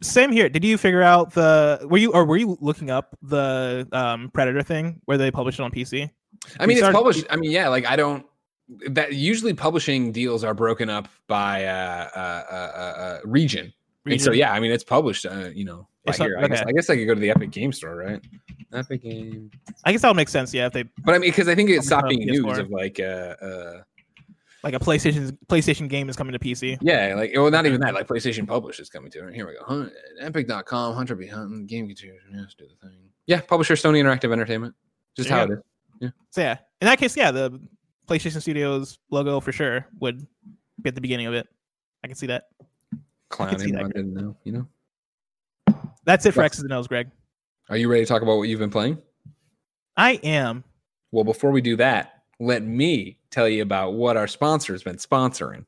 Same 0.02 0.32
here. 0.32 0.50
Did 0.50 0.64
you 0.64 0.78
figure 0.78 1.02
out 1.02 1.34
the 1.34 1.86
were 1.90 1.98
you 1.98 2.12
or 2.12 2.26
were 2.26 2.38
you 2.38 2.58
looking 2.62 2.90
up 2.90 3.18
the 3.22 3.88
um 3.92 4.30
Predator 4.34 4.62
thing 4.64 5.02
where 5.06 5.18
they 5.18 5.32
published 5.32 5.60
it 5.60 5.64
on 5.64 5.72
PC? 5.72 6.10
I 6.60 6.64
We 6.64 6.68
mean, 6.68 6.78
it's 6.78 6.80
started- 6.80 6.96
published. 6.98 7.26
I 7.30 7.36
mean, 7.38 7.52
yeah, 7.52 7.68
like 7.70 7.86
I 7.86 7.96
don't. 7.96 8.26
That 8.90 9.14
usually 9.14 9.54
publishing 9.54 10.12
deals 10.12 10.44
are 10.44 10.54
broken 10.56 10.90
up 10.90 11.08
by 11.28 11.66
uh, 11.66 12.10
uh, 12.16 12.20
uh, 12.20 12.56
uh, 12.56 13.00
uh, 13.02 13.20
region. 13.24 13.72
And 14.08 14.20
so 14.22 14.32
yeah, 14.32 14.52
I 14.54 14.60
mean, 14.60 14.72
it's 14.72 14.84
published. 14.84 15.26
Uh, 15.26 15.50
you 15.54 15.66
know, 15.66 15.78
right 15.78 15.88
It's 16.08 16.20
not- 16.20 16.26
here. 16.26 16.38
I, 16.40 16.48
guess, 16.48 16.62
okay. 16.62 16.70
I 16.70 16.72
guess 16.74 16.90
I 16.90 16.96
could 16.96 17.06
go 17.08 17.14
to 17.14 17.20
the 17.20 17.30
Epic 17.30 17.52
Game 17.52 17.72
Store, 17.72 17.96
right? 17.96 18.22
Epic 18.74 19.02
Game. 19.04 19.50
I 19.84 19.92
guess 19.92 20.02
that 20.02 20.10
would 20.10 20.18
make 20.18 20.30
sense, 20.30 20.54
yeah, 20.54 20.66
if 20.68 20.74
they 20.74 20.84
But 21.04 21.16
I 21.16 21.20
mean, 21.20 21.30
because 21.32 21.48
I 21.48 21.56
think 21.56 21.70
it 21.70 21.74
Published 21.78 21.88
stopped 21.88 22.10
being 22.10 22.26
news 22.28 22.58
of 22.58 22.70
like, 22.72 23.00
uh, 23.00 23.04
uh, 23.04 23.82
like 24.66 24.74
a 24.74 24.80
PlayStation 24.80 25.38
PlayStation 25.48 25.88
game 25.88 26.10
is 26.10 26.16
coming 26.18 26.34
to 26.34 26.40
PC. 26.40 26.78
yeah, 26.82 27.14
like 27.16 27.32
well, 27.36 27.50
not 27.52 27.66
even 27.66 27.80
that. 27.82 27.94
Like 27.94 28.08
PlayStation 28.08 28.46
Publish 28.48 28.80
is 28.80 28.90
coming 28.90 29.12
to 29.12 29.28
it. 29.28 29.34
Here 29.36 29.48
we 29.48 29.54
go. 29.54 29.64
Hun- 29.64 29.92
Epic.com, 30.20 30.96
Hunter 30.96 31.16
be 31.16 31.28
Hunting, 31.28 31.68
Game 31.68 31.88
Continues. 31.88 32.22
Yes, 32.34 32.56
do 32.58 32.66
the 32.68 32.88
thing. 32.88 32.98
Yeah, 33.28 33.42
publisher 33.42 33.76
Sony 33.76 34.02
Interactive 34.04 34.32
Entertainment. 34.34 34.74
Just 35.16 35.30
There 35.30 35.38
how 35.38 35.46
it 35.46 35.52
is. 36.02 36.12
So 36.32 36.42
yeah, 36.42 36.58
in 36.82 36.88
that 36.88 36.98
case, 37.00 37.16
yeah, 37.16 37.32
the 37.32 37.60
PlayStation 38.08 38.42
Studios 38.42 39.00
logo 39.12 39.40
for 39.40 39.52
sure 39.52 39.88
would 40.00 40.26
be 40.82 40.90
at 40.90 40.96
the 40.96 41.02
beginning 41.02 41.28
of 41.28 41.34
it. 41.36 41.48
I 42.04 42.08
can 42.08 42.16
see 42.16 42.28
that. 42.28 42.48
see 42.92 43.00
Clowning. 43.30 43.72
that, 43.74 43.86
I 43.86 43.88
didn't 43.88 44.14
know. 44.14 44.36
You 44.44 44.52
know. 45.68 45.76
That's 46.06 46.26
it 46.26 46.34
for 46.34 46.42
Yes. 46.42 46.48
X's 46.54 46.64
and 46.64 46.74
O's, 46.74 46.88
Greg. 46.88 47.10
Are 47.70 47.78
you 47.78 47.88
ready 47.88 48.04
to 48.04 48.08
talk 48.08 48.22
about 48.22 48.38
what 48.38 48.44
you've 48.50 48.60
been 48.60 48.70
playing? 48.72 48.98
I 49.98 50.14
am. 50.24 50.64
Well, 51.12 51.24
before 51.24 51.52
we 51.52 51.62
do 51.62 51.78
that, 51.78 52.15
let 52.40 52.64
me 52.64 53.18
tell 53.32 53.48
you 53.48 53.62
about 53.62 53.94
what 53.94 54.18
our 54.18 54.28
sponsor 54.28 54.74
has 54.74 54.84
been 54.84 54.98
sponsoring. 54.98 55.66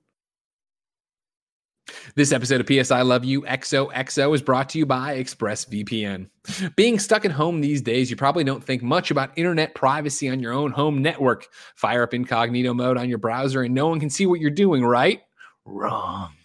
This 2.16 2.32
episode 2.32 2.60
of 2.60 2.68
PS 2.68 2.92
I 2.92 3.02
Love 3.02 3.24
You 3.24 3.44
XOXO 3.44 4.36
is 4.36 4.42
brought 4.42 4.70
to 4.70 4.78
you 4.78 4.86
by 4.86 5.18
ExpressVPN. 5.18 6.30
Being 6.76 7.00
stuck 7.00 7.24
at 7.24 7.32
home 7.32 7.62
these 7.62 7.82
days, 7.82 8.10
you 8.10 8.18
probably 8.18 8.44
don't 8.44 8.64
think 8.64 8.84
much 8.84 9.10
about 9.12 9.38
internet 9.38 9.74
privacy 9.74 10.30
on 10.30 10.40
your 10.40 10.54
own 10.54 10.72
home 10.72 11.02
network. 11.02 11.48
Fire 11.76 12.04
up 12.04 12.14
incognito 12.14 12.74
mode 12.74 12.98
on 12.98 13.08
your 13.08 13.20
browser 13.20 13.64
and 13.64 13.74
no 13.74 13.88
one 13.88 14.00
can 14.00 14.10
see 14.10 14.26
what 14.26 14.42
you're 14.42 14.52
doing, 14.52 14.84
right? 14.84 15.22
Wrong. 15.66 16.37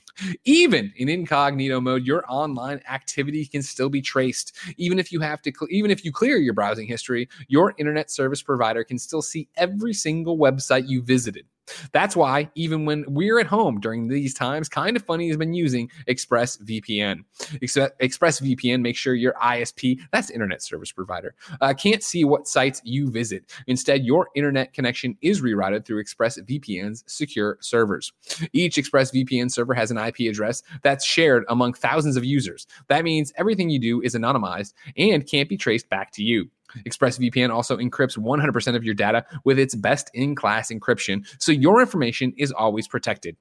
Even 0.44 0.92
in 0.96 1.08
incognito 1.08 1.80
mode, 1.80 2.04
your 2.04 2.24
online 2.28 2.80
activity 2.88 3.44
can 3.46 3.62
still 3.62 3.88
be 3.88 4.00
traced. 4.02 4.56
Even 4.76 4.98
if 4.98 5.12
you 5.12 5.20
have 5.20 5.42
to, 5.42 5.52
even 5.70 5.90
if 5.90 6.04
you 6.04 6.12
clear 6.12 6.36
your 6.36 6.54
browsing 6.54 6.86
history, 6.86 7.28
your 7.48 7.74
internet 7.78 8.10
service 8.10 8.42
provider 8.42 8.84
can 8.84 8.98
still 8.98 9.22
see 9.22 9.48
every 9.56 9.94
single 9.94 10.38
website 10.38 10.88
you 10.88 11.02
visited. 11.02 11.46
That's 11.92 12.16
why, 12.16 12.50
even 12.54 12.84
when 12.84 13.04
we're 13.08 13.38
at 13.38 13.46
home 13.46 13.80
during 13.80 14.08
these 14.08 14.34
times, 14.34 14.68
Kind 14.68 14.96
of 14.96 15.04
Funny 15.04 15.28
has 15.28 15.36
been 15.36 15.54
using 15.54 15.90
ExpressVPN. 16.08 17.24
ExpressVPN 17.40 18.80
makes 18.80 18.98
sure 18.98 19.14
your 19.14 19.34
ISP, 19.34 20.00
that's 20.10 20.30
internet 20.30 20.62
service 20.62 20.92
provider, 20.92 21.34
uh, 21.60 21.72
can't 21.74 22.02
see 22.02 22.24
what 22.24 22.48
sites 22.48 22.80
you 22.84 23.10
visit. 23.10 23.52
Instead, 23.66 24.04
your 24.04 24.28
internet 24.34 24.72
connection 24.72 25.16
is 25.22 25.40
rerouted 25.40 25.84
through 25.84 26.02
ExpressVPN's 26.02 27.04
secure 27.06 27.58
servers. 27.60 28.12
Each 28.52 28.76
ExpressVPN 28.76 29.50
server 29.50 29.74
has 29.74 29.90
an 29.90 29.98
IP 29.98 30.20
address 30.20 30.62
that's 30.82 31.04
shared 31.04 31.44
among 31.48 31.74
thousands 31.74 32.16
of 32.16 32.24
users. 32.24 32.66
That 32.88 33.04
means 33.04 33.32
everything 33.36 33.70
you 33.70 33.78
do 33.78 34.02
is 34.02 34.14
anonymized 34.14 34.74
and 34.96 35.26
can't 35.26 35.48
be 35.48 35.56
traced 35.56 35.88
back 35.88 36.12
to 36.12 36.22
you. 36.22 36.50
ExpressVPN 36.86 37.50
also 37.50 37.76
encrypts 37.76 38.18
100% 38.18 38.76
of 38.76 38.84
your 38.84 38.94
data 38.94 39.24
with 39.44 39.58
its 39.58 39.74
best 39.74 40.10
in 40.14 40.34
class 40.34 40.70
encryption, 40.70 41.26
so 41.38 41.52
your 41.52 41.80
information 41.80 42.32
is 42.36 42.52
always 42.52 42.88
protected. 42.88 43.36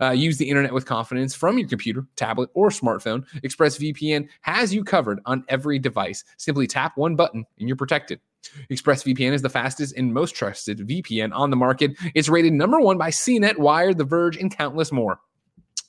Uh, 0.00 0.10
use 0.10 0.38
the 0.38 0.48
internet 0.48 0.72
with 0.72 0.86
confidence 0.86 1.34
from 1.34 1.58
your 1.58 1.68
computer, 1.68 2.06
tablet, 2.16 2.50
or 2.54 2.68
smartphone. 2.68 3.24
ExpressVPN 3.42 4.28
has 4.42 4.74
you 4.74 4.84
covered 4.84 5.20
on 5.26 5.44
every 5.48 5.78
device. 5.78 6.24
Simply 6.36 6.66
tap 6.66 6.96
one 6.96 7.16
button 7.16 7.44
and 7.58 7.68
you're 7.68 7.76
protected. 7.76 8.20
ExpressVPN 8.70 9.32
is 9.32 9.42
the 9.42 9.48
fastest 9.48 9.96
and 9.96 10.12
most 10.12 10.34
trusted 10.34 10.78
VPN 10.80 11.30
on 11.32 11.50
the 11.50 11.56
market. 11.56 11.92
It's 12.14 12.28
rated 12.28 12.52
number 12.52 12.80
one 12.80 12.98
by 12.98 13.10
CNET, 13.10 13.58
Wired, 13.58 13.98
The 13.98 14.04
Verge, 14.04 14.36
and 14.36 14.54
countless 14.54 14.90
more. 14.90 15.20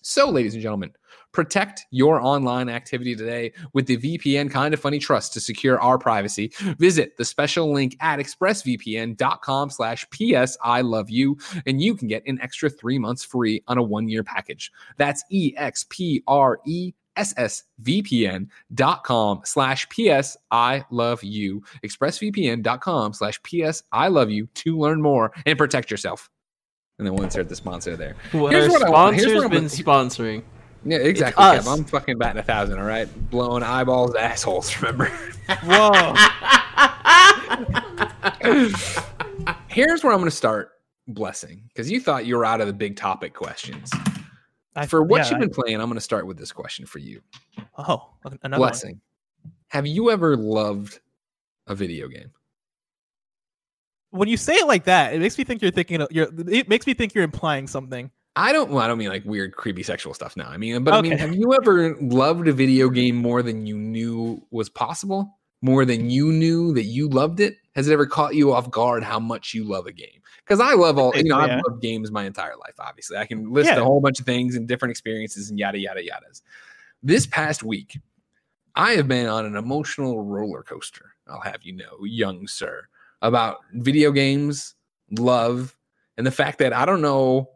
So, 0.04 0.30
ladies 0.30 0.54
and 0.54 0.62
gentlemen, 0.62 0.92
protect 1.32 1.86
your 1.90 2.22
online 2.22 2.68
activity 2.68 3.16
today 3.16 3.54
with 3.74 3.88
the 3.88 3.96
VPN 3.98 4.52
Kind 4.52 4.74
of 4.74 4.82
Funny 4.82 5.00
Trust 5.00 5.32
to 5.34 5.40
secure 5.40 5.80
our 5.80 5.98
privacy. 5.98 6.52
Visit 6.78 7.16
the 7.16 7.24
special 7.24 7.72
link 7.72 7.96
at 8.02 8.20
expressvpn.com 8.20 9.70
slash 9.70 10.06
PS 10.12 10.58
I 10.62 10.82
love 10.82 11.10
you, 11.10 11.38
and 11.66 11.82
you 11.82 11.96
can 11.96 12.10
get 12.10 12.28
an 12.28 12.38
extra 12.42 12.70
three 12.70 13.00
months 13.00 13.24
free 13.24 13.64
on 13.68 13.78
a 13.78 13.84
one-year 13.84 14.24
package. 14.24 14.74
That's 14.98 15.24
E 15.30 15.54
E-X-P-R-E 15.54 16.94
ssvpn.com 17.16 18.42
slash 19.46 19.88
ps 19.90 20.36
i 20.50 20.84
love 20.90 21.24
you 21.24 21.64
expressvpn.com 21.86 23.14
slash 23.14 23.40
ps 23.44 23.84
i 23.92 24.08
love 24.08 24.32
you 24.32 24.48
to 24.56 24.80
learn 24.80 25.00
more 25.00 25.32
and 25.46 25.60
protect 25.60 25.92
yourself 25.92 26.32
and 27.04 27.08
then 27.08 27.16
we'll 27.16 27.26
insert 27.26 27.50
the 27.50 27.56
sponsor 27.56 27.98
there 27.98 28.16
What 28.32 28.54
Here's 28.54 28.66
our 28.68 28.72
what 28.72 28.84
I 28.84 28.90
want- 28.90 29.16
here's 29.16 29.24
sponsor's 29.32 29.36
what 29.36 29.44
I'm 29.46 29.50
been 29.52 29.86
gonna- 29.86 30.06
sponsoring. 30.10 30.44
yeah 30.86 30.98
exactly 31.00 31.44
us. 31.44 31.66
Kev. 31.68 31.74
i'm 31.78 31.84
fucking 31.84 32.18
batting 32.18 32.40
a 32.40 32.44
thousand 32.44 32.80
all 32.80 32.86
right 32.86 33.08
blowing 33.30 33.62
eyeballs 33.64 34.16
assholes 34.16 34.82
remember 34.82 35.06
Whoa. 35.64 36.14
here's 39.68 40.04
where 40.04 40.14
i'm 40.14 40.20
going 40.20 40.30
to 40.30 40.32
start 40.32 40.72
blessing 41.08 41.64
because 41.68 41.92
you 41.92 42.00
thought 42.00 42.26
you 42.26 42.38
were 42.38 42.46
out 42.46 42.62
of 42.62 42.68
the 42.68 42.74
big 42.74 42.96
topic 42.96 43.34
questions 43.34 43.92
I- 44.76 44.86
for 44.88 45.04
what 45.04 45.20
yeah, 45.24 45.30
you've 45.32 45.38
I- 45.38 45.40
been 45.42 45.50
playing 45.50 45.76
i'm 45.82 45.88
going 45.88 45.96
to 45.96 46.02
start 46.02 46.26
with 46.26 46.38
this 46.38 46.52
question 46.52 46.86
for 46.86 47.00
you 47.00 47.22
oh, 47.78 48.10
another 48.24 48.40
one. 48.52 48.58
blessing 48.60 49.02
have 49.70 49.86
you 49.88 50.10
ever 50.12 50.38
loved 50.38 51.00
a 51.68 51.76
video 51.76 52.08
game 52.08 52.32
When 54.14 54.30
you 54.30 54.38
say 54.38 54.53
it 54.53 54.68
like 54.68 54.84
that, 54.84 55.14
it 55.14 55.19
makes 55.19 55.38
me 55.38 55.44
think 55.44 55.61
you're 55.61 55.72
thinking. 55.72 56.06
You're. 56.11 56.30
It 56.48 56.69
makes 56.69 56.85
me 56.85 56.94
think 56.94 57.15
you're 57.15 57.23
implying 57.23 57.68
something. 57.68 58.11
I 58.35 58.53
don't. 58.53 58.69
Well, 58.69 58.80
I 58.80 58.88
don't 58.88 58.98
mean 58.98 59.10
like 59.10 59.26
weird, 59.26 59.56
creepy, 59.56 59.81
sexual 59.84 60.14
stuff. 60.14 60.38
Now, 60.38 60.49
I 60.49 60.57
mean, 60.57 60.84
but 60.84 60.94
I 60.94 61.02
mean, 61.02 61.18
have 61.18 61.34
you 61.34 61.53
ever 61.53 61.95
loved 61.99 62.48
a 62.48 62.53
video 62.53 62.90
game 62.90 63.15
more 63.15 63.41
than 63.41 63.65
you 63.65 63.76
knew 63.77 64.45
was 64.52 64.69
possible? 64.69 65.40
More 65.61 65.85
than 65.85 66.10
you 66.10 66.31
knew 66.31 66.73
that 66.73 66.84
you 66.84 67.07
loved 67.07 67.40
it? 67.40 67.56
Has 67.76 67.88
it 67.88 67.94
ever 67.94 68.06
caught 68.06 68.35
you 68.35 68.53
off 68.53 68.69
guard 68.69 69.02
how 69.03 69.19
much 69.19 69.53
you 69.53 69.64
love 69.64 69.88
a 69.88 69.91
game? 69.91 70.22
Because 70.45 70.60
I 70.60 70.73
love 70.73 70.98
all. 70.98 71.15
You 71.15 71.23
know, 71.23 71.40
Yeah. 71.44 71.57
I've 71.57 71.61
loved 71.68 71.81
games 71.81 72.11
my 72.11 72.26
entire 72.26 72.56
life. 72.57 72.76
Obviously, 72.80 73.18
I 73.18 73.26
can 73.26 73.52
list 73.52 73.69
Yeah. 73.69 73.80
a 73.80 73.84
whole 73.84 74.02
bunch 74.02 74.19
of 74.19 74.26
things 74.26 74.56
and 74.56 74.68
different 74.68 74.91
experiences 74.91 75.49
and 75.49 75.57
yada 75.57 75.80
yada 75.80 76.02
yadas. 76.02 76.41
This 77.02 77.26
past 77.26 77.64
week, 77.64 77.98
I 78.76 78.94
have 78.94 79.07
been 79.07 79.27
on 79.27 79.45
an 79.45 79.56
emotional 79.56 80.23
roller 80.23 80.64
coaster. 80.64 81.15
I'll 81.27 81.41
have 81.41 81.64
you 81.64 81.73
know, 81.73 82.03
young 82.03 82.48
sir, 82.48 82.88
about 83.24 83.58
video 83.74 84.12
games, 84.12 84.76
love, 85.18 85.76
and 86.18 86.28
the 86.28 86.32
fact 86.32 86.60
that 86.60 86.74
I 86.74 86.86
don't 86.86 87.02
know 87.02 87.50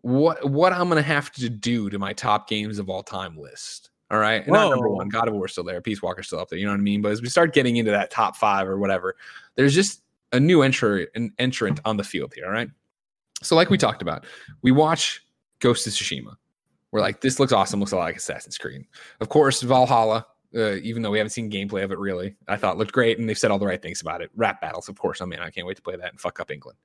what 0.00 0.48
what 0.48 0.72
I'm 0.72 0.88
gonna 0.88 1.02
have 1.02 1.30
to 1.32 1.50
do 1.50 1.90
to 1.90 1.98
my 1.98 2.14
top 2.14 2.48
games 2.48 2.78
of 2.78 2.88
all 2.88 3.02
time 3.02 3.36
list. 3.36 3.90
All 4.10 4.18
right. 4.18 4.42
And 4.44 4.52
Not 4.52 4.70
number 4.70 4.88
one. 4.88 5.08
God 5.08 5.26
of 5.26 5.34
War 5.34 5.48
still 5.48 5.64
there. 5.64 5.80
Peace 5.80 6.00
Walker's 6.00 6.28
still 6.28 6.38
up 6.38 6.48
there. 6.48 6.58
You 6.58 6.64
know 6.64 6.70
what 6.70 6.78
I 6.78 6.82
mean? 6.82 7.02
But 7.02 7.10
as 7.10 7.20
we 7.20 7.28
start 7.28 7.52
getting 7.52 7.76
into 7.76 7.90
that 7.90 8.10
top 8.10 8.36
five 8.36 8.68
or 8.68 8.78
whatever, 8.78 9.16
there's 9.56 9.74
just 9.74 10.02
a 10.32 10.38
new 10.38 10.62
entry 10.62 11.08
an 11.16 11.32
entrant 11.38 11.80
on 11.84 11.96
the 11.96 12.04
field 12.04 12.32
here. 12.34 12.46
All 12.46 12.52
right. 12.52 12.68
So, 13.42 13.56
like 13.56 13.68
we 13.68 13.76
talked 13.76 14.02
about, 14.02 14.24
we 14.62 14.70
watch 14.70 15.26
Ghost 15.58 15.86
of 15.86 15.92
Tsushima. 15.92 16.36
We're 16.92 17.00
like, 17.00 17.20
this 17.20 17.40
looks 17.40 17.52
awesome, 17.52 17.80
looks 17.80 17.92
a 17.92 17.96
lot 17.96 18.04
like 18.04 18.16
Assassin's 18.16 18.56
Creed. 18.56 18.86
Of 19.20 19.28
course, 19.28 19.60
Valhalla, 19.60 20.26
uh, 20.56 20.76
even 20.76 21.02
though 21.02 21.10
we 21.10 21.18
haven't 21.18 21.30
seen 21.30 21.50
gameplay 21.50 21.84
of 21.84 21.92
it 21.92 21.98
really, 21.98 22.34
I 22.48 22.56
thought 22.56 22.78
looked 22.78 22.92
great, 22.92 23.18
and 23.18 23.28
they've 23.28 23.38
said 23.38 23.50
all 23.50 23.58
the 23.58 23.66
right 23.66 23.80
things 23.80 24.00
about 24.00 24.22
it. 24.22 24.30
Rap 24.34 24.60
battles, 24.60 24.88
of 24.88 24.98
course. 24.98 25.20
I 25.20 25.26
mean, 25.26 25.40
I 25.40 25.50
can't 25.50 25.66
wait 25.66 25.76
to 25.76 25.82
play 25.82 25.96
that 25.96 26.10
and 26.10 26.20
fuck 26.20 26.40
up 26.40 26.50
England. 26.50 26.78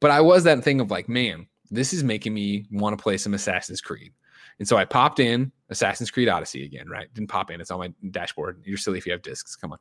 But 0.00 0.10
I 0.10 0.20
was 0.20 0.44
that 0.44 0.62
thing 0.62 0.80
of 0.80 0.90
like, 0.90 1.08
man, 1.08 1.46
this 1.70 1.92
is 1.92 2.04
making 2.04 2.34
me 2.34 2.64
want 2.70 2.96
to 2.96 3.02
play 3.02 3.16
some 3.16 3.34
Assassin's 3.34 3.80
Creed. 3.80 4.12
And 4.58 4.68
so 4.68 4.76
I 4.76 4.84
popped 4.84 5.20
in 5.20 5.52
Assassin's 5.68 6.10
Creed 6.10 6.28
Odyssey 6.28 6.64
again, 6.64 6.88
right? 6.88 7.12
Didn't 7.12 7.28
pop 7.28 7.50
in, 7.50 7.60
it's 7.60 7.70
on 7.70 7.78
my 7.80 7.92
dashboard. 8.10 8.62
You're 8.64 8.76
silly 8.76 8.98
if 8.98 9.06
you 9.06 9.12
have 9.12 9.22
discs. 9.22 9.56
Come 9.56 9.72
on. 9.72 9.78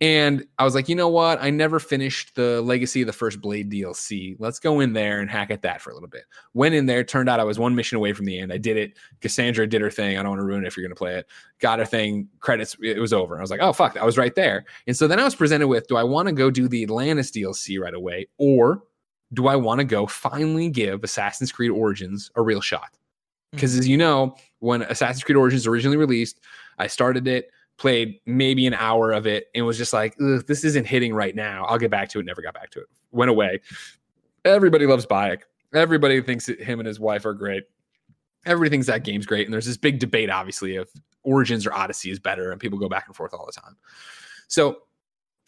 And 0.00 0.46
I 0.58 0.64
was 0.64 0.74
like, 0.74 0.88
you 0.88 0.94
know 0.94 1.08
what? 1.08 1.42
I 1.42 1.50
never 1.50 1.78
finished 1.78 2.34
the 2.34 2.62
Legacy 2.62 3.02
of 3.02 3.06
the 3.06 3.12
First 3.12 3.40
Blade 3.40 3.70
DLC. 3.70 4.36
Let's 4.38 4.58
go 4.58 4.80
in 4.80 4.92
there 4.92 5.20
and 5.20 5.30
hack 5.30 5.50
at 5.50 5.62
that 5.62 5.82
for 5.82 5.90
a 5.90 5.94
little 5.94 6.08
bit. 6.08 6.24
Went 6.54 6.74
in 6.74 6.86
there, 6.86 7.04
turned 7.04 7.28
out 7.28 7.40
I 7.40 7.44
was 7.44 7.58
one 7.58 7.74
mission 7.74 7.96
away 7.96 8.12
from 8.12 8.24
the 8.24 8.38
end. 8.38 8.52
I 8.52 8.58
did 8.58 8.76
it. 8.76 8.96
Cassandra 9.20 9.66
did 9.66 9.82
her 9.82 9.90
thing. 9.90 10.16
I 10.16 10.22
don't 10.22 10.30
want 10.30 10.40
to 10.40 10.46
ruin 10.46 10.64
it 10.64 10.68
if 10.68 10.76
you're 10.76 10.86
going 10.86 10.94
to 10.94 10.98
play 10.98 11.16
it. 11.16 11.26
Got 11.58 11.78
her 11.78 11.84
thing, 11.84 12.28
credits, 12.40 12.76
it 12.80 12.98
was 12.98 13.12
over. 13.12 13.36
I 13.36 13.40
was 13.40 13.50
like, 13.50 13.60
oh, 13.60 13.72
fuck, 13.72 13.96
I 13.96 14.04
was 14.04 14.16
right 14.16 14.34
there. 14.34 14.64
And 14.86 14.96
so 14.96 15.06
then 15.06 15.20
I 15.20 15.24
was 15.24 15.34
presented 15.34 15.68
with 15.68 15.86
do 15.88 15.96
I 15.96 16.04
want 16.04 16.28
to 16.28 16.32
go 16.32 16.50
do 16.50 16.68
the 16.68 16.82
Atlantis 16.82 17.30
DLC 17.30 17.78
right 17.78 17.94
away? 17.94 18.28
Or 18.38 18.82
do 19.34 19.46
I 19.46 19.56
want 19.56 19.80
to 19.80 19.84
go 19.84 20.06
finally 20.06 20.68
give 20.68 21.04
Assassin's 21.04 21.52
Creed 21.52 21.70
Origins 21.70 22.30
a 22.34 22.42
real 22.42 22.60
shot? 22.60 22.90
Because 23.52 23.76
as 23.76 23.86
you 23.86 23.96
know, 23.96 24.36
when 24.60 24.82
Assassin's 24.82 25.22
Creed 25.22 25.36
Origins 25.36 25.66
originally 25.66 25.96
released, 25.96 26.40
I 26.78 26.86
started 26.86 27.28
it, 27.28 27.50
played 27.76 28.18
maybe 28.26 28.66
an 28.66 28.74
hour 28.74 29.12
of 29.12 29.26
it, 29.26 29.46
and 29.54 29.64
was 29.66 29.78
just 29.78 29.92
like, 29.92 30.16
"Ugh, 30.20 30.44
this 30.46 30.64
isn't 30.64 30.86
hitting 30.86 31.14
right 31.14 31.34
now. 31.34 31.64
I'll 31.66 31.78
get 31.78 31.90
back 31.90 32.08
to 32.10 32.20
it. 32.20 32.26
Never 32.26 32.42
got 32.42 32.54
back 32.54 32.70
to 32.70 32.80
it. 32.80 32.86
Went 33.10 33.30
away. 33.30 33.60
Everybody 34.44 34.86
loves 34.86 35.06
Bayek. 35.06 35.42
Everybody 35.74 36.20
thinks 36.22 36.46
him 36.46 36.80
and 36.80 36.86
his 36.86 37.00
wife 37.00 37.24
are 37.24 37.34
great. 37.34 37.64
Everybody 38.44 38.70
thinks 38.70 38.86
that 38.88 39.04
game's 39.04 39.26
great. 39.26 39.46
And 39.46 39.54
there's 39.54 39.66
this 39.66 39.76
big 39.76 39.98
debate, 39.98 40.30
obviously, 40.30 40.76
of 40.76 40.88
Origins 41.22 41.66
or 41.66 41.72
Odyssey 41.72 42.10
is 42.10 42.18
better, 42.18 42.50
and 42.50 42.60
people 42.60 42.78
go 42.78 42.88
back 42.88 43.06
and 43.06 43.14
forth 43.14 43.32
all 43.32 43.46
the 43.46 43.52
time. 43.52 43.76
So 44.48 44.78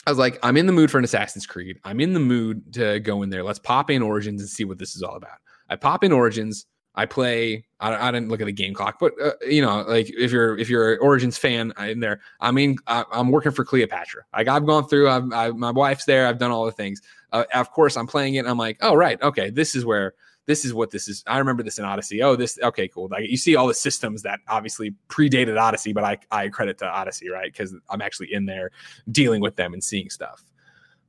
I 0.06 0.10
was 0.10 0.18
like, 0.18 0.38
I'm 0.42 0.56
in 0.56 0.66
the 0.66 0.72
mood 0.72 0.90
for 0.90 0.98
an 0.98 1.04
Assassin's 1.04 1.46
Creed. 1.46 1.78
I'm 1.84 2.00
in 2.00 2.12
the 2.12 2.20
mood 2.20 2.72
to 2.74 3.00
go 3.00 3.22
in 3.22 3.30
there. 3.30 3.42
Let's 3.42 3.58
pop 3.58 3.90
in 3.90 4.02
Origins 4.02 4.40
and 4.40 4.48
see 4.48 4.64
what 4.64 4.78
this 4.78 4.94
is 4.94 5.02
all 5.02 5.16
about. 5.16 5.38
I 5.68 5.76
pop 5.76 6.04
in 6.04 6.12
Origins. 6.12 6.66
I 6.94 7.06
play. 7.06 7.64
I, 7.80 8.08
I 8.08 8.10
didn't 8.12 8.28
look 8.28 8.40
at 8.40 8.46
the 8.46 8.52
game 8.52 8.72
clock, 8.72 8.98
but 9.00 9.12
uh, 9.22 9.32
you 9.46 9.62
know, 9.62 9.82
like 9.82 10.08
if 10.10 10.30
you're 10.30 10.56
if 10.58 10.68
you're 10.68 10.94
an 10.94 10.98
Origins 11.00 11.36
fan 11.36 11.72
uh, 11.78 11.84
in 11.84 12.00
there, 12.00 12.20
I 12.40 12.50
mean, 12.50 12.76
I, 12.86 13.04
I'm 13.12 13.30
working 13.30 13.52
for 13.52 13.64
Cleopatra. 13.64 14.22
Like 14.34 14.48
I've 14.48 14.64
gone 14.64 14.86
through. 14.86 15.08
I've, 15.08 15.32
I, 15.32 15.50
my 15.50 15.70
wife's 15.70 16.04
there. 16.04 16.26
I've 16.26 16.38
done 16.38 16.50
all 16.50 16.64
the 16.66 16.72
things. 16.72 17.02
Uh, 17.32 17.44
of 17.52 17.72
course, 17.72 17.96
I'm 17.96 18.06
playing 18.06 18.36
it. 18.36 18.40
And 18.40 18.48
I'm 18.48 18.58
like, 18.58 18.78
oh 18.80 18.94
right, 18.94 19.20
okay, 19.22 19.50
this 19.50 19.74
is 19.74 19.84
where 19.84 20.14
this 20.46 20.64
is 20.64 20.74
what 20.74 20.90
this 20.90 21.08
is. 21.08 21.24
I 21.26 21.38
remember 21.38 21.62
this 21.62 21.78
in 21.78 21.84
Odyssey. 21.84 22.22
Oh, 22.22 22.36
this 22.36 22.58
okay, 22.62 22.86
cool. 22.88 23.08
Like 23.10 23.28
you 23.28 23.36
see 23.36 23.56
all 23.56 23.66
the 23.66 23.74
systems 23.74 24.22
that 24.22 24.40
obviously 24.48 24.94
predated 25.08 25.60
Odyssey, 25.60 25.92
but 25.92 26.04
I 26.04 26.18
I 26.30 26.48
credit 26.48 26.78
to 26.78 26.86
Odyssey, 26.86 27.28
right? 27.28 27.50
Because 27.52 27.74
I'm 27.88 28.02
actually 28.02 28.32
in 28.32 28.46
there 28.46 28.70
dealing 29.10 29.40
with 29.40 29.56
them 29.56 29.72
and 29.72 29.82
seeing 29.82 30.10
stuff. 30.10 30.44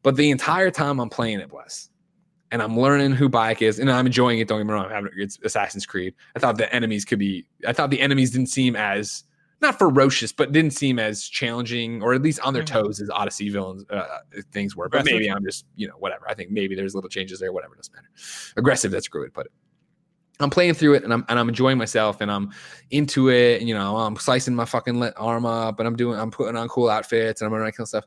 But 0.03 0.16
the 0.16 0.32
entire 0.32 0.72
time 0.72 0.99
I'm 0.99 1.10
playing 1.10 1.40
it, 1.40 1.49
bless, 1.49 1.90
and 2.51 2.61
I'm 2.61 2.80
learning 2.80 3.13
who 3.13 3.30
Bayek 3.30 3.61
is, 3.61 3.80
and 3.80 3.91
I'm 3.91 4.05
enjoying 4.05 4.39
it. 4.39 4.47
Don't 4.47 4.59
get 4.59 4.67
me 4.67 4.73
wrong, 4.73 5.09
it's 5.17 5.39
Assassin's 5.43 5.85
Creed. 5.85 6.13
I 6.35 6.39
thought 6.39 6.57
the 6.57 6.73
enemies 6.73 7.05
could 7.05 7.19
be. 7.19 7.45
I 7.67 7.73
thought 7.73 7.89
the 7.89 8.01
enemies 8.01 8.31
didn't 8.31 8.47
seem 8.49 8.76
as 8.76 9.23
not 9.61 9.80
ferocious, 9.80 10.31
but 10.34 10.51
didn't 10.51 10.72
seem 10.72 10.99
as 10.99 11.23
challenging, 11.27 12.03
or 12.03 12.13
at 12.13 12.22
least 12.22 12.39
on 12.41 12.53
their 12.53 12.63
Mhm. 12.63 12.67
toes 12.67 13.01
as 13.01 13.09
Odyssey 13.09 13.49
villains 13.49 13.84
uh, 13.89 14.19
things 14.51 14.76
were. 14.76 14.89
But 14.89 14.99
Aggressive. 15.01 15.19
maybe 15.19 15.31
I'm 15.31 15.43
just 15.43 15.65
you 15.76 15.88
know 15.88 15.95
whatever. 15.97 16.30
I 16.30 16.34
think 16.34 16.51
maybe 16.51 16.76
there's 16.76 16.93
little 16.93 17.09
changes 17.09 17.39
there. 17.39 17.51
Whatever 17.53 17.76
doesn't 17.76 17.93
matter. 17.95 18.09
Aggressive. 18.57 18.91
That's 18.91 19.07
a 19.07 19.09
good 19.09 19.19
way 19.22 19.27
to 19.27 19.31
put 19.31 19.45
it. 19.47 19.51
I'm 20.41 20.49
playing 20.49 20.73
through 20.73 20.95
it 20.95 21.03
and 21.05 21.13
I'm 21.13 21.26
and 21.30 21.39
I'm 21.39 21.47
enjoying 21.47 21.77
myself 21.77 22.19
and 22.19 22.30
I'm 22.30 22.51
into 22.91 23.30
it. 23.30 23.61
And, 23.61 23.69
you 23.69 23.73
know, 23.73 23.95
I'm 23.95 24.17
slicing 24.17 24.53
my 24.53 24.65
fucking 24.65 25.01
arm 25.15 25.45
up 25.45 25.80
and 25.80 25.88
I'm 25.88 25.95
doing 25.95 26.19
I'm 26.19 26.30
putting 26.30 26.57
on 26.57 26.67
cool 26.67 26.89
outfits 26.89 27.41
and 27.41 27.47
I'm 27.47 27.53
running 27.57 27.72
kill 27.72 27.85
stuff. 27.85 28.03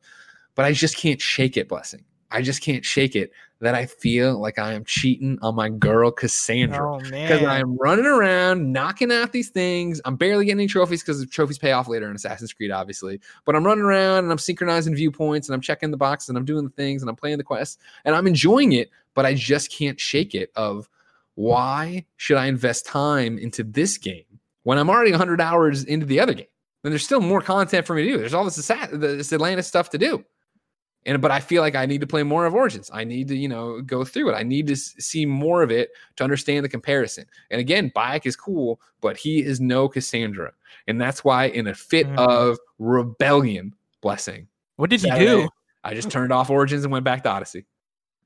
But 0.55 0.67
I 0.67 0.73
just 0.73 0.97
can't 0.99 1.21
shake 1.21 1.57
it, 1.57 1.69
blessing. 1.69 2.05
I 2.31 2.43
just 2.43 2.63
can't 2.63 2.85
shake 2.85 3.17
it 3.17 3.33
that 3.61 3.75
I 3.75 3.87
feel 3.87 4.39
like 4.39 4.59
I 4.59 4.73
am 4.75 4.85
cheating 4.85 5.39
on 5.43 5.57
my 5.57 5.69
girl 5.69 6.11
Cassandra 6.11 6.95
Oh 6.95 6.99
because 6.99 7.41
man. 7.43 7.47
I'm 7.47 7.77
running 7.77 8.07
around 8.07 8.73
knocking 8.73 9.11
out 9.11 9.33
these 9.33 9.49
things. 9.49 10.01
I'm 10.05 10.17
barely 10.17 10.45
getting 10.45 10.61
any 10.61 10.69
trophies 10.69 11.03
because 11.03 11.19
the 11.19 11.27
trophies 11.27 11.59
pay 11.59 11.73
off 11.73 11.89
later 11.89 12.09
in 12.09 12.15
Assassin's 12.15 12.53
Creed, 12.53 12.71
obviously. 12.71 13.21
But 13.45 13.57
I'm 13.57 13.65
running 13.65 13.85
around 13.85 14.25
and 14.25 14.33
I'm 14.33 14.39
synchronizing 14.39 14.95
viewpoints 14.95 15.49
and 15.49 15.55
I'm 15.55 15.61
checking 15.61 15.91
the 15.91 15.97
boxes 15.97 16.29
and 16.29 16.39
I'm 16.39 16.45
doing 16.45 16.65
the 16.65 16.71
things 16.71 17.03
and 17.03 17.09
I'm 17.09 17.17
playing 17.17 17.39
the 17.39 17.45
quests 17.45 17.79
and 18.05 18.15
I'm 18.15 18.27
enjoying 18.27 18.73
it. 18.73 18.91
But 19.15 19.27
I 19.27 19.35
just 19.35 19.73
can't 19.73 19.99
shake 19.99 20.35
it. 20.35 20.53
Of 20.55 20.89
why 21.35 22.05
should 22.17 22.37
I 22.37 22.47
invest 22.47 22.87
time 22.87 23.39
into 23.39 23.65
this 23.65 23.99
game 23.99 24.25
when 24.63 24.79
I'm 24.79 24.89
already 24.89 25.11
100 25.11 25.41
hours 25.41 25.83
into 25.83 26.07
the 26.07 26.21
other 26.21 26.35
game? 26.35 26.47
Then 26.85 26.93
there's 26.93 27.05
still 27.05 27.21
more 27.21 27.41
content 27.41 27.87
for 27.87 27.95
me 27.95 28.05
to 28.05 28.11
do. 28.13 28.19
There's 28.19 28.35
all 28.35 28.45
this, 28.45 28.55
this 28.57 29.33
Atlantis 29.33 29.67
stuff 29.67 29.91
to 29.91 29.99
do. 29.99 30.25
And 31.07 31.23
but 31.23 31.31
I 31.31 31.41
feel 31.41 31.63
like 31.63 31.75
I 31.75 31.87
need 31.87 32.01
to 32.01 32.07
play 32.07 32.23
more 32.23 32.45
of 32.45 32.55
Origins. 32.55 32.91
I 32.93 33.05
need 33.05 33.29
to, 33.29 33.37
you 33.37 33.49
know, 33.49 33.81
go 33.81 34.05
through 34.05 34.31
it. 34.31 34.35
I 34.35 34.43
need 34.43 34.67
to 34.67 34.77
see 34.77 35.25
more 35.25 35.63
of 35.63 35.71
it 35.71 35.91
to 36.17 36.25
understand 36.25 36.65
the 36.65 36.69
comparison. 36.69 37.25
And 37.51 37.61
again, 37.61 37.91
Bayek 37.97 38.27
is 38.27 38.37
cool, 38.37 38.81
but 39.01 39.17
he 39.17 39.43
is 39.43 39.61
no 39.61 39.89
Cassandra. 39.89 40.53
And 40.87 41.01
that's 41.01 41.25
why 41.25 41.47
in 41.47 41.67
a 41.67 41.75
fit 41.75 42.07
Mhm. 42.09 42.19
of 42.19 42.59
rebellion, 42.79 43.75
blessing, 44.03 44.49
what 44.77 44.91
did 44.91 45.01
he 45.01 45.11
do? 45.11 45.49
I 45.85 45.95
just 45.95 46.11
turned 46.11 46.33
off 46.33 46.51
Origins 46.51 46.85
and 46.85 46.93
went 46.93 47.05
back 47.05 47.23
to 47.23 47.31
Odyssey. 47.31 47.65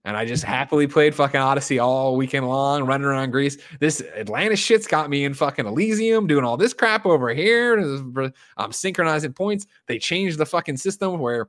And 0.05 0.16
I 0.16 0.24
just 0.24 0.43
happily 0.43 0.89
played 0.89 1.15
fucking 1.15 1.40
Odyssey 1.40 1.78
all 1.78 2.16
weekend 2.16 2.49
long, 2.49 2.82
running 2.85 3.07
around 3.07 3.31
Greece. 3.31 3.57
This 3.78 4.03
Atlantis 4.16 4.59
shit's 4.59 4.89
got 4.89 5.09
me 5.09 5.24
in 5.24 5.32
fucking 5.35 5.66
Elysium, 5.66 6.27
doing 6.27 6.44
all 6.44 6.57
this 6.57 6.73
crap 6.73 7.07
over 7.07 7.32
here. 7.32 7.78
I'm 8.57 8.73
synchronizing 8.73 9.32
points. 9.35 9.66
They 9.86 10.01
changed 10.01 10.39
the 10.39 10.47
fucking 10.47 10.78
system 10.78 11.20
where 11.20 11.49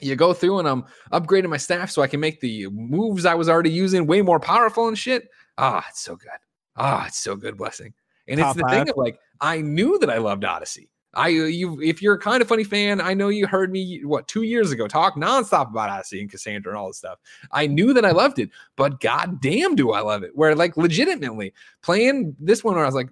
you 0.00 0.16
go 0.16 0.32
through 0.32 0.58
and 0.58 0.68
I'm 0.68 0.84
upgrading 1.12 1.48
my 1.48 1.56
staff 1.56 1.90
so 1.90 2.02
I 2.02 2.06
can 2.06 2.20
make 2.20 2.40
the 2.40 2.68
moves 2.68 3.24
I 3.24 3.34
was 3.34 3.48
already 3.48 3.70
using 3.70 4.06
way 4.06 4.22
more 4.22 4.40
powerful 4.40 4.88
and 4.88 4.98
shit. 4.98 5.28
Ah, 5.58 5.84
it's 5.88 6.02
so 6.02 6.16
good. 6.16 6.30
Ah, 6.76 7.06
it's 7.06 7.18
so 7.18 7.36
good, 7.36 7.56
blessing. 7.56 7.94
And 8.28 8.38
Top 8.38 8.50
it's 8.50 8.56
the 8.56 8.68
five. 8.68 8.70
thing 8.72 8.90
of 8.90 8.96
like, 8.96 9.18
I 9.40 9.60
knew 9.60 9.98
that 9.98 10.10
I 10.10 10.18
loved 10.18 10.44
Odyssey. 10.44 10.90
I 11.14 11.28
you 11.28 11.80
if 11.80 12.02
you're 12.02 12.14
a 12.14 12.20
kind 12.20 12.42
of 12.42 12.48
funny 12.48 12.62
fan, 12.62 13.00
I 13.00 13.14
know 13.14 13.30
you 13.30 13.46
heard 13.46 13.72
me 13.72 14.04
what 14.04 14.28
two 14.28 14.42
years 14.42 14.70
ago 14.70 14.86
talk 14.86 15.16
nonstop 15.16 15.70
about 15.70 15.88
Odyssey 15.88 16.20
and 16.20 16.30
Cassandra 16.30 16.70
and 16.72 16.78
all 16.78 16.88
this 16.88 16.98
stuff. 16.98 17.18
I 17.52 17.66
knew 17.66 17.94
that 17.94 18.04
I 18.04 18.10
loved 18.10 18.38
it, 18.38 18.50
but 18.76 19.00
goddamn, 19.00 19.76
do 19.76 19.92
I 19.92 20.00
love 20.00 20.22
it? 20.22 20.32
Where 20.36 20.54
like 20.54 20.76
legitimately 20.76 21.54
playing 21.80 22.36
this 22.38 22.62
one, 22.62 22.74
where 22.74 22.84
I 22.84 22.88
was 22.88 22.94
like, 22.94 23.08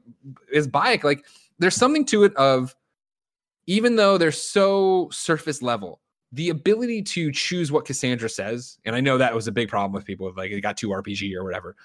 is 0.52 0.69
Bayek 0.69 1.02
like 1.02 1.24
there's 1.59 1.77
something 1.77 2.05
to 2.06 2.24
it 2.24 2.36
of 2.36 2.77
even 3.66 3.97
though 3.97 4.19
they're 4.19 4.32
so 4.32 5.09
surface 5.11 5.62
level, 5.62 6.01
the 6.35 6.51
ability 6.51 7.01
to 7.01 7.31
choose 7.31 7.70
what 7.70 7.85
Cassandra 7.85 8.28
says, 8.28 8.78
and 8.85 8.97
I 8.97 9.01
know 9.01 9.19
that 9.19 9.35
was 9.35 9.47
a 9.47 9.52
big 9.52 9.69
problem 9.69 9.93
with 9.93 10.05
people 10.05 10.32
like 10.36 10.51
it 10.51 10.61
got 10.61 10.77
too 10.77 10.89
RPG 10.89 11.35
or 11.36 11.44
whatever, 11.44 11.77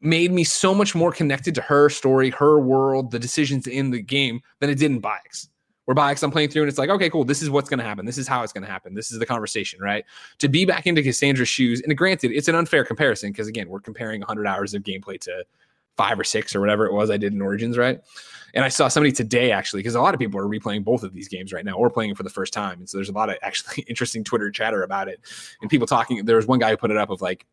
made 0.00 0.32
me 0.32 0.44
so 0.44 0.74
much 0.74 0.94
more 0.94 1.12
connected 1.12 1.54
to 1.56 1.60
her 1.60 1.90
story, 1.90 2.30
her 2.30 2.58
world, 2.58 3.10
the 3.10 3.18
decisions 3.18 3.66
in 3.66 3.90
the 3.90 4.00
game 4.00 4.40
than 4.60 4.70
it 4.70 4.78
did 4.78 4.90
in 4.90 5.00
Bayek's. 5.00 5.50
Where 5.84 5.94
Bayek's 5.94 6.22
I'm 6.22 6.30
playing 6.30 6.48
through 6.48 6.62
and 6.62 6.70
it's 6.70 6.78
like, 6.78 6.88
okay, 6.88 7.10
cool, 7.10 7.24
this 7.24 7.42
is 7.42 7.50
what's 7.50 7.68
gonna 7.68 7.82
happen. 7.82 8.06
This 8.06 8.16
is 8.16 8.26
how 8.26 8.42
it's 8.42 8.52
gonna 8.54 8.66
happen. 8.66 8.94
This 8.94 9.10
is 9.10 9.18
the 9.18 9.26
conversation, 9.26 9.78
right? 9.82 10.06
To 10.38 10.48
be 10.48 10.64
back 10.64 10.86
into 10.86 11.02
Cassandra's 11.02 11.48
shoes, 11.48 11.82
and 11.82 11.96
granted, 11.98 12.32
it's 12.32 12.48
an 12.48 12.54
unfair 12.54 12.86
comparison 12.86 13.30
because 13.30 13.46
again, 13.46 13.68
we're 13.68 13.80
comparing 13.80 14.22
100 14.22 14.46
hours 14.46 14.72
of 14.72 14.82
gameplay 14.82 15.20
to 15.20 15.44
five 15.98 16.18
or 16.18 16.24
six 16.24 16.56
or 16.56 16.60
whatever 16.60 16.86
it 16.86 16.94
was 16.94 17.10
I 17.10 17.18
did 17.18 17.34
in 17.34 17.42
Origins, 17.42 17.76
right? 17.76 18.00
And 18.54 18.64
I 18.64 18.68
saw 18.68 18.88
somebody 18.88 19.12
today 19.12 19.52
actually, 19.52 19.80
because 19.80 19.94
a 19.94 20.00
lot 20.00 20.14
of 20.14 20.20
people 20.20 20.40
are 20.40 20.46
replaying 20.46 20.84
both 20.84 21.02
of 21.02 21.12
these 21.12 21.28
games 21.28 21.52
right 21.52 21.64
now 21.64 21.74
or 21.74 21.90
playing 21.90 22.10
it 22.10 22.16
for 22.16 22.22
the 22.22 22.30
first 22.30 22.52
time. 22.52 22.78
And 22.78 22.88
so 22.88 22.96
there's 22.98 23.08
a 23.08 23.12
lot 23.12 23.28
of 23.28 23.36
actually 23.42 23.82
interesting 23.88 24.24
Twitter 24.24 24.50
chatter 24.50 24.82
about 24.82 25.08
it 25.08 25.20
and 25.60 25.70
people 25.70 25.86
talking. 25.86 26.24
There 26.24 26.36
was 26.36 26.46
one 26.46 26.60
guy 26.60 26.70
who 26.70 26.76
put 26.76 26.90
it 26.90 26.96
up 26.96 27.10
of 27.10 27.20
like, 27.20 27.46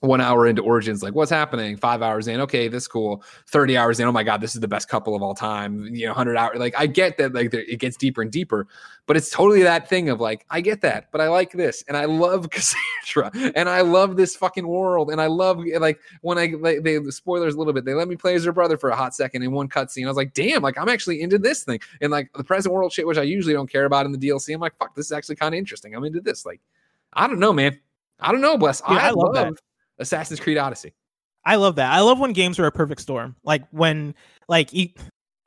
one 0.00 0.20
hour 0.20 0.46
into 0.46 0.62
origins 0.62 1.02
like 1.02 1.14
what's 1.14 1.30
happening? 1.30 1.76
Five 1.76 2.02
hours 2.02 2.28
in 2.28 2.40
okay 2.40 2.68
this 2.68 2.86
cool. 2.86 3.22
30 3.46 3.76
hours 3.76 4.00
in 4.00 4.06
oh 4.06 4.12
my 4.12 4.22
god 4.22 4.40
this 4.40 4.54
is 4.54 4.60
the 4.60 4.68
best 4.68 4.88
couple 4.88 5.14
of 5.14 5.22
all 5.22 5.34
time. 5.34 5.84
You 5.94 6.06
know 6.06 6.12
100 6.12 6.36
hours 6.36 6.58
like 6.58 6.74
i 6.76 6.86
get 6.86 7.18
that 7.18 7.34
like 7.34 7.52
it 7.52 7.78
gets 7.78 7.96
deeper 7.96 8.22
and 8.22 8.30
deeper 8.30 8.66
but 9.06 9.16
it's 9.16 9.30
totally 9.30 9.62
that 9.62 9.88
thing 9.88 10.10
of 10.10 10.20
like 10.20 10.44
i 10.50 10.60
get 10.60 10.80
that 10.82 11.10
but 11.10 11.20
i 11.20 11.28
like 11.28 11.52
this 11.52 11.82
and 11.88 11.96
i 11.96 12.04
love 12.04 12.50
cassandra 12.50 13.30
and 13.54 13.68
i 13.68 13.80
love 13.80 14.16
this 14.16 14.36
fucking 14.36 14.66
world 14.66 15.10
and 15.10 15.20
i 15.20 15.26
love 15.26 15.62
like 15.80 15.98
when 16.20 16.38
i 16.38 16.46
like 16.60 16.82
they 16.82 16.98
the 16.98 17.12
spoilers 17.12 17.54
a 17.54 17.58
little 17.58 17.72
bit 17.72 17.84
they 17.84 17.94
let 17.94 18.08
me 18.08 18.16
play 18.16 18.34
as 18.34 18.44
her 18.44 18.52
brother 18.52 18.76
for 18.76 18.90
a 18.90 18.96
hot 18.96 19.14
second 19.14 19.42
in 19.42 19.52
one 19.52 19.68
cutscene. 19.68 20.04
I 20.04 20.08
was 20.08 20.16
like 20.16 20.34
damn 20.34 20.62
like 20.62 20.78
i'm 20.78 20.88
actually 20.88 21.20
into 21.20 21.38
this 21.38 21.64
thing 21.64 21.80
and 22.00 22.10
like 22.12 22.32
the 22.34 22.44
present 22.44 22.74
world 22.74 22.92
shit 22.92 23.06
which 23.06 23.18
i 23.18 23.22
usually 23.22 23.54
don't 23.54 23.70
care 23.70 23.84
about 23.84 24.06
in 24.06 24.12
the 24.12 24.18
dlc 24.18 24.52
i'm 24.52 24.60
like 24.60 24.76
fuck 24.78 24.94
this 24.94 25.06
is 25.06 25.12
actually 25.12 25.36
kind 25.36 25.54
of 25.54 25.58
interesting. 25.58 25.94
I'm 25.94 26.04
into 26.04 26.20
this. 26.20 26.44
Like 26.44 26.60
i 27.12 27.26
don't 27.26 27.38
know 27.38 27.52
man. 27.52 27.78
I 28.20 28.32
don't 28.32 28.40
know 28.40 28.58
bless 28.58 28.80
Dude, 28.80 28.98
I 28.98 29.10
love 29.10 29.34
that. 29.34 29.52
Assassin's 29.98 30.40
Creed 30.40 30.58
Odyssey. 30.58 30.92
I 31.44 31.56
love 31.56 31.76
that. 31.76 31.92
I 31.92 32.00
love 32.00 32.18
when 32.18 32.32
games 32.32 32.58
are 32.58 32.66
a 32.66 32.72
perfect 32.72 33.00
storm. 33.00 33.36
Like 33.44 33.64
when 33.70 34.14
like 34.48 34.72
you 34.72 34.88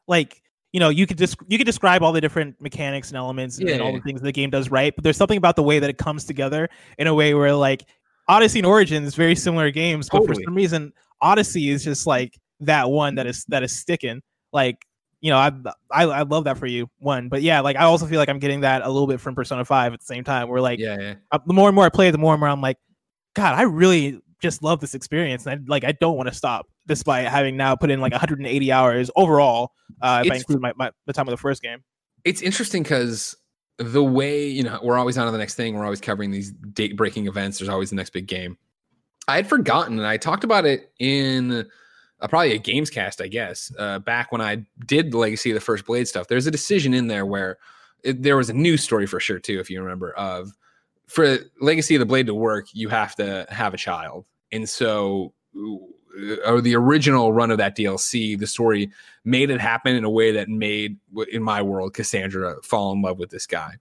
like 0.07 0.41
you 0.73 0.79
know 0.79 0.89
you 0.89 1.05
could 1.05 1.17
just 1.17 1.35
you 1.47 1.57
could 1.57 1.65
describe 1.67 2.01
all 2.01 2.11
the 2.11 2.21
different 2.21 2.59
mechanics 2.61 3.09
and 3.09 3.17
elements 3.17 3.59
and, 3.59 3.67
Yeah, 3.67 3.75
and 3.75 3.83
all 3.83 3.91
yeah. 3.91 3.97
the 3.97 4.03
things 4.03 4.21
the 4.21 4.31
game 4.31 4.49
does 4.49 4.71
right, 4.71 4.93
but 4.95 5.03
there's 5.03 5.17
something 5.17 5.37
about 5.37 5.55
the 5.55 5.63
way 5.63 5.79
that 5.79 5.89
it 5.89 5.97
comes 5.97 6.25
together 6.25 6.69
in 6.97 7.07
a 7.07 7.13
way 7.13 7.33
where 7.33 7.53
like 7.53 7.83
Odyssey 8.27 8.59
and 8.59 8.65
Origins 8.65 9.15
very 9.15 9.35
similar 9.35 9.69
games, 9.71 10.09
but 10.09 10.19
Totally. 10.19 10.35
for 10.37 10.43
some 10.45 10.55
reason 10.55 10.93
Odyssey 11.21 11.69
is 11.69 11.83
just 11.83 12.07
like 12.07 12.39
that 12.61 12.89
one 12.89 13.15
that 13.15 13.27
is 13.27 13.45
that 13.49 13.61
is 13.63 13.75
sticking. 13.75 14.21
Like 14.53 14.77
you 15.19 15.29
know, 15.29 15.37
I, 15.37 15.51
I 15.91 16.03
I 16.05 16.21
love 16.23 16.45
that 16.45 16.57
for 16.57 16.65
you 16.65 16.89
one, 16.97 17.29
but 17.29 17.43
yeah, 17.43 17.59
like 17.59 17.75
I 17.75 17.83
also 17.83 18.07
feel 18.07 18.17
like 18.17 18.29
I'm 18.29 18.39
getting 18.39 18.61
that 18.61 18.81
a 18.81 18.89
little 18.89 19.07
bit 19.07 19.19
from 19.19 19.35
Persona 19.35 19.63
Five 19.65 19.93
at 19.93 19.99
the 19.99 20.05
same 20.05 20.23
time. 20.23 20.47
Where 20.49 20.61
like 20.61 20.79
Yeah, 20.79 20.97
yeah. 20.99 21.13
uh, 21.31 21.37
the 21.45 21.53
more 21.53 21.69
and 21.69 21.75
more 21.75 21.85
I 21.85 21.89
play, 21.89 22.09
the 22.09 22.17
more 22.17 22.33
and 22.33 22.39
more 22.39 22.49
I'm 22.49 22.61
like, 22.61 22.77
God, 23.35 23.53
I 23.53 23.63
really 23.63 24.19
just 24.41 24.63
love 24.63 24.79
this 24.79 24.93
experience, 24.93 25.45
and 25.45 25.61
I, 25.61 25.63
like 25.67 25.83
I 25.83 25.93
don't 25.93 26.17
want 26.17 26.29
to 26.29 26.35
stop, 26.35 26.67
despite 26.87 27.27
having 27.27 27.57
now 27.57 27.75
put 27.75 27.91
in 27.91 28.01
like 28.01 28.11
180 28.11 28.71
hours 28.71 29.11
overall. 29.15 29.71
Uh, 30.01 30.23
if 30.25 30.31
I 30.31 30.35
include 30.35 30.61
my, 30.61 30.73
my 30.75 30.91
the 31.05 31.13
time 31.13 31.27
of 31.27 31.31
the 31.31 31.37
first 31.37 31.61
game. 31.61 31.83
It's 32.23 32.41
interesting 32.41 32.83
because 32.83 33.35
the 33.77 34.03
way, 34.03 34.47
you 34.47 34.63
know, 34.63 34.79
we're 34.83 34.97
always 34.97 35.17
on 35.17 35.25
to 35.25 35.31
the 35.31 35.37
next 35.37 35.55
thing. 35.55 35.75
We're 35.75 35.85
always 35.85 36.01
covering 36.01 36.31
these 36.31 36.51
date 36.51 36.95
breaking 36.95 37.27
events. 37.27 37.59
There's 37.59 37.69
always 37.69 37.89
the 37.89 37.95
next 37.95 38.11
big 38.11 38.27
game. 38.27 38.57
I 39.27 39.35
had 39.35 39.47
forgotten, 39.47 39.97
and 39.97 40.07
I 40.07 40.17
talked 40.17 40.43
about 40.43 40.65
it 40.65 40.91
in 40.99 41.65
uh, 42.19 42.27
probably 42.27 42.53
a 42.53 42.57
games 42.57 42.89
cast, 42.89 43.21
I 43.21 43.27
guess, 43.27 43.71
uh, 43.77 43.99
back 43.99 44.31
when 44.31 44.41
I 44.41 44.65
did 44.85 45.11
the 45.11 45.17
Legacy 45.17 45.51
of 45.51 45.55
the 45.55 45.61
First 45.61 45.85
Blade 45.85 46.07
stuff. 46.07 46.27
There's 46.27 46.47
a 46.47 46.51
decision 46.51 46.93
in 46.93 47.07
there 47.07 47.25
where 47.25 47.57
it, 48.03 48.21
there 48.21 48.37
was 48.37 48.49
a 48.49 48.53
news 48.53 48.83
story 48.83 49.07
for 49.07 49.19
sure, 49.19 49.39
too, 49.39 49.59
if 49.59 49.69
you 49.69 49.81
remember, 49.81 50.11
of 50.13 50.51
for 51.07 51.37
Legacy 51.59 51.95
of 51.95 51.99
the 51.99 52.05
Blade 52.05 52.27
to 52.27 52.33
work, 52.33 52.67
you 52.73 52.89
have 52.89 53.15
to 53.15 53.45
have 53.49 53.73
a 53.73 53.77
child. 53.77 54.25
And 54.51 54.69
so, 54.69 55.33
uh, 55.55 56.35
or 56.45 56.61
the 56.61 56.75
original 56.75 57.31
run 57.31 57.51
of 57.51 57.57
that 57.57 57.75
DLC, 57.77 58.37
the 58.37 58.47
story 58.47 58.91
made 59.23 59.49
it 59.49 59.61
happen 59.61 59.95
in 59.95 60.03
a 60.03 60.09
way 60.09 60.31
that 60.33 60.49
made, 60.49 60.97
in 61.31 61.41
my 61.41 61.61
world, 61.61 61.93
Cassandra 61.93 62.55
fall 62.63 62.91
in 62.91 63.01
love 63.01 63.17
with 63.17 63.29
this 63.29 63.47
guy. 63.47 63.75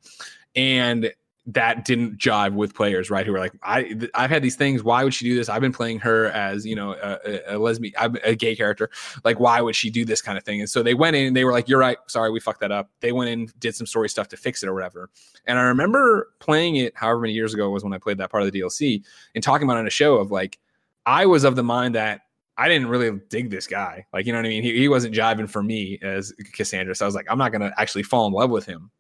And 0.55 1.13
that 1.47 1.85
didn't 1.85 2.19
jive 2.19 2.53
with 2.53 2.75
players, 2.75 3.11
right? 3.11 3.25
Who 3.27 3.33
were 3.33 3.39
like, 3.39 3.55
I, 3.63 3.99
I've 4.15 4.31
had 4.31 4.43
these 4.43 4.57
things. 4.57 4.83
Why 4.83 5.03
would 5.05 5.15
she 5.15 5.25
do 5.25 5.35
this? 5.35 5.49
I've 5.49 5.63
been 5.63 5.73
playing 5.73 6.01
her 6.01 6.27
as, 6.27 6.67
you 6.67 6.77
know, 6.77 6.93
a, 6.93 7.19
a, 7.25 7.57
a 7.57 7.59
lesbian, 7.59 7.95
a 8.23 8.35
gay 8.35 8.55
character. 8.55 8.91
Like, 9.25 9.41
why 9.41 9.61
would 9.61 9.75
she 9.75 9.91
do 9.91 10.05
this 10.05 10.21
kind 10.21 10.37
of 10.37 10.45
thing? 10.45 10.61
And 10.61 10.69
so 10.69 10.83
they 10.83 10.95
went 10.95 11.17
in 11.17 11.27
and 11.29 11.37
they 11.37 11.45
were 11.45 11.53
like, 11.53 11.69
you're 11.69 11.79
right. 11.79 11.97
Sorry, 12.09 12.31
we 12.31 12.41
fucked 12.41 12.61
that 12.61 12.71
up. 12.71 12.91
They 13.01 13.13
went 13.13 13.31
in, 13.31 13.51
did 13.59 13.75
some 13.75 13.87
story 13.87 14.09
stuff 14.09 14.29
to 14.29 14.37
fix 14.37 14.63
it 14.63 14.69
or 14.69 14.75
whatever. 14.75 15.09
And 15.47 15.59
I 15.59 15.63
remember 15.63 16.29
playing 16.41 16.77
it 16.77 16.93
however 16.95 17.21
many 17.21 17.33
years 17.33 17.55
ago 17.55 17.71
was 17.71 17.83
when 17.83 17.93
I 17.95 17.99
played 17.99 18.19
that 18.19 18.31
part 18.31 18.43
of 18.43 18.53
the 18.53 18.61
DLC 18.61 19.03
and 19.35 19.43
talking 19.43 19.67
about 19.67 19.77
it 19.77 19.81
on 19.81 19.87
a 19.87 19.91
show 19.91 20.17
of 20.17 20.31
like, 20.31 20.59
I 21.07 21.25
was 21.27 21.45
of 21.45 21.57
the 21.57 21.65
mind 21.65 21.95
that 21.95 22.21
I 22.59 22.69
didn't 22.69 22.89
really 22.89 23.19
dig 23.31 23.49
this 23.49 23.67
guy. 23.67 24.05
Like, 24.13 24.27
you 24.27 24.33
know 24.33 24.39
what 24.39 24.47
I 24.47 24.51
mean? 24.51 24.63
He, 24.63 24.77
he 24.77 24.89
wasn't 24.89 25.15
jiving 25.15 25.49
for 25.49 25.63
me 25.63 25.99
as 26.03 26.35
Cassandra. 26.53 26.95
So 26.95 27.07
I 27.07 27.09
was 27.09 27.15
like, 27.15 27.27
I'm 27.31 27.39
not 27.39 27.53
going 27.53 27.63
to 27.63 27.73
actually 27.81 28.03
fall 28.03 28.27
in 28.27 28.35
love 28.35 28.51
with 28.51 28.67
him. 28.67 28.91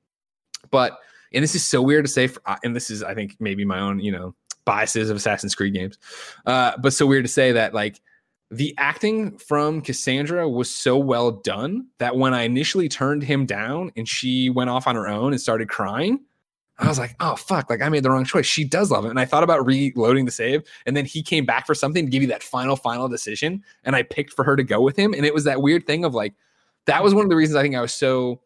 But, 0.70 0.98
and 1.32 1.42
this 1.42 1.54
is 1.54 1.66
so 1.66 1.82
weird 1.82 2.04
to 2.04 2.10
say, 2.10 2.26
for, 2.26 2.40
and 2.64 2.74
this 2.74 2.90
is, 2.90 3.02
I 3.02 3.14
think, 3.14 3.36
maybe 3.40 3.64
my 3.64 3.80
own, 3.80 4.00
you 4.00 4.12
know, 4.12 4.34
biases 4.64 5.10
of 5.10 5.16
Assassin's 5.16 5.54
Creed 5.54 5.74
games. 5.74 5.98
Uh, 6.46 6.72
but 6.78 6.92
so 6.92 7.06
weird 7.06 7.24
to 7.24 7.30
say 7.30 7.52
that, 7.52 7.74
like, 7.74 8.00
the 8.50 8.74
acting 8.78 9.38
from 9.38 9.80
Cassandra 9.80 10.48
was 10.48 10.68
so 10.68 10.98
well 10.98 11.30
done 11.30 11.86
that 11.98 12.16
when 12.16 12.34
I 12.34 12.42
initially 12.42 12.88
turned 12.88 13.22
him 13.22 13.46
down 13.46 13.92
and 13.96 14.08
she 14.08 14.50
went 14.50 14.70
off 14.70 14.88
on 14.88 14.96
her 14.96 15.06
own 15.06 15.32
and 15.32 15.40
started 15.40 15.68
crying, 15.68 16.20
I 16.76 16.88
was 16.88 16.98
like, 16.98 17.14
oh 17.20 17.36
fuck, 17.36 17.70
like 17.70 17.82
I 17.82 17.88
made 17.90 18.02
the 18.02 18.10
wrong 18.10 18.24
choice. 18.24 18.46
She 18.46 18.64
does 18.64 18.90
love 18.90 19.04
him. 19.04 19.10
And 19.10 19.20
I 19.20 19.24
thought 19.24 19.44
about 19.44 19.64
reloading 19.64 20.24
the 20.24 20.32
save, 20.32 20.62
and 20.86 20.96
then 20.96 21.04
he 21.04 21.22
came 21.22 21.44
back 21.44 21.66
for 21.66 21.74
something 21.74 22.06
to 22.06 22.10
give 22.10 22.22
you 22.22 22.28
that 22.28 22.42
final, 22.42 22.74
final 22.74 23.06
decision. 23.06 23.62
And 23.84 23.94
I 23.94 24.02
picked 24.02 24.32
for 24.32 24.44
her 24.44 24.56
to 24.56 24.64
go 24.64 24.80
with 24.80 24.96
him. 24.96 25.14
And 25.14 25.24
it 25.24 25.34
was 25.34 25.44
that 25.44 25.62
weird 25.62 25.86
thing 25.86 26.04
of 26.04 26.14
like, 26.14 26.34
that 26.86 27.04
was 27.04 27.14
one 27.14 27.24
of 27.24 27.30
the 27.30 27.36
reasons 27.36 27.54
I 27.54 27.62
think 27.62 27.76
I 27.76 27.80
was 27.82 27.94
so 27.94 28.40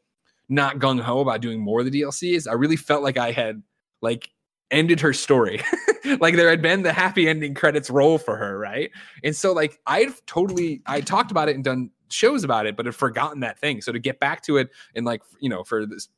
not 0.48 0.78
gung 0.78 1.00
ho 1.00 1.20
about 1.20 1.40
doing 1.40 1.60
more 1.60 1.80
of 1.80 1.90
the 1.90 2.02
DLCs. 2.02 2.48
I 2.48 2.52
really 2.52 2.76
felt 2.76 3.02
like 3.02 3.16
I 3.16 3.32
had 3.32 3.62
like 4.02 4.30
ended 4.70 5.00
her 5.00 5.12
story. 5.12 5.62
like 6.20 6.36
there 6.36 6.50
had 6.50 6.62
been 6.62 6.82
the 6.82 6.92
happy 6.92 7.28
ending 7.28 7.54
credits 7.54 7.90
roll 7.90 8.18
for 8.18 8.36
her, 8.36 8.58
right? 8.58 8.90
And 9.22 9.34
so 9.34 9.52
like 9.52 9.78
I'd 9.86 10.12
totally 10.26 10.82
I 10.86 11.00
talked 11.00 11.30
about 11.30 11.48
it 11.48 11.54
and 11.54 11.64
done 11.64 11.90
shows 12.08 12.44
about 12.44 12.66
it, 12.66 12.76
but 12.76 12.86
had 12.86 12.94
forgotten 12.94 13.40
that 13.40 13.58
thing. 13.58 13.80
So 13.80 13.92
to 13.92 13.98
get 13.98 14.20
back 14.20 14.42
to 14.44 14.56
it 14.56 14.70
and 14.94 15.04
like 15.04 15.22
you 15.40 15.48
know 15.48 15.64
for 15.64 15.86
this 15.86 16.08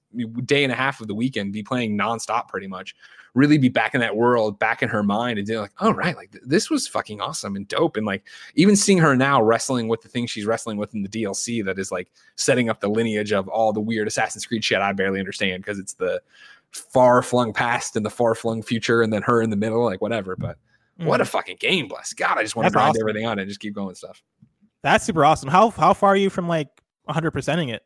day 0.44 0.64
and 0.64 0.72
a 0.72 0.76
half 0.76 1.00
of 1.00 1.08
the 1.08 1.14
weekend, 1.14 1.52
be 1.52 1.62
playing 1.62 1.98
nonstop 1.98 2.48
pretty 2.48 2.66
much, 2.66 2.94
really 3.34 3.58
be 3.58 3.68
back 3.68 3.94
in 3.94 4.00
that 4.00 4.16
world, 4.16 4.58
back 4.58 4.82
in 4.82 4.88
her 4.88 5.02
mind, 5.02 5.38
and 5.38 5.46
be 5.46 5.58
like, 5.58 5.72
oh 5.80 5.92
right, 5.92 6.16
like 6.16 6.32
th- 6.32 6.44
this 6.46 6.70
was 6.70 6.88
fucking 6.88 7.20
awesome 7.20 7.56
and 7.56 7.68
dope. 7.68 7.96
And 7.96 8.06
like 8.06 8.26
even 8.54 8.76
seeing 8.76 8.98
her 8.98 9.16
now 9.16 9.42
wrestling 9.42 9.88
with 9.88 10.02
the 10.02 10.08
things 10.08 10.30
she's 10.30 10.46
wrestling 10.46 10.76
with 10.76 10.94
in 10.94 11.02
the 11.02 11.08
DLC 11.08 11.64
that 11.64 11.78
is 11.78 11.92
like 11.92 12.10
setting 12.36 12.68
up 12.68 12.80
the 12.80 12.88
lineage 12.88 13.32
of 13.32 13.48
all 13.48 13.72
the 13.72 13.80
weird 13.80 14.08
Assassin's 14.08 14.46
Creed 14.46 14.64
shit 14.64 14.80
I 14.80 14.92
barely 14.92 15.20
understand 15.20 15.62
because 15.62 15.78
it's 15.78 15.94
the 15.94 16.20
far 16.72 17.22
flung 17.22 17.52
past 17.52 17.96
and 17.96 18.04
the 18.04 18.10
far 18.10 18.34
flung 18.34 18.62
future 18.62 19.02
and 19.02 19.12
then 19.12 19.22
her 19.22 19.42
in 19.42 19.50
the 19.50 19.56
middle, 19.56 19.84
like 19.84 20.00
whatever. 20.00 20.36
But 20.36 20.58
what 20.98 21.20
a 21.20 21.24
mm. 21.24 21.28
fucking 21.28 21.56
game, 21.60 21.88
bless 21.88 22.12
God. 22.12 22.38
I 22.38 22.42
just 22.42 22.56
want 22.56 22.66
to 22.66 22.72
grind 22.72 22.90
awesome. 22.90 23.02
everything 23.02 23.26
on 23.26 23.38
and 23.38 23.48
just 23.48 23.60
keep 23.60 23.74
going 23.74 23.94
stuff. 23.94 24.22
That's 24.86 25.04
super 25.04 25.24
awesome. 25.24 25.48
How 25.48 25.70
how 25.70 25.94
far 25.94 26.10
are 26.10 26.16
you 26.16 26.30
from 26.30 26.46
like 26.46 26.68
100 27.06 27.32
percenting 27.32 27.74
it? 27.74 27.82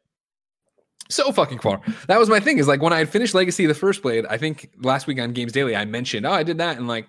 So 1.09 1.32
fucking 1.32 1.60
far. 1.60 1.81
That 2.09 2.18
was 2.18 2.28
my 2.28 2.40
thing. 2.40 2.59
Is 2.59 2.68
like 2.68 2.82
when 2.82 2.93
I 2.93 2.98
had 2.98 3.09
finished 3.09 3.35
Legacy 3.35 3.64
of 3.64 3.68
the 3.68 3.74
First 3.74 4.02
Blade, 4.02 4.27
I 4.28 4.36
think 4.36 4.70
last 4.82 5.06
week 5.06 5.18
on 5.18 5.32
Games 5.32 5.52
Daily, 5.52 5.74
I 5.74 5.86
mentioned, 5.86 6.27
oh, 6.27 6.32
I 6.32 6.43
did 6.43 6.59
that. 6.59 6.77
And 6.77 6.86
like 6.86 7.09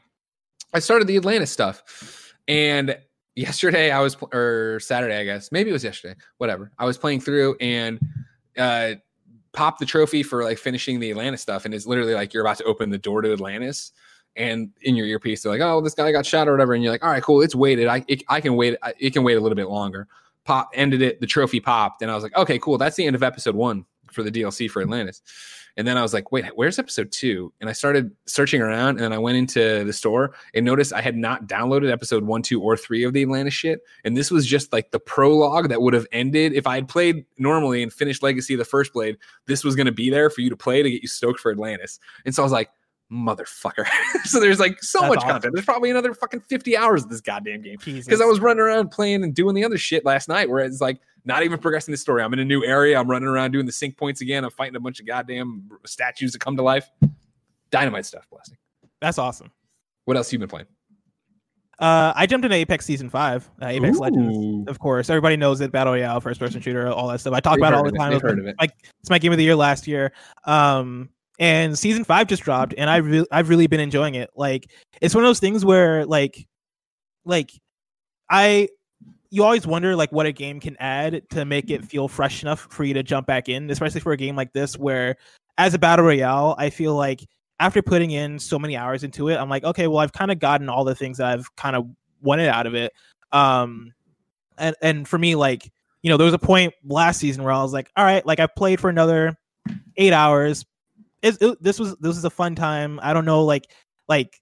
I 0.73 0.79
started 0.79 1.09
the 1.09 1.17
Atlantis 1.17 1.51
stuff. 1.51 2.33
And 2.47 2.97
yesterday 3.35 3.91
I 3.91 3.99
was, 3.99 4.15
or 4.31 4.79
Saturday, 4.79 5.17
I 5.17 5.25
guess, 5.25 5.51
maybe 5.51 5.71
it 5.71 5.73
was 5.73 5.83
yesterday, 5.83 6.15
whatever. 6.37 6.71
I 6.79 6.85
was 6.85 6.97
playing 6.97 7.19
through 7.19 7.57
and 7.59 7.99
uh 8.57 8.93
pop 9.51 9.77
the 9.77 9.85
trophy 9.85 10.23
for 10.23 10.45
like 10.45 10.57
finishing 10.57 11.01
the 11.01 11.11
Atlantis 11.11 11.41
stuff, 11.41 11.65
and 11.65 11.73
it's 11.73 11.85
literally 11.85 12.13
like 12.13 12.33
you're 12.33 12.45
about 12.45 12.59
to 12.59 12.63
open 12.63 12.91
the 12.91 12.97
door 12.97 13.21
to 13.21 13.33
Atlantis, 13.33 13.91
and 14.35 14.69
in 14.81 14.95
your 14.95 15.05
earpiece 15.07 15.43
they're 15.43 15.51
like, 15.51 15.61
"Oh, 15.61 15.81
this 15.81 15.93
guy 15.93 16.11
got 16.11 16.25
shot 16.25 16.47
or 16.47 16.51
whatever," 16.51 16.73
and 16.73 16.83
you're 16.83 16.91
like, 16.91 17.03
"All 17.03 17.09
right, 17.11 17.23
cool, 17.23 17.41
it's 17.41 17.55
waited. 17.55 17.87
I 17.87 18.03
it, 18.07 18.23
I 18.29 18.41
can 18.41 18.55
wait. 18.55 18.77
I- 18.81 18.93
It 18.99 19.11
can 19.13 19.23
wait 19.23 19.35
a 19.35 19.39
little 19.41 19.55
bit 19.55 19.67
longer." 19.69 20.07
Pop 20.43 20.69
ended 20.73 21.01
it. 21.01 21.21
The 21.21 21.27
trophy 21.27 21.59
popped, 21.59 22.01
and 22.01 22.09
I 22.09 22.15
was 22.15 22.23
like, 22.23 22.35
"Okay, 22.35 22.57
cool. 22.59 22.77
That's 22.77 22.95
the 22.95 23.05
end 23.05 23.15
of 23.15 23.23
episode 23.23 23.55
one 23.55 23.85
for 24.11 24.23
the 24.23 24.31
DLC 24.31 24.67
for 24.69 24.81
Atlantis." 24.81 25.21
And 25.77 25.87
then 25.87 25.97
I 25.97 26.01
was 26.01 26.13
like, 26.13 26.33
"Wait, 26.33 26.43
where's 26.55 26.77
episode 26.79 27.13
two? 27.13 27.53
And 27.61 27.69
I 27.69 27.73
started 27.73 28.11
searching 28.25 28.59
around, 28.61 28.89
and 28.89 28.99
then 28.99 29.13
I 29.13 29.17
went 29.19 29.37
into 29.37 29.85
the 29.85 29.93
store 29.93 30.33
and 30.53 30.65
noticed 30.65 30.91
I 30.91 30.99
had 30.99 31.15
not 31.15 31.47
downloaded 31.47 31.89
episode 31.89 32.25
one, 32.25 32.41
two, 32.41 32.59
or 32.61 32.75
three 32.75 33.03
of 33.03 33.13
the 33.13 33.21
Atlantis 33.21 33.53
shit. 33.53 33.79
And 34.03 34.17
this 34.17 34.31
was 34.31 34.45
just 34.45 34.73
like 34.73 34.91
the 34.91 34.99
prologue 34.99 35.69
that 35.69 35.81
would 35.81 35.93
have 35.93 36.07
ended 36.11 36.51
if 36.53 36.67
I 36.67 36.75
had 36.75 36.89
played 36.89 37.23
normally 37.37 37.81
and 37.83 37.93
finished 37.93 38.21
Legacy 38.21 38.55
of 38.55 38.57
the 38.57 38.65
First 38.65 38.91
Blade. 38.91 39.17
This 39.45 39.63
was 39.63 39.77
going 39.77 39.85
to 39.85 39.93
be 39.93 40.09
there 40.09 40.29
for 40.29 40.41
you 40.41 40.49
to 40.49 40.57
play 40.57 40.83
to 40.83 40.91
get 40.91 41.03
you 41.03 41.07
stoked 41.07 41.39
for 41.39 41.51
Atlantis. 41.51 41.99
And 42.25 42.35
so 42.35 42.43
I 42.43 42.45
was 42.45 42.51
like, 42.51 42.69
motherfucker. 43.11 43.85
so 44.23 44.39
there's 44.39 44.59
like 44.59 44.81
so 44.81 44.99
That's 45.01 45.09
much 45.09 45.17
awesome. 45.19 45.29
content. 45.29 45.53
There's 45.53 45.65
probably 45.65 45.89
another 45.91 46.13
fucking 46.13 46.41
50 46.41 46.77
hours 46.77 47.03
of 47.03 47.09
this 47.09 47.21
goddamn 47.21 47.61
game. 47.61 47.77
Because 47.83 48.21
I 48.21 48.25
was 48.25 48.39
running 48.39 48.61
around 48.61 48.89
playing 48.89 49.23
and 49.23 49.35
doing 49.35 49.53
the 49.55 49.63
other 49.63 49.77
shit 49.77 50.05
last 50.05 50.29
night 50.29 50.49
where 50.49 50.63
it's 50.63 50.81
like 50.81 50.99
not 51.25 51.43
even 51.43 51.59
progressing 51.59 51.91
the 51.91 51.97
story. 51.97 52.23
I'm 52.23 52.33
in 52.33 52.39
a 52.39 52.45
new 52.45 52.63
area. 52.63 52.99
I'm 52.99 53.09
running 53.09 53.27
around 53.27 53.51
doing 53.51 53.65
the 53.65 53.71
sync 53.71 53.97
points 53.97 54.21
again. 54.21 54.43
I'm 54.43 54.51
fighting 54.51 54.75
a 54.75 54.79
bunch 54.79 54.99
of 54.99 55.05
goddamn 55.05 55.69
statues 55.85 56.31
that 56.33 56.39
come 56.39 56.55
to 56.57 56.63
life. 56.63 56.89
Dynamite 57.69 58.05
stuff, 58.05 58.27
blessing. 58.29 58.57
That's 59.01 59.17
awesome. 59.17 59.51
What 60.05 60.17
else 60.17 60.31
you 60.33 60.39
been 60.39 60.47
playing? 60.49 60.67
Uh, 61.79 62.13
I 62.15 62.27
jumped 62.27 62.45
into 62.45 62.55
Apex 62.55 62.85
Season 62.85 63.09
Five, 63.09 63.49
uh, 63.61 63.65
Apex 63.67 63.97
Ooh. 63.97 64.01
Legends. 64.01 64.67
Of 64.69 64.77
course, 64.77 65.09
everybody 65.09 65.35
knows 65.35 65.61
it. 65.61 65.71
Battle 65.71 65.93
Royale, 65.93 66.19
first 66.21 66.39
person 66.39 66.61
shooter, 66.61 66.87
all 66.89 67.07
that 67.07 67.19
stuff. 67.19 67.33
I 67.33 67.39
talk 67.39 67.53
They've 67.55 67.61
about 67.61 67.73
it 67.73 67.77
all 67.77 67.83
the 67.83 67.89
it. 67.89 67.97
time. 67.97 68.09
They've 68.11 68.17
It's 68.17 68.23
heard 68.23 68.37
my- 68.37 68.43
of 68.43 68.47
it. 68.49 68.55
Like 68.59 68.73
it's 68.99 69.09
my 69.09 69.17
game 69.17 69.31
of 69.31 69.39
the 69.39 69.43
year 69.43 69.55
last 69.55 69.87
year. 69.87 70.11
Um, 70.45 71.09
and 71.41 71.77
season 71.77 72.05
five 72.05 72.27
just 72.27 72.43
dropped, 72.43 72.75
and 72.77 72.89
I 72.89 72.97
really, 72.97 73.27
I've 73.31 73.49
really 73.49 73.67
been 73.67 73.79
enjoying 73.79 74.15
it. 74.15 74.29
Like 74.35 74.71
it's 75.01 75.15
one 75.15 75.23
of 75.23 75.27
those 75.27 75.39
things 75.39 75.65
where, 75.65 76.05
like, 76.05 76.47
like 77.25 77.51
I, 78.29 78.69
you 79.31 79.43
always 79.43 79.65
wonder 79.65 79.95
like 79.95 80.11
what 80.11 80.27
a 80.27 80.31
game 80.31 80.59
can 80.59 80.77
add 80.79 81.27
to 81.31 81.43
make 81.43 81.71
it 81.71 81.83
feel 81.83 82.07
fresh 82.07 82.43
enough 82.43 82.67
for 82.69 82.83
you 82.83 82.93
to 82.93 83.01
jump 83.01 83.25
back 83.25 83.49
in, 83.49 83.69
especially 83.71 84.01
for 84.01 84.13
a 84.13 84.17
game 84.17 84.35
like 84.35 84.53
this 84.53 84.77
where, 84.77 85.17
as 85.57 85.73
a 85.73 85.79
battle 85.79 86.05
royale, 86.05 86.55
I 86.59 86.69
feel 86.69 86.93
like 86.93 87.27
after 87.59 87.81
putting 87.81 88.11
in 88.11 88.37
so 88.37 88.59
many 88.59 88.77
hours 88.77 89.03
into 89.03 89.29
it, 89.29 89.37
I'm 89.37 89.49
like, 89.49 89.63
okay, 89.63 89.87
well, 89.87 89.97
I've 89.97 90.13
kind 90.13 90.31
of 90.31 90.37
gotten 90.37 90.69
all 90.69 90.83
the 90.83 90.95
things 90.95 91.17
that 91.17 91.27
I've 91.27 91.55
kind 91.55 91.75
of 91.75 91.87
wanted 92.21 92.49
out 92.49 92.67
of 92.67 92.75
it. 92.75 92.93
Um, 93.31 93.93
and 94.59 94.75
and 94.83 95.07
for 95.07 95.17
me, 95.17 95.33
like, 95.33 95.71
you 96.03 96.11
know, 96.11 96.17
there 96.17 96.25
was 96.25 96.35
a 96.35 96.39
point 96.39 96.75
last 96.85 97.19
season 97.19 97.43
where 97.43 97.51
I 97.51 97.63
was 97.63 97.73
like, 97.73 97.89
all 97.95 98.05
right, 98.05 98.23
like 98.25 98.39
I 98.39 98.45
played 98.45 98.79
for 98.79 98.91
another 98.91 99.35
eight 99.97 100.13
hours. 100.13 100.65
It, 101.21 101.37
it- 101.41 101.61
this 101.63 101.79
was 101.79 101.95
this 101.97 102.15
was 102.15 102.25
a 102.25 102.29
fun 102.29 102.55
time. 102.55 102.99
I 103.01 103.13
don't 103.13 103.25
know, 103.25 103.43
like, 103.45 103.65
like. 104.07 104.39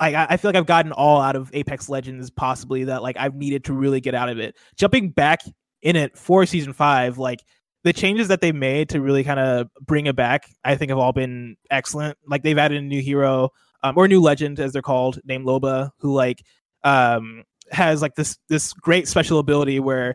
I, 0.00 0.28
I 0.30 0.36
feel 0.36 0.50
like 0.50 0.56
I've 0.56 0.64
gotten 0.64 0.92
all 0.92 1.20
out 1.20 1.34
of 1.34 1.50
Apex 1.52 1.88
Legends 1.88 2.30
possibly 2.30 2.84
that 2.84 3.02
like 3.02 3.16
I've 3.18 3.34
needed 3.34 3.64
to 3.64 3.72
really 3.72 4.00
get 4.00 4.14
out 4.14 4.28
of 4.28 4.38
it. 4.38 4.56
Jumping 4.76 5.10
back 5.10 5.40
in 5.82 5.96
it 5.96 6.16
for 6.16 6.46
season 6.46 6.72
five, 6.72 7.18
like 7.18 7.40
the 7.82 7.92
changes 7.92 8.28
that 8.28 8.40
they 8.40 8.52
made 8.52 8.90
to 8.90 9.00
really 9.00 9.24
kind 9.24 9.40
of 9.40 9.66
bring 9.84 10.06
it 10.06 10.14
back, 10.14 10.48
I 10.64 10.76
think 10.76 10.90
have 10.90 11.00
all 11.00 11.12
been 11.12 11.56
excellent. 11.68 12.16
Like 12.24 12.44
they've 12.44 12.56
added 12.56 12.78
a 12.78 12.82
new 12.86 13.02
hero 13.02 13.50
um, 13.82 13.98
or 13.98 14.04
a 14.04 14.08
new 14.08 14.20
legend 14.22 14.60
as 14.60 14.72
they're 14.72 14.82
called, 14.82 15.18
named 15.24 15.44
Loba, 15.44 15.90
who 15.98 16.14
like 16.14 16.44
um, 16.84 17.42
has 17.72 18.00
like 18.00 18.14
this 18.14 18.38
this 18.48 18.72
great 18.74 19.08
special 19.08 19.40
ability 19.40 19.80
where 19.80 20.14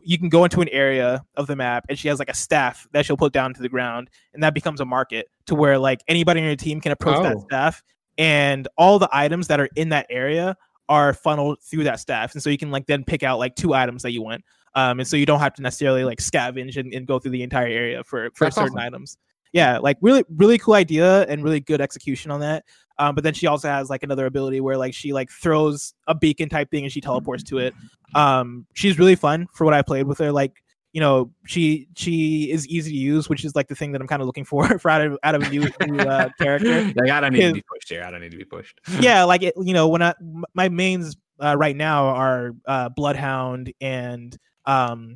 you 0.00 0.18
can 0.18 0.28
go 0.28 0.44
into 0.44 0.60
an 0.60 0.68
area 0.68 1.24
of 1.36 1.46
the 1.46 1.56
map 1.56 1.86
and 1.88 1.98
she 1.98 2.08
has 2.08 2.18
like 2.18 2.28
a 2.28 2.34
staff 2.34 2.86
that 2.92 3.04
she'll 3.04 3.16
put 3.16 3.32
down 3.32 3.52
to 3.54 3.60
the 3.62 3.68
ground 3.68 4.08
and 4.32 4.42
that 4.42 4.54
becomes 4.54 4.80
a 4.80 4.84
market 4.84 5.28
to 5.46 5.54
where 5.54 5.78
like 5.78 6.00
anybody 6.08 6.40
on 6.40 6.46
your 6.46 6.56
team 6.56 6.80
can 6.80 6.92
approach 6.92 7.22
that 7.22 7.36
Oh. 7.36 7.40
staff 7.40 7.82
and 8.18 8.68
all 8.78 8.98
the 8.98 9.08
items 9.12 9.48
that 9.48 9.58
are 9.60 9.68
in 9.76 9.88
that 9.90 10.06
area 10.08 10.56
are 10.88 11.12
funneled 11.12 11.58
through 11.62 11.84
that 11.84 11.98
staff 12.00 12.32
and 12.34 12.42
so 12.42 12.48
you 12.50 12.58
can 12.58 12.70
like 12.70 12.86
then 12.86 13.02
pick 13.04 13.22
out 13.22 13.38
like 13.38 13.56
two 13.56 13.74
items 13.74 14.02
that 14.02 14.12
you 14.12 14.22
want 14.22 14.44
um 14.74 15.00
and 15.00 15.08
so 15.08 15.16
you 15.16 15.26
don't 15.26 15.40
have 15.40 15.54
to 15.54 15.62
necessarily 15.62 16.04
like 16.04 16.18
scavenge 16.18 16.76
and, 16.76 16.92
and 16.94 17.06
go 17.06 17.18
through 17.18 17.32
the 17.32 17.42
entire 17.42 17.66
area 17.66 18.04
for 18.04 18.30
for 18.34 18.44
That's 18.44 18.54
certain 18.56 18.78
awesome. 18.78 18.86
items 18.86 19.18
yeah 19.52 19.78
like 19.78 19.96
really 20.00 20.24
really 20.36 20.58
cool 20.58 20.74
idea 20.74 21.22
and 21.24 21.42
really 21.42 21.60
good 21.60 21.80
execution 21.80 22.30
on 22.30 22.40
that 22.40 22.64
um 22.98 23.14
but 23.14 23.24
then 23.24 23.34
she 23.34 23.46
also 23.46 23.68
has 23.68 23.90
like 23.90 24.02
another 24.02 24.26
ability 24.26 24.60
where 24.60 24.76
like 24.76 24.94
she 24.94 25.12
like 25.12 25.30
throws 25.30 25.94
a 26.06 26.14
beacon 26.14 26.48
type 26.48 26.70
thing 26.70 26.84
and 26.84 26.92
she 26.92 27.00
teleports 27.00 27.42
to 27.42 27.58
it 27.58 27.74
um 28.14 28.66
she's 28.74 28.98
really 28.98 29.16
fun 29.16 29.46
for 29.52 29.64
what 29.64 29.74
i 29.74 29.82
played 29.82 30.06
with 30.06 30.18
her 30.18 30.32
like 30.32 30.62
you 30.92 31.00
know 31.00 31.30
she 31.44 31.86
she 31.94 32.50
is 32.50 32.66
easy 32.68 32.90
to 32.90 32.96
use 32.96 33.28
which 33.28 33.44
is 33.44 33.54
like 33.54 33.68
the 33.68 33.74
thing 33.74 33.92
that 33.92 34.00
i'm 34.00 34.06
kind 34.06 34.22
of 34.22 34.26
looking 34.26 34.44
for 34.46 34.78
for 34.78 34.90
out 34.90 35.02
of 35.02 35.18
out 35.22 35.34
of 35.34 35.42
a 35.42 35.50
new, 35.50 35.68
new 35.86 35.98
uh, 35.98 36.28
character 36.40 36.90
Like, 36.96 37.10
I 37.10 37.20
don't 37.20 37.34
need 37.34 37.48
to 37.48 37.52
be 37.52 37.64
pushed 37.70 37.90
here. 37.90 38.02
I 38.02 38.10
don't 38.10 38.22
need 38.22 38.30
to 38.30 38.38
be 38.38 38.44
pushed. 38.44 38.80
yeah 39.00 39.24
like 39.24 39.42
it, 39.42 39.52
you 39.60 39.74
know 39.74 39.88
when 39.88 40.00
I 40.00 40.14
my 40.54 40.70
mains 40.70 41.16
uh, 41.38 41.54
right 41.58 41.76
now 41.76 42.06
are 42.06 42.52
uh 42.66 42.88
bloodhound 42.88 43.74
and 43.78 44.34
um 44.64 45.14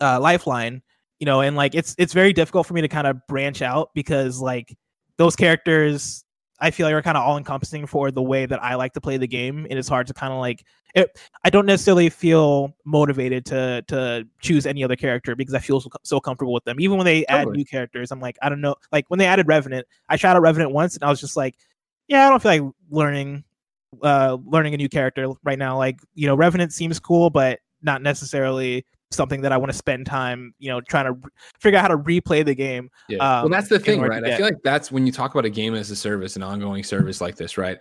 uh 0.00 0.18
lifeline 0.18 0.82
you 1.20 1.26
know 1.26 1.40
and 1.40 1.54
like 1.54 1.76
it's 1.76 1.94
it's 1.98 2.12
very 2.12 2.32
difficult 2.32 2.66
for 2.66 2.74
me 2.74 2.80
to 2.80 2.88
kind 2.88 3.06
of 3.06 3.24
branch 3.28 3.62
out 3.62 3.90
because 3.94 4.40
like 4.40 4.76
those 5.18 5.36
characters 5.36 6.24
i 6.62 6.70
feel 6.70 6.86
like 6.86 6.94
are 6.94 7.02
kind 7.02 7.16
of 7.16 7.22
all 7.22 7.36
encompassing 7.36 7.86
for 7.86 8.10
the 8.10 8.22
way 8.22 8.46
that 8.46 8.62
i 8.62 8.74
like 8.74 8.92
to 8.92 9.00
play 9.00 9.16
the 9.16 9.26
game 9.26 9.66
and 9.68 9.78
it's 9.78 9.88
hard 9.88 10.06
to 10.06 10.14
kind 10.14 10.32
of 10.32 10.38
like 10.38 10.64
it, 10.94 11.18
i 11.44 11.50
don't 11.50 11.66
necessarily 11.66 12.08
feel 12.08 12.74
motivated 12.84 13.44
to 13.44 13.82
to 13.88 14.26
choose 14.40 14.64
any 14.64 14.82
other 14.82 14.96
character 14.96 15.36
because 15.36 15.54
i 15.54 15.58
feel 15.58 15.80
so, 15.80 15.90
so 16.02 16.20
comfortable 16.20 16.52
with 16.52 16.64
them. 16.64 16.80
Even 16.80 16.96
when 16.96 17.04
they 17.04 17.26
add 17.26 17.48
new 17.48 17.64
characters 17.64 18.10
i'm 18.10 18.20
like 18.20 18.38
i 18.40 18.48
don't 18.48 18.60
know 18.60 18.74
like 18.92 19.04
when 19.08 19.18
they 19.18 19.26
added 19.26 19.46
revenant 19.46 19.86
i 20.08 20.16
tried 20.16 20.36
out 20.36 20.42
revenant 20.42 20.72
once 20.72 20.94
and 20.94 21.04
i 21.04 21.10
was 21.10 21.20
just 21.20 21.36
like 21.36 21.56
yeah 22.08 22.26
i 22.26 22.30
don't 22.30 22.42
feel 22.42 22.52
like 22.52 22.74
learning 22.90 23.44
uh 24.02 24.38
learning 24.46 24.74
a 24.74 24.76
new 24.76 24.88
character 24.88 25.28
right 25.44 25.58
now. 25.58 25.76
Like 25.76 25.98
you 26.14 26.26
know 26.26 26.34
revenant 26.34 26.72
seems 26.72 26.98
cool 26.98 27.30
but 27.30 27.60
not 27.82 28.02
necessarily 28.02 28.86
something 29.12 29.40
that 29.42 29.52
i 29.52 29.56
want 29.56 29.70
to 29.70 29.76
spend 29.76 30.06
time 30.06 30.54
you 30.58 30.68
know 30.68 30.80
trying 30.80 31.04
to 31.04 31.10
r- 31.22 31.30
figure 31.60 31.78
out 31.78 31.82
how 31.82 31.88
to 31.88 31.98
replay 31.98 32.44
the 32.44 32.54
game 32.54 32.90
Yeah. 33.08 33.18
um, 33.18 33.42
well, 33.42 33.48
that's 33.60 33.68
the 33.68 33.78
thing, 33.78 34.00
right? 34.00 34.24
I 34.24 34.36
feel 34.36 34.46
like 34.46 34.62
that's 34.64 34.90
when 34.90 35.06
you 35.06 35.12
talk 35.12 35.32
about 35.32 35.44
a 35.44 35.50
game 35.50 35.74
as 35.74 35.90
a 35.90 35.96
service, 35.96 36.36
an 36.36 36.42
ongoing 36.42 36.82
service 36.84 37.20
like 37.20 37.36
this, 37.36 37.56
right? 37.58 37.78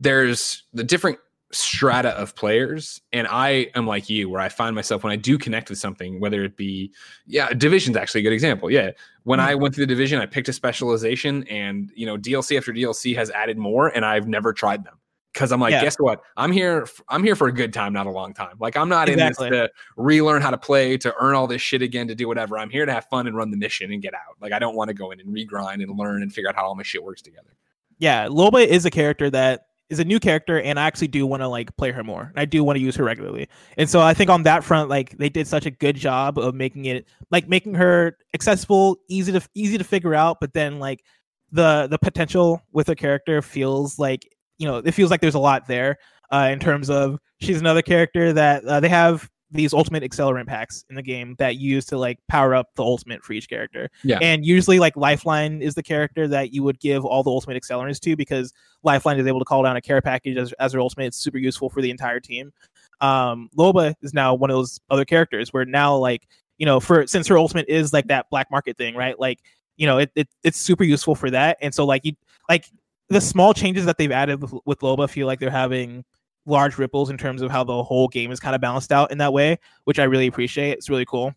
There's 0.00 0.64
the 0.72 0.82
different 0.84 1.18
strata 1.52 2.08
of 2.10 2.34
players, 2.34 3.00
and 3.12 3.26
I 3.28 3.70
am 3.74 3.86
like 3.86 4.10
you, 4.10 4.28
where 4.28 4.40
I 4.40 4.48
find 4.48 4.74
myself 4.74 5.04
when 5.04 5.12
I 5.12 5.16
do 5.16 5.38
connect 5.38 5.70
with 5.70 5.78
something, 5.78 6.18
whether 6.18 6.42
it 6.42 6.56
be, 6.56 6.92
yeah, 7.26 7.50
division's 7.52 7.96
actually 7.96 8.20
a 8.22 8.24
good 8.24 8.32
example. 8.32 8.70
Yeah, 8.70 8.90
when 9.22 9.38
Hmm. 9.38 9.46
I 9.46 9.54
went 9.54 9.74
through 9.74 9.86
the 9.86 9.94
division, 9.94 10.20
I 10.20 10.26
picked 10.26 10.48
a 10.48 10.52
specialization, 10.52 11.44
and 11.48 11.92
you 11.94 12.04
know, 12.06 12.16
DLC 12.16 12.56
after 12.56 12.72
DLC 12.72 13.14
has 13.14 13.30
added 13.30 13.58
more, 13.58 13.88
and 13.88 14.04
I've 14.04 14.26
never 14.26 14.52
tried 14.52 14.84
them. 14.84 14.94
Because 15.36 15.52
I'm 15.52 15.60
like, 15.60 15.72
Yeah. 15.72 15.82
guess 15.82 15.96
what? 15.96 16.22
I'm 16.38 16.50
here. 16.50 16.86
I'm 17.10 17.22
here 17.22 17.36
for 17.36 17.46
a 17.48 17.52
good 17.52 17.74
time, 17.74 17.92
not 17.92 18.06
a 18.06 18.10
long 18.10 18.32
time. 18.32 18.56
Like 18.58 18.74
I'm 18.74 18.88
not 18.88 19.10
Exactly. 19.10 19.48
in 19.48 19.52
this 19.52 19.60
to 19.68 19.70
relearn 19.98 20.40
how 20.40 20.50
to 20.50 20.56
play, 20.56 20.96
to 20.96 21.14
earn 21.20 21.34
all 21.34 21.46
this 21.46 21.60
shit 21.60 21.82
again, 21.82 22.08
to 22.08 22.14
do 22.14 22.26
whatever. 22.26 22.58
I'm 22.58 22.70
here 22.70 22.86
to 22.86 22.92
have 22.92 23.04
fun 23.04 23.26
and 23.26 23.36
run 23.36 23.50
the 23.50 23.58
mission 23.58 23.92
and 23.92 24.00
get 24.00 24.14
out. 24.14 24.36
Like 24.40 24.52
I 24.52 24.58
don't 24.58 24.74
want 24.76 24.88
to 24.88 24.94
go 24.94 25.10
in 25.10 25.20
and 25.20 25.28
regrind 25.28 25.82
and 25.82 25.94
learn 25.98 26.22
and 26.22 26.32
figure 26.32 26.48
out 26.48 26.56
how 26.56 26.64
all 26.64 26.74
my 26.74 26.82
shit 26.82 27.04
works 27.04 27.20
together. 27.20 27.50
yeah 27.98 28.26
loba 28.28 28.66
is 28.66 28.86
a 28.86 28.90
character 28.90 29.28
that 29.30 29.66
is 29.88 29.98
a 30.00 30.04
new 30.04 30.18
character 30.18 30.60
and 30.60 30.78
i 30.80 30.84
actually 30.84 31.06
do 31.08 31.24
want 31.26 31.40
to 31.42 31.48
like 31.48 31.74
play 31.76 31.90
her 31.92 32.02
more 32.02 32.22
and 32.22 32.38
i 32.40 32.44
do 32.44 32.64
want 32.64 32.76
to 32.76 32.82
use 32.82 32.96
her 32.96 33.04
regularly 33.04 33.48
and 33.78 33.88
so 33.88 34.00
i 34.00 34.12
think 34.12 34.28
on 34.28 34.42
that 34.42 34.64
front 34.64 34.88
like 34.90 35.16
they 35.18 35.28
did 35.28 35.46
such 35.46 35.64
a 35.64 35.70
good 35.70 35.94
job 35.96 36.38
of 36.38 36.54
making 36.54 36.84
it 36.86 37.06
like 37.30 37.48
making 37.48 37.72
her 37.74 38.16
accessible 38.34 38.96
easy 39.08 39.30
to 39.32 39.40
easy 39.54 39.78
to 39.78 39.84
figure 39.84 40.14
out 40.14 40.38
but 40.40 40.52
then 40.54 40.78
like 40.80 41.04
the 41.52 41.86
the 41.88 41.98
potential 41.98 42.60
with 42.72 42.88
her 42.88 42.94
character 42.96 43.40
feels 43.40 43.98
like 43.98 44.28
you 44.58 44.66
know 44.66 44.78
it 44.78 44.92
feels 44.92 45.10
like 45.10 45.20
there's 45.20 45.34
a 45.34 45.38
lot 45.38 45.66
there 45.66 45.98
uh 46.30 46.48
in 46.50 46.58
terms 46.58 46.90
of 46.90 47.18
she's 47.40 47.60
another 47.60 47.82
character 47.82 48.32
that 48.32 48.64
uh, 48.64 48.80
they 48.80 48.88
have 48.88 49.28
these 49.50 49.72
ultimate 49.72 50.02
accelerant 50.02 50.46
packs 50.46 50.84
in 50.90 50.96
the 50.96 51.02
game 51.02 51.36
that 51.38 51.56
you 51.56 51.70
use 51.70 51.84
to 51.86 51.96
like 51.96 52.18
power 52.28 52.54
up 52.54 52.68
the 52.74 52.82
ultimate 52.82 53.22
for 53.22 53.32
each 53.32 53.48
character. 53.48 53.88
Yeah. 54.02 54.18
and 54.20 54.44
usually 54.44 54.78
like 54.80 54.96
lifeline 54.96 55.62
is 55.62 55.74
the 55.74 55.82
character 55.82 56.26
that 56.28 56.52
you 56.52 56.62
would 56.62 56.80
give 56.80 57.04
all 57.04 57.22
the 57.22 57.30
ultimate 57.30 57.62
accelerants 57.62 58.00
to 58.00 58.16
because 58.16 58.52
lifeline 58.82 59.18
is 59.18 59.26
able 59.26 59.38
to 59.38 59.44
call 59.44 59.62
down 59.62 59.76
a 59.76 59.80
care 59.80 60.02
package 60.02 60.36
as, 60.36 60.52
as 60.54 60.72
her 60.72 60.80
ultimate. 60.80 61.06
It's 61.06 61.16
super 61.16 61.38
useful 61.38 61.70
for 61.70 61.80
the 61.80 61.90
entire 61.90 62.20
team. 62.20 62.52
Um 63.00 63.50
loba 63.56 63.94
is 64.02 64.14
now 64.14 64.34
one 64.34 64.50
of 64.50 64.56
those 64.56 64.80
other 64.90 65.04
characters 65.04 65.52
where 65.52 65.64
now 65.64 65.96
like 65.96 66.26
you 66.58 66.66
know 66.66 66.80
for 66.80 67.06
since 67.06 67.26
her 67.28 67.38
ultimate 67.38 67.66
is 67.68 67.92
like 67.92 68.08
that 68.08 68.26
black 68.30 68.50
market 68.50 68.76
thing 68.76 68.96
right? 68.96 69.18
Like 69.18 69.40
you 69.76 69.86
know 69.86 69.98
it, 69.98 70.10
it 70.16 70.28
it's 70.42 70.58
super 70.58 70.84
useful 70.84 71.14
for 71.14 71.30
that. 71.30 71.58
And 71.60 71.74
so 71.74 71.84
like 71.84 72.04
you 72.04 72.14
like 72.48 72.66
the 73.08 73.20
small 73.20 73.54
changes 73.54 73.84
that 73.86 73.98
they've 73.98 74.12
added 74.12 74.40
with, 74.42 74.52
with 74.64 74.80
loba 74.80 75.08
feel 75.08 75.26
like 75.26 75.40
they're 75.40 75.50
having 75.50 76.04
large 76.46 76.78
ripples 76.78 77.10
in 77.10 77.18
terms 77.18 77.42
of 77.42 77.50
how 77.50 77.64
the 77.64 77.82
whole 77.82 78.08
game 78.08 78.30
is 78.30 78.40
kind 78.40 78.54
of 78.54 78.60
balanced 78.60 78.92
out 78.92 79.10
in 79.10 79.18
that 79.18 79.32
way 79.32 79.58
which 79.84 79.98
i 79.98 80.04
really 80.04 80.26
appreciate. 80.26 80.72
It's 80.72 80.88
really 80.88 81.04
cool. 81.04 81.32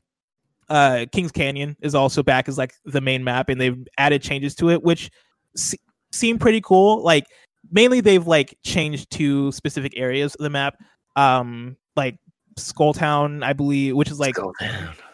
Uh 0.69 1.05
kings 1.11 1.31
canyon 1.31 1.75
is 1.81 1.95
also 1.95 2.21
back 2.23 2.47
as 2.47 2.57
like 2.57 2.73
the 2.85 3.01
main 3.01 3.23
map 3.23 3.49
and 3.49 3.59
they've 3.59 3.87
added 3.97 4.21
changes 4.21 4.55
to 4.55 4.69
it 4.69 4.83
which 4.83 5.09
se- 5.55 5.79
seem 6.11 6.37
pretty 6.37 6.61
cool. 6.61 7.03
Like 7.03 7.25
mainly 7.71 8.01
they've 8.01 8.25
like 8.25 8.57
changed 8.63 9.09
two 9.09 9.51
specific 9.51 9.93
areas 9.95 10.35
of 10.35 10.43
the 10.43 10.49
map. 10.49 10.75
Um 11.15 11.75
like 11.95 12.17
skulltown 12.57 13.41
i 13.41 13.53
believe 13.53 13.95
which 13.95 14.11
is 14.11 14.19
like 14.19 14.35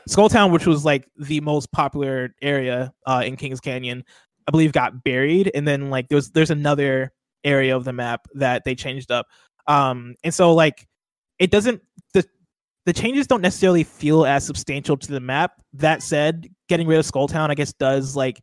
Skulltown, 0.08 0.52
which 0.52 0.68
was 0.68 0.86
like 0.86 1.08
the 1.18 1.42
most 1.42 1.72
popular 1.72 2.36
area 2.42 2.94
uh, 3.08 3.24
in 3.26 3.36
Kings 3.36 3.60
Canyon, 3.60 4.04
I 4.48 4.52
believe 4.52 4.72
got 4.72 5.04
buried, 5.04 5.52
and 5.56 5.68
then 5.68 5.90
like 5.90 6.08
there's 6.10 6.32
there's 6.32 6.52
another 6.52 7.12
area 7.44 7.76
of 7.76 7.84
the 7.84 7.94
map 7.94 8.28
that 8.34 8.64
they 8.64 8.76
changed 8.76 9.12
up. 9.12 9.28
Um, 9.68 10.16
and 10.24 10.34
so 10.34 10.54
like 10.54 10.88
it 11.40 11.52
doesn't 11.52 11.82
the 12.14 12.26
the 12.86 12.94
changes 12.94 13.28
don't 13.28 13.42
necessarily 13.42 13.84
feel 13.84 14.26
as 14.26 14.46
substantial 14.46 14.98
to 14.98 15.12
the 15.12 15.20
map. 15.20 15.54
That 15.74 16.04
said, 16.04 16.48
getting 16.70 16.88
rid 16.88 17.00
of 17.00 17.06
Skulltown, 17.06 17.50
I 17.50 17.56
guess, 17.56 17.74
does 17.74 18.16
like 18.16 18.42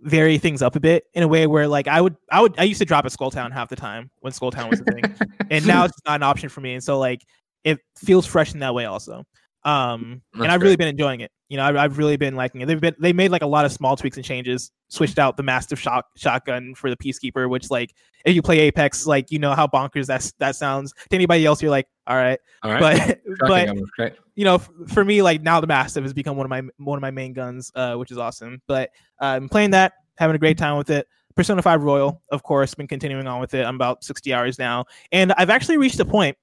vary 0.00 0.38
things 0.38 0.62
up 0.62 0.76
a 0.76 0.80
bit 0.80 1.04
in 1.14 1.22
a 1.22 1.28
way 1.28 1.46
where 1.46 1.68
like 1.68 1.86
I 1.86 2.00
would 2.00 2.16
I 2.30 2.40
would 2.40 2.58
I 2.58 2.64
used 2.64 2.80
to 2.80 2.84
drop 2.84 3.04
at 3.04 3.12
Skulltown 3.12 3.52
half 3.52 3.68
the 3.68 3.76
time 3.76 4.10
when 4.20 4.32
Skulltown 4.32 4.70
was 4.70 4.80
a 4.80 4.84
thing, 4.84 5.04
and 5.50 5.66
now 5.66 5.84
it's 5.84 5.98
not 6.06 6.16
an 6.16 6.22
option 6.22 6.48
for 6.48 6.60
me. 6.60 6.74
And 6.74 6.82
so 6.82 6.98
like 6.98 7.20
it 7.64 7.78
feels 7.96 8.26
fresh 8.26 8.54
in 8.54 8.60
that 8.60 8.74
way 8.74 8.86
also. 8.86 9.24
Um, 9.64 10.22
and 10.32 10.50
I've 10.50 10.62
really 10.62 10.76
been 10.76 10.88
enjoying 10.88 11.20
it. 11.20 11.30
You 11.50 11.56
know, 11.56 11.64
I've, 11.64 11.76
I've 11.76 11.98
really 11.98 12.16
been 12.16 12.36
liking 12.36 12.60
it. 12.60 12.66
They've 12.66 12.80
been 12.80 12.94
they 13.00 13.12
made 13.12 13.32
like 13.32 13.42
a 13.42 13.46
lot 13.46 13.64
of 13.64 13.72
small 13.72 13.96
tweaks 13.96 14.16
and 14.16 14.24
changes. 14.24 14.70
Switched 14.88 15.18
out 15.18 15.36
the 15.36 15.42
Mastiff 15.42 15.80
shot 15.80 16.06
shotgun 16.16 16.74
for 16.76 16.88
the 16.88 16.96
peacekeeper, 16.96 17.50
which 17.50 17.70
like 17.70 17.92
if 18.24 18.34
you 18.36 18.40
play 18.40 18.60
Apex, 18.60 19.04
like 19.04 19.32
you 19.32 19.38
know 19.40 19.52
how 19.52 19.66
bonkers 19.66 20.06
that 20.06 20.32
that 20.38 20.54
sounds. 20.54 20.92
To 20.92 21.16
anybody 21.16 21.44
else, 21.44 21.60
you're 21.60 21.72
like, 21.72 21.88
all 22.06 22.16
right, 22.16 22.38
All 22.62 22.70
right. 22.70 22.80
but 22.80 23.20
but 23.48 23.68
almost, 23.68 23.90
right? 23.98 24.14
you 24.36 24.44
know, 24.44 24.54
f- 24.54 24.70
for 24.86 25.04
me, 25.04 25.22
like 25.22 25.42
now 25.42 25.60
the 25.60 25.66
Mastiff 25.66 26.04
has 26.04 26.12
become 26.14 26.36
one 26.36 26.46
of 26.46 26.50
my 26.50 26.62
one 26.78 26.96
of 26.96 27.02
my 27.02 27.10
main 27.10 27.32
guns, 27.32 27.72
uh, 27.74 27.96
which 27.96 28.12
is 28.12 28.18
awesome. 28.18 28.62
But 28.68 28.90
uh, 29.20 29.26
I'm 29.26 29.48
playing 29.48 29.72
that, 29.72 29.94
having 30.18 30.36
a 30.36 30.38
great 30.38 30.56
time 30.56 30.76
with 30.76 30.90
it. 30.90 31.06
Persona 31.36 31.62
5 31.62 31.82
Royal, 31.82 32.20
of 32.30 32.42
course, 32.42 32.74
been 32.74 32.88
continuing 32.88 33.26
on 33.26 33.40
with 33.40 33.54
it. 33.54 33.64
I'm 33.64 33.76
about 33.76 34.04
60 34.04 34.32
hours 34.34 34.58
now, 34.58 34.84
and 35.10 35.32
I've 35.32 35.50
actually 35.50 35.78
reached 35.78 35.98
a 36.00 36.04
point 36.04 36.36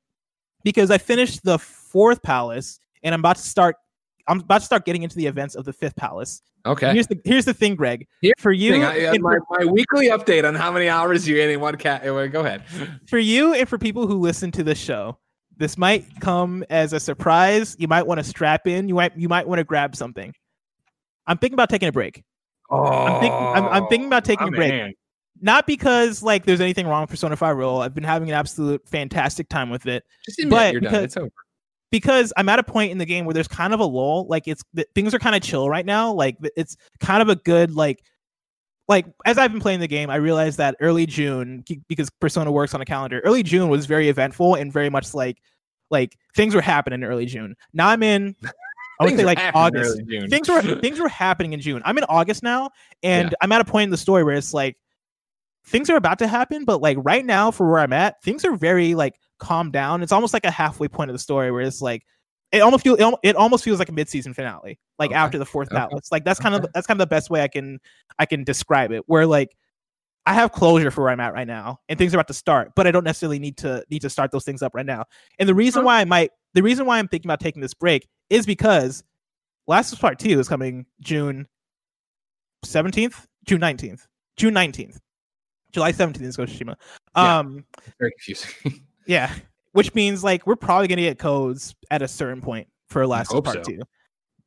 because 0.64 0.92
I 0.92 0.98
finished 0.98 1.44
the 1.44 1.60
fourth 1.60 2.22
palace, 2.24 2.80
and 3.04 3.14
I'm 3.14 3.22
about 3.22 3.38
to 3.38 3.42
start. 3.42 3.78
I'm 4.28 4.40
about 4.42 4.60
to 4.60 4.66
start 4.66 4.86
getting 4.86 5.04
into 5.04 5.16
the 5.16 5.26
events 5.28 5.56
of 5.56 5.64
the 5.66 5.74
fifth 5.74 5.96
palace. 5.96 6.42
Okay. 6.66 6.92
Here's 6.94 7.08
the 7.08 7.20
here's 7.24 7.46
the 7.46 7.54
thing, 7.54 7.76
Greg. 7.76 8.08
Here's 8.22 8.34
for 8.40 8.52
you, 8.52 8.84
I- 8.84 9.06
uh, 9.06 9.16
my, 9.20 9.38
my 9.50 9.66
weekly 9.66 10.10
update 10.10 10.46
on 10.48 10.54
how 10.56 10.72
many 10.72 10.90
hours 10.90 11.28
you 11.28 11.38
in 11.40 11.50
in 11.50 11.60
one 11.62 11.76
cat. 11.78 12.04
Go 12.04 12.18
ahead. 12.42 12.64
for 13.08 13.18
you 13.20 13.54
and 13.54 13.68
for 13.70 13.78
people 13.78 14.06
who 14.08 14.16
listen 14.20 14.52
to 14.52 14.64
the 14.64 14.76
show, 14.76 15.18
this 15.56 15.78
might 15.78 16.06
come 16.20 16.64
as 16.70 16.92
a 16.94 17.00
surprise. 17.00 17.76
You 17.80 17.88
might 17.88 18.06
want 18.06 18.20
to 18.20 18.24
strap 18.24 18.68
in. 18.68 18.90
You 18.90 18.96
might 18.96 19.18
you 19.18 19.30
might 19.30 19.48
want 19.48 19.60
to 19.60 19.64
grab 19.64 19.96
something. 19.96 20.34
I'm 21.26 21.38
thinking 21.38 21.54
about 21.56 21.70
taking 21.70 21.88
a 21.90 21.92
break. 21.94 22.24
Oh, 22.70 22.84
I'm 22.84 23.22
thinking- 23.22 23.34
I'm- 23.40 23.66
I'm 23.66 23.88
thinking 23.88 24.08
about 24.08 24.26
taking 24.26 24.48
a 24.50 24.52
break. 24.52 24.96
Not 25.40 25.68
because 25.68 26.24
like 26.24 26.46
there's 26.46 26.62
anything 26.62 26.88
wrong 26.88 27.02
with 27.04 27.12
Persona 27.12 27.36
5 27.36 27.56
Royal. 27.56 27.80
I've 27.82 27.94
been 27.94 28.04
having 28.04 28.28
an 28.30 28.34
absolute 28.36 28.82
fantastic 28.90 29.48
time 29.50 29.70
with 29.70 29.86
it. 29.86 30.04
Just 30.26 30.40
admit 30.40 30.50
But 30.52 30.72
you're 30.74 30.82
done. 30.82 31.04
It's 31.04 31.16
over. 31.16 31.30
Because 31.92 32.34
I'm 32.36 32.50
at 32.50 32.60
a 32.60 32.64
point 32.64 32.92
in 32.92 32.98
the 32.98 33.06
game 33.06 33.26
where 33.26 33.34
there's 33.34 33.48
kind 33.48 33.74
of 33.74 33.80
a 33.80 33.86
lull. 33.86 34.28
Like 34.28 34.48
it's 34.48 34.64
th- 34.76 34.88
things 34.94 35.14
are 35.14 35.20
kind 35.20 35.36
of 35.36 35.42
chill 35.42 35.70
right 35.70 35.86
now. 35.86 36.12
Like 36.12 36.38
it's 36.56 36.76
kind 37.00 37.22
of 37.22 37.30
a 37.30 37.36
good 37.36 37.74
like 37.76 38.04
like 38.90 39.06
as 39.26 39.38
I've 39.38 39.52
been 39.52 39.62
playing 39.62 39.80
the 39.80 39.88
game, 39.88 40.10
I 40.10 40.16
realized 40.16 40.58
that 40.58 40.76
early 40.82 41.06
June 41.06 41.64
because 41.88 42.10
Persona 42.20 42.52
works 42.52 42.74
on 42.74 42.82
a 42.82 42.86
calendar. 42.86 43.22
Early 43.24 43.44
June 43.44 43.70
was 43.70 43.86
very 43.86 44.10
eventful 44.10 44.56
and 44.56 44.72
very 44.72 44.90
much 44.90 45.14
like 45.14 45.38
like 45.90 46.18
things 46.36 46.54
were 46.54 46.62
happening 46.62 47.02
in 47.02 47.08
early 47.08 47.26
June. 47.26 47.56
Now 47.74 47.88
I'm 47.88 48.04
in 48.04 48.36
I 49.00 49.06
would 49.06 49.16
say 49.16 49.26
like 49.26 49.40
August. 49.54 50.02
June. 50.10 50.30
things 50.30 50.50
were 50.50 50.62
things 50.82 51.00
were 51.00 51.08
happening 51.10 51.54
in 51.54 51.62
June. 51.62 51.82
I'm 51.86 51.98
in 51.98 52.04
August 52.06 52.44
now, 52.44 52.72
and 53.04 53.30
Yeah. 53.30 53.36
I'm 53.42 53.52
at 53.52 53.62
a 53.62 53.66
point 53.66 53.84
in 53.86 53.90
the 53.92 53.98
story 53.98 54.24
where 54.24 54.36
it's 54.36 54.54
like 54.54 54.76
things 55.68 55.90
are 55.90 55.96
about 55.98 56.20
to 56.20 56.28
happen, 56.28 56.66
but 56.66 56.82
like 56.82 56.98
right 57.02 57.24
now 57.26 57.52
for 57.52 57.70
where 57.70 57.80
I'm 57.80 57.94
at, 57.94 58.22
things 58.24 58.44
are 58.44 58.56
very 58.56 58.96
like 58.96 59.16
calmed 59.40 59.74
down. 59.74 60.04
It's 60.04 60.12
almost 60.12 60.34
like 60.34 60.46
a 60.46 60.52
halfway 60.52 60.88
point 60.88 61.10
of 61.10 61.14
the 61.16 61.20
story 61.20 61.52
where 61.52 61.62
it's 61.62 61.82
like 61.82 62.04
it 62.52 62.62
almost 62.62 62.84
feels 62.84 62.98
it 63.24 63.36
almost 63.36 63.64
feels 63.64 63.80
like 63.80 63.90
a 63.90 63.92
mid-season 63.94 64.34
finale, 64.34 64.80
like 65.00 65.12
Okay. 65.12 65.18
after 65.18 65.38
the 65.38 65.46
fourth 65.46 65.72
Okay. 65.72 65.86
it's 65.98 66.12
Like 66.12 66.24
that's 66.24 66.40
kind 66.40 66.56
of 66.56 66.66
that's 66.74 66.88
kind 66.88 67.00
of 67.00 67.08
the 67.10 67.14
best 67.14 67.30
way 67.30 67.42
I 67.42 67.48
can 67.48 67.80
I 68.20 68.26
can 68.26 68.44
describe 68.44 68.92
it. 68.92 69.04
Where 69.08 69.26
like 69.26 69.56
I 70.26 70.34
have 70.34 70.52
closure 70.52 70.92
for 70.92 71.02
where 71.04 71.12
I'm 71.12 71.20
at 71.22 71.34
right 71.34 71.48
now, 71.48 71.80
and 71.88 71.98
things 71.98 72.14
are 72.14 72.18
about 72.18 72.28
to 72.28 72.34
start, 72.34 72.74
but 72.76 72.86
I 72.86 72.92
don't 72.92 73.04
necessarily 73.06 73.40
need 73.40 73.58
to 73.58 73.84
need 73.90 74.02
to 74.02 74.10
start 74.10 74.32
those 74.32 74.44
things 74.46 74.62
up 74.62 74.74
right 74.76 74.86
now. 74.86 75.06
And 75.40 75.48
the 75.48 75.56
reason 75.56 75.84
why 75.84 76.00
I 76.02 76.06
might 76.06 76.32
the 76.54 76.64
reason 76.64 76.86
why 76.86 77.00
I'm 77.00 77.08
thinking 77.08 77.30
about 77.30 77.40
taking 77.40 77.62
this 77.62 77.74
break 77.74 78.08
is 78.30 78.46
because 78.46 79.04
Last 79.68 79.92
of 79.94 80.00
Part 80.00 80.20
Two 80.20 80.40
is 80.40 80.48
coming 80.48 80.86
June 81.02 81.48
seventeenth, 82.64 83.28
June 83.46 83.60
nineteenth, 83.60 84.08
June 84.38 84.54
nineteenth, 84.54 85.00
July 85.72 85.92
seventeenth 85.92 86.26
is 86.28 86.38
of 86.38 86.50
Tsushima. 86.50 86.76
Yeah. 87.16 87.40
Um, 87.40 87.66
Very 88.00 88.12
confusing. 88.12 88.84
yeah, 89.08 89.34
which 89.72 89.94
means 89.96 90.24
like 90.24 90.46
we're 90.48 90.56
probably 90.56 90.88
gonna 90.88 91.02
get 91.02 91.18
codes 91.20 91.76
at 91.92 92.02
a 92.02 92.08
certain 92.08 92.42
point 92.42 92.68
for 92.90 93.06
Last 93.08 93.34
of 93.34 93.46
Us 93.48 93.54
Part 93.54 93.66
so. 93.66 93.72
Two. 93.74 93.82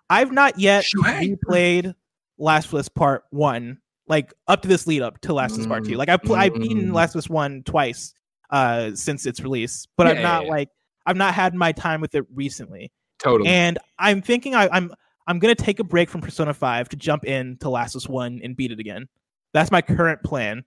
I've 0.08 0.32
not 0.32 0.58
yet 0.58 0.84
Sure. 0.84 1.02
replayed 1.04 1.94
Last 2.38 2.66
of 2.68 2.74
Us 2.74 2.88
Part 2.88 3.24
One, 3.30 3.78
like 4.08 4.32
up 4.48 4.62
to 4.62 4.68
this 4.68 4.86
lead 4.86 5.02
up 5.02 5.20
to 5.22 5.32
Last 5.32 5.54
of 5.54 5.60
Us 5.60 5.66
Part 5.66 5.84
Two. 5.84 5.96
Like 5.96 6.08
I've 6.08 6.22
pl- 6.22 6.36
I've 6.36 6.54
beaten 6.54 6.88
Mm. 6.88 6.94
Last 6.94 7.14
of 7.14 7.18
Us 7.20 7.28
One 7.28 7.62
twice 7.64 8.14
uh 8.50 8.92
since 8.94 9.26
its 9.26 9.40
release, 9.40 9.86
but 9.96 10.06
I've 10.06 10.18
not 10.20 10.42
yeah, 10.42 10.46
yeah. 10.46 10.50
like 10.52 10.68
I've 11.06 11.16
not 11.16 11.34
had 11.34 11.54
my 11.54 11.72
time 11.72 12.00
with 12.00 12.14
it 12.14 12.24
recently. 12.34 12.90
totally. 13.18 13.48
And 13.50 13.78
I'm 13.98 14.20
thinking 14.22 14.54
I, 14.54 14.68
I'm 14.72 14.92
I'm 15.26 15.38
gonna 15.38 15.54
take 15.54 15.78
a 15.78 15.84
break 15.84 16.08
from 16.10 16.20
Persona 16.20 16.52
Five 16.54 16.88
to 16.88 16.96
jump 16.96 17.24
in 17.24 17.56
to 17.58 17.68
Last 17.70 17.94
of 17.94 18.00
Us 18.00 18.08
One 18.08 18.40
and 18.42 18.56
beat 18.56 18.72
it 18.72 18.80
again. 18.80 19.08
That's 19.52 19.70
my 19.70 19.82
current 19.82 20.22
plan. 20.24 20.64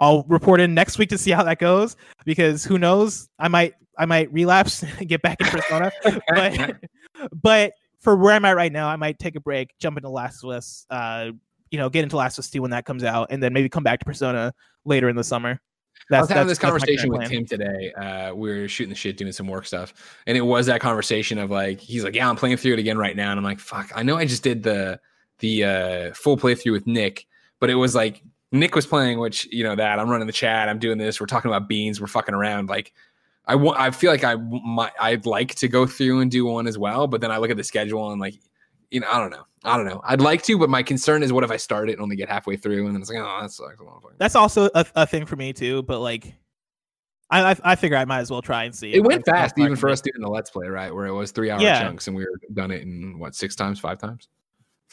I'll 0.00 0.24
report 0.28 0.60
in 0.60 0.74
next 0.74 0.98
week 0.98 1.08
to 1.10 1.18
see 1.18 1.30
how 1.30 1.42
that 1.44 1.58
goes 1.58 1.96
because 2.24 2.64
who 2.64 2.78
knows? 2.78 3.28
I 3.38 3.48
might 3.48 3.74
I 3.98 4.06
might 4.06 4.32
relapse 4.32 4.82
and 4.98 5.08
get 5.08 5.22
back 5.22 5.40
in 5.40 5.46
Persona. 5.48 5.92
but 6.28 6.76
but 7.42 7.72
for 8.00 8.16
where 8.16 8.34
I'm 8.34 8.44
at 8.44 8.56
right 8.56 8.72
now, 8.72 8.88
I 8.88 8.96
might 8.96 9.18
take 9.18 9.36
a 9.36 9.40
break, 9.40 9.74
jump 9.78 9.96
into 9.96 10.08
Last 10.08 10.44
of 10.44 10.50
Us, 10.50 10.86
uh, 10.88 11.30
you 11.70 11.78
know, 11.78 11.90
get 11.90 12.04
into 12.04 12.16
Last 12.16 12.38
of 12.38 12.44
Us 12.44 12.50
2 12.50 12.62
when 12.62 12.70
that 12.70 12.84
comes 12.84 13.02
out, 13.02 13.28
and 13.30 13.42
then 13.42 13.52
maybe 13.52 13.68
come 13.68 13.82
back 13.82 13.98
to 13.98 14.04
Persona 14.04 14.54
later 14.84 15.08
in 15.08 15.16
the 15.16 15.24
summer. 15.24 15.60
I 16.12 16.20
was 16.20 16.30
having 16.30 16.46
this 16.46 16.60
conversation 16.60 17.10
with. 17.10 17.28
Tim 17.28 17.44
today. 17.44 17.92
Uh, 17.92 18.32
we 18.32 18.50
were 18.50 18.68
shooting 18.68 18.90
the 18.90 18.94
shit, 18.94 19.16
doing 19.16 19.32
some 19.32 19.48
work 19.48 19.66
stuff, 19.66 19.92
and 20.26 20.38
it 20.38 20.42
was 20.42 20.66
that 20.66 20.80
conversation 20.80 21.38
of 21.38 21.50
like, 21.50 21.80
he's 21.80 22.04
like, 22.04 22.14
"Yeah, 22.14 22.30
I'm 22.30 22.36
playing 22.36 22.56
through 22.56 22.74
it 22.74 22.78
again 22.78 22.96
right 22.96 23.16
now," 23.16 23.30
and 23.30 23.38
I'm 23.38 23.44
like, 23.44 23.58
"Fuck, 23.58 23.90
I 23.94 24.04
know 24.04 24.16
I 24.16 24.24
just 24.24 24.44
did 24.44 24.62
the 24.62 25.00
the 25.40 25.64
uh, 25.64 26.14
full 26.14 26.36
playthrough 26.36 26.72
with 26.72 26.86
Nick, 26.86 27.26
but 27.60 27.68
it 27.68 27.74
was 27.74 27.94
like 27.94 28.22
Nick 28.52 28.74
was 28.74 28.86
playing, 28.86 29.18
which 29.18 29.46
you 29.52 29.64
know 29.64 29.74
that 29.76 29.98
I'm 29.98 30.08
running 30.08 30.26
the 30.26 30.32
chat, 30.32 30.68
I'm 30.68 30.78
doing 30.78 30.98
this, 30.98 31.20
we're 31.20 31.26
talking 31.26 31.50
about 31.50 31.68
beans, 31.68 32.00
we're 32.00 32.06
fucking 32.06 32.34
around. 32.34 32.68
Like, 32.68 32.92
I 33.46 33.54
want, 33.54 33.78
I 33.78 33.90
feel 33.90 34.10
like 34.10 34.24
I 34.24 34.34
might, 34.36 34.92
I'd 35.00 35.26
like 35.26 35.54
to 35.56 35.68
go 35.68 35.86
through 35.86 36.20
and 36.20 36.30
do 36.30 36.44
one 36.46 36.66
as 36.66 36.78
well, 36.78 37.06
but 37.06 37.20
then 37.20 37.30
I 37.30 37.38
look 37.38 37.50
at 37.50 37.56
the 37.56 37.64
schedule 37.64 38.10
and 38.10 38.20
like, 38.20 38.34
you 38.90 39.00
know, 39.00 39.06
I 39.10 39.18
don't 39.18 39.30
know, 39.30 39.44
I 39.64 39.76
don't 39.76 39.86
know. 39.86 40.00
I'd 40.04 40.20
like 40.22 40.42
to, 40.44 40.58
but 40.58 40.70
my 40.70 40.82
concern 40.82 41.22
is, 41.22 41.32
what 41.32 41.44
if 41.44 41.50
I 41.50 41.56
start 41.58 41.90
it 41.90 41.92
and 41.94 42.00
only 42.02 42.16
get 42.16 42.28
halfway 42.30 42.56
through, 42.56 42.86
and 42.86 42.94
then 42.94 43.02
it's 43.02 43.10
like, 43.10 43.18
oh, 43.20 43.38
that 43.42 43.50
sucks. 43.50 43.74
I 43.74 43.76
don't 43.76 43.86
wanna 43.86 44.00
fucking- 44.00 44.16
That's 44.18 44.34
also 44.34 44.70
a, 44.74 44.86
a 44.94 45.06
thing 45.06 45.26
for 45.26 45.36
me 45.36 45.52
too, 45.52 45.82
but 45.82 46.00
like, 46.00 46.34
I, 47.30 47.50
I 47.52 47.56
I 47.62 47.76
figure 47.76 47.98
I 47.98 48.06
might 48.06 48.20
as 48.20 48.30
well 48.30 48.40
try 48.40 48.64
and 48.64 48.74
see. 48.74 48.94
It 48.94 49.04
went 49.04 49.26
fast, 49.26 49.58
even 49.58 49.76
for 49.76 49.90
us 49.90 50.00
doing 50.00 50.22
the 50.22 50.28
let's 50.30 50.48
play, 50.48 50.68
right? 50.68 50.94
Where 50.94 51.04
it 51.04 51.12
was 51.12 51.30
three 51.30 51.50
hour 51.50 51.60
Yeah. 51.60 51.82
chunks, 51.82 52.06
and 52.06 52.16
we 52.16 52.22
were 52.24 52.40
done 52.54 52.70
it 52.70 52.80
in 52.80 53.18
what 53.18 53.34
six 53.34 53.54
times, 53.54 53.78
five 53.78 53.98
times? 53.98 54.28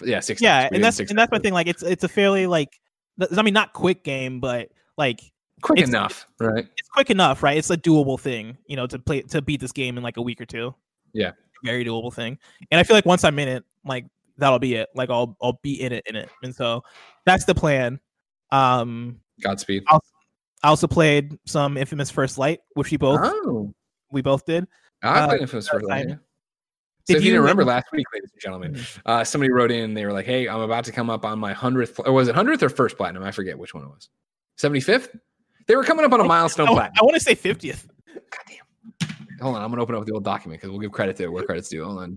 Yeah, 0.04 0.20
six. 0.20 0.42
Yeah, 0.42 0.64
times. 0.64 0.72
And 0.74 0.84
that's 0.84 1.00
and 1.00 1.18
that's 1.18 1.32
my 1.32 1.40
thing. 1.40 1.54
Like, 1.54 1.68
it's 1.68 1.82
it's 1.82 2.04
a 2.04 2.10
fairly 2.10 2.46
like, 2.46 2.78
I 3.36 3.42
mean, 3.42 3.54
not 3.54 3.74
quick 3.74 4.04
game, 4.04 4.40
but 4.40 4.70
like 4.98 5.22
Quick 5.62 5.80
enough, 5.80 6.28
right? 6.40 6.68
it's 6.78 6.90
quick 6.90 7.10
enough, 7.10 7.42
right? 7.42 7.58
It's 7.58 7.70
a 7.70 7.78
doable 7.78 8.20
thing, 8.20 8.58
you 8.68 8.76
know, 8.76 8.88
to 8.88 9.00
play 9.00 9.22
to 9.22 9.42
beat 9.42 9.62
this 9.62 9.72
game 9.72 9.98
in 9.98 10.04
like 10.04 10.18
a 10.18 10.22
week 10.22 10.40
or 10.42 10.46
two. 10.46 10.76
Yeah. 11.14 11.32
very 11.64 11.86
doable 11.86 12.14
thing. 12.14 12.38
And 12.72 12.80
I 12.80 12.84
feel 12.84 12.96
like 12.96 13.06
once 13.06 13.24
I'm 13.24 13.40
in 13.40 13.48
it, 13.48 13.64
like 13.86 14.06
that'll 14.38 14.60
be 14.60 14.76
it. 14.76 14.90
Like 14.96 15.10
I'll 15.10 15.38
I'll 15.42 15.60
be 15.64 15.82
in 15.82 15.92
it 15.94 16.04
in 16.08 16.16
it, 16.16 16.30
and 16.44 16.54
so 16.54 16.84
that's 17.26 17.46
the 17.46 17.56
plan. 17.56 18.00
Um, 18.52 19.20
Godspeed. 19.42 19.84
I 19.90 20.00
also 20.68 20.88
played 20.88 21.38
some 21.46 21.78
Infamous 21.78 22.12
First 22.12 22.38
Light, 22.38 22.60
which 22.74 22.92
we 22.92 22.98
both 22.98 23.22
Oh, 23.24 23.74
we 24.12 24.22
both 24.22 24.46
did. 24.46 24.68
I 25.04 25.22
Uh, 25.22 25.28
played 25.30 25.42
Infamous 25.42 25.68
First 25.70 25.86
Light. 25.86 26.18
Yeah. 27.08 27.14
So 27.14 27.14
Did 27.14 27.18
if 27.18 27.24
you 27.24 27.28
you 27.28 27.32
didn't 27.34 27.44
remember 27.44 27.66
last 27.66 27.86
week, 27.92 28.06
ladies 28.14 28.32
and 28.32 28.42
gentlemen, 28.42 28.86
uh, 29.06 29.24
somebody 29.24 29.52
wrote 29.52 29.72
in. 29.72 29.94
They 29.94 30.06
were 30.06 30.14
like, 30.14 30.26
"Hey, 30.26 30.48
I'm 30.48 30.62
about 30.62 30.86
to 30.86 30.92
come 30.92 31.10
up 31.10 31.26
on 31.26 31.40
my 31.40 31.54
hundredth. 31.54 32.00
Or 32.06 32.12
was 32.12 32.28
it 32.28 32.36
hundredth 32.36 32.64
or 32.64 32.70
first 32.70 32.98
platinum? 32.98 33.24
I 33.24 33.32
forget 33.32 33.58
which 33.58 33.74
one 33.74 33.84
it 33.84 33.90
was. 33.90 34.10
Seventy 34.58 34.80
fifth. 34.80 35.16
They 35.68 35.76
were 35.76 35.84
coming 35.84 36.06
up 36.06 36.14
on 36.14 36.20
a 36.20 36.24
milestone 36.24 36.68
platinum. 36.68 36.84
I, 36.84 36.88
platinum. 36.90 37.06
want 37.06 37.16
to 37.16 37.22
say 37.22 37.36
fiftieth. 37.36 37.88
Goddamn. 38.08 38.64
Hold 39.42 39.56
on, 39.58 39.62
I'm 39.62 39.70
gonna 39.70 39.82
open 39.82 39.96
up 39.96 40.06
the 40.06 40.14
old 40.14 40.24
document 40.24 40.62
because 40.62 40.72
we'll 40.72 40.80
give 40.80 40.92
credit 40.92 41.18
to 41.18 41.28
where 41.28 41.44
credit's 41.44 41.70
due. 41.70 41.84
Hold 41.84 42.00
on. 42.00 42.16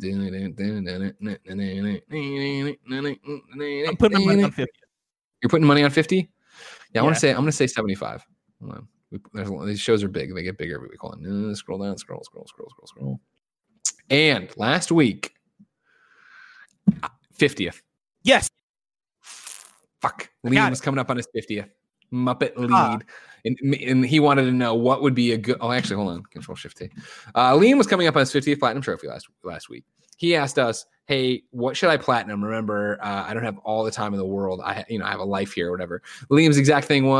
I'm 3.89 3.97
putting 3.97 4.25
money 4.25 4.45
on 4.45 4.51
fiftieth. 4.53 4.85
You're 5.43 5.51
putting 5.51 5.67
money 5.67 5.83
on 5.85 5.91
50? 5.91 6.31
Yeah, 6.95 7.01
I 7.01 7.05
want 7.05 7.17
to 7.17 7.21
say 7.21 7.31
I'm 7.31 7.37
going 7.37 7.47
to 7.47 7.53
say 7.53 7.67
75. 7.67 8.27
Hold 8.61 8.73
on. 8.73 8.89
We, 9.11 9.19
there's, 9.33 9.51
these 9.67 9.81
shows 9.81 10.03
are 10.03 10.09
big. 10.09 10.35
They 10.35 10.43
get 10.43 10.59
bigger 10.59 10.77
every 10.77 10.89
week. 10.89 11.01
Hold 11.01 11.15
on. 11.15 11.51
Uh, 11.51 11.55
scroll 11.55 11.79
down, 11.79 11.97
scroll, 11.97 12.23
scroll, 12.25 12.47
scroll, 12.47 12.69
scroll, 12.71 12.87
scroll. 12.87 13.21
And 14.11 14.49
last 14.57 14.91
week, 14.91 15.35
50th. 17.39 17.81
Yes, 18.23 18.49
Fuck. 20.01 20.31
Liam 20.47 20.71
was 20.71 20.81
coming 20.81 20.99
up 20.99 21.11
on 21.11 21.17
his 21.17 21.29
50th. 21.37 21.69
Muppet 22.13 22.57
lead. 22.57 22.71
Ah. 22.73 22.99
And, 23.45 23.57
and 23.75 24.05
he 24.05 24.21
wanted 24.21 24.45
to 24.45 24.53
know 24.53 24.75
what 24.75 25.03
would 25.03 25.15
be 25.15 25.33
a 25.33 25.39
good. 25.39 25.59
Oh, 25.61 25.73
actually, 25.73 25.97
hold 25.97 26.11
on. 26.11 26.23
Control 26.25 26.57
Shift 26.57 26.79
T. 26.79 26.91
Uh, 27.35 27.53
Liam 27.53 27.79
was 27.79 27.87
coming 27.87 28.07
up 28.07 28.17
on 28.17 28.21
his 28.21 28.33
50th 28.33 28.59
Platinum 28.59 28.83
Trophy 28.83 29.09
last 29.09 29.29
last 29.45 29.69
week. 29.69 29.85
He 30.17 30.35
asked 30.35 30.59
us, 30.59 30.85
hey, 31.09 31.43
what 31.53 31.75
should 31.75 31.89
I 31.89 31.97
platinum? 31.97 32.45
Remember, 32.45 32.99
uh, 33.03 33.25
I 33.27 33.33
don't 33.33 33.43
have 33.43 33.57
all 33.59 33.83
the 33.83 33.91
time 33.91 34.13
in 34.13 34.19
the 34.19 34.27
world. 34.27 34.61
I, 34.63 34.85
you 34.91 34.99
know, 34.99 35.07
I 35.07 35.11
have 35.11 35.21
a 35.21 35.25
life 35.25 35.53
here 35.55 35.69
or 35.69 35.71
whatever. 35.71 36.03
Liam's 36.31 36.59
exact 36.59 36.87
thing 36.87 37.07
was, 37.07 37.19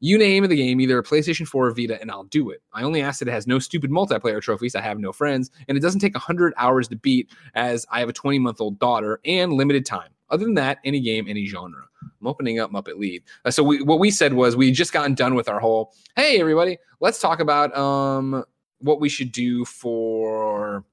you 0.00 0.16
name 0.16 0.46
the 0.46 0.56
game, 0.56 0.80
either 0.80 0.98
a 0.98 1.02
PlayStation 1.02 1.46
4 1.46 1.66
or 1.66 1.74
Vita, 1.74 2.00
and 2.00 2.10
I'll 2.10 2.24
do 2.24 2.48
it. 2.48 2.62
I 2.72 2.84
only 2.84 3.02
ask 3.02 3.18
that 3.18 3.28
it 3.28 3.32
has 3.32 3.46
no 3.46 3.58
stupid 3.58 3.90
multiplayer 3.90 4.40
trophies. 4.40 4.74
I 4.74 4.80
have 4.80 4.98
no 4.98 5.12
friends, 5.12 5.50
and 5.68 5.76
it 5.76 5.82
doesn't 5.82 6.00
take 6.00 6.14
100 6.14 6.54
hours 6.56 6.88
to 6.88 6.96
beat, 6.96 7.30
as 7.54 7.84
I 7.90 8.00
have 8.00 8.08
a 8.08 8.14
20 8.14 8.38
month 8.38 8.58
old 8.62 8.78
daughter 8.78 9.20
and 9.26 9.52
limited 9.52 9.84
time. 9.84 10.08
Other 10.30 10.46
than 10.46 10.54
that, 10.54 10.78
any 10.86 11.00
game, 11.00 11.26
any 11.28 11.44
genre. 11.44 11.82
I'm 12.00 12.26
opening 12.26 12.60
up 12.60 12.72
Muppet 12.72 12.96
Lead. 12.96 13.24
Uh, 13.44 13.50
so 13.50 13.62
we, 13.62 13.82
what 13.82 13.98
we 13.98 14.10
said 14.10 14.32
was 14.32 14.56
we 14.56 14.70
just 14.70 14.94
gotten 14.94 15.12
done 15.12 15.34
with 15.34 15.50
our 15.50 15.60
whole. 15.60 15.92
Hey, 16.16 16.40
everybody, 16.40 16.78
let's 17.00 17.20
talk 17.20 17.40
about 17.40 17.76
um 17.76 18.42
what 18.78 19.00
we 19.00 19.10
should 19.10 19.32
do 19.32 19.66
for. 19.66 20.86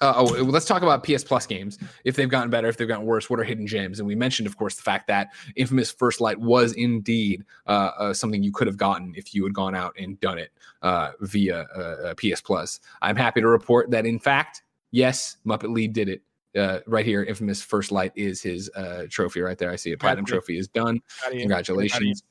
Uh, 0.00 0.12
oh, 0.16 0.24
let's 0.24 0.66
talk 0.66 0.82
about 0.82 1.02
PS 1.04 1.24
Plus 1.24 1.46
games. 1.46 1.78
If 2.04 2.16
they've 2.16 2.28
gotten 2.28 2.50
better, 2.50 2.68
if 2.68 2.76
they've 2.76 2.88
gotten 2.88 3.06
worse, 3.06 3.30
what 3.30 3.40
are 3.40 3.44
hidden 3.44 3.66
gems? 3.66 3.98
And 3.98 4.06
we 4.06 4.14
mentioned, 4.14 4.46
of 4.46 4.56
course, 4.56 4.76
the 4.76 4.82
fact 4.82 5.06
that 5.08 5.28
Infamous 5.56 5.90
First 5.90 6.20
Light 6.20 6.38
was 6.38 6.72
indeed 6.72 7.44
uh, 7.66 7.90
uh, 7.98 8.14
something 8.14 8.42
you 8.42 8.52
could 8.52 8.66
have 8.66 8.76
gotten 8.76 9.14
if 9.16 9.34
you 9.34 9.42
had 9.44 9.54
gone 9.54 9.74
out 9.74 9.94
and 9.98 10.20
done 10.20 10.38
it 10.38 10.50
uh, 10.82 11.12
via 11.20 11.60
uh, 11.60 12.14
PS 12.14 12.40
Plus. 12.42 12.80
I'm 13.00 13.16
happy 13.16 13.40
to 13.40 13.48
report 13.48 13.90
that, 13.92 14.04
in 14.04 14.18
fact, 14.18 14.62
yes, 14.90 15.38
Muppet 15.46 15.72
Lee 15.72 15.88
did 15.88 16.08
it 16.08 16.22
uh, 16.56 16.80
right 16.86 17.04
here, 17.04 17.22
infamous 17.22 17.62
first 17.62 17.92
light 17.92 18.12
is 18.16 18.42
his 18.42 18.70
uh, 18.70 19.04
trophy 19.10 19.40
right 19.40 19.58
there. 19.58 19.70
I 19.70 19.76
see 19.76 19.92
a 19.92 19.98
platinum 19.98 20.24
trophy 20.24 20.58
is 20.58 20.68
done. 20.68 21.02
Congratulations. 21.28 22.22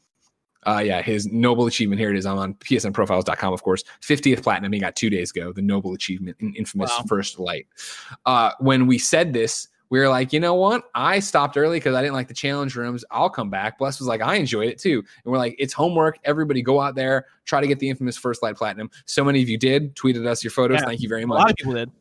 Uh, 0.66 0.82
yeah, 0.84 1.02
his 1.02 1.28
noble 1.28 1.68
achievement. 1.68 2.00
Here 2.00 2.10
it 2.10 2.18
is. 2.18 2.26
I'm 2.26 2.38
on 2.38 2.56
psnprofiles.com, 2.56 3.54
of 3.54 3.64
course. 3.64 3.84
50th 4.02 4.44
platinum. 4.44 4.72
He 4.72 4.80
got 4.80 4.96
two 4.96 5.10
days 5.10 5.32
ago. 5.32 5.52
The 5.54 5.62
noble 5.62 5.94
achievement 5.94 6.38
in 6.40 6.54
infamous 6.56 6.92
wow. 6.92 7.06
first 7.08 7.40
light. 7.40 7.68
Uh, 8.26 8.52
when 8.60 8.88
we 8.88 8.98
said 8.98 9.34
this, 9.34 9.68
we 9.90 10.00
were 10.00 10.10
like, 10.10 10.34
you 10.34 10.40
know 10.40 10.56
what? 10.56 10.84
I 10.96 11.20
stopped 11.20 11.58
early 11.58 11.78
because 11.78 11.96
I 11.96 12.02
didn't 12.02 12.16
like 12.16 12.28
the 12.28 12.34
challenge 12.34 12.76
rooms. 12.76 13.06
I'll 13.12 13.30
come 13.30 13.50
back. 13.50 13.78
Bless 13.78 14.00
was 14.00 14.08
like, 14.08 14.22
I 14.22 14.36
enjoyed 14.36 14.68
it 14.68 14.80
too. 14.80 15.04
And 15.24 15.32
we're 15.32 15.38
like, 15.38 15.56
it's 15.60 15.74
homework. 15.74 16.18
Everybody 16.24 16.62
go 16.62 16.82
out 16.82 16.96
there, 16.96 17.28
try 17.46 17.62
to 17.62 17.68
get 17.68 17.80
the 17.80 17.90
infamous 17.90 18.18
first 18.18 18.42
light 18.42 18.56
platinum. 18.56 18.90
So 19.06 19.24
many 19.24 19.42
of 19.42 19.50
you 19.50 19.58
did. 19.58 19.96
Tweeted 19.96 20.26
us 20.26 20.44
your 20.44 20.52
photos. 20.52 20.80
Yeah, 20.80 20.88
Thank 20.88 21.02
you 21.02 21.10
very 21.10 21.26
much. 21.26 21.38
A 21.38 21.40
lot 21.40 21.52
of 21.52 21.56
people 21.58 21.74
did. 21.74 21.92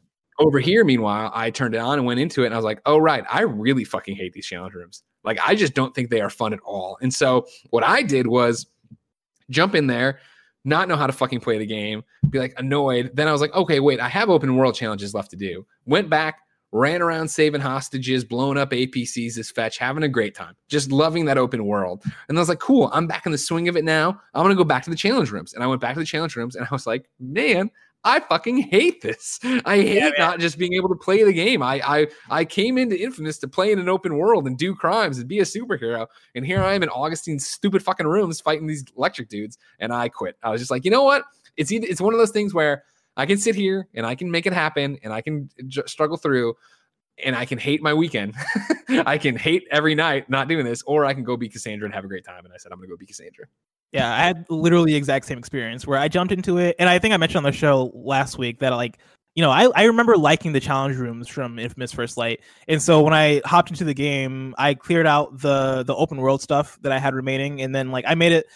Over 0.40 0.58
here, 0.58 0.82
meanwhile, 0.82 1.30
I 1.32 1.50
turned 1.50 1.74
it 1.74 1.78
on 1.78 1.98
and 1.98 2.06
went 2.06 2.18
into 2.18 2.42
it, 2.42 2.46
and 2.46 2.54
I 2.54 2.58
was 2.58 2.64
like, 2.64 2.80
"Oh 2.86 2.98
right, 2.98 3.22
I 3.30 3.42
really 3.42 3.84
fucking 3.84 4.16
hate 4.16 4.32
these 4.32 4.46
challenge 4.46 4.74
rooms. 4.74 5.04
Like, 5.24 5.38
I 5.44 5.54
just 5.54 5.74
don't 5.74 5.94
think 5.94 6.10
they 6.10 6.20
are 6.20 6.30
fun 6.30 6.52
at 6.52 6.60
all." 6.60 6.98
And 7.00 7.12
so, 7.12 7.46
what 7.70 7.84
I 7.84 8.02
did 8.02 8.26
was 8.26 8.66
jump 9.50 9.74
in 9.74 9.86
there, 9.86 10.20
not 10.64 10.88
know 10.88 10.96
how 10.96 11.06
to 11.06 11.12
fucking 11.12 11.40
play 11.40 11.58
the 11.58 11.66
game, 11.66 12.02
be 12.30 12.38
like 12.38 12.54
annoyed. 12.56 13.10
Then 13.14 13.28
I 13.28 13.32
was 13.32 13.40
like, 13.40 13.54
"Okay, 13.54 13.80
wait, 13.80 14.00
I 14.00 14.08
have 14.08 14.30
open 14.30 14.56
world 14.56 14.74
challenges 14.74 15.14
left 15.14 15.30
to 15.30 15.36
do." 15.36 15.66
Went 15.86 16.08
back, 16.08 16.40
ran 16.74 17.00
around 17.00 17.28
saving 17.28 17.60
hostages, 17.60 18.24
blowing 18.24 18.58
up 18.58 18.72
APCs 18.72 19.38
as 19.38 19.48
fetch, 19.48 19.78
having 19.78 20.02
a 20.02 20.08
great 20.08 20.34
time, 20.34 20.56
just 20.68 20.90
loving 20.90 21.24
that 21.24 21.38
open 21.38 21.64
world. 21.66 22.02
And 22.28 22.36
I 22.36 22.40
was 22.40 22.48
like, 22.48 22.58
cool, 22.58 22.90
I'm 22.92 23.06
back 23.06 23.26
in 23.26 23.32
the 23.32 23.38
swing 23.38 23.68
of 23.68 23.76
it 23.76 23.84
now. 23.84 24.20
I'm 24.34 24.42
gonna 24.42 24.56
go 24.56 24.64
back 24.64 24.82
to 24.82 24.90
the 24.90 24.96
challenge 24.96 25.30
rooms. 25.30 25.54
And 25.54 25.62
I 25.62 25.68
went 25.68 25.80
back 25.80 25.94
to 25.94 26.00
the 26.00 26.06
challenge 26.06 26.34
rooms 26.34 26.56
and 26.56 26.66
I 26.68 26.74
was 26.74 26.84
like, 26.84 27.08
man, 27.20 27.70
I 28.04 28.20
fucking 28.20 28.58
hate 28.58 29.00
this. 29.00 29.40
I 29.64 29.76
hate 29.76 29.96
yeah, 29.96 30.10
not 30.18 30.38
just 30.38 30.58
being 30.58 30.74
able 30.74 30.88
to 30.90 30.94
play 30.94 31.22
the 31.22 31.32
game. 31.32 31.62
I 31.62 31.80
I 31.84 32.06
I 32.30 32.44
came 32.44 32.76
into 32.76 33.00
Infamous 33.00 33.38
to 33.38 33.48
play 33.48 33.72
in 33.72 33.78
an 33.78 33.88
open 33.88 34.16
world 34.16 34.46
and 34.46 34.58
do 34.58 34.74
crimes 34.74 35.18
and 35.18 35.28
be 35.28 35.38
a 35.40 35.44
superhero. 35.44 36.06
And 36.34 36.44
here 36.44 36.62
I 36.62 36.74
am 36.74 36.82
in 36.82 36.90
Augustine's 36.90 37.46
stupid 37.46 37.82
fucking 37.82 38.06
rooms 38.06 38.40
fighting 38.40 38.66
these 38.66 38.84
electric 38.96 39.28
dudes. 39.28 39.58
And 39.78 39.92
I 39.92 40.08
quit. 40.08 40.36
I 40.42 40.50
was 40.50 40.60
just 40.60 40.70
like, 40.70 40.84
you 40.84 40.90
know 40.90 41.04
what? 41.04 41.24
It's 41.56 41.72
either, 41.72 41.86
it's 41.88 42.00
one 42.00 42.12
of 42.12 42.18
those 42.18 42.30
things 42.30 42.52
where 42.52 42.84
I 43.16 43.26
can 43.26 43.38
sit 43.38 43.54
here 43.54 43.88
and 43.94 44.04
I 44.04 44.14
can 44.14 44.30
make 44.30 44.46
it 44.46 44.52
happen 44.52 44.98
and 45.02 45.12
I 45.12 45.20
can 45.20 45.48
j- 45.68 45.82
struggle 45.86 46.16
through 46.16 46.54
and 47.22 47.36
I 47.36 47.44
can 47.44 47.58
hate 47.58 47.82
my 47.82 47.94
weekend. 47.94 48.34
I 49.06 49.18
can 49.18 49.36
hate 49.36 49.66
every 49.70 49.94
night 49.94 50.28
not 50.28 50.48
doing 50.48 50.64
this, 50.64 50.82
or 50.82 51.04
I 51.04 51.14
can 51.14 51.22
go 51.22 51.36
be 51.36 51.48
Kassandra 51.48 51.84
and 51.84 51.94
have 51.94 52.04
a 52.04 52.08
great 52.08 52.24
time. 52.24 52.44
And 52.44 52.52
I 52.52 52.56
said, 52.56 52.72
I'm 52.72 52.78
going 52.78 52.88
to 52.88 52.94
go 52.94 52.98
be 52.98 53.06
Kassandra. 53.06 53.46
Yeah, 53.94 54.12
I 54.12 54.22
had 54.22 54.44
literally 54.50 54.90
the 54.90 54.96
exact 54.96 55.24
same 55.24 55.38
experience 55.38 55.86
where 55.86 56.00
I 56.00 56.08
jumped 56.08 56.32
into 56.32 56.58
it, 56.58 56.74
and 56.80 56.88
I 56.88 56.98
think 56.98 57.14
I 57.14 57.16
mentioned 57.16 57.46
on 57.46 57.52
the 57.52 57.56
show 57.56 57.92
last 57.94 58.36
week 58.38 58.58
that 58.58 58.70
like, 58.70 58.98
you 59.36 59.42
know, 59.42 59.52
I, 59.52 59.68
I 59.72 59.84
remember 59.84 60.16
liking 60.16 60.52
the 60.52 60.58
challenge 60.58 60.96
rooms 60.96 61.28
from 61.28 61.60
Infamous 61.60 61.92
First 61.92 62.16
Light, 62.16 62.40
and 62.66 62.82
so 62.82 63.02
when 63.02 63.14
I 63.14 63.40
hopped 63.44 63.70
into 63.70 63.84
the 63.84 63.94
game, 63.94 64.52
I 64.58 64.74
cleared 64.74 65.06
out 65.06 65.38
the 65.38 65.84
the 65.84 65.94
open 65.94 66.18
world 66.18 66.42
stuff 66.42 66.76
that 66.82 66.90
I 66.90 66.98
had 66.98 67.14
remaining, 67.14 67.62
and 67.62 67.72
then 67.72 67.92
like 67.92 68.04
I 68.08 68.16
made 68.16 68.32
it, 68.32 68.46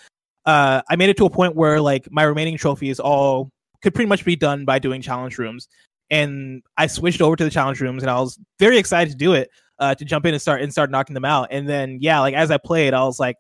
uh, 0.45 0.83
I 0.91 0.97
made 0.97 1.09
it 1.09 1.17
to 1.19 1.25
a 1.27 1.31
point 1.31 1.55
where 1.55 1.81
like 1.81 2.09
my 2.11 2.25
remaining 2.25 2.57
trophies 2.57 2.99
all 2.99 3.53
could 3.81 3.95
pretty 3.95 4.09
much 4.09 4.25
be 4.25 4.35
done 4.35 4.65
by 4.65 4.81
doing 4.81 5.03
challenge 5.03 5.39
rooms, 5.39 5.69
and 6.11 6.65
I 6.77 6.89
switched 6.89 7.23
over 7.23 7.37
to 7.37 7.45
the 7.45 7.51
challenge 7.51 7.81
rooms, 7.81 8.03
and 8.03 8.11
I 8.11 8.19
was 8.19 8.37
very 8.59 8.77
excited 8.77 9.13
to 9.13 9.17
do 9.17 9.35
it, 9.35 9.51
uh, 9.79 9.95
to 9.95 10.05
jump 10.05 10.27
in 10.27 10.35
and 10.35 10.43
start 10.43 10.63
and 10.63 10.73
start 10.73 10.91
knocking 10.91 11.15
them 11.15 11.25
out, 11.25 11.47
and 11.53 11.69
then 11.69 11.99
yeah, 12.01 12.19
like 12.19 12.35
as 12.35 12.51
I 12.51 12.59
played, 12.59 12.93
I 12.93 13.05
was 13.05 13.21
like 13.21 13.37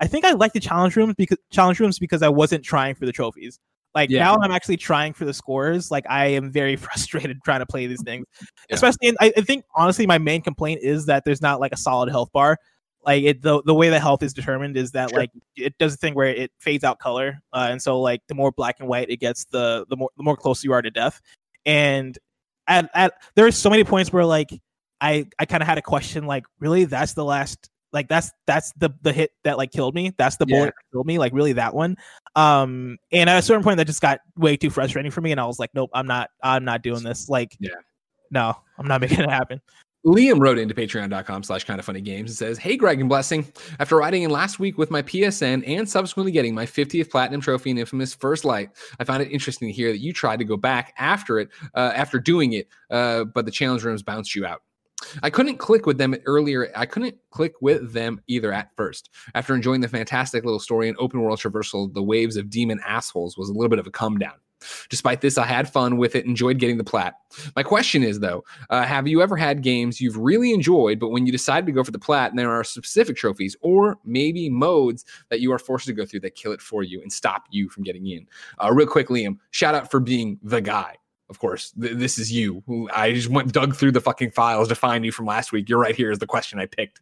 I 0.00 0.06
think 0.06 0.24
I 0.24 0.32
like 0.32 0.52
the 0.52 0.60
challenge 0.60 0.96
rooms 0.96 1.14
because 1.16 1.38
challenge 1.50 1.80
rooms 1.80 1.98
because 1.98 2.22
I 2.22 2.28
wasn't 2.28 2.64
trying 2.64 2.94
for 2.94 3.06
the 3.06 3.12
trophies. 3.12 3.58
Like 3.94 4.10
yeah. 4.10 4.24
now 4.24 4.36
I'm 4.40 4.52
actually 4.52 4.76
trying 4.76 5.12
for 5.12 5.24
the 5.24 5.32
scores. 5.32 5.90
Like 5.90 6.04
I 6.08 6.26
am 6.26 6.52
very 6.52 6.76
frustrated 6.86 7.38
trying 7.44 7.60
to 7.60 7.66
play 7.66 7.86
these 7.86 8.02
things. 8.02 8.26
Yeah. 8.40 8.76
Especially 8.76 9.08
in, 9.08 9.16
I, 9.20 9.32
I, 9.36 9.40
think 9.40 9.64
honestly 9.74 10.06
my 10.06 10.18
main 10.18 10.42
complaint 10.42 10.80
is 10.82 11.06
that 11.06 11.24
there's 11.24 11.42
not 11.42 11.58
like 11.58 11.72
a 11.72 11.76
solid 11.76 12.10
health 12.10 12.30
bar. 12.32 12.58
Like 13.04 13.24
it 13.24 13.42
the 13.42 13.62
the 13.64 13.74
way 13.74 13.88
the 13.88 14.00
health 14.00 14.22
is 14.22 14.34
determined 14.34 14.76
is 14.76 14.92
that 14.92 15.10
sure. 15.10 15.18
like 15.18 15.30
it 15.56 15.76
does 15.78 15.94
a 15.94 15.96
thing 15.96 16.14
where 16.14 16.28
it 16.28 16.52
fades 16.58 16.84
out 16.84 16.98
color. 16.98 17.40
Uh, 17.52 17.68
and 17.70 17.80
so 17.80 18.00
like 18.00 18.20
the 18.28 18.34
more 18.34 18.52
black 18.52 18.76
and 18.80 18.88
white 18.88 19.08
it 19.08 19.18
gets 19.18 19.46
the 19.46 19.86
the 19.88 19.96
more 19.96 20.10
the 20.16 20.22
more 20.22 20.36
close 20.36 20.62
you 20.62 20.72
are 20.72 20.82
to 20.82 20.90
death. 20.90 21.20
And 21.64 22.18
at 22.66 22.90
at 22.94 23.14
are 23.38 23.50
so 23.50 23.70
many 23.70 23.84
points 23.84 24.12
where 24.12 24.24
like 24.24 24.50
I 25.00 25.26
I 25.38 25.46
kind 25.46 25.62
of 25.62 25.68
had 25.68 25.78
a 25.78 25.82
question 25.82 26.26
like 26.26 26.44
really 26.60 26.84
that's 26.84 27.14
the 27.14 27.24
last 27.24 27.70
like 27.98 28.08
that's 28.08 28.30
that's 28.46 28.72
the 28.76 28.90
the 29.02 29.12
hit 29.12 29.32
that 29.42 29.58
like 29.58 29.72
killed 29.72 29.92
me 29.92 30.12
that's 30.16 30.36
the 30.36 30.46
bullet 30.46 30.58
yeah. 30.58 30.66
that 30.66 30.92
killed 30.92 31.06
me 31.06 31.18
like 31.18 31.32
really 31.32 31.52
that 31.52 31.74
one 31.74 31.96
um 32.36 32.96
and 33.10 33.28
at 33.28 33.36
a 33.36 33.42
certain 33.42 33.64
point 33.64 33.76
that 33.76 33.86
just 33.86 34.00
got 34.00 34.20
way 34.36 34.56
too 34.56 34.70
frustrating 34.70 35.10
for 35.10 35.20
me 35.20 35.32
and 35.32 35.40
i 35.40 35.44
was 35.44 35.58
like 35.58 35.70
nope 35.74 35.90
i'm 35.94 36.06
not 36.06 36.30
i'm 36.44 36.64
not 36.64 36.80
doing 36.80 37.02
this 37.02 37.28
like 37.28 37.56
yeah 37.58 37.70
no 38.30 38.54
i'm 38.78 38.86
not 38.86 39.00
making 39.00 39.18
it 39.18 39.28
happen 39.28 39.60
Liam 40.06 40.38
wrote 40.38 40.58
into 40.58 40.74
patreon.com 40.76 41.42
slash 41.42 41.64
kind 41.64 41.80
of 41.80 41.84
funny 41.84 42.00
games 42.00 42.30
and 42.30 42.36
says, 42.38 42.56
Hey, 42.56 42.76
Greg 42.76 43.00
and 43.00 43.08
Blessing. 43.08 43.44
After 43.80 43.96
riding 43.96 44.22
in 44.22 44.30
last 44.30 44.60
week 44.60 44.78
with 44.78 44.92
my 44.92 45.02
PSN 45.02 45.64
and 45.66 45.88
subsequently 45.88 46.30
getting 46.30 46.54
my 46.54 46.64
50th 46.64 47.10
platinum 47.10 47.40
trophy 47.40 47.70
in 47.70 47.78
Infamous 47.78 48.14
First 48.14 48.44
Light, 48.44 48.70
I 49.00 49.04
found 49.04 49.22
it 49.24 49.32
interesting 49.32 49.68
to 49.68 49.72
hear 49.72 49.90
that 49.90 49.98
you 49.98 50.12
tried 50.12 50.38
to 50.38 50.44
go 50.44 50.56
back 50.56 50.94
after 50.98 51.40
it, 51.40 51.48
uh, 51.74 51.92
after 51.96 52.20
doing 52.20 52.52
it, 52.52 52.68
uh, 52.90 53.24
but 53.24 53.44
the 53.44 53.50
challenge 53.50 53.82
rooms 53.82 54.04
bounced 54.04 54.36
you 54.36 54.46
out. 54.46 54.62
I 55.22 55.30
couldn't 55.30 55.58
click 55.58 55.86
with 55.86 55.98
them 55.98 56.16
earlier. 56.26 56.70
I 56.74 56.86
couldn't 56.86 57.16
click 57.30 57.54
with 57.60 57.92
them 57.92 58.20
either 58.26 58.52
at 58.52 58.70
first. 58.76 59.10
After 59.34 59.54
enjoying 59.54 59.80
the 59.80 59.88
fantastic 59.88 60.44
little 60.44 60.60
story 60.60 60.88
and 60.88 60.96
open 60.98 61.20
world 61.20 61.38
traversal, 61.38 61.92
the 61.92 62.02
waves 62.02 62.36
of 62.36 62.50
demon 62.50 62.80
assholes 62.86 63.36
was 63.36 63.48
a 63.48 63.52
little 63.52 63.68
bit 63.68 63.78
of 63.78 63.86
a 63.86 63.90
come 63.90 64.18
down. 64.18 64.34
Despite 64.88 65.20
this, 65.20 65.38
I 65.38 65.46
had 65.46 65.72
fun 65.72 65.98
with 65.98 66.16
it, 66.16 66.26
enjoyed 66.26 66.58
getting 66.58 66.78
the 66.78 66.84
plat. 66.84 67.14
My 67.54 67.62
question 67.62 68.02
is 68.02 68.18
though, 68.18 68.44
uh, 68.70 68.82
have 68.82 69.06
you 69.06 69.22
ever 69.22 69.36
had 69.36 69.62
games 69.62 70.00
you've 70.00 70.16
really 70.16 70.52
enjoyed, 70.52 70.98
but 70.98 71.10
when 71.10 71.26
you 71.26 71.32
decide 71.32 71.64
to 71.66 71.72
go 71.72 71.84
for 71.84 71.92
the 71.92 71.98
plat, 71.98 72.30
and 72.30 72.38
there 72.38 72.50
are 72.50 72.64
specific 72.64 73.16
trophies 73.16 73.56
or 73.60 73.98
maybe 74.04 74.50
modes 74.50 75.04
that 75.28 75.40
you 75.40 75.52
are 75.52 75.58
forced 75.58 75.86
to 75.86 75.92
go 75.92 76.04
through 76.04 76.20
that 76.20 76.34
kill 76.34 76.52
it 76.52 76.60
for 76.60 76.82
you 76.82 77.00
and 77.00 77.12
stop 77.12 77.44
you 77.50 77.68
from 77.68 77.84
getting 77.84 78.06
in? 78.06 78.26
Uh, 78.62 78.72
real 78.72 78.86
quick, 78.86 79.08
Liam, 79.08 79.38
shout 79.52 79.74
out 79.74 79.90
for 79.90 80.00
being 80.00 80.38
the 80.42 80.60
guy 80.60 80.96
of 81.30 81.38
course, 81.38 81.72
th- 81.80 81.96
this 81.96 82.18
is 82.18 82.32
you. 82.32 82.62
Who 82.66 82.88
I 82.92 83.12
just 83.12 83.28
went 83.28 83.52
dug 83.52 83.76
through 83.76 83.92
the 83.92 84.00
fucking 84.00 84.32
files 84.32 84.68
to 84.68 84.74
find 84.74 85.04
you 85.04 85.12
from 85.12 85.26
last 85.26 85.52
week. 85.52 85.68
You're 85.68 85.78
right 85.78 85.94
here 85.94 86.10
is 86.10 86.18
the 86.18 86.26
question 86.26 86.58
I 86.58 86.66
picked. 86.66 87.00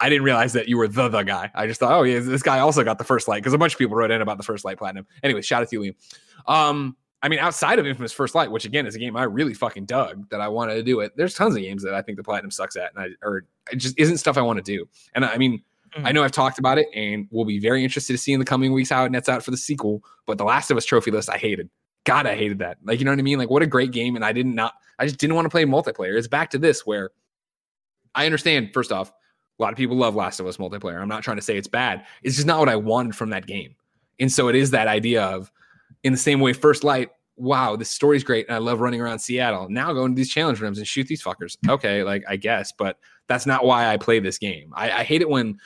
I 0.00 0.08
didn't 0.08 0.24
realize 0.24 0.54
that 0.54 0.68
you 0.68 0.78
were 0.78 0.88
the 0.88 1.08
the 1.08 1.22
guy. 1.22 1.50
I 1.54 1.66
just 1.66 1.80
thought, 1.80 1.92
oh 1.92 2.02
yeah, 2.02 2.20
this 2.20 2.42
guy 2.42 2.58
also 2.58 2.82
got 2.82 2.98
the 2.98 3.04
first 3.04 3.28
light 3.28 3.38
because 3.38 3.52
a 3.52 3.58
bunch 3.58 3.74
of 3.74 3.78
people 3.78 3.96
wrote 3.96 4.10
in 4.10 4.22
about 4.22 4.38
the 4.38 4.42
first 4.42 4.64
light 4.64 4.78
platinum. 4.78 5.06
Anyway, 5.22 5.42
shout 5.42 5.62
out 5.62 5.68
to 5.68 5.82
you, 5.82 5.92
Liam. 5.92 6.52
Um, 6.52 6.96
I 7.22 7.28
mean, 7.28 7.38
outside 7.38 7.78
of 7.78 7.86
Infamous 7.86 8.12
First 8.12 8.34
Light, 8.34 8.50
which 8.50 8.64
again 8.64 8.86
is 8.86 8.94
a 8.94 8.98
game 8.98 9.14
I 9.14 9.24
really 9.24 9.52
fucking 9.52 9.84
dug 9.84 10.28
that 10.30 10.40
I 10.40 10.48
wanted 10.48 10.76
to 10.76 10.82
do 10.82 11.00
it. 11.00 11.12
There's 11.16 11.34
tons 11.34 11.54
of 11.54 11.60
games 11.60 11.82
that 11.82 11.94
I 11.94 12.00
think 12.00 12.16
the 12.16 12.24
platinum 12.24 12.50
sucks 12.50 12.76
at, 12.76 12.92
and 12.94 13.04
I 13.04 13.26
or 13.26 13.44
it 13.70 13.76
just 13.76 13.98
isn't 13.98 14.18
stuff 14.18 14.38
I 14.38 14.42
want 14.42 14.56
to 14.56 14.62
do. 14.62 14.88
And 15.14 15.24
I 15.24 15.36
mean, 15.36 15.62
mm. 15.96 16.06
I 16.06 16.12
know 16.12 16.24
I've 16.24 16.32
talked 16.32 16.58
about 16.58 16.78
it, 16.78 16.86
and 16.94 17.28
we'll 17.30 17.44
be 17.44 17.58
very 17.58 17.84
interested 17.84 18.14
to 18.14 18.18
see 18.18 18.32
in 18.32 18.38
the 18.38 18.46
coming 18.46 18.72
weeks 18.72 18.88
how 18.88 19.04
it 19.04 19.12
nets 19.12 19.28
out 19.28 19.44
for 19.44 19.50
the 19.50 19.58
sequel. 19.58 20.02
But 20.26 20.38
the 20.38 20.44
Last 20.44 20.70
of 20.70 20.78
Us 20.78 20.86
trophy 20.86 21.10
list, 21.10 21.28
I 21.28 21.36
hated. 21.36 21.68
God, 22.04 22.26
I 22.26 22.34
hated 22.34 22.58
that. 22.60 22.78
Like, 22.84 22.98
you 22.98 23.04
know 23.04 23.12
what 23.12 23.18
I 23.18 23.22
mean? 23.22 23.38
Like, 23.38 23.50
what 23.50 23.62
a 23.62 23.66
great 23.66 23.92
game. 23.92 24.16
And 24.16 24.24
I 24.24 24.32
did 24.32 24.46
not, 24.46 24.54
not 24.54 24.74
I 24.98 25.06
just 25.06 25.18
didn't 25.18 25.36
want 25.36 25.46
to 25.46 25.50
play 25.50 25.64
multiplayer. 25.64 26.16
It's 26.16 26.28
back 26.28 26.50
to 26.50 26.58
this 26.58 26.86
where 26.86 27.10
I 28.14 28.26
understand, 28.26 28.70
first 28.72 28.90
off, 28.90 29.10
a 29.10 29.62
lot 29.62 29.72
of 29.72 29.76
people 29.76 29.96
love 29.96 30.14
Last 30.14 30.40
of 30.40 30.46
Us 30.46 30.56
multiplayer. 30.56 31.00
I'm 31.00 31.08
not 31.08 31.22
trying 31.22 31.36
to 31.36 31.42
say 31.42 31.56
it's 31.56 31.68
bad. 31.68 32.04
It's 32.22 32.36
just 32.36 32.46
not 32.46 32.58
what 32.58 32.68
I 32.68 32.76
wanted 32.76 33.14
from 33.14 33.30
that 33.30 33.46
game. 33.46 33.74
And 34.18 34.32
so 34.32 34.48
it 34.48 34.54
is 34.54 34.70
that 34.70 34.88
idea 34.88 35.22
of, 35.22 35.52
in 36.02 36.12
the 36.12 36.18
same 36.18 36.40
way, 36.40 36.52
First 36.54 36.82
Light, 36.84 37.10
wow, 37.36 37.76
this 37.76 37.90
story's 37.90 38.24
great. 38.24 38.46
And 38.46 38.54
I 38.54 38.58
love 38.58 38.80
running 38.80 39.00
around 39.00 39.18
Seattle. 39.18 39.68
Now 39.68 39.92
go 39.92 40.04
into 40.04 40.16
these 40.16 40.30
challenge 40.30 40.60
rooms 40.60 40.78
and 40.78 40.86
shoot 40.86 41.06
these 41.06 41.22
fuckers. 41.22 41.56
Okay, 41.68 42.02
like, 42.02 42.24
I 42.28 42.36
guess, 42.36 42.72
but 42.72 42.98
that's 43.28 43.46
not 43.46 43.64
why 43.64 43.86
I 43.86 43.96
play 43.96 44.18
this 44.18 44.38
game. 44.38 44.72
I, 44.74 44.90
I 44.90 45.04
hate 45.04 45.20
it 45.20 45.28
when 45.28 45.58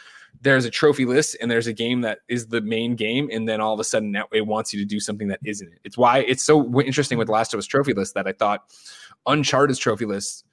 there's 0.45 0.65
a 0.65 0.71
trophy 0.71 1.05
list 1.05 1.37
and 1.41 1.51
there's 1.51 1.67
a 1.67 1.73
game 1.73 2.01
that 2.03 2.21
is 2.29 2.47
the 2.47 2.61
main 2.61 2.95
game 2.95 3.29
and 3.33 3.49
then 3.49 3.61
all 3.61 3.75
of 3.75 3.81
a 3.81 3.85
sudden 3.85 4.17
it 4.33 4.47
wants 4.47 4.73
you 4.73 4.79
to 4.79 4.87
do 4.87 5.01
something 5.01 5.29
that 5.29 5.41
isn't 5.45 5.73
it 5.73 5.79
it's 5.85 5.99
why 5.99 6.19
it's 6.21 6.43
so 6.43 6.81
interesting 6.81 7.19
with 7.19 7.29
last 7.29 7.53
of 7.53 7.59
us 7.59 7.67
trophy 7.67 7.93
list 7.93 8.15
that 8.15 8.27
i 8.29 8.33
thought 8.33 8.65
Uncharted's 9.27 9.79
trophy 9.79 10.05
list 10.05 10.45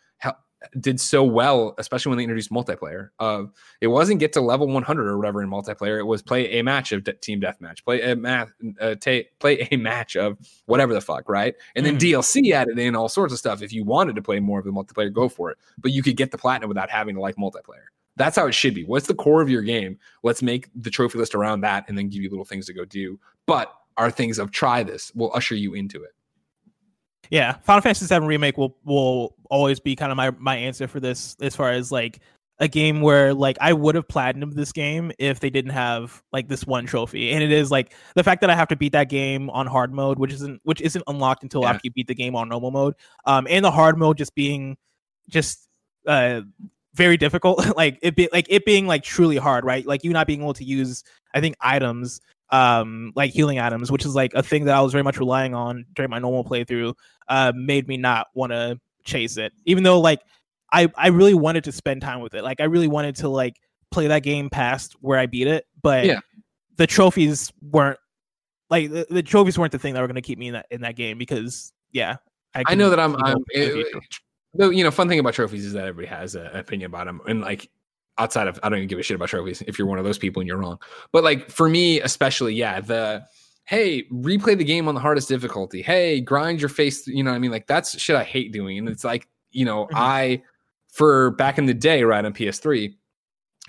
did 0.79 0.99
so 0.99 1.23
well, 1.23 1.73
especially 1.79 2.11
when 2.11 2.17
they 2.17 2.23
introduced 2.23 2.51
multiplayer. 2.51 3.09
Uh, 3.19 3.45
it 3.81 3.87
wasn't 3.87 4.19
get 4.19 4.31
to 4.33 4.41
level 4.41 4.67
100 4.67 5.07
or 5.07 5.17
whatever 5.17 5.41
in 5.41 5.49
multiplayer. 5.49 5.97
It 5.97 6.03
was 6.03 6.21
play 6.21 6.59
a 6.59 6.63
match 6.63 6.91
of 6.91 7.03
de- 7.03 7.13
team 7.13 7.41
deathmatch, 7.41 7.83
play 7.83 7.99
a 8.03 8.15
math, 8.15 8.51
uh, 8.79 8.93
ta- 8.93 9.27
play 9.39 9.67
a 9.71 9.77
match 9.77 10.15
of 10.15 10.37
whatever 10.67 10.93
the 10.93 11.01
fuck, 11.01 11.27
right? 11.27 11.55
And 11.75 11.83
then 11.83 11.95
Mhm. 11.95 12.01
DLC 12.01 12.51
added 12.53 12.77
in 12.77 12.95
all 12.95 13.09
sorts 13.09 13.33
of 13.33 13.39
stuff. 13.39 13.63
If 13.63 13.73
you 13.73 13.83
wanted 13.83 14.15
to 14.17 14.21
play 14.21 14.39
more 14.39 14.59
of 14.59 14.65
the 14.65 14.71
multiplayer, 14.71 15.11
go 15.11 15.27
for 15.27 15.49
it. 15.49 15.57
But 15.79 15.93
you 15.93 16.03
could 16.03 16.15
get 16.15 16.29
the 16.29 16.37
platinum 16.37 16.67
without 16.69 16.91
having 16.91 17.15
to 17.15 17.21
like 17.21 17.37
multiplayer. 17.37 17.87
That's 18.17 18.35
how 18.35 18.45
it 18.47 18.53
should 18.53 18.75
be. 18.75 18.83
What's 18.83 19.07
the 19.07 19.15
core 19.15 19.41
of 19.41 19.49
your 19.49 19.61
game? 19.61 19.97
Let's 20.23 20.41
make 20.41 20.69
the 20.75 20.89
trophy 20.89 21.17
list 21.17 21.33
around 21.33 21.61
that 21.61 21.85
and 21.87 21.97
then 21.97 22.09
give 22.09 22.21
you 22.21 22.29
little 22.29 22.45
things 22.45 22.65
to 22.67 22.73
go 22.73 22.85
do. 22.85 23.19
But 23.47 23.73
our 23.97 24.11
things 24.11 24.37
of 24.39 24.51
try 24.51 24.83
this 24.83 25.11
will 25.15 25.31
usher 25.33 25.55
you 25.55 25.73
into 25.73 26.03
it. 26.03 26.11
Yeah, 27.29 27.53
Final 27.63 27.81
Fantasy 27.81 28.05
VII 28.05 28.25
remake 28.25 28.57
will 28.57 28.75
will 28.83 29.35
always 29.49 29.79
be 29.79 29.95
kind 29.95 30.11
of 30.11 30.17
my 30.17 30.31
my 30.31 30.55
answer 30.57 30.87
for 30.87 30.99
this 30.99 31.37
as 31.41 31.55
far 31.55 31.71
as 31.71 31.91
like 31.91 32.19
a 32.59 32.67
game 32.67 33.01
where 33.01 33.33
like 33.33 33.57
I 33.61 33.71
would 33.73 33.95
have 33.95 34.07
platinumed 34.07 34.53
this 34.53 34.71
game 34.71 35.11
if 35.17 35.39
they 35.39 35.49
didn't 35.49 35.71
have 35.71 36.21
like 36.33 36.47
this 36.49 36.65
one 36.67 36.85
trophy. 36.85 37.31
And 37.31 37.41
it 37.41 37.51
is 37.51 37.71
like 37.71 37.93
the 38.15 38.23
fact 38.23 38.41
that 38.41 38.49
I 38.49 38.55
have 38.55 38.67
to 38.67 38.75
beat 38.75 38.91
that 38.91 39.09
game 39.09 39.49
on 39.49 39.65
hard 39.65 39.93
mode, 39.93 40.19
which 40.19 40.33
isn't 40.33 40.59
which 40.63 40.81
isn't 40.81 41.03
unlocked 41.07 41.43
until 41.43 41.61
Yeah. 41.61 41.69
after 41.69 41.81
you 41.85 41.91
beat 41.91 42.07
the 42.07 42.13
game 42.15 42.35
on 42.35 42.49
normal 42.49 42.71
mode. 42.71 42.95
Um 43.25 43.47
and 43.49 43.63
the 43.63 43.71
hard 43.71 43.97
mode 43.97 44.17
just 44.17 44.35
being 44.35 44.77
just 45.29 45.67
uh 46.05 46.41
very 46.93 47.17
difficult. 47.17 47.65
like 47.77 47.99
it 48.01 48.15
be 48.15 48.29
like 48.31 48.47
it 48.49 48.65
being 48.65 48.87
like 48.87 49.03
truly 49.03 49.37
hard, 49.37 49.65
right? 49.65 49.85
Like 49.85 50.03
you 50.03 50.11
not 50.11 50.27
being 50.27 50.41
able 50.41 50.53
to 50.55 50.63
use 50.63 51.03
I 51.33 51.41
think 51.41 51.55
items 51.61 52.21
um 52.49 53.13
like 53.15 53.31
healing 53.31 53.59
items, 53.59 53.91
which 53.91 54.05
is 54.05 54.15
like 54.15 54.33
a 54.33 54.43
thing 54.43 54.65
that 54.65 54.75
I 54.75 54.81
was 54.81 54.91
very 54.91 55.03
much 55.03 55.17
relying 55.17 55.53
on 55.53 55.85
during 55.93 56.11
my 56.11 56.19
normal 56.19 56.43
playthrough, 56.43 56.93
uh 57.27 57.53
made 57.55 57.87
me 57.87 57.97
not 57.97 58.27
want 58.33 58.51
to 58.51 58.79
chase 59.03 59.37
it. 59.37 59.53
Even 59.65 59.83
though 59.83 59.99
like 59.99 60.21
I 60.71 60.91
I 60.95 61.07
really 61.07 61.33
wanted 61.33 61.63
to 61.65 61.71
spend 61.71 62.01
time 62.01 62.21
with 62.21 62.33
it. 62.33 62.43
Like 62.43 62.59
I 62.61 62.65
really 62.65 62.87
wanted 62.87 63.15
to 63.17 63.29
like 63.29 63.55
play 63.91 64.07
that 64.07 64.23
game 64.23 64.49
past 64.49 64.95
where 65.01 65.19
I 65.19 65.25
beat 65.25 65.47
it, 65.47 65.65
but 65.81 66.05
Yeah. 66.05 66.19
the 66.77 66.87
trophies 66.87 67.51
weren't 67.61 67.99
like 68.69 68.89
the, 68.89 69.05
the 69.09 69.21
trophies 69.21 69.59
weren't 69.59 69.73
the 69.73 69.79
thing 69.79 69.93
that 69.93 70.01
were 70.01 70.07
going 70.07 70.15
to 70.15 70.21
keep 70.21 70.39
me 70.39 70.47
in 70.47 70.53
that 70.53 70.65
in 70.71 70.81
that 70.81 70.95
game 70.95 71.17
because 71.17 71.73
yeah, 71.91 72.15
I 72.55 72.63
can 72.63 72.77
know 72.77 72.89
that 72.89 72.99
I'm. 72.99 73.15
I'm 73.17 73.35
up 73.35 73.41
with 73.53 73.73
the 73.73 73.79
it, 73.81 74.03
the 74.53 74.69
you 74.69 74.83
know 74.83 74.91
fun 74.91 75.07
thing 75.09 75.19
about 75.19 75.33
trophies 75.33 75.65
is 75.65 75.73
that 75.73 75.85
everybody 75.87 76.07
has 76.15 76.35
a- 76.35 76.49
an 76.53 76.59
opinion 76.59 76.91
about 76.91 77.05
them, 77.05 77.21
and 77.27 77.41
like 77.41 77.69
outside 78.17 78.47
of 78.47 78.59
I 78.63 78.69
don't 78.69 78.79
even 78.79 78.89
give 78.89 78.99
a 78.99 79.03
shit 79.03 79.15
about 79.15 79.29
trophies. 79.29 79.61
If 79.67 79.77
you're 79.79 79.87
one 79.87 79.97
of 79.99 80.05
those 80.05 80.17
people 80.17 80.41
and 80.41 80.47
you're 80.47 80.57
wrong, 80.57 80.79
but 81.11 81.23
like 81.23 81.49
for 81.49 81.69
me 81.69 82.01
especially, 82.01 82.53
yeah, 82.53 82.81
the 82.81 83.23
hey 83.65 84.03
replay 84.11 84.57
the 84.57 84.63
game 84.63 84.87
on 84.87 84.95
the 84.95 85.01
hardest 85.01 85.29
difficulty. 85.29 85.81
Hey, 85.81 86.19
grind 86.19 86.59
your 86.59 86.69
face. 86.69 87.07
You 87.07 87.23
know 87.23 87.31
what 87.31 87.35
I 87.35 87.39
mean? 87.39 87.51
Like 87.51 87.67
that's 87.67 87.97
shit 87.99 88.15
I 88.15 88.23
hate 88.23 88.51
doing, 88.51 88.77
and 88.77 88.89
it's 88.89 89.03
like 89.03 89.27
you 89.51 89.65
know 89.65 89.85
Mhm. 89.85 89.89
I 89.95 90.43
for 90.91 91.31
back 91.31 91.57
in 91.57 91.65
the 91.67 91.73
day 91.73 92.03
right 92.03 92.23
on 92.25 92.33
PS3. 92.33 92.95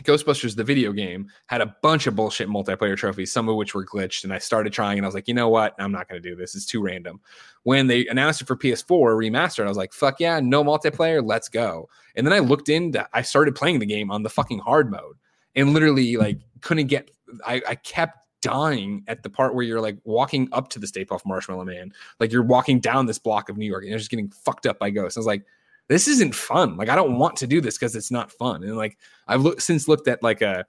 Ghostbusters, 0.05 0.56
the 0.56 0.64
video 0.64 0.93
game, 0.93 1.28
had 1.47 1.60
a 1.60 1.77
bunch 1.82 2.06
of 2.06 2.16
bullshit 2.16 2.48
multiplayer 2.48 2.97
trophies, 2.97 3.31
some 3.31 3.48
of 3.48 3.56
which 3.56 3.74
were 3.74 3.85
glitched. 3.85 4.24
And 4.24 4.32
I 4.32 4.39
started 4.39 4.73
trying, 4.73 4.98
and 4.98 5.05
I 5.05 5.09
was 5.09 5.14
like, 5.14 5.28
you 5.28 5.35
know 5.35 5.48
what? 5.48 5.74
I'm 5.78 5.93
not 5.93 6.09
going 6.09 6.20
to 6.20 6.28
do 6.28 6.35
this. 6.35 6.55
It's 6.55 6.64
too 6.64 6.82
random. 6.82 7.20
When 7.64 7.86
they 7.86 8.06
announced 8.06 8.40
it 8.40 8.47
for 8.47 8.56
PS4 8.56 8.89
remastered, 9.16 9.64
I 9.64 9.69
was 9.69 9.77
like, 9.77 9.93
fuck 9.93 10.19
yeah, 10.19 10.40
no 10.40 10.64
multiplayer, 10.64 11.24
let's 11.24 11.48
go. 11.48 11.89
And 12.16 12.27
then 12.27 12.32
I 12.32 12.39
looked 12.39 12.69
into, 12.69 13.06
I 13.12 13.23
started 13.23 13.55
playing 13.55 13.78
the 13.81 13.86
game 13.86 14.10
on 14.10 14.23
the 14.23 14.31
fucking 14.31 14.60
hard 14.60 14.90
mode, 14.90 15.16
and 15.55 15.74
literally 15.74 16.16
like 16.16 16.39
couldn't 16.62 16.86
get. 16.86 17.10
I, 17.47 17.62
I 17.66 17.74
kept 17.77 18.27
dying 18.43 19.05
at 19.06 19.23
the 19.23 19.31
part 19.31 19.55
where 19.55 19.64
you're 19.64 19.81
like 19.81 19.97
walking 20.05 20.48
up 20.52 20.69
to 20.69 20.78
the 20.78 20.86
Stay 20.86 21.05
Puft 21.05 21.24
Marshmallow 21.24 21.64
Man, 21.64 21.93
like 22.20 22.32
you're 22.32 22.43
walking 22.43 22.81
down 22.81 23.06
this 23.06 23.19
block 23.19 23.48
of 23.48 23.56
New 23.56 23.66
York, 23.66 23.85
and 23.85 23.90
you're 23.90 23.98
just 23.98 24.10
getting 24.10 24.31
fucked 24.31 24.66
up 24.66 24.78
by 24.78 24.90
ghosts. 24.90 25.16
I 25.16 25.20
was 25.20 25.27
like, 25.27 25.44
this 25.88 26.09
isn't 26.09 26.34
fun. 26.34 26.76
Like 26.76 26.88
I 26.88 26.94
don't 26.96 27.18
want 27.18 27.36
to 27.36 27.46
do 27.46 27.60
this 27.60 27.76
because 27.76 27.94
it's 27.96 28.10
not 28.10 28.30
fun. 28.32 28.62
And 28.62 28.76
like 28.76 28.98
I've 29.28 29.42
looked 29.42 29.62
since 29.62 29.88
looked 29.88 30.09
at 30.09 30.22
like 30.22 30.42
a, 30.42 30.64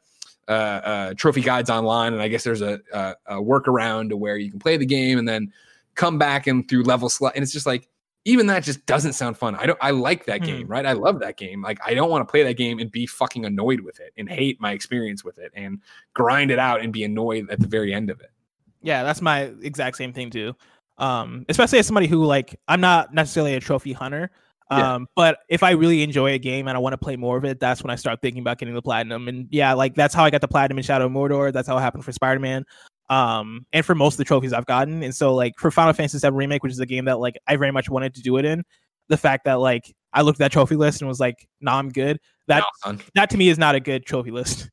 uh, 0.47 0.51
uh, 0.51 1.13
trophy 1.15 1.41
guides 1.41 1.69
online, 1.69 2.13
and 2.13 2.21
I 2.21 2.27
guess 2.27 2.43
there's 2.43 2.61
a, 2.61 2.79
a, 2.91 3.15
a 3.27 3.35
workaround 3.35 4.09
to 4.09 4.17
where 4.17 4.37
you 4.37 4.49
can 4.51 4.59
play 4.59 4.75
the 4.75 4.85
game 4.85 5.17
and 5.17 5.27
then 5.27 5.53
come 5.95 6.17
back 6.17 6.47
and 6.47 6.67
through 6.67 6.83
level 6.83 7.07
slot. 7.07 7.33
And 7.35 7.43
it's 7.43 7.53
just 7.53 7.65
like 7.65 7.87
even 8.25 8.47
that 8.47 8.63
just 8.63 8.85
doesn't 8.85 9.13
sound 9.13 9.37
fun. 9.37 9.55
I 9.55 9.65
don't. 9.65 9.79
I 9.81 9.91
like 9.91 10.25
that 10.25 10.39
Hmm. 10.39 10.45
game, 10.45 10.67
right? 10.67 10.85
I 10.85 10.93
love 10.93 11.19
that 11.19 11.37
game. 11.37 11.61
Like 11.61 11.79
I 11.85 11.93
don't 11.93 12.09
want 12.09 12.27
to 12.27 12.31
play 12.31 12.43
that 12.43 12.55
game 12.55 12.79
and 12.79 12.91
be 12.91 13.05
fucking 13.05 13.45
annoyed 13.45 13.81
with 13.81 13.99
it 13.99 14.13
and 14.17 14.29
hate 14.29 14.59
my 14.59 14.71
experience 14.71 15.23
with 15.23 15.37
it 15.39 15.51
and 15.55 15.79
grind 16.13 16.51
it 16.51 16.59
out 16.59 16.81
and 16.81 16.91
be 16.91 17.03
annoyed 17.03 17.49
at 17.49 17.59
the 17.59 17.67
very 17.67 17.93
end 17.93 18.09
of 18.09 18.19
it. 18.21 18.31
Yeah, 18.81 19.03
that's 19.03 19.21
my 19.21 19.51
exact 19.61 19.97
same 19.97 20.11
thing 20.13 20.29
too. 20.29 20.55
Um, 20.97 21.45
especially 21.49 21.79
as 21.79 21.87
somebody 21.87 22.07
who 22.07 22.23
like 22.25 22.59
I'm 22.67 22.81
not 22.81 23.13
necessarily 23.13 23.55
a 23.55 23.59
trophy 23.59 23.93
hunter. 23.93 24.29
Yeah. 24.71 24.95
Um, 24.95 25.07
but 25.15 25.39
if 25.49 25.63
I 25.63 25.71
really 25.71 26.03
enjoy 26.03 26.33
a 26.33 26.39
game 26.39 26.67
and 26.67 26.75
I 26.75 26.79
want 26.79 26.93
to 26.93 26.97
play 26.97 27.15
more 27.15 27.37
of 27.37 27.45
it, 27.45 27.59
that's 27.59 27.83
when 27.83 27.91
I 27.91 27.95
start 27.95 28.21
thinking 28.21 28.41
about 28.41 28.57
getting 28.57 28.73
the 28.73 28.81
platinum. 28.81 29.27
And 29.27 29.47
yeah, 29.51 29.73
like 29.73 29.95
that's 29.95 30.13
how 30.13 30.23
I 30.23 30.29
got 30.29 30.41
the 30.41 30.47
platinum 30.47 30.77
in 30.77 30.83
Shadow 30.83 31.05
of 31.05 31.11
Mordor. 31.11 31.51
That's 31.51 31.67
how 31.67 31.77
it 31.77 31.81
happened 31.81 32.05
for 32.05 32.11
Spider-Man. 32.11 32.65
Um, 33.09 33.65
and 33.73 33.85
for 33.85 33.93
most 33.93 34.15
of 34.15 34.17
the 34.19 34.23
trophies 34.23 34.53
I've 34.53 34.65
gotten. 34.65 35.03
And 35.03 35.13
so 35.13 35.35
like 35.35 35.53
for 35.57 35.69
Final 35.69 35.93
Fantasy 35.93 36.17
VII 36.17 36.33
Remake, 36.33 36.63
which 36.63 36.71
is 36.71 36.79
a 36.79 36.85
game 36.85 37.05
that 37.05 37.19
like 37.19 37.37
I 37.47 37.57
very 37.57 37.71
much 37.71 37.89
wanted 37.89 38.15
to 38.15 38.21
do 38.21 38.37
it 38.37 38.45
in, 38.45 38.63
the 39.09 39.17
fact 39.17 39.45
that 39.45 39.55
like 39.55 39.93
I 40.13 40.21
looked 40.21 40.37
at 40.37 40.45
that 40.45 40.51
trophy 40.51 40.75
list 40.75 41.01
and 41.01 41.07
was 41.07 41.19
like, 41.19 41.47
nah, 41.59 41.77
I'm 41.77 41.89
good. 41.89 42.19
That 42.47 42.63
No, 42.85 42.97
that 43.15 43.29
to 43.31 43.37
me 43.37 43.49
is 43.49 43.57
not 43.57 43.75
a 43.75 43.79
good 43.79 44.05
trophy 44.05 44.31
list. 44.31 44.69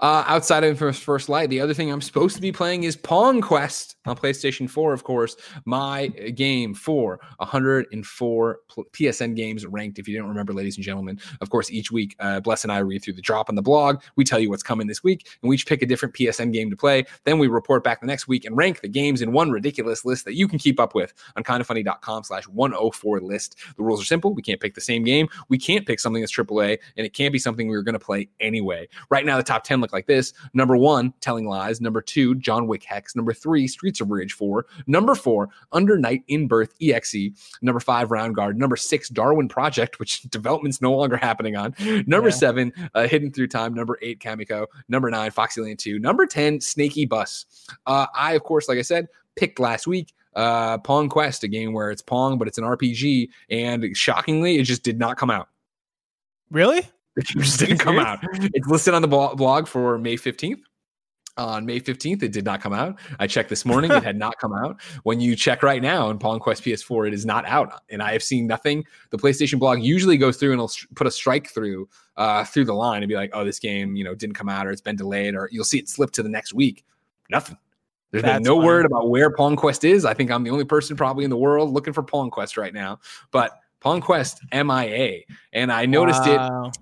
Uh, 0.00 0.24
outside 0.26 0.64
of 0.64 0.78
First, 0.78 1.02
First 1.02 1.28
Light, 1.28 1.50
the 1.50 1.60
other 1.60 1.74
thing 1.74 1.90
I'm 1.90 2.00
supposed 2.00 2.36
to 2.36 2.42
be 2.42 2.52
playing 2.52 2.84
is 2.84 2.96
Pong 2.96 3.40
Quest 3.40 3.96
on 4.06 4.16
PlayStation 4.16 4.68
4, 4.68 4.92
of 4.92 5.04
course. 5.04 5.36
My 5.64 6.08
game 6.08 6.74
for 6.74 7.20
104 7.38 8.60
PSN 8.92 9.36
games 9.36 9.66
ranked. 9.66 9.98
If 9.98 10.08
you 10.08 10.16
don't 10.16 10.28
remember, 10.28 10.52
ladies 10.52 10.76
and 10.76 10.84
gentlemen, 10.84 11.18
of 11.40 11.50
course, 11.50 11.70
each 11.70 11.90
week, 11.90 12.14
uh, 12.20 12.40
Bless 12.40 12.64
and 12.64 12.72
I 12.72 12.78
read 12.78 13.02
through 13.02 13.14
the 13.14 13.22
drop 13.22 13.48
on 13.48 13.54
the 13.54 13.62
blog. 13.62 14.02
We 14.16 14.24
tell 14.24 14.38
you 14.38 14.50
what's 14.50 14.62
coming 14.62 14.86
this 14.86 15.02
week, 15.02 15.28
and 15.42 15.48
we 15.48 15.56
each 15.56 15.66
pick 15.66 15.82
a 15.82 15.86
different 15.86 16.14
PSN 16.14 16.52
game 16.52 16.70
to 16.70 16.76
play. 16.76 17.04
Then 17.24 17.38
we 17.38 17.48
report 17.48 17.82
back 17.82 18.00
the 18.00 18.06
next 18.06 18.28
week 18.28 18.44
and 18.44 18.56
rank 18.56 18.80
the 18.80 18.88
games 18.88 19.22
in 19.22 19.32
one 19.32 19.50
ridiculous 19.50 20.04
list 20.04 20.24
that 20.26 20.34
you 20.34 20.46
can 20.48 20.58
keep 20.58 20.78
up 20.78 20.94
with 20.94 21.12
on 21.36 21.42
kindoffunny.com 21.42 22.24
slash 22.24 22.46
104 22.48 23.20
list. 23.20 23.56
The 23.76 23.82
rules 23.82 24.00
are 24.00 24.06
simple. 24.06 24.34
We 24.34 24.42
can't 24.42 24.60
pick 24.60 24.74
the 24.74 24.80
same 24.80 25.02
game. 25.02 25.28
We 25.48 25.58
can't 25.58 25.86
pick 25.86 26.00
something 26.00 26.22
that's 26.22 26.36
AAA, 26.36 26.78
and 26.96 27.06
it 27.06 27.12
can't 27.14 27.32
be 27.32 27.38
something 27.38 27.68
we 27.68 27.76
were 27.76 27.82
going 27.82 27.94
to 27.94 27.98
play 27.98 28.28
anyway. 28.40 28.88
Right 29.10 29.24
now, 29.24 29.36
the 29.36 29.42
top 29.42 29.64
10 29.66 29.80
look 29.80 29.92
like 29.92 30.06
this. 30.06 30.32
Number 30.54 30.76
one, 30.76 31.12
Telling 31.20 31.46
Lies. 31.46 31.80
Number 31.80 32.00
two, 32.00 32.34
John 32.36 32.66
Wick 32.66 32.84
Hex. 32.84 33.16
Number 33.16 33.32
three, 33.32 33.66
Streets 33.66 34.00
of 34.00 34.10
Rage 34.10 34.32
4. 34.32 34.66
Number 34.86 35.14
four, 35.14 35.48
Under 35.72 35.98
Night 35.98 36.22
in 36.28 36.46
Birth 36.48 36.74
EXE. 36.80 37.30
Number 37.62 37.80
five, 37.80 38.08
Roundguard. 38.08 38.56
Number 38.56 38.76
six, 38.76 39.08
Darwin 39.08 39.48
Project, 39.48 39.98
which 39.98 40.22
development's 40.22 40.80
no 40.80 40.94
longer 40.94 41.16
happening 41.16 41.56
on. 41.56 41.74
Number 42.06 42.28
Yeah. 42.28 42.34
seven, 42.34 42.72
uh, 42.94 43.08
Hidden 43.08 43.32
Through 43.32 43.48
Time. 43.48 43.74
Number 43.74 43.98
eight, 44.02 44.20
Kamiko. 44.20 44.66
Number 44.88 45.10
nine, 45.10 45.30
Foxy 45.30 45.60
Foxyland 45.60 45.78
2. 45.78 45.98
Number 45.98 46.26
10, 46.26 46.58
Snakeybus. 46.58 47.44
Uh, 47.86 48.06
I, 48.14 48.34
of 48.34 48.42
course, 48.44 48.68
like 48.68 48.78
I 48.78 48.82
said, 48.82 49.08
picked 49.34 49.58
last 49.58 49.86
week 49.86 50.12
uh, 50.34 50.78
Pong 50.78 51.08
Quest, 51.08 51.44
a 51.44 51.48
game 51.48 51.72
where 51.72 51.90
it's 51.90 52.02
Pong, 52.02 52.38
but 52.38 52.46
it's 52.46 52.58
an 52.58 52.64
RPG. 52.64 53.28
And 53.50 53.96
shockingly, 53.96 54.58
it 54.58 54.64
just 54.64 54.82
did 54.82 54.98
not 54.98 55.16
come 55.16 55.30
out. 55.30 55.48
Really? 56.50 56.88
It 57.16 57.24
just 57.24 57.58
didn't 57.58 57.78
come 57.78 57.98
out. 57.98 58.18
It's 58.32 58.68
listed 58.68 58.94
on 58.94 59.02
the 59.02 59.08
blog 59.08 59.68
for 59.68 59.98
May 59.98 60.16
15th. 60.16 60.60
On 61.38 61.66
May 61.66 61.80
15th, 61.80 62.22
it 62.22 62.32
did 62.32 62.46
not 62.46 62.62
come 62.62 62.72
out. 62.72 62.98
I 63.18 63.26
checked 63.26 63.50
this 63.50 63.66
morning, 63.66 63.90
it 63.90 64.02
had 64.04 64.16
not 64.16 64.38
come 64.38 64.54
out. 64.54 64.80
When 65.02 65.20
you 65.20 65.36
check 65.36 65.62
right 65.62 65.82
now 65.82 66.08
in 66.08 66.18
Pong 66.18 66.38
Quest 66.38 66.64
PS4, 66.64 67.08
it 67.08 67.14
is 67.14 67.26
not 67.26 67.44
out. 67.46 67.82
And 67.90 68.02
I 68.02 68.12
have 68.12 68.22
seen 68.22 68.46
nothing. 68.46 68.84
The 69.10 69.18
PlayStation 69.18 69.58
blog 69.58 69.82
usually 69.82 70.16
goes 70.16 70.38
through 70.38 70.52
and 70.52 70.58
it'll 70.58 70.72
put 70.94 71.06
a 71.06 71.10
strike 71.10 71.48
through 71.50 71.90
uh, 72.16 72.44
through 72.44 72.64
the 72.64 72.74
line 72.74 73.02
and 73.02 73.08
be 73.08 73.16
like, 73.16 73.30
oh, 73.34 73.44
this 73.44 73.58
game, 73.58 73.96
you 73.96 74.04
know, 74.04 74.14
didn't 74.14 74.36
come 74.36 74.48
out 74.48 74.66
or 74.66 74.70
it's 74.70 74.80
been 74.80 74.96
delayed, 74.96 75.34
or 75.34 75.50
you'll 75.52 75.64
see 75.64 75.78
it 75.78 75.90
slip 75.90 76.10
to 76.12 76.22
the 76.22 76.28
next 76.30 76.54
week. 76.54 76.86
Nothing. 77.28 77.58
There's 78.12 78.22
been 78.22 78.42
no 78.42 78.54
funny. 78.56 78.66
word 78.66 78.86
about 78.86 79.10
where 79.10 79.30
Pong 79.30 79.56
Quest 79.56 79.84
is. 79.84 80.06
I 80.06 80.14
think 80.14 80.30
I'm 80.30 80.42
the 80.42 80.50
only 80.50 80.64
person 80.64 80.96
probably 80.96 81.24
in 81.24 81.30
the 81.30 81.36
world 81.36 81.70
looking 81.70 81.92
for 81.92 82.02
Pong 82.02 82.30
Quest 82.30 82.56
right 82.56 82.72
now. 82.72 83.00
But 83.30 83.60
Pong 83.86 84.00
Quest 84.00 84.42
MIA. 84.52 85.20
And 85.52 85.70
I 85.70 85.86
noticed 85.86 86.26
it 86.26 86.38
Wow. 86.40 86.72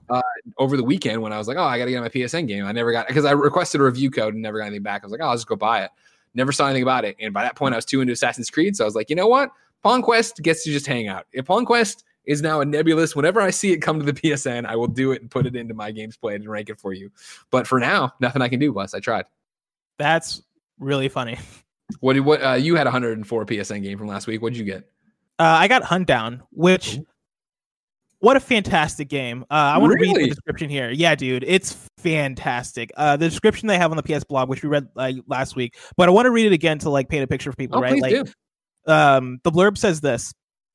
over 0.57 0.79
the 0.79 0.83
weekend 0.83 1.21
when 1.21 1.35
I 1.35 1.39
was 1.39 1.47
like, 1.47 1.59
oh, 1.59 1.63
I 1.63 1.77
got 1.77 1.85
to 1.85 1.91
get 1.91 2.01
my 2.01 2.09
PSN 2.09 2.49
game. 2.49 2.65
I 2.65 2.73
never 2.73 2.93
got 2.93 3.09
because 3.09 3.27
I 3.27 3.33
requested 3.33 3.83
a 3.83 3.85
review 3.85 4.11
code 4.11 4.33
and 4.33 4.43
never 4.43 4.57
got 4.59 4.69
anything 4.69 4.85
back. 4.85 5.03
I 5.03 5.07
was 5.07 5.13
like, 5.13 5.21
oh, 5.21 5.27
I'll 5.27 5.35
just 5.35 5.47
go 5.47 5.55
buy 5.55 5.85
it. 5.85 5.91
Never 6.33 6.51
saw 6.51 6.65
anything 6.65 6.83
about 6.83 7.05
it. 7.05 7.15
And 7.21 7.35
by 7.35 7.43
that 7.43 7.57
point, 7.57 7.75
I 7.75 7.77
was 7.77 7.85
too 7.85 8.01
into 8.01 8.15
Assassin's 8.15 8.49
Creed. 8.49 8.75
So 8.75 8.85
I 8.85 8.87
was 8.87 8.95
like, 8.95 9.11
you 9.11 9.17
know 9.17 9.27
what? 9.27 9.51
Pong 9.83 10.01
Quest 10.01 10.41
gets 10.43 10.65
to 10.65 10.71
just 10.73 10.87
hang 10.87 11.07
out. 11.07 11.27
If 11.35 11.45
Pong 11.45 11.67
Quest 11.67 12.05
is 12.25 12.41
now 12.41 12.63
a 12.63 12.65
nebulous, 12.65 13.15
whenever 13.15 13.43
I 13.43 13.51
see 13.51 13.73
it 13.73 13.81
come 13.83 13.99
to 14.01 14.07
the 14.11 14.13
PSN, 14.23 14.65
I 14.65 14.75
will 14.75 14.89
do 14.89 15.13
it 15.13 15.21
and 15.21 15.31
put 15.31 15.45
it 15.45 15.55
into 15.57 15.75
my 15.75 15.91
games 15.91 16.17
played 16.17 16.41
and 16.41 16.49
rank 16.49 16.71
it 16.71 16.81
for 16.81 16.95
you. 16.95 17.11
But 17.51 17.67
for 17.67 17.79
now, 17.79 18.15
nothing 18.21 18.41
I 18.41 18.49
can 18.49 18.61
do. 18.61 18.73
Plus, 18.73 18.95
I 18.95 19.01
tried. 19.01 19.27
That's 19.99 20.41
really 20.79 21.11
funny. 21.11 21.39
What 22.01 22.15
did 22.15 22.21
what 22.21 22.43
uh, 22.43 22.55
you 22.55 22.77
had 22.77 22.87
104 22.87 23.45
PSN 23.45 23.83
game 23.83 23.99
from 23.99 24.09
last 24.09 24.27
week? 24.27 24.41
What'd 24.41 24.57
you 24.57 24.65
get? 24.65 24.89
Uh, 25.39 25.43
I 25.45 25.69
got 25.69 25.83
Huntdown, 25.83 26.41
which 26.51 26.99
what 28.21 28.37
a 28.37 28.41
fantastic 28.41 29.09
game. 29.09 29.43
Uh, 29.51 29.55
I 29.55 29.79
want 29.79 29.93
to 29.93 29.99
read 29.99 30.17
the 30.17 30.29
description 30.29 30.71
here. 30.71 30.91
Yeah, 30.91 31.15
dude, 31.15 31.45
it's 31.47 31.77
fantastic. 31.99 32.91
Uh, 32.97 33.17
the 33.17 33.29
description 33.29 33.69
they 33.69 33.77
have 33.77 33.91
on 33.91 33.97
the 33.97 34.03
PS 34.03 34.25
blog, 34.25 34.49
which 34.49 34.63
we 34.63 34.69
read 34.69 34.89
like 34.95 35.17
last 35.27 35.57
week, 35.57 35.77
but 35.97 36.09
I 36.09 36.13
want 36.13 36.27
to 36.27 36.31
read 36.31 36.47
it 36.47 36.53
again 36.53 36.79
to 36.81 36.91
like 36.91 37.09
paint 37.09 37.25
a 37.25 37.27
picture 37.27 37.51
for 37.51 37.57
people, 37.57 37.79
Oh, 37.79 37.83
right? 37.83 38.01
Like, 38.01 38.13
do. 38.15 38.25
um, 38.93 39.41
the 39.45 39.51
blurb 39.51 39.77
says 39.77 40.01
this: 40.01 40.33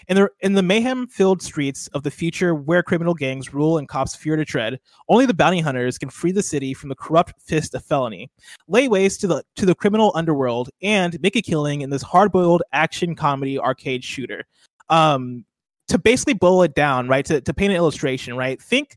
In 0.07 0.15
the 0.15 0.29
in 0.39 0.53
the 0.53 0.63
mayhem-filled 0.63 1.41
streets 1.41 1.87
of 1.89 2.03
the 2.03 2.09
future, 2.09 2.55
where 2.55 2.81
criminal 2.81 3.13
gangs 3.13 3.53
rule 3.53 3.77
and 3.77 3.87
cops 3.87 4.15
fear 4.15 4.35
to 4.35 4.45
tread, 4.45 4.79
only 5.07 5.25
the 5.25 5.33
bounty 5.33 5.59
hunters 5.59 5.97
can 5.97 6.09
free 6.09 6.31
the 6.31 6.41
city 6.41 6.73
from 6.73 6.89
the 6.89 6.95
corrupt 6.95 7.33
fist 7.39 7.75
of 7.75 7.83
felony, 7.83 8.31
lay 8.67 8.87
waste 8.87 9.21
to 9.21 9.27
the 9.27 9.43
to 9.55 9.65
the 9.65 9.75
criminal 9.75 10.11
underworld, 10.15 10.69
and 10.81 11.19
make 11.21 11.35
a 11.35 11.41
killing 11.41 11.81
in 11.81 11.89
this 11.89 12.01
hard-boiled 12.01 12.63
action 12.73 13.15
comedy 13.15 13.59
arcade 13.59 14.03
shooter. 14.03 14.45
Um, 14.89 15.45
to 15.89 15.97
basically 15.97 16.33
boil 16.33 16.63
it 16.63 16.75
down, 16.75 17.07
right? 17.07 17.25
To 17.25 17.41
to 17.41 17.53
paint 17.53 17.71
an 17.71 17.77
illustration, 17.77 18.35
right? 18.35 18.59
Think 18.59 18.95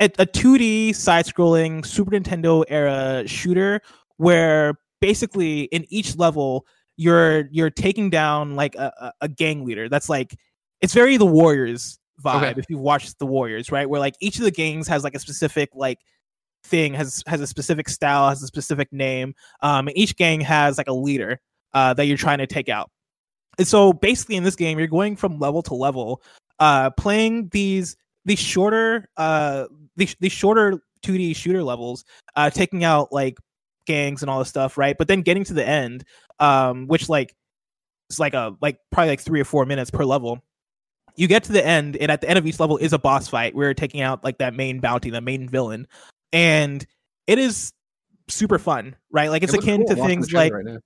a, 0.00 0.06
a 0.18 0.26
2D 0.26 0.94
side-scrolling 0.94 1.84
Super 1.86 2.12
Nintendo 2.12 2.64
era 2.68 3.22
shooter 3.28 3.80
where 4.16 4.78
basically 5.00 5.62
in 5.64 5.86
each 5.88 6.16
level 6.16 6.66
you're 7.00 7.48
you're 7.50 7.70
taking 7.70 8.10
down 8.10 8.54
like 8.56 8.74
a, 8.74 9.12
a, 9.22 9.28
gang 9.28 9.64
leader. 9.64 9.88
That's 9.88 10.10
like 10.10 10.36
it's 10.82 10.92
very 10.92 11.16
the 11.16 11.24
warriors 11.24 11.98
vibe 12.22 12.50
Okay. 12.50 12.60
if 12.60 12.66
you've 12.68 12.80
watched 12.80 13.18
the 13.18 13.24
warriors 13.24 13.72
right? 13.72 13.88
Where 13.88 13.98
like 13.98 14.16
each 14.20 14.36
of 14.36 14.44
the 14.44 14.50
gangs 14.50 14.86
has 14.88 15.02
like 15.02 15.14
a 15.14 15.18
specific 15.18 15.70
like 15.74 15.96
thing 16.64 16.92
has 16.92 17.24
has 17.26 17.40
a 17.40 17.46
specific 17.46 17.88
style 17.88 18.28
has 18.28 18.42
a 18.42 18.46
specific 18.46 18.92
name 18.92 19.34
um 19.62 19.88
and 19.88 19.96
each 19.96 20.14
gang 20.16 20.42
has 20.42 20.76
like 20.76 20.88
a 20.88 20.92
leader 20.92 21.40
uh 21.72 21.94
that 21.94 22.04
you're 22.04 22.18
trying 22.18 22.36
to 22.36 22.46
take 22.46 22.68
out. 22.68 22.90
And 23.56 23.66
so 23.66 23.94
basically 23.94 24.36
in 24.36 24.44
this 24.44 24.56
game 24.56 24.78
you're 24.78 24.86
going 24.86 25.16
from 25.16 25.38
level 25.38 25.62
to 25.62 25.74
level 25.74 26.22
uh 26.58 26.90
playing 26.90 27.48
these 27.50 27.96
these 28.26 28.38
shorter 28.38 29.08
uh 29.16 29.64
these, 29.96 30.14
these 30.20 30.32
shorter 30.32 30.82
2d 31.02 31.34
shooter 31.34 31.62
levels 31.62 32.04
uh 32.36 32.50
taking 32.50 32.84
out 32.84 33.10
like 33.10 33.38
gangs 33.86 34.20
and 34.22 34.28
all 34.28 34.38
this 34.38 34.50
stuff 34.50 34.76
right? 34.76 34.98
But 34.98 35.08
then 35.08 35.22
getting 35.22 35.44
to 35.44 35.54
the 35.54 35.66
end 35.66 36.04
um 36.40 36.86
which 36.88 37.08
like 37.08 37.34
it's 38.08 38.18
like 38.18 38.34
a 38.34 38.56
like 38.60 38.78
probably 38.90 39.10
like 39.10 39.20
three 39.20 39.40
or 39.40 39.44
four 39.44 39.64
minutes 39.66 39.90
per 39.90 40.04
level. 40.04 40.42
You 41.16 41.28
get 41.28 41.44
to 41.44 41.52
the 41.52 41.64
end 41.64 41.96
and 41.96 42.10
at 42.10 42.20
the 42.20 42.28
end 42.28 42.38
of 42.38 42.46
each 42.46 42.58
level 42.58 42.76
is 42.78 42.92
a 42.92 42.98
boss 42.98 43.28
fight 43.28 43.54
where 43.54 43.66
you're 43.66 43.74
taking 43.74 44.00
out 44.00 44.24
like 44.24 44.38
that 44.38 44.54
main 44.54 44.80
bounty 44.80 45.10
the 45.10 45.20
main 45.20 45.48
villain. 45.48 45.86
And 46.32 46.84
it 47.26 47.38
is 47.38 47.72
super 48.28 48.58
fun 48.58 48.96
right? 49.12 49.30
Like 49.30 49.42
it's 49.42 49.54
It 49.54 49.60
akin 49.60 49.86
cool. 49.86 49.96
to 49.96 50.02
things 50.06 50.32
like 50.32 50.52
right 50.52 50.78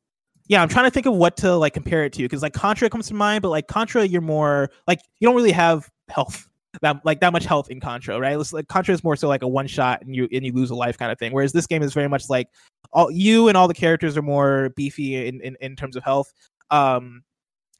yeah 0.48 0.60
i'm 0.60 0.68
trying 0.68 0.85
to 0.85 0.90
think 0.90 1.06
of 1.06 1.14
what 1.14 1.36
to 1.39 1.56
like 1.56 1.72
compare 1.72 2.05
it 2.05 2.12
to 2.12 2.22
because 2.22 2.43
like 2.43 2.52
contra 2.52 2.90
comes 2.90 3.09
to 3.09 3.14
mind 3.14 3.43
but 3.43 3.48
like 3.48 3.66
contra 3.66 4.05
you're 4.05 4.20
more 4.20 4.70
like 4.86 5.01
you 5.18 5.26
don't 5.26 5.36
really 5.36 5.52
have 5.52 5.89
health 6.09 6.47
that 6.82 7.05
like 7.05 7.20
that 7.20 7.32
much 7.32 7.44
health 7.44 7.70
in 7.70 7.80
contra 7.80 8.18
right? 8.18 8.38
It's 8.38 8.52
like 8.52 8.68
contra 8.68 8.94
is 8.94 9.05
more 9.05 9.16
so 9.16 9.28
like 9.28 9.42
a 9.42 9.48
one 9.48 9.66
shot 9.66 10.02
and 10.02 10.14
you 10.14 10.28
and 10.32 10.44
you 10.44 10.52
lose 10.52 10.70
a 10.70 10.74
life 10.74 10.98
kind 10.98 11.12
of 11.12 11.18
thing 11.18 11.32
whereas 11.32 11.52
this 11.52 11.66
game 11.66 11.82
is 11.82 11.92
very 11.92 12.09
much 12.09 12.28
like 12.28 12.48
all 12.92 13.10
you 13.10 13.48
and 13.48 13.56
all 13.56 13.68
the 13.68 13.74
characters 13.74 14.16
are 14.16 14.22
more 14.22 14.70
beefy 14.70 15.26
in 15.26 15.40
in, 15.40 15.56
in 15.60 15.76
terms 15.76 15.96
of 15.96 16.02
health. 16.02 16.32
Um 16.70 17.22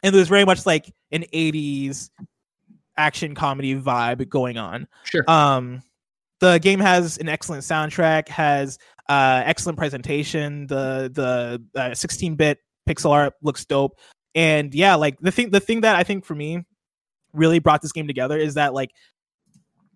and 0.03 0.15
there's 0.15 0.29
very 0.29 0.45
much 0.45 0.67
like 0.67 0.93
an 1.13 1.25
80s 1.33 2.11
action 2.97 3.35
comedy 3.35 3.75
vibe 3.75 4.29
going 4.29 4.59
on. 4.59 4.87
Sure. 5.05 5.25
um 5.29 5.83
the 6.41 6.59
game 6.59 6.81
has 6.81 7.17
an 7.19 7.29
excellent 7.29 7.63
soundtrack 7.63 8.29
has 8.29 8.79
uh 9.09 9.43
excellent 9.45 9.79
presentation. 9.79 10.67
The 10.67 11.11
the 11.13 11.81
uh, 11.81 11.91
16-bit 11.91 12.59
pixel 12.89 13.11
art 13.11 13.35
looks 13.43 13.65
dope. 13.65 13.99
And 14.35 14.75
yeah 14.75 14.95
like 14.97 15.19
the 15.21 15.31
thing 15.31 15.51
the 15.51 15.61
thing 15.61 15.83
that 15.83 15.95
i 15.95 16.03
think 16.03 16.25
for 16.25 16.35
me 16.35 16.65
really 17.35 17.59
brought 17.59 17.83
this 17.83 17.93
game 17.93 18.07
together 18.07 18.39
is 18.39 18.55
that 18.55 18.75
like 18.75 18.91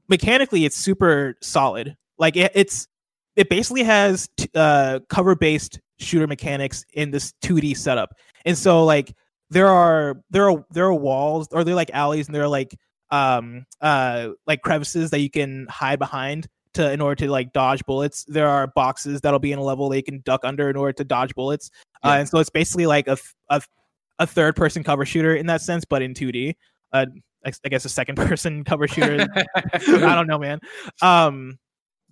mechanically 0.09 0.65
it's 0.65 0.77
super 0.77 1.37
solid. 1.41 1.97
Like 2.19 2.37
it, 2.37 2.53
it's 2.55 2.89
it 3.37 3.49
basically 3.49 3.85
has 3.85 4.29
t- 4.37 4.51
uh 4.55 5.01
cover 5.09 5.37
based 5.37 5.81
shooter 5.99 6.27
mechanics 6.27 6.85
in 6.93 7.11
this 7.11 7.33
2d 7.43 7.77
setup. 7.77 8.15
And 8.45 8.57
so 8.57 8.85
like 8.85 9.15
there 9.51 9.69
are 9.69 10.21
there 10.31 10.51
are 10.51 10.65
there 10.71 10.87
are 10.87 10.95
walls 10.95 11.49
or 11.53 11.65
they're 11.65 11.75
like 11.75 11.91
alleys 11.93 12.27
and 12.27 12.35
there 12.35 12.43
are 12.43 12.49
like 12.49 12.77
um 13.11 13.65
uh 13.81 14.29
like 14.47 14.63
crevices 14.63 15.11
that 15.11 15.21
you 15.21 15.31
can 15.31 15.67
hide 15.69 15.99
behind 15.99 16.49
to 16.75 16.93
in 16.93 17.01
order 17.01 17.15
to 17.27 17.31
like 17.31 17.53
dodge 17.53 17.85
bullets. 17.87 18.25
There 18.29 18.49
are 18.49 18.67
boxes 18.67 19.21
that'll 19.21 19.39
be 19.39 19.53
in 19.53 19.59
a 19.59 19.65
level 19.65 19.89
they 19.89 20.03
can 20.03 20.21
duck 20.25 20.41
under 20.45 20.69
in 20.69 20.77
order 20.77 20.93
to 20.95 21.05
dodge 21.05 21.35
bullets. 21.35 21.71
Uh, 22.05 22.17
and 22.19 22.29
so 22.29 22.39
it's 22.39 22.51
basically 22.51 22.87
like 22.87 23.09
a 23.09 23.17
a, 23.49 23.63
a 24.19 24.27
third 24.27 24.57
person 24.57 24.85
cover 24.85 25.05
shooter 25.05 25.35
in 25.35 25.47
that 25.47 25.63
sense 25.63 25.85
but 25.85 26.03
in 26.03 26.15
2d 26.15 26.55
uh 26.93 27.07
I 27.45 27.53
I 27.65 27.69
guess 27.69 27.85
a 27.85 27.89
second 27.89 28.17
person 28.17 28.65
cover 28.65 28.89
shooter 28.89 29.27
I 29.73 30.15
don't 30.15 30.27
know, 30.27 30.39
man. 30.39 30.61
Um, 31.03 31.59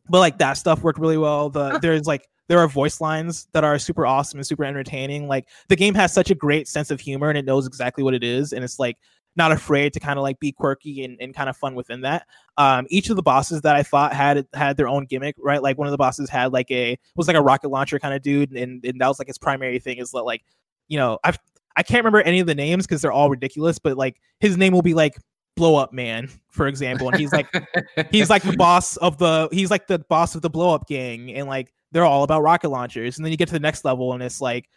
but 0.09 0.21
like 0.21 0.39
that 0.39 0.55
stuff 0.55 0.83
worked 0.83 0.99
really 0.99 1.19
well. 1.19 1.51
The 1.51 1.79
there's 1.83 2.07
like 2.07 2.29
there 2.49 2.59
are 2.59 2.69
voice 2.69 3.01
lines 3.01 3.49
that 3.53 3.65
are 3.65 3.79
super 3.79 4.07
awesome 4.07 4.39
and 4.39 4.47
super 4.47 4.65
entertaining. 4.65 5.27
Like 5.27 5.49
the 5.69 5.77
game 5.77 5.95
has 5.95 6.13
such 6.13 6.31
a 6.31 6.35
great 6.35 6.69
sense 6.69 6.91
of 6.91 7.01
humor 7.01 7.29
and 7.29 7.37
it 7.37 7.45
knows 7.45 7.67
exactly 7.67 8.05
what 8.05 8.15
it 8.15 8.23
is, 8.25 8.53
and 8.53 8.65
it's 8.65 8.79
like 8.79 8.97
not 9.37 9.53
afraid 9.53 9.93
to 9.93 10.01
kind 10.01 10.19
of 10.19 10.23
like 10.23 10.41
be 10.41 10.51
quirky 10.51 11.05
and, 11.05 11.19
and 11.21 11.35
kind 11.35 11.51
of 11.51 11.57
fun 11.57 11.75
within 11.75 12.01
that. 12.01 12.27
Um, 12.57 12.87
each 12.89 13.11
of 13.11 13.17
the 13.17 13.23
bosses 13.23 13.61
that 13.63 13.77
I 13.77 13.83
fought 13.83 14.15
had 14.15 14.47
had 14.55 14.79
their 14.79 14.89
own 14.89 15.05
gimmick, 15.05 15.37
right? 15.39 15.63
Like 15.63 15.77
one 15.77 15.87
of 15.87 15.93
the 15.93 15.99
bosses 15.99 16.31
had 16.31 16.53
like 16.53 16.71
a 16.71 16.99
was 17.17 17.29
like 17.29 17.37
a 17.37 17.43
rocket 17.43 17.69
launcher 17.69 17.99
kind 17.99 18.15
of 18.15 18.23
dude, 18.23 18.53
and, 18.53 18.83
and 18.85 19.01
that 19.01 19.09
was 19.09 19.19
like 19.19 19.29
his 19.29 19.39
primary 19.39 19.79
thing 19.79 19.99
is 19.99 20.11
that 20.13 20.23
like, 20.23 20.43
you 20.89 20.99
know, 20.99 21.19
I've 21.23 21.39
I 21.77 21.83
can't 21.83 22.01
remember 22.01 22.23
any 22.23 22.41
of 22.41 22.47
the 22.47 22.55
names 22.55 22.87
because 22.87 23.03
they're 23.03 23.13
all 23.13 23.31
ridiculous, 23.31 23.79
but 23.79 23.97
like 23.97 24.21
his 24.41 24.57
name 24.57 24.73
will 24.73 24.83
be 24.83 24.95
like 24.95 25.19
blow 25.57 25.77
up 25.77 25.93
man, 25.93 26.29
for 26.51 26.67
example, 26.67 27.09
and 27.09 27.19
he's 27.19 27.33
like 27.33 27.49
he's 28.11 28.31
like 28.31 28.43
the 28.43 28.57
boss 28.57 28.97
of 28.99 29.19
the 29.19 29.49
he's 29.53 29.71
like 29.71 29.87
the 29.87 29.99
boss 29.99 30.35
of 30.35 30.43
the 30.43 30.51
blow 30.51 30.75
up 30.75 30.87
gang 30.87 31.33
and 31.35 31.49
like 31.49 31.73
they're 31.93 32.05
all 32.05 32.25
about 32.25 32.43
rocket 32.43 32.69
launchers 32.69 33.17
and 33.17 33.25
then 33.25 33.31
you 33.31 33.37
get 33.37 33.49
to 33.49 33.55
the 33.55 33.61
next 33.61 33.85
level 33.85 34.13
and 34.13 34.23
it's 34.23 34.41
like 34.41 34.69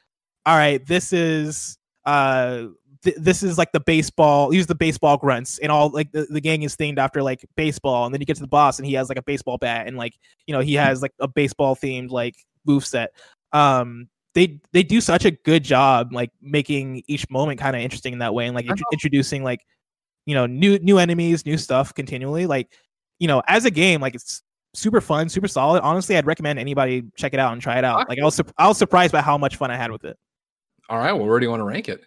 all 0.45 0.55
right 0.55 0.85
this 0.85 1.11
is 1.11 1.77
uh 2.05 2.65
th- 3.03 3.15
this 3.17 3.43
is 3.43 3.57
like 3.57 3.71
the 3.71 3.79
baseball 3.79 4.53
use 4.53 4.67
the 4.67 4.75
baseball 4.75 5.17
grunts 5.17 5.57
and 5.59 5.71
all 5.71 5.89
like 5.89 6.11
the, 6.11 6.27
the 6.29 6.39
gang 6.39 6.63
is 6.63 6.75
themed 6.77 6.97
after 6.97 7.21
like 7.21 7.45
baseball 7.55 8.05
and 8.05 8.13
then 8.13 8.21
you 8.21 8.25
get 8.25 8.35
to 8.35 8.41
the 8.41 8.47
boss 8.47 8.79
and 8.79 8.85
he 8.85 8.93
has 8.93 9.09
like 9.09 9.17
a 9.17 9.23
baseball 9.23 9.57
bat 9.57 9.87
and 9.87 9.97
like 9.97 10.13
you 10.45 10.53
know 10.53 10.61
he 10.61 10.75
has 10.75 11.01
like 11.01 11.13
a 11.19 11.27
baseball 11.27 11.75
themed 11.75 12.09
like 12.09 12.35
move 12.65 12.85
set. 12.85 13.11
Um 13.51 14.07
they 14.39 14.59
they 14.71 14.83
do 14.83 15.01
such 15.01 15.25
a 15.25 15.31
good 15.31 15.63
job 15.65 16.13
like 16.13 16.31
making 16.41 17.03
each 17.07 17.29
moment 17.29 17.59
kind 17.59 17.75
of 17.75 17.81
interesting 17.81 18.13
in 18.13 18.19
that 18.19 18.33
way 18.33 18.45
and 18.45 18.55
like 18.55 18.65
int- 18.65 18.81
introducing 18.93 19.43
like 19.43 19.59
you 20.25 20.33
know 20.33 20.45
new 20.45 20.79
new 20.79 20.97
enemies 20.97 21.45
new 21.45 21.57
stuff 21.57 21.93
continually 21.93 22.45
like 22.45 22.71
you 23.19 23.27
know 23.27 23.41
as 23.47 23.65
a 23.65 23.71
game 23.71 23.99
like 23.99 24.15
it's 24.15 24.41
super 24.73 25.01
fun 25.01 25.27
super 25.27 25.47
solid 25.47 25.81
honestly 25.81 26.15
i'd 26.15 26.25
recommend 26.25 26.57
anybody 26.57 27.03
check 27.17 27.33
it 27.33 27.39
out 27.39 27.51
and 27.51 27.61
try 27.61 27.77
it 27.77 27.83
out 27.83 28.07
like 28.07 28.17
i 28.19 28.23
was 28.23 28.35
sup- 28.35 28.53
i 28.57 28.65
was 28.67 28.77
surprised 28.77 29.11
by 29.11 29.19
how 29.21 29.37
much 29.37 29.57
fun 29.57 29.69
i 29.71 29.75
had 29.75 29.91
with 29.91 30.05
it 30.05 30.15
All 30.89 30.97
right. 30.99 31.11
Well, 31.11 31.25
where 31.27 31.39
do 31.39 31.45
you 31.45 31.49
want 31.49 31.59
to 31.59 31.65
rank 31.65 31.89
it? 31.89 32.01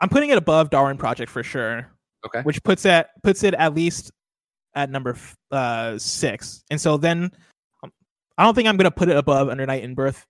i'm 0.00 0.08
putting 0.08 0.30
it 0.30 0.38
above 0.38 0.70
darwin 0.70 0.96
project 0.98 1.30
for 1.30 1.42
sure 1.42 1.86
Okay. 2.24 2.40
which 2.42 2.62
puts 2.62 2.84
it 2.84 3.06
puts 3.22 3.42
it 3.44 3.54
at 3.54 3.74
least 3.74 4.10
at 4.74 4.90
number 4.90 5.10
f- 5.10 5.36
uh 5.50 5.98
six 5.98 6.62
and 6.70 6.80
so 6.80 6.96
then 6.96 7.30
i 8.42 8.44
don't 8.44 8.54
think 8.54 8.68
i'm 8.68 8.76
gonna 8.76 8.90
put 8.90 9.08
it 9.08 9.16
above 9.16 9.48
under 9.48 9.64
night 9.64 9.84
in 9.84 9.94
birth 9.94 10.26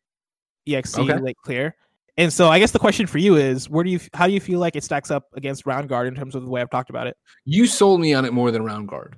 exe 0.68 0.98
Okay. 0.98 1.18
lake 1.18 1.36
clear 1.42 1.74
and 2.18 2.30
so 2.30 2.48
i 2.48 2.58
guess 2.58 2.70
the 2.70 2.78
question 2.78 3.06
for 3.06 3.16
you 3.18 3.36
is 3.36 3.70
where 3.70 3.82
do 3.82 3.90
you 3.90 3.98
how 4.12 4.26
do 4.26 4.34
you 4.34 4.40
feel 4.40 4.60
like 4.60 4.76
it 4.76 4.84
stacks 4.84 5.10
up 5.10 5.24
against 5.34 5.64
Roundguard 5.64 6.06
in 6.06 6.14
terms 6.14 6.34
of 6.34 6.42
the 6.44 6.50
way 6.50 6.60
i've 6.60 6.70
talked 6.70 6.90
about 6.90 7.06
it 7.06 7.16
You 7.46 7.66
sold 7.66 8.00
me 8.00 8.12
on 8.12 8.24
it 8.26 8.32
more 8.32 8.50
than 8.50 8.62
Roundguard. 8.62 9.14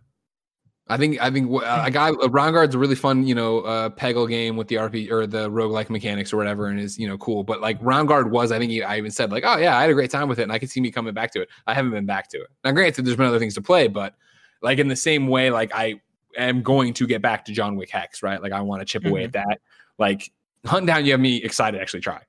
I 0.87 0.99
think 0.99 1.19
I 1.21 1.31
think 1.31 1.51
a 1.51 1.91
guy 1.91 2.11
Roundguard's 2.11 2.75
a 2.75 2.79
really 2.79 2.95
fun, 2.95 3.27
you 3.27 3.35
know, 3.35 3.61
uh, 3.61 3.89
Peggle 3.89 4.29
game 4.29 4.55
with 4.55 4.69
the 4.69 4.75
RP 4.75 5.11
or 5.11 5.27
the 5.27 5.51
roguelike 5.51 5.89
mechanics 5.89 6.31
or 6.31 6.37
whatever, 6.37 6.67
and 6.67 6.79
is 6.79 6.99
you 6.99 7.09
know 7.09 7.17
cool. 7.17 7.43
But 7.43 7.63
like 7.63 7.81
Roundguard 7.81 8.29
was, 8.31 8.53
I 8.53 8.59
think 8.59 8.71
he, 8.71 8.83
I 8.83 8.99
even 8.99 9.11
said 9.11 9.33
like, 9.33 9.45
oh 9.47 9.57
yeah, 9.57 9.79
I 9.79 9.81
had 9.81 9.89
a 9.89 9.95
great 9.95 10.11
time 10.11 10.29
with 10.29 10.39
it, 10.39 10.43
and 10.43 10.53
I 10.53 10.59
could 10.59 10.69
see 10.71 10.83
me 10.83 10.91
coming 10.91 11.15
back 11.15 11.33
to 11.33 11.41
it. 11.41 11.49
I 11.67 11.73
haven't 11.73 11.93
been 11.93 12.05
back 12.05 12.29
to 12.33 12.37
it. 12.43 12.49
Now, 12.65 12.73
granted, 12.73 13.07
there's 13.07 13.17
been 13.17 13.25
other 13.25 13.39
things 13.39 13.55
to 13.55 13.63
play, 13.63 13.89
but 13.89 14.15
like 14.61 14.79
in 14.79 14.89
the 14.89 14.95
same 14.97 15.27
way, 15.27 15.51
like 15.51 15.71
I 15.75 16.03
am 16.37 16.63
going 16.63 16.95
to 16.95 17.07
get 17.07 17.23
back 17.23 17.45
to 17.47 17.53
John 17.53 17.77
Wick 17.77 17.91
Hex, 17.91 18.23
right? 18.23 18.43
Like 18.43 18.53
I 18.53 18.61
want 18.61 18.81
to 18.81 18.87
chip 18.87 19.05
away 19.05 19.25
at 19.25 19.33
that. 19.33 19.61
Like 19.99 20.31
Huntdown, 20.65 21.05
you 21.05 21.13
have 21.13 21.21
me 21.21 21.37
excited 21.37 21.79
to 21.79 21.83
actually 21.83 22.01
try. 22.01 22.23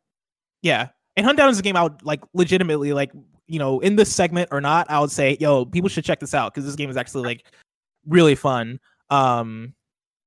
Yeah. 0.61 0.89
And 1.15 1.25
Huntdown 1.25 1.49
is 1.49 1.59
a 1.59 1.61
game 1.61 1.75
I 1.75 1.83
would 1.83 2.03
like 2.03 2.21
legitimately 2.33 2.93
like, 2.93 3.11
you 3.47 3.59
know, 3.59 3.79
in 3.79 3.95
this 3.95 4.13
segment 4.13 4.49
or 4.51 4.61
not, 4.61 4.89
I 4.89 4.99
would 4.99 5.11
say, 5.11 5.37
yo, 5.39 5.65
people 5.65 5.89
should 5.89 6.03
check 6.03 6.19
this 6.19 6.33
out 6.33 6.53
because 6.53 6.65
this 6.65 6.75
game 6.75 6.89
is 6.89 6.97
actually 6.97 7.23
like 7.23 7.45
really 8.07 8.35
fun. 8.35 8.79
Um 9.09 9.73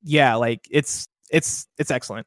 yeah, 0.02 0.34
like 0.36 0.66
it's 0.70 1.08
it's 1.30 1.66
it's 1.78 1.90
excellent. 1.90 2.26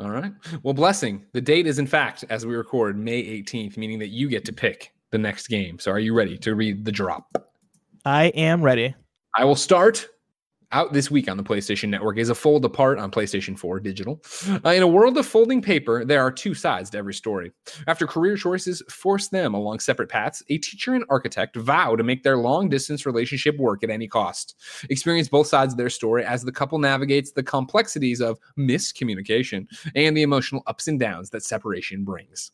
All 0.00 0.10
right. 0.10 0.32
Well, 0.62 0.74
blessing. 0.74 1.26
The 1.32 1.40
date 1.40 1.66
is 1.66 1.78
in 1.78 1.86
fact, 1.86 2.24
as 2.28 2.44
we 2.44 2.54
record, 2.54 2.98
May 2.98 3.22
18th, 3.22 3.76
meaning 3.76 3.98
that 4.00 4.08
you 4.08 4.28
get 4.28 4.44
to 4.46 4.52
pick 4.52 4.92
the 5.10 5.18
next 5.18 5.46
game. 5.48 5.78
So 5.78 5.92
are 5.92 6.00
you 6.00 6.14
ready 6.14 6.36
to 6.38 6.54
read 6.54 6.84
the 6.84 6.92
drop? 6.92 7.36
I 8.04 8.26
am 8.28 8.62
ready. 8.62 8.94
I 9.36 9.44
will 9.44 9.56
start 9.56 10.08
out 10.72 10.92
this 10.92 11.10
week 11.10 11.28
on 11.28 11.36
the 11.36 11.42
PlayStation 11.42 11.88
Network 11.88 12.18
is 12.18 12.28
a 12.28 12.34
fold 12.34 12.64
apart 12.64 12.98
on 12.98 13.10
PlayStation 13.10 13.58
4 13.58 13.80
digital. 13.80 14.20
Uh, 14.64 14.70
in 14.70 14.82
a 14.82 14.88
world 14.88 15.16
of 15.18 15.26
folding 15.26 15.62
paper, 15.62 16.04
there 16.04 16.22
are 16.22 16.32
two 16.32 16.54
sides 16.54 16.90
to 16.90 16.98
every 16.98 17.14
story. 17.14 17.52
After 17.86 18.06
career 18.06 18.36
choices 18.36 18.82
force 18.88 19.28
them 19.28 19.54
along 19.54 19.80
separate 19.80 20.08
paths, 20.08 20.42
a 20.48 20.58
teacher 20.58 20.94
and 20.94 21.04
architect 21.10 21.56
vow 21.56 21.96
to 21.96 22.02
make 22.02 22.22
their 22.22 22.38
long 22.38 22.68
distance 22.68 23.06
relationship 23.06 23.56
work 23.58 23.84
at 23.84 23.90
any 23.90 24.08
cost. 24.08 24.56
Experience 24.90 25.28
both 25.28 25.46
sides 25.46 25.74
of 25.74 25.78
their 25.78 25.90
story 25.90 26.24
as 26.24 26.42
the 26.42 26.52
couple 26.52 26.78
navigates 26.78 27.32
the 27.32 27.42
complexities 27.42 28.20
of 28.20 28.38
miscommunication 28.58 29.66
and 29.94 30.16
the 30.16 30.22
emotional 30.22 30.62
ups 30.66 30.88
and 30.88 30.98
downs 30.98 31.30
that 31.30 31.44
separation 31.44 32.04
brings. 32.04 32.52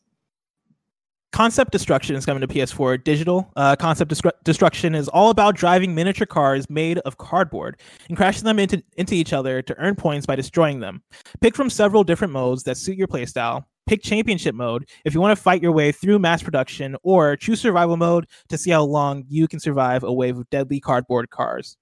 Concept 1.31 1.71
Destruction 1.71 2.15
is 2.15 2.25
coming 2.25 2.41
to 2.41 2.47
PS4 2.47 3.03
digital. 3.03 3.51
Uh, 3.55 3.75
Concept 3.75 4.11
Destru- 4.11 4.31
Destruction 4.43 4.95
is 4.95 5.07
all 5.07 5.29
about 5.29 5.55
driving 5.55 5.93
miniature 5.93 6.25
cars 6.25 6.69
made 6.69 6.97
of 6.99 7.17
cardboard 7.17 7.79
and 8.07 8.17
crashing 8.17 8.45
them 8.45 8.57
into, 8.57 8.83
into 8.97 9.13
each 9.13 9.31
other 9.31 9.61
to 9.61 9.77
earn 9.77 9.95
points 9.95 10.25
by 10.25 10.35
destroying 10.35 10.79
them. 10.79 11.03
Pick 11.39 11.55
from 11.55 11.69
several 11.69 12.03
different 12.03 12.33
modes 12.33 12.63
that 12.63 12.77
suit 12.77 12.97
your 12.97 13.07
playstyle. 13.07 13.63
Pick 13.85 14.01
Championship 14.03 14.55
mode 14.55 14.89
if 15.05 15.13
you 15.13 15.21
want 15.21 15.35
to 15.35 15.41
fight 15.41 15.61
your 15.61 15.71
way 15.71 15.91
through 15.91 16.19
mass 16.19 16.43
production, 16.43 16.95
or 17.03 17.35
choose 17.35 17.61
Survival 17.61 17.97
mode 17.97 18.27
to 18.49 18.57
see 18.57 18.71
how 18.71 18.83
long 18.83 19.23
you 19.29 19.47
can 19.47 19.59
survive 19.59 20.03
a 20.03 20.13
wave 20.13 20.37
of 20.37 20.49
deadly 20.49 20.79
cardboard 20.79 21.29
cars. 21.29 21.77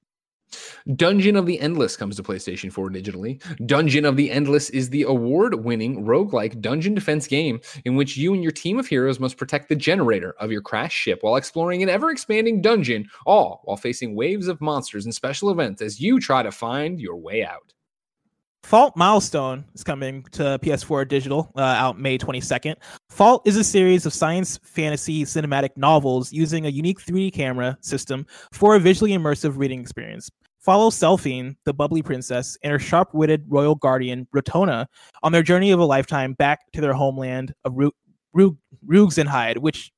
Dungeon 0.95 1.36
of 1.36 1.45
the 1.45 1.60
Endless 1.60 1.98
comes 1.98 2.15
to 2.15 2.24
PlayStation 2.24 2.72
4 2.72 2.90
digitally. 2.90 3.41
Dungeon 3.65 4.06
of 4.06 4.15
the 4.15 4.32
Endless 4.32 4.69
is 4.69 4.90
the 4.90 5.03
award 5.03 5.65
winning 5.65 6.06
roguelike 6.06 6.61
dungeon 6.61 6.94
defense 6.94 7.28
game 7.28 7.60
in 7.86 7.95
which 7.95 8.18
you 8.18 8.34
and 8.34 8.44
your 8.44 8.52
team 8.52 8.80
of 8.80 8.88
heroes 8.88 9.19
must 9.19 9.38
protect 9.38 9.69
the 9.69 9.76
generator 9.76 10.36
of 10.40 10.52
your 10.52 10.61
crashed 10.61 10.98
ship 10.98 11.19
while 11.22 11.36
exploring 11.36 11.84
an 11.84 11.90
ever 11.90 12.10
expanding 12.10 12.61
dungeon, 12.61 13.10
all 13.26 13.61
while 13.65 13.78
facing 13.78 14.15
waves 14.15 14.48
of 14.48 14.61
monsters 14.61 15.06
and 15.06 15.14
special 15.14 15.49
events 15.49 15.82
as 15.82 15.99
you 15.99 16.19
try 16.19 16.44
to 16.44 16.52
find 16.52 16.99
your 16.99 17.18
way 17.18 17.44
out. 17.44 17.74
Fault 18.63 18.97
Milestone 18.97 19.63
is 19.75 19.84
coming 19.84 20.23
to 20.34 20.59
PS4 20.61 21.07
digital 21.07 21.49
uh, 21.55 21.61
out 21.61 21.99
May 21.99 22.17
22nd. 22.17 22.75
Fault 23.09 23.41
is 23.47 23.55
a 23.55 23.63
series 23.63 24.05
of 24.05 24.13
science 24.13 24.59
fantasy 24.63 25.23
cinematic 25.23 25.69
novels 25.77 26.34
using 26.34 26.65
a 26.65 26.69
unique 26.69 26.99
3D 26.99 27.34
camera 27.34 27.77
system 27.81 28.25
for 28.51 28.75
a 28.75 28.79
visually 28.79 29.11
immersive 29.11 29.57
reading 29.57 29.79
experience. 29.79 30.29
Follow 30.59 30.89
Selphine, 30.89 31.55
the 31.63 31.73
bubbly 31.73 32.01
princess, 32.01 32.57
and 32.61 32.73
her 32.73 32.79
sharp 32.79 33.13
witted 33.13 33.45
royal 33.47 33.75
guardian, 33.75 34.27
Ritona, 34.35 34.85
on 35.23 35.31
their 35.31 35.43
journey 35.43 35.71
of 35.71 35.79
a 35.79 35.85
lifetime 35.85 36.34
back 36.34 36.59
to 36.73 36.81
their 36.81 36.91
homeland 36.93 37.53
of 37.63 37.71
Ru- 37.77 37.93
Ru- 38.34 38.57
Rugenhide, 38.85 39.59
which 39.59 39.91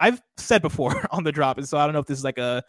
I've 0.00 0.22
said 0.36 0.62
before 0.62 1.04
on 1.10 1.24
the 1.24 1.32
drop. 1.32 1.58
And 1.58 1.68
so 1.68 1.78
I 1.78 1.84
don't 1.84 1.94
know 1.94 1.98
if 1.98 2.06
this 2.06 2.18
is 2.18 2.24
like 2.24 2.38
a, 2.38 2.62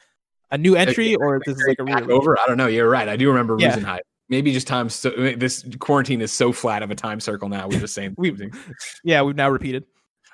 a 0.49 0.57
new 0.57 0.75
entry 0.75 1.13
or 1.13 1.35
if 1.35 1.43
this 1.43 1.55
is 1.55 1.65
like 1.67 1.77
a 1.77 1.83
re- 1.83 2.11
over. 2.11 2.35
I 2.39 2.47
don't 2.47 2.57
know. 2.57 2.65
You're 2.67 2.89
right. 2.89 3.07
I 3.07 3.15
do 3.15 3.27
remember 3.27 3.57
Yeah. 3.59 3.75
Rusenheim. 3.75 3.99
Maybe 4.29 4.51
just 4.51 4.67
time. 4.67 4.89
So 4.89 5.11
this 5.11 5.65
quarantine 5.79 6.21
is 6.21 6.31
so 6.31 6.51
flat 6.51 6.81
of 6.81 6.91
a 6.91 6.95
time 6.95 7.19
circle 7.19 7.47
now. 7.47 7.67
We're 7.67 7.79
just 7.79 7.93
saying. 7.93 8.15
we've 8.17 8.41
Yeah, 9.03 9.21
we've 9.21 9.35
now 9.35 9.49
repeated. 9.49 9.85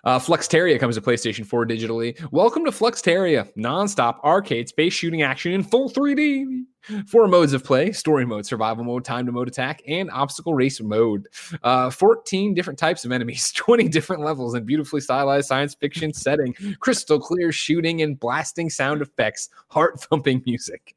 Uh, 0.04 0.18
Fluxteria 0.18 0.80
comes 0.80 0.96
to 0.96 1.02
PlayStation 1.02 1.46
4 1.46 1.68
digitally. 1.68 2.20
Welcome 2.32 2.66
to 2.66 2.72
Fluxteria, 2.72 3.48
nonstop 3.56 4.20
arcade 4.24 4.68
space 4.68 4.94
shooting 4.94 5.22
action 5.22 5.52
in 5.52 5.62
full 5.62 5.92
3D. 5.92 6.64
Four 7.08 7.28
modes 7.28 7.54
of 7.54 7.64
play 7.64 7.92
story 7.92 8.26
mode, 8.26 8.44
survival 8.48 8.84
mode, 8.84 9.06
time 9.06 9.28
to 9.28 9.32
mode 9.32 9.48
attack, 9.48 9.84
and 9.88 10.10
obstacle 10.10 10.56
race 10.56 10.82
mode. 10.82 11.28
Uh, 11.62 11.92
14 11.92 12.56
different 12.56 12.80
types 12.80 13.06
of 13.06 13.12
enemies, 13.12 13.52
20 13.56 13.88
different 13.90 14.24
levels, 14.24 14.56
and 14.56 14.66
beautifully 14.66 15.02
stylized 15.02 15.48
science 15.48 15.76
fiction 15.76 16.12
setting, 16.12 16.56
crystal 16.80 17.20
clear 17.20 17.52
shooting 17.52 18.02
and 18.02 18.20
blasting 18.20 18.72
sound 18.72 19.04
effects, 19.04 19.50
heart 19.70 20.02
thumping 20.02 20.42
music. 20.48 20.96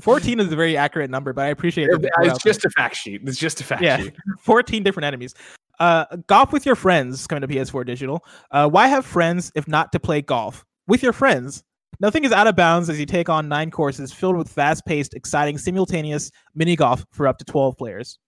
14 0.00 0.40
is 0.40 0.50
a 0.52 0.56
very 0.56 0.76
accurate 0.76 1.10
number, 1.10 1.32
but 1.32 1.42
I 1.44 1.48
appreciate 1.48 1.88
it. 1.90 2.04
It's 2.20 2.42
just 2.42 2.64
a 2.64 2.70
fact 2.70 2.96
sheet. 2.96 3.20
It's 3.24 3.38
just 3.38 3.60
a 3.60 3.64
fact 3.64 3.82
Yeah. 3.82 3.98
sheet. 3.98 4.14
14 4.40 4.82
different 4.82 5.04
enemies. 5.04 5.34
Uh, 5.80 6.04
golf 6.26 6.52
with 6.52 6.64
your 6.64 6.76
friends 6.76 7.26
coming 7.26 7.42
to 7.42 7.48
PS4 7.48 7.84
digital. 7.84 8.24
Uh, 8.50 8.68
why 8.68 8.86
have 8.88 9.04
friends 9.04 9.50
if 9.54 9.66
not 9.68 9.92
to 9.92 10.00
play 10.00 10.22
golf 10.22 10.64
with 10.86 11.02
your 11.02 11.12
friends? 11.12 11.62
Nothing 12.00 12.24
is 12.24 12.32
out 12.32 12.46
of 12.46 12.56
bounds 12.56 12.88
as 12.88 12.98
you 12.98 13.06
take 13.06 13.28
on 13.28 13.48
nine 13.48 13.70
courses 13.70 14.12
filled 14.12 14.36
with 14.36 14.48
fast-paced, 14.48 15.14
exciting, 15.14 15.58
simultaneous 15.58 16.30
mini 16.54 16.74
golf 16.74 17.04
for 17.12 17.28
up 17.28 17.38
to 17.38 17.44
12 17.44 17.76
players. 17.76 18.18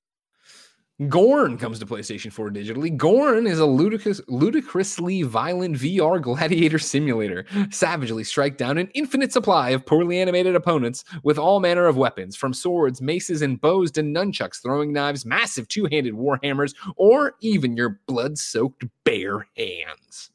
Gorn 1.09 1.59
comes 1.59 1.81
to 1.81 1.87
PlayStation 1.87 2.33
4 2.33 2.51
digitally. 2.51 2.97
Gorn 2.97 3.49
is 3.49 3.59
a 3.59 3.67
ludicrous, 3.67 4.21
ludicrously 4.29 5.23
violent 5.23 5.75
VR 5.75 6.23
gladiator 6.23 6.79
simulator. 6.79 7.45
Savagely 7.71 8.23
strike 8.23 8.57
down 8.57 8.79
an 8.79 8.89
infinite 8.95 9.33
supply 9.33 9.71
of 9.71 9.85
poorly 9.85 10.21
animated 10.21 10.55
opponents 10.55 11.03
with 11.25 11.37
all 11.37 11.59
manner 11.59 11.87
of 11.87 11.97
weapons, 11.97 12.37
from 12.37 12.55
swords, 12.55 13.03
maces, 13.03 13.43
and 13.43 13.61
bows 13.61 13.91
to 13.91 14.03
nunchucks, 14.03 14.63
throwing 14.63 14.93
knives, 14.93 15.27
massive 15.27 15.67
two-handed 15.67 16.15
warhammers, 16.15 16.77
or 16.95 17.35
even 17.41 17.77
your 17.77 17.99
blood-soaked 18.07 18.85
bare 19.03 19.49
hands. 19.57 20.31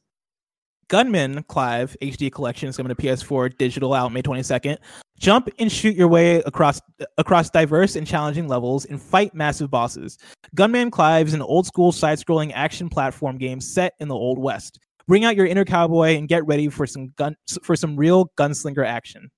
Gunman 0.89 1.43
Clive 1.43 1.95
HD 2.01 2.31
Collection 2.31 2.67
is 2.67 2.75
coming 2.75 2.93
to 2.93 2.99
PS4 2.99 3.55
digital 3.57 3.93
out 3.93 4.11
May 4.11 4.23
22nd. 4.23 4.77
Jump 5.19 5.47
and 5.59 5.71
shoot 5.71 5.95
your 5.95 6.07
way 6.07 6.37
across 6.47 6.81
across 7.19 7.49
diverse 7.51 7.95
and 7.95 8.07
challenging 8.07 8.47
levels 8.47 8.85
and 8.85 8.99
fight 8.99 9.35
massive 9.35 9.69
bosses. 9.69 10.17
Gunman 10.55 10.89
Clive 10.89 11.27
is 11.27 11.35
an 11.35 11.43
old 11.43 11.67
school 11.67 11.91
side 11.91 12.17
scrolling 12.17 12.51
action 12.55 12.89
platform 12.89 13.37
game 13.37 13.61
set 13.61 13.93
in 13.99 14.07
the 14.07 14.15
Old 14.15 14.39
West. 14.39 14.79
Bring 15.07 15.25
out 15.25 15.35
your 15.35 15.45
inner 15.45 15.63
cowboy 15.63 16.17
and 16.17 16.27
get 16.27 16.45
ready 16.47 16.69
for 16.69 16.87
some 16.87 17.09
gun 17.17 17.35
for 17.61 17.75
some 17.75 17.95
real 17.95 18.31
gunslinger 18.35 18.85
action. 18.85 19.29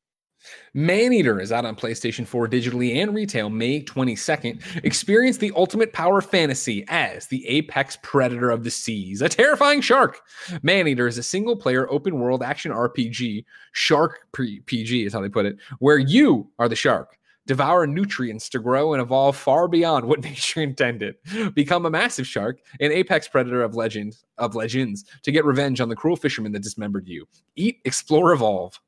Maneater 0.73 1.39
is 1.39 1.51
out 1.51 1.65
on 1.65 1.75
PlayStation 1.75 2.25
4 2.25 2.47
digitally 2.47 2.95
and 2.95 3.13
retail 3.13 3.49
May 3.49 3.83
22nd. 3.83 4.83
Experience 4.83 5.37
the 5.37 5.51
ultimate 5.55 5.93
power 5.93 6.21
fantasy 6.21 6.85
as 6.87 7.27
the 7.27 7.45
apex 7.47 7.97
predator 8.01 8.49
of 8.49 8.63
the 8.63 8.71
seas, 8.71 9.21
a 9.21 9.29
terrifying 9.29 9.81
shark. 9.81 10.21
Maneater 10.61 11.07
is 11.07 11.17
a 11.17 11.23
single 11.23 11.55
player 11.55 11.89
open 11.91 12.19
world 12.19 12.43
action 12.43 12.71
RPG, 12.71 13.45
shark 13.73 14.27
PG 14.33 15.05
is 15.05 15.13
how 15.13 15.21
they 15.21 15.29
put 15.29 15.45
it, 15.45 15.57
where 15.79 15.99
you 15.99 16.49
are 16.59 16.69
the 16.69 16.75
shark. 16.75 17.17
Devour 17.47 17.87
nutrients 17.87 18.49
to 18.49 18.59
grow 18.59 18.93
and 18.93 19.01
evolve 19.01 19.35
far 19.35 19.67
beyond 19.67 20.05
what 20.05 20.21
nature 20.23 20.61
intended. 20.61 21.15
Become 21.53 21.85
a 21.85 21.89
massive 21.89 22.27
shark, 22.27 22.59
an 22.79 22.91
apex 22.91 23.27
predator 23.27 23.63
of 23.63 23.75
legend 23.75 24.15
of 24.37 24.55
legends, 24.55 25.05
to 25.23 25.31
get 25.31 25.43
revenge 25.43 25.81
on 25.81 25.89
the 25.89 25.95
cruel 25.95 26.15
fisherman 26.15 26.51
that 26.51 26.63
dismembered 26.63 27.07
you. 27.07 27.27
Eat, 27.55 27.79
explore, 27.83 28.31
evolve. 28.31 28.79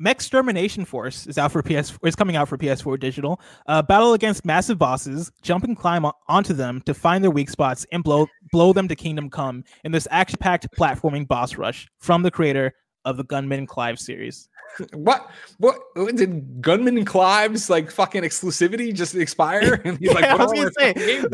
Mechstermination 0.00 0.86
Force 0.86 1.26
is 1.26 1.36
out 1.36 1.52
for 1.52 1.62
PS 1.62 1.92
is 2.04 2.16
coming 2.16 2.36
out 2.36 2.48
for 2.48 2.56
PS4 2.56 2.98
digital. 2.98 3.40
Uh, 3.66 3.82
battle 3.82 4.14
against 4.14 4.44
massive 4.44 4.78
bosses, 4.78 5.30
jump 5.42 5.64
and 5.64 5.76
climb 5.76 6.04
on- 6.04 6.14
onto 6.26 6.54
them 6.54 6.80
to 6.86 6.94
find 6.94 7.22
their 7.22 7.30
weak 7.30 7.50
spots 7.50 7.86
and 7.92 8.02
blow 8.02 8.26
blow 8.50 8.72
them 8.72 8.88
to 8.88 8.96
kingdom 8.96 9.28
come 9.28 9.62
in 9.84 9.92
this 9.92 10.08
action-packed 10.10 10.68
platforming 10.78 11.28
boss 11.28 11.56
rush 11.56 11.86
from 11.98 12.22
the 12.22 12.30
creator 12.30 12.72
of 13.04 13.16
the 13.16 13.24
Gunman 13.24 13.66
Clive 13.66 13.98
series. 13.98 14.48
What? 14.94 15.28
What 15.58 15.80
did 16.14 16.62
Gunman 16.62 16.96
and 16.96 17.06
Clive's 17.06 17.68
like 17.68 17.90
fucking 17.90 18.22
exclusivity 18.22 18.94
just 18.94 19.16
expire? 19.16 19.82
And 19.84 19.98
he's 19.98 20.12
like, 20.12 20.24
Yeah, 20.24 20.36
I 20.36 20.44
was 20.44 20.52
gonna 20.52 20.70
say. 20.78 21.24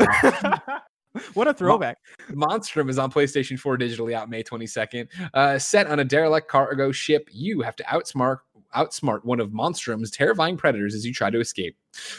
what 1.35 1.47
a 1.47 1.53
throwback! 1.53 1.97
Monstrum 2.31 2.89
is 2.89 2.97
on 2.97 3.11
PlayStation 3.11 3.59
4 3.59 3.77
digitally 3.77 4.13
out 4.13 4.27
May 4.29 4.41
22nd. 4.43 5.07
Uh, 5.35 5.59
set 5.59 5.85
on 5.87 5.99
a 5.99 6.03
derelict 6.03 6.47
cargo 6.47 6.91
ship, 6.91 7.29
you 7.31 7.61
have 7.61 7.75
to 7.75 7.83
outsmart 7.83 8.39
outsmart 8.75 9.23
one 9.23 9.39
of 9.39 9.53
Monstrum's 9.53 10.11
terrifying 10.11 10.57
predators 10.57 10.93
as 10.95 11.05
you 11.05 11.13
try 11.13 11.29
to 11.29 11.39
escape. 11.39 11.75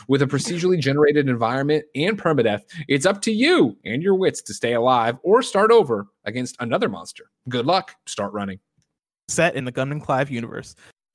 With 0.09 0.23
a 0.23 0.27
procedurally 0.27 0.79
generated 0.81 1.29
environment 1.29 1.85
and 1.95 2.21
permadeath, 2.21 2.63
it's 2.89 3.07
up 3.07 3.23
to 3.23 3.33
you 3.33 3.77
and 3.85 4.03
your 4.03 4.15
wits 4.15 4.43
to 4.43 4.55
stay 4.55 4.75
alive 4.75 5.17
or 5.23 5.43
start 5.43 5.71
over 5.71 6.07
against 6.25 6.57
another 6.61 6.89
monster. 6.89 7.31
Good 7.49 7.67
luck. 7.67 7.95
Start 8.07 8.33
running. 8.33 8.59
Set 9.29 9.55
in 9.55 9.65
the 9.65 9.73
Gunman 9.73 10.01
Clive 10.01 10.31
universe. 10.31 10.75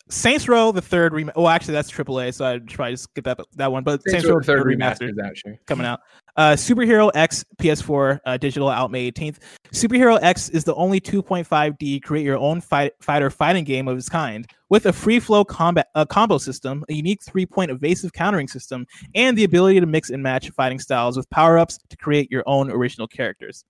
Saints 0.10 0.48
Row 0.48 0.72
the 0.72 0.82
third 0.82 1.14
rem- 1.14 1.32
Oh, 1.36 1.48
actually, 1.48 1.74
that's 1.74 1.90
AAA, 1.90 2.34
so 2.34 2.46
I'd 2.46 2.68
probably 2.68 2.94
just 2.94 3.14
get 3.14 3.24
that 3.24 3.40
that 3.56 3.72
one. 3.72 3.84
But 3.84 4.02
Saints, 4.08 4.28
Row 4.28 4.40
the 4.40 4.46
third 4.46 4.66
remastered 4.66 5.12
is 5.12 5.18
out, 5.18 5.38
sure. 5.38 5.58
coming 5.66 5.86
out. 5.88 6.02
Uh, 6.36 6.54
Superhero 6.54 7.12
X 7.14 7.46
PS4 7.62 8.20
uh, 8.26 8.38
digital 8.38 8.68
out 8.68 8.90
May 8.90 9.12
18th. 9.12 9.38
Superhero 9.72 10.20
X 10.22 10.50
is 10.50 10.64
the 10.64 10.74
only 10.76 11.00
2.5D 11.00 12.02
create 12.02 12.26
your 12.26 12.38
own 12.38 12.60
fight, 12.60 12.94
fighter 13.02 13.30
fighting 13.30 13.64
game 13.64 13.88
of 13.88 13.98
its 13.98 14.10
kind 14.10 14.48
with 14.70 14.88
a 14.88 14.94
free 14.94 15.20
flow 15.20 15.46
combat 15.46 15.90
uh, 15.94 16.06
combo 16.06 16.40
system, 16.40 16.84
a 16.90 16.94
unique 16.94 17.22
three 17.24 17.46
point 17.46 17.70
evasive 17.70 18.14
countering 18.14 18.48
system, 18.48 18.88
and 19.14 19.38
the 19.38 19.44
ability 19.44 19.80
to 19.80 19.86
mix 19.86 20.10
and 20.10 20.24
match 20.24 20.50
fighting 20.52 20.80
styles 20.80 21.16
with 21.16 21.30
power 21.30 21.60
ups 21.60 21.78
to 21.90 21.98
create 21.98 22.32
your 22.32 22.44
own 22.48 22.72
original 22.72 23.08
characters. 23.08 23.64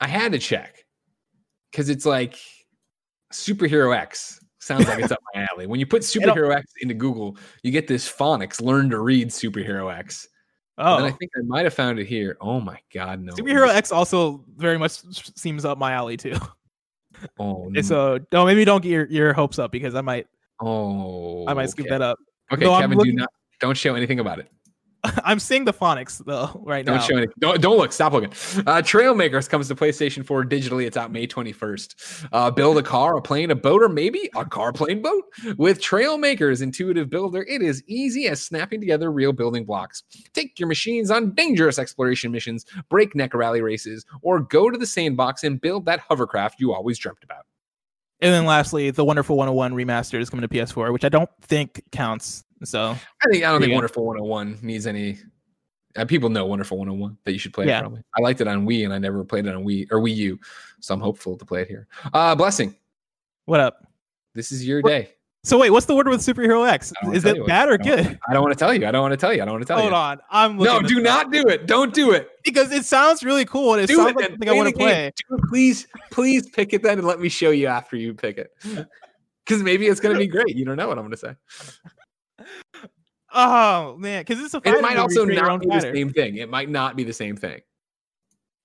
I 0.00 0.08
had 0.08 0.32
to 0.32 0.38
check 0.38 0.86
because 1.70 1.90
it's 1.90 2.06
like 2.06 2.36
Superhero 3.32 3.94
X 3.94 4.39
sounds 4.60 4.86
like 4.86 5.00
it's 5.00 5.12
up 5.12 5.20
my 5.34 5.46
alley. 5.50 5.66
When 5.66 5.80
you 5.80 5.86
put 5.86 6.02
Superhero 6.02 6.54
X 6.54 6.72
into 6.80 6.94
Google, 6.94 7.36
you 7.62 7.70
get 7.72 7.88
this 7.88 8.10
phonics 8.10 8.60
learn 8.60 8.90
to 8.90 9.00
read 9.00 9.28
Superhero 9.28 9.92
X. 9.92 10.28
Oh, 10.78 10.96
And 10.96 11.04
I 11.06 11.10
think 11.10 11.30
I 11.36 11.40
might 11.42 11.64
have 11.64 11.74
found 11.74 11.98
it 11.98 12.06
here. 12.06 12.38
Oh 12.40 12.60
my 12.60 12.78
god, 12.94 13.20
no. 13.20 13.34
Superhero 13.34 13.68
X 13.68 13.92
also 13.92 14.44
very 14.56 14.78
much 14.78 14.92
seems 15.36 15.64
up 15.64 15.76
my 15.78 15.92
alley 15.92 16.16
too. 16.16 16.36
Oh, 17.38 17.70
And 17.74 17.84
so 17.84 18.18
don't 18.30 18.46
maybe 18.46 18.64
don't 18.64 18.82
get 18.82 18.90
your, 18.90 19.06
your 19.06 19.32
hopes 19.34 19.58
up 19.58 19.72
because 19.72 19.94
I 19.94 20.00
might 20.00 20.26
oh, 20.60 21.46
I 21.46 21.52
might 21.54 21.64
oh, 21.64 21.70
scoop 21.70 21.86
okay. 21.86 21.90
that 21.96 22.02
up. 22.02 22.18
Okay, 22.52 22.64
No, 22.64 22.72
I'm 22.72 22.82
Kevin, 22.82 22.98
looking- 22.98 23.16
do 23.16 23.20
not 23.20 23.30
don't 23.60 23.76
show 23.76 23.94
anything 23.94 24.20
about 24.20 24.38
it. 24.38 24.50
I'm 25.24 25.38
seeing 25.38 25.64
the 25.64 25.72
phonics 25.72 26.24
though 26.24 26.60
right 26.66 26.84
Don't 26.84 26.96
now. 26.96 27.02
show 27.02 27.16
any. 27.16 27.26
Don't, 27.38 27.60
don't 27.60 27.78
look. 27.78 27.92
Stop 27.92 28.12
looking. 28.12 28.30
Uh, 28.30 28.82
Trailmakers 28.82 29.48
comes 29.48 29.68
to 29.68 29.74
PlayStation 29.74 30.24
4 30.24 30.44
digitally. 30.44 30.86
It's 30.86 30.96
out 30.96 31.10
May 31.10 31.26
21st. 31.26 32.28
Uh, 32.32 32.50
build 32.50 32.78
a 32.78 32.82
car, 32.82 33.16
a 33.16 33.22
plane, 33.22 33.50
a 33.50 33.54
boat, 33.54 33.82
or 33.82 33.88
maybe 33.88 34.30
a 34.36 34.44
car, 34.44 34.72
plane, 34.72 35.02
boat 35.02 35.24
with 35.56 35.80
Trailmakers 35.80 36.62
Intuitive 36.62 37.08
Builder. 37.08 37.44
It 37.48 37.62
is 37.62 37.82
easy 37.86 38.28
as 38.28 38.42
snapping 38.42 38.80
together 38.80 39.10
real 39.10 39.32
building 39.32 39.64
blocks. 39.64 40.02
Take 40.32 40.58
your 40.58 40.68
machines 40.68 41.10
on 41.10 41.34
dangerous 41.34 41.78
exploration 41.78 42.30
missions, 42.30 42.66
breakneck 42.88 43.34
rally 43.34 43.62
races, 43.62 44.04
or 44.22 44.40
go 44.40 44.70
to 44.70 44.76
the 44.76 44.86
sandbox 44.86 45.44
and 45.44 45.60
build 45.60 45.86
that 45.86 46.00
hovercraft 46.00 46.60
you 46.60 46.72
always 46.74 46.98
dreamt 46.98 47.22
about. 47.22 47.46
And 48.22 48.34
then 48.34 48.44
lastly, 48.44 48.90
the 48.90 49.04
Wonderful 49.04 49.36
101 49.36 49.72
remaster 49.72 50.20
is 50.20 50.28
coming 50.28 50.46
to 50.46 50.54
PS4, 50.54 50.92
which 50.92 51.04
I 51.04 51.08
don't 51.08 51.30
think 51.40 51.82
counts. 51.90 52.44
So 52.64 52.90
I 52.90 53.30
think 53.30 53.44
I 53.44 53.50
don't 53.52 53.60
think. 53.60 53.72
Wonderful 53.72 54.04
101 54.04 54.58
needs 54.62 54.86
any. 54.86 55.18
Uh, 55.96 56.04
people 56.04 56.28
know 56.28 56.46
Wonderful 56.46 56.78
101 56.78 57.16
that 57.24 57.32
you 57.32 57.38
should 57.38 57.52
play 57.52 57.66
Yeah. 57.66 57.78
it 57.78 57.80
probably. 57.82 58.02
I 58.16 58.20
liked 58.22 58.40
it 58.40 58.46
on 58.48 58.66
Wii 58.66 58.84
and 58.84 58.92
I 58.92 58.98
never 58.98 59.24
played 59.24 59.46
it 59.46 59.54
on 59.54 59.64
Wii 59.64 59.88
or 59.90 59.98
Wii 60.00 60.14
U, 60.16 60.38
so 60.80 60.94
I'm 60.94 61.00
hopeful 61.00 61.36
to 61.36 61.44
play 61.44 61.62
it 61.62 61.68
here. 61.68 61.88
Uh, 62.12 62.34
blessing. 62.34 62.74
what 63.46 63.58
up? 63.60 63.86
This 64.34 64.52
is 64.52 64.64
your 64.66 64.80
What- 64.82 64.90
day. 64.90 65.10
So 65.42 65.58
wait, 65.58 65.70
what's 65.70 65.86
the 65.86 65.94
order 65.94 66.10
with 66.10 66.20
Superhero 66.20 66.68
X? 66.68 66.92
Is 67.14 67.24
it 67.24 67.46
bad 67.46 67.70
or 67.70 67.78
good? 67.78 68.18
I 68.28 68.34
don't 68.34 68.42
want 68.42 68.52
to 68.52 68.58
tell 68.58 68.74
you. 68.74 68.86
I 68.86 68.90
don't 68.90 69.00
want 69.00 69.12
to 69.12 69.16
tell 69.16 69.32
you. 69.32 69.40
I 69.40 69.46
don't 69.46 69.54
want 69.54 69.62
to 69.62 69.66
tell 69.66 69.78
Hold 69.78 69.90
you. 69.90 69.96
Hold 69.96 70.18
on, 70.20 70.20
I'm 70.30 70.56
No, 70.58 70.82
do 70.82 71.00
not 71.00 71.32
do 71.32 71.48
it. 71.48 71.66
Don't 71.66 71.94
do 71.94 72.10
it. 72.12 72.28
because 72.44 72.70
it 72.72 72.84
sounds 72.84 73.24
really 73.24 73.46
cool 73.46 73.72
and 73.72 73.82
it 73.82 73.86
Do 73.86 73.96
sounds 73.96 74.10
it 74.10 74.16
like 74.16 74.28
something 74.32 74.48
I 74.50 74.52
want 74.52 74.68
to 74.68 74.74
play. 74.76 75.10
Please, 75.48 75.86
please 76.10 76.46
pick 76.50 76.74
it 76.74 76.82
then 76.82 76.98
and 76.98 77.06
let 77.06 77.20
me 77.20 77.30
show 77.30 77.50
you 77.52 77.68
after 77.68 77.96
you 77.96 78.12
pick 78.14 78.36
it. 78.38 78.52
Because 79.46 79.62
maybe 79.64 79.86
it's 79.88 79.98
going 79.98 80.14
to 80.14 80.18
be 80.18 80.28
great. 80.28 80.54
You 80.54 80.64
don't 80.64 80.76
know 80.76 80.86
what 80.86 80.96
I'm 80.96 81.02
going 81.04 81.10
to 81.10 81.16
say. 81.16 81.34
Oh 83.32 83.96
man, 83.96 84.22
because 84.22 84.42
it's 84.42 84.54
a 84.54 84.60
fighting 84.60 84.78
it 84.80 84.82
might 84.82 84.96
also 84.96 85.20
you 85.20 85.26
create 85.26 85.38
your 85.38 85.46
not 85.46 85.60
be 85.60 85.66
the 85.68 85.80
same 85.80 86.10
thing. 86.10 86.36
It 86.36 86.48
might 86.48 86.68
not 86.68 86.96
be 86.96 87.04
the 87.04 87.12
same 87.12 87.36
thing. 87.36 87.60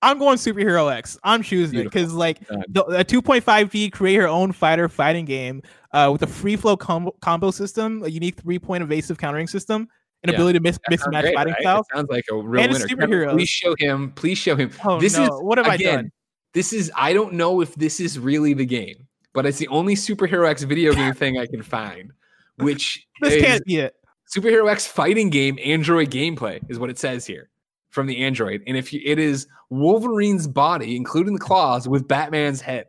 I'm 0.02 0.18
going 0.18 0.36
Superhero 0.36 0.94
X. 0.94 1.18
I'm 1.24 1.42
choosing 1.42 1.80
it 1.80 1.84
because 1.84 2.12
like 2.12 2.40
the, 2.68 2.84
a 2.84 3.04
2.5D 3.04 3.92
create 3.92 4.14
your 4.14 4.28
own 4.28 4.52
fighter 4.52 4.88
fighting 4.88 5.24
game 5.24 5.62
uh, 5.92 6.10
with 6.12 6.22
a 6.22 6.26
free 6.26 6.56
flow 6.56 6.76
combo, 6.76 7.12
combo 7.22 7.50
system, 7.50 8.02
a 8.04 8.08
unique 8.08 8.36
three 8.36 8.58
point 8.58 8.82
evasive 8.82 9.18
countering 9.18 9.46
system, 9.46 9.88
an 10.22 10.30
Yeah. 10.30 10.34
ability 10.36 10.58
to 10.58 10.62
mix, 10.62 10.76
That 10.78 10.90
mix 10.90 11.02
and 11.04 11.12
match 11.12 11.22
great, 11.24 11.34
fighting 11.34 11.52
right? 11.54 11.62
styles. 11.62 11.86
It 11.90 11.96
sounds 11.96 12.10
like 12.10 12.24
a 12.30 12.36
real 12.36 12.62
And 12.64 12.72
winner. 12.72 12.86
Kevin. 12.86 13.28
Please 13.30 13.48
show 13.48 13.74
him. 13.78 14.12
Please 14.12 14.38
show 14.38 14.54
him. 14.54 14.70
Oh 14.84 15.00
this 15.00 15.16
no, 15.16 15.24
is 15.24 15.30
what 15.42 15.58
have 15.58 15.66
I 15.66 15.76
done? 15.76 16.12
This 16.52 16.72
is 16.72 16.92
I 16.94 17.12
don't 17.12 17.32
know 17.32 17.60
if 17.60 17.74
this 17.74 17.98
is 17.98 18.18
really 18.18 18.52
the 18.54 18.66
game, 18.66 19.08
but 19.32 19.46
it's 19.46 19.58
the 19.58 19.68
only 19.68 19.94
Superhero 19.94 20.48
X 20.48 20.62
video 20.62 20.92
game 20.92 21.14
thing 21.14 21.38
I 21.38 21.46
can 21.46 21.62
find, 21.62 22.12
which 22.58 23.06
This 23.22 23.34
is 23.34 23.42
can't 23.42 23.64
be 23.64 23.78
it. 23.78 23.94
Superhero 24.34 24.70
X 24.70 24.86
fighting 24.86 25.30
game 25.30 25.58
Android 25.64 26.10
gameplay 26.10 26.60
is 26.68 26.78
what 26.78 26.90
it 26.90 26.98
says 26.98 27.26
here 27.26 27.48
from 27.90 28.06
the 28.06 28.24
Android. 28.24 28.62
And 28.66 28.76
if 28.76 28.92
you, 28.92 29.00
it 29.04 29.18
is 29.18 29.46
Wolverine's 29.70 30.46
body, 30.46 30.96
including 30.96 31.34
the 31.34 31.40
claws, 31.40 31.88
with 31.88 32.06
Batman's 32.06 32.60
head, 32.60 32.86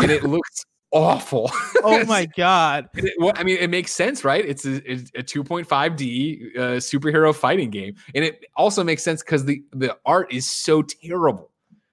and 0.00 0.10
it 0.10 0.22
looks 0.24 0.64
awful. 0.92 1.50
Oh 1.82 2.04
my 2.06 2.26
god. 2.36 2.88
It- 2.94 3.14
well, 3.18 3.32
I 3.36 3.42
mean, 3.44 3.58
it 3.58 3.70
makes 3.70 3.92
sense, 3.92 4.24
right? 4.24 4.44
It's 4.44 4.64
a, 4.64 4.76
it's 4.90 5.10
a 5.16 5.22
2.5D 5.22 6.56
uh, 6.56 6.60
superhero 6.76 7.34
fighting 7.34 7.70
game, 7.70 7.96
and 8.14 8.24
it 8.24 8.44
also 8.56 8.82
makes 8.84 9.02
sense 9.02 9.22
because 9.22 9.44
the 9.44 9.62
the 9.72 9.96
art 10.06 10.32
is 10.32 10.48
so 10.48 10.82
terrible. 10.82 11.50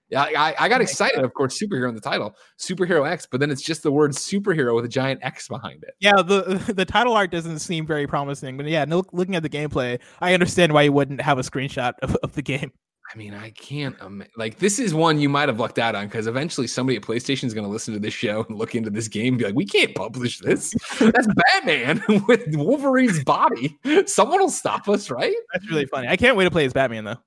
Yeah, 0.09 0.23
I, 0.23 0.53
I, 0.59 0.69
got 0.69 0.81
excited, 0.81 1.23
of 1.23 1.33
course, 1.33 1.59
superhero 1.59 1.89
in 1.89 1.95
the 1.95 2.01
title, 2.01 2.35
superhero 2.59 3.09
X, 3.09 3.27
but 3.29 3.39
then 3.39 3.49
it's 3.49 3.63
just 3.63 3.81
the 3.81 3.91
word 3.91 4.11
superhero 4.11 4.75
with 4.75 4.85
a 4.85 4.89
giant 4.89 5.19
X 5.23 5.47
behind 5.47 5.83
it. 5.83 5.95
Yeah, 5.99 6.21
the 6.21 6.73
the 6.75 6.85
title 6.85 7.13
art 7.13 7.31
doesn't 7.31 7.59
seem 7.59 7.87
very 7.87 8.05
promising, 8.05 8.55
but 8.55 8.67
yeah, 8.67 8.85
no, 8.85 9.03
looking 9.13 9.35
at 9.35 9.43
the 9.43 9.49
gameplay, 9.49 9.99
I 10.21 10.33
understand 10.33 10.73
why 10.73 10.83
you 10.83 10.91
wouldn't 10.91 11.21
have 11.21 11.39
a 11.39 11.41
screenshot 11.41 11.93
of, 12.01 12.15
of 12.17 12.33
the 12.33 12.43
game. 12.43 12.71
I 13.13 13.17
mean, 13.17 13.33
I 13.33 13.51
can't 13.51 13.95
like 14.35 14.57
this 14.57 14.79
is 14.79 14.93
one 14.93 15.19
you 15.19 15.29
might 15.29 15.47
have 15.47 15.59
lucked 15.59 15.77
out 15.77 15.95
on 15.95 16.07
because 16.07 16.25
eventually 16.27 16.67
somebody 16.67 16.97
at 16.97 17.03
PlayStation 17.03 17.43
is 17.45 17.53
going 17.53 17.65
to 17.65 17.71
listen 17.71 17.93
to 17.93 17.99
this 17.99 18.13
show 18.13 18.45
and 18.49 18.57
look 18.57 18.73
into 18.73 18.89
this 18.89 19.07
game 19.07 19.33
and 19.33 19.37
be 19.37 19.45
like, 19.45 19.55
"We 19.55 19.65
can't 19.65 19.93
publish 19.93 20.39
this. 20.39 20.73
That's 20.99 21.27
Batman 21.53 22.03
with 22.27 22.43
Wolverine's 22.55 23.23
body. 23.23 23.77
Someone 24.07 24.39
will 24.39 24.49
stop 24.49 24.89
us, 24.89 25.11
right?" 25.11 25.35
That's 25.53 25.69
really 25.69 25.85
funny. 25.85 26.07
I 26.07 26.17
can't 26.17 26.35
wait 26.35 26.45
to 26.45 26.51
play 26.51 26.65
as 26.65 26.73
Batman 26.73 27.05
though. 27.05 27.17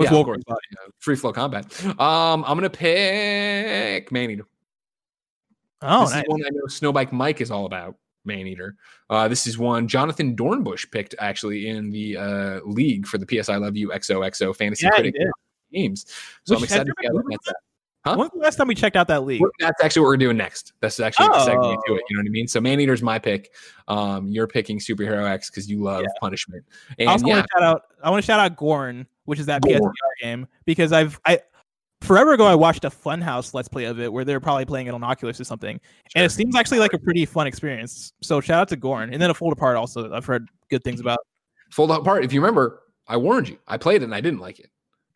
With 0.00 0.10
Yeah, 0.10 0.22
course. 0.24 0.42
Uh, 0.48 0.54
free 0.98 1.16
flow 1.16 1.32
combat. 1.32 1.66
Um, 2.00 2.44
I'm 2.46 2.56
gonna 2.56 2.70
pick 2.70 4.10
Man 4.10 4.30
Eater. 4.30 4.46
Oh, 5.82 6.00
this 6.02 6.10
nice. 6.12 6.22
is 6.22 6.28
one 6.28 6.42
I 6.44 6.48
know 6.52 6.64
Snowbike 6.66 7.12
Mike 7.12 7.40
is 7.40 7.50
all 7.50 7.66
about. 7.66 7.96
Maneater. 8.26 8.76
Uh, 9.08 9.28
this 9.28 9.46
is 9.46 9.56
one 9.56 9.88
Jonathan 9.88 10.36
Dornbush 10.36 10.90
picked 10.90 11.14
actually 11.18 11.68
in 11.68 11.90
the 11.90 12.18
uh, 12.18 12.60
league 12.64 13.06
for 13.06 13.16
the 13.16 13.24
PS 13.24 13.48
I 13.48 13.56
Love 13.56 13.76
You 13.78 13.88
XOXO 13.88 14.54
Fantasy 14.54 14.84
Yeah, 14.84 14.90
Critic 14.90 15.14
games. 15.72 16.04
So 16.44 16.54
I'm 16.56 16.62
excited 16.62 16.86
to 16.86 16.92
see 17.00 17.08
that 17.08 17.54
out. 18.04 18.18
When's 18.18 18.30
the 18.32 18.38
last 18.38 18.56
time 18.56 18.68
we 18.68 18.74
checked 18.74 18.96
out 18.96 19.08
that 19.08 19.24
league? 19.24 19.42
That's 19.58 19.82
actually 19.82 20.02
what 20.02 20.08
we're 20.08 20.16
doing 20.18 20.36
next. 20.36 20.74
That's 20.80 21.00
actually 21.00 21.26
a 21.26 21.30
segue 21.30 21.46
to 21.46 21.92
Oh. 21.92 21.94
it. 21.94 22.02
You 22.10 22.16
know 22.16 22.20
what 22.20 22.26
I 22.26 22.30
mean? 22.30 22.46
So 22.46 22.60
Maneater's 22.60 23.02
my 23.02 23.18
pick. 23.18 23.50
Um, 23.88 24.28
you're 24.28 24.46
picking 24.46 24.78
Superhero 24.78 25.26
X 25.26 25.48
because 25.50 25.70
you 25.70 25.82
love 25.82 26.04
punishment. 26.20 26.62
I 26.90 26.94
And 26.98 27.08
also 27.08 27.26
yeah, 27.26 27.34
want 27.36 27.46
to 27.46 27.50
shout 27.58 27.62
out. 27.62 27.82
I 28.02 28.10
want 28.10 28.22
to 28.22 28.26
shout 28.26 28.40
out 28.40 28.56
Gorn, 28.58 29.06
which 29.30 29.38
is 29.40 29.46
that. 29.46 29.62
PSVR 29.62 29.90
game, 30.20 30.46
because 30.66 30.92
I've 30.92 31.18
I 31.24 31.40
forever 32.02 32.32
ago 32.32 32.44
I 32.46 32.54
watched 32.54 32.84
a 32.84 32.90
Funhouse 32.90 33.54
Let's 33.54 33.68
Play 33.68 33.84
of 33.84 34.00
it 34.00 34.12
where 34.12 34.24
they're 34.24 34.40
probably 34.40 34.64
playing 34.64 34.86
it 34.88 34.94
on 34.94 35.02
Oculus 35.02 35.40
or 35.40 35.44
something, 35.44 35.80
and 36.14 36.24
it 36.24 36.30
seems 36.30 36.56
actually 36.56 36.78
like 36.80 36.92
a 36.92 36.98
pretty 36.98 37.24
fun 37.24 37.46
experience. 37.46 38.12
So 38.22 38.40
shout 38.40 38.60
out 38.60 38.68
to 38.68 38.76
Gorn, 38.76 39.12
and 39.12 39.20
then 39.22 39.30
a 39.30 39.34
Fold 39.34 39.52
Apart 39.52 39.76
also. 39.76 40.12
I've 40.12 40.26
heard 40.26 40.48
good 40.68 40.84
things 40.84 41.00
about. 41.00 41.18
fold 41.70 41.90
apart. 41.90 42.24
If 42.24 42.32
you 42.32 42.40
remember, 42.40 42.82
I 43.08 43.16
warned 43.16 43.48
you. 43.48 43.58
I 43.66 43.76
played 43.78 44.02
it 44.02 44.04
and 44.04 44.14
I 44.14 44.20
didn't 44.20 44.40
like 44.40 44.58
it. 44.60 44.70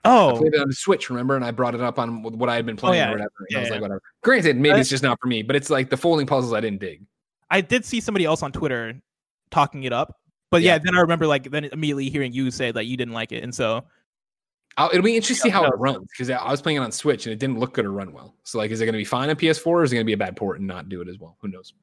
Oh, 0.05 0.29
I 0.29 0.33
Oh, 0.33 0.37
played 0.39 0.55
it 0.55 0.61
on 0.61 0.69
the 0.69 0.75
Switch, 0.75 1.09
remember? 1.11 1.35
And 1.37 1.45
I 1.45 1.51
brought 1.51 1.75
it 1.75 1.81
up 1.81 1.99
on 1.99 2.23
what 2.23 2.49
I 2.49 2.57
had 2.57 2.67
been 2.67 2.77
oh, 2.77 2.81
playing 2.81 2.97
yeah. 3.03 3.09
or 3.09 3.13
whatever. 3.13 3.33
And 3.49 3.57
I 3.57 3.61
was 3.61 3.69
Yeah, 3.69 3.73
like, 3.75 3.83
whatever. 3.83 4.03
Granted, 4.23 4.57
maybe 4.57 4.79
it's 4.81 4.91
just 4.91 5.03
not 5.03 5.19
for 5.21 5.27
me, 5.29 5.43
but 5.43 5.57
it's 5.57 5.71
like 5.71 5.91
the 5.91 5.97
folding 5.97 6.27
puzzles 6.27 6.53
I 6.53 6.61
didn't 6.61 6.81
dig. 6.81 7.07
I 7.51 7.61
did 7.61 7.85
see 7.85 8.01
somebody 8.01 8.25
else 8.25 8.43
on 8.43 8.53
Twitter 8.53 9.01
talking 9.51 9.85
it 9.85 9.93
up, 9.93 10.17
but 10.51 10.61
yeah, 10.63 10.75
Yeah. 10.75 10.79
then 10.85 10.97
I 10.97 11.01
remember 11.01 11.27
like 11.27 11.51
then 11.51 11.65
immediately 11.67 12.11
hearing 12.11 12.33
you 12.33 12.51
say 12.51 12.71
that 12.73 12.85
you 12.87 12.97
didn't 12.97 13.15
like 13.15 13.33
it, 13.33 13.43
and 13.45 13.55
so 13.55 13.85
I'll, 14.77 14.91
it'll 14.91 15.03
be 15.03 15.17
interesting 15.17 15.37
to 15.37 15.43
see 15.43 15.49
how 15.51 15.65
it 15.65 15.75
runs 15.79 16.09
because 16.11 16.31
I 16.31 16.51
was 16.51 16.61
playing 16.61 16.79
it 16.79 16.81
on 16.81 16.93
Switch 16.93 17.27
and 17.27 17.33
it 17.33 17.39
didn't 17.39 17.59
look 17.59 17.75
good 17.75 17.85
or 17.85 17.93
run 17.93 18.13
well. 18.13 18.35
So, 18.45 18.59
like, 18.59 18.71
is 18.71 18.81
it 18.81 18.87
going 18.87 18.95
to 18.95 18.99
be 18.99 19.05
fine 19.05 19.31
on 19.31 19.37
PS4 19.37 19.67
or 19.67 19.83
is 19.85 19.93
it 19.93 19.97
going 19.97 20.05
to 20.05 20.07
be 20.07 20.13
a 20.13 20.19
bad 20.19 20.37
port 20.37 20.59
and 20.59 20.67
not 20.67 20.89
do 20.89 21.01
it 21.01 21.09
as 21.09 21.19
well? 21.19 21.37
Who 21.41 21.49
knows? 21.49 21.75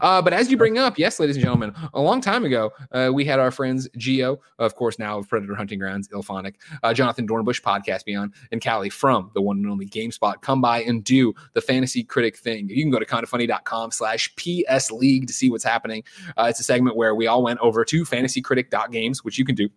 Uh, 0.00 0.22
but 0.22 0.32
as 0.32 0.50
you 0.50 0.56
bring 0.56 0.78
up, 0.78 0.98
yes, 0.98 1.20
ladies 1.20 1.36
and 1.36 1.42
gentlemen, 1.42 1.74
a 1.94 2.00
long 2.00 2.20
time 2.20 2.44
ago, 2.44 2.70
uh, 2.92 3.10
we 3.12 3.24
had 3.24 3.38
our 3.38 3.50
friends 3.50 3.88
Geo, 3.96 4.40
of 4.58 4.74
course, 4.74 4.98
now 4.98 5.18
of 5.18 5.28
Predator 5.28 5.54
Hunting 5.54 5.78
Grounds, 5.78 6.08
IllFonic, 6.08 6.54
uh, 6.82 6.94
Jonathan 6.94 7.26
Dornbush, 7.26 7.62
Podcast 7.62 8.04
Beyond, 8.04 8.34
and 8.52 8.60
Kallie 8.60 8.92
from 8.92 9.30
the 9.34 9.42
one 9.42 9.58
and 9.58 9.70
only 9.70 9.86
GameSpot 9.86 10.40
come 10.40 10.60
by 10.60 10.82
and 10.82 11.04
do 11.04 11.34
the 11.54 11.60
Fantasy 11.60 12.02
Critic 12.02 12.36
thing. 12.36 12.68
You 12.68 12.82
can 12.82 12.90
go 12.90 12.98
to 12.98 13.06
kindoffunny.com 13.06 13.90
slash 13.90 14.34
PS 14.36 14.90
League 14.90 15.26
to 15.26 15.32
see 15.32 15.50
what's 15.50 15.64
happening. 15.64 16.04
Uh, 16.36 16.44
it's 16.44 16.60
a 16.60 16.64
segment 16.64 16.96
where 16.96 17.14
we 17.14 17.26
all 17.26 17.42
went 17.42 17.60
over 17.60 17.84
to 17.84 18.04
fantasycritic.games, 18.04 19.24
which 19.24 19.38
you 19.38 19.44
can 19.44 19.54
do 19.54 19.68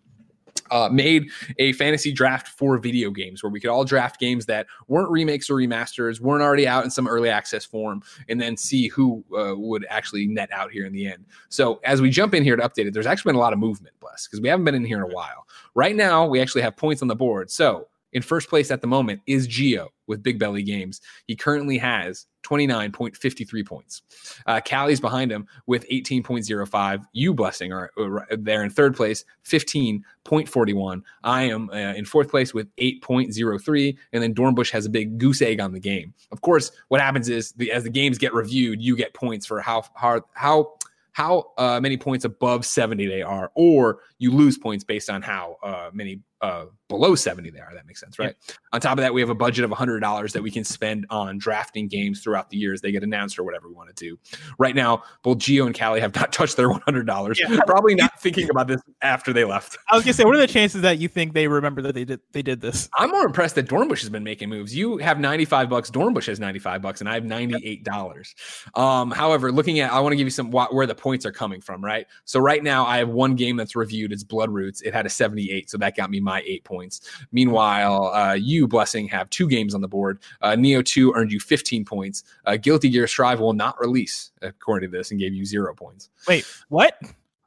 uh, 0.70 0.88
made 0.90 1.28
a 1.58 1.72
fantasy 1.74 2.12
draft 2.12 2.48
for 2.48 2.78
video 2.78 3.10
games 3.10 3.42
where 3.42 3.50
we 3.50 3.60
could 3.60 3.70
all 3.70 3.84
draft 3.84 4.18
games 4.18 4.46
that 4.46 4.66
weren't 4.88 5.10
remakes 5.10 5.50
or 5.50 5.54
remasters, 5.54 6.18
weren't 6.18 6.42
already 6.42 6.66
out 6.66 6.82
in 6.82 6.90
some 6.90 7.06
early 7.06 7.28
access 7.28 7.64
form, 7.64 8.02
and 8.28 8.40
then 8.40 8.56
see 8.56 8.88
who 8.88 9.22
uh, 9.36 9.54
would 9.54 9.86
actually 9.90 10.26
net 10.26 10.50
out 10.50 10.70
here 10.70 10.86
in 10.86 10.92
the 10.92 11.06
end. 11.06 11.24
So 11.50 11.80
as 11.84 12.00
we 12.00 12.10
jump 12.10 12.34
in 12.34 12.42
here 12.42 12.56
to 12.56 12.62
update 12.62 12.86
it, 12.86 12.94
there's 12.94 13.06
actually 13.06 13.30
been 13.30 13.36
a 13.36 13.40
lot 13.40 13.52
of 13.52 13.58
movement, 13.58 13.94
bless, 14.00 14.26
because 14.26 14.40
we 14.40 14.48
haven't 14.48 14.64
been 14.64 14.74
in 14.74 14.84
here 14.84 15.04
in 15.04 15.10
a 15.10 15.14
while. 15.14 15.46
Right 15.74 15.94
now, 15.94 16.26
we 16.26 16.40
actually 16.40 16.62
have 16.62 16.76
points 16.76 17.02
on 17.02 17.08
the 17.08 17.16
board. 17.16 17.50
So 17.50 17.88
in 18.12 18.22
first 18.22 18.48
place 18.48 18.70
at 18.70 18.80
the 18.80 18.86
moment 18.86 19.20
is 19.26 19.46
Geo 19.46 19.90
with 20.06 20.22
Big 20.22 20.38
Belly 20.38 20.62
Games. 20.62 21.00
He 21.26 21.36
currently 21.36 21.78
has 21.78 22.26
29.53 22.44 23.66
points. 23.66 24.02
Uh, 24.46 24.60
Kallie's 24.60 25.00
behind 25.00 25.30
him 25.30 25.46
with 25.66 25.88
18.05. 25.88 27.04
You 27.12 27.34
blessing 27.34 27.72
are 27.72 27.90
are 27.96 28.26
there 28.36 28.62
in 28.62 28.70
third 28.70 28.94
place, 28.96 29.24
15.41. 29.46 31.02
I 31.24 31.42
am 31.44 31.70
uh, 31.70 31.76
in 31.76 32.04
fourth 32.04 32.28
place 32.28 32.52
with 32.52 32.74
8.03, 32.76 33.96
and 34.12 34.22
then 34.22 34.34
Dornbush 34.34 34.70
has 34.70 34.86
a 34.86 34.90
big 34.90 35.18
goose 35.18 35.42
egg 35.42 35.60
on 35.60 35.72
the 35.72 35.80
game. 35.80 36.14
Of 36.30 36.40
course, 36.40 36.70
what 36.88 37.00
happens 37.00 37.28
is 37.28 37.52
the, 37.52 37.72
as 37.72 37.84
the 37.84 37.90
games 37.90 38.18
get 38.18 38.34
reviewed, 38.34 38.82
you 38.82 38.96
get 38.96 39.14
points 39.14 39.46
for 39.46 39.60
how 39.60 39.84
hard 39.94 40.22
how 40.34 40.74
how 41.12 41.52
uh, 41.58 41.78
many 41.80 41.96
points 41.96 42.24
above 42.24 42.64
70 42.64 43.06
they 43.06 43.22
are, 43.22 43.50
or 43.54 44.00
you 44.18 44.30
lose 44.30 44.58
points 44.58 44.82
based 44.82 45.10
on 45.10 45.22
how 45.22 45.56
uh, 45.62 45.90
many 45.92 46.20
uh, 46.42 46.66
below 46.88 47.14
70 47.14 47.50
there. 47.50 47.70
That 47.72 47.86
makes 47.86 48.00
sense, 48.00 48.18
right? 48.18 48.34
On 48.72 48.80
top 48.80 48.98
of 48.98 49.02
that, 49.02 49.14
we 49.14 49.20
have 49.20 49.30
a 49.30 49.34
budget 49.34 49.64
of 49.64 49.70
$100 49.70 50.32
that 50.32 50.42
we 50.42 50.50
can 50.50 50.64
spend 50.64 51.06
on 51.08 51.38
drafting 51.38 51.88
games 51.88 52.20
throughout 52.20 52.50
the 52.50 52.56
years. 52.58 52.80
They 52.80 52.92
get 52.92 53.02
announced 53.02 53.38
or 53.38 53.44
whatever 53.44 53.68
we 53.68 53.74
want 53.74 53.94
to 53.94 53.94
do. 53.94 54.18
Right 54.58 54.74
now, 54.74 55.04
both 55.22 55.38
Geo 55.38 55.66
and 55.66 55.74
Kallie 55.74 56.00
have 56.00 56.14
not 56.14 56.32
touched 56.32 56.56
their 56.56 56.68
$100. 56.68 57.38
Yeah. 57.38 57.60
Probably 57.66 57.94
not 57.94 58.20
thinking 58.20 58.50
about 58.50 58.66
this 58.66 58.82
after 59.00 59.32
they 59.32 59.44
left. 59.44 59.78
I 59.88 59.94
was 59.94 60.04
gonna 60.04 60.14
say, 60.14 60.24
what 60.24 60.34
are 60.34 60.38
the 60.38 60.46
chances 60.46 60.82
that 60.82 60.98
you 60.98 61.08
think 61.08 61.32
they 61.32 61.46
remember 61.48 61.80
that 61.82 61.94
they 61.94 62.04
did 62.04 62.20
they 62.32 62.42
did 62.42 62.60
this? 62.60 62.88
I'm 62.98 63.10
more 63.10 63.24
impressed 63.24 63.54
that 63.54 63.68
Dornbush 63.68 64.00
has 64.00 64.10
been 64.10 64.24
making 64.24 64.48
moves. 64.48 64.74
You 64.74 64.98
have 64.98 65.20
95 65.20 65.68
bucks, 65.68 65.90
Dornbush 65.90 66.26
has 66.26 66.40
95 66.40 66.82
bucks, 66.82 67.00
and 67.00 67.08
I 67.08 67.14
have 67.14 67.24
$98. 67.24 68.34
Um, 68.74 69.10
however, 69.10 69.52
looking 69.52 69.80
at, 69.80 69.92
I 69.92 70.00
want 70.00 70.12
to 70.12 70.16
give 70.16 70.26
you 70.26 70.30
some 70.30 70.50
wh- 70.50 70.72
where 70.72 70.86
the 70.86 70.94
points 70.94 71.24
are 71.24 71.32
coming 71.32 71.60
from, 71.60 71.84
right? 71.84 72.06
So 72.24 72.40
right 72.40 72.62
now, 72.62 72.84
I 72.84 72.98
have 72.98 73.08
one 73.08 73.34
game 73.34 73.56
that's 73.56 73.76
reviewed. 73.76 74.12
It's 74.12 74.24
Bloodroots. 74.24 74.82
It 74.82 74.92
had 74.92 75.06
a 75.06 75.10
78, 75.10 75.70
so 75.70 75.78
that 75.78 75.96
got 75.96 76.10
me 76.10 76.20
my 76.20 76.31
eight 76.40 76.64
points. 76.64 77.02
Meanwhile, 77.32 78.12
uh, 78.14 78.34
you, 78.34 78.66
Blessing, 78.66 79.08
have 79.08 79.28
two 79.30 79.48
games 79.48 79.74
on 79.74 79.80
the 79.80 79.88
board. 79.88 80.20
Uh, 80.40 80.52
Nioh 80.52 80.84
2 80.84 81.12
earned 81.14 81.32
you 81.32 81.40
15 81.40 81.84
points. 81.84 82.24
Uh, 82.46 82.56
Guilty 82.56 82.88
Gear 82.88 83.06
Strive 83.06 83.40
will 83.40 83.52
not 83.52 83.78
release, 83.80 84.32
according 84.42 84.90
to 84.90 84.96
this, 84.96 85.10
and 85.10 85.20
gave 85.20 85.34
you 85.34 85.44
zero 85.44 85.74
points. 85.74 86.10
Wait, 86.26 86.46
what? 86.68 86.98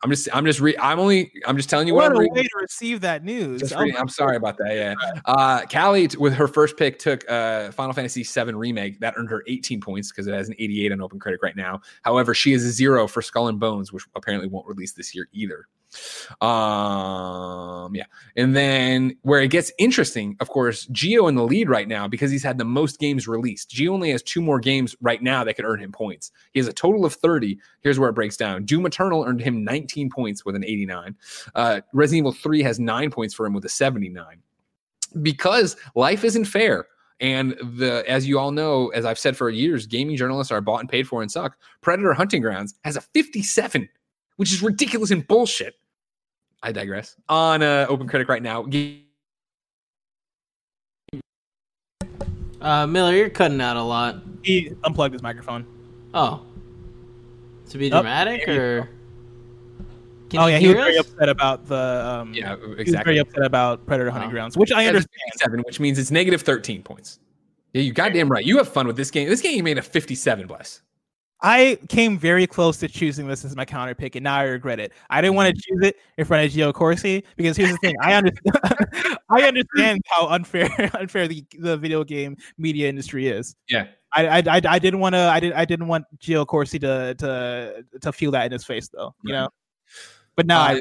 I'm 0.04 0.12
just, 0.12 0.30
I'm 0.34 0.46
just, 0.46 0.60
re- 0.60 0.78
I'm 0.80 1.00
only, 1.00 1.32
I'm 1.48 1.58
just 1.58 1.68
telling 1.68 1.88
you 1.88 1.96
what, 1.96 2.14
What 2.14 2.26
a 2.26 2.30
way 2.32 2.44
to 2.44 2.50
receive 2.62 3.02
that 3.02 3.24
news. 3.24 3.74
Oh 3.74 3.80
reading- 3.80 4.00
I'm 4.00 4.10
sorry 4.10 4.36
about 4.36 4.56
that. 4.58 4.76
Yeah. 4.76 4.94
Uh, 5.26 5.62
Kallie, 5.62 6.16
with 6.18 6.34
her 6.34 6.48
first 6.48 6.78
pick, 6.78 7.00
took 7.00 7.28
uh, 7.30 7.72
Final 7.72 7.92
Fantasy 7.94 8.22
VII 8.22 8.54
Remake. 8.54 9.00
That 9.00 9.16
earned 9.18 9.30
her 9.32 9.44
18 9.48 9.82
points 9.82 10.12
because 10.12 10.28
it 10.28 10.34
has 10.34 10.48
an 10.48 10.56
88 10.60 10.92
on 10.92 11.02
Open 11.02 11.20
Critic 11.20 11.42
right 11.42 11.56
now. 11.56 11.82
However, 12.04 12.36
she 12.36 12.54
is 12.54 12.64
a 12.66 12.72
zero 12.72 13.08
for 13.08 13.24
Skull 13.24 13.48
and 13.48 13.60
Bones, 13.60 13.92
which 13.92 14.04
apparently 14.16 14.48
won't 14.48 14.68
release 14.68 14.92
this 14.92 15.16
year 15.16 15.28
either. 15.34 15.68
Um, 16.42 17.96
yeah. 17.96 18.06
And 18.36 18.56
then 18.56 19.18
where 19.22 19.42
it 19.42 19.50
gets 19.50 19.72
interesting, 19.78 20.36
of 20.40 20.50
course, 20.50 20.86
Geo 20.88 21.28
in 21.28 21.36
the 21.36 21.44
lead 21.44 21.70
right 21.70 21.88
now 21.88 22.08
because 22.08 22.32
he's 22.32 22.44
had 22.44 22.58
the 22.58 22.66
most 22.66 23.00
games 23.00 23.28
released. 23.28 23.70
Geo 23.70 23.94
only 23.94 24.12
has 24.12 24.22
two 24.24 24.42
more 24.42 24.60
games 24.60 24.96
right 25.02 25.22
now 25.22 25.44
that 25.44 25.56
could 25.56 25.66
earn 25.66 25.80
him 25.80 25.92
points. 25.92 26.32
He 26.54 26.60
has 26.60 26.68
a 26.68 26.74
total 26.74 27.06
of 27.06 27.14
30. 27.14 27.58
Here's 27.82 28.00
where 28.00 28.10
it 28.10 28.14
breaks 28.14 28.38
down. 28.38 28.66
Doom 28.66 28.86
Eternal 28.86 29.24
earned 29.26 29.42
him 29.42 29.64
19 29.64 30.10
points 30.10 30.46
with 30.46 30.56
an 30.56 30.64
89. 30.64 31.16
Uh, 31.54 31.82
Resident 31.94 32.20
Evil 32.20 32.32
3 32.32 32.64
has 32.64 32.80
nine 32.80 33.12
points 33.12 33.34
for 33.34 33.46
him 33.46 33.54
with 33.54 33.66
a 33.66 33.70
79. 33.70 34.26
Because 35.22 35.78
life 35.96 36.24
isn't 36.24 36.46
fair. 36.46 36.88
And 37.20 37.56
the 37.78 38.04
as 38.08 38.28
you 38.28 38.38
all 38.38 38.52
know, 38.52 38.90
as 38.90 39.06
I've 39.06 39.20
said 39.20 39.38
for 39.38 39.50
years, 39.50 39.88
gaming 39.88 40.18
journalists 40.18 40.52
are 40.52 40.62
bought 40.62 40.82
and 40.82 40.90
paid 40.90 41.08
for 41.08 41.22
and 41.22 41.32
suck. 41.32 41.58
Predator 41.82 42.14
Hunting 42.14 42.42
Grounds 42.42 42.76
has 42.84 42.98
a 42.98 43.02
57, 43.02 43.88
which 44.36 44.52
is 44.52 44.62
ridiculous 44.62 45.12
and 45.12 45.26
bullshit. 45.26 45.76
I 46.66 46.72
digress. 46.72 47.16
On 47.30 47.62
uh, 47.62 47.86
Open 47.88 48.08
Critic 48.08 48.28
right 48.28 48.42
now, 48.42 48.66
Uh, 52.60 52.88
Miller, 52.88 53.14
you're 53.14 53.30
cutting 53.30 53.62
out 53.62 53.78
a 53.78 53.82
lot. 53.84 54.16
He 54.42 54.72
unplugged 54.84 55.14
his 55.14 55.22
microphone. 55.22 55.68
Oh, 56.16 56.42
to 57.70 57.78
be 57.78 57.88
Oh, 57.92 58.02
dramatic 58.02 58.46
there 58.48 58.56
you 58.56 58.82
or? 58.82 58.90
Can 60.32 60.40
oh 60.40 60.48
you 60.48 60.54
yeah, 60.54 60.58
he 60.60 60.68
was 60.70 60.76
hear 60.76 60.84
very 60.86 60.98
upset 60.98 61.30
about 61.30 61.68
the 61.68 61.76
um 62.08 62.34
yeah, 62.34 62.56
he 62.56 62.66
was 62.68 62.80
exactly. 62.80 63.14
very 63.14 63.20
upset 63.20 63.44
about 63.46 63.86
Predator 63.86 64.10
Hunting 64.10 64.30
Oh. 64.30 64.34
Grounds, 64.34 64.58
which 64.58 64.72
I 64.72 64.88
understand. 64.88 65.12
57, 65.34 65.60
which 65.68 65.80
means 65.80 66.00
it's 66.00 66.10
negative 66.10 66.42
13 66.42 66.82
points. 66.82 67.20
Yeah, 67.74 67.84
you 67.84 67.94
goddamn 67.94 68.30
right. 68.30 68.44
You 68.44 68.58
have 68.58 68.68
fun 68.68 68.88
with 68.88 68.98
this 68.98 69.12
game. 69.12 69.30
This 69.30 69.42
game 69.42 69.58
you 69.58 69.62
made 69.64 69.78
a 69.78 69.84
57, 69.84 70.48
bless. 70.48 70.82
I 71.46 71.78
came 71.90 72.18
very 72.18 72.48
close 72.48 72.78
to 72.78 72.88
choosing 72.88 73.28
this 73.28 73.46
as 73.46 73.56
my 73.56 73.66
counter 73.66 73.94
pick, 73.94 74.16
and 74.16 74.24
now 74.24 74.38
I 74.38 74.44
regret 74.46 74.80
it. 74.80 74.92
I 75.12 75.22
didn't 75.22 75.36
want 75.36 75.56
to 75.56 75.62
choose 75.62 75.84
it 75.84 75.98
in 76.18 76.26
front 76.26 76.44
of 76.44 76.52
Geo 76.52 76.74
Corsi 76.74 77.24
because 77.36 77.56
here's 77.56 77.70
the 77.70 77.78
thing: 77.78 77.94
I 78.02 78.14
understand, 78.16 79.20
I 79.30 79.44
understand 79.44 80.02
how 80.08 80.28
unfair 80.28 80.68
unfair 81.00 81.28
the, 81.28 81.46
the 81.60 81.78
video 81.78 82.04
game 82.04 82.36
media 82.58 82.90
industry 82.90 83.28
is. 83.28 83.56
Yeah. 83.70 83.86
I 84.12 84.40
I, 84.40 84.44
I, 84.48 84.62
I 84.68 84.80
didn't 84.80 85.00
want 85.02 85.14
to 85.14 85.20
I 85.20 85.40
did 85.40 85.54
I 85.54 85.66
didn't 85.66 85.88
want 85.88 86.06
Geo 86.18 86.46
Corsi 86.46 86.80
to 86.80 87.14
to 87.14 87.86
to 88.02 88.12
feel 88.12 88.32
that 88.32 88.48
in 88.48 88.52
his 88.52 88.66
face 88.66 88.90
though, 88.90 89.14
you 89.22 89.32
know. 89.32 89.50
But 90.36 90.48
now 90.48 90.62
I 90.62 90.78
Uh, 90.78 90.80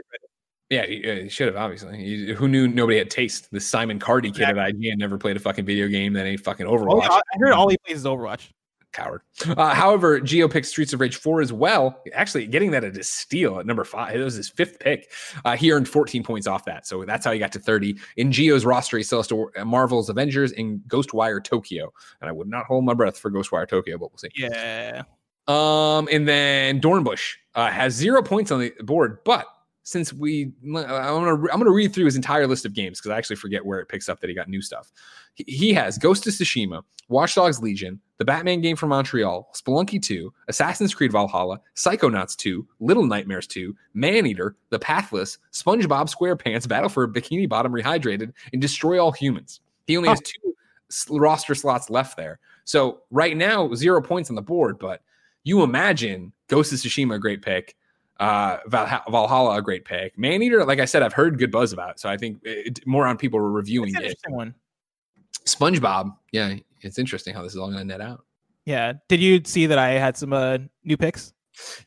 Yeah, 0.71 0.87
he, 0.87 1.03
he 1.25 1.29
should 1.29 1.49
have 1.49 1.57
obviously. 1.57 1.99
He- 1.99 2.33
who 2.33 2.49
knew 2.49 2.69
nobody 2.69 2.97
had 2.97 3.11
taste? 3.11 3.49
This 3.53 3.67
Simon 3.67 3.99
Cardy 3.99 4.35
kid 4.35 4.49
at 4.49 4.57
IGN 4.57 4.97
never 4.97 5.19
played 5.19 5.37
a 5.37 5.41
fucking 5.41 5.67
video 5.67 5.89
game 5.89 6.15
that 6.15 6.25
ain't 6.25 6.41
fucking 6.41 6.67
Overwatch. 6.67 7.11
I 7.11 7.17
I 7.19 7.39
heard 7.39 7.53
all 7.53 7.69
he 7.69 7.77
plays 7.85 7.99
is 7.99 8.05
Overwatch. 8.07 8.49
Coward. 8.95 9.23
Uh, 9.47 9.75
however, 9.75 10.21
Geo 10.21 10.49
picked 10.49 10.67
Streets 10.67 10.93
of 10.93 11.01
Rage 11.01 11.17
4 11.17 11.43
as 11.43 11.53
well. 11.53 12.03
Actually, 12.15 12.47
getting 12.47 12.71
that 12.71 12.85
at 12.85 12.97
a 12.97 13.05
steal 13.05 13.59
at 13.59 13.67
number 13.67 13.85
five. 13.85 14.15
It 14.15 14.25
was 14.25 14.35
his 14.35 14.49
fifth 14.49 14.79
pick. 14.79 15.11
Uh, 15.45 15.57
he 15.57 15.71
earned 15.73 15.89
14 15.89 16.23
points 16.23 16.47
off 16.47 16.65
that. 16.65 16.87
So 16.87 17.05
that's 17.05 17.25
how 17.25 17.33
he 17.33 17.39
got 17.39 17.53
to 17.53 17.59
30. 17.59 17.97
In 18.17 18.33
Geo's 18.33 18.65
roster, 18.65 18.97
he 18.97 19.03
still 19.03 19.19
has 19.19 19.27
to 19.29 19.51
uh, 19.59 19.65
Marvel's 19.65 20.09
Avengers 20.09 20.53
and 20.53 20.81
Ghostwire 20.89 21.43
Tokyo. 21.43 21.93
And 22.21 22.29
I 22.31 22.33
would 22.33 22.49
not 22.49 22.67
hold 22.67 22.85
my 22.85 22.95
breath 22.95 23.19
for 23.19 23.31
Ghostwire 23.31 23.69
Tokyo, 23.69 23.99
but 23.99 24.11
we'll 24.11 24.19
see. 24.19 24.31
Yeah. 24.35 25.03
Um, 25.47 26.09
and 26.11 26.27
then 26.27 26.81
Dornbush 26.81 27.35
uh, 27.55 27.71
has 27.71 27.93
zero 27.93 28.23
points 28.23 28.51
on 28.51 28.61
the 28.61 28.73
board, 28.81 29.19
but 29.25 29.47
since 29.85 30.13
we, 30.13 30.51
I'm 30.65 30.73
gonna 30.73 31.35
I'm 31.35 31.59
gonna 31.59 31.71
read 31.71 31.93
through 31.93 32.07
his 32.07 32.17
entire 32.17 32.47
list 32.47 32.65
of 32.65 32.73
games 32.73 32.99
because 32.99 33.11
I 33.11 33.19
actually 33.19 33.37
forget 33.37 33.65
where 33.65 33.81
it 33.81 33.89
picks 33.89 34.09
up 34.09 34.19
that 34.21 34.29
he 34.29 34.35
got 34.35 34.49
new 34.49 34.63
stuff. 34.63 34.91
He, 35.35 35.45
he 35.47 35.73
has 35.75 35.99
Ghost 35.99 36.27
of 36.27 36.33
Tsushima, 36.33 36.83
Watch 37.09 37.35
Dogs 37.35 37.61
Legion, 37.61 38.01
the 38.17 38.25
Batman 38.25 38.63
game 38.63 38.77
from 38.77 38.89
Montreal, 38.89 39.51
Spelunky 39.55 40.03
2, 40.03 40.33
Assassin's 40.49 40.95
Creed 40.95 41.13
Valhalla, 41.13 41.61
Psychonauts 41.77 42.35
2, 42.37 42.67
Little 42.81 43.05
Nightmares 43.05 43.47
2, 43.47 43.77
Maneater, 43.93 44.57
The 44.71 44.79
Pathless, 44.79 45.39
SpongeBob 45.53 46.13
SquarePants, 46.13 46.67
Battle 46.67 46.89
for 46.89 47.07
Bikini 47.07 47.47
Bottom 47.47 47.73
Rehydrated, 47.73 48.33
and 48.53 48.63
Destroy 48.63 48.99
All 48.99 49.13
Humans. 49.13 49.61
He 49.87 49.99
only 49.99 50.09
has 50.09 50.21
oh. 50.21 50.31
two 51.05 51.19
roster 51.19 51.55
slots 51.55 51.91
left 51.91 52.17
there. 52.17 52.39
So 52.65 53.03
right 53.11 53.37
now, 53.37 53.75
zero 53.75 54.01
points 54.01 54.31
on 54.31 54.37
the 54.37 54.43
board, 54.43 54.79
but 54.79 55.03
you 55.43 55.63
imagine 55.63 56.33
Ghost 56.49 56.73
of 56.73 56.79
Tsushima 56.79 57.17
a 57.17 57.19
great 57.19 57.43
pick, 57.43 57.77
uh, 58.21 58.59
Valha- 58.69 59.03
Valhalla 59.11 59.57
a 59.59 59.63
great 59.63 59.85
pick, 59.85 60.17
Maneater, 60.19 60.65
Like 60.65 60.79
I 60.81 60.85
said, 60.85 61.03
I've 61.03 61.13
heard 61.13 61.39
good 61.39 61.51
buzz 61.51 61.73
about, 61.73 61.91
it, 61.93 62.01
so 62.01 62.09
I 62.09 62.17
think 62.17 62.39
it, 62.45 62.87
more 62.87 63.07
on 63.07 63.17
people 63.17 63.39
were 63.41 63.51
reviewing 63.51 63.91
It's 63.95 64.23
an 64.25 64.33
it. 64.33 64.35
one. 64.35 64.55
SpongeBob, 65.47 66.15
yeah, 66.33 66.55
it's 66.81 66.99
interesting 66.99 67.35
how 67.35 67.43
this 67.43 67.53
is 67.53 67.59
all 67.59 67.67
going 67.69 67.79
to 67.79 67.85
net 67.85 68.01
out. 68.01 68.25
Yeah. 68.65 68.95
Did 69.09 69.21
you 69.21 69.43
see 69.45 69.67
that 69.67 69.79
I 69.79 69.91
had 69.91 70.17
some 70.17 70.33
uh, 70.33 70.59
new 70.85 70.97
picks? 70.97 71.33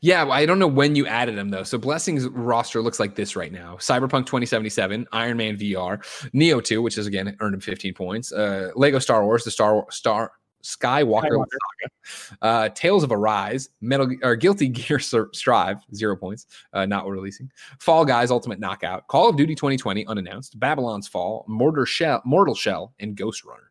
Yeah, 0.00 0.22
well, 0.22 0.32
I 0.32 0.46
don't 0.46 0.58
know 0.58 0.66
when 0.66 0.94
you 0.96 1.06
added 1.06 1.36
them 1.36 1.50
though. 1.50 1.62
So 1.62 1.76
Blessings 1.76 2.26
roster 2.28 2.80
looks 2.80 2.98
like 2.98 3.16
this 3.16 3.36
right 3.36 3.52
now: 3.52 3.76
Cyberpunk 3.76 4.24
2077, 4.24 5.06
Iron 5.12 5.36
Man 5.36 5.58
VR, 5.58 5.98
Nioh 6.32 6.64
2, 6.64 6.80
which 6.80 6.96
is 6.96 7.06
again 7.06 7.36
earned 7.40 7.54
him 7.54 7.60
15 7.60 7.92
points, 7.92 8.32
uh, 8.32 8.70
Lego 8.76 8.98
Star 8.98 9.24
Wars, 9.26 9.44
the 9.44 9.50
Star 9.50 9.84
Star 9.90 10.32
Skywalker. 10.62 11.44
Saga, 11.44 12.36
uh, 12.42 12.68
Tales 12.70 13.04
of 13.04 13.12
Arise, 13.12 13.70
Metal 13.80 14.10
or 14.22 14.36
Guilty 14.36 14.68
Gear 14.68 14.98
Sur- 14.98 15.30
Strive, 15.32 15.78
zero 15.94 16.16
points, 16.16 16.46
uh, 16.72 16.86
not 16.86 17.06
releasing. 17.06 17.50
Fall 17.80 18.04
Guys 18.04 18.30
Ultimate 18.30 18.60
Knockout, 18.60 19.06
Call 19.08 19.28
of 19.28 19.36
Duty 19.36 19.54
2020 19.54 20.06
unannounced, 20.06 20.58
Babylon's 20.58 21.08
Fall, 21.08 21.44
Mortar 21.48 21.86
Shell, 21.86 22.22
Mortal 22.24 22.54
Shell, 22.54 22.92
and 23.00 23.16
Ghostrunner. 23.16 23.68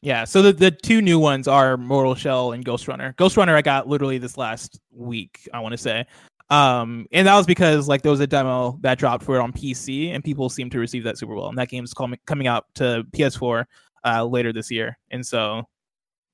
Yeah, 0.00 0.24
so 0.24 0.42
the, 0.42 0.52
the 0.52 0.70
two 0.70 1.02
new 1.02 1.18
ones 1.18 1.48
are 1.48 1.76
Mortal 1.76 2.14
Shell 2.14 2.52
and 2.52 2.64
Ghostrunner. 2.64 3.16
Ghost 3.16 3.36
Runner 3.36 3.56
I 3.56 3.62
got 3.62 3.88
literally 3.88 4.18
this 4.18 4.36
last 4.36 4.80
week, 4.92 5.48
I 5.52 5.60
want 5.60 5.72
to 5.72 5.78
say. 5.78 6.06
Um, 6.50 7.06
and 7.12 7.26
that 7.26 7.36
was 7.36 7.46
because 7.46 7.88
like 7.88 8.02
there 8.02 8.12
was 8.12 8.20
a 8.20 8.26
demo 8.26 8.78
that 8.80 8.98
dropped 8.98 9.24
for 9.24 9.36
it 9.36 9.40
on 9.40 9.52
PC 9.52 10.14
and 10.14 10.24
people 10.24 10.48
seem 10.48 10.70
to 10.70 10.78
receive 10.78 11.04
that 11.04 11.18
super 11.18 11.34
well. 11.34 11.48
And 11.48 11.58
that 11.58 11.68
game's 11.68 11.92
com- 11.92 12.14
coming 12.26 12.46
out 12.46 12.66
to 12.76 13.04
PS4 13.12 13.64
uh, 14.04 14.24
later 14.24 14.52
this 14.52 14.70
year. 14.70 14.96
And 15.10 15.26
so 15.26 15.64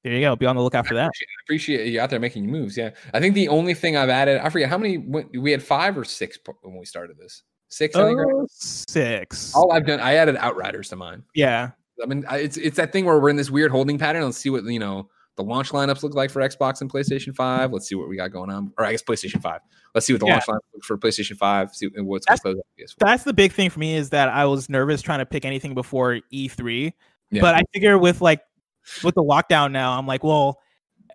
there 0.04 0.12
you 0.12 0.20
go. 0.20 0.36
Be 0.36 0.46
on 0.46 0.54
the 0.56 0.62
lookout 0.62 0.86
for 0.86 0.94
that. 0.94 1.06
appreciate, 1.08 1.28
appreciate 1.46 1.92
you 1.92 2.00
out 2.00 2.10
there 2.10 2.20
making 2.20 2.46
moves. 2.46 2.76
Yeah, 2.76 2.90
I 3.12 3.20
think 3.20 3.34
the 3.34 3.48
only 3.48 3.74
thing 3.74 3.96
I've 3.96 4.08
added, 4.10 4.38
I 4.40 4.48
forget 4.50 4.68
how 4.68 4.78
many 4.78 4.98
we 4.98 5.50
had 5.50 5.62
five 5.62 5.98
or 5.98 6.04
six 6.04 6.38
when 6.62 6.76
we 6.78 6.84
started 6.84 7.18
this. 7.18 7.42
Six, 7.68 7.96
I 7.96 8.04
think. 8.06 8.18
right? 8.18 8.26
Oh, 8.32 8.46
six. 8.50 9.52
All 9.54 9.72
I've 9.72 9.86
done, 9.86 9.98
I 9.98 10.14
added 10.14 10.36
Outriders 10.36 10.90
to 10.90 10.96
mine. 10.96 11.24
Yeah. 11.34 11.70
I 12.02 12.06
mean, 12.06 12.24
it's 12.30 12.56
it's 12.56 12.76
that 12.76 12.92
thing 12.92 13.04
where 13.04 13.18
we're 13.18 13.30
in 13.30 13.36
this 13.36 13.50
weird 13.50 13.70
holding 13.70 13.98
pattern. 13.98 14.22
Let's 14.24 14.38
see 14.38 14.50
what 14.50 14.64
you 14.64 14.78
know 14.78 15.08
the 15.36 15.42
launch 15.42 15.70
lineups 15.70 16.02
look 16.04 16.14
like 16.14 16.30
for 16.30 16.40
Xbox 16.42 16.80
and 16.80 16.92
PlayStation 16.92 17.34
Five. 17.34 17.72
Let's 17.72 17.88
see 17.88 17.94
what 17.96 18.08
we 18.08 18.16
got 18.16 18.30
going 18.30 18.50
on, 18.50 18.72
or 18.78 18.84
I 18.84 18.92
guess 18.92 19.02
PlayStation 19.02 19.40
Five. 19.40 19.60
Let's 19.94 20.06
see 20.06 20.12
what 20.12 20.20
the 20.20 20.26
Yeah. 20.26 20.34
launch 20.34 20.46
lineup 20.46 20.84
for 20.84 20.98
PlayStation 20.98 21.36
Five. 21.36 21.74
See 21.74 21.88
what's 21.96 22.26
That's- 22.26 22.40
close 22.40 22.56
up 22.56 22.64
That's 22.98 23.24
the 23.24 23.32
big 23.32 23.52
thing 23.52 23.70
for 23.70 23.78
me 23.80 23.94
is 23.96 24.10
that 24.10 24.28
I 24.28 24.44
was 24.44 24.68
nervous 24.68 25.02
trying 25.02 25.20
to 25.20 25.26
pick 25.26 25.44
anything 25.44 25.74
before 25.74 26.20
E3. 26.32 26.92
Yeah. 27.30 27.40
But 27.40 27.54
I 27.54 27.62
figure 27.72 27.96
with 27.98 28.20
like 28.20 28.40
with 29.02 29.14
the 29.14 29.22
lockdown 29.22 29.72
now, 29.72 29.98
I'm 29.98 30.06
like, 30.06 30.24
well, 30.24 30.58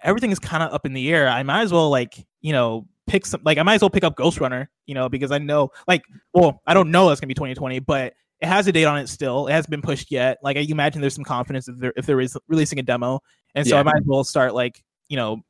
everything 0.02 0.32
is 0.32 0.40
kind 0.40 0.64
of 0.64 0.74
up 0.74 0.86
in 0.86 0.94
the 0.94 1.12
air. 1.12 1.28
I 1.28 1.44
might 1.44 1.62
as 1.62 1.72
well 1.72 1.90
like, 1.90 2.26
you 2.41 2.54
know, 2.54 2.88
pick 3.08 3.26
some 3.26 3.41
like 3.44 3.58
I 3.58 3.64
might 3.64 3.76
as 3.76 3.82
well 3.82 3.90
pick 3.90 4.04
up 4.04 4.16
Ghostrunner, 4.16 4.68
you 4.86 4.94
know, 4.96 5.10
because 5.10 5.32
I 5.32 5.38
know 5.40 5.70
like 5.88 6.04
well, 6.34 6.62
I 6.68 6.74
don't 6.74 6.91
know 6.91 7.10
it's 7.10 7.20
gonna 7.20 7.28
be 7.28 7.34
2020, 7.34 7.80
but 7.80 8.14
it 8.40 8.48
has 8.48 8.68
a 8.68 8.72
date 8.72 8.86
on 8.86 8.98
it 8.98 9.10
still. 9.10 9.48
It 9.48 9.52
hasn't 9.52 9.72
been 9.72 9.82
pushed 9.82 10.12
yet. 10.12 10.38
Like 10.41 10.58
I 10.58 10.62
imagine 10.62 11.02
there's 11.02 11.16
some 11.16 11.26
confidence 11.26 11.68
if 11.68 11.78
they're 11.78 11.94
if 11.98 12.06
they're 12.06 12.16
re- 12.16 12.28
releasing 12.48 12.80
a 12.80 12.84
demo. 12.84 13.20
And 13.56 13.68
so 13.68 13.76
Yeah. 13.76 13.82
I 13.82 13.84
might 13.84 13.98
as 13.98 14.04
well 14.06 14.24
start 14.24 14.54
like, 14.54 14.82
you 15.10 15.18
know, 15.18 15.41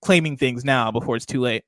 claiming 0.00 0.36
things 0.36 0.64
now 0.64 0.90
before 0.90 1.16
it's 1.16 1.26
too 1.26 1.40
late. 1.40 1.64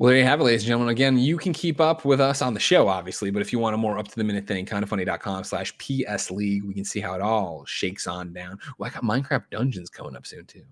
Well, 0.00 0.08
there 0.08 0.16
you 0.18 0.24
have 0.24 0.40
it, 0.40 0.44
ladies 0.44 0.62
and 0.62 0.68
gentlemen. 0.68 0.88
Again, 0.88 1.18
you 1.18 1.36
can 1.36 1.52
keep 1.52 1.78
up 1.78 2.06
with 2.06 2.22
us 2.22 2.40
on 2.40 2.54
the 2.54 2.58
show, 2.58 2.88
obviously, 2.88 3.30
but 3.30 3.42
if 3.42 3.52
you 3.52 3.58
want 3.58 3.74
a 3.74 3.76
more 3.76 3.98
up 3.98 4.08
to 4.08 4.16
the 4.16 4.24
minute 4.24 4.46
thing, 4.46 4.64
kindafunny.com 4.64 5.44
slash 5.44 5.76
PS 5.76 6.30
League, 6.30 6.64
we 6.64 6.72
can 6.72 6.86
see 6.86 7.00
how 7.00 7.12
it 7.12 7.20
all 7.20 7.66
shakes 7.66 8.06
on 8.06 8.32
down. 8.32 8.58
Well, 8.78 8.88
I 8.90 8.94
got 8.94 9.02
Minecraft 9.02 9.50
Dungeons 9.50 9.90
coming 9.90 10.16
up 10.16 10.26
soon, 10.26 10.46
too. 10.46 10.62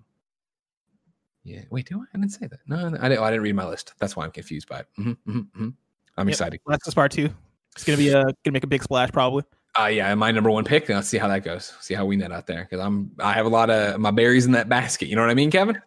Yeah. 1.43 1.61
Wait, 1.69 1.87
do 1.87 1.99
I? 1.99 2.05
I 2.11 2.17
didn't 2.17 2.31
say 2.31 2.47
that. 2.47 2.57
No, 2.65 2.87
I 2.99 3.07
didn't, 3.07 3.19
I 3.21 3.29
didn't 3.29 3.43
read 3.43 3.53
my 3.53 3.67
list. 3.67 3.93
That's 3.99 4.15
why 4.15 4.25
I'm 4.25 4.31
confused 4.31 4.67
by 4.67 4.79
it. 4.79 4.87
Mhm, 4.97 5.15
mhm, 5.27 5.47
mhm. 5.55 5.73
I'm 6.17 6.27
Yep. 6.27 6.33
excited. 6.33 6.59
That's 6.65 6.87
the 6.87 6.91
part 6.93 7.11
two. 7.11 7.29
It's 7.75 7.83
gonna 7.83 7.99
be 7.99 8.09
a 8.09 8.23
gonna 8.23 8.53
make 8.53 8.63
a 8.63 8.67
big 8.67 8.81
splash 8.81 9.11
probably. 9.11 9.43
Uh, 9.79 9.85
yeah, 9.85 10.13
my 10.15 10.31
number 10.31 10.49
one 10.49 10.63
pick. 10.65 10.89
Let's 10.89 11.07
see 11.07 11.19
how 11.19 11.27
that 11.27 11.43
goes. 11.43 11.75
See 11.81 11.93
how 11.93 12.03
we 12.03 12.15
net 12.17 12.31
out 12.31 12.47
there 12.47 12.63
because 12.63 12.83
I'm 12.83 13.11
I 13.19 13.33
have 13.33 13.45
a 13.45 13.49
lot 13.49 13.69
of 13.69 13.99
my 13.99 14.09
berries 14.09 14.47
in 14.47 14.53
that 14.53 14.69
basket. 14.69 15.07
You 15.07 15.15
know 15.15 15.21
what 15.21 15.29
I 15.29 15.35
mean, 15.35 15.51
Kevin? 15.51 15.79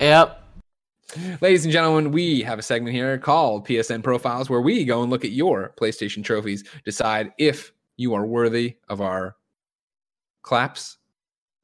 Yep. 0.00 0.38
Ladies 1.40 1.64
and 1.64 1.72
gentlemen, 1.72 2.12
we 2.12 2.42
have 2.42 2.58
a 2.58 2.62
segment 2.62 2.94
here 2.94 3.18
called 3.18 3.66
PSN 3.66 4.02
Profiles 4.02 4.48
where 4.48 4.60
we 4.60 4.84
go 4.84 5.02
and 5.02 5.10
look 5.10 5.24
at 5.24 5.32
your 5.32 5.74
PlayStation 5.80 6.22
trophies, 6.22 6.64
decide 6.84 7.32
if 7.38 7.72
you 7.96 8.14
are 8.14 8.26
worthy 8.26 8.76
of 8.88 9.00
our 9.00 9.36
claps 10.42 10.98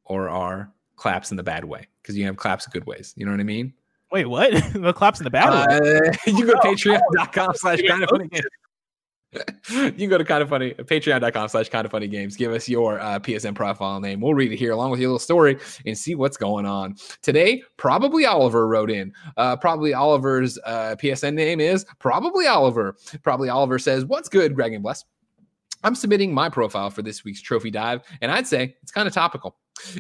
or 0.05 0.29
our 0.29 0.73
claps 0.97 1.31
in 1.31 1.37
the 1.37 1.43
bad 1.43 1.65
way. 1.65 1.87
Because 2.03 2.17
you 2.17 2.25
have 2.25 2.37
claps 2.37 2.67
in 2.67 2.73
good 2.73 2.87
ways. 2.87 3.15
You 3.17 3.25
know 3.25 3.33
what 3.33 3.41
I 3.41 3.45
mean? 3.45 3.73
Wait, 4.13 4.27
what? 4.27 4.53
the 4.73 4.93
claps 4.93 5.21
in 5.21 5.25
the 5.25 5.31
bad 5.31 5.49
Uh, 5.49 6.13
you 6.27 6.47
go 6.47 6.53
to 6.53 6.59
patreon.com 6.59 7.53
slash 7.55 7.81
you 9.71 9.93
can 9.93 10.09
go 10.09 10.19
to 10.19 10.25
kind 10.25 10.43
of 10.43 10.49
funny 10.49 10.73
patreon.com 10.73 11.49
slash 11.49 11.69
kind 11.69 11.85
of 11.85 11.91
funny 11.91 12.09
games. 12.09 12.37
Give 12.37 12.53
us 12.53 12.69
your 12.69 13.01
uh, 13.01 13.19
psn 13.19 13.55
profile 13.55 14.01
name. 14.01 14.21
We'll 14.21 14.35
read 14.35 14.53
it 14.53 14.57
here 14.57 14.73
along 14.73 14.91
with 14.91 15.01
your 15.01 15.09
little 15.09 15.19
story 15.19 15.59
and 15.85 15.97
see 15.97 16.15
what's 16.15 16.37
going 16.37 16.65
on. 16.65 16.97
Today 17.23 17.63
probably 17.77 18.25
oliver 18.25 18.67
wrote 18.69 18.91
in. 18.91 19.13
Uh, 19.37 19.57
probably 19.57 19.95
oliver's 19.95 20.59
uh, 20.65 20.97
psn 20.99 21.35
name 21.35 21.61
is 21.61 21.85
probably 21.99 22.47
oliver. 22.47 22.97
Probably 23.23 23.49
oliver 23.49 23.79
says 23.79 24.05
what's 24.05 24.29
good 24.29 24.55
greg 24.55 24.73
and 24.73 24.83
bless 24.83 25.05
I'm 25.83 25.95
submitting 25.95 26.35
my 26.35 26.49
profile 26.49 26.91
for 26.91 27.03
this 27.03 27.23
week's 27.23 27.41
trophy 27.41 27.71
dive, 27.71 28.01
and 28.21 28.33
I'd 28.33 28.47
say 28.47 28.75
it's 28.83 28.91
kind 28.91 29.07
of 29.07 29.15
topical. 29.15 29.57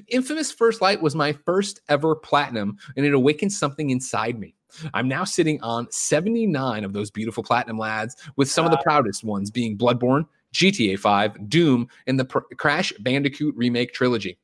Infamous 0.08 0.50
First 0.50 0.80
Light 0.80 1.00
was 1.00 1.14
my 1.14 1.32
first 1.32 1.80
ever 1.88 2.16
platinum, 2.16 2.76
and 2.96 3.06
it 3.06 3.14
awakened 3.14 3.52
something 3.52 3.90
inside 3.90 4.38
me. 4.38 4.54
I'm 4.94 5.08
now 5.08 5.24
sitting 5.24 5.60
on 5.62 5.90
79 5.90 6.84
of 6.84 6.92
those 6.92 7.10
beautiful 7.10 7.42
platinum 7.42 7.78
lads, 7.78 8.16
with 8.36 8.50
some 8.50 8.64
of 8.64 8.70
the 8.70 8.78
proudest 8.78 9.24
ones 9.24 9.50
being 9.50 9.76
Bloodborne, 9.76 10.26
GTA 10.54 10.98
5, 10.98 11.48
Doom, 11.48 11.88
and 12.06 12.18
the 12.18 12.24
Pr- 12.24 12.54
Crash 12.56 12.92
Bandicoot 13.00 13.54
remake 13.56 13.92
trilogy. 13.92 14.38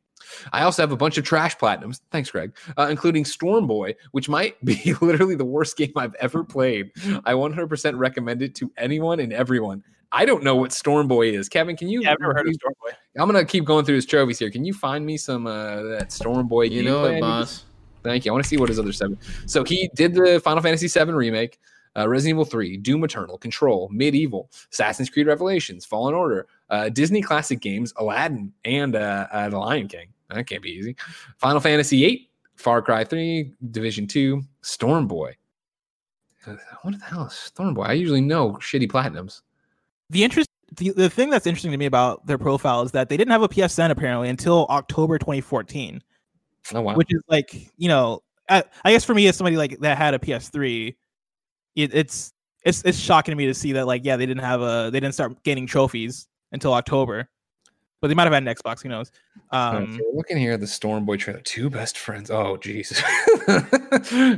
I 0.53 0.63
also 0.63 0.83
have 0.83 0.93
a 0.93 0.97
bunch 0.97 1.19
of 1.19 1.25
trash 1.25 1.57
platinums. 1.57 2.01
Thanks, 2.11 2.31
Greg, 2.31 2.55
uh, 2.79 2.89
including 2.91 3.25
Storm 3.25 3.67
Boy, 3.67 3.95
which 4.13 4.29
might 4.29 4.63
be 4.65 4.95
literally 5.01 5.35
the 5.35 5.45
worst 5.45 5.77
game 5.77 5.93
I've 5.97 6.15
ever 6.17 6.45
played. 6.45 6.91
I 7.25 7.33
100% 7.35 7.99
recommend 7.99 8.43
it 8.43 8.55
to 8.57 8.73
anyone 8.77 9.21
and 9.21 9.33
everyone. 9.33 9.83
I 10.15 10.27
don't 10.27 10.45
know 10.45 10.55
what 10.55 10.73
Storm 10.73 11.09
Boy 11.09 11.31
is. 11.31 11.49
Kevin, 11.49 11.75
can 11.75 11.89
you? 11.89 12.03
yeah, 12.03 12.13
I've 12.13 12.21
never 12.21 12.35
heard 12.35 12.47
of 12.47 12.53
Stormboy. 12.53 12.95
I'm 13.17 13.27
gonna 13.27 13.47
keep 13.47 13.65
going 13.65 13.87
through 13.87 13.95
his 13.95 14.05
trophies 14.05 14.39
here. 14.39 14.51
Can 14.51 14.63
you 14.63 14.75
find 14.75 15.07
me 15.07 15.17
some 15.17 15.47
uh, 15.47 15.83
that 15.83 16.13
Storm 16.13 16.49
Boy? 16.49 16.65
You 16.65 16.83
know 16.83 17.07
it, 17.07 17.21
boss. 17.21 17.65
Thank 18.03 18.25
you. 18.25 18.33
I 18.33 18.35
want 18.35 18.45
to 18.45 18.49
see 18.49 18.57
what 18.57 18.69
his 18.69 18.79
other 18.79 18.93
seven. 18.93 19.19
So 19.47 19.65
he 19.65 19.91
did 19.95 20.15
the 20.15 20.41
Final 20.41 20.63
Fantasy 20.63 20.89
VII 20.89 21.13
remake, 21.13 21.59
uh, 21.97 22.09
Resident 22.09 22.37
Evil 22.37 22.45
3, 22.45 22.77
Doom 22.79 23.05
Eternal, 23.05 23.39
Control, 23.39 23.89
MediEvil, 23.91 24.47
Assassin's 24.73 25.11
Creed 25.11 25.27
Revelations, 25.27 25.85
Fallen 25.85 26.15
Order, 26.15 26.47
uh, 26.71 26.89
Disney 26.89 27.23
classic 27.23 27.61
games, 27.61 27.93
Aladdin, 27.97 28.53
and 28.65 28.97
uh, 28.97 29.27
uh, 29.33 29.49
The 29.49 29.59
Lion 29.59 29.89
King. 29.89 30.09
That 30.31 30.47
can't 30.47 30.63
be 30.63 30.71
easy. 30.71 30.97
Final 31.39 31.61
Fantasy 31.61 32.01
VIII, 32.01 32.31
Far 32.57 32.83
Cry 32.83 33.05
3, 33.05 33.53
Division 33.71 34.07
2, 34.07 34.43
Storm 34.63 35.07
Boy. 35.07 35.37
What 36.83 36.99
the 36.99 37.05
hell 37.05 37.27
is 37.27 37.35
Storm 37.35 37.75
Boy? 37.75 37.85
I 37.85 37.93
usually 37.93 38.21
know 38.21 38.53
shitty 38.55 38.91
platinums. 38.91 39.43
The 40.11 40.25
interest 40.25 40.49
the, 40.77 40.91
the 40.91 41.11
thing 41.11 41.31
that's 41.31 41.47
interesting 41.47 41.71
to 41.71 41.77
me 41.77 41.87
about 41.87 42.27
their 42.27 42.39
profile 42.39 42.83
is 42.83 42.93
that 42.93 43.09
they 43.09 43.17
didn't 43.17 43.33
have 43.33 43.43
a 43.43 43.49
PSN 43.49 43.91
apparently 43.91 44.29
until 44.29 44.67
October 44.71 45.19
2014, 45.19 46.03
Oh 46.75 46.81
wow. 46.81 46.95
which 46.95 47.13
is 47.13 47.23
like, 47.29 47.71
you 47.77 47.89
know, 47.89 48.23
I, 48.49 48.65
I 48.85 48.93
guess 48.93 49.05
for 49.05 49.15
me 49.15 49.27
as 49.29 49.37
somebody 49.37 49.57
like 49.57 49.79
that 49.81 49.99
had 49.99 50.15
a 50.15 50.19
PS3, 50.19 50.95
it, 51.77 51.95
it's 51.95 52.33
it's 52.65 52.83
it's 52.85 52.99
shocking 52.99 53.33
to 53.33 53.37
me 53.37 53.47
to 53.47 53.55
see 53.55 53.73
that 53.73 53.87
like 53.87 54.05
yeah, 54.05 54.17
they 54.17 54.27
didn't 54.27 54.45
have 54.45 54.61
a 54.61 54.91
they 54.93 55.01
didn't 55.01 55.15
start 55.15 55.43
gaining 55.43 55.67
trophies 55.67 56.29
until 56.53 56.75
October. 56.75 57.29
But 58.01 58.09
they 58.09 58.15
might 58.15 58.25
have 58.25 58.33
had 58.33 58.43
an 58.43 58.53
Xbox, 58.53 58.83
who 58.83 58.89
knows. 58.89 59.13
Um 59.51 59.95
okay, 59.95 60.03
looking 60.13 60.37
here 60.37 60.53
at 60.53 60.61
the 60.61 60.67
Storm 60.67 61.05
Boy 61.05 61.17
trailer, 61.17 61.41
two 61.41 61.71
best 61.71 61.99
friends. 61.99 62.31
Oh 62.31 62.57
Jesus, 62.57 63.03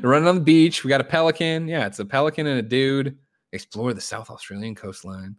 running 0.03 0.29
on 0.29 0.37
the 0.37 0.43
beach. 0.45 0.85
We 0.85 0.89
got 0.89 1.01
a 1.01 1.05
pelican. 1.05 1.67
Yeah, 1.67 1.87
it's 1.87 1.99
a 1.99 2.05
pelican 2.05 2.47
and 2.47 2.59
a 2.59 2.63
dude. 2.63 3.17
Explore 3.53 3.95
the 3.95 4.01
South 4.01 4.31
Australian 4.31 4.75
coastline. 4.75 5.37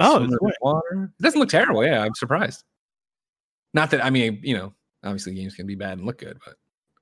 Oh, 0.00 0.24
it's 0.24 0.58
water. 0.60 1.12
It 1.18 1.22
doesn't 1.22 1.38
look 1.38 1.48
terrible. 1.48 1.84
Yeah, 1.84 2.02
I'm 2.02 2.14
surprised. 2.14 2.64
Not 3.74 3.90
that 3.90 4.04
I 4.04 4.10
mean, 4.10 4.40
you 4.42 4.56
know, 4.56 4.72
obviously 5.04 5.34
games 5.34 5.54
can 5.54 5.66
be 5.66 5.74
bad 5.74 5.98
and 5.98 6.06
look 6.06 6.18
good, 6.18 6.38
but 6.44 6.56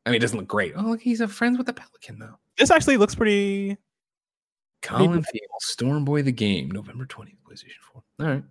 I 0.04 0.10
mean, 0.10 0.16
it 0.16 0.20
doesn't 0.20 0.38
look 0.38 0.48
great. 0.48 0.74
Oh, 0.76 0.82
look, 0.82 1.00
he's 1.00 1.20
a 1.20 1.28
friends 1.28 1.58
with 1.58 1.66
the 1.66 1.72
pelican 1.72 2.18
though. 2.18 2.38
this 2.58 2.70
actually 2.70 2.96
looks 2.96 3.14
pretty 3.14 3.76
Colin 4.82 5.22
Field, 5.22 5.48
Storm 5.60 6.04
Boy 6.04 6.22
the 6.22 6.32
game, 6.32 6.70
November 6.70 7.06
20th, 7.06 7.36
PlayStation 7.48 7.80
4. 7.92 8.02
All 8.20 8.26
right. 8.26 8.42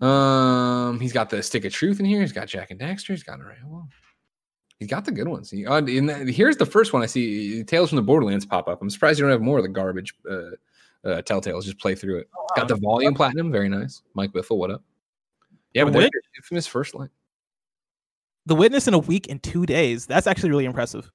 Um, 0.00 0.98
he's 0.98 1.12
got 1.12 1.28
the 1.28 1.42
stick 1.42 1.66
of 1.66 1.72
truth 1.72 2.00
in 2.00 2.06
here. 2.06 2.22
He's 2.22 2.32
got 2.32 2.48
Jak 2.48 2.70
and 2.70 2.80
Daxter. 2.80 3.08
He's 3.08 3.22
got 3.22 3.38
all 3.40 3.46
right. 3.46 3.58
Well, 3.66 3.86
he's 4.78 4.88
got 4.88 5.04
the 5.04 5.12
good 5.12 5.28
ones. 5.28 5.50
He, 5.50 5.66
uh, 5.66 5.82
in 5.82 6.06
the, 6.06 6.14
here's 6.32 6.56
the 6.56 6.64
first 6.64 6.94
one 6.94 7.02
I 7.02 7.06
see. 7.06 7.62
Tales 7.64 7.90
from 7.90 7.96
the 7.96 8.02
Borderlands 8.02 8.46
pop 8.46 8.68
up. 8.68 8.80
I'm 8.80 8.88
surprised 8.88 9.18
you 9.18 9.26
don't 9.26 9.32
have 9.32 9.42
more 9.42 9.58
of 9.58 9.64
the 9.64 9.68
garbage. 9.68 10.14
Uh, 10.28 10.52
uh, 11.04 11.22
Telltales. 11.22 11.64
Just 11.64 11.78
play 11.78 11.94
through 11.94 12.18
it. 12.18 12.28
Got 12.56 12.68
the 12.68 12.76
volume 12.76 13.14
platinum. 13.14 13.52
Very 13.52 13.68
nice. 13.68 14.02
Mike 14.14 14.32
Bithell, 14.32 14.56
what 14.56 14.70
up? 14.70 14.82
Yeah, 15.74 15.84
but 15.84 15.92
there's 15.92 16.10
Infamous 16.36 16.66
First 16.66 16.94
Light. 16.94 17.10
The 18.46 18.54
witness 18.54 18.88
in 18.88 18.94
a 18.94 18.98
week 18.98 19.26
and 19.28 19.42
two 19.42 19.66
days. 19.66 20.06
That's 20.06 20.26
actually 20.26 20.50
really 20.50 20.64
impressive. 20.64 21.10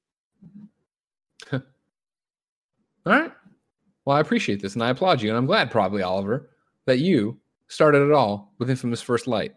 All 1.54 1.62
right. 3.06 3.32
Well, 4.06 4.18
I 4.18 4.20
appreciate 4.20 4.62
this 4.62 4.74
and 4.76 4.84
I 4.84 4.90
applaud 4.90 5.22
you. 5.22 5.30
And 5.30 5.38
I'm 5.38 5.46
glad, 5.46 5.72
probably, 5.72 6.02
Oliver, 6.02 6.50
that 6.86 7.00
you 7.00 7.40
started 7.68 8.06
it 8.06 8.12
all 8.12 8.54
with 8.60 8.70
Infamous 8.70 9.02
First 9.02 9.26
Light, 9.26 9.54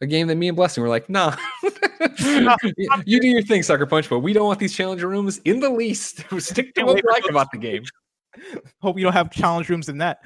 a 0.00 0.06
game 0.06 0.28
that 0.28 0.36
me 0.36 0.48
and 0.48 0.56
Blessing 0.56 0.82
were 0.82 0.88
like, 0.88 1.08
nah. 1.10 1.34
you 3.04 3.20
do 3.20 3.26
your 3.26 3.42
thing, 3.42 3.64
Sucker 3.64 3.86
Punch, 3.86 4.08
but 4.08 4.20
we 4.20 4.32
don't 4.32 4.46
want 4.46 4.60
these 4.60 4.74
challenger 4.74 5.08
rooms 5.08 5.38
in 5.38 5.58
the 5.58 5.68
least. 5.68 6.22
Stick 6.40 6.74
to 6.74 6.84
what 6.84 6.94
we 6.94 7.02
like 7.10 7.28
about 7.28 7.50
the 7.50 7.58
game. 7.58 7.82
Hope 8.80 8.98
you 8.98 9.02
don't 9.04 9.12
have 9.12 9.30
challenge 9.32 9.68
rooms 9.68 9.88
in 9.88 9.98
that. 9.98 10.20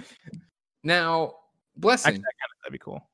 Now, 0.85 1.35
Blessing. 1.77 2.11
Actually, 2.11 2.21
that 2.21 2.25
kind 2.25 2.51
of 2.51 2.63
that'd 2.63 2.73
be 2.73 2.79
cool. 2.79 3.09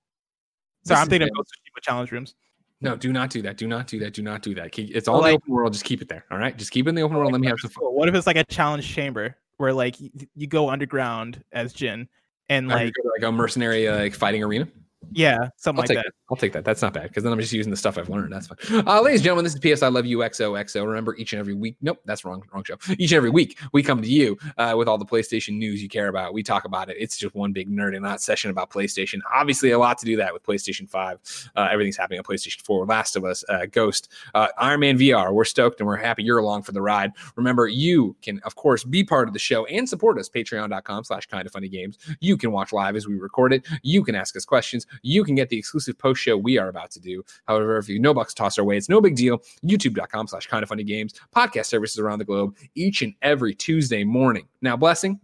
This 0.83 0.89
Sorry, 0.89 1.01
I'm 1.01 1.09
thinking 1.09 1.27
been- 1.27 1.29
of 1.29 1.37
Ghost 1.37 1.53
of 1.53 1.63
Tsushima 1.63 1.83
challenge 1.85 2.11
rooms. 2.11 2.35
No, 2.81 2.97
do 2.97 3.13
not 3.13 3.31
do 3.31 3.43
that. 3.43 3.57
Do 3.57 3.67
not 3.67 3.87
do 3.87 3.99
that. 4.01 4.15
Do 4.15 4.23
not 4.23 4.43
do 4.43 4.55
that. 4.55 4.79
It's 4.79 5.09
all 5.09 5.17
in 5.17 5.23
like- 5.23 5.31
the 5.33 5.37
open 5.37 5.55
world. 5.55 5.73
Just 5.73 5.85
keep 5.85 6.01
it 6.03 6.09
there. 6.09 6.25
All 6.31 6.39
right. 6.39 6.57
Just 6.57 6.71
keep 6.71 6.87
it 6.87 6.91
in 6.91 6.95
the 6.95 7.03
open 7.03 7.17
world. 7.17 7.33
Let 7.33 7.41
me 7.41 7.49
have 7.49 7.59
some 7.61 7.71
fun. 7.71 7.85
What 7.85 8.09
if 8.09 8.15
it's 8.15 8.27
like 8.27 8.37
a 8.37 8.45
challenge 8.45 8.87
chamber 8.89 9.37
where 9.57 9.73
like 9.73 9.97
you 9.99 10.47
go 10.47 10.71
underground 10.71 11.43
as 11.53 11.73
Jin 11.73 12.09
and 12.49 12.69
Like, 12.69 12.85
like 12.85 12.93
like 13.21 13.29
a 13.29 13.33
mercenary 13.33 13.89
uh, 13.89 13.97
like 13.97 14.15
fighting 14.15 14.43
arena. 14.43 14.69
Yeah, 15.13 15.49
something 15.57 15.79
I'll 15.79 15.83
like 15.83 15.89
take 15.89 15.97
that. 15.97 16.05
that. 16.07 16.13
I'll 16.31 16.37
take 16.37 16.53
that. 16.53 16.65
That's 16.65 16.83
not 16.83 16.93
bad 16.93 17.05
because 17.05 17.23
then 17.23 17.33
I'm 17.33 17.41
just 17.41 17.53
using 17.53 17.71
the 17.71 17.77
stuff 17.77 17.97
I've 17.97 18.09
learned. 18.09 18.33
That's 18.33 18.49
fine. 18.49 18.87
Uh, 18.87 19.01
ladies 19.01 19.21
and 19.21 19.25
gentlemen, 19.25 19.45
this 19.45 19.55
is 19.55 19.61
PS 19.61 19.83
I 19.83 19.89
Love 19.89 20.05
You 20.05 20.19
XOXO. 20.19 20.87
Remember, 20.87 21.17
each 21.17 21.33
and 21.33 21.41
every 21.41 21.55
week. 21.55 21.77
Nope, 21.81 22.01
that's 22.05 22.25
wrong. 22.25 22.43
Wrong 22.53 22.65
show. 22.65 22.77
Each 22.99 23.13
and 23.13 23.17
every 23.17 23.31
week, 23.31 23.59
we 23.73 23.83
come 23.83 24.03
to 24.03 24.09
you 24.09 24.37
uh, 24.59 24.75
with 24.77 24.89
all 24.89 24.99
the 24.99 25.07
PlayStation 25.07 25.57
news 25.57 25.83
you 25.83 25.89
care 25.89 26.09
about. 26.09 26.35
We 26.35 26.43
talk 26.43 26.65
about 26.65 26.91
it. 26.91 26.97
It's 26.99 27.17
just 27.17 27.35
one 27.35 27.53
big 27.53 27.71
nerd 27.71 27.95
and 27.95 28.03
not 28.03 28.21
session 28.21 28.51
about 28.51 28.71
PlayStation. 28.71 29.21
Obviously, 29.33 29.71
a 29.71 29.79
lot 29.79 29.99
to 29.99 30.07
do 30.07 30.17
that 30.17 30.33
with 30.33 30.43
PlayStation 30.43 30.89
5. 30.89 31.51
Uh, 31.57 31.69
everything's 31.71 31.97
happening 31.97 32.19
on 32.19 32.25
PlayStation 32.25 32.61
4. 32.63 32.85
Last 32.87 33.17
of 33.17 33.25
Us, 33.25 33.45
uh, 33.49 33.67
Ghost, 33.67 34.13
uh, 34.35 34.49
Iron 34.59 34.81
Man 34.81 34.99
VR. 34.99 35.33
We're 35.33 35.45
stoked 35.45 35.81
and 35.81 35.87
we're 35.87 35.97
happy 35.97 36.23
you're 36.23 36.39
along 36.39 36.63
for 36.63 36.73
the 36.73 36.83
ride. 36.83 37.13
Remember, 37.37 37.69
you 37.69 38.15
can, 38.21 38.41
of 38.41 38.57
course, 38.57 38.85
be 38.85 39.05
part 39.05 39.29
of 39.29 39.33
the 39.33 39.39
show 39.39 39.65
and 39.67 39.89
support 39.89 40.19
us. 40.19 40.29
Patreon.com 40.29 41.05
slash 41.05 41.27
kind 41.27 41.47
of 41.47 41.53
funny 41.53 41.69
games. 41.69 41.99
You 42.21 42.37
can 42.37 42.53
watch 42.53 42.73
live 42.73 42.97
as 42.97 43.07
we 43.07 43.15
record 43.15 43.53
it. 43.53 43.67
You 43.83 44.05
can 44.05 44.15
ask 44.15 44.37
us 44.37 44.45
questions. 44.45 44.87
You 45.03 45.25
can 45.25 45.35
get 45.35 45.49
the 45.49 45.59
exclusive 45.59 45.99
post 45.99 46.21
show 46.21 46.37
we 46.37 46.59
are 46.59 46.69
about 46.69 46.91
to 46.93 47.01
do. 47.01 47.23
However, 47.47 47.79
if 47.79 47.89
you 47.89 47.99
no 47.99 48.15
bucks 48.15 48.35
toss 48.35 48.59
our 48.59 48.65
way, 48.65 48.77
it's 48.77 48.89
no 48.89 49.01
big 49.01 49.17
deal. 49.17 49.43
YouTube.com 49.65 50.29
slash 50.29 50.47
kind 50.47 50.63
of 50.63 50.69
funny 50.69 50.85
games. 50.85 51.15
Podcast 51.35 51.67
services 51.67 51.99
around 51.99 52.19
the 52.19 52.25
globe 52.25 52.57
each 52.75 53.03
and 53.03 53.15
every 53.23 53.55
Tuesday 53.55 54.05
morning. 54.05 54.47
Now, 54.63 54.77
blessing, 54.77 55.21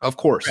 of 0.00 0.16
course, 0.16 0.50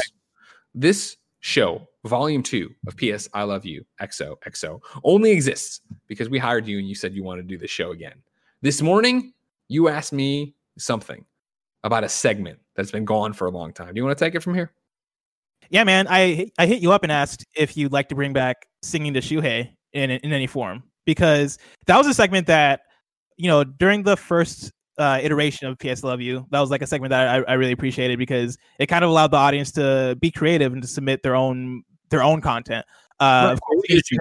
this 0.75 1.17
show, 1.39 1.87
volume 2.05 2.43
two 2.43 2.73
of 2.87 2.97
PS 2.97 3.29
I 3.33 3.43
Love 3.43 3.65
You 3.65 3.85
XOXO, 4.01 4.81
only 5.03 5.31
exists 5.31 5.81
because 6.07 6.29
we 6.29 6.39
hired 6.39 6.67
you 6.67 6.79
and 6.79 6.87
you 6.87 6.95
said 6.95 7.13
you 7.13 7.23
want 7.23 7.39
to 7.39 7.43
do 7.43 7.57
the 7.57 7.67
show 7.67 7.91
again. 7.91 8.15
This 8.61 8.81
morning, 8.81 9.33
you 9.67 9.87
asked 9.87 10.13
me 10.13 10.55
something 10.77 11.25
about 11.83 12.03
a 12.03 12.09
segment 12.09 12.59
that's 12.75 12.91
been 12.91 13.05
gone 13.05 13.33
for 13.33 13.47
a 13.47 13.51
long 13.51 13.71
time. 13.71 13.93
Do 13.93 13.99
you 13.99 14.05
want 14.05 14.17
to 14.17 14.23
take 14.23 14.35
it 14.35 14.41
from 14.41 14.55
here? 14.55 14.71
Yeah, 15.69 15.83
man. 15.83 16.07
I 16.09 16.49
I 16.57 16.65
hit 16.65 16.81
you 16.81 16.91
up 16.91 17.03
and 17.03 17.11
asked 17.11 17.45
if 17.55 17.75
you'd 17.77 17.91
like 17.91 18.09
to 18.09 18.15
bring 18.15 18.33
back 18.33 18.65
singing 18.83 19.13
to 19.13 19.19
Shuhei 19.21 19.69
in 19.93 20.11
in 20.11 20.31
any 20.33 20.47
form 20.47 20.83
because 21.05 21.57
that 21.87 21.97
was 21.97 22.07
a 22.07 22.13
segment 22.13 22.47
that 22.47 22.81
you 23.37 23.47
know 23.47 23.63
during 23.63 24.03
the 24.03 24.17
first 24.17 24.71
uh, 24.97 25.19
iteration 25.21 25.67
of 25.67 25.77
PS 25.77 26.03
Love 26.03 26.21
You. 26.21 26.45
That 26.51 26.59
was 26.59 26.71
like 26.71 26.81
a 26.81 26.87
segment 26.87 27.11
that 27.11 27.27
I, 27.27 27.51
I 27.51 27.53
really 27.53 27.71
appreciated 27.73 28.17
because 28.17 28.57
it 28.79 28.87
kind 28.87 29.03
of 29.03 29.09
allowed 29.11 29.31
the 29.31 29.37
audience 29.37 29.71
to 29.73 30.17
be 30.19 30.31
creative 30.31 30.73
and 30.73 30.81
to 30.81 30.87
submit 30.87 31.21
their 31.23 31.35
own 31.35 31.83
their 32.09 32.23
own 32.23 32.41
content. 32.41 32.85
Uh, 33.19 33.49
of 33.53 33.61
course, 33.61 33.81
you- 33.89 34.19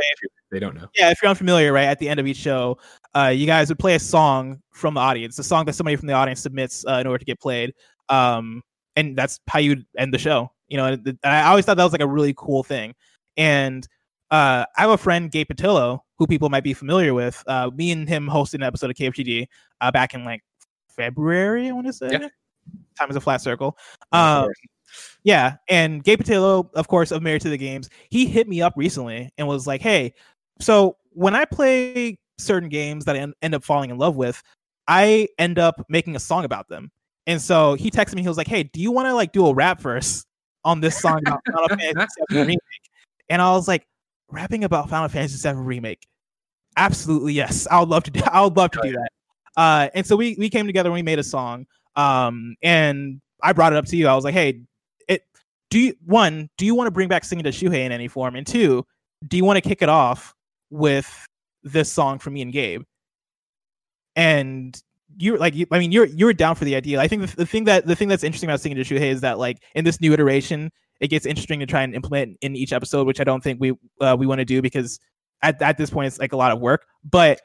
they 0.52 0.60
don't 0.60 0.74
know. 0.76 0.86
yeah, 0.96 1.10
if 1.10 1.18
you're 1.22 1.28
unfamiliar, 1.28 1.72
right, 1.72 1.84
at 1.86 1.98
the 1.98 2.08
end 2.08 2.20
of 2.20 2.26
each 2.26 2.36
show, 2.36 2.78
uh, 3.16 3.26
you 3.34 3.46
guys 3.46 3.68
would 3.68 3.78
play 3.80 3.94
a 3.94 3.98
song 3.98 4.60
from 4.72 4.94
the 4.94 5.00
audience, 5.00 5.38
a 5.38 5.42
song 5.42 5.64
that 5.66 5.72
somebody 5.74 5.96
from 5.96 6.06
the 6.06 6.14
audience 6.14 6.40
submits 6.40 6.84
uh, 6.86 6.92
in 7.00 7.06
order 7.06 7.18
to 7.18 7.24
get 7.24 7.40
played. 7.40 7.72
Um, 8.08 8.62
and 8.94 9.16
that's 9.18 9.40
how 9.48 9.58
you 9.58 9.82
end 9.98 10.14
the 10.14 10.18
show. 10.18 10.50
You 10.68 10.76
know, 10.76 10.96
I 11.24 11.42
always 11.44 11.64
thought 11.64 11.76
that 11.76 11.84
was 11.84 11.92
like 11.92 12.00
a 12.00 12.08
really 12.08 12.34
cool 12.36 12.62
thing. 12.62 12.94
And 13.36 13.86
uh, 14.30 14.64
I 14.76 14.80
have 14.80 14.90
a 14.90 14.98
friend, 14.98 15.30
Gabe 15.30 15.48
Patillo, 15.48 16.00
who 16.18 16.26
people 16.26 16.48
might 16.48 16.64
be 16.64 16.74
familiar 16.74 17.14
with. 17.14 17.42
Uh, 17.46 17.70
me 17.74 17.92
and 17.92 18.08
him 18.08 18.28
hosted 18.28 18.54
an 18.54 18.62
episode 18.62 18.90
of 18.90 18.96
KFGD 18.96 19.46
uh, 19.80 19.90
back 19.90 20.14
in 20.14 20.24
like 20.24 20.42
February, 20.90 21.68
I 21.68 21.72
want 21.72 21.86
to 21.86 21.92
say. 21.92 22.08
Yeah. 22.10 22.28
Time 22.98 23.10
is 23.10 23.16
a 23.16 23.20
flat 23.20 23.40
circle. 23.40 23.76
Um, 24.12 24.50
yeah, 25.22 25.56
and 25.68 26.02
Gabe 26.02 26.20
Patillo, 26.20 26.68
of 26.74 26.88
course, 26.88 27.10
of 27.10 27.22
Married 27.22 27.42
to 27.42 27.48
the 27.48 27.58
Games, 27.58 27.90
he 28.10 28.26
hit 28.26 28.48
me 28.48 28.62
up 28.62 28.72
recently 28.76 29.30
and 29.36 29.46
was 29.46 29.66
like, 29.66 29.80
"Hey, 29.80 30.14
so 30.60 30.96
when 31.10 31.34
I 31.34 31.44
play 31.44 32.18
certain 32.38 32.68
games 32.68 33.04
that 33.04 33.16
I 33.16 33.26
end 33.42 33.54
up 33.54 33.64
falling 33.64 33.90
in 33.90 33.98
love 33.98 34.16
with, 34.16 34.42
I 34.88 35.28
end 35.38 35.58
up 35.58 35.84
making 35.88 36.16
a 36.16 36.20
song 36.20 36.44
about 36.44 36.68
them." 36.68 36.90
And 37.26 37.40
so 37.42 37.74
he 37.74 37.90
texted 37.90 38.14
me. 38.14 38.22
He 38.22 38.28
was 38.28 38.36
like, 38.36 38.48
"Hey, 38.48 38.64
do 38.64 38.80
you 38.80 38.90
want 38.90 39.06
to 39.06 39.14
like 39.14 39.32
do 39.32 39.46
a 39.46 39.54
rap 39.54 39.80
verse 39.80 40.24
on 40.66 40.80
this 40.80 40.98
song 40.98 41.20
about 41.26 41.40
Final 41.52 41.68
Fantasy 41.68 42.20
VII 42.30 42.38
remake?" 42.38 42.58
And 43.30 43.40
I 43.40 43.52
was 43.52 43.66
like, 43.66 43.86
"Rapping 44.30 44.64
about 44.64 44.90
Final 44.90 45.08
Fantasy 45.08 45.48
VII 45.48 45.54
remake? 45.54 46.06
Absolutely 46.76 47.32
yes. 47.32 47.66
I 47.70 47.80
would 47.80 47.88
love 47.88 48.04
to 48.04 48.10
do. 48.10 48.20
I 48.30 48.42
would 48.42 48.56
love 48.56 48.72
to 48.72 48.80
do 48.82 48.92
that." 48.92 49.08
Uh, 49.56 49.88
and 49.94 50.06
so 50.06 50.16
we 50.16 50.36
we 50.38 50.50
came 50.50 50.66
together 50.66 50.88
and 50.88 50.94
we 50.94 51.02
made 51.02 51.18
a 51.18 51.24
song. 51.24 51.66
Um, 51.94 52.56
and 52.62 53.20
I 53.42 53.52
brought 53.52 53.72
it 53.72 53.76
up 53.76 53.86
to 53.86 53.96
you. 53.96 54.08
I 54.08 54.14
was 54.14 54.24
like, 54.24 54.34
"Hey, 54.34 54.60
it 55.08 55.24
do 55.70 55.78
you 55.78 55.94
one 56.04 56.50
do 56.58 56.66
you 56.66 56.74
want 56.74 56.88
to 56.88 56.90
bring 56.90 57.08
back 57.08 57.24
singing 57.24 57.44
to 57.44 57.50
Shuhei 57.50 57.84
in 57.84 57.92
any 57.92 58.08
form? 58.08 58.36
And 58.36 58.46
two, 58.46 58.84
do 59.26 59.36
you 59.36 59.44
want 59.44 59.56
to 59.56 59.66
kick 59.66 59.80
it 59.80 59.88
off 59.88 60.34
with 60.70 61.26
this 61.62 61.90
song 61.90 62.18
from 62.18 62.34
me 62.34 62.42
and 62.42 62.52
Gabe?" 62.52 62.82
And 64.14 64.80
you're 65.18 65.38
like, 65.38 65.54
you, 65.54 65.66
I 65.70 65.78
mean, 65.78 65.92
you're 65.92 66.06
you're 66.06 66.32
down 66.32 66.54
for 66.54 66.64
the 66.64 66.76
idea. 66.76 67.00
I 67.00 67.08
think 67.08 67.22
the, 67.22 67.36
the 67.36 67.46
thing 67.46 67.64
that 67.64 67.86
the 67.86 67.96
thing 67.96 68.08
that's 68.08 68.24
interesting 68.24 68.50
about 68.50 68.60
singing 68.60 68.82
to 68.82 68.84
Shuhei 68.84 69.10
is 69.10 69.20
that 69.22 69.38
like 69.38 69.62
in 69.74 69.84
this 69.84 70.00
new 70.00 70.12
iteration, 70.12 70.70
it 71.00 71.08
gets 71.08 71.26
interesting 71.26 71.60
to 71.60 71.66
try 71.66 71.82
and 71.82 71.94
implement 71.94 72.38
in 72.40 72.56
each 72.56 72.72
episode, 72.72 73.06
which 73.06 73.20
I 73.20 73.24
don't 73.24 73.42
think 73.42 73.60
we 73.60 73.72
uh, 74.00 74.16
we 74.18 74.26
want 74.26 74.40
to 74.40 74.44
do 74.44 74.62
because 74.62 75.00
at 75.42 75.60
at 75.62 75.78
this 75.78 75.90
point 75.90 76.06
it's 76.06 76.18
like 76.18 76.32
a 76.32 76.36
lot 76.36 76.52
of 76.52 76.60
work. 76.60 76.86
But 77.04 77.40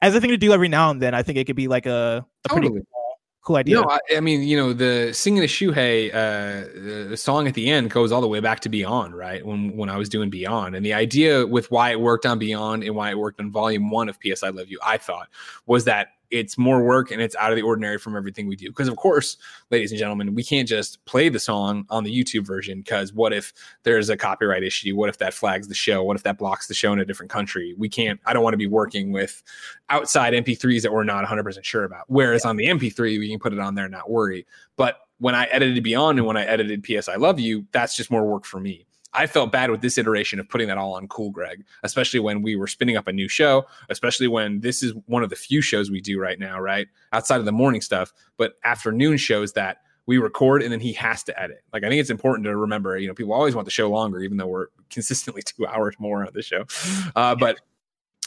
as 0.00 0.14
a 0.14 0.20
thing 0.20 0.30
to 0.30 0.36
do 0.36 0.52
every 0.52 0.68
now 0.68 0.90
and 0.90 1.00
then, 1.00 1.14
I 1.14 1.22
think 1.22 1.38
it 1.38 1.44
could 1.46 1.56
be 1.56 1.68
like 1.68 1.86
a, 1.86 2.26
a 2.44 2.48
pretty 2.48 2.66
Totally. 2.66 2.82
cool, 2.92 3.18
cool 3.42 3.56
idea. 3.56 3.76
No, 3.76 3.88
I, 3.88 3.98
I 4.16 4.20
mean, 4.20 4.42
you 4.42 4.56
know, 4.56 4.72
the 4.72 5.12
singing 5.12 5.40
the 5.40 5.46
Shuhei, 5.46 6.10
uh, 6.12 7.08
the 7.10 7.16
song 7.16 7.46
at 7.46 7.54
the 7.54 7.70
end 7.70 7.90
goes 7.90 8.10
all 8.10 8.20
the 8.20 8.28
way 8.28 8.40
back 8.40 8.60
to 8.60 8.68
Beyond, 8.68 9.14
right? 9.14 9.44
When 9.46 9.76
when 9.76 9.88
I 9.88 9.96
was 9.96 10.08
doing 10.08 10.28
Beyond, 10.28 10.74
and 10.74 10.84
the 10.84 10.94
idea 10.94 11.46
with 11.46 11.70
why 11.70 11.90
it 11.92 12.00
worked 12.00 12.26
on 12.26 12.38
Beyond 12.38 12.82
and 12.82 12.96
why 12.96 13.10
it 13.10 13.18
worked 13.18 13.40
on 13.40 13.50
Volume 13.50 13.90
One 13.90 14.08
of 14.08 14.18
PS 14.20 14.42
I 14.42 14.48
Love 14.48 14.68
You, 14.68 14.80
I 14.84 14.96
thought 14.96 15.28
was 15.66 15.84
that 15.84 16.08
it's 16.32 16.56
more 16.56 16.82
work 16.82 17.10
and 17.10 17.20
it's 17.20 17.36
out 17.36 17.52
of 17.52 17.56
the 17.56 17.62
ordinary 17.62 17.98
from 17.98 18.16
everything 18.16 18.48
we 18.48 18.56
do. 18.56 18.68
Because 18.68 18.88
of 18.88 18.96
course, 18.96 19.36
ladies 19.70 19.92
and 19.92 19.98
gentlemen, 19.98 20.34
we 20.34 20.42
can't 20.42 20.66
just 20.66 21.04
play 21.04 21.28
the 21.28 21.38
song 21.38 21.84
on 21.90 22.04
the 22.04 22.10
YouTube 22.12 22.46
version. 22.46 22.80
Because 22.80 23.12
what 23.12 23.34
if 23.34 23.52
there's 23.82 24.08
a 24.08 24.16
copyright 24.16 24.64
issue? 24.64 24.96
What 24.96 25.10
if 25.10 25.18
that 25.18 25.34
flags 25.34 25.68
the 25.68 25.74
show? 25.74 26.02
What 26.02 26.16
if 26.16 26.22
that 26.22 26.38
blocks 26.38 26.66
the 26.66 26.74
show 26.74 26.92
in 26.92 26.98
a 26.98 27.04
different 27.04 27.30
country? 27.30 27.74
We 27.76 27.90
can't. 27.90 28.18
I 28.24 28.32
don't 28.32 28.42
want 28.42 28.54
to 28.54 28.58
be 28.58 28.66
working 28.66 29.12
with 29.12 29.42
outside 29.90 30.32
MP3s 30.32 30.82
that 30.82 30.92
we're 30.92 31.04
not 31.04 31.24
100% 31.24 31.62
sure 31.62 31.84
about. 31.84 32.04
Whereas 32.08 32.46
on 32.46 32.56
the 32.56 32.66
MP3, 32.66 33.18
we 33.18 33.28
can 33.28 33.38
put 33.38 33.52
it 33.52 33.60
on 33.60 33.74
there 33.74 33.84
and 33.84 33.92
not 33.92 34.10
worry. 34.10 34.46
But 34.76 35.00
when 35.18 35.34
I 35.34 35.44
edited 35.46 35.84
Beyond 35.84 36.18
and 36.18 36.26
when 36.26 36.38
I 36.38 36.44
edited 36.46 36.82
PS 36.82 37.08
I 37.08 37.16
Love 37.16 37.38
You, 37.38 37.66
that's 37.72 37.94
just 37.94 38.10
more 38.10 38.26
work 38.26 38.46
for 38.46 38.58
me. 38.58 38.86
I 39.14 39.26
felt 39.26 39.52
bad 39.52 39.70
with 39.70 39.80
this 39.80 39.98
iteration 39.98 40.40
of 40.40 40.48
putting 40.48 40.68
that 40.68 40.78
all 40.78 40.94
on 40.94 41.08
Cool 41.08 41.30
Greg, 41.30 41.64
especially 41.82 42.20
when 42.20 42.42
we 42.42 42.56
were 42.56 42.66
spinning 42.66 42.96
up 42.96 43.08
a 43.08 43.12
new 43.12 43.28
show, 43.28 43.66
especially 43.88 44.28
when 44.28 44.60
this 44.60 44.82
is 44.82 44.94
one 45.06 45.22
of 45.22 45.30
the 45.30 45.36
few 45.36 45.60
shows 45.60 45.90
we 45.90 46.00
do 46.00 46.18
right 46.18 46.38
now, 46.38 46.58
right? 46.58 46.88
Outside 47.12 47.38
of 47.38 47.44
the 47.44 47.52
morning 47.52 47.80
stuff, 47.80 48.12
but 48.36 48.54
afternoon 48.64 49.16
shows 49.16 49.52
that 49.52 49.78
we 50.06 50.18
record 50.18 50.62
and 50.62 50.72
then 50.72 50.80
he 50.80 50.92
has 50.94 51.22
to 51.24 51.40
edit. 51.40 51.62
Like 51.72 51.84
I 51.84 51.88
think 51.88 52.00
it's 52.00 52.10
important 52.10 52.44
to 52.46 52.56
remember, 52.56 52.98
you 52.98 53.06
know, 53.06 53.14
people 53.14 53.32
always 53.32 53.54
want 53.54 53.66
the 53.66 53.70
show 53.70 53.88
longer, 53.88 54.20
even 54.20 54.36
though 54.36 54.48
we're 54.48 54.68
consistently 54.90 55.42
two 55.42 55.66
hours 55.66 55.94
more 55.98 56.24
on 56.26 56.32
the 56.32 56.42
show. 56.42 56.64
Uh, 57.14 57.34
but 57.34 57.60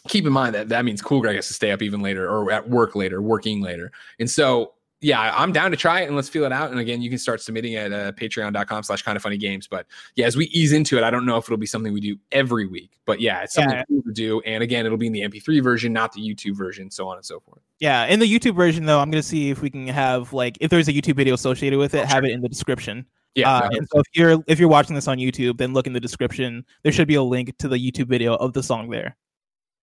keep 0.07 0.25
in 0.25 0.33
mind 0.33 0.55
that 0.55 0.69
that 0.69 0.85
means 0.85 1.01
Cool 1.01 1.21
Greg 1.21 1.35
has 1.35 1.47
to 1.47 1.53
stay 1.53 1.71
up 1.71 1.81
even 1.81 2.01
later 2.01 2.29
or 2.29 2.51
at 2.51 2.69
work 2.69 2.95
later, 2.95 3.21
working 3.21 3.61
later. 3.61 3.91
And 4.19 4.29
so, 4.29 4.73
yeah, 5.01 5.33
I'm 5.35 5.51
down 5.51 5.71
to 5.71 5.77
try 5.77 6.01
it 6.01 6.07
and 6.07 6.15
let's 6.15 6.29
feel 6.29 6.45
it 6.45 6.51
out. 6.51 6.71
And 6.71 6.79
again, 6.79 7.01
you 7.01 7.09
can 7.09 7.19
start 7.19 7.41
submitting 7.41 7.75
at 7.75 7.91
uh, 7.91 8.11
patreon.com 8.13 8.83
slash 8.83 9.01
kind 9.03 9.15
of 9.15 9.21
funny 9.21 9.37
games. 9.37 9.67
But 9.67 9.85
yeah, 10.15 10.25
as 10.25 10.35
we 10.35 10.45
ease 10.47 10.71
into 10.71 10.97
it, 10.97 11.03
I 11.03 11.11
don't 11.11 11.25
know 11.25 11.37
if 11.37 11.45
it'll 11.45 11.57
be 11.57 11.65
something 11.65 11.93
we 11.93 11.99
do 12.01 12.17
every 12.31 12.65
week, 12.65 12.97
but 13.05 13.19
yeah, 13.19 13.41
it's 13.43 13.53
something 13.53 13.75
Yeah. 13.75 13.83
cool 13.87 14.01
to 14.03 14.11
do. 14.13 14.41
And 14.41 14.63
again, 14.63 14.85
it'll 14.85 14.97
be 14.97 15.07
in 15.07 15.13
the 15.13 15.21
MP3 15.21 15.61
version, 15.61 15.93
not 15.93 16.11
the 16.13 16.21
YouTube 16.21 16.55
version, 16.57 16.89
so 16.89 17.07
on 17.07 17.17
and 17.17 17.25
so 17.25 17.39
forth. 17.39 17.61
Yeah, 17.79 18.05
in 18.05 18.19
the 18.19 18.25
YouTube 18.25 18.55
version 18.55 18.85
though, 18.85 18.99
I'm 18.99 19.11
gonna 19.11 19.21
see 19.21 19.49
if 19.51 19.61
we 19.61 19.69
can 19.69 19.87
have 19.87 20.33
like 20.33 20.57
if 20.61 20.69
there's 20.71 20.87
a 20.87 20.93
YouTube 20.93 21.17
video 21.17 21.33
associated 21.33 21.77
with 21.77 21.93
it, 21.93 22.05
have 22.05 22.23
it 22.23 22.31
in 22.31 22.41
the 22.41 22.49
description. 22.49 23.05
Yeah. 23.35 23.53
uh, 23.53 23.69
and 23.73 23.85
so 23.91 23.99
if 23.99 24.05
you're 24.13 24.41
if 24.47 24.59
you're 24.59 24.69
watching 24.69 24.95
this 24.95 25.09
on 25.09 25.17
YouTube, 25.17 25.57
then 25.57 25.73
look 25.73 25.87
in 25.87 25.93
the 25.93 25.99
description. 25.99 26.65
There 26.83 26.91
should 26.93 27.07
be 27.07 27.15
a 27.15 27.23
link 27.23 27.55
to 27.57 27.67
the 27.67 27.77
YouTube 27.77 28.07
video 28.07 28.35
of 28.35 28.53
the 28.53 28.63
song 28.63 28.89
there. 28.89 29.17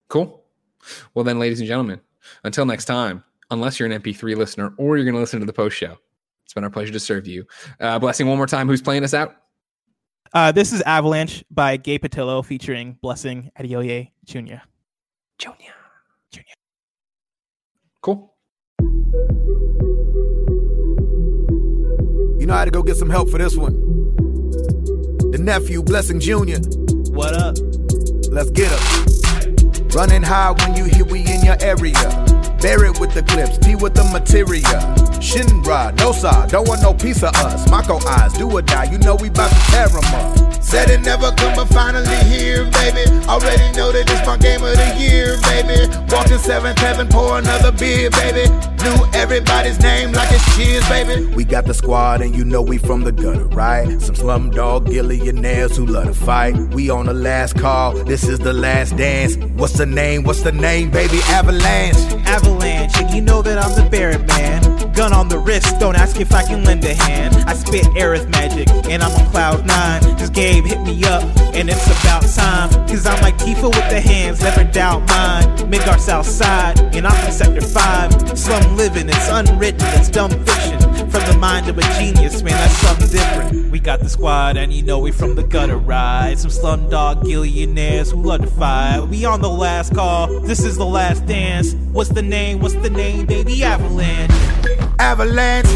Cool. 0.09 0.43
Well, 1.15 1.25
then, 1.25 1.39
ladies 1.39 1.61
and 1.61 1.69
gentlemen, 1.69 2.01
until 2.45 2.65
next 2.65 2.87
time, 2.87 3.23
unless 3.53 3.79
you're 3.79 3.89
an 3.91 4.03
MP3 4.03 4.35
listener 4.37 4.75
or 4.79 4.97
you're 4.97 5.05
going 5.05 5.15
to 5.15 5.21
listen 5.21 5.39
to 5.41 5.47
the 5.47 5.53
post 5.53 5.77
show, 5.77 5.97
it's 6.45 6.55
been 6.55 6.65
our 6.65 6.71
pleasure 6.71 6.93
to 6.93 7.01
serve 7.01 7.27
you. 7.27 7.45
Uh, 7.79 7.99
blessing 7.99 8.27
one 8.27 8.37
more 8.37 8.47
time. 8.47 8.67
Who's 8.67 8.83
playing 8.83 9.05
us 9.05 9.15
out? 9.15 9.37
Uh, 10.35 10.51
this 10.51 10.73
is 10.73 10.81
Avalanche 10.83 11.45
by 11.51 11.77
Gabe 11.77 12.03
Patillo 12.03 12.45
featuring 12.45 12.97
Blessing 13.03 13.51
Adeoye 13.59 14.11
Jr. 14.25 14.63
Junior. 15.39 15.75
Junior. 16.33 16.55
Cool. 18.01 18.35
You 22.41 22.47
know 22.47 22.55
how 22.55 22.65
to 22.65 22.71
go 22.71 22.83
get 22.83 22.97
some 22.97 23.11
help 23.11 23.29
for 23.29 23.39
this 23.39 23.55
one. 23.55 23.75
The 25.31 25.39
nephew, 25.39 25.83
Blessing 25.83 26.19
Jr. 26.19 26.59
What 27.13 27.35
up? 27.35 27.57
Let's 28.31 28.51
get 28.51 28.73
up. 28.73 29.95
Running 29.95 30.23
high 30.23 30.53
when 30.53 30.75
you 30.75 30.85
hear 30.85 31.05
we 31.05 31.21
in 31.21 31.45
your 31.45 31.57
area. 31.61 32.42
Buried 32.63 32.99
with 33.01 33.13
the 33.13 33.23
clips, 33.23 33.59
T 33.59 33.75
with 33.75 33.95
the 33.95 34.05
material. 34.05 34.63
Shinra, 35.19 35.95
no 35.99 36.13
side, 36.13 36.51
don't 36.51 36.69
want 36.69 36.81
no 36.81 36.95
piece 36.95 37.23
of 37.23 37.35
us. 37.35 37.69
Mako 37.71 37.99
eyes, 38.07 38.33
do 38.35 38.51
or 38.51 38.63
die, 38.63 38.85
you 38.85 38.99
know 38.99 39.17
we 39.17 39.31
bout 39.31 39.51
to 39.51 39.73
tear 39.73 39.83
tear 39.89 39.99
'em 39.99 40.15
up. 40.15 40.63
Said 40.63 40.91
it 40.91 41.03
never 41.03 41.33
come, 41.33 41.55
but 41.57 41.69
finally 41.69 42.17
here, 42.31 42.65
baby. 42.67 43.05
Already 43.27 43.77
know 43.77 43.91
that 43.93 44.09
it's 44.09 44.27
my 44.27 44.37
game 44.37 44.63
of 44.63 44.77
the 44.77 44.95
year, 44.99 45.37
baby. 45.43 45.91
Walking 46.11 46.39
seventh 46.39 46.79
heaven, 46.79 47.09
pour 47.09 47.39
another 47.39 47.73
beer, 47.73 48.11
baby. 48.11 48.49
Knew 48.83 49.07
everybody's 49.13 49.79
name 49.81 50.13
like 50.13 50.31
it's 50.31 50.57
cheers, 50.57 50.89
baby. 50.89 51.27
We 51.35 51.45
got 51.45 51.67
the 51.67 51.75
squad, 51.75 52.23
and 52.23 52.35
you 52.35 52.45
know 52.45 52.63
we 52.63 52.79
from 52.79 53.03
the 53.03 53.13
gutter, 53.13 53.47
right? 53.49 54.01
Some 54.01 54.15
slumdog 54.15 54.85
billionaires 54.85 55.77
who 55.77 55.85
love 55.87 56.07
to 56.07 56.15
fight. 56.15 56.57
We 56.75 56.91
on 56.91 57.07
the 57.07 57.15
last 57.15 57.57
call, 57.59 57.93
this 58.05 58.25
is 58.25 58.39
the 58.39 58.53
last 58.53 58.97
dance. 58.97 59.37
What's 59.57 59.75
the 59.75 59.87
name? 59.87 60.23
What's 60.23 60.43
the 60.43 60.53
name, 60.53 60.91
baby? 60.91 61.21
Avalanche. 61.29 61.97
Avalanche, 62.27 62.52
and 62.61 63.11
you 63.15 63.21
know 63.21 63.43
that 63.43 63.59
I'm 63.59 63.75
the 63.75 63.89
Barrett 63.89 64.27
man. 64.27 64.93
Gun 64.93 65.13
on 65.13 65.29
the 65.29 65.39
wrist, 65.39 65.79
don't 65.81 65.97
ask 65.97 66.21
if 66.21 66.33
I 66.35 66.43
can 66.43 66.65
lend 66.65 66.85
a 66.85 66.95
hand. 66.95 67.35
I 67.47 67.55
spit 67.55 67.85
Aerith 67.97 68.29
magic, 68.31 68.69
and 68.91 69.03
I'm 69.03 69.13
on 69.13 69.31
cloud 69.31 69.67
nine. 69.67 70.03
This 70.17 70.29
Gabe 70.29 70.65
hit 70.65 70.81
me 70.83 71.03
up, 71.05 71.23
and 71.55 71.71
it's 71.71 71.87
about 71.87 72.23
time. 72.23 72.71
Cause 72.89 73.07
I'm 73.07 73.21
like 73.23 73.37
Tifa 73.39 73.65
with 73.65 73.89
the 73.91 74.01
hands, 74.01 74.43
never 74.43 74.65
doubt 74.65 75.01
mine. 75.09 75.45
Midgar 75.71 75.99
South 75.99 76.27
Side, 76.27 76.79
and 76.95 77.07
I'm 77.07 77.17
from 77.23 77.33
Sector 77.33 77.63
5. 77.63 78.39
Slum 78.39 78.77
living, 78.77 79.09
it's 79.09 79.29
unwritten, 79.31 79.87
it's 79.99 80.09
dumb 80.09 80.31
fiction. 80.31 80.79
From 81.11 81.25
the 81.31 81.37
mind 81.39 81.69
of 81.69 81.79
a 81.79 81.83
genius, 81.99 82.43
man, 82.43 82.53
that's 82.53 82.77
something 82.79 83.09
different. 83.09 83.71
We 83.71 83.81
got 83.81 84.01
the 84.01 84.09
squad, 84.09 84.57
and 84.57 84.73
you 84.73 84.83
know 84.83 84.99
we 84.99 85.11
from 85.11 85.35
the 85.35 85.43
gutter 85.43 85.79
ride. 85.79 86.39
Some 86.39 86.51
slumdog 86.51 87.23
billionaires 87.23 88.11
who 88.11 88.23
love 88.23 88.43
to 88.43 88.47
fight. 88.47 89.01
We 89.09 89.25
on 89.25 89.41
the 89.41 89.51
last 89.51 89.95
call, 89.95 90.41
this 90.41 90.65
is 90.65 90.77
the 90.77 90.87
last 90.87 91.27
dance. 91.27 91.75
What's 91.93 92.11
the 92.11 92.23
name? 92.23 92.42
What's 92.43 92.75
the 92.75 92.91
name, 92.91 93.27
baby? 93.27 93.63
Avalanche. 93.63 94.33
Avalanche, 94.99 95.69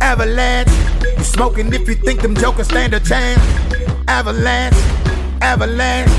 avalanche. 0.00 0.70
You 1.18 1.24
smoking 1.24 1.72
if 1.72 1.88
you 1.88 1.94
think 1.94 2.20
them 2.22 2.34
jokers 2.34 2.66
stand 2.66 2.94
a 2.94 3.00
chance. 3.00 3.40
Avalanche, 4.08 4.74
avalanche. 5.40 6.10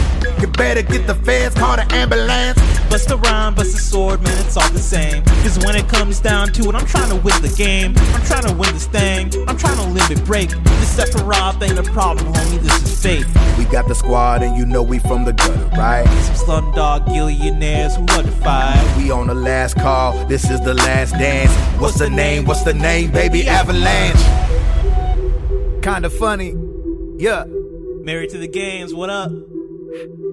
You 0.42 0.48
better 0.48 0.82
get 0.82 1.06
the 1.06 1.14
feds, 1.14 1.54
call 1.54 1.76
the 1.76 1.86
ambulance. 1.94 2.60
Bust 2.90 3.12
a 3.12 3.16
rhyme, 3.16 3.54
bust 3.54 3.78
a 3.78 3.80
sword, 3.80 4.24
man, 4.24 4.36
it's 4.44 4.58
all 4.58 4.70
the 4.72 4.80
same. 4.80 5.24
Cause 5.44 5.64
when 5.64 5.76
it 5.76 5.88
comes 5.88 6.20
down 6.20 6.52
to 6.54 6.64
it, 6.64 6.74
I'm 6.74 6.88
trying 6.88 7.10
to 7.10 7.16
win 7.16 7.40
the 7.44 7.54
game. 7.56 7.94
I'm 7.96 8.26
trying 8.26 8.48
to 8.48 8.54
win 8.54 8.74
this 8.74 8.88
thing. 8.88 9.32
I'm 9.48 9.56
trying 9.56 9.78
to 9.78 9.88
limit 9.88 10.26
break. 10.26 10.50
This 10.50 10.98
Sephiroth 10.98 11.62
ain't 11.62 11.78
a 11.78 11.84
problem, 11.84 12.34
homie, 12.34 12.60
this 12.60 12.74
is 12.82 13.00
fate. 13.00 13.26
We 13.60 13.66
got 13.66 13.88
the 13.88 13.94
squad, 13.94 14.42
and 14.42 14.58
you 14.58 14.66
know 14.66 14.82
we 14.82 14.98
from 14.98 15.26
the 15.26 15.34
gutter, 15.34 15.70
right? 15.78 16.08
Some 16.24 16.64
slumdog 16.74 17.06
billionaires 17.06 17.96
who 17.96 18.02
are 18.10 18.24
defied. 18.24 18.98
We 18.98 19.12
on 19.12 19.28
the 19.28 19.36
last 19.36 19.76
call, 19.76 20.26
this 20.26 20.50
is 20.50 20.60
the 20.62 20.74
last 20.74 21.12
dance. 21.12 21.54
What's 21.80 22.00
the 22.00 22.10
name? 22.10 22.46
What's 22.46 22.64
the 22.64 22.74
name, 22.74 23.12
baby? 23.12 23.48
Avalanche. 23.48 24.18
Kinda 25.84 26.10
funny, 26.10 26.56
yeah. 27.18 27.44
Married 28.04 28.32
to 28.32 28.40
the 28.40 28.48
games, 28.48 28.92
what 28.92 29.12
up? 29.12 29.32
Mm-hmm. 29.92 30.32